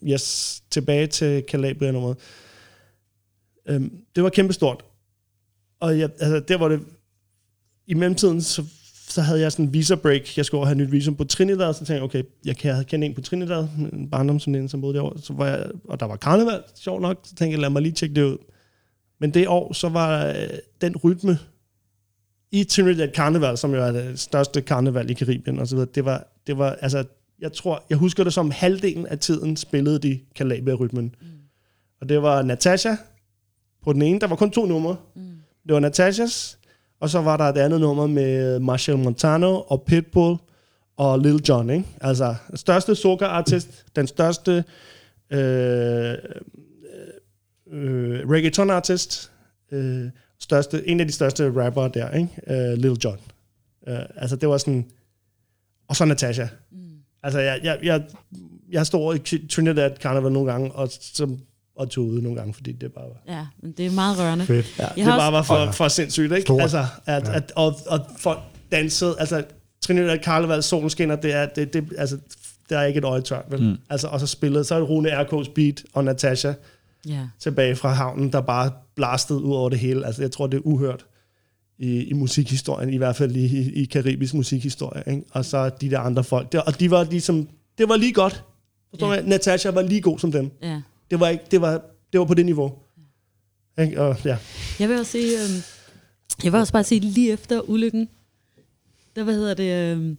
yes, 0.08 0.64
tilbage 0.70 1.08
til 1.08 1.44
Calabria-nummeret. 1.48 2.18
Um, 3.70 3.92
det 4.16 4.24
var 4.24 4.30
kæmpestort. 4.30 4.86
Og 5.80 6.00
jeg, 6.00 6.10
altså, 6.20 6.40
der 6.40 6.58
var 6.58 6.68
det... 6.68 6.80
I 7.88 7.94
mellemtiden, 7.94 8.42
så, 8.42 8.64
så 9.14 9.22
havde 9.22 9.40
jeg 9.40 9.52
sådan 9.52 9.66
en 9.66 9.74
visa 9.74 9.96
break. 9.96 10.38
Jeg 10.38 10.46
skulle 10.46 10.60
over 10.60 10.66
have 10.66 10.78
nyt 10.78 10.92
visum 10.92 11.16
på 11.16 11.24
Trinidad, 11.24 11.74
så 11.74 11.80
tænkte 11.80 11.94
jeg, 11.94 12.04
okay, 12.04 12.24
jeg 12.46 12.58
kan 12.58 12.86
kende 12.86 13.08
en 13.08 13.14
på 13.14 13.22
Trinidad, 13.22 13.68
en 13.94 14.10
barndomsveninde, 14.10 14.70
som 14.70 14.82
boede 14.82 14.94
derovre. 14.94 15.22
Så 15.22 15.34
var 15.34 15.48
jeg, 15.48 15.66
og 15.84 16.00
der 16.00 16.06
var 16.06 16.16
karneval, 16.16 16.64
sjovt 16.76 17.02
nok, 17.02 17.20
så 17.24 17.36
tænkte 17.36 17.52
jeg, 17.52 17.60
lad 17.60 17.70
mig 17.70 17.82
lige 17.82 17.92
tjekke 17.92 18.16
det 18.16 18.24
ud. 18.24 18.38
Men 19.20 19.34
det 19.34 19.48
år, 19.48 19.74
så 19.74 19.90
var 19.90 20.28
øh, 20.28 20.36
den 20.82 20.98
rytme 20.98 21.40
i 22.52 22.64
Trinidad 22.64 23.10
Carnival, 23.16 23.58
som 23.58 23.74
jo 23.74 23.84
er 23.84 23.92
det 23.92 24.20
største 24.20 24.62
karneval 24.62 25.10
i 25.10 25.14
Karibien 25.14 25.60
og 25.60 25.68
så 25.68 25.76
videre, 25.76 25.90
det 25.96 26.06
var, 26.06 26.28
det 26.48 26.58
var, 26.58 26.78
altså, 26.82 27.04
jeg 27.40 27.54
tror, 27.54 27.84
jeg 27.90 27.98
husker 27.98 28.24
det 28.24 28.34
som 28.34 28.52
halvdelen 28.52 29.08
af 29.08 29.20
tiden 29.20 29.58
spillede 29.58 30.00
de 30.00 30.20
Calabria-rytmen. 30.36 31.16
Mm. 31.22 31.28
Og 32.02 32.10
det 32.10 32.22
var 32.22 32.42
Natasha 32.42 32.96
på 33.84 33.94
den 33.94 34.02
ene, 34.02 34.20
der 34.20 34.28
var 34.28 34.36
kun 34.36 34.52
to 34.52 34.66
numre. 34.66 34.96
Mm. 35.16 35.22
Det 35.68 35.74
var 35.74 35.80
Natashas, 35.80 36.60
og 37.04 37.10
så 37.10 37.22
var 37.22 37.38
der 37.38 37.44
et 37.44 37.58
andet 37.58 37.82
nummer 37.82 38.08
med 38.08 38.60
Marshall 38.60 39.00
Montano 39.00 39.62
og 39.62 39.82
Pitbull 39.82 40.38
og 40.98 41.20
Lil 41.20 41.42
Jon, 41.50 41.70
ikke? 41.70 41.86
Altså, 42.02 42.36
den 42.50 42.58
største 42.58 42.96
soca-artist, 42.96 43.86
den 43.96 44.08
største 44.08 44.64
øh, 45.30 46.14
øh, 47.72 48.30
reggaeton-artist, 48.30 49.32
øh, 49.72 50.10
største, 50.40 50.88
en 50.88 51.00
af 51.00 51.08
de 51.08 51.14
største 51.14 51.64
rapper 51.66 51.88
der, 51.88 52.12
ikke? 52.12 52.30
Øh, 52.48 52.78
Lil 52.78 52.98
Jon. 53.04 53.20
Øh, 53.88 54.00
altså, 54.16 54.36
det 54.36 54.50
var 54.50 54.58
sådan... 54.58 54.86
Og 55.88 55.96
så 55.96 56.06
Natasha. 56.06 56.48
Mm. 56.72 56.78
Altså, 57.24 57.40
jeg, 57.40 57.60
jeg, 57.64 57.80
jeg, 57.84 58.04
jeg 58.72 58.86
står 58.86 59.14
i 59.14 59.48
Trinidad 59.48 59.96
Carnival 59.98 60.32
nogle 60.32 60.52
gange, 60.52 60.72
og, 60.72 60.88
så, 60.92 61.38
og 61.76 61.90
tog 61.90 62.06
ude 62.06 62.22
nogle 62.22 62.38
gange, 62.38 62.54
fordi 62.54 62.72
det 62.72 62.94
bare 62.94 63.04
var... 63.06 63.36
Ja, 63.38 63.46
men 63.64 63.72
det 63.72 63.86
er 63.86 63.92
meget 63.92 64.20
rørende. 64.20 64.46
Fedt. 64.46 64.76
Ja, 64.80 64.84
Jeg 64.84 64.96
det 64.96 65.04
har 65.04 65.18
bare 65.20 65.32
var 65.34 65.42
for, 65.44 65.72
for 65.72 65.88
sindssygt, 65.88 66.32
ikke? 66.32 66.42
Stort. 66.42 66.62
Altså, 66.62 66.86
at, 67.06 67.28
at, 67.30 67.52
og, 67.56 67.76
og 67.88 68.00
folk 68.18 68.40
dansede, 68.72 69.16
altså 69.20 69.44
Trinidad 69.82 70.18
Carnival, 70.24 70.64
solen 70.64 70.90
skinner, 70.90 71.16
det 71.16 71.34
er, 71.34 71.46
det, 71.46 71.74
det, 71.74 71.94
altså, 71.98 72.18
der 72.70 72.78
er 72.80 72.86
ikke 72.86 72.98
et 72.98 73.04
øje 73.04 73.22
tørt, 73.22 73.46
vel? 73.50 73.62
Mm. 73.64 73.76
Altså, 73.90 74.08
og 74.08 74.20
så 74.20 74.28
spillede, 74.28 74.64
så 74.64 74.76
er 74.76 74.80
det 74.80 74.90
Rune 74.90 75.22
RK's 75.22 75.52
beat 75.56 75.84
og 75.94 76.04
Natasha 76.04 76.54
Ja. 77.08 77.20
tilbage 77.40 77.76
fra 77.76 77.90
havnen, 77.94 78.32
der 78.32 78.42
bare 78.42 78.72
blastede 78.96 79.42
ud 79.44 79.54
over 79.56 79.70
det 79.70 79.80
hele. 79.80 80.06
Altså, 80.06 80.22
jeg 80.22 80.32
tror, 80.32 80.48
det 80.48 80.58
er 80.58 80.62
uhørt 80.62 81.06
i, 81.80 82.04
i 82.04 82.14
musikhistorien, 82.14 82.94
i 82.94 82.98
hvert 82.98 83.16
fald 83.16 83.36
i, 83.36 83.72
i 83.82 83.86
karibisk 83.86 84.34
musikhistorie, 84.34 85.04
ikke? 85.08 85.24
Og 85.32 85.46
så 85.46 85.70
de 85.82 85.90
der 85.90 86.00
andre 86.00 86.24
folk, 86.24 86.52
der, 86.52 86.60
og 86.62 86.80
de 86.80 86.92
var 86.92 87.04
ligesom, 87.04 87.48
det 87.78 87.90
var 87.90 87.96
lige 87.98 88.14
godt 88.14 88.44
Forstår 88.90 89.14
Ja. 89.14 89.22
Natasha 89.22 89.70
var 89.72 89.82
lige 89.82 90.02
god 90.02 90.20
som 90.20 90.32
dem. 90.32 90.52
Ja. 90.62 90.82
Det 91.14 91.20
var, 91.20 91.30
ikke, 91.30 91.44
det 91.52 91.62
var, 91.62 91.82
det 92.14 92.20
var 92.20 92.26
på 92.26 92.34
det 92.34 92.46
niveau. 92.46 92.74
Ikke? 93.80 94.02
Og, 94.02 94.26
ja. 94.26 94.38
Jeg 94.80 94.90
vil 94.90 95.00
også 95.00 95.12
sige, 95.12 95.44
øh, 95.44 95.50
jeg 96.44 96.52
vil 96.52 96.60
også 96.60 96.74
bare 96.74 96.84
sige, 96.84 97.00
lige 97.00 97.32
efter 97.32 97.70
ulykken, 97.70 98.10
der, 99.16 99.24
hvad 99.24 99.34
hedder 99.34 99.54
det, 99.54 99.98
øh, 99.98 100.16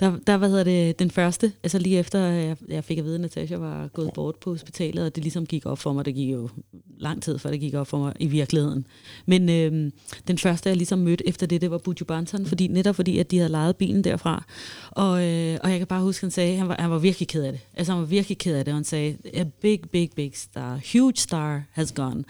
der, 0.00 0.16
der, 0.26 0.36
hvad 0.36 0.48
hedder 0.48 0.64
det, 0.64 0.98
den 0.98 1.10
første, 1.10 1.52
altså 1.62 1.78
lige 1.78 1.98
efter 1.98 2.30
øh, 2.30 2.44
jeg, 2.44 2.56
jeg 2.68 2.84
fik 2.84 2.98
at 2.98 3.04
vide, 3.04 3.14
at 3.14 3.20
Natasha 3.20 3.56
var 3.56 3.88
gået 3.88 4.10
bort 4.14 4.36
på 4.36 4.50
hospitalet, 4.50 5.04
og 5.04 5.14
det 5.14 5.24
ligesom 5.24 5.46
gik 5.46 5.66
op 5.66 5.78
for 5.78 5.92
mig, 5.92 6.04
det 6.04 6.14
gik 6.14 6.32
jo 6.32 6.48
lang 6.98 7.22
tid, 7.22 7.38
før 7.38 7.50
det 7.50 7.60
gik 7.60 7.74
op 7.74 7.86
for 7.86 7.98
mig 7.98 8.12
i 8.20 8.26
virkeligheden. 8.26 8.86
Men 9.26 9.48
øhm, 9.48 9.92
den 10.28 10.38
første, 10.38 10.68
jeg 10.68 10.76
ligesom 10.76 10.98
mødte 10.98 11.28
efter 11.28 11.46
det, 11.46 11.60
det 11.60 11.70
var 11.70 11.78
Buju 11.78 12.04
Banton, 12.08 12.46
fordi, 12.46 12.66
netop 12.66 12.96
fordi, 12.96 13.18
at 13.18 13.30
de 13.30 13.38
havde 13.38 13.50
lejet 13.50 13.76
bilen 13.76 14.04
derfra. 14.04 14.44
Og, 14.90 15.24
øh, 15.24 15.58
og 15.62 15.70
jeg 15.70 15.78
kan 15.78 15.86
bare 15.86 16.02
huske, 16.02 16.24
han 16.24 16.30
sagde, 16.30 16.56
han 16.56 16.68
var, 16.68 16.76
han 16.78 16.90
var 16.90 16.98
virkelig 16.98 17.28
ked 17.28 17.42
af 17.42 17.52
det. 17.52 17.60
Altså 17.74 17.92
han 17.92 18.00
var 18.00 18.06
virkelig 18.06 18.38
ked 18.38 18.54
af 18.54 18.64
det, 18.64 18.72
og 18.72 18.76
han 18.76 18.84
sagde, 18.84 19.16
a 19.34 19.44
big, 19.60 19.80
big, 19.92 20.10
big 20.16 20.32
star, 20.34 20.80
huge 20.92 21.16
star 21.16 21.62
has 21.72 21.92
gone. 21.92 22.24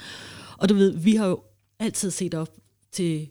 Og 0.58 0.68
du 0.68 0.74
ved, 0.74 0.96
vi 0.96 1.14
har 1.14 1.26
jo 1.26 1.40
altid 1.78 2.10
set 2.10 2.34
op 2.34 2.48
til, 2.92 3.28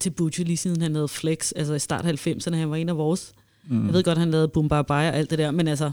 til 0.00 0.10
Buju, 0.10 0.44
lige 0.44 0.56
siden 0.56 0.82
han 0.82 0.94
havde 0.94 1.08
Flex, 1.08 1.52
altså 1.56 1.74
i 1.74 1.78
start 1.78 2.04
90'erne, 2.04 2.54
han 2.54 2.70
var 2.70 2.76
en 2.76 2.88
af 2.88 2.96
vores. 2.96 3.32
Mm. 3.66 3.86
Jeg 3.86 3.94
ved 3.94 4.02
godt, 4.02 4.18
han 4.18 4.30
lavede 4.30 4.48
Boom 4.48 4.68
Bye 4.68 4.84
Bye 4.84 4.96
og 4.96 5.16
alt 5.16 5.30
det 5.30 5.38
der, 5.38 5.50
men 5.50 5.68
altså, 5.68 5.90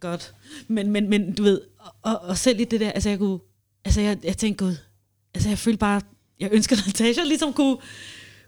godt. 0.00 0.34
Men, 0.68 0.90
men, 0.90 1.10
men 1.10 1.34
du 1.34 1.42
ved, 1.42 1.60
og, 2.02 2.18
og 2.22 2.38
selv 2.38 2.60
i 2.60 2.64
det 2.64 2.80
der, 2.80 2.90
altså 2.90 3.08
jeg 3.08 3.18
kunne, 3.18 3.38
altså 3.84 4.00
jeg, 4.00 4.18
jeg 4.24 4.36
tænkte, 4.36 4.64
gud, 4.64 4.76
altså 5.34 5.48
jeg 5.48 5.58
følte 5.58 5.78
bare, 5.78 6.00
jeg 6.40 6.48
ønsker, 6.52 6.76
at 6.76 6.86
Natasha 6.86 7.24
ligesom 7.24 7.52
kunne, 7.52 7.76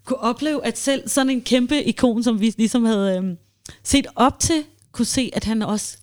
kunne 0.04 0.18
opleve, 0.18 0.66
at 0.66 0.78
selv 0.78 1.08
sådan 1.08 1.30
en 1.30 1.40
kæmpe 1.40 1.84
ikon, 1.84 2.22
som 2.22 2.40
vi 2.40 2.54
ligesom 2.58 2.84
havde 2.84 3.16
øhm, 3.16 3.36
set 3.82 4.06
op 4.16 4.38
til, 4.38 4.64
kunne 4.92 5.06
se, 5.06 5.30
at 5.32 5.44
han 5.44 5.62
også 5.62 5.98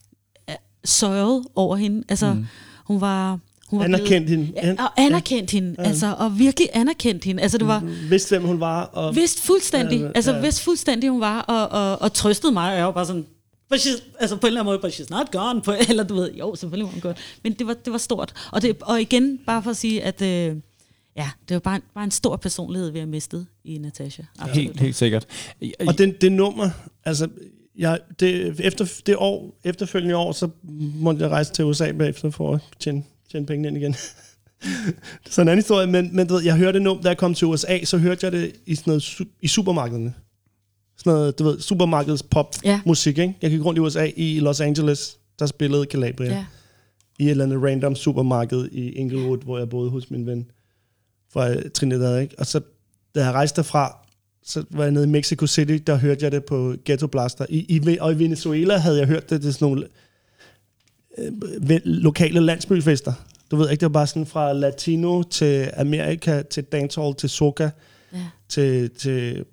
øh, 0.49 0.55
sørgede 0.85 1.43
over 1.55 1.75
hende. 1.75 2.03
Altså, 2.09 2.33
mm. 2.33 2.45
hun 2.85 3.01
var... 3.01 3.39
Hun 3.69 3.79
var 3.79 3.85
Anerkendt 3.85 4.27
blevet, 4.27 4.45
hende. 4.45 4.53
Ja, 4.63 4.83
og 4.83 5.01
anerkendt 5.01 5.53
ja. 5.53 5.57
hende, 5.57 5.75
altså, 5.79 6.15
og 6.19 6.39
virkelig 6.39 6.69
anerkendt 6.73 7.23
hende. 7.23 7.41
Altså, 7.43 7.57
det 7.57 7.67
var, 7.67 7.79
Vidste, 8.09 8.37
hvem 8.37 8.47
hun 8.47 8.59
var. 8.59 8.83
Og, 8.83 9.15
vidste 9.15 9.41
fuldstændig, 9.41 9.99
Ja, 9.99 10.11
altså 10.15 10.33
ja. 10.33 10.41
vidste 10.41 10.63
fuldstændig, 10.63 11.09
hun 11.09 11.21
var, 11.21 11.41
og, 11.41 11.67
og, 11.67 12.01
og 12.01 12.13
trøstede 12.13 12.53
mig, 12.53 12.71
og 12.71 12.77
jeg 12.77 12.85
var 12.85 12.91
bare 12.91 13.05
sådan, 13.05 13.25
but 13.69 13.79
she's, 13.79 14.03
altså 14.19 14.35
på 14.35 14.47
en 14.47 14.47
eller 14.47 14.61
anden 14.61 14.71
måde, 14.71 14.79
but 14.79 14.91
she's 14.91 15.17
not 15.17 15.31
gone, 15.31 15.61
på, 15.61 15.73
eller 15.89 16.03
du 16.03 16.15
ved, 16.15 16.33
jo, 16.33 16.55
selvfølgelig 16.55 16.85
var 16.85 16.91
hun 16.91 17.01
gone, 17.01 17.15
men 17.43 17.53
det 17.53 17.67
var, 17.67 17.73
det 17.73 17.93
var 17.93 17.99
stort, 17.99 18.33
og, 18.51 18.61
det, 18.61 18.77
og 18.81 19.01
igen, 19.01 19.39
bare 19.45 19.63
for 19.63 19.69
at 19.69 19.77
sige, 19.77 20.03
at 20.03 20.21
øh, 20.21 20.55
ja, 21.15 21.29
det 21.49 21.55
var 21.55 21.59
bare, 21.59 21.79
bare 21.93 22.03
en 22.03 22.11
stor 22.11 22.35
personlighed, 22.35 22.89
vi 22.89 22.99
har 22.99 23.05
mistet 23.05 23.45
i 23.63 23.77
Natasha. 23.77 24.23
Absolut. 24.39 24.55
Helt, 24.55 24.79
helt 24.79 24.95
sikkert. 24.95 25.25
Og 25.87 25.97
det, 25.97 26.21
det 26.21 26.31
nummer, 26.31 26.69
altså, 27.05 27.27
jeg, 27.77 27.99
det, 28.19 28.59
efter 28.59 29.01
det 29.05 29.15
år, 29.17 29.59
efterfølgende 29.63 30.15
år, 30.15 30.31
så 30.31 30.49
måtte 30.99 31.21
jeg 31.21 31.29
rejse 31.29 31.53
til 31.53 31.65
USA 31.65 31.91
bagefter 31.91 32.29
for 32.29 32.53
at 32.53 32.61
tjene, 32.79 33.03
tjene 33.31 33.45
pengene 33.45 33.67
ind 33.67 33.77
igen. 33.77 33.91
det 33.91 33.99
er 35.25 35.29
sådan 35.29 35.47
en 35.47 35.51
anden 35.51 35.57
historie, 35.63 35.87
men, 35.87 36.09
men 36.15 36.27
du 36.27 36.33
ved, 36.33 36.43
jeg 36.43 36.55
hørte 36.57 36.73
det 36.73 36.81
nummer, 36.81 37.03
da 37.03 37.09
jeg 37.09 37.17
kom 37.17 37.33
til 37.33 37.47
USA, 37.47 37.83
så 37.83 37.97
hørte 37.97 38.25
jeg 38.25 38.31
det 38.31 38.51
i, 38.65 38.75
sådan 38.75 38.91
noget, 38.91 39.21
i 39.41 39.47
supermarkederne. 39.47 40.13
Sådan 40.97 41.13
noget, 41.13 41.39
du 41.39 41.43
ved, 41.43 41.59
supermarkedets 41.59 42.23
pop 42.23 42.55
Ja. 42.63 42.79
musik, 42.85 43.17
ikke? 43.17 43.33
Jeg 43.41 43.51
gik 43.51 43.65
rundt 43.65 43.77
i 43.77 43.81
USA, 43.81 44.07
i 44.15 44.39
Los 44.39 44.61
Angeles, 44.61 45.17
der 45.39 45.45
spillede 45.45 45.85
Calabria. 45.91 46.29
Ja. 46.33 46.45
i 47.19 47.25
et 47.25 47.31
eller 47.31 47.43
andet 47.43 47.63
random 47.63 47.95
supermarked 47.95 48.69
i 48.71 48.89
Inglewood, 48.89 49.37
hvor 49.43 49.57
jeg 49.57 49.69
boede 49.69 49.89
hos 49.89 50.11
min 50.11 50.25
ven 50.25 50.45
fra 51.33 51.69
Trinidad. 51.69 52.19
Ikke? 52.21 52.35
Og 52.39 52.45
så, 52.45 52.61
da 53.15 53.23
jeg 53.23 53.33
rejste 53.33 53.55
derfra, 53.55 53.97
så 54.43 54.63
var 54.69 54.83
jeg 54.83 54.91
nede 54.91 55.05
i 55.05 55.09
Mexico 55.09 55.47
City, 55.47 55.77
der 55.87 55.95
hørte 55.95 56.23
jeg 56.23 56.31
det 56.31 56.45
på 56.45 56.75
Ghetto 56.85 57.07
Blaster. 57.07 57.45
I, 57.49 57.57
i, 57.59 57.97
og 58.01 58.11
i 58.13 58.19
Venezuela 58.19 58.77
havde 58.77 58.97
jeg 58.99 59.07
hørt 59.07 59.29
det, 59.29 59.41
det 59.41 59.47
er 59.47 59.51
sådan 59.53 59.67
nogle 59.67 59.87
øh, 61.17 61.31
lokale 61.85 62.39
landsbyfester. 62.39 63.13
Du 63.51 63.55
ved 63.55 63.69
ikke, 63.69 63.79
det 63.79 63.85
var 63.85 63.93
bare 63.93 64.07
sådan 64.07 64.25
fra 64.25 64.53
latino 64.53 65.23
til 65.23 65.69
Amerika, 65.77 66.41
til 66.41 66.63
dancehall, 66.63 67.15
til 67.15 67.29
soca, 67.29 67.69
Ja. 68.13 68.17
til, 68.49 68.89
til 68.89 69.45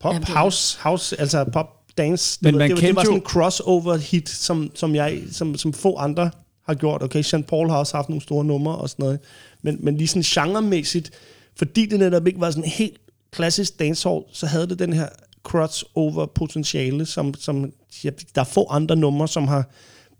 pop, 0.00 0.12
Jamen, 0.14 0.26
det- 0.26 0.34
house, 0.36 0.78
house, 0.80 1.20
altså 1.20 1.44
pop 1.52 1.66
dance. 1.98 2.38
Men 2.42 2.54
ved, 2.54 2.58
man 2.58 2.70
det, 2.70 2.76
var- 2.76 2.80
det 2.86 2.96
var 2.96 3.02
sådan 3.02 3.14
jo- 3.16 3.20
en 3.22 3.26
crossover 3.26 3.96
hit, 3.96 4.28
som, 4.28 4.70
som, 4.74 4.94
jeg, 4.94 5.18
som, 5.32 5.56
som 5.56 5.72
få 5.72 5.96
andre 5.96 6.30
har 6.66 6.74
gjort. 6.74 7.02
Okay, 7.02 7.22
Sean 7.22 7.44
Paul 7.44 7.70
har 7.70 7.76
også 7.78 7.96
haft 7.96 8.08
nogle 8.08 8.22
store 8.22 8.44
numre 8.44 8.76
og 8.76 8.90
sådan 8.90 9.02
noget. 9.02 9.18
Men, 9.62 9.78
men 9.80 9.96
lige 9.96 10.08
sådan 10.08 10.22
genremæssigt, 10.22 11.10
fordi 11.56 11.86
det 11.86 11.98
netop 11.98 12.26
ikke 12.26 12.40
var 12.40 12.50
sådan 12.50 12.70
helt 12.70 12.96
klassisk 13.30 13.78
dancehall, 13.78 14.22
så 14.32 14.46
havde 14.46 14.66
det 14.68 14.78
den 14.78 14.92
her 14.92 15.08
crossover 15.42 16.26
potentiale, 16.26 17.06
som, 17.06 17.34
som 17.34 17.72
ja, 18.04 18.10
der 18.34 18.40
er 18.40 18.44
få 18.44 18.66
andre 18.70 18.96
numre, 18.96 19.28
som 19.28 19.48
har 19.48 19.70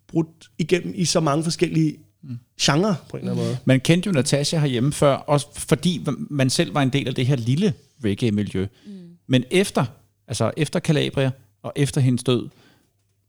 brudt 0.09 0.51
igennem 0.59 0.93
i 0.97 1.05
så 1.05 1.21
mange 1.21 1.45
forskellige 1.45 1.99
mm. 2.23 2.39
genrer 2.61 2.95
på 3.09 3.17
en 3.17 3.21
eller 3.21 3.33
anden 3.33 3.47
måde. 3.47 3.59
Man 3.65 3.81
kendte 3.81 4.07
jo 4.07 4.13
Natasha 4.13 4.59
herhjemme 4.59 4.93
før, 4.93 5.15
også 5.15 5.47
fordi 5.53 6.07
man 6.31 6.51
selv 6.51 6.75
var 6.75 6.83
en 6.83 6.91
del 6.91 7.09
af 7.09 7.15
det 7.15 7.27
her 7.27 7.37
lille 7.37 7.75
reggae-miljø. 8.05 8.67
Mm. 8.87 8.93
Men 9.27 9.45
efter, 9.51 9.85
altså 10.29 10.53
efter 10.57 10.81
Calabria 10.81 11.31
og 11.63 11.73
efter 11.77 12.01
hendes 12.01 12.25
død, 12.25 12.49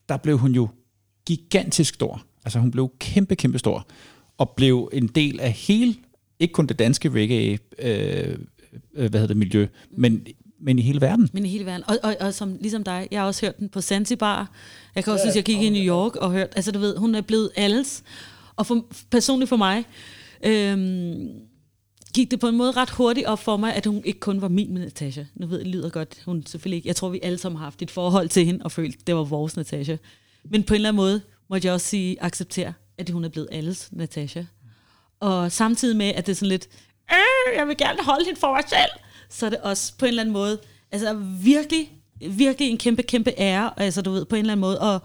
der 0.10 0.18
blev 0.18 0.38
hun 0.38 0.52
jo 0.52 0.68
gigantisk 1.26 1.94
stor. 1.94 2.26
Altså 2.46 2.60
hun 2.60 2.72
blev 2.72 2.92
kæmpe, 3.00 3.36
kæmpe 3.36 3.60
stor. 3.60 3.88
Og 4.38 4.50
blev 4.50 4.90
en 4.94 5.08
del 5.08 5.40
af 5.40 5.52
hele, 5.52 5.96
ikke 6.40 6.52
kun 6.52 6.68
det 6.68 6.80
danske 6.80 7.10
reggae, 7.10 7.60
øh, 7.80 8.38
øh, 8.94 9.10
hvad 9.10 9.20
hedder 9.20 9.28
det, 9.28 9.38
miljø, 9.38 9.68
men, 9.92 10.26
men 10.60 10.80
i 10.80 10.82
hele 10.82 11.02
verden. 11.02 11.30
Men 11.34 11.46
i 11.46 11.50
hele 11.50 11.66
verden. 11.66 11.84
Og, 11.88 11.98
og, 12.04 12.16
og 12.20 12.34
som, 12.34 12.58
ligesom 12.62 12.84
dig, 12.84 13.08
jeg 13.12 13.20
har 13.20 13.28
også 13.28 13.46
hørt 13.46 13.58
den 13.58 13.70
på 13.70 13.82
Zanzibar. 13.82 14.52
Jeg 14.96 15.04
kan 15.04 15.14
også 15.14 15.24
synes, 15.24 15.36
jeg 15.36 15.44
gik 15.44 15.62
i 15.62 15.70
New 15.70 15.84
York 15.84 16.16
og 16.16 16.32
hørte, 16.32 16.56
altså 16.56 16.72
du 16.72 16.80
ved, 16.80 16.98
hun 16.98 17.16
er 17.16 17.22
blevet 17.22 17.50
alles. 17.56 18.04
Og 18.56 18.66
for, 18.66 18.86
personligt 19.12 19.50
for 19.50 19.58
mig, 19.58 19.86
øhm, 20.44 21.30
gik 22.14 22.32
det 22.32 22.40
på 22.40 22.48
en 22.48 22.58
måde 22.58 22.72
ret 22.72 22.90
hurtigt 22.90 23.28
op 23.28 23.40
for 23.40 23.58
mig, 23.58 23.76
at 23.76 23.86
hun 23.86 24.02
ikke 24.06 24.20
kun 24.20 24.42
var 24.42 24.48
min 24.48 24.74
med 24.74 24.82
Natasha. 24.82 25.24
Nu 25.36 25.48
ved 25.48 25.58
jeg, 25.58 25.66
det 25.66 25.74
lyder 25.76 25.90
godt, 25.90 26.22
hun 26.26 26.46
selvfølgelig 26.46 26.78
ikke, 26.78 26.88
jeg 26.88 26.96
tror, 26.96 27.10
vi 27.10 27.20
alle 27.24 27.38
sammen 27.38 27.58
har 27.58 27.66
haft 27.66 27.82
et 27.82 27.92
forhold 27.92 28.30
til 28.30 28.46
hende, 28.46 28.64
og 28.64 28.72
følt, 28.72 29.08
det 29.08 29.16
var 29.16 29.24
vores 29.24 29.58
Natasha. 29.58 29.96
Men 30.44 30.64
på 30.64 30.74
en 30.74 30.76
eller 30.76 30.90
anden 30.90 30.98
måde, 30.98 31.22
måtte 31.50 31.66
jeg 31.66 31.74
også 31.74 31.88
sige, 31.88 32.24
acceptere, 32.24 32.74
at 32.98 33.10
hun 33.10 33.24
er 33.24 33.30
blevet 33.30 33.48
alles 33.52 33.90
Natasha. 33.92 34.44
Og 35.20 35.52
samtidig 35.52 35.98
med, 35.98 36.06
at 36.06 36.26
det 36.26 36.32
er 36.32 36.36
sådan 36.36 36.48
lidt, 36.48 36.68
øh, 37.12 37.58
jeg 37.58 37.68
vil 37.68 37.78
gerne 37.78 38.04
holde 38.04 38.26
hende 38.26 38.40
for 38.40 38.52
mig 38.52 38.64
selv, 38.68 38.92
så 39.30 39.46
er 39.46 39.50
det 39.50 39.60
også 39.60 39.94
på 39.98 40.06
en 40.06 40.10
eller 40.10 40.22
anden 40.22 40.34
måde, 40.34 40.60
altså 40.92 41.14
virkelig, 41.44 41.92
virkelig 42.30 42.70
en 42.70 42.78
kæmpe, 42.78 43.04
kæmpe 43.04 43.34
ære, 43.38 43.72
altså 43.78 44.02
du 44.02 44.12
ved, 44.12 44.26
på 44.26 44.36
en 44.36 44.40
eller 44.40 44.52
anden 44.52 44.62
måde, 44.62 44.80
og 44.80 45.02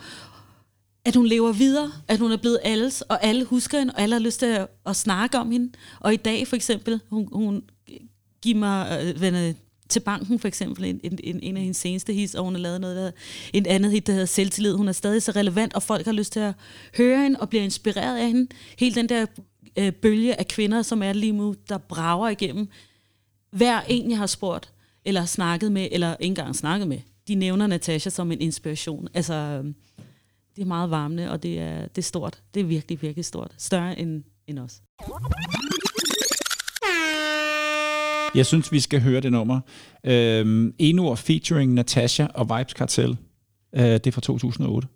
at 1.05 1.17
hun 1.17 1.27
lever 1.27 1.53
videre, 1.53 1.93
at 2.09 2.19
hun 2.19 2.33
er 2.33 2.37
blevet 2.37 2.59
alles, 2.65 3.03
og 3.03 3.25
alle 3.25 3.45
husker 3.45 3.79
hende, 3.79 3.93
og 3.97 4.03
alle 4.03 4.15
har 4.15 4.21
lyst 4.21 4.39
til 4.39 4.47
at, 4.47 4.69
at 4.87 4.97
snakke 4.97 5.39
om 5.39 5.51
hende. 5.51 5.73
Og 6.01 6.13
i 6.15 6.17
dag 6.17 6.49
for 6.49 6.57
eksempel, 6.57 7.01
hun, 7.11 7.29
hun 7.33 7.63
giver 8.43 8.59
mig 8.59 9.15
øh, 9.23 9.55
til 9.89 10.01
banken 10.01 10.39
for 10.39 10.49
eksempel, 10.49 10.85
en, 10.85 11.01
en, 11.05 11.19
en, 11.25 11.41
en 11.43 11.57
af 11.57 11.63
hendes 11.63 11.77
seneste 11.77 12.13
hits, 12.13 12.35
og 12.35 12.45
hun 12.45 12.55
har 12.55 12.61
lavet 12.61 12.81
noget, 12.81 12.97
der, 12.97 13.11
en 13.53 13.67
andet 13.67 13.93
hit, 13.93 14.07
der 14.07 14.13
hedder 14.13 14.27
Selvtillid. 14.27 14.75
Hun 14.75 14.89
er 14.89 14.93
stadig 14.93 15.23
så 15.23 15.33
relevant, 15.33 15.75
og 15.75 15.83
folk 15.83 16.05
har 16.05 16.13
lyst 16.13 16.33
til 16.33 16.41
at 16.41 16.55
høre 16.97 17.23
hende 17.23 17.41
og 17.41 17.49
bliver 17.49 17.65
inspireret 17.65 18.19
af 18.19 18.27
hende. 18.27 18.47
Hele 18.79 18.95
den 18.95 19.09
der 19.09 19.27
øh, 19.79 19.93
bølge 19.93 20.39
af 20.39 20.49
kvinder, 20.49 20.83
som 20.83 21.03
er 21.03 21.13
lige 21.13 21.33
nu, 21.33 21.55
der 21.69 21.79
brager 21.79 22.29
igennem. 22.29 22.69
Hver 23.53 23.81
en, 23.89 24.11
jeg 24.11 24.19
har 24.19 24.27
spurgt, 24.27 24.73
eller 25.05 25.25
snakket 25.25 25.73
med, 25.73 25.89
eller 25.93 26.11
ikke 26.11 26.25
engang 26.25 26.57
snakket 26.57 26.89
med, 26.89 26.99
de 27.29 27.35
nævner 27.35 27.67
Natasha 27.67 28.11
som 28.11 28.33
en 28.33 28.41
inspiration. 28.41 29.09
Altså, 29.15 29.35
øhm, 29.35 29.75
det 30.57 30.63
er 30.63 30.67
meget 30.67 30.91
varmende, 30.91 31.31
og 31.31 31.43
det 31.43 31.59
er, 31.59 31.81
det 31.81 31.99
er 31.99 32.03
stort. 32.03 32.43
Det 32.55 32.61
er 32.61 32.65
virkelig, 32.65 33.03
virkelig 33.03 33.25
stort. 33.25 33.51
Større 33.59 33.99
end, 33.99 34.23
end 34.47 34.59
os. 34.59 34.83
Jeg 38.35 38.47
synes, 38.47 38.73
vi 38.73 38.81
skal 38.81 39.01
høre 39.01 39.21
det 39.21 39.33
nummer. 39.33 39.61
Øhm, 40.05 40.75
Enor 40.79 41.15
featuring 41.15 41.75
Natasha 41.75 42.27
og 42.35 42.59
Vibes 42.59 42.73
Cartel. 42.73 43.17
Øh, 43.77 43.83
det 43.83 44.07
er 44.07 44.13
fra 44.13 44.21
2008. 44.21 44.89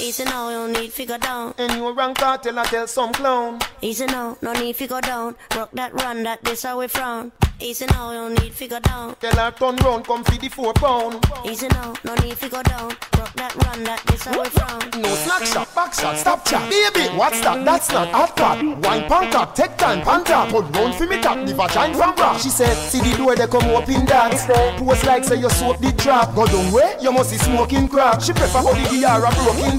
Easy 0.00 0.24
now, 0.24 0.48
you 0.48 0.56
don't 0.56 0.72
need 0.72 0.92
figure 0.92 1.18
down. 1.18 1.54
And 1.58 1.72
you 1.72 1.92
rank 1.92 2.18
cartel 2.18 2.58
I 2.58 2.64
tell 2.64 2.86
some 2.86 3.12
clown. 3.12 3.60
Easy 3.80 4.06
now, 4.06 4.36
no 4.42 4.52
need 4.52 4.74
figure 4.74 5.00
down. 5.00 5.36
Rock 5.54 5.70
that 5.72 5.92
run, 5.94 6.22
that 6.24 6.42
this 6.42 6.62
how 6.62 6.80
we 6.80 6.88
frown. 6.88 7.30
Easy 7.60 7.86
now, 7.86 8.10
you 8.10 8.18
don't 8.18 8.42
need 8.42 8.52
figure 8.52 8.80
down. 8.80 9.14
Tell 9.20 9.36
her 9.36 9.50
turn 9.52 9.76
round, 9.76 10.04
come 10.06 10.24
feed 10.24 10.40
the 10.40 10.48
four 10.48 10.72
pound. 10.72 11.24
Easy 11.44 11.68
now, 11.68 11.94
no 12.04 12.14
need 12.16 12.36
figure 12.36 12.62
down. 12.64 12.90
Rock 13.16 13.32
that 13.34 13.54
run, 13.64 13.84
that 13.84 14.02
this 14.06 14.24
how 14.24 14.42
we 14.42 14.48
frown. 14.48 15.02
No 15.02 15.08
snack 15.14 15.46
shot, 15.46 15.74
back 15.74 15.94
shot, 15.94 16.16
stop 16.16 16.44
chat. 16.44 16.68
Baby, 16.68 17.06
what's 17.16 17.40
that? 17.42 17.64
That's 17.64 17.90
not 17.92 18.08
hot 18.08 18.36
pot. 18.36 18.58
Wine 18.62 19.08
pan 19.08 19.30
top, 19.30 19.54
take 19.54 19.76
time, 19.76 20.02
pan 20.02 20.24
top. 20.24 20.48
Put 20.48 20.74
round 20.76 20.94
for 20.96 21.06
me 21.06 21.20
top, 21.20 21.46
the 21.46 21.54
vagina 21.54 21.94
from 21.94 22.16
rock. 22.16 22.40
She 22.40 22.48
said, 22.48 22.74
see 22.74 23.00
the 23.00 23.16
door, 23.16 23.36
they 23.36 23.46
come 23.46 23.64
open 23.70 24.06
that. 24.06 24.32
Pose 24.78 25.04
like 25.04 25.24
say 25.24 25.36
your 25.36 25.50
soap 25.50 25.78
the 25.78 25.92
trap. 25.92 26.34
Go 26.34 26.46
down 26.46 26.72
way, 26.72 26.96
you 27.00 27.12
must 27.12 27.30
be 27.30 27.38
smoking 27.38 27.86
crack. 27.86 28.20
She 28.20 28.32
prefer 28.32 28.58
how 28.58 28.72
the 28.72 28.88
Diara 28.90 29.30
broken 29.44 29.78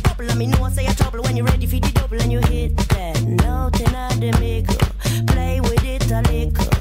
me 0.41 0.47
know 0.47 0.63
I 0.63 0.71
say 0.71 0.85
you 0.87 0.93
trouble 0.93 1.21
when 1.21 1.37
you're 1.37 1.45
ready 1.45 1.67
for 1.67 1.75
the 1.75 1.91
double 1.93 2.19
and 2.19 2.31
you 2.31 2.39
hit 2.39 2.75
that 2.75 3.21
note 3.21 3.79
in 3.79 3.93
the 4.19 4.31
middle. 4.39 4.81
Play 5.27 5.61
with 5.61 5.83
it 5.85 6.09
a 6.09 6.21
little. 6.31 6.73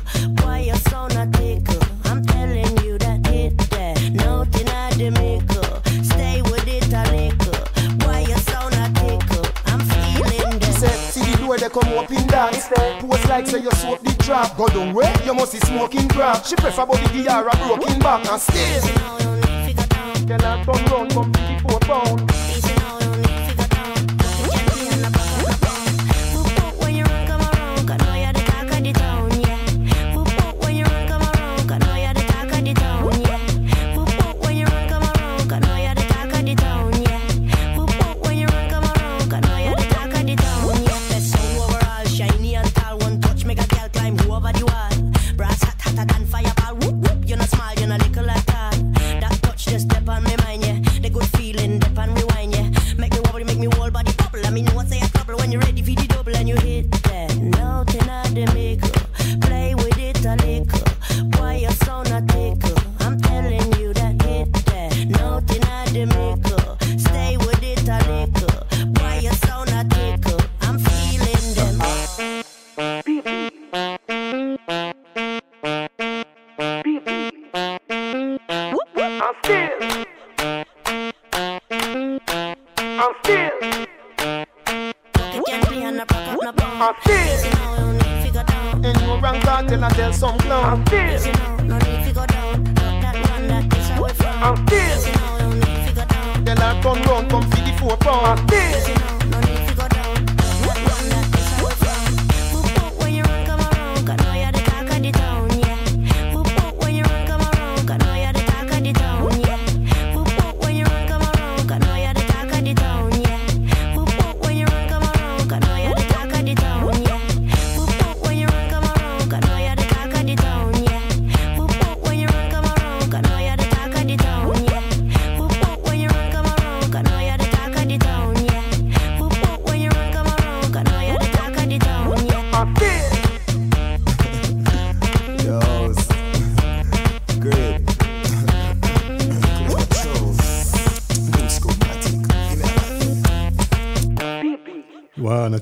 Why 0.43 0.61
you 0.61 0.77
so 0.89 1.07
not 1.09 1.33
tickle? 1.35 1.83
I'm 2.05 2.25
telling 2.25 2.73
you 2.85 2.97
that 2.99 3.27
hit 3.27 3.59
that 3.59 3.97
note 4.13 4.55
in 4.57 4.67
the 4.97 5.11
middle. 5.21 6.05
Stay 6.05 6.41
with 6.41 6.67
it 6.67 6.89
a 6.89 7.05
little. 7.13 7.61
Why 8.07 8.21
you 8.21 8.39
so 8.49 8.61
not 8.77 8.95
tickle? 8.97 9.45
I'm 9.67 9.81
feeling 9.93 10.53
She 10.53 10.73
that. 10.73 10.81
said, 10.81 10.99
see 11.13 11.35
the 11.37 11.47
way 11.47 11.59
they 11.59 11.69
come 11.69 11.93
up 11.99 12.11
in 12.11 12.27
dance. 12.29 12.69
Pose 13.01 13.27
like 13.29 13.47
say 13.47 13.61
you 13.61 13.71
soak 13.73 14.01
the 14.03 14.15
drop. 14.25 14.57
Go 14.57 14.69
down 14.69 14.95
way, 14.95 15.13
you 15.27 15.35
must 15.35 15.53
be 15.53 15.61
smoking 15.61 16.09
crack. 16.09 16.47
She 16.47 16.57
prefer 16.57 16.87
body 16.87 17.07
gear 17.13 17.47
a 17.47 17.57
broken 17.59 17.99
back 17.99 18.27
and 18.27 18.41
still. 18.41 18.87
You. 18.89 19.21
Tell 20.31 20.41
her 20.41 20.65
turn 20.65 20.85
round, 20.87 21.11
come 21.13 21.33
54 21.35 21.81
pound. 21.81 22.70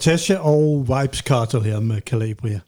Natasha 0.09 0.37
og 0.37 0.89
Vibes 0.89 1.19
Cartel 1.19 1.63
her 1.63 1.81
med 1.81 2.01
Calabria. 2.01 2.61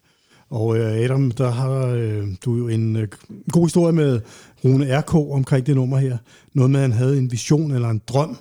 Og 0.50 0.78
øh, 0.78 0.92
Adam, 0.92 1.30
der 1.30 1.50
har 1.50 1.86
øh, 1.86 2.28
du 2.44 2.56
jo 2.56 2.68
en 2.68 2.96
øh, 2.96 3.08
god 3.52 3.66
historie 3.66 3.92
med 3.92 4.20
Rune 4.64 4.98
R.K. 4.98 5.14
omkring 5.14 5.66
det 5.66 5.74
nummer 5.74 5.98
her. 5.98 6.18
Noget 6.52 6.70
med, 6.70 6.80
at 6.80 6.82
han 6.82 6.92
havde 6.92 7.18
en 7.18 7.32
vision 7.32 7.72
eller 7.72 7.88
en 7.88 8.02
drøm. 8.08 8.36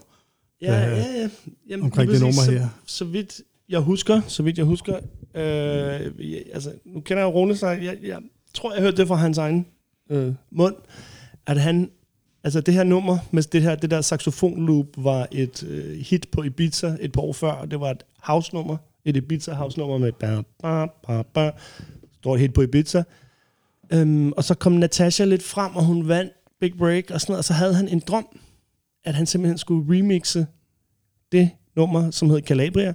Ja, 0.61 0.91
øh, 0.91 0.97
ja, 0.97 1.21
ja. 1.21 1.29
Jamen, 1.69 1.83
omkring 1.83 2.11
det 2.11 2.21
nummer 2.21 2.51
her. 2.51 2.67
Så, 2.85 2.97
så 2.97 3.05
vidt 3.05 3.41
jeg 3.69 3.79
husker, 3.79 4.21
så 4.27 4.43
vidt 4.43 4.57
jeg 4.57 4.65
husker, 4.65 4.95
øh, 5.35 6.31
jeg, 6.31 6.43
altså, 6.53 6.71
nu 6.85 7.01
kender 7.01 7.23
jeg 7.23 7.33
Rune 7.33 7.55
sig, 7.55 7.79
jeg, 7.83 7.97
jeg 8.03 8.19
tror, 8.53 8.73
jeg 8.73 8.81
hørte 8.81 8.97
det 8.97 9.07
fra 9.07 9.15
hans 9.15 9.37
egen 9.37 9.65
øh, 10.11 10.33
mund, 10.51 10.75
at 11.45 11.59
han, 11.59 11.91
altså 12.43 12.61
det 12.61 12.73
her 12.73 12.83
nummer 12.83 13.17
med 13.31 13.43
det 13.43 13.61
her, 13.61 13.75
det 13.75 13.91
der 13.91 14.01
saxofonloop 14.01 14.87
var 14.97 15.27
et 15.31 15.63
øh, 15.63 15.99
hit 15.99 16.27
på 16.31 16.43
Ibiza 16.43 16.95
et 16.99 17.11
par 17.11 17.21
år 17.21 17.33
før, 17.33 17.51
og 17.51 17.71
det 17.71 17.79
var 17.79 17.91
et 17.91 18.03
house-nummer, 18.23 18.77
et 19.05 19.17
Ibiza 19.17 19.53
house-nummer 19.53 19.97
med 19.97 20.11
ba, 20.11 20.41
ba, 20.63 20.85
ba, 20.85 21.21
ba, 21.21 21.51
Står 22.17 22.37
helt 22.37 22.53
på 22.53 22.61
Ibiza. 22.61 23.03
Øhm, 23.93 24.31
og 24.31 24.43
så 24.43 24.55
kom 24.55 24.71
Natasha 24.71 25.25
lidt 25.25 25.43
frem, 25.43 25.75
og 25.75 25.85
hun 25.85 26.07
vandt 26.07 26.33
Big 26.59 26.77
Break 26.77 27.11
og 27.11 27.21
sådan 27.21 27.31
noget, 27.31 27.37
og 27.37 27.45
så 27.45 27.53
havde 27.53 27.73
han 27.73 27.87
en 27.87 27.99
drøm, 27.99 28.39
at 29.03 29.15
han 29.15 29.25
simpelthen 29.25 29.57
skulle 29.57 29.97
remixe 29.97 30.47
det 31.31 31.49
nummer, 31.75 32.11
som 32.11 32.29
hed 32.29 32.41
Calabria, 32.41 32.93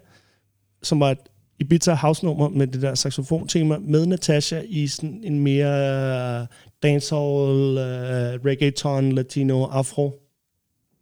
som 0.83 1.01
var 1.01 1.11
et 1.11 1.19
Ibiza 1.59 1.95
house-nummer 1.95 2.49
med 2.49 2.67
det 2.67 2.83
der 2.83 2.95
saxofon-tema, 2.95 3.79
med 3.79 4.07
Natasha 4.07 4.63
i 4.67 4.87
sådan 4.87 5.21
en 5.25 5.41
mere 5.41 6.41
øh, 6.41 6.47
dancehall, 6.83 7.71
uh, 7.71 8.45
reggaeton, 8.47 9.13
latino, 9.13 9.65
afro 9.65 10.21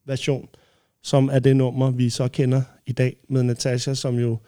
version, 0.06 0.48
som 1.02 1.28
er 1.32 1.38
det 1.38 1.56
nummer, 1.56 1.90
vi 1.90 2.10
så 2.10 2.28
kender 2.28 2.62
i 2.86 2.92
dag 2.92 3.16
med 3.28 3.42
Natasha, 3.42 3.94
som 3.94 4.18
jo 4.18 4.38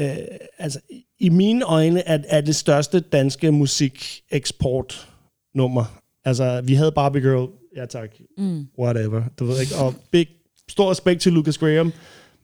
øh, 0.00 0.16
altså, 0.58 0.80
i 1.18 1.28
mine 1.28 1.64
øjne 1.64 2.08
er, 2.08 2.18
er 2.28 2.40
det 2.40 2.56
største 2.56 3.00
danske 3.00 3.52
musikeksport 3.52 5.08
nummer. 5.54 6.00
Altså, 6.24 6.60
vi 6.64 6.74
havde 6.74 6.92
Barbie 6.92 7.22
Girl, 7.22 7.48
ja 7.76 7.86
tak, 7.86 8.10
mm. 8.38 8.66
whatever, 8.78 9.22
du 9.38 9.44
ved 9.44 9.60
ikke, 9.60 9.76
og 9.76 9.94
big, 10.10 10.28
stor 10.68 10.90
respekt 10.90 11.20
til 11.20 11.32
Lucas 11.32 11.58
Graham, 11.58 11.92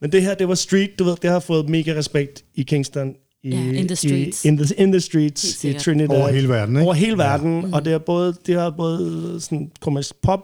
men 0.01 0.13
det 0.13 0.23
her, 0.23 0.35
det 0.35 0.49
var 0.49 0.55
street, 0.55 0.91
du 0.99 1.05
ved, 1.05 1.17
det 1.23 1.31
har 1.31 1.41
fået 1.41 1.69
mega 1.69 1.95
respekt 1.95 2.45
i 2.55 2.63
Kingston, 2.63 3.15
i, 3.43 3.51
Ja, 3.51 3.57
in 3.57 3.87
the 3.89 3.97
streets. 3.97 4.45
I, 4.45 4.49
in, 4.49 4.57
the, 4.59 4.75
in 4.77 4.93
the 4.93 5.01
streets, 5.01 5.65
i. 5.65 5.73
Trinidad. 5.73 6.17
Over 6.17 6.29
hele 6.29 6.49
verden, 6.49 6.77
ikke? 6.77 6.85
Over 6.85 6.95
hele 6.95 7.19
verden, 7.19 7.61
ja. 7.61 7.77
og 7.77 7.85
det 7.85 7.93
er 7.93 7.99
både, 7.99 8.35
det 8.47 8.55
har 8.55 8.71
både 8.71 9.37
sådan 9.41 9.71
pop, 10.23 10.41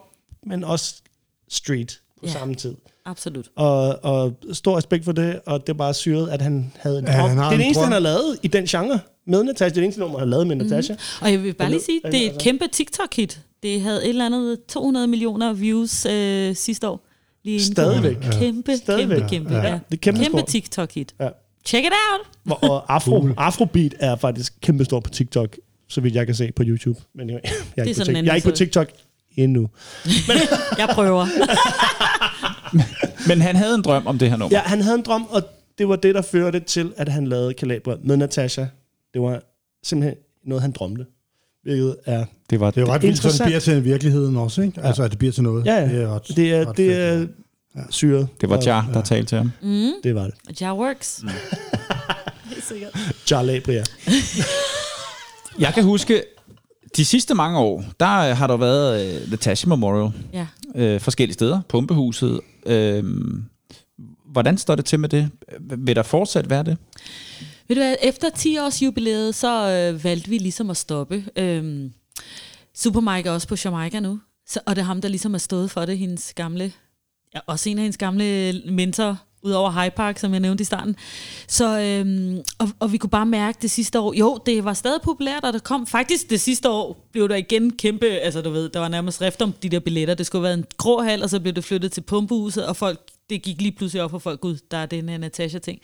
men 0.47 0.65
også 0.65 1.03
street 1.49 2.01
på 2.21 2.27
Ja. 2.27 2.33
samme 2.33 2.55
tid. 2.55 2.75
Absolut. 3.11 3.47
Og, 3.57 4.05
og 4.05 4.33
stor 4.53 4.77
respekt 4.77 5.05
for 5.05 5.13
det, 5.13 5.41
og 5.47 5.61
det 5.61 5.69
er 5.69 5.77
bare 5.77 5.95
syret, 5.95 6.29
at 6.31 6.43
han 6.43 6.73
havde 6.79 6.99
en 6.99 7.05
Ja, 7.05 7.11
han 7.13 7.37
det 7.37 7.45
er 7.45 7.51
det 7.51 7.65
eneste, 7.65 7.83
han 7.83 7.93
har 7.93 7.99
lavet 7.99 8.39
i 8.43 8.49
den 8.49 8.67
genre 8.67 9.01
med 9.27 9.43
Natasha. 9.45 9.65
Det 9.65 9.71
er 9.71 9.75
det 9.75 9.83
eneste 9.85 10.01
nummer, 10.01 10.19
han 10.19 10.29
har 10.29 10.31
lavet 10.31 10.47
med 10.47 10.57
Natasha. 10.57 10.95
Og 11.21 11.33
jeg 11.33 11.43
vil 11.43 11.55
bare 11.55 11.71
lige 11.71 11.83
sige, 11.83 12.01
det 12.05 12.27
er 12.27 12.31
et 12.33 12.39
kæmpe 12.41 12.65
TikTok-hit. 12.73 13.39
Det 13.63 13.81
havde 13.81 14.03
et 14.05 14.09
eller 14.09 14.27
andet 14.27 14.59
200 14.69 15.07
millioner 15.07 15.53
views 15.53 16.07
øh, 16.07 16.55
sidste 16.57 16.89
år. 16.89 17.05
Lige 17.45 17.55
inden 17.55 17.75
for- 17.77 17.83
Stadigvæk. 17.83 18.17
Kæmpe, 18.33 18.77
Stadigvæk. 18.77 19.17
kæmpe, 19.19 19.29
kæmpe. 19.31 19.55
Ja. 19.55 19.63
Ja. 19.69 19.73
Det 19.91 19.97
er 19.97 19.97
kæmpe 20.01 20.21
kæmpe. 20.25 20.43
TikTok-hit. 20.49 21.15
Ja. 21.21 21.29
Check 21.67 21.87
it 21.87 21.93
out! 22.13 22.59
Og 22.63 22.95
afro, 22.95 23.29
afrobeat 23.37 23.95
er 23.99 24.17
faktisk 24.17 24.53
kæmpe 24.63 24.85
stor 24.85 25.01
på 25.01 25.11
TikTok, 25.11 25.57
så 25.89 26.01
vidt 26.01 26.15
jeg 26.15 26.27
kan 26.27 26.35
se 26.35 26.53
på 26.57 26.63
YouTube. 26.67 27.01
Men 27.15 27.31
jeg, 27.31 27.41
jeg, 27.45 27.53
er, 27.77 27.85
ikke 27.87 27.99
på, 28.01 28.05
sådan 28.05 28.15
Tik- 28.15 28.19
en 28.19 28.25
jeg 28.25 28.31
er 28.31 28.35
ikke 28.37 28.49
på 28.49 28.55
TikTok 28.57 28.89
endnu. 29.37 29.69
Jeg 30.79 30.89
prøver. 30.93 31.27
Men 33.29 33.41
han 33.41 33.57
havde 33.57 33.75
en 33.75 33.83
drøm 33.83 34.07
om 34.07 34.19
det 34.19 34.31
her 34.31 34.37
nummer. 34.37 34.57
Ja, 34.59 34.63
han 34.63 34.81
havde 34.81 34.95
en 34.99 35.03
drøm, 35.05 35.25
og 35.31 35.43
det 35.79 35.89
var 35.89 35.97
det, 35.97 36.15
der 36.15 36.23
førte 36.23 36.61
til, 36.61 36.93
at 36.97 37.09
han 37.09 37.27
lavede 37.27 37.55
Calabria 37.59 37.97
med 38.05 38.17
Natasha. 38.17 38.65
Det 39.15 39.23
var 39.23 39.41
simpelthen 39.85 40.19
noget, 40.47 40.63
han 40.63 40.73
drømte. 40.73 41.07
Hvilket 41.63 41.97
er... 42.07 42.25
Det 42.51 42.61
var 42.61 42.71
Det 42.71 42.81
er 42.81 42.87
jo 42.87 42.93
ret 42.93 43.03
vildt, 43.03 43.19
så 43.19 43.29
det 43.29 43.43
bliver 43.45 43.61
til 43.61 43.85
virkeligheden 43.85 44.37
også, 44.37 44.63
ikke? 44.63 44.81
Altså, 44.83 45.03
at 45.03 45.11
det 45.11 45.19
bliver 45.19 45.33
til 45.33 45.43
noget. 45.43 45.67
Ja, 45.67 45.89
Det 45.89 46.03
er 46.03 46.15
ret, 46.15 46.29
det 46.37 46.55
er, 46.55 46.67
ret 46.69 46.77
det 46.77 46.91
fedt, 46.97 47.31
er 47.75 47.83
syret. 47.91 48.29
Det 48.41 48.49
var 48.51 48.63
Jar, 48.67 48.91
der 48.95 49.03
talte 49.03 49.29
til 49.29 49.39
ham. 49.39 49.53
Det 50.05 50.15
var 50.15 50.25
det. 50.25 50.61
Ja 50.61 50.75
works. 50.77 51.21
Sikkert. 52.69 52.93
Calabria. 53.29 53.85
Jeg 55.59 55.75
kan 55.75 55.85
huske, 55.85 56.23
de 56.97 57.05
sidste 57.05 57.35
mange 57.35 57.59
år, 57.59 57.85
der 58.01 58.19
øh, 58.31 58.37
har 58.37 58.47
der 58.47 58.57
været 58.57 59.23
uh, 59.25 59.31
Natasha 59.31 59.69
Memorial 59.69 60.13
Ja 60.33 60.47
øh, 60.79 61.01
forskellige 61.01 61.35
steder. 61.35 61.61
Pumpehuset. 61.69 62.41
Øh, 62.67 63.05
hvordan 64.25 64.59
står 64.59 64.75
det 64.75 64.85
til 64.85 65.01
med 65.01 65.09
det? 65.09 65.31
Vil 65.61 65.97
der 65.97 66.03
fortsat 66.03 66.51
være 66.51 66.63
det? 66.63 66.79
Ved 67.69 67.77
du 67.77 67.83
hvad, 67.83 67.97
efter 68.03 68.31
10 68.31 68.59
års 68.59 68.83
jubilæet, 68.83 69.35
så 69.35 69.71
øh, 69.71 70.05
valgte 70.05 70.31
vi 70.31 70.39
ligesom 70.39 70.71
at 70.71 70.77
stoppe. 70.77 71.25
Øhm, 71.37 71.93
Super 72.75 73.01
Mike 73.01 73.29
er 73.29 73.33
også 73.33 73.49
på 73.49 73.57
Jamaica 73.65 74.01
nu, 74.01 74.21
så, 74.47 74.61
og 74.67 74.77
det 74.77 74.83
er 74.83 74.87
ham, 74.87 75.01
der 75.01 75.09
ligesom 75.09 75.33
har 75.33 75.39
stået 75.39 75.71
for 75.71 75.85
det, 75.85 75.99
hendes 75.99 76.35
gamle, 76.35 76.73
ja, 77.35 77.41
også 77.47 77.71
en 77.71 77.79
af 77.79 77.83
hendes 77.83 77.99
gamle 77.99 78.53
mentor, 78.71 79.19
udover 79.43 79.71
High 79.71 79.91
Park, 79.91 80.19
som 80.19 80.33
jeg 80.33 80.41
nævnte 80.41 80.63
i 80.63 80.65
starten. 80.65 80.97
Så, 81.49 81.81
øhm, 81.81 82.43
og, 82.59 82.69
og 82.81 82.93
vi 82.93 82.99
kunne 82.99 83.11
bare 83.11 83.27
mærke 83.27 83.59
det 83.63 83.71
sidste 83.71 84.01
år, 84.01 84.15
jo, 84.15 84.39
det 84.47 84.65
var 84.65 84.73
stadig 84.73 85.03
populært, 85.03 85.45
og 85.45 85.53
der 85.53 85.59
kom 85.59 85.87
faktisk 85.87 86.31
det 86.31 86.41
sidste 86.41 86.71
år, 86.71 87.09
blev 87.13 87.29
der 87.29 87.37
igen 87.37 87.77
kæmpe, 87.77 88.07
altså 88.07 88.43
du 88.43 88.51
ved, 88.51 88.69
der 88.69 88.81
var 88.81 88.89
nærmest 88.89 89.21
rift 89.21 89.43
om 89.43 89.53
de 89.53 89.69
der 89.69 89.81
billetter. 89.81 90.15
Det 90.15 90.27
skulle 90.27 90.41
have 90.41 90.49
været 90.49 90.59
en 90.59 90.65
grå 90.77 91.03
hal, 91.03 91.23
og 91.23 91.31
så 91.31 91.41
blev 91.41 91.53
det 91.53 91.65
flyttet 91.65 91.93
til 91.93 92.01
pumpehuset, 92.01 92.67
og 92.67 92.77
folk, 92.77 93.01
det 93.31 93.43
gik 93.43 93.61
lige 93.61 93.73
pludselig 93.73 94.03
op 94.03 94.11
for 94.11 94.19
folk, 94.19 94.41
gud, 94.41 94.59
der 94.71 94.77
er 94.77 94.87
den 94.87 95.09
her 95.09 95.19
Natasha-ting. 95.19 95.81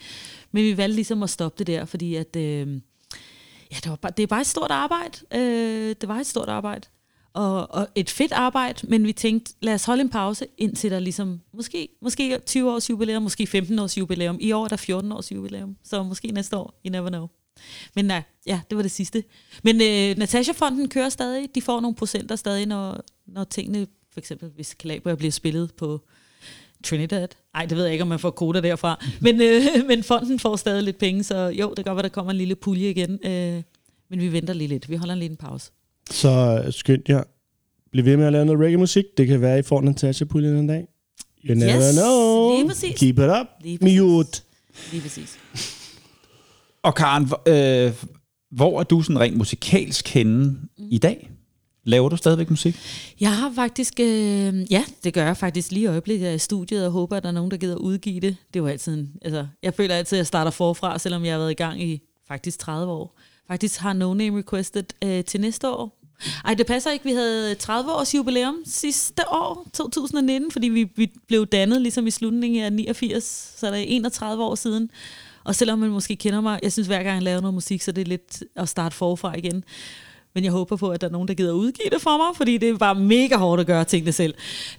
Men 0.53 0.65
vi 0.65 0.77
valgte 0.77 0.95
ligesom 0.95 1.23
at 1.23 1.31
stoppe 1.31 1.59
det 1.59 1.67
der, 1.67 1.85
fordi 1.85 2.15
at, 2.15 2.37
øh, 2.37 2.69
ja, 3.73 3.77
det, 3.77 3.91
var 3.91 3.97
bare, 3.97 4.13
det 4.17 4.23
er 4.23 4.27
bare 4.27 4.41
et 4.41 4.47
stort 4.47 4.71
arbejde. 4.71 5.19
Øh, 5.35 5.95
det 6.01 6.09
var 6.09 6.17
et 6.17 6.27
stort 6.27 6.49
arbejde. 6.49 6.87
Og, 7.35 7.75
og 7.75 7.89
et 7.95 8.11
fedt 8.11 8.33
arbejde, 8.33 8.87
men 8.87 9.07
vi 9.07 9.13
tænkte, 9.13 9.55
lad 9.63 9.75
os 9.75 9.85
holde 9.85 10.01
en 10.01 10.09
pause, 10.09 10.47
indtil 10.59 10.91
der 10.91 10.99
ligesom, 10.99 11.41
måske, 11.53 11.89
måske 12.03 12.39
20 12.47 12.73
års 12.73 12.91
jubilæum, 12.91 13.23
måske 13.23 13.47
15 13.47 13.79
års 13.79 13.99
jubilæum. 13.99 14.39
I 14.41 14.53
år 14.53 14.65
er 14.65 14.69
der 14.69 14.77
14 14.77 15.13
års 15.13 15.33
jubilæum, 15.33 15.77
så 15.85 16.03
måske 16.03 16.29
næste 16.29 16.57
år, 16.57 16.81
you 16.87 16.93
never 16.93 17.09
know. 17.09 17.29
Men 17.95 18.05
nej, 18.05 18.23
ja, 18.47 18.61
det 18.71 18.77
var 18.77 18.83
det 18.83 18.91
sidste. 18.91 19.25
Men 19.63 19.77
øh, 19.77 20.19
Natasha-fonden 20.19 20.89
kører 20.89 21.09
stadig. 21.09 21.55
De 21.55 21.63
får 21.63 21.81
nogle 21.81 21.95
procenter 21.95 22.37
stadig, 22.37 22.67
når, 22.67 23.05
når 23.27 23.45
tingene, 23.45 23.87
for 24.13 24.21
eksempel 24.21 24.51
hvis 24.55 24.69
Calabria 24.69 25.15
bliver 25.15 25.33
spillet 25.33 25.75
på 25.75 26.01
Trinidad. 26.85 27.29
Nej, 27.55 27.67
det 27.67 27.77
ved 27.77 27.85
jeg 27.85 27.93
ikke, 27.93 28.03
om 28.03 28.09
man 28.09 28.19
får 28.19 28.31
koder 28.31 28.61
derfra. 28.61 29.05
Men, 29.21 29.41
øh, 29.41 29.63
men 29.89 30.03
fonden 30.03 30.39
får 30.39 30.57
stadig 30.57 30.83
lidt 30.83 30.99
penge, 30.99 31.25
så 31.25 31.37
jo, 31.37 31.69
det 31.69 31.77
kan 31.77 31.85
godt 31.85 31.97
være, 31.97 32.03
der 32.03 32.09
kommer 32.09 32.33
en 32.33 32.39
lille 32.39 32.55
pulje 32.55 32.91
igen. 32.91 33.19
Øh, 33.25 33.63
men 34.09 34.21
vi 34.21 34.33
venter 34.33 34.55
lige 34.55 34.69
lidt. 34.69 34.91
Vi 34.91 34.97
holder 34.97 35.15
lige 35.15 35.31
en 35.31 35.37
pause. 35.37 35.71
Så 36.11 36.63
øh, 36.67 36.73
skynd 36.73 37.03
jer. 37.09 37.23
Bliv 37.93 38.05
ved 38.05 38.17
med 38.17 38.27
at 38.27 38.33
lave 38.33 38.45
noget 38.45 38.61
reggae-musik. 38.61 39.05
Det 39.17 39.27
kan 39.27 39.41
være, 39.41 39.59
I 39.59 39.63
får 39.63 39.81
Natasha-puljen 39.81 40.57
en 40.57 40.67
dag. 40.67 40.87
You 41.45 41.55
never 41.55 41.77
Yes, 41.89 41.95
know. 41.97 42.57
lige 42.57 42.69
præcis. 42.69 42.99
Keep 42.99 43.19
it 43.19 43.25
up. 43.41 43.47
Lige 43.63 43.79
præcis. 43.79 44.01
Mute. 44.01 44.43
Lige 44.93 45.03
præcis. 45.03 45.39
Og 46.83 46.95
Karen, 46.95 47.25
hvor- 47.27 47.43
øh, 47.87 47.93
hvor 48.51 48.81
er 48.81 48.85
du 48.85 49.03
sådan 49.03 49.21
rent 49.21 49.37
musikalsk 49.37 50.09
henne 50.09 50.57
i 50.79 50.99
dag? 50.99 51.31
Laver 51.85 52.09
du 52.09 52.17
stadigvæk 52.17 52.51
musik? 52.51 52.77
Jeg 53.21 53.37
har 53.37 53.53
faktisk, 53.55 53.95
øh, 54.01 54.73
ja, 54.73 54.85
det 55.05 55.15
gør 55.15 55.25
jeg 55.25 55.37
faktisk 55.37 55.71
lige 55.71 55.83
i 55.83 55.87
øjeblikket 55.87 56.27
jeg 56.27 56.35
i 56.35 56.39
studiet, 56.39 56.87
og 56.87 56.93
håber, 56.93 57.17
at 57.17 57.23
der 57.23 57.29
er 57.29 57.33
nogen, 57.33 57.51
der 57.51 57.57
gider 57.57 57.77
udgive 57.77 58.21
det. 58.21 58.37
Det 58.55 58.61
er 58.61 58.63
jo 58.63 58.67
altid, 58.67 58.95
en, 58.95 59.13
altså, 59.23 59.47
jeg 59.63 59.75
føler 59.75 59.95
altid, 59.95 60.17
at 60.17 60.19
jeg 60.19 60.27
starter 60.27 60.51
forfra, 60.51 60.99
selvom 60.99 61.25
jeg 61.25 61.33
har 61.33 61.39
været 61.39 61.51
i 61.51 61.55
gang 61.55 61.83
i 61.83 62.01
faktisk 62.29 62.59
30 62.59 62.93
år. 62.93 63.19
Faktisk 63.49 63.81
har 63.81 63.93
No 63.93 64.15
Name 64.15 64.39
requested 64.39 64.85
øh, 65.05 65.25
til 65.25 65.41
næste 65.41 65.69
år. 65.69 66.01
Ej, 66.45 66.55
det 66.55 66.67
passer 66.67 66.91
ikke. 66.91 67.05
Vi 67.05 67.13
havde 67.13 67.55
30 67.55 67.93
års 67.93 68.15
jubilæum 68.15 68.57
sidste 68.67 69.23
år, 69.31 69.67
2019, 69.73 70.51
fordi 70.51 70.69
vi, 70.69 70.91
vi 70.97 71.13
blev 71.27 71.47
dannet 71.47 71.83
ligesom 71.83 72.07
i 72.07 72.11
slutningen 72.11 72.65
af 72.65 72.73
89, 72.73 73.55
så 73.57 73.67
er 73.67 73.75
31 73.75 74.45
år 74.45 74.55
siden. 74.55 74.91
Og 75.45 75.55
selvom 75.55 75.79
man 75.79 75.91
måske 75.91 76.17
kender 76.17 76.41
mig, 76.41 76.61
jeg 76.63 76.73
synes 76.73 76.89
hver 76.89 77.03
gang 77.03 77.15
jeg 77.15 77.23
laver 77.23 77.41
noget 77.41 77.55
musik, 77.55 77.83
så 77.83 77.93
det 77.93 78.03
er 78.03 78.07
lidt 78.07 78.43
at 78.57 78.69
starte 78.69 78.97
forfra 78.97 79.37
igen. 79.37 79.65
Men 80.35 80.45
jeg 80.45 80.53
håber 80.53 80.77
på, 80.77 80.91
at 80.91 81.01
der 81.01 81.07
er 81.07 81.11
nogen, 81.11 81.29
der 81.29 81.35
gider 81.35 81.53
udgive 81.53 81.91
det 81.91 82.03
for 82.03 82.17
mig, 82.17 82.37
fordi 82.37 82.59
det 82.59 82.69
er 82.69 82.77
bare 82.77 82.95
mega 82.95 83.37
hårdt 83.37 83.61
at 83.61 83.67
gøre 83.67 83.85
tingene 83.85 84.13
selv. 84.13 84.35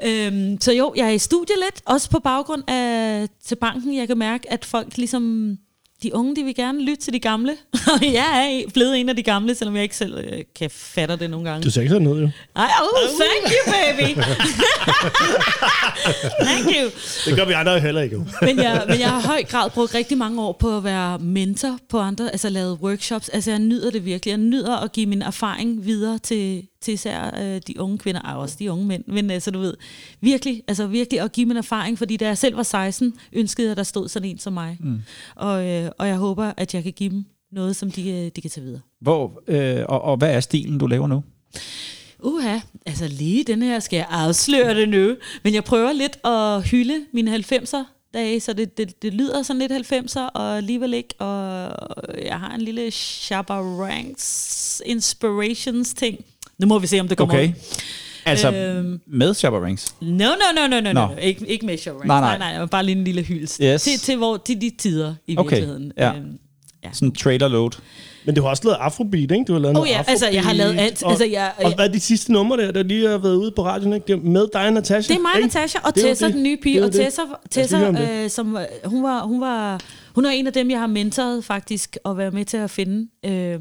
Øhm, 0.06 0.62
så 0.62 0.72
jo, 0.74 0.94
jeg 0.96 1.08
er 1.08 1.12
i 1.12 1.18
studie 1.18 1.56
lidt, 1.56 1.82
også 1.86 2.10
på 2.10 2.20
baggrund 2.20 2.64
af 2.68 3.28
til 3.44 3.56
banken. 3.56 3.96
Jeg 3.96 4.08
kan 4.08 4.18
mærke, 4.18 4.52
at 4.52 4.66
folk 4.66 4.98
ligesom... 4.98 5.58
De 6.04 6.16
unge, 6.16 6.36
de 6.36 6.44
vil 6.44 6.56
gerne 6.56 6.82
lytte 6.82 7.04
til 7.04 7.14
de 7.14 7.20
gamle. 7.20 7.52
Og 7.74 8.06
jeg 8.20 8.64
er 8.66 8.70
blevet 8.74 9.00
en 9.00 9.10
af 9.10 9.16
de 9.16 9.24
gamle, 9.24 9.56
selvom 9.56 9.76
jeg 9.76 9.84
ikke 9.84 9.96
selv 9.96 10.18
øh, 10.18 10.44
kan 10.56 10.70
fatte 10.70 11.18
det 11.18 11.30
nogle 11.30 11.50
gange. 11.50 11.64
Du 11.64 11.72
ser 11.72 11.82
ikke 11.82 11.92
sådan 11.92 12.08
ud, 12.08 12.22
jo. 12.22 12.30
Ej, 12.56 12.70
oh, 12.82 13.10
thank 13.10 13.54
you, 13.54 13.72
baby. 13.74 14.22
thank 16.48 16.66
you. 16.66 16.90
Det 17.26 17.36
gør 17.36 17.46
vi 17.46 17.54
andre 17.54 17.80
heller 17.80 18.02
ikke, 18.02 18.16
jo. 18.16 18.26
Men 18.42 18.58
jeg, 18.58 18.86
men 18.88 19.00
jeg 19.00 19.10
har 19.10 19.20
i 19.20 19.24
høj 19.24 19.44
grad 19.44 19.70
brugt 19.70 19.96
rigtig 19.96 20.18
mange 20.18 20.42
år 20.42 20.52
på 20.52 20.78
at 20.78 20.84
være 20.84 21.20
mentor 21.20 21.80
på 21.90 22.00
andre, 22.00 22.32
altså 22.32 22.50
lavet 22.50 22.78
workshops. 22.82 23.30
Altså 23.30 23.52
jeg 23.52 23.60
nyder 23.60 23.92
det 23.92 24.06
virkelig. 24.06 24.32
Jeg 24.32 24.38
nyder 24.38 24.78
at 24.78 24.92
give 24.92 25.06
min 25.06 25.22
erfaring 25.22 25.86
videre 25.86 26.18
til, 26.18 26.68
til 26.82 26.94
især 26.94 27.40
øh, 27.42 27.62
de 27.68 27.80
unge 27.80 27.98
kvinder, 27.98 28.22
og 28.22 28.40
også 28.40 28.56
de 28.60 28.72
unge 28.72 28.86
mænd. 28.86 29.04
Men 29.08 29.32
altså 29.32 29.52
du 29.52 29.60
ved, 29.60 29.74
virkelig, 30.22 30.64
altså 30.68 30.88
virkelig 30.88 31.22
at 31.22 31.32
give 31.32 31.46
min 31.46 31.58
erfaring, 31.58 31.98
fordi 31.98 32.18
da 32.18 32.26
jeg 32.26 32.38
selv 32.38 32.58
var 32.58 32.64
16, 32.64 33.14
ønskede 33.34 33.68
jeg, 33.68 33.72
at 33.72 33.78
der 33.78 33.84
stod 33.84 34.08
sådan 34.08 34.30
en 34.30 34.40
som 34.40 34.54
mig. 34.54 34.78
Mm. 34.80 35.02
Og, 35.36 35.66
øh, 35.68 35.85
og 35.98 36.07
jeg 36.07 36.16
håber, 36.18 36.52
at 36.57 36.74
jeg 36.74 36.84
kan 36.84 36.91
give 36.94 37.10
dem 37.10 37.26
noget, 37.52 37.76
som 37.76 37.91
de, 37.91 38.10
øh, 38.12 38.32
de 38.36 38.41
kan 38.41 38.52
tage 38.52 38.64
videre. 38.66 38.82
Hvor, 39.02 39.41
øh, 39.48 39.84
og, 39.90 40.02
og 40.02 40.18
hvad 40.18 40.34
er 40.36 40.40
stilen, 40.40 40.78
du 40.78 40.88
laver 40.88 41.07
nu? 41.07 41.24
Uha, 42.20 42.60
altså 42.86 43.07
lige 43.07 43.44
den 43.44 43.62
her 43.62 43.80
skal 43.80 43.98
jeg 43.98 44.07
afsløre 44.10 44.76
det 44.76 44.90
nu. 44.90 45.16
Men 45.44 45.53
jeg 45.53 45.64
prøver 45.64 45.94
lidt 45.94 46.26
at 46.26 46.64
hylde 46.70 47.06
mine 47.14 47.36
90'er 47.36 47.84
dage, 48.14 48.40
så 48.40 48.53
det, 48.53 48.78
det, 48.78 49.02
det 49.02 49.14
lyder 49.14 49.44
sådan 49.44 49.60
lidt 49.60 49.91
90'er, 49.94 50.22
og 50.34 50.57
alligevel 50.57 50.94
ikke. 50.94 51.16
Og 51.20 51.72
jeg 52.26 52.40
har 52.40 52.56
en 52.56 52.62
lille 52.62 52.91
Shabba 52.91 53.53
Ranks 53.62 54.82
Inspirations 54.86 55.94
ting. 55.94 56.26
Nu 56.57 56.68
må 56.68 56.80
vi 56.80 56.88
se, 56.88 56.99
om 56.99 57.07
det 57.07 57.18
kommer 57.18 57.36
Okay. 57.36 57.48
ud. 57.49 57.53
Altså 58.26 58.52
Øhm. 58.54 59.00
med 59.08 59.34
Shabba 59.34 59.60
Ranks? 59.60 59.96
No, 60.02 60.08
no, 60.08 60.28
no, 60.56 60.68
no, 60.68 60.80
no, 60.80 60.94
Nå. 60.94 61.08
no. 61.08 61.16
Ikke, 61.22 61.48
ikke 61.48 61.66
med 61.66 61.78
Shabba 61.78 61.98
Ranks. 62.00 62.08
Nej, 62.08 62.20
nej. 62.20 62.38
nej, 62.38 62.58
nej, 62.58 62.66
bare 62.66 62.84
lige 62.86 62.98
en 62.98 63.04
lille 63.04 63.22
hyldest. 63.22 63.60
Yes. 63.64 63.82
Til, 63.82 64.00
til, 64.00 64.18
hvor, 64.18 64.38
til 64.38 64.62
de 64.62 64.72
tider 64.78 65.16
i 65.28 65.38
Okay, 65.38 65.50
virkeligheden. 65.50 65.92
ja. 65.98 66.14
Øhm, 66.16 66.38
ja. 66.84 66.90
Sådan 66.94 67.12
trailer 67.12 67.48
load. 67.48 67.72
Men 68.26 68.36
du 68.36 68.42
har 68.42 68.50
også 68.50 68.64
lavet 68.66 68.78
afrobeat, 68.80 69.32
ikke? 69.32 69.44
Du 69.48 69.54
har 69.54 69.60
lavet 69.60 69.78
Oh 69.80 69.88
ja, 69.90 70.04
altså, 70.08 70.30
jeg 70.30 70.44
har 70.44 70.54
lavet 70.54 70.80
alt. 70.80 71.04
Og, 71.04 71.10
Altså, 71.12 71.26
jeg- 71.26 71.52
og 71.58 71.76
hvad 71.76 71.88
er 71.88 71.92
de 71.92 72.00
sidste 72.00 72.32
numre 72.32 72.58
der, 72.58 72.72
der 72.72 72.84
lige 72.84 73.10
har 73.10 73.18
været 73.18 73.36
ude 73.36 73.52
på 73.56 73.64
radioen, 73.66 73.94
ikke? 73.94 74.08
Det 74.08 74.14
er 74.14 74.18
med 74.30 74.48
dig 74.54 74.66
og 74.68 74.74
Natasha. 74.74 75.14
Det 75.14 75.20
er 75.20 75.22
mig? 75.22 75.42
Natasha, 75.42 75.80
og 75.84 75.96
Tessa, 75.96 76.28
den 76.28 76.44
nye 76.44 76.58
pige. 76.64 76.84
Og. 76.86 76.92
Tessa, 76.92 77.22
os 77.22 77.28
Tessa 77.52 77.78
øh, 78.24 78.30
som, 78.30 78.54
var- 78.54 78.68
hun, 78.86 79.04
var, 79.04 79.24
hun, 79.26 79.42
var, 79.42 79.82
hun 80.16 80.26
er 80.26 80.30
en 80.30 80.48
af 80.48 80.54
dem, 80.54 80.70
jeg 80.72 80.80
har 80.80 80.88
mentoret 80.88 81.44
faktisk, 81.46 81.98
og 82.04 82.18
været 82.18 82.34
med 82.34 82.46
til 82.46 82.58
at 82.58 82.70
finde. 82.72 83.08
Øh, 83.26 83.60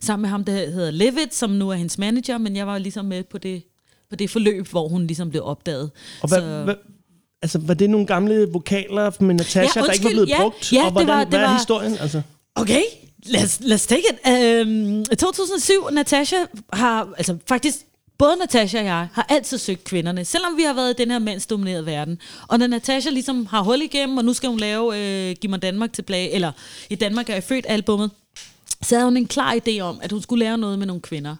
sammen 0.00 0.22
med 0.22 0.30
ham, 0.30 0.44
der 0.44 0.52
hedder 0.52 0.90
Levitt, 0.90 1.34
som 1.34 1.50
nu 1.50 1.70
er 1.70 1.74
hendes 1.74 1.98
manager, 1.98 2.38
men 2.38 2.56
jeg 2.56 2.66
var 2.66 2.78
ligesom 2.78 3.04
med 3.04 3.22
på 3.30 3.38
det, 3.38 3.62
på 4.12 4.16
det 4.16 4.30
forløb, 4.30 4.68
hvor 4.68 4.88
hun 4.88 5.06
ligesom 5.06 5.30
blev 5.30 5.42
opdaget. 5.44 5.90
Og 6.22 6.28
hvad, 6.28 6.38
Så- 6.40 6.62
hvad, 6.64 6.74
altså, 7.42 7.58
var 7.58 7.74
det 7.74 7.90
nogle 7.90 8.06
gamle 8.06 8.48
vokaler 8.52 9.10
med 9.20 9.34
Natasha, 9.34 9.60
Ja, 9.60 9.66
der 9.66 9.68
ikke 9.74 9.78
var 9.80 9.88
undskyld, 9.88 10.10
blevet 10.12 10.28
ja. 10.28 10.40
brugt? 10.42 10.72
Ja, 10.72 10.84
og 10.84 10.90
hvordan, 10.92 11.08
det 11.08 11.14
var- 11.14 11.20
det 11.20 11.28
hvad 11.28 11.40
er 11.40 11.46
var- 11.46 11.54
historien? 11.58 11.96
Altså? 12.00 12.22
Okay, 12.54 12.82
let's, 13.26 13.60
let's 13.64 13.86
take 13.86 14.02
it. 14.10 14.32
Øhm, 14.32 15.04
2007, 15.04 15.88
Natasha 15.92 16.36
har, 16.72 17.08
altså 17.18 17.36
faktisk, 17.48 17.76
både 18.18 18.36
Natasha 18.40 18.78
og 18.78 18.84
jeg 18.84 19.08
har 19.12 19.26
altid 19.28 19.58
søgt 19.58 19.84
kvinderne, 19.84 20.24
selvom 20.24 20.56
vi 20.56 20.62
har 20.62 20.72
været 20.74 20.90
i 20.90 21.02
den 21.02 21.10
her 21.10 21.18
mandsdominerede 21.18 21.86
verden. 21.86 22.18
Og 22.48 22.58
når 22.58 22.66
Natasha 22.66 23.10
ligesom 23.10 23.46
har 23.46 23.62
hul 23.62 23.82
igennem, 23.82 24.16
og 24.18 24.24
nu 24.24 24.32
skal 24.32 24.48
hun 24.48 24.58
lave 24.58 24.98
øh, 25.30 25.36
Giv 25.40 25.50
mig 25.50 25.62
Danmark 25.62 25.92
tilbage, 25.92 26.30
eller 26.30 26.52
i 26.90 26.94
Danmark 26.94 27.28
er 27.30 27.34
jeg 27.34 27.44
født 27.44 27.66
albummet, 27.68 28.10
så 28.82 28.94
havde 28.94 29.04
hun 29.04 29.16
en 29.16 29.26
klar 29.26 29.54
idé 29.54 29.80
om, 29.80 29.98
at 30.02 30.12
hun 30.12 30.22
skulle 30.22 30.44
lave 30.44 30.58
noget 30.58 30.78
med 30.78 30.86
nogle 30.86 31.02
kvinder. 31.02 31.36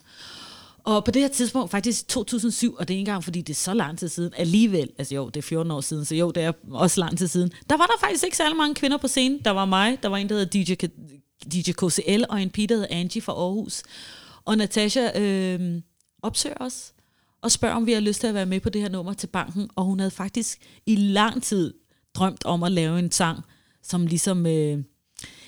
Og 0.85 1.05
på 1.05 1.11
det 1.11 1.23
her 1.23 1.29
tidspunkt, 1.29 1.71
faktisk 1.71 2.09
2007, 2.09 2.75
og 2.75 2.89
det 2.89 2.95
er 2.95 2.99
ikke 2.99 3.01
engang, 3.01 3.25
fordi 3.25 3.41
det 3.41 3.53
er 3.53 3.59
så 3.59 3.75
lang 3.75 3.99
tid 3.99 4.09
siden, 4.09 4.33
alligevel, 4.37 4.91
altså 4.99 5.15
jo, 5.15 5.27
det 5.27 5.37
er 5.37 5.43
14 5.43 5.71
år 5.71 5.81
siden, 5.81 6.05
så 6.05 6.15
jo, 6.15 6.31
det 6.31 6.43
er 6.43 6.53
også 6.71 7.01
lang 7.01 7.19
tid 7.19 7.29
siden, 7.29 7.53
der 7.71 7.77
var 7.77 7.87
der 7.87 7.93
faktisk 8.01 8.25
ikke 8.25 8.37
særlig 8.37 8.57
mange 8.57 8.75
kvinder 8.75 8.97
på 8.97 9.09
scenen. 9.09 9.41
Der 9.45 9.51
var 9.51 9.65
mig, 9.65 9.99
der 10.03 10.09
var 10.09 10.17
en, 10.17 10.29
der 10.29 10.35
hedder 10.35 10.75
DJ, 10.75 10.87
DJ 11.53 11.71
KCL, 11.73 12.25
og 12.29 12.43
en 12.43 12.51
pige, 12.51 12.67
der 12.67 12.75
hedder 12.75 12.89
Angie 12.91 13.23
fra 13.23 13.33
Aarhus. 13.33 13.83
Og 14.45 14.59
Natasha 14.59 15.21
øh, 15.21 15.81
opsøger 16.23 16.57
os, 16.61 16.93
og 17.43 17.51
spørger, 17.51 17.75
om 17.75 17.87
vi 17.87 17.93
har 17.93 18.01
lyst 18.01 18.21
til 18.21 18.27
at 18.27 18.35
være 18.35 18.47
med 18.47 18.61
på 18.61 18.71
det 18.71 18.83
her 18.83 18.89
nummer 18.89 19.13
til 19.13 19.27
banken, 19.27 19.71
og 19.77 19.85
hun 19.85 19.99
havde 20.01 20.11
faktisk 20.11 20.59
i 20.87 20.97
lang 20.97 21.43
tid 21.43 21.75
drømt 22.15 22.45
om 22.45 22.63
at 22.63 22.73
lave 22.73 22.99
en 22.99 23.13
sang, 23.13 23.41
som 23.83 24.07
ligesom... 24.07 24.47
Øh, 24.47 24.79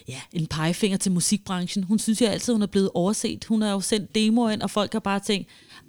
ja, 0.09 0.21
en 0.33 0.47
pegefinger 0.47 0.99
til 0.99 1.13
musikbranchen. 1.13 1.85
Hun 1.85 1.99
synes 1.99 2.21
jo 2.21 2.27
altid, 2.27 2.53
hun 2.53 2.63
er 2.63 2.67
blevet 2.67 2.91
overset. 2.95 3.45
Hun 3.45 3.63
har 3.63 3.73
jo 3.73 3.81
sendt 3.81 4.15
demoer 4.15 4.51
ind, 4.51 4.63
og 4.63 4.71
folk 4.71 4.93
har 4.93 5.01
bare 5.01 5.21
tænkt, 5.21 5.49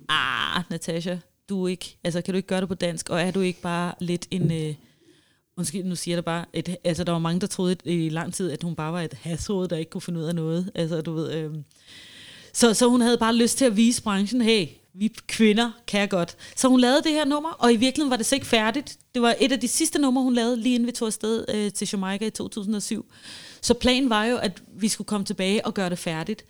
ah, 0.10 0.64
Natasha, 0.70 1.18
du 1.50 1.64
er 1.64 1.68
ikke, 1.68 1.98
altså 2.04 2.22
kan 2.22 2.34
du 2.34 2.36
ikke 2.36 2.48
gøre 2.48 2.62
det 2.62 2.68
på 2.68 2.76
dansk, 2.76 3.10
og 3.10 3.22
er 3.22 3.32
du 3.32 3.40
ikke 3.40 3.62
bare 3.62 3.94
lidt 4.00 4.28
en, 4.32 4.52
øh, 4.52 4.76
undskyld, 5.58 5.84
nu 5.84 5.96
siger 5.96 6.14
jeg 6.14 6.18
det 6.18 6.26
bare, 6.26 6.46
et, 6.54 6.78
altså 6.84 7.04
der 7.04 7.12
var 7.12 7.20
mange, 7.20 7.42
der 7.42 7.48
troede 7.48 7.76
i 7.86 8.10
lang 8.10 8.34
tid, 8.34 8.52
at 8.52 8.64
hun 8.64 8.76
bare 8.76 8.94
var 8.94 9.02
et 9.02 9.14
hashoved, 9.14 9.68
der 9.68 9.78
ikke 9.78 9.92
kunne 9.92 10.02
finde 10.02 10.20
ud 10.20 10.26
af 10.26 10.36
noget. 10.36 10.72
Altså 10.76 11.02
du 11.02 11.14
ved, 11.14 11.34
øh, 11.34 11.56
så, 12.54 12.74
så 12.74 12.88
hun 12.90 13.02
havde 13.02 13.18
bare 13.18 13.36
lyst 13.36 13.58
til 13.58 13.66
at 13.66 13.78
vise 13.78 14.04
branchen, 14.04 14.42
hey, 14.42 14.68
vi 14.98 15.08
kvinder 15.28 15.72
kan 15.88 16.08
godt. 16.08 16.38
Så 16.56 16.68
hun 16.68 16.80
lavede 16.80 17.04
det 17.04 17.12
her 17.12 17.26
nummer, 17.26 17.50
og 17.50 17.74
i 17.74 17.76
virkeligheden 17.76 18.10
var 18.12 18.18
det 18.18 18.26
så 18.26 18.36
ikke 18.36 18.48
færdigt. 18.48 18.98
Det 19.14 19.22
var 19.22 19.36
et 19.40 19.52
af 19.52 19.60
de 19.60 19.68
sidste 19.68 20.00
numre, 20.00 20.24
hun 20.24 20.34
lavede, 20.34 20.58
lige 20.58 20.76
inden 20.76 20.88
vi 20.88 20.92
tog 20.92 21.06
afsted 21.06 21.46
øh, 21.54 21.72
til 21.72 21.90
Jamaica 21.92 22.26
i 22.26 22.30
2007. 22.30 23.06
Så 23.62 23.74
planen 23.74 24.10
var 24.10 24.26
jo, 24.26 24.38
at 24.38 24.62
vi 24.74 24.88
skulle 24.88 25.06
komme 25.06 25.26
tilbage 25.26 25.66
og 25.66 25.74
gøre 25.74 25.90
det 25.90 26.00
færdigt. 26.00 26.46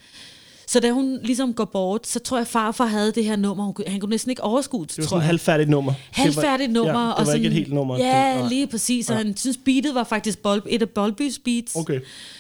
Så 0.68 0.80
da 0.80 0.92
hun 0.92 1.20
ligesom 1.24 1.54
går 1.54 1.66
bort, 1.66 2.08
så 2.08 2.20
tror 2.20 2.38
jeg, 2.38 2.48
farfar 2.48 2.86
havde 2.86 3.12
det 3.12 3.26
her 3.26 3.36
nummer. 3.36 3.64
Hun, 3.64 3.74
kunne- 3.74 3.88
han 3.88 4.00
kunne 4.00 4.10
næsten 4.10 4.30
ikke 4.30 4.44
overskue 4.44 4.82
det, 4.86 4.90
Det 4.90 4.98
var 4.98 5.04
sådan 5.04 5.18
et 5.18 5.24
halvfærdigt 5.26 5.70
nummer. 5.70 5.94
halvfærdigt 6.12 6.72
nummer. 6.72 6.92
Ja, 6.94 6.98
det 7.00 7.06
var 7.08 7.12
og 7.12 7.26
sådan, 7.26 7.40
ikke 7.40 7.48
et 7.48 7.54
helt 7.54 7.74
nummer. 7.74 7.98
Ja, 7.98 8.38
nej. 8.40 8.50
lige 8.50 8.68
præcis. 8.68 9.10
Og 9.10 9.18
han 9.18 9.38
synes, 9.38 9.58
beatet 9.66 9.96
var 9.96 10.04
faktisk 10.04 10.40
bold, 10.40 10.62
et 10.70 10.82
af 10.82 10.90
Bolbys 10.90 11.40
beats. 11.40 11.76
Okay. 11.76 12.00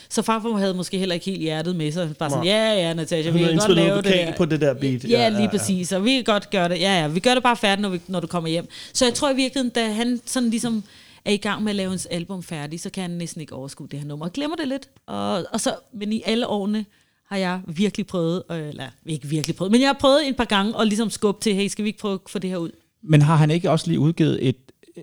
Så 0.10 0.22
farfar 0.22 0.58
havde 0.58 0.74
måske 0.74 0.98
heller 0.98 1.14
ikke 1.14 1.26
helt 1.26 1.42
hjertet 1.42 1.76
med 1.76 1.92
sig. 1.92 2.16
Bare 2.20 2.30
sådan, 2.30 2.46
ja, 2.46 2.74
ja, 2.74 2.94
Natasha, 2.94 3.32
vi 3.32 3.40
kan 3.40 3.58
godt 3.58 3.72
lave 3.76 4.02
det 4.02 4.12
her. 4.12 4.34
på 4.38 4.46
det 4.46 4.62
der 4.62 4.74
beat. 4.74 5.04
Ja, 5.04 5.30
lige 5.30 5.50
præcis. 5.50 5.92
Og 5.92 6.06
vi 6.06 6.14
kan 6.16 6.24
godt 6.24 6.50
gøre 6.50 6.70
det. 6.70 6.80
Ja, 6.80 7.02
ja, 7.02 7.08
vi 7.08 7.20
gør 7.20 7.34
det 7.34 7.44
bare 7.44 7.56
færdigt, 7.58 7.82
når, 7.82 7.90
vi, 7.90 8.02
når 8.08 8.20
du 8.20 8.28
kommer 8.28 8.50
hjem. 8.50 8.68
Så 8.94 9.06
jeg 9.06 9.14
tror 9.14 9.30
i 9.32 9.36
virkeligheden, 9.36 9.70
da 9.76 9.92
han 9.92 10.22
sådan 10.26 10.50
ligesom 10.50 10.84
er 11.26 11.32
i 11.32 11.38
gang 11.38 11.64
med 11.64 11.70
at 11.72 11.76
lave 11.76 11.90
hans 11.90 12.06
album 12.06 12.44
færdig, 12.44 12.80
så 12.80 12.90
kan 12.90 13.02
han 13.02 13.12
næsten 13.12 13.42
ikke 13.42 13.54
overskue 13.54 13.88
det 13.92 14.00
her 14.00 14.08
nummer. 14.08 14.26
Og 14.26 14.34
glemmer 14.34 14.56
det 14.56 14.68
lidt. 14.68 14.90
Og, 15.08 15.46
og 15.54 15.62
så, 15.62 15.76
men 15.94 16.14
i 16.14 16.22
alle 16.26 16.48
årene 16.48 16.86
har 17.30 17.38
jeg 17.38 17.62
virkelig 17.68 18.08
prøvet, 18.08 18.44
øh, 18.52 18.70
eller 18.70 18.86
ikke 19.06 19.28
virkelig 19.28 19.56
prøvet, 19.56 19.72
men 19.72 19.82
jeg 19.82 19.90
har 19.90 19.98
prøvet 20.00 20.28
et 20.28 20.38
par 20.38 20.46
gange 20.46 20.82
at 20.82 20.88
ligesom 20.88 21.10
skubbe 21.10 21.42
til, 21.42 21.56
hey, 21.56 21.68
skal 21.68 21.84
vi 21.84 21.90
ikke 21.90 22.00
prøve 22.00 22.14
at 22.14 22.20
få 22.28 22.40
det 22.40 22.50
her 22.50 22.58
ud? 22.58 22.72
Men 23.04 23.22
har 23.22 23.36
han 23.36 23.52
ikke 23.52 23.72
også 23.72 23.88
lige 23.88 24.00
udgivet 24.00 24.48
et 24.48 24.58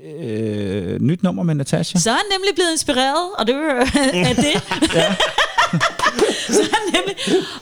øh, 0.05 1.01
nyt 1.01 1.23
nummer 1.23 1.43
med 1.43 1.55
Natasha? 1.55 1.99
Så 1.99 2.11
er 2.11 2.15
han 2.15 2.25
nemlig 2.33 2.55
blevet 2.55 2.73
inspireret, 2.73 3.31
og 3.39 3.47
det 3.47 3.55
er 3.59 4.29
af 4.29 4.37
det. 4.37 4.63
så 6.57 6.63
han 6.73 6.95
nemlig, 6.95 7.17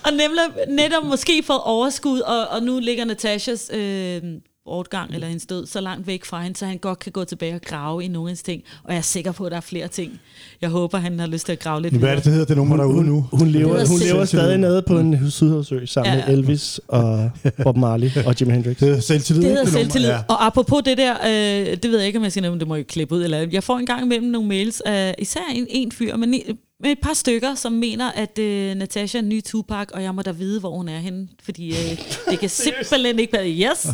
og 0.05 0.13
nemlig 0.13 0.43
netop 0.69 1.05
måske 1.05 1.43
fået 1.43 1.61
overskud, 1.63 2.21
og, 2.21 2.49
og 2.49 2.63
nu 2.63 2.79
ligger 2.79 3.05
Natashas 3.05 3.71
øh, 3.75 4.23
bortgang 4.71 5.15
eller 5.15 5.27
hendes 5.27 5.47
død 5.47 5.67
så 5.67 5.81
langt 5.81 6.07
væk 6.07 6.25
fra 6.25 6.43
hende, 6.43 6.57
så 6.59 6.67
han 6.67 6.79
godt 6.79 6.99
kan 6.99 7.13
gå 7.13 7.25
tilbage 7.25 7.55
og 7.55 7.61
grave 7.63 8.05
i 8.05 8.09
nogle 8.09 8.27
af 8.27 8.31
hendes 8.31 8.43
ting. 8.43 8.63
Og 8.85 8.93
jeg 8.93 8.99
er 8.99 9.03
sikker 9.03 9.33
på, 9.33 9.45
at 9.45 9.51
der 9.51 9.57
er 9.57 9.61
flere 9.61 9.89
ting. 9.89 10.21
Jeg 10.61 10.71
håber, 10.71 10.99
han 10.99 11.21
har 11.21 11.27
lyst 11.27 11.47
til 11.47 11.53
at 11.53 11.59
grave 11.59 11.83
lidt 11.83 11.95
Hvad 11.95 12.09
er 12.09 12.15
det, 12.15 12.25
det 12.25 12.33
hedder, 12.33 12.47
det 12.47 12.57
nummer, 12.57 12.77
der 12.77 12.85
er 12.85 12.89
ude 12.89 13.05
nu? 13.07 13.27
Hun 13.33 13.49
lever, 13.49 13.69
hedder 13.79 13.89
hun 13.89 13.99
lever 14.01 14.25
stadig 14.25 14.59
nede 14.59 14.83
på 14.83 14.99
en 14.99 15.31
sydhavsø 15.31 15.87
sammen 15.87 16.13
Ja, 16.13 16.17
med 16.19 16.25
ja. 16.27 16.33
Elvis 16.33 16.81
og 16.89 17.31
Bob 17.65 17.77
Marley 17.77 18.11
og 18.27 18.41
Jimi 18.41 18.53
Hendrix. 18.53 18.77
Det 18.79 18.89
hedder 18.89 19.01
selvtillid. 19.01 19.43
Det 19.43 19.51
hedder 19.51 19.71
selvtillid. 19.71 20.09
Ja. 20.09 20.19
Og 20.29 20.47
apropos 20.47 20.83
det 20.85 20.99
der, 20.99 21.13
øh, 21.27 21.77
det 21.83 21.91
ved 21.91 21.99
jeg 21.99 22.07
ikke, 22.07 22.19
om 22.19 22.23
jeg 22.23 22.33
skal 22.33 22.43
nævne, 22.43 22.61
det 22.61 22.69
må 22.69 22.75
jeg 22.75 22.87
klippe 22.87 23.15
ud. 23.15 23.23
Eller, 23.25 23.47
jeg 23.53 23.65
får 23.65 23.79
en 23.79 23.87
gang 23.87 24.03
imellem 24.05 24.29
nogle 24.29 24.49
mails 24.49 24.81
af 24.81 25.15
især 25.19 25.41
en, 25.55 25.67
en 25.71 25.93
fyr, 25.93 26.17
men 26.17 26.35
en- 26.35 26.59
med 26.83 26.91
et 26.91 26.99
par 27.02 27.15
stykker, 27.15 27.55
som 27.55 27.73
mener, 27.73 28.10
at 28.12 28.39
øh, 28.39 28.75
Natasha 28.75 29.18
er 29.18 29.23
en 29.23 29.28
ny 29.28 29.42
Tupac, 29.44 29.89
og 29.94 30.02
jeg 30.02 30.15
må 30.15 30.23
da 30.23 30.31
vide, 30.31 30.60
hvor 30.60 30.76
hun 30.76 30.89
er 30.89 30.99
henne. 30.99 31.28
Fordi 31.42 31.68
øh, 31.70 31.99
det 32.31 32.39
kan 32.41 32.49
simpelthen 32.65 33.18
ikke 33.18 33.33
passe. 33.33 33.49
Yes, 33.49 33.86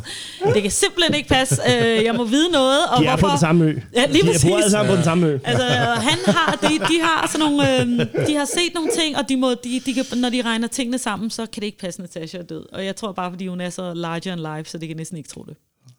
det 0.54 0.62
kan 0.62 0.70
simpelthen 0.70 1.14
ikke 1.14 1.28
passe. 1.28 1.62
Øh, 1.68 2.04
jeg 2.04 2.14
må 2.14 2.24
vide 2.24 2.50
noget. 2.50 2.86
Og 2.90 3.02
De 3.02 3.06
er 3.06 3.16
på 3.16 3.18
hvorfor. 3.20 3.28
den 3.28 3.40
samme 3.40 3.64
ø. 3.64 3.78
Ja, 3.94 4.06
lige 4.06 4.22
de 4.22 4.26
præcis. 4.26 4.44
bor 4.50 4.56
alle 4.56 4.70
sammen 4.70 4.90
på 4.90 4.96
den 4.96 5.04
samme 5.04 5.26
ø. 5.26 5.38
Altså, 5.44 5.64
han 6.00 6.18
har, 6.34 6.58
de, 6.62 6.68
de 6.78 7.00
har 7.02 7.28
sådan 7.32 7.46
nogle, 7.46 7.80
øh, 7.80 8.26
de 8.26 8.34
har 8.34 8.44
set 8.44 8.74
nogle 8.74 8.90
ting, 8.98 9.16
og 9.16 9.28
de 9.28 9.36
må, 9.36 9.50
de, 9.54 9.80
de 9.86 9.94
kan, 9.94 10.04
når 10.16 10.28
de 10.30 10.42
regner 10.42 10.68
tingene 10.68 10.98
sammen, 10.98 11.30
så 11.30 11.46
kan 11.46 11.60
det 11.60 11.66
ikke 11.66 11.78
passe, 11.78 12.00
Natasha 12.00 12.38
er 12.38 12.42
død. 12.42 12.64
Og 12.72 12.84
jeg 12.84 12.96
tror 12.96 13.12
bare, 13.12 13.30
fordi 13.30 13.46
hun 13.46 13.60
er 13.60 13.70
så 13.70 13.94
larger 13.94 14.32
in 14.32 14.38
life, 14.58 14.70
så 14.70 14.78
det 14.78 14.88
kan 14.88 14.96
næsten 14.96 15.16
ikke 15.16 15.28
tro 15.28 15.42
det. 15.48 15.56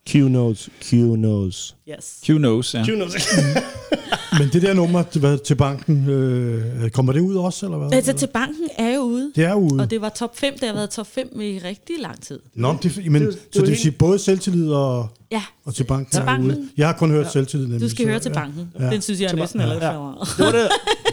Q 0.08 0.12
knows, 0.14 0.70
Q 0.84 0.90
knows. 1.16 1.76
Yes. 1.90 2.20
Q 2.26 2.28
knows, 2.38 2.74
ja. 2.74 2.84
Q 2.84 2.88
knows. 2.88 3.14
Men 4.40 4.50
det 4.54 4.62
der 4.62 4.74
nummer 4.74 5.04
til, 5.04 5.20
hvad, 5.20 5.38
til 5.38 5.56
banken, 5.56 6.10
øh, 6.10 6.90
kommer 6.90 7.14
det 7.14 7.20
ud 7.20 7.36
også, 7.36 7.66
eller 7.66 7.78
hvad? 7.78 7.94
Altså, 7.94 8.14
til 8.14 8.28
banken 8.34 8.70
er 8.78 8.94
jo 8.96 9.02
ude. 9.02 9.32
Det 9.36 9.44
er 9.44 9.54
ude. 9.54 9.82
Og 9.82 9.90
det 9.92 10.02
var 10.02 10.10
top 10.10 10.38
5, 10.38 10.54
det 10.60 10.68
har 10.68 10.76
været 10.76 10.90
top 10.90 11.08
5 11.08 11.42
i 11.42 11.60
rigtig 11.64 11.96
lang 12.00 12.22
tid. 12.22 12.40
Nå, 12.56 12.76
det, 12.84 12.98
men, 13.12 13.14
Det 13.14 13.22
er 13.22 13.26
jo- 13.26 13.32
så 13.32 13.38
det 13.54 13.56
er 13.56 13.62
det 13.62 13.70
vil 13.70 13.78
sige 13.80 13.92
både 13.92 14.20
selvtillid 14.20 14.70
og, 14.72 15.08
Ja, 15.32 15.44
og 15.66 15.76
til 15.76 15.84
banken 15.84 16.12
Til 16.12 16.22
er 16.22 16.26
banken. 16.26 16.52
ude. 16.52 16.70
Jeg 16.78 16.88
har 16.88 16.94
kun 16.94 17.12
hørt 17.12 17.32
selvtillid. 17.32 17.66
Nemlig, 17.66 17.82
du 17.82 17.90
skal 17.90 18.04
så- 18.06 18.10
høre 18.10 18.20
til 18.20 18.30
ja. 18.30 18.40
banken. 18.40 18.72
Ja. 18.80 18.90
Den 18.90 19.02
synes 19.02 19.22
jeg 19.22 19.30
Til 19.30 19.38
næsten 19.40 19.62
er 19.62 19.74
lidt 19.74 19.84
ja. 19.84 19.96
for 19.96 20.02
meget. 20.02 20.28
Det 20.38 20.46
var 20.46 20.52
det. 20.52 20.70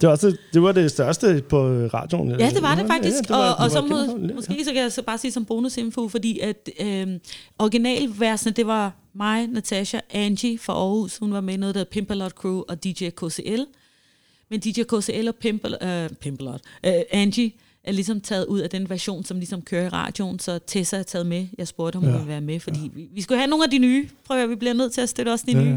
Det 0.00 0.06
var, 0.06 0.10
også, 0.10 0.36
det 0.52 0.62
var 0.62 0.72
det 0.72 0.90
største 0.90 1.42
på 1.48 1.66
radioen. 1.68 2.30
Ja, 2.40 2.50
det 2.50 2.62
var 2.62 2.74
det 2.74 2.86
faktisk. 2.86 3.14
Ja, 3.16 3.20
det 3.20 3.30
var- 3.30 3.50
og, 3.52 3.56
det 3.56 3.64
og 3.64 3.70
så 3.70 3.80
må, 4.26 4.34
måske 4.34 4.64
så 4.64 4.72
kan 4.72 4.82
jeg 4.82 4.92
så 4.92 5.02
bare 5.02 5.18
sige 5.18 5.32
som 5.32 5.44
bonusinfo, 5.44 6.08
fordi 6.08 6.38
at 6.38 6.68
øh, 6.80 7.06
originalversene, 7.58 8.52
det 8.52 8.66
var 8.66 8.92
mig, 9.14 9.46
Natasha, 9.46 10.00
Angie 10.10 10.58
fra 10.58 10.72
Aarhus. 10.72 11.16
Hun 11.16 11.32
var 11.32 11.40
med 11.40 11.54
i 11.54 11.56
noget, 11.56 11.74
der 11.74 11.84
Pimpalot 11.84 12.32
Crew 12.32 12.62
og 12.68 12.84
DJ 12.84 13.08
KCL. 13.10 13.62
Men 14.50 14.60
DJ 14.60 14.82
KCL 14.82 15.28
og 15.28 15.34
Pimpal, 15.34 15.76
øh, 15.82 16.08
Pimpalot, 16.10 16.60
øh, 16.86 16.92
Angie 17.12 17.52
er 17.84 17.92
ligesom 17.92 18.20
taget 18.20 18.46
ud 18.46 18.60
af 18.60 18.70
den 18.70 18.90
version, 18.90 19.24
som 19.24 19.36
ligesom 19.38 19.62
kører 19.62 19.84
i 19.86 19.88
radioen, 19.88 20.38
så 20.38 20.58
Tessa 20.66 20.96
er 20.96 21.02
taget 21.02 21.26
med. 21.26 21.46
Jeg 21.58 21.68
spurgte, 21.68 21.96
om 21.96 22.02
hun 22.02 22.10
Ja. 22.12 22.16
ville 22.16 22.28
være 22.28 22.40
med, 22.40 22.60
fordi 22.60 22.90
vi, 22.94 23.08
vi 23.14 23.20
skulle 23.22 23.38
have 23.38 23.50
nogle 23.50 23.64
af 23.64 23.70
de 23.70 23.78
nye. 23.78 24.08
Prøv 24.26 24.38
at 24.42 24.50
vi 24.50 24.54
bliver 24.54 24.74
nødt 24.74 24.92
til 24.92 25.00
at 25.00 25.08
støtte 25.08 25.30
også 25.30 25.44
de 25.48 25.52
Ja, 25.52 25.64
nye. 25.64 25.76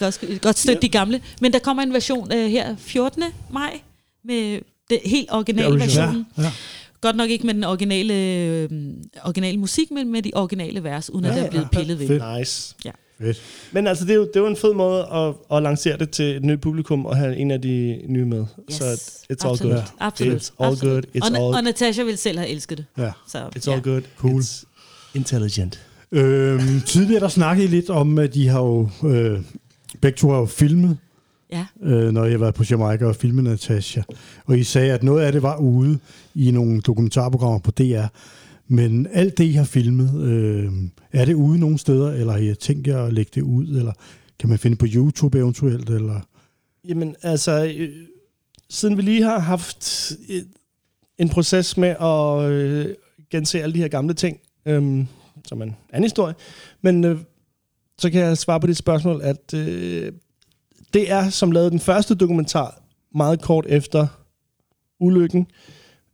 Ja. 0.00 0.04
Jeg 0.06 0.16
kan 0.18 0.26
også 0.26 0.38
godt 0.42 0.58
støtte 0.58 0.82
de 0.82 0.88
gamle. 0.88 1.20
Men 1.40 1.52
der 1.52 1.58
kommer 1.58 1.82
en 1.82 1.92
version 1.92 2.32
øh, 2.32 2.50
her 2.50 2.76
14. 2.78 3.22
maj 3.52 3.80
med 4.24 4.58
det 4.90 4.98
helt 5.04 5.28
originale 5.32 5.80
version. 5.80 6.26
Ja, 6.38 6.42
ja. 6.42 6.52
Godt 7.00 7.16
nok 7.16 7.30
ikke 7.30 7.46
med 7.46 7.54
den 7.54 7.64
originale, 7.64 8.14
øh, 8.14 8.68
originale 9.24 9.58
musik, 9.58 9.90
men 9.90 10.12
med 10.12 10.22
de 10.22 10.30
originale 10.34 10.84
vers, 10.84 11.10
uden 11.10 11.24
ja, 11.24 11.30
at 11.30 11.36
Ja, 11.36 11.40
der 11.40 11.46
er 11.46 11.50
blevet 11.50 11.68
ja. 11.72 11.78
pillet 11.78 11.98
ved. 11.98 12.06
Fedt. 12.06 12.22
Nice. 12.38 12.74
Fedt. 13.20 13.42
Men 13.72 13.86
altså, 13.86 14.04
det 14.04 14.10
er 14.10 14.14
jo, 14.14 14.22
det 14.22 14.36
er 14.36 14.40
jo 14.40 14.46
en 14.46 14.56
fed 14.56 14.74
måde 14.74 15.06
at, 15.12 15.34
at 15.56 15.62
lancere 15.62 15.98
det 15.98 16.10
til 16.10 16.36
et 16.36 16.44
nyt 16.44 16.60
publikum 16.60 17.06
og 17.06 17.16
have 17.16 17.36
en 17.36 17.50
af 17.50 17.62
de 17.62 18.00
nye 18.08 18.24
med. 18.24 18.44
Yes. 18.70 18.76
Så 18.76 18.84
it's 19.32 19.44
all 19.44 19.52
Absolut. 19.52 19.74
good. 19.74 19.82
Absolut. 20.00 20.42
It's 20.42 20.50
all 20.60 20.72
Absolut. 20.72 21.04
good. 21.04 21.22
It's 21.22 21.30
og, 21.30 21.46
all, 21.46 21.56
og 21.56 21.62
Natasha 21.64 22.02
ville 22.02 22.16
selv 22.16 22.38
have 22.38 22.50
elsket 22.50 22.78
det. 22.78 22.86
Ja. 22.98 23.10
Så, 23.28 23.38
it's 23.56 23.70
all 23.70 23.82
good. 23.82 24.02
Cool. 24.18 24.40
It's 24.40 24.64
intelligent. 25.14 25.80
Øhm, 26.12 26.80
tidligere 26.86 27.20
der 27.20 27.28
snakkede 27.28 27.66
I 27.66 27.70
lidt 27.70 27.90
om, 27.90 28.18
at 28.18 28.34
de 28.34 28.48
har 28.48 28.60
jo, 28.60 28.88
øh, 29.04 29.40
begge 30.00 30.16
to 30.16 30.30
har 30.30 30.38
jo 30.38 30.46
filmet, 30.46 30.98
Ja. 31.52 31.66
øh, 31.82 32.12
når 32.12 32.24
jeg 32.24 32.40
været 32.40 32.54
på 32.54 32.64
Jamaica 32.70 33.06
og 33.06 33.16
filmet 33.16 33.44
Natasha. 33.44 34.02
Og 34.46 34.58
I 34.58 34.62
sagde, 34.62 34.92
at 34.92 35.02
noget 35.02 35.22
af 35.22 35.32
det 35.32 35.42
var 35.42 35.56
ude 35.56 35.98
i 36.34 36.50
nogle 36.50 36.80
dokumentarprogrammer 36.80 37.58
på 37.58 37.70
DR. 37.70 38.06
Men 38.68 39.06
alt 39.12 39.38
det, 39.38 39.44
I 39.44 39.52
har 39.52 39.64
filmet, 39.64 40.22
øh, 40.22 40.72
er 41.12 41.24
det 41.24 41.34
ude 41.34 41.58
nogle 41.58 41.78
steder, 41.78 42.12
eller 42.12 42.32
har 42.32 42.38
I 42.40 42.54
tænkt 42.54 42.86
jer 42.86 43.02
at 43.04 43.12
lægge 43.12 43.30
det 43.34 43.42
ud, 43.42 43.66
eller 43.66 43.92
kan 44.38 44.48
man 44.48 44.58
finde 44.58 44.76
på 44.76 44.86
YouTube 44.94 45.38
eventuelt, 45.38 45.90
eller... 45.90 46.20
Jamen, 46.88 47.16
altså, 47.22 47.72
øh, 47.78 47.90
siden 48.70 48.96
vi 48.96 49.02
lige 49.02 49.22
har 49.22 49.38
haft 49.38 50.12
en 51.18 51.28
proces 51.28 51.76
med 51.76 51.88
at 52.00 52.50
øh, 52.52 52.94
gense 53.30 53.62
alle 53.62 53.74
de 53.74 53.78
her 53.78 53.88
gamle 53.88 54.14
ting, 54.14 54.38
øh, 54.66 55.04
som 55.44 55.60
er 55.60 55.64
en 55.64 55.76
anden 55.92 56.04
historie, 56.04 56.34
men 56.82 57.04
øh, 57.04 57.18
så 57.98 58.10
kan 58.10 58.20
jeg 58.20 58.38
svare 58.38 58.60
på 58.60 58.66
dit 58.66 58.76
spørgsmål, 58.76 59.20
at 59.22 59.54
øh, 59.54 60.12
det 60.94 61.10
er, 61.10 61.30
som 61.30 61.50
lavede 61.50 61.70
den 61.70 61.80
første 61.80 62.14
dokumentar 62.14 62.82
meget 63.14 63.40
kort 63.40 63.66
efter 63.68 64.06
ulykken, 65.00 65.46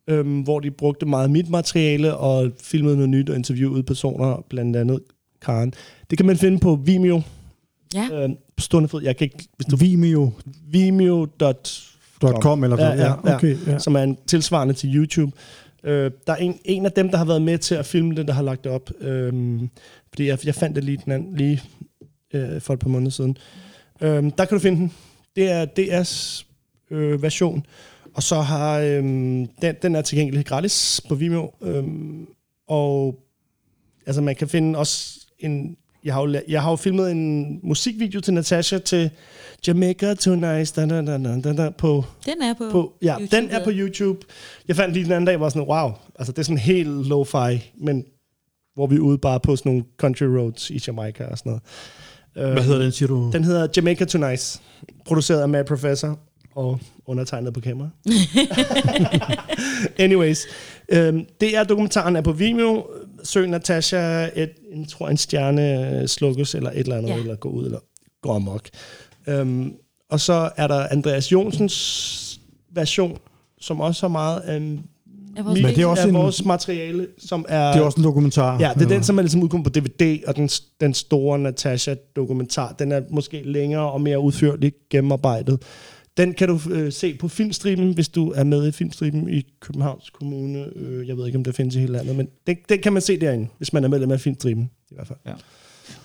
øh, 0.06 0.42
hvor 0.42 0.60
de 0.60 0.70
brugte 0.70 1.06
meget 1.06 1.30
mit 1.30 1.50
materiale 1.50 2.16
og 2.16 2.50
filmede 2.62 2.96
noget 2.96 3.10
nyt 3.10 3.30
og 3.30 3.36
interviewede 3.36 3.82
personer, 3.82 4.44
blandt 4.48 4.76
andet 4.76 5.00
Karen. 5.42 5.74
Det 6.10 6.18
kan 6.18 6.26
man 6.26 6.36
finde 6.36 6.58
på 6.58 6.74
Vimeo. 6.84 7.22
Ja. 7.94 8.08
Øh, 8.12 8.30
på 8.56 8.60
stående 8.60 8.88
fod. 8.88 9.02
Jeg 9.02 9.16
kan 9.16 9.24
ikke, 9.24 9.48
hvis 9.56 9.66
du 9.66 9.76
Vimeo.com 9.76 10.32
Vimeo.com, 12.20 12.64
eller 12.64 12.76
Ja, 12.84 12.88
ja, 12.88 13.14
ja. 13.24 13.34
okay, 13.34 13.56
ja. 13.66 13.78
som 13.78 13.96
er 13.96 14.02
en 14.02 14.18
tilsvarende 14.26 14.74
til 14.74 14.96
YouTube. 14.96 15.32
Øh, 15.84 16.10
der 16.26 16.32
er 16.32 16.36
en, 16.36 16.58
en 16.64 16.86
af 16.86 16.92
dem, 16.92 17.08
der 17.08 17.18
har 17.18 17.24
været 17.24 17.42
med 17.42 17.58
til 17.58 17.74
at 17.74 17.86
filme 17.86 18.14
det, 18.14 18.28
der 18.28 18.32
har 18.32 18.42
lagt 18.42 18.64
det 18.64 18.72
op. 18.72 18.90
Øh, 19.00 19.60
fordi 20.08 20.26
jeg, 20.26 20.46
jeg 20.46 20.54
fandt 20.54 20.76
det 20.76 20.84
lige, 20.84 21.00
den 21.04 21.12
anden, 21.12 21.36
lige 21.36 21.62
øh, 22.34 22.60
for 22.60 22.74
et 22.74 22.80
par 22.80 22.88
måneder 22.88 23.10
siden. 23.10 23.36
Øh, 24.00 24.22
der 24.38 24.44
kan 24.44 24.48
du 24.48 24.58
finde 24.58 24.78
den. 24.78 24.92
Det 25.36 25.50
er 25.50 25.66
DR's 25.66 26.44
øh, 26.90 27.22
version. 27.22 27.66
Og 28.14 28.22
så 28.22 28.40
har 28.40 28.78
øh, 28.78 29.02
den, 29.62 29.74
den 29.82 29.94
er 29.94 30.02
tilgængelig 30.02 30.46
gratis 30.46 31.00
på 31.08 31.14
Vimeo. 31.14 31.52
Øh, 31.62 31.84
og 32.68 33.20
altså 34.06 34.22
man 34.22 34.36
kan 34.36 34.48
finde 34.48 34.78
også 34.78 35.20
en... 35.38 35.76
Jeg 36.04 36.14
har, 36.14 36.22
jo, 36.22 36.40
jeg 36.48 36.62
har 36.62 36.70
jo 36.70 36.76
filmet 36.76 37.10
en 37.10 37.60
musikvideo 37.62 38.20
til 38.20 38.34
Natasha 38.34 38.78
til 38.78 39.10
Jamaica 39.66 40.14
Tonight 40.14 40.76
da, 40.76 40.86
da, 40.86 41.02
da, 41.02 41.18
da, 41.18 41.40
da, 41.40 41.52
da, 41.52 41.70
på 41.70 42.04
Den 42.26 42.42
er 42.42 42.54
på, 42.54 42.68
på, 42.70 42.92
ja, 43.02 43.16
YouTube, 43.20 43.36
den 43.36 43.50
er 43.50 43.64
på 43.64 43.70
YouTube. 43.72 44.18
Jeg 44.68 44.76
fandt 44.76 44.94
lige 44.94 45.04
den 45.04 45.12
anden 45.12 45.26
dag, 45.26 45.40
var 45.40 45.48
sådan, 45.48 45.68
wow, 45.68 45.90
altså 46.18 46.32
det 46.32 46.38
er 46.38 46.42
sådan 46.42 46.58
helt 46.58 46.88
lo-fi, 46.88 47.58
men 47.84 48.04
hvor 48.74 48.86
vi 48.86 48.96
er 48.96 49.00
ude 49.00 49.18
bare 49.18 49.40
på 49.40 49.56
sådan 49.56 49.72
nogle 49.72 49.84
country 49.98 50.24
roads 50.24 50.70
i 50.70 50.80
Jamaica 50.86 51.24
og 51.24 51.38
sådan 51.38 51.50
noget. 51.50 51.62
Hvad 52.52 52.62
hedder 52.62 52.82
den, 52.82 52.92
siger 52.92 53.06
du? 53.08 53.30
Den 53.32 53.44
hedder 53.44 53.68
Jamaica 53.76 54.04
Tonight, 54.04 54.62
produceret 55.06 55.40
af 55.42 55.48
Mad 55.48 55.64
Professor 55.64 56.18
og 56.54 56.78
undertegnet 57.06 57.54
på 57.54 57.60
kamera. 57.60 57.88
Anyways, 59.98 60.46
øhm, 60.88 61.26
det 61.40 61.56
er 61.56 61.64
dokumentaren 61.64 62.16
er 62.16 62.20
på 62.20 62.32
Vimeo. 62.32 62.86
Søg 63.24 63.48
Natasha, 63.48 64.28
et, 64.36 64.50
en, 64.72 64.86
tror 64.86 65.08
en 65.08 65.16
stjerne 65.16 65.90
øh, 66.00 66.08
slukkes, 66.08 66.54
eller 66.54 66.70
et 66.70 66.78
eller 66.78 66.96
andet, 66.96 67.10
Ja. 67.10 67.16
eller 67.16 67.34
gå 67.36 67.48
ud, 67.48 67.64
eller 67.64 67.78
gå 68.22 68.32
amok. 68.32 68.68
Øhm, 69.28 69.72
og 70.10 70.20
så 70.20 70.50
er 70.56 70.66
der 70.66 70.86
Andreas 70.90 71.32
Jonsens 71.32 72.40
version, 72.72 73.18
som 73.60 73.80
også 73.80 74.02
har 74.02 74.08
meget 74.08 74.40
af, 74.40 74.56
Er 75.36 75.42
vores 75.42 75.62
Men 75.62 75.74
det 75.74 75.82
er 75.82 75.86
også 75.86 76.02
af 76.02 76.08
en- 76.08 76.14
vores 76.14 76.44
materiale, 76.44 77.06
som 77.18 77.44
er... 77.48 77.72
Det 77.72 77.80
er 77.80 77.84
også 77.84 77.98
en 78.00 78.04
dokumentar. 78.04 78.60
Ja, 78.60 78.70
det 78.74 78.82
er 78.84 78.88
den, 78.88 79.02
som 79.02 79.18
er 79.18 79.22
ligesom 79.22 79.42
udkommet 79.42 79.72
på 79.72 79.80
DVD, 79.80 80.18
og 80.26 80.36
den, 80.36 80.48
den 80.80 80.94
store 80.94 81.38
Natasha-dokumentar, 81.38 82.72
den 82.78 82.92
er 82.92 83.00
måske 83.10 83.42
længere 83.44 83.90
og 83.92 84.00
mere 84.00 84.18
udførligt 84.20 84.76
gennemarbejdet. 84.90 85.62
Den 86.16 86.34
kan 86.34 86.48
du 86.48 86.60
øh, 86.70 86.92
se 86.92 87.14
på 87.14 87.28
Filmstriben, 87.28 87.92
hvis 87.92 88.08
du 88.08 88.30
er 88.30 88.44
med 88.44 88.68
i 88.68 88.72
Filmstriben 88.72 89.30
i 89.30 89.42
Københavns 89.60 90.10
Kommune. 90.10 90.66
Øh, 90.76 91.08
jeg 91.08 91.16
ved 91.16 91.26
ikke, 91.26 91.38
om 91.38 91.44
det 91.44 91.54
findes 91.54 91.74
i 91.76 91.78
hele 91.78 91.92
landet, 91.92 92.16
men 92.16 92.28
den, 92.46 92.56
den 92.68 92.78
kan 92.78 92.92
man 92.92 93.02
se 93.02 93.20
derinde, 93.20 93.48
hvis 93.56 93.72
man 93.72 93.84
er 93.84 93.88
medlem 93.88 94.10
af 94.10 94.20
Filmstriben 94.20 94.70
i 94.90 94.94
hvert 94.94 95.06
fald. 95.06 95.18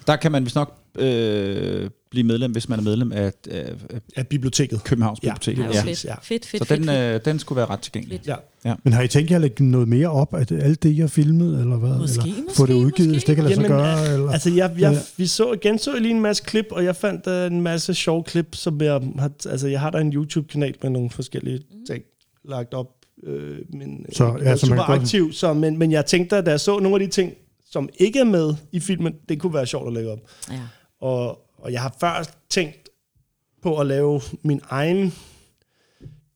Der 0.07 0.15
kan 0.15 0.31
man 0.31 0.43
vist 0.43 0.55
nok 0.55 0.75
øh, 0.99 1.89
blive 2.11 2.23
medlem, 2.27 2.51
hvis 2.51 2.69
man 2.69 2.79
er 2.79 2.83
medlem 2.83 3.11
af, 3.11 3.31
af, 3.51 3.73
af 4.15 4.27
biblioteket. 4.27 4.83
Københavns 4.83 5.19
Ja, 5.23 5.33
Bibliotek. 5.33 5.59
er 5.59 5.63
Ja, 5.63 5.71
Ja. 5.73 5.81
fedt, 5.83 6.05
Ja. 6.05 6.15
fedt, 6.21 6.45
fedt, 6.45 6.61
Så 6.63 6.67
fedt, 6.67 6.79
den, 6.79 6.87
fedt. 6.89 7.15
øh, 7.15 7.25
den 7.25 7.39
skulle 7.39 7.57
være 7.57 7.65
ret 7.65 7.79
tilgængelig. 7.79 8.21
Ja. 8.27 8.35
Men 8.83 8.93
har 8.93 9.01
I 9.01 9.07
tænkt 9.07 9.29
jer 9.31 9.35
at 9.35 9.41
lægge 9.41 9.65
noget 9.71 9.87
mere 9.87 10.07
op 10.07 10.33
af 10.35 10.47
det- 10.47 10.63
alt 10.63 10.83
det, 10.83 10.95
har 10.97 11.07
filmet, 11.07 11.59
eller 11.59 11.75
hvad? 11.77 11.89
Måske, 11.97 12.21
eller 12.29 12.43
måske, 12.43 12.55
få 12.57 12.65
det 12.65 12.73
udgivet, 12.73 13.11
hvis 13.11 13.23
det 13.23 13.35
kan 13.35 13.43
lade 13.43 13.55
sig 13.55 13.63
Jamen, 13.63 13.77
gøre? 13.77 14.13
Eller? 14.13 14.29
Altså, 14.31 14.49
jeg, 14.49 14.71
jeg, 14.79 14.91
Ja. 14.93 14.99
vi 15.17 15.27
så, 15.27 15.57
genså 15.61 15.91
lige 15.99 16.11
en 16.13 16.21
masse 16.21 16.43
klip, 16.43 16.65
og 16.71 16.83
jeg 16.83 16.95
fandt 16.95 17.27
uh, 17.27 17.55
en 17.57 17.61
masse 17.61 17.93
sjove 17.93 18.23
klip, 18.23 18.47
som 18.55 18.81
jeg 18.81 19.01
har... 19.19 19.31
Altså, 19.49 19.67
jeg 19.67 19.79
har 19.79 19.89
der 19.89 19.99
en 19.99 20.13
YouTube-kanal 20.13 20.75
med 20.81 20.89
nogle 20.89 21.09
forskellige 21.09 21.59
ting 21.87 22.03
lagt 22.49 22.73
op. 22.73 22.87
Øh, 23.23 23.57
men, 23.73 24.05
Så, 24.13 24.25
ikke 24.27 24.39
ja, 24.43 24.49
man 24.49 24.57
super 24.57 24.89
aktiv, 24.89 25.33
så, 25.33 25.53
men, 25.53 25.77
men 25.77 25.91
jeg 25.91 26.05
tænkte, 26.05 26.41
da 26.41 26.49
jeg 26.51 26.59
så 26.59 26.79
nogle 26.79 26.95
af 26.95 26.99
de 26.99 27.07
ting, 27.13 27.33
som 27.75 27.89
ikke 27.99 28.19
er 28.19 28.23
med 28.23 28.55
i 28.71 28.79
filmen, 28.79 29.13
det 29.29 29.39
kunne 29.39 29.53
være 29.53 29.65
sjovt 29.65 29.87
at 29.87 29.93
lægge 29.93 30.11
op. 30.11 30.19
Ja. 30.51 30.59
Og, 30.99 31.39
og 31.57 31.71
jeg 31.71 31.81
har 31.81 31.95
først 31.99 32.37
tænkt 32.49 32.89
på 33.61 33.79
at 33.79 33.87
lave 33.87 34.21
min 34.43 34.61
egen 34.69 35.13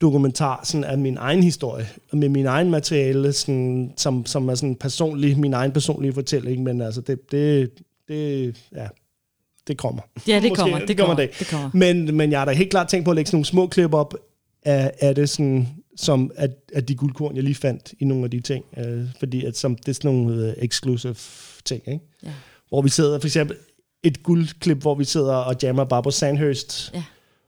dokumentar 0.02 0.62
sådan 0.64 0.84
af 0.84 0.98
min 0.98 1.18
egen 1.18 1.44
historie, 1.44 1.88
med 2.14 2.30
min 2.30 2.46
egen 2.46 2.70
materiale, 2.70 3.34
sådan, 3.34 3.94
som, 3.98 4.26
som 4.26 4.50
er 4.50 4.56
sådan 4.56 4.76
personlig, 4.76 5.40
min 5.40 5.54
egen 5.54 5.72
personlige 5.72 6.14
fortælling, 6.14 6.64
men 6.64 6.82
altså 6.82 7.02
det, 7.02 7.32
det, 7.32 7.72
det, 8.08 8.56
ja, 8.76 8.88
det 9.68 9.78
kommer. 9.78 10.02
Ja, 10.28 10.36
det 10.36 10.50
Måske, 10.50 10.62
kommer, 10.62 10.80
det 10.80 10.88
det 10.88 10.98
kommer 10.98 11.16
kommer, 11.16 11.24
en 11.24 11.30
dag. 11.30 11.40
det 11.40 11.48
kommer. 11.48 11.70
Men, 11.74 12.16
men 12.16 12.32
jeg 12.32 12.40
har 12.40 12.46
da 12.46 12.52
helt 12.52 12.70
klart 12.70 12.88
tænkt 12.88 13.06
på 13.06 13.12
at 13.12 13.16
lægge 13.16 13.28
sådan 13.28 13.36
nogle 13.36 13.46
små 13.46 13.68
klip 13.68 13.94
op 13.94 14.14
af, 14.64 14.92
af 15.00 15.16
det, 15.16 15.30
sådan, 15.30 15.68
som 16.00 16.32
af, 16.36 16.50
af 16.74 16.86
de 16.86 16.96
guldkorn, 16.96 17.36
jeg 17.36 17.44
lige 17.44 17.56
fandt 17.56 17.94
i 18.00 18.06
nogle 18.06 18.24
af 18.24 18.32
de 18.32 18.40
ting. 18.40 18.66
Øh, 18.78 19.06
fordi 19.20 19.46
at, 19.46 19.58
som, 19.58 19.76
det 19.76 19.88
er 19.88 19.94
sådan 19.94 20.12
nogle 20.16 20.48
øh, 20.48 20.54
exclusive 20.58 21.16
ting, 21.66 21.84
ikke? 21.88 22.06
Ja. 22.24 22.34
Hvor 22.70 22.82
vi 22.82 22.90
sidder, 22.90 23.20
for 23.20 23.28
eksempel 23.28 23.58
et 24.04 24.24
guldklip, 24.24 24.82
hvor 24.82 24.96
vi 24.96 25.04
sidder 25.04 25.34
og 25.34 25.56
jammer 25.64 25.84
bare 25.84 26.04
på 26.04 26.12
Sandhurst. 26.12 26.92
Ja. 26.94 27.04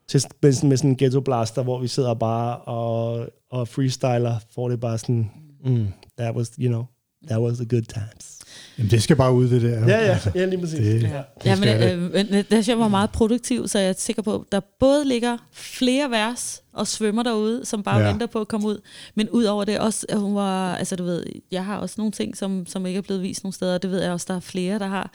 Til, 0.07 0.21
med, 0.41 0.53
sådan, 0.53 0.69
med 0.69 0.77
sådan 0.77 0.89
en 0.89 0.97
ghetto 0.97 1.19
blaster, 1.19 1.63
hvor 1.63 1.79
vi 1.79 1.87
sidder 1.87 2.13
bare 2.13 2.57
og, 2.57 3.27
og 3.49 3.67
freestyler, 3.67 4.35
hvor 4.53 4.69
det 4.69 4.79
bare 4.79 4.97
sådan, 4.97 5.31
mm, 5.65 5.87
that 6.17 6.35
was, 6.35 6.51
you 6.59 6.67
know, 6.67 6.85
that 7.27 7.41
was 7.41 7.57
the 7.57 7.65
good 7.65 7.81
times. 7.81 8.40
Jamen, 8.77 8.91
det 8.91 9.03
skal 9.03 9.15
bare 9.15 9.33
ud, 9.33 9.49
det 9.49 9.61
der. 9.61 9.69
Ja, 9.69 9.85
ja, 9.87 9.95
Altså, 9.97 10.31
ja 10.35 10.45
lige 10.45 10.59
præcis. 10.59 10.77
det, 10.79 11.03
ja. 11.03 11.21
Ja, 11.45 11.55
men 11.55 11.63
skal 11.69 11.97
øh, 11.99 12.11
men 12.13 12.27
Natasha 12.31 12.75
var 12.75 12.87
meget 12.87 13.09
produktiv, 13.09 13.67
så 13.67 13.79
jeg 13.79 13.89
er 13.89 13.93
sikker 13.97 14.21
på, 14.21 14.35
at 14.35 14.41
der 14.51 14.59
både 14.79 15.05
ligger 15.07 15.37
flere 15.53 16.09
vers 16.11 16.61
og 16.73 16.87
svømmer 16.87 17.23
derude, 17.23 17.65
som 17.65 17.83
bare 17.83 17.99
Ja. 17.99 18.07
venter 18.09 18.27
på 18.27 18.39
at 18.41 18.47
komme 18.47 18.67
ud. 18.67 18.81
Men 19.15 19.29
ud 19.29 19.43
over 19.43 19.63
det 19.63 19.79
også, 19.79 20.05
at 20.09 20.19
hun 20.19 20.35
var, 20.35 20.75
altså 20.75 20.95
du 20.95 21.03
ved, 21.03 21.23
jeg 21.51 21.65
har 21.65 21.77
også 21.77 21.95
nogle 21.97 22.11
ting, 22.11 22.37
som, 22.37 22.65
som 22.67 22.85
ikke 22.85 22.97
er 22.97 23.01
blevet 23.01 23.21
vist 23.23 23.43
nogle 23.43 23.53
steder, 23.53 23.73
og 23.73 23.81
det 23.81 23.91
ved 23.91 24.01
jeg 24.01 24.11
også, 24.11 24.25
der 24.29 24.35
er 24.35 24.39
flere, 24.39 24.79
der 24.79 24.87
har. 24.87 25.11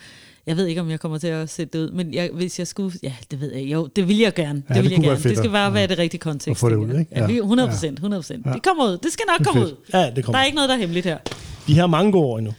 Jeg 0.47 0.57
ved 0.57 0.67
ikke, 0.67 0.81
om 0.81 0.91
jeg 0.91 1.01
kommer 1.01 1.19
til 1.19 1.27
at 1.27 1.51
sætte 1.51 1.79
det 1.79 1.85
ud, 1.85 1.91
men 1.91 2.15
jeg, 2.15 2.31
hvis 2.35 2.59
jeg 2.59 2.67
skulle, 2.67 2.99
ja, 3.03 3.13
det 3.31 3.41
ved 3.41 3.53
jeg, 3.55 3.63
jo, 3.65 3.87
det 3.87 4.09
vil 4.09 4.19
jeg 4.19 4.35
gerne. 4.35 4.63
Ja, 4.69 4.75
det 4.75 4.77
det 4.77 4.83
vil 4.85 4.91
jeg 4.91 4.97
kunne 4.97 5.03
være 5.03 5.11
gerne. 5.11 5.23
fedt 5.23 5.31
Det 5.31 5.39
skal 5.39 5.51
bare 5.51 5.73
være 5.73 5.81
ja. 5.83 5.87
det 5.87 5.99
rigtige 5.99 6.19
kontekst. 6.21 6.49
At 6.49 6.57
få 6.57 6.69
det 6.71 6.77
ud, 6.77 6.89
jeg. 6.89 6.99
ikke? 7.01 7.13
Ja, 7.15 7.21
Ja. 7.21 7.27
vi- 7.27 7.37
100 7.37 7.69
procent, 7.69 7.99
100 7.99 8.21
procent. 8.23 8.47
Ja. 8.47 8.53
Det 8.53 8.63
kommer 8.63 8.85
ud. 8.85 8.99
Det 8.99 9.13
skal 9.13 9.25
nok 9.29 9.39
Det 9.39 9.47
komme 9.47 9.61
fedt. 9.63 9.73
ud. 9.73 9.77
ja, 9.93 10.07
det 10.07 10.17
Der 10.17 10.23
kommer. 10.23 10.39
er 10.39 10.45
ikke 10.45 10.55
noget, 10.55 10.69
der 10.69 10.75
er 10.75 10.79
hemmeligt 10.79 11.07
her. 11.07 11.19
De 11.67 11.79
har 11.79 11.87
mange 11.87 12.13
gode 12.13 12.25
år 12.27 12.39
endnu. 12.39 12.53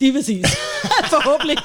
Det 0.00 0.08
er 0.08 0.12
præcis. 0.12 0.46
Forhåbentlig. 1.14 1.56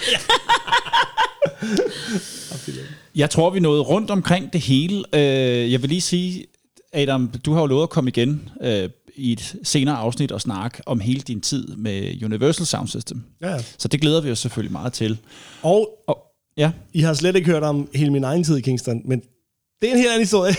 Jeg 3.15 3.29
tror, 3.29 3.49
vi 3.49 3.59
nåede 3.59 3.81
rundt 3.81 4.11
omkring 4.11 4.53
det 4.53 4.61
hele. 4.61 5.03
Øh, 5.13 5.71
jeg 5.71 5.81
vil 5.81 5.89
lige 5.89 6.01
sige, 6.01 6.45
Adam, 6.93 7.27
du 7.45 7.53
har 7.53 7.59
jo 7.61 7.65
lovet 7.65 7.83
at 7.83 7.89
komme 7.89 8.07
igen 8.09 8.49
øh, 8.61 8.89
i 9.15 9.31
et 9.31 9.55
senere 9.63 9.95
afsnit 9.95 10.31
og 10.31 10.41
snakke 10.41 10.81
om 10.85 10.99
hele 10.99 11.19
din 11.21 11.41
tid 11.41 11.67
med 11.67 12.23
Universal 12.23 12.65
Sound 12.65 12.87
System. 12.87 13.23
Ja. 13.41 13.57
Så 13.77 13.87
det 13.87 14.01
glæder 14.01 14.21
vi 14.21 14.31
os 14.31 14.39
selvfølgelig 14.39 14.71
meget 14.71 14.93
til. 14.93 15.17
Og 15.61 15.89
Og, 16.07 16.17
ja, 16.57 16.71
I 16.93 16.99
har 17.01 17.13
slet 17.13 17.35
ikke 17.35 17.51
hørt 17.51 17.63
om 17.63 17.89
hele 17.95 18.11
min 18.11 18.23
egen 18.23 18.43
tid 18.43 18.57
i 18.57 18.61
Kingston, 18.61 19.01
men 19.05 19.19
det 19.81 19.87
er 19.89 19.91
en 19.91 19.97
helt 19.97 20.09
anden 20.09 20.21
historie. 20.21 20.53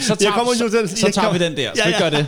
så 0.00 0.14
tager, 0.14 0.32
kommer 0.32 0.52
jo 0.60 0.68
til- 0.70 0.88
så, 0.88 0.96
så 0.96 1.06
jeg 1.06 1.14
tager 1.14 1.32
vi 1.32 1.38
kommer- 1.38 1.48
den 1.48 1.56
der. 1.56 1.70
Skal 1.74 1.90
Ja, 1.90 1.98
vi 1.98 2.04
ja. 2.04 2.10
gøre 2.10 2.20
det? 2.20 2.26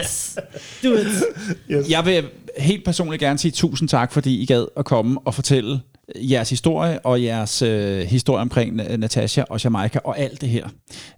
Yes. 0.00 0.38
Do 0.82 0.92
it. 0.94 1.90
Jeg 1.90 2.04
vil 2.06 2.24
helt 2.58 2.84
personligt 2.84 3.20
gerne 3.20 3.38
sige 3.38 3.52
tusind 3.52 3.88
tak, 3.88 4.12
fordi 4.12 4.42
I 4.42 4.46
gad 4.46 4.66
at 4.76 4.84
komme 4.84 5.20
og 5.24 5.34
fortælle 5.34 5.80
jeres 6.16 6.50
historie 6.50 6.98
og 7.06 7.22
jeres 7.22 7.62
øh, 7.62 8.00
historie 8.06 8.40
omkring 8.40 8.80
Na- 8.80 8.96
Natasha 8.96 9.42
og 9.50 9.64
Jamaica 9.64 9.98
og 10.04 10.18
alt 10.18 10.40
det 10.40 10.48
her. 10.48 10.68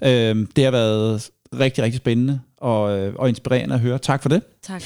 Øh, 0.04 0.46
det 0.56 0.64
har 0.64 0.70
været 0.70 1.30
rigtig, 1.60 1.84
rigtig 1.84 1.98
spændende 1.98 2.40
og, 2.56 2.98
øh, 2.98 3.14
og 3.14 3.28
inspirerende 3.28 3.74
at 3.74 3.80
høre. 3.80 3.98
Tak 3.98 4.22
for 4.22 4.28
det. 4.28 4.42
Tak. 4.62 4.82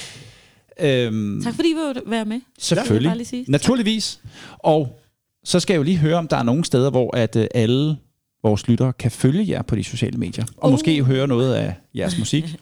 Øh, 0.81 1.43
Tak 1.43 1.55
fordi 1.55 1.69
I 1.71 1.75
vil 1.75 2.03
være 2.07 2.25
med. 2.25 2.41
Selvfølgelig. 2.59 3.09
bare 3.09 3.17
lige 3.17 3.27
sige. 3.27 3.45
Naturligvis. 3.49 4.21
Og 4.59 5.01
så 5.45 5.61
skal 5.61 5.75
jeg 5.75 5.79
jo 5.79 5.83
lige 5.83 5.97
høre, 5.97 6.17
om 6.17 6.29
der 6.29 6.37
er 6.37 6.43
nogle 6.43 6.65
steder, 6.65 6.91
hvor 6.91 7.17
at 7.17 7.37
øh, 7.37 7.47
alle 7.55 7.97
vores 8.43 8.69
lyttere 8.69 8.93
kan 8.93 9.11
følge 9.11 9.45
jer 9.49 9.63
på 9.63 9.77
de 9.77 9.85
sociale 9.85 10.19
medier. 10.19 10.45
Og 10.57 10.69
Uh. 10.69 10.73
måske 10.73 11.05
høre 11.05 11.29
noget 11.29 11.55
af 11.55 11.75
jeres 11.95 12.19
musik. 12.19 12.45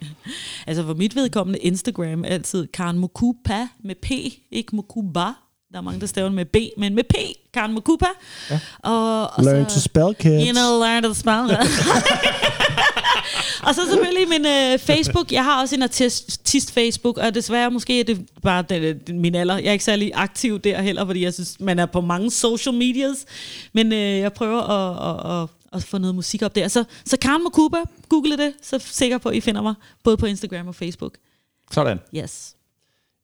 Altså 0.67 0.85
for 0.85 0.95
mit 0.95 1.17
vedkommende 1.17 1.59
Instagram 1.59 2.25
er 2.25 2.29
altid 2.29 2.67
Karen 2.67 2.99
Mokupa 2.99 3.69
med 3.85 3.95
P, 4.03 4.11
ikke 4.51 4.77
Mokuba. 4.77 5.21
Der 5.73 5.79
er 5.79 5.81
mange, 5.81 6.01
der 6.01 6.07
staver 6.07 6.31
med 6.31 6.45
B, 6.45 6.57
men 6.79 6.95
med 6.95 7.05
P, 7.05 7.15
Karen 7.55 7.73
Mokupa. 7.73 8.07
Ja. 8.51 8.61
Og, 8.79 9.23
og 9.31 9.45
Learn 9.45 9.67
to 9.67 9.81
spell, 9.81 10.15
kids. 10.15 10.47
You 10.47 10.53
know, 10.53 10.81
learn 10.81 11.03
to 11.03 11.15
spell. 11.15 11.51
og 13.67 13.75
så 13.75 13.81
selvfølgelig 13.91 14.29
min 14.29 14.47
øh, 14.47 14.79
Facebook. 14.79 15.33
Jeg 15.33 15.45
har 15.45 15.61
også 15.61 15.75
en 15.75 15.83
artist 15.83 16.73
Facebook, 16.75 17.19
og 17.19 17.35
desværre 17.35 17.71
måske 17.71 18.01
er 18.01 18.05
det 18.05 18.27
bare 18.43 18.65
den, 18.69 18.99
den, 19.07 19.21
min 19.21 19.35
alder. 19.35 19.57
Jeg 19.59 19.67
er 19.67 19.73
ikke 19.73 19.85
særlig 19.85 20.11
aktiv 20.15 20.59
der 20.59 20.83
heller, 20.83 21.07
fordi 21.07 21.25
jeg 21.25 21.35
synes, 21.35 21.57
man 21.61 21.79
er 21.79 21.87
på 21.87 22.01
mange 22.01 22.31
social 22.31 22.75
medias. 22.75 23.25
Men 23.73 23.93
øh, 23.93 23.99
jeg 24.19 24.33
prøver 24.33 24.61
at, 24.63 25.09
at, 25.09 25.43
at, 25.43 25.49
at 25.73 25.85
få 25.85 25.99
noget 25.99 26.15
musik 26.15 26.43
op 26.43 26.55
der. 26.55 26.69
Så, 26.69 26.85
så 27.05 27.17
Karen 27.19 27.43
Mokuba, 27.43 27.79
google 28.09 28.37
det, 28.37 28.53
så 28.63 28.77
er 28.77 28.81
sikker 28.81 29.19
på, 29.19 29.29
at 29.29 29.35
I 29.37 29.41
finder 29.41 29.63
mig 29.63 29.75
både 30.05 30.17
på 30.17 30.27
Instagram 30.27 30.69
og 30.69 30.75
Facebook. 30.75 31.15
Sådan. 31.71 31.99
Yes. 32.17 32.55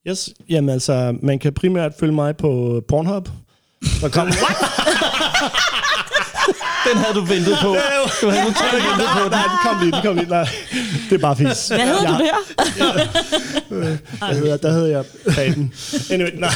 Yes. 0.08 0.30
Jamen 0.48 0.70
altså, 0.70 1.16
man 1.22 1.38
kan 1.38 1.52
primært 1.54 1.92
følge 2.00 2.12
mig 2.12 2.36
på 2.36 2.82
Pornhub. 2.88 3.28
Der 4.00 4.08
kom, 4.08 4.28
Den 6.88 6.96
havde 6.98 7.14
du 7.14 7.24
ventet 7.24 7.56
på. 7.62 7.76
Du 8.20 8.30
havde 8.30 8.46
totalt 8.46 8.84
ventet 8.90 9.08
på 9.16 9.22
den. 9.24 9.30
Nej, 9.30 9.42
den 9.42 9.58
kom 9.62 9.80
lige, 9.82 9.92
den 9.92 10.02
kom 10.02 10.16
lige. 10.16 10.28
Nej, 10.28 10.48
det 11.10 11.14
er 11.14 11.18
bare 11.18 11.36
fis. 11.36 11.68
Hvad 11.68 11.78
hedder 11.80 12.02
jeg, 12.02 12.34
du 13.70 13.80
der? 13.80 13.96
Der 14.20 14.34
hedder, 14.34 14.56
der 14.56 14.70
hedder 14.72 14.86
jeg 14.86 15.04
Baden. 15.36 15.72
Anyway, 16.10 16.30
nej. 16.38 16.50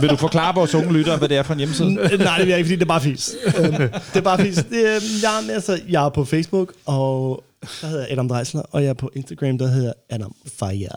Vil 0.00 0.10
du 0.10 0.16
forklare 0.16 0.54
vores 0.54 0.74
unge 0.74 0.92
lyttere, 0.92 1.16
hvad 1.16 1.28
det 1.28 1.36
er 1.36 1.42
for 1.42 1.52
en 1.52 1.58
hjemmeside? 1.58 1.94
nej, 1.94 2.08
det 2.08 2.38
vil 2.38 2.48
jeg 2.48 2.58
ikke, 2.58 2.68
fordi 2.68 2.76
det 2.76 2.82
er 2.82 2.86
bare 2.86 3.00
fis. 3.00 3.32
Øhm, 3.58 3.72
det 3.72 3.90
er 4.14 4.20
bare 4.20 4.38
fis. 4.38 4.56
Det, 4.56 4.88
er, 4.88 5.00
jeg, 5.22 5.48
er, 5.48 5.54
altså, 5.54 5.80
jeg 5.88 6.04
er 6.04 6.08
på 6.08 6.24
Facebook, 6.24 6.72
og 6.86 7.44
der 7.80 7.86
hedder 7.86 8.02
jeg 8.02 8.12
Adam 8.12 8.28
Dreisler, 8.28 8.62
og 8.70 8.82
jeg 8.82 8.88
er 8.88 8.94
på 8.94 9.10
Instagram, 9.16 9.58
der 9.58 9.66
hedder 9.68 9.92
Adam 10.10 10.34
Fire. 10.58 10.88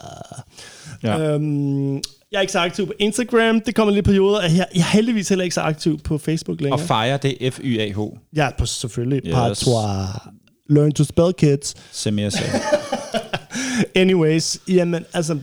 Ja. 1.02 1.18
Øhm, 1.18 2.00
jeg 2.32 2.38
er 2.38 2.40
ikke 2.40 2.52
så 2.52 2.58
aktiv 2.58 2.86
på 2.86 2.92
Instagram. 2.98 3.60
Det 3.60 3.74
kommer 3.74 3.94
lidt 3.94 4.04
perioder. 4.04 4.42
Jeg, 4.42 4.66
jeg 4.74 4.80
er 4.80 4.92
heldigvis 4.92 5.28
heller 5.28 5.42
ikke 5.44 5.54
så 5.54 5.60
aktiv 5.60 5.98
på 5.98 6.18
Facebook 6.18 6.58
Og 6.58 6.62
længere. 6.62 6.80
Fire, 6.86 7.16
det 7.16 7.46
er 7.46 7.50
F-Y-A-H. 7.50 7.98
Er 8.36 8.50
på 8.58 8.66
selvfølgelig 8.66 9.22
Yes. 9.26 9.34
Patois. 9.34 10.08
Learn 10.70 10.92
to 10.92 11.04
spell, 11.04 11.32
kids. 11.32 11.74
Semir 11.92 12.28
sagde. 12.30 12.52
Anyways, 13.94 14.58
jamen, 14.68 15.04
altså... 15.12 15.38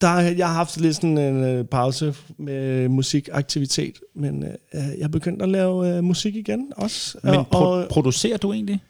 Der, 0.00 0.20
jeg 0.20 0.46
har 0.46 0.54
haft 0.54 0.80
lidt 0.80 0.94
sådan 0.96 1.18
en 1.18 1.44
øh, 1.44 1.64
pause 1.64 2.14
med 2.38 2.88
musikaktivitet, 2.88 4.00
men 4.14 4.44
øh, 4.44 4.50
jeg 4.72 5.02
er 5.02 5.08
begyndt 5.08 5.42
at 5.42 5.48
lave 5.48 5.96
øh, 5.96 6.04
musik 6.04 6.36
igen 6.36 6.72
også. 6.76 7.18
Men 7.22 7.34
og, 7.34 7.46
pro- 7.54 7.58
og 7.58 7.88
producerer 7.88 8.36
du 8.36 8.52
egentlig? 8.52 8.80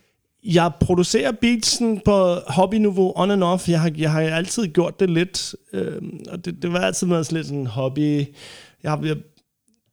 Jeg 0.54 0.72
producerer 0.80 1.32
beatsen 1.32 2.00
på 2.04 2.34
hobbyniveau 2.46 3.12
on 3.16 3.30
and 3.30 3.44
off. 3.44 3.68
Jeg 3.68 3.80
har, 3.80 3.92
jeg 3.96 4.12
har 4.12 4.20
altid 4.20 4.66
gjort 4.66 5.00
det 5.00 5.10
lidt, 5.10 5.54
øh, 5.72 6.02
og 6.30 6.44
det, 6.44 6.62
det 6.62 6.72
var 6.72 6.80
altid 6.80 7.06
været 7.06 7.26
sådan 7.26 7.36
lidt 7.36 7.46
sådan 7.46 7.60
en 7.60 7.66
hobby. 7.66 8.26
Jeg, 8.82 8.98
jeg 9.02 9.16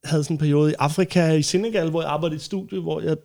havde 0.03 0.23
sådan 0.23 0.33
en 0.33 0.40
periode 0.40 0.72
i 0.72 0.75
Afrika, 0.80 1.32
i 1.32 1.41
Senegal, 1.41 1.90
hvor 1.90 2.01
jeg 2.01 2.11
arbejdede 2.11 2.35
i 2.35 2.38
et 2.38 2.41
studie, 2.41 2.80
hvor 2.80 3.01
jeg 3.01 3.17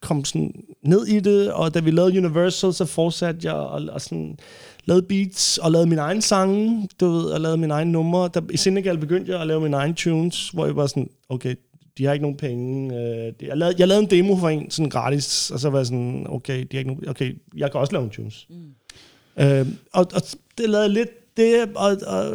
kom 0.00 0.24
sådan 0.24 0.52
ned 0.82 1.06
i 1.06 1.20
det, 1.20 1.52
og 1.52 1.74
da 1.74 1.80
vi 1.80 1.90
lavede 1.90 2.18
Universal, 2.18 2.74
så 2.74 2.84
fortsatte 2.84 3.40
jeg 3.44 3.54
og, 3.54 3.82
og 3.92 4.00
sådan 4.00 4.38
lavede 4.84 5.06
beats 5.06 5.58
og 5.58 5.72
lavede 5.72 5.88
min 5.88 5.98
egen 5.98 6.22
sange, 6.22 6.88
du 7.00 7.10
ved, 7.10 7.24
og 7.24 7.40
lavede 7.40 7.58
min 7.58 7.70
egen 7.70 7.92
numre. 7.92 8.30
Der, 8.34 8.40
I 8.50 8.56
Senegal 8.56 8.98
begyndte 8.98 9.32
jeg 9.32 9.40
at 9.40 9.46
lave 9.46 9.60
mine 9.60 9.76
egen 9.76 9.94
tunes, 9.94 10.48
hvor 10.48 10.66
jeg 10.66 10.76
var 10.76 10.86
sådan, 10.86 11.10
okay, 11.28 11.54
de 11.98 12.04
har 12.04 12.12
ikke 12.12 12.22
nogen 12.22 12.36
penge. 12.36 12.96
Øh, 12.96 13.32
jeg, 13.42 13.56
lavede, 13.56 13.76
jeg 13.78 13.88
lavede 13.88 14.04
en 14.04 14.10
demo 14.10 14.36
for 14.36 14.48
en, 14.48 14.70
sådan 14.70 14.90
gratis, 14.90 15.50
og 15.50 15.60
så 15.60 15.70
var 15.70 15.78
jeg 15.78 15.86
sådan, 15.86 16.26
okay, 16.28 16.60
de 16.60 16.68
har 16.72 16.78
ikke 16.78 16.90
nogen, 16.90 17.08
okay, 17.08 17.36
jeg 17.56 17.70
kan 17.70 17.80
også 17.80 17.92
lave 17.92 18.04
en 18.04 18.10
tunes. 18.10 18.46
Mm. 18.50 19.44
Øh, 19.44 19.66
og, 19.92 20.06
og 20.14 20.22
det 20.58 20.70
lavede 20.70 20.88
lidt 20.88 21.36
det, 21.36 21.68
og, 21.74 21.96
og, 22.06 22.26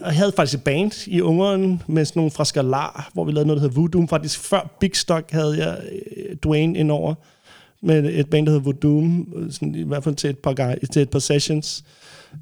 og 0.00 0.06
jeg 0.06 0.16
havde 0.16 0.32
faktisk 0.36 0.58
et 0.58 0.64
band 0.64 1.08
i 1.08 1.20
Ungeren 1.20 1.82
med 1.86 2.04
sådan 2.04 2.20
nogle 2.20 2.30
fra 2.30 2.44
Skalar, 2.44 3.10
hvor 3.12 3.24
vi 3.24 3.32
lavede 3.32 3.46
noget, 3.46 3.62
der 3.62 3.68
hedder 3.68 3.80
Voodoo. 3.80 4.06
Faktisk 4.06 4.40
før 4.40 4.76
Big 4.80 4.96
Stock 4.96 5.30
havde 5.30 5.66
jeg 5.66 5.80
øh, 6.16 6.36
Dwayne 6.36 6.78
indover 6.78 7.14
med 7.82 8.04
et 8.04 8.30
band, 8.30 8.46
der 8.46 8.52
hedder 8.52 8.64
Voodoo, 8.64 9.02
sådan, 9.50 9.74
i 9.74 9.82
hvert 9.82 10.04
fald 10.04 10.14
til 10.14 10.30
et 10.30 10.38
par, 10.38 10.74
til 10.92 11.02
et 11.02 11.10
par 11.10 11.18
sessions. 11.18 11.84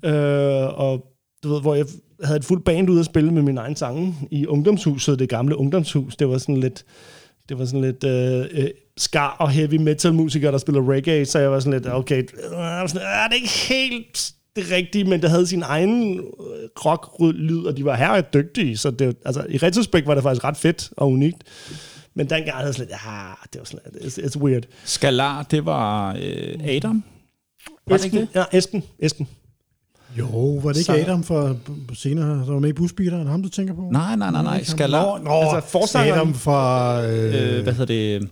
Øh, 0.05 0.79
og 0.79 1.07
du 1.43 1.49
ved, 1.49 1.61
hvor 1.61 1.75
jeg 1.75 1.87
havde 2.23 2.37
et 2.37 2.45
fuldt 2.45 2.65
band 2.65 2.91
ude 2.91 3.01
at 3.01 3.07
spille 3.07 3.33
med 3.33 3.43
min 3.43 3.59
egen 3.59 3.77
sange 3.77 4.15
i 4.31 4.47
ungdomshuset, 4.47 5.19
det 5.19 5.29
gamle 5.29 5.57
ungdomshus. 5.57 6.17
Det 6.17 6.29
var 6.29 6.39
sådan 6.39 6.57
lidt, 6.57 6.85
det 7.49 7.59
var 7.59 7.65
sådan 7.65 7.81
lidt 7.81 8.05
øh, 8.05 8.65
øh, 8.65 8.71
skar 8.97 9.37
og 9.39 9.51
heavy 9.51 9.75
metal 9.75 10.15
musikere, 10.15 10.53
der 10.53 10.59
spiller 10.59 10.91
reggae, 10.91 11.25
så 11.25 11.39
jeg 11.39 11.51
var 11.51 11.61
sådan 11.61 11.81
lidt, 11.81 11.93
okay, 11.93 12.23
øh, 12.23 12.89
sådan, 12.89 13.07
er 13.07 13.29
det 13.29 13.37
ikke 13.37 13.49
helt 13.69 14.33
det 14.57 14.71
rigtige, 14.71 15.05
men 15.05 15.23
det 15.23 15.31
havde 15.31 15.47
sin 15.47 15.63
egen 15.63 16.19
øh, 16.19 16.25
rock-lyd, 16.85 17.65
og 17.65 17.77
de 17.77 17.85
var 17.85 17.97
her 17.97 18.21
dygtige, 18.21 18.77
så 18.77 18.91
det, 18.91 19.17
altså, 19.25 19.47
i 19.49 19.59
retrospekt 19.59 20.07
var 20.07 20.15
det 20.15 20.23
faktisk 20.23 20.45
ret 20.45 20.57
fedt 20.57 20.91
og 20.97 21.11
unikt. 21.11 21.43
Men 22.15 22.31
dengang 22.31 22.57
havde 22.57 22.67
jeg 22.67 22.75
sådan 22.75 22.89
lidt, 22.89 22.99
ah, 23.07 23.37
det 23.53 23.59
var 23.59 23.65
sådan 23.65 23.81
lidt, 23.93 24.19
it's, 24.19 24.19
it's 24.19 24.41
weird. 24.43 24.63
Skalar, 24.85 25.43
det 25.43 25.67
var 25.67 26.17
øh, 26.23 26.67
Adam. 26.67 27.05
Var 27.87 27.97
det 27.97 28.05
ikke 28.05 28.19
Esben, 28.23 28.29
ja, 28.35 28.59
Esben, 28.59 28.85
Esben. 28.99 29.29
Jo, 30.19 30.61
var 30.63 30.73
det 30.73 30.79
ikke 30.79 30.85
Sanger. 30.87 31.05
Adam 31.05 31.25
fra 31.25 31.55
senere, 31.95 32.29
der 32.47 32.53
var 32.53 32.59
med 32.59 32.69
i 32.69 32.73
Busbeateren, 32.73 33.27
ham 33.27 33.43
du 33.43 33.49
tænker 33.49 33.75
på? 33.75 33.89
Nej, 33.93 34.17
nej, 34.17 34.31
nej, 34.31 34.43
nej. 34.43 34.65
Skalar. 34.65 35.19
Nå, 35.25 35.31
Altså, 35.31 35.71
forsangeren- 35.79 36.15
Adam 36.19 36.35
fra 36.35 37.03
øh, 37.07 37.57
Øh, 37.57 37.63
hvad 37.63 37.73
hedder 37.73 37.85
det? 38.21 38.29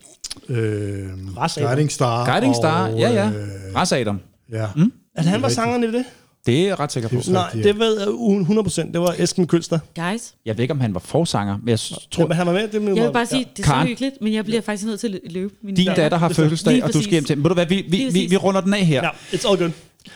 øh, 0.49 1.09
Ras 1.37 1.57
Adam. 1.59 1.69
Guiding 1.69 1.93
Star. 1.93 2.33
Guiding 2.33 2.55
Star. 2.57 2.89
og, 2.89 2.99
Ja, 2.99 3.11
ja. 3.13 3.27
Øh, 3.29 3.77
Ras 3.77 3.93
Adam. 3.93 4.21
ja. 4.53 4.67
Mm. 4.77 4.93
At 5.17 5.25
han 5.25 5.43
var 5.43 5.49
sangeren 5.49 5.85
i 5.85 5.87
det? 5.87 6.05
Det 6.47 6.61
er 6.63 6.67
jeg 6.67 6.81
ret 6.81 6.93
sikker 6.93 7.09
på. 7.09 7.17
Det 7.17 7.29
Nej, 7.29 7.51
det 7.53 7.79
ved 7.79 7.99
jeg 7.99 8.09
u- 8.09 8.43
100%. 8.45 8.93
Det 8.93 9.01
var 9.01 9.15
Esben 9.19 9.47
Kølster. 9.47 9.79
Guys, 9.97 10.35
Jeg 10.47 10.57
ved 10.57 10.63
ikke, 10.63 10.73
om 10.73 10.81
han 10.81 10.95
var 10.95 11.01
forsanger, 11.01 11.57
men 11.59 11.69
jeg 11.69 11.79
tror, 11.79 11.99
Jamen, 12.19 12.37
han 12.37 12.47
var 12.47 12.53
med. 12.53 12.69
Det 12.69 12.97
jeg 12.97 13.05
vil 13.05 13.13
bare 13.13 13.27
sige, 13.27 13.47
det 13.57 13.63
er 13.63 13.67
så 13.67 13.73
Karen. 13.73 13.87
hyggeligt, 13.89 14.15
men 14.21 14.33
jeg 14.33 14.45
bliver 14.45 14.61
faktisk 14.61 14.87
nødt 14.87 15.01
til 15.01 15.21
at 15.27 15.33
løbe. 15.33 15.55
Min 15.65 15.75
din 15.75 15.87
datter 15.97 16.19
har 16.19 16.29
fødselsdag, 16.29 16.85
og 16.85 16.93
du 16.93 17.01
skal 17.03 17.13
hjem 17.13 17.25
til 17.25 17.37
Ved 17.37 17.45
du 17.45 17.55
hvad, 17.55 17.67
vi, 17.67 17.85
vi, 17.89 18.09
vi, 18.13 18.27
vi 18.31 18.37
runder 18.37 18.61
den 18.61 18.75
af 18.75 18.87
her. 18.87 19.03
Ja, 19.05 19.09
it's 19.33 19.49
all 19.51 19.59
good. 19.59 19.71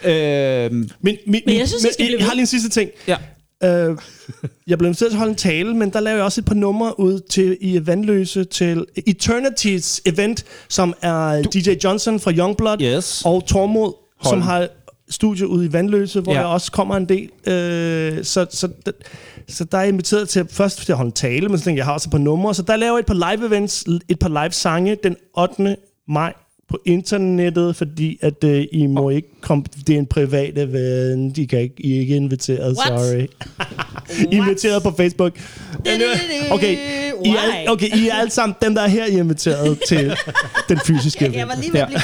Øh, 0.05 0.73
Men, 0.73 0.87
men, 1.01 1.17
men, 1.27 1.43
jeg 1.59 1.69
synes, 1.69 1.83
skal 1.83 2.07
blive 2.07 2.19
jeg 2.19 2.27
har 2.27 2.35
lige 2.35 2.41
en 2.41 2.47
sidste 2.47 2.69
ting. 2.69 2.91
ja. 3.09 3.17
Øh, 3.65 3.97
jeg 4.67 4.79
blev 4.79 4.87
inviteret 4.89 5.11
til 5.11 5.17
at 5.17 5.19
holde 5.19 5.31
en 5.31 5.37
tale, 5.37 5.75
men 5.77 5.91
der 5.91 6.01
lavede 6.01 6.17
jeg 6.19 6.25
også 6.25 6.41
et 6.41 6.45
par 6.45 6.55
numre 6.55 7.01
ud 7.01 7.21
til 7.31 7.57
i 7.61 7.87
Vandløse 7.87 8.45
til 8.45 8.87
Eternities 9.07 10.03
event, 10.07 10.45
som 10.69 10.95
er 11.03 11.43
du. 11.43 11.49
DJ 11.55 11.71
Johnson 11.85 12.21
fra 12.21 12.33
Youngblood 12.33 12.83
Yes. 12.83 13.23
og 13.25 13.47
Tormod, 13.47 13.93
Hold. 14.21 14.33
som 14.33 14.43
har 14.43 14.69
studie 15.11 15.47
ude 15.49 15.67
i 15.67 15.73
Vandløse, 15.73 16.21
hvor 16.21 16.33
Ja. 16.33 16.39
ja. 16.39 16.45
der 16.45 16.51
også 16.53 16.73
kommer 16.73 16.97
en 16.97 17.09
del. 17.09 17.29
Øh, 17.47 18.25
så, 18.25 18.47
så, 18.51 18.69
så 19.49 19.65
der 19.65 19.79
er 19.79 19.83
jeg 19.83 19.89
inviteret 19.89 20.29
til 20.29 20.47
først 20.51 20.79
til 20.85 20.93
at 20.93 20.97
holde 20.97 21.09
en 21.09 21.13
tale, 21.13 21.49
men 21.49 21.59
så 21.59 21.65
tænkte 21.65 21.71
jeg, 21.71 21.77
jeg 21.79 21.85
har 21.85 21.93
også 21.93 22.09
et 22.09 22.11
par 22.11 22.19
numre. 22.19 22.55
Så 22.55 22.63
der 22.63 22.77
laver 22.77 22.93
jeg 22.97 23.01
et 23.01 23.07
par 23.07 23.35
live 23.37 23.47
events, 23.47 23.85
et 24.09 24.19
par 24.19 24.29
live 24.43 24.53
sange 24.53 24.97
den 25.03 25.17
8. 25.39 25.77
maj 26.09 26.33
på 26.69 26.79
internettet, 26.85 27.77
fordi 27.77 28.19
at 28.23 28.45
øh, 28.45 28.67
I 28.73 28.87
må 28.87 29.11
ikke 29.11 29.29
komme, 29.41 29.65
det 29.87 29.95
er 29.95 29.99
en 29.99 30.07
privat 30.07 30.59
event, 30.59 31.39
I, 31.39 31.45
kan 31.45 31.61
ikke, 31.61 31.75
I 31.79 31.97
er 31.97 32.01
ikke 32.01 32.17
inviteret, 32.17 32.77
What? 32.79 33.01
sorry. 33.01 33.21
I 34.21 34.37
er 34.37 34.43
inviteret 34.43 34.83
på 34.83 34.95
Facebook. 34.97 35.33
Okay, 36.51 36.77
I 37.25 37.29
er, 37.29 37.71
okay, 37.71 37.97
I 37.97 38.09
er 38.09 38.15
alle 38.15 38.31
sammen, 38.31 38.57
dem 38.63 38.75
der 38.75 38.83
er 38.83 38.89
her, 38.89 39.07
I 39.07 39.15
er 39.15 39.19
inviteret 39.19 39.79
til 39.89 40.15
den 40.69 40.79
fysiske 40.87 41.21
event. 41.21 41.37
Jeg 41.37 41.49
var 41.49 41.57
lige 41.61 41.73
ved 41.73 41.81
at 41.81 41.89
blive. 41.89 42.01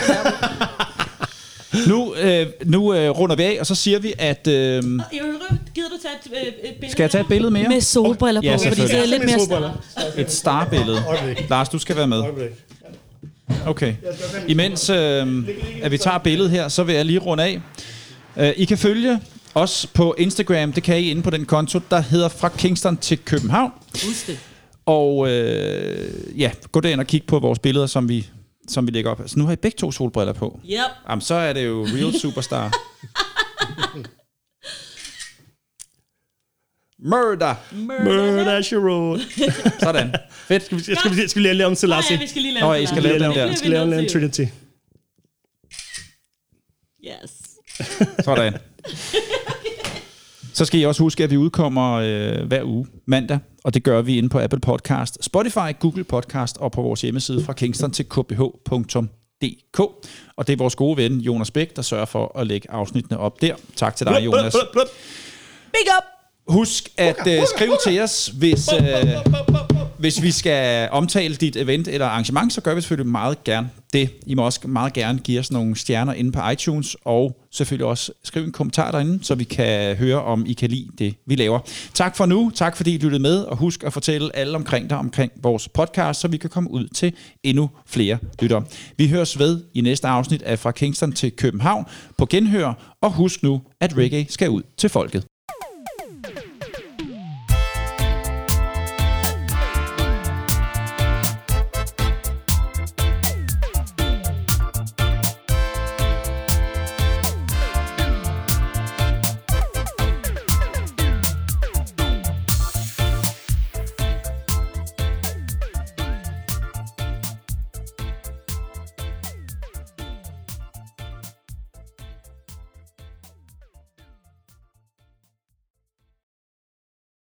Nu, 1.88 2.14
øh, 2.14 2.46
nu 2.64 2.94
øh, 2.94 3.10
runder 3.10 3.36
vi 3.36 3.42
af, 3.42 3.56
og 3.60 3.66
så 3.66 3.74
siger 3.74 3.98
vi, 3.98 4.14
at... 4.18 4.46
Øh, 4.46 4.52
gider 4.52 5.88
du 5.88 5.98
tage 6.02 6.14
et, 6.24 6.46
øh, 6.46 6.46
et 6.46 6.54
billede? 6.74 6.92
skal 6.92 7.02
jeg 7.02 7.10
tage 7.10 7.22
et 7.22 7.28
billede 7.28 7.50
mere? 7.50 7.68
Med 7.68 7.80
solbriller 7.80 8.40
på, 8.40 8.44
Ja, 8.44 8.56
fordi 8.56 8.88
så 8.88 8.96
er 8.96 9.00
det 9.00 9.08
lidt 9.08 9.24
mere. 9.24 9.72
Et 10.16 10.32
starbillede. 10.32 11.02
Lars, 11.50 11.68
du 11.68 11.78
skal 11.78 11.96
være 11.96 12.06
med. 12.06 12.22
Okay. 13.66 13.94
Imens 14.48 14.90
øh, 14.90 15.48
at 15.82 15.90
vi 15.92 15.98
tager 15.98 16.18
billedet 16.18 16.50
her, 16.50 16.68
så 16.68 16.82
vil 16.82 16.94
jeg 16.94 17.06
lige 17.06 17.18
runde 17.18 17.44
af. 17.44 17.60
Øh, 18.36 18.52
I 18.56 18.64
kan 18.64 18.78
følge 18.78 19.20
os 19.54 19.86
på 19.94 20.14
Instagram. 20.18 20.72
Det 20.72 20.82
kan 20.82 20.98
I 20.98 21.10
inde 21.10 21.22
på 21.22 21.30
den 21.30 21.44
konto, 21.44 21.80
der 21.90 22.00
hedder 22.00 22.28
Fra 22.28 22.48
Kingston 22.48 22.96
til 22.96 23.18
København. 23.18 23.70
Husk 23.92 24.26
det. 24.26 24.38
Og 24.86 25.30
øh, 25.30 26.40
ja, 26.40 26.50
gå 26.72 26.80
derind 26.80 27.00
og 27.00 27.06
kig 27.06 27.22
på 27.26 27.38
vores 27.38 27.58
billeder, 27.58 27.86
som 27.86 28.08
vi, 28.08 28.28
som 28.68 28.86
vi 28.86 28.92
lægger 28.92 29.10
op. 29.10 29.20
Altså, 29.20 29.38
nu 29.38 29.44
har 29.46 29.52
I 29.52 29.56
begge 29.56 29.76
to 29.76 29.92
solbriller 29.92 30.32
på. 30.32 30.60
Yep. 30.70 30.78
Jamen, 31.08 31.20
så 31.20 31.34
er 31.34 31.52
det 31.52 31.66
jo 31.66 31.86
real 31.86 32.20
superstar. 32.20 32.72
Murder. 37.04 37.54
Murder, 37.72 38.62
she 38.62 38.78
wrote. 38.78 39.22
Sådan. 39.84 40.14
Fedt. 40.30 40.62
Skal 40.64 40.78
vi, 40.78 40.82
skal 40.82 41.16
vi, 41.16 41.28
skal 41.28 41.42
vi 41.42 41.48
lige 41.48 41.54
lave 41.54 41.66
om 41.68 41.74
Selassie? 41.74 42.16
ja, 42.16 42.22
vi 42.22 42.26
skal 42.28 42.42
lige 42.42 42.54
lave 42.54 42.66
Nå, 42.66 42.74
I 42.74 42.86
skal 42.86 43.02
lave 43.02 43.18
den 43.18 43.30
Vi 43.30 43.34
der. 43.34 43.54
skal 43.54 43.70
lave 43.70 43.98
en 44.02 44.08
Trinity. 44.08 44.44
Yes. 47.06 47.30
Sådan. 48.24 48.54
Så 50.54 50.64
skal 50.64 50.80
I 50.80 50.84
også 50.84 51.02
huske, 51.02 51.24
at 51.24 51.30
vi 51.30 51.36
udkommer 51.36 51.92
øh, 51.94 52.46
hver 52.46 52.62
uge 52.64 52.86
mandag, 53.06 53.38
og 53.64 53.74
det 53.74 53.82
gør 53.82 54.02
vi 54.02 54.18
inde 54.18 54.28
på 54.28 54.40
Apple 54.40 54.60
Podcast, 54.60 55.24
Spotify, 55.24 55.78
Google 55.80 56.04
Podcast 56.04 56.56
og 56.58 56.72
på 56.72 56.82
vores 56.82 57.00
hjemmeside 57.00 57.44
fra 57.44 57.52
kingston 57.52 57.90
til 57.90 58.04
kbh.dk. 58.08 59.80
Og 60.36 60.46
det 60.46 60.52
er 60.52 60.56
vores 60.56 60.74
gode 60.74 60.96
ven 60.96 61.18
Jonas 61.20 61.50
Bæk, 61.50 61.76
der 61.76 61.82
sørger 61.82 62.04
for 62.04 62.38
at 62.38 62.46
lægge 62.46 62.70
afsnittene 62.70 63.18
op 63.18 63.40
der. 63.40 63.54
Tak 63.76 63.96
til 63.96 64.06
dig, 64.06 64.24
Jonas. 64.24 64.52
Blup, 64.52 64.62
blup, 64.72 64.72
blup. 64.72 64.86
Big 65.72 65.86
up! 65.98 66.11
Husk 66.48 66.88
at 66.96 67.26
øh, 67.26 67.42
skrive 67.56 67.76
til 67.84 68.00
os, 68.00 68.26
hvis, 68.26 68.68
øh, 68.72 69.08
hvis 69.98 70.22
vi 70.22 70.30
skal 70.30 70.88
omtale 70.92 71.34
dit 71.34 71.56
event 71.56 71.88
eller 71.88 72.06
arrangement, 72.06 72.52
så 72.52 72.60
gør 72.60 72.74
vi 72.74 72.80
selvfølgelig 72.80 73.12
meget 73.12 73.44
gerne 73.44 73.70
det. 73.92 74.10
I 74.26 74.34
må 74.34 74.44
også 74.44 74.60
meget 74.68 74.92
gerne 74.92 75.18
give 75.18 75.40
os 75.40 75.50
nogle 75.50 75.76
stjerner 75.76 76.12
inde 76.12 76.32
på 76.32 76.48
iTunes, 76.52 76.96
og 77.04 77.36
selvfølgelig 77.50 77.86
også 77.86 78.12
skrive 78.24 78.46
en 78.46 78.52
kommentar 78.52 78.90
derinde, 78.90 79.24
så 79.24 79.34
vi 79.34 79.44
kan 79.44 79.96
høre, 79.96 80.22
om 80.22 80.44
I 80.46 80.52
kan 80.52 80.70
lide 80.70 80.88
det, 80.98 81.14
vi 81.26 81.34
laver. 81.34 81.58
Tak 81.94 82.16
for 82.16 82.26
nu. 82.26 82.50
Tak 82.54 82.76
fordi 82.76 82.94
I 82.94 82.98
lyttede 82.98 83.22
med, 83.22 83.42
og 83.42 83.56
husk 83.56 83.84
at 83.84 83.92
fortælle 83.92 84.36
alle 84.36 84.56
omkring 84.56 84.90
dig 84.90 84.98
omkring 84.98 85.32
vores 85.42 85.68
podcast, 85.68 86.20
så 86.20 86.28
vi 86.28 86.36
kan 86.36 86.50
komme 86.50 86.70
ud 86.70 86.88
til 86.88 87.12
endnu 87.42 87.70
flere 87.86 88.18
lyttere. 88.40 88.64
Vi 88.96 89.08
høres 89.08 89.38
ved 89.38 89.60
i 89.74 89.80
næste 89.80 90.08
afsnit 90.08 90.42
af 90.42 90.58
Fra 90.58 90.70
Kingston 90.70 91.12
til 91.12 91.32
København 91.32 91.84
på 92.18 92.26
Genhør, 92.26 92.96
og 93.00 93.12
husk 93.12 93.42
nu, 93.42 93.60
at 93.80 93.96
reggae 93.96 94.26
skal 94.28 94.50
ud 94.50 94.62
til 94.76 94.88
folket. 94.88 95.24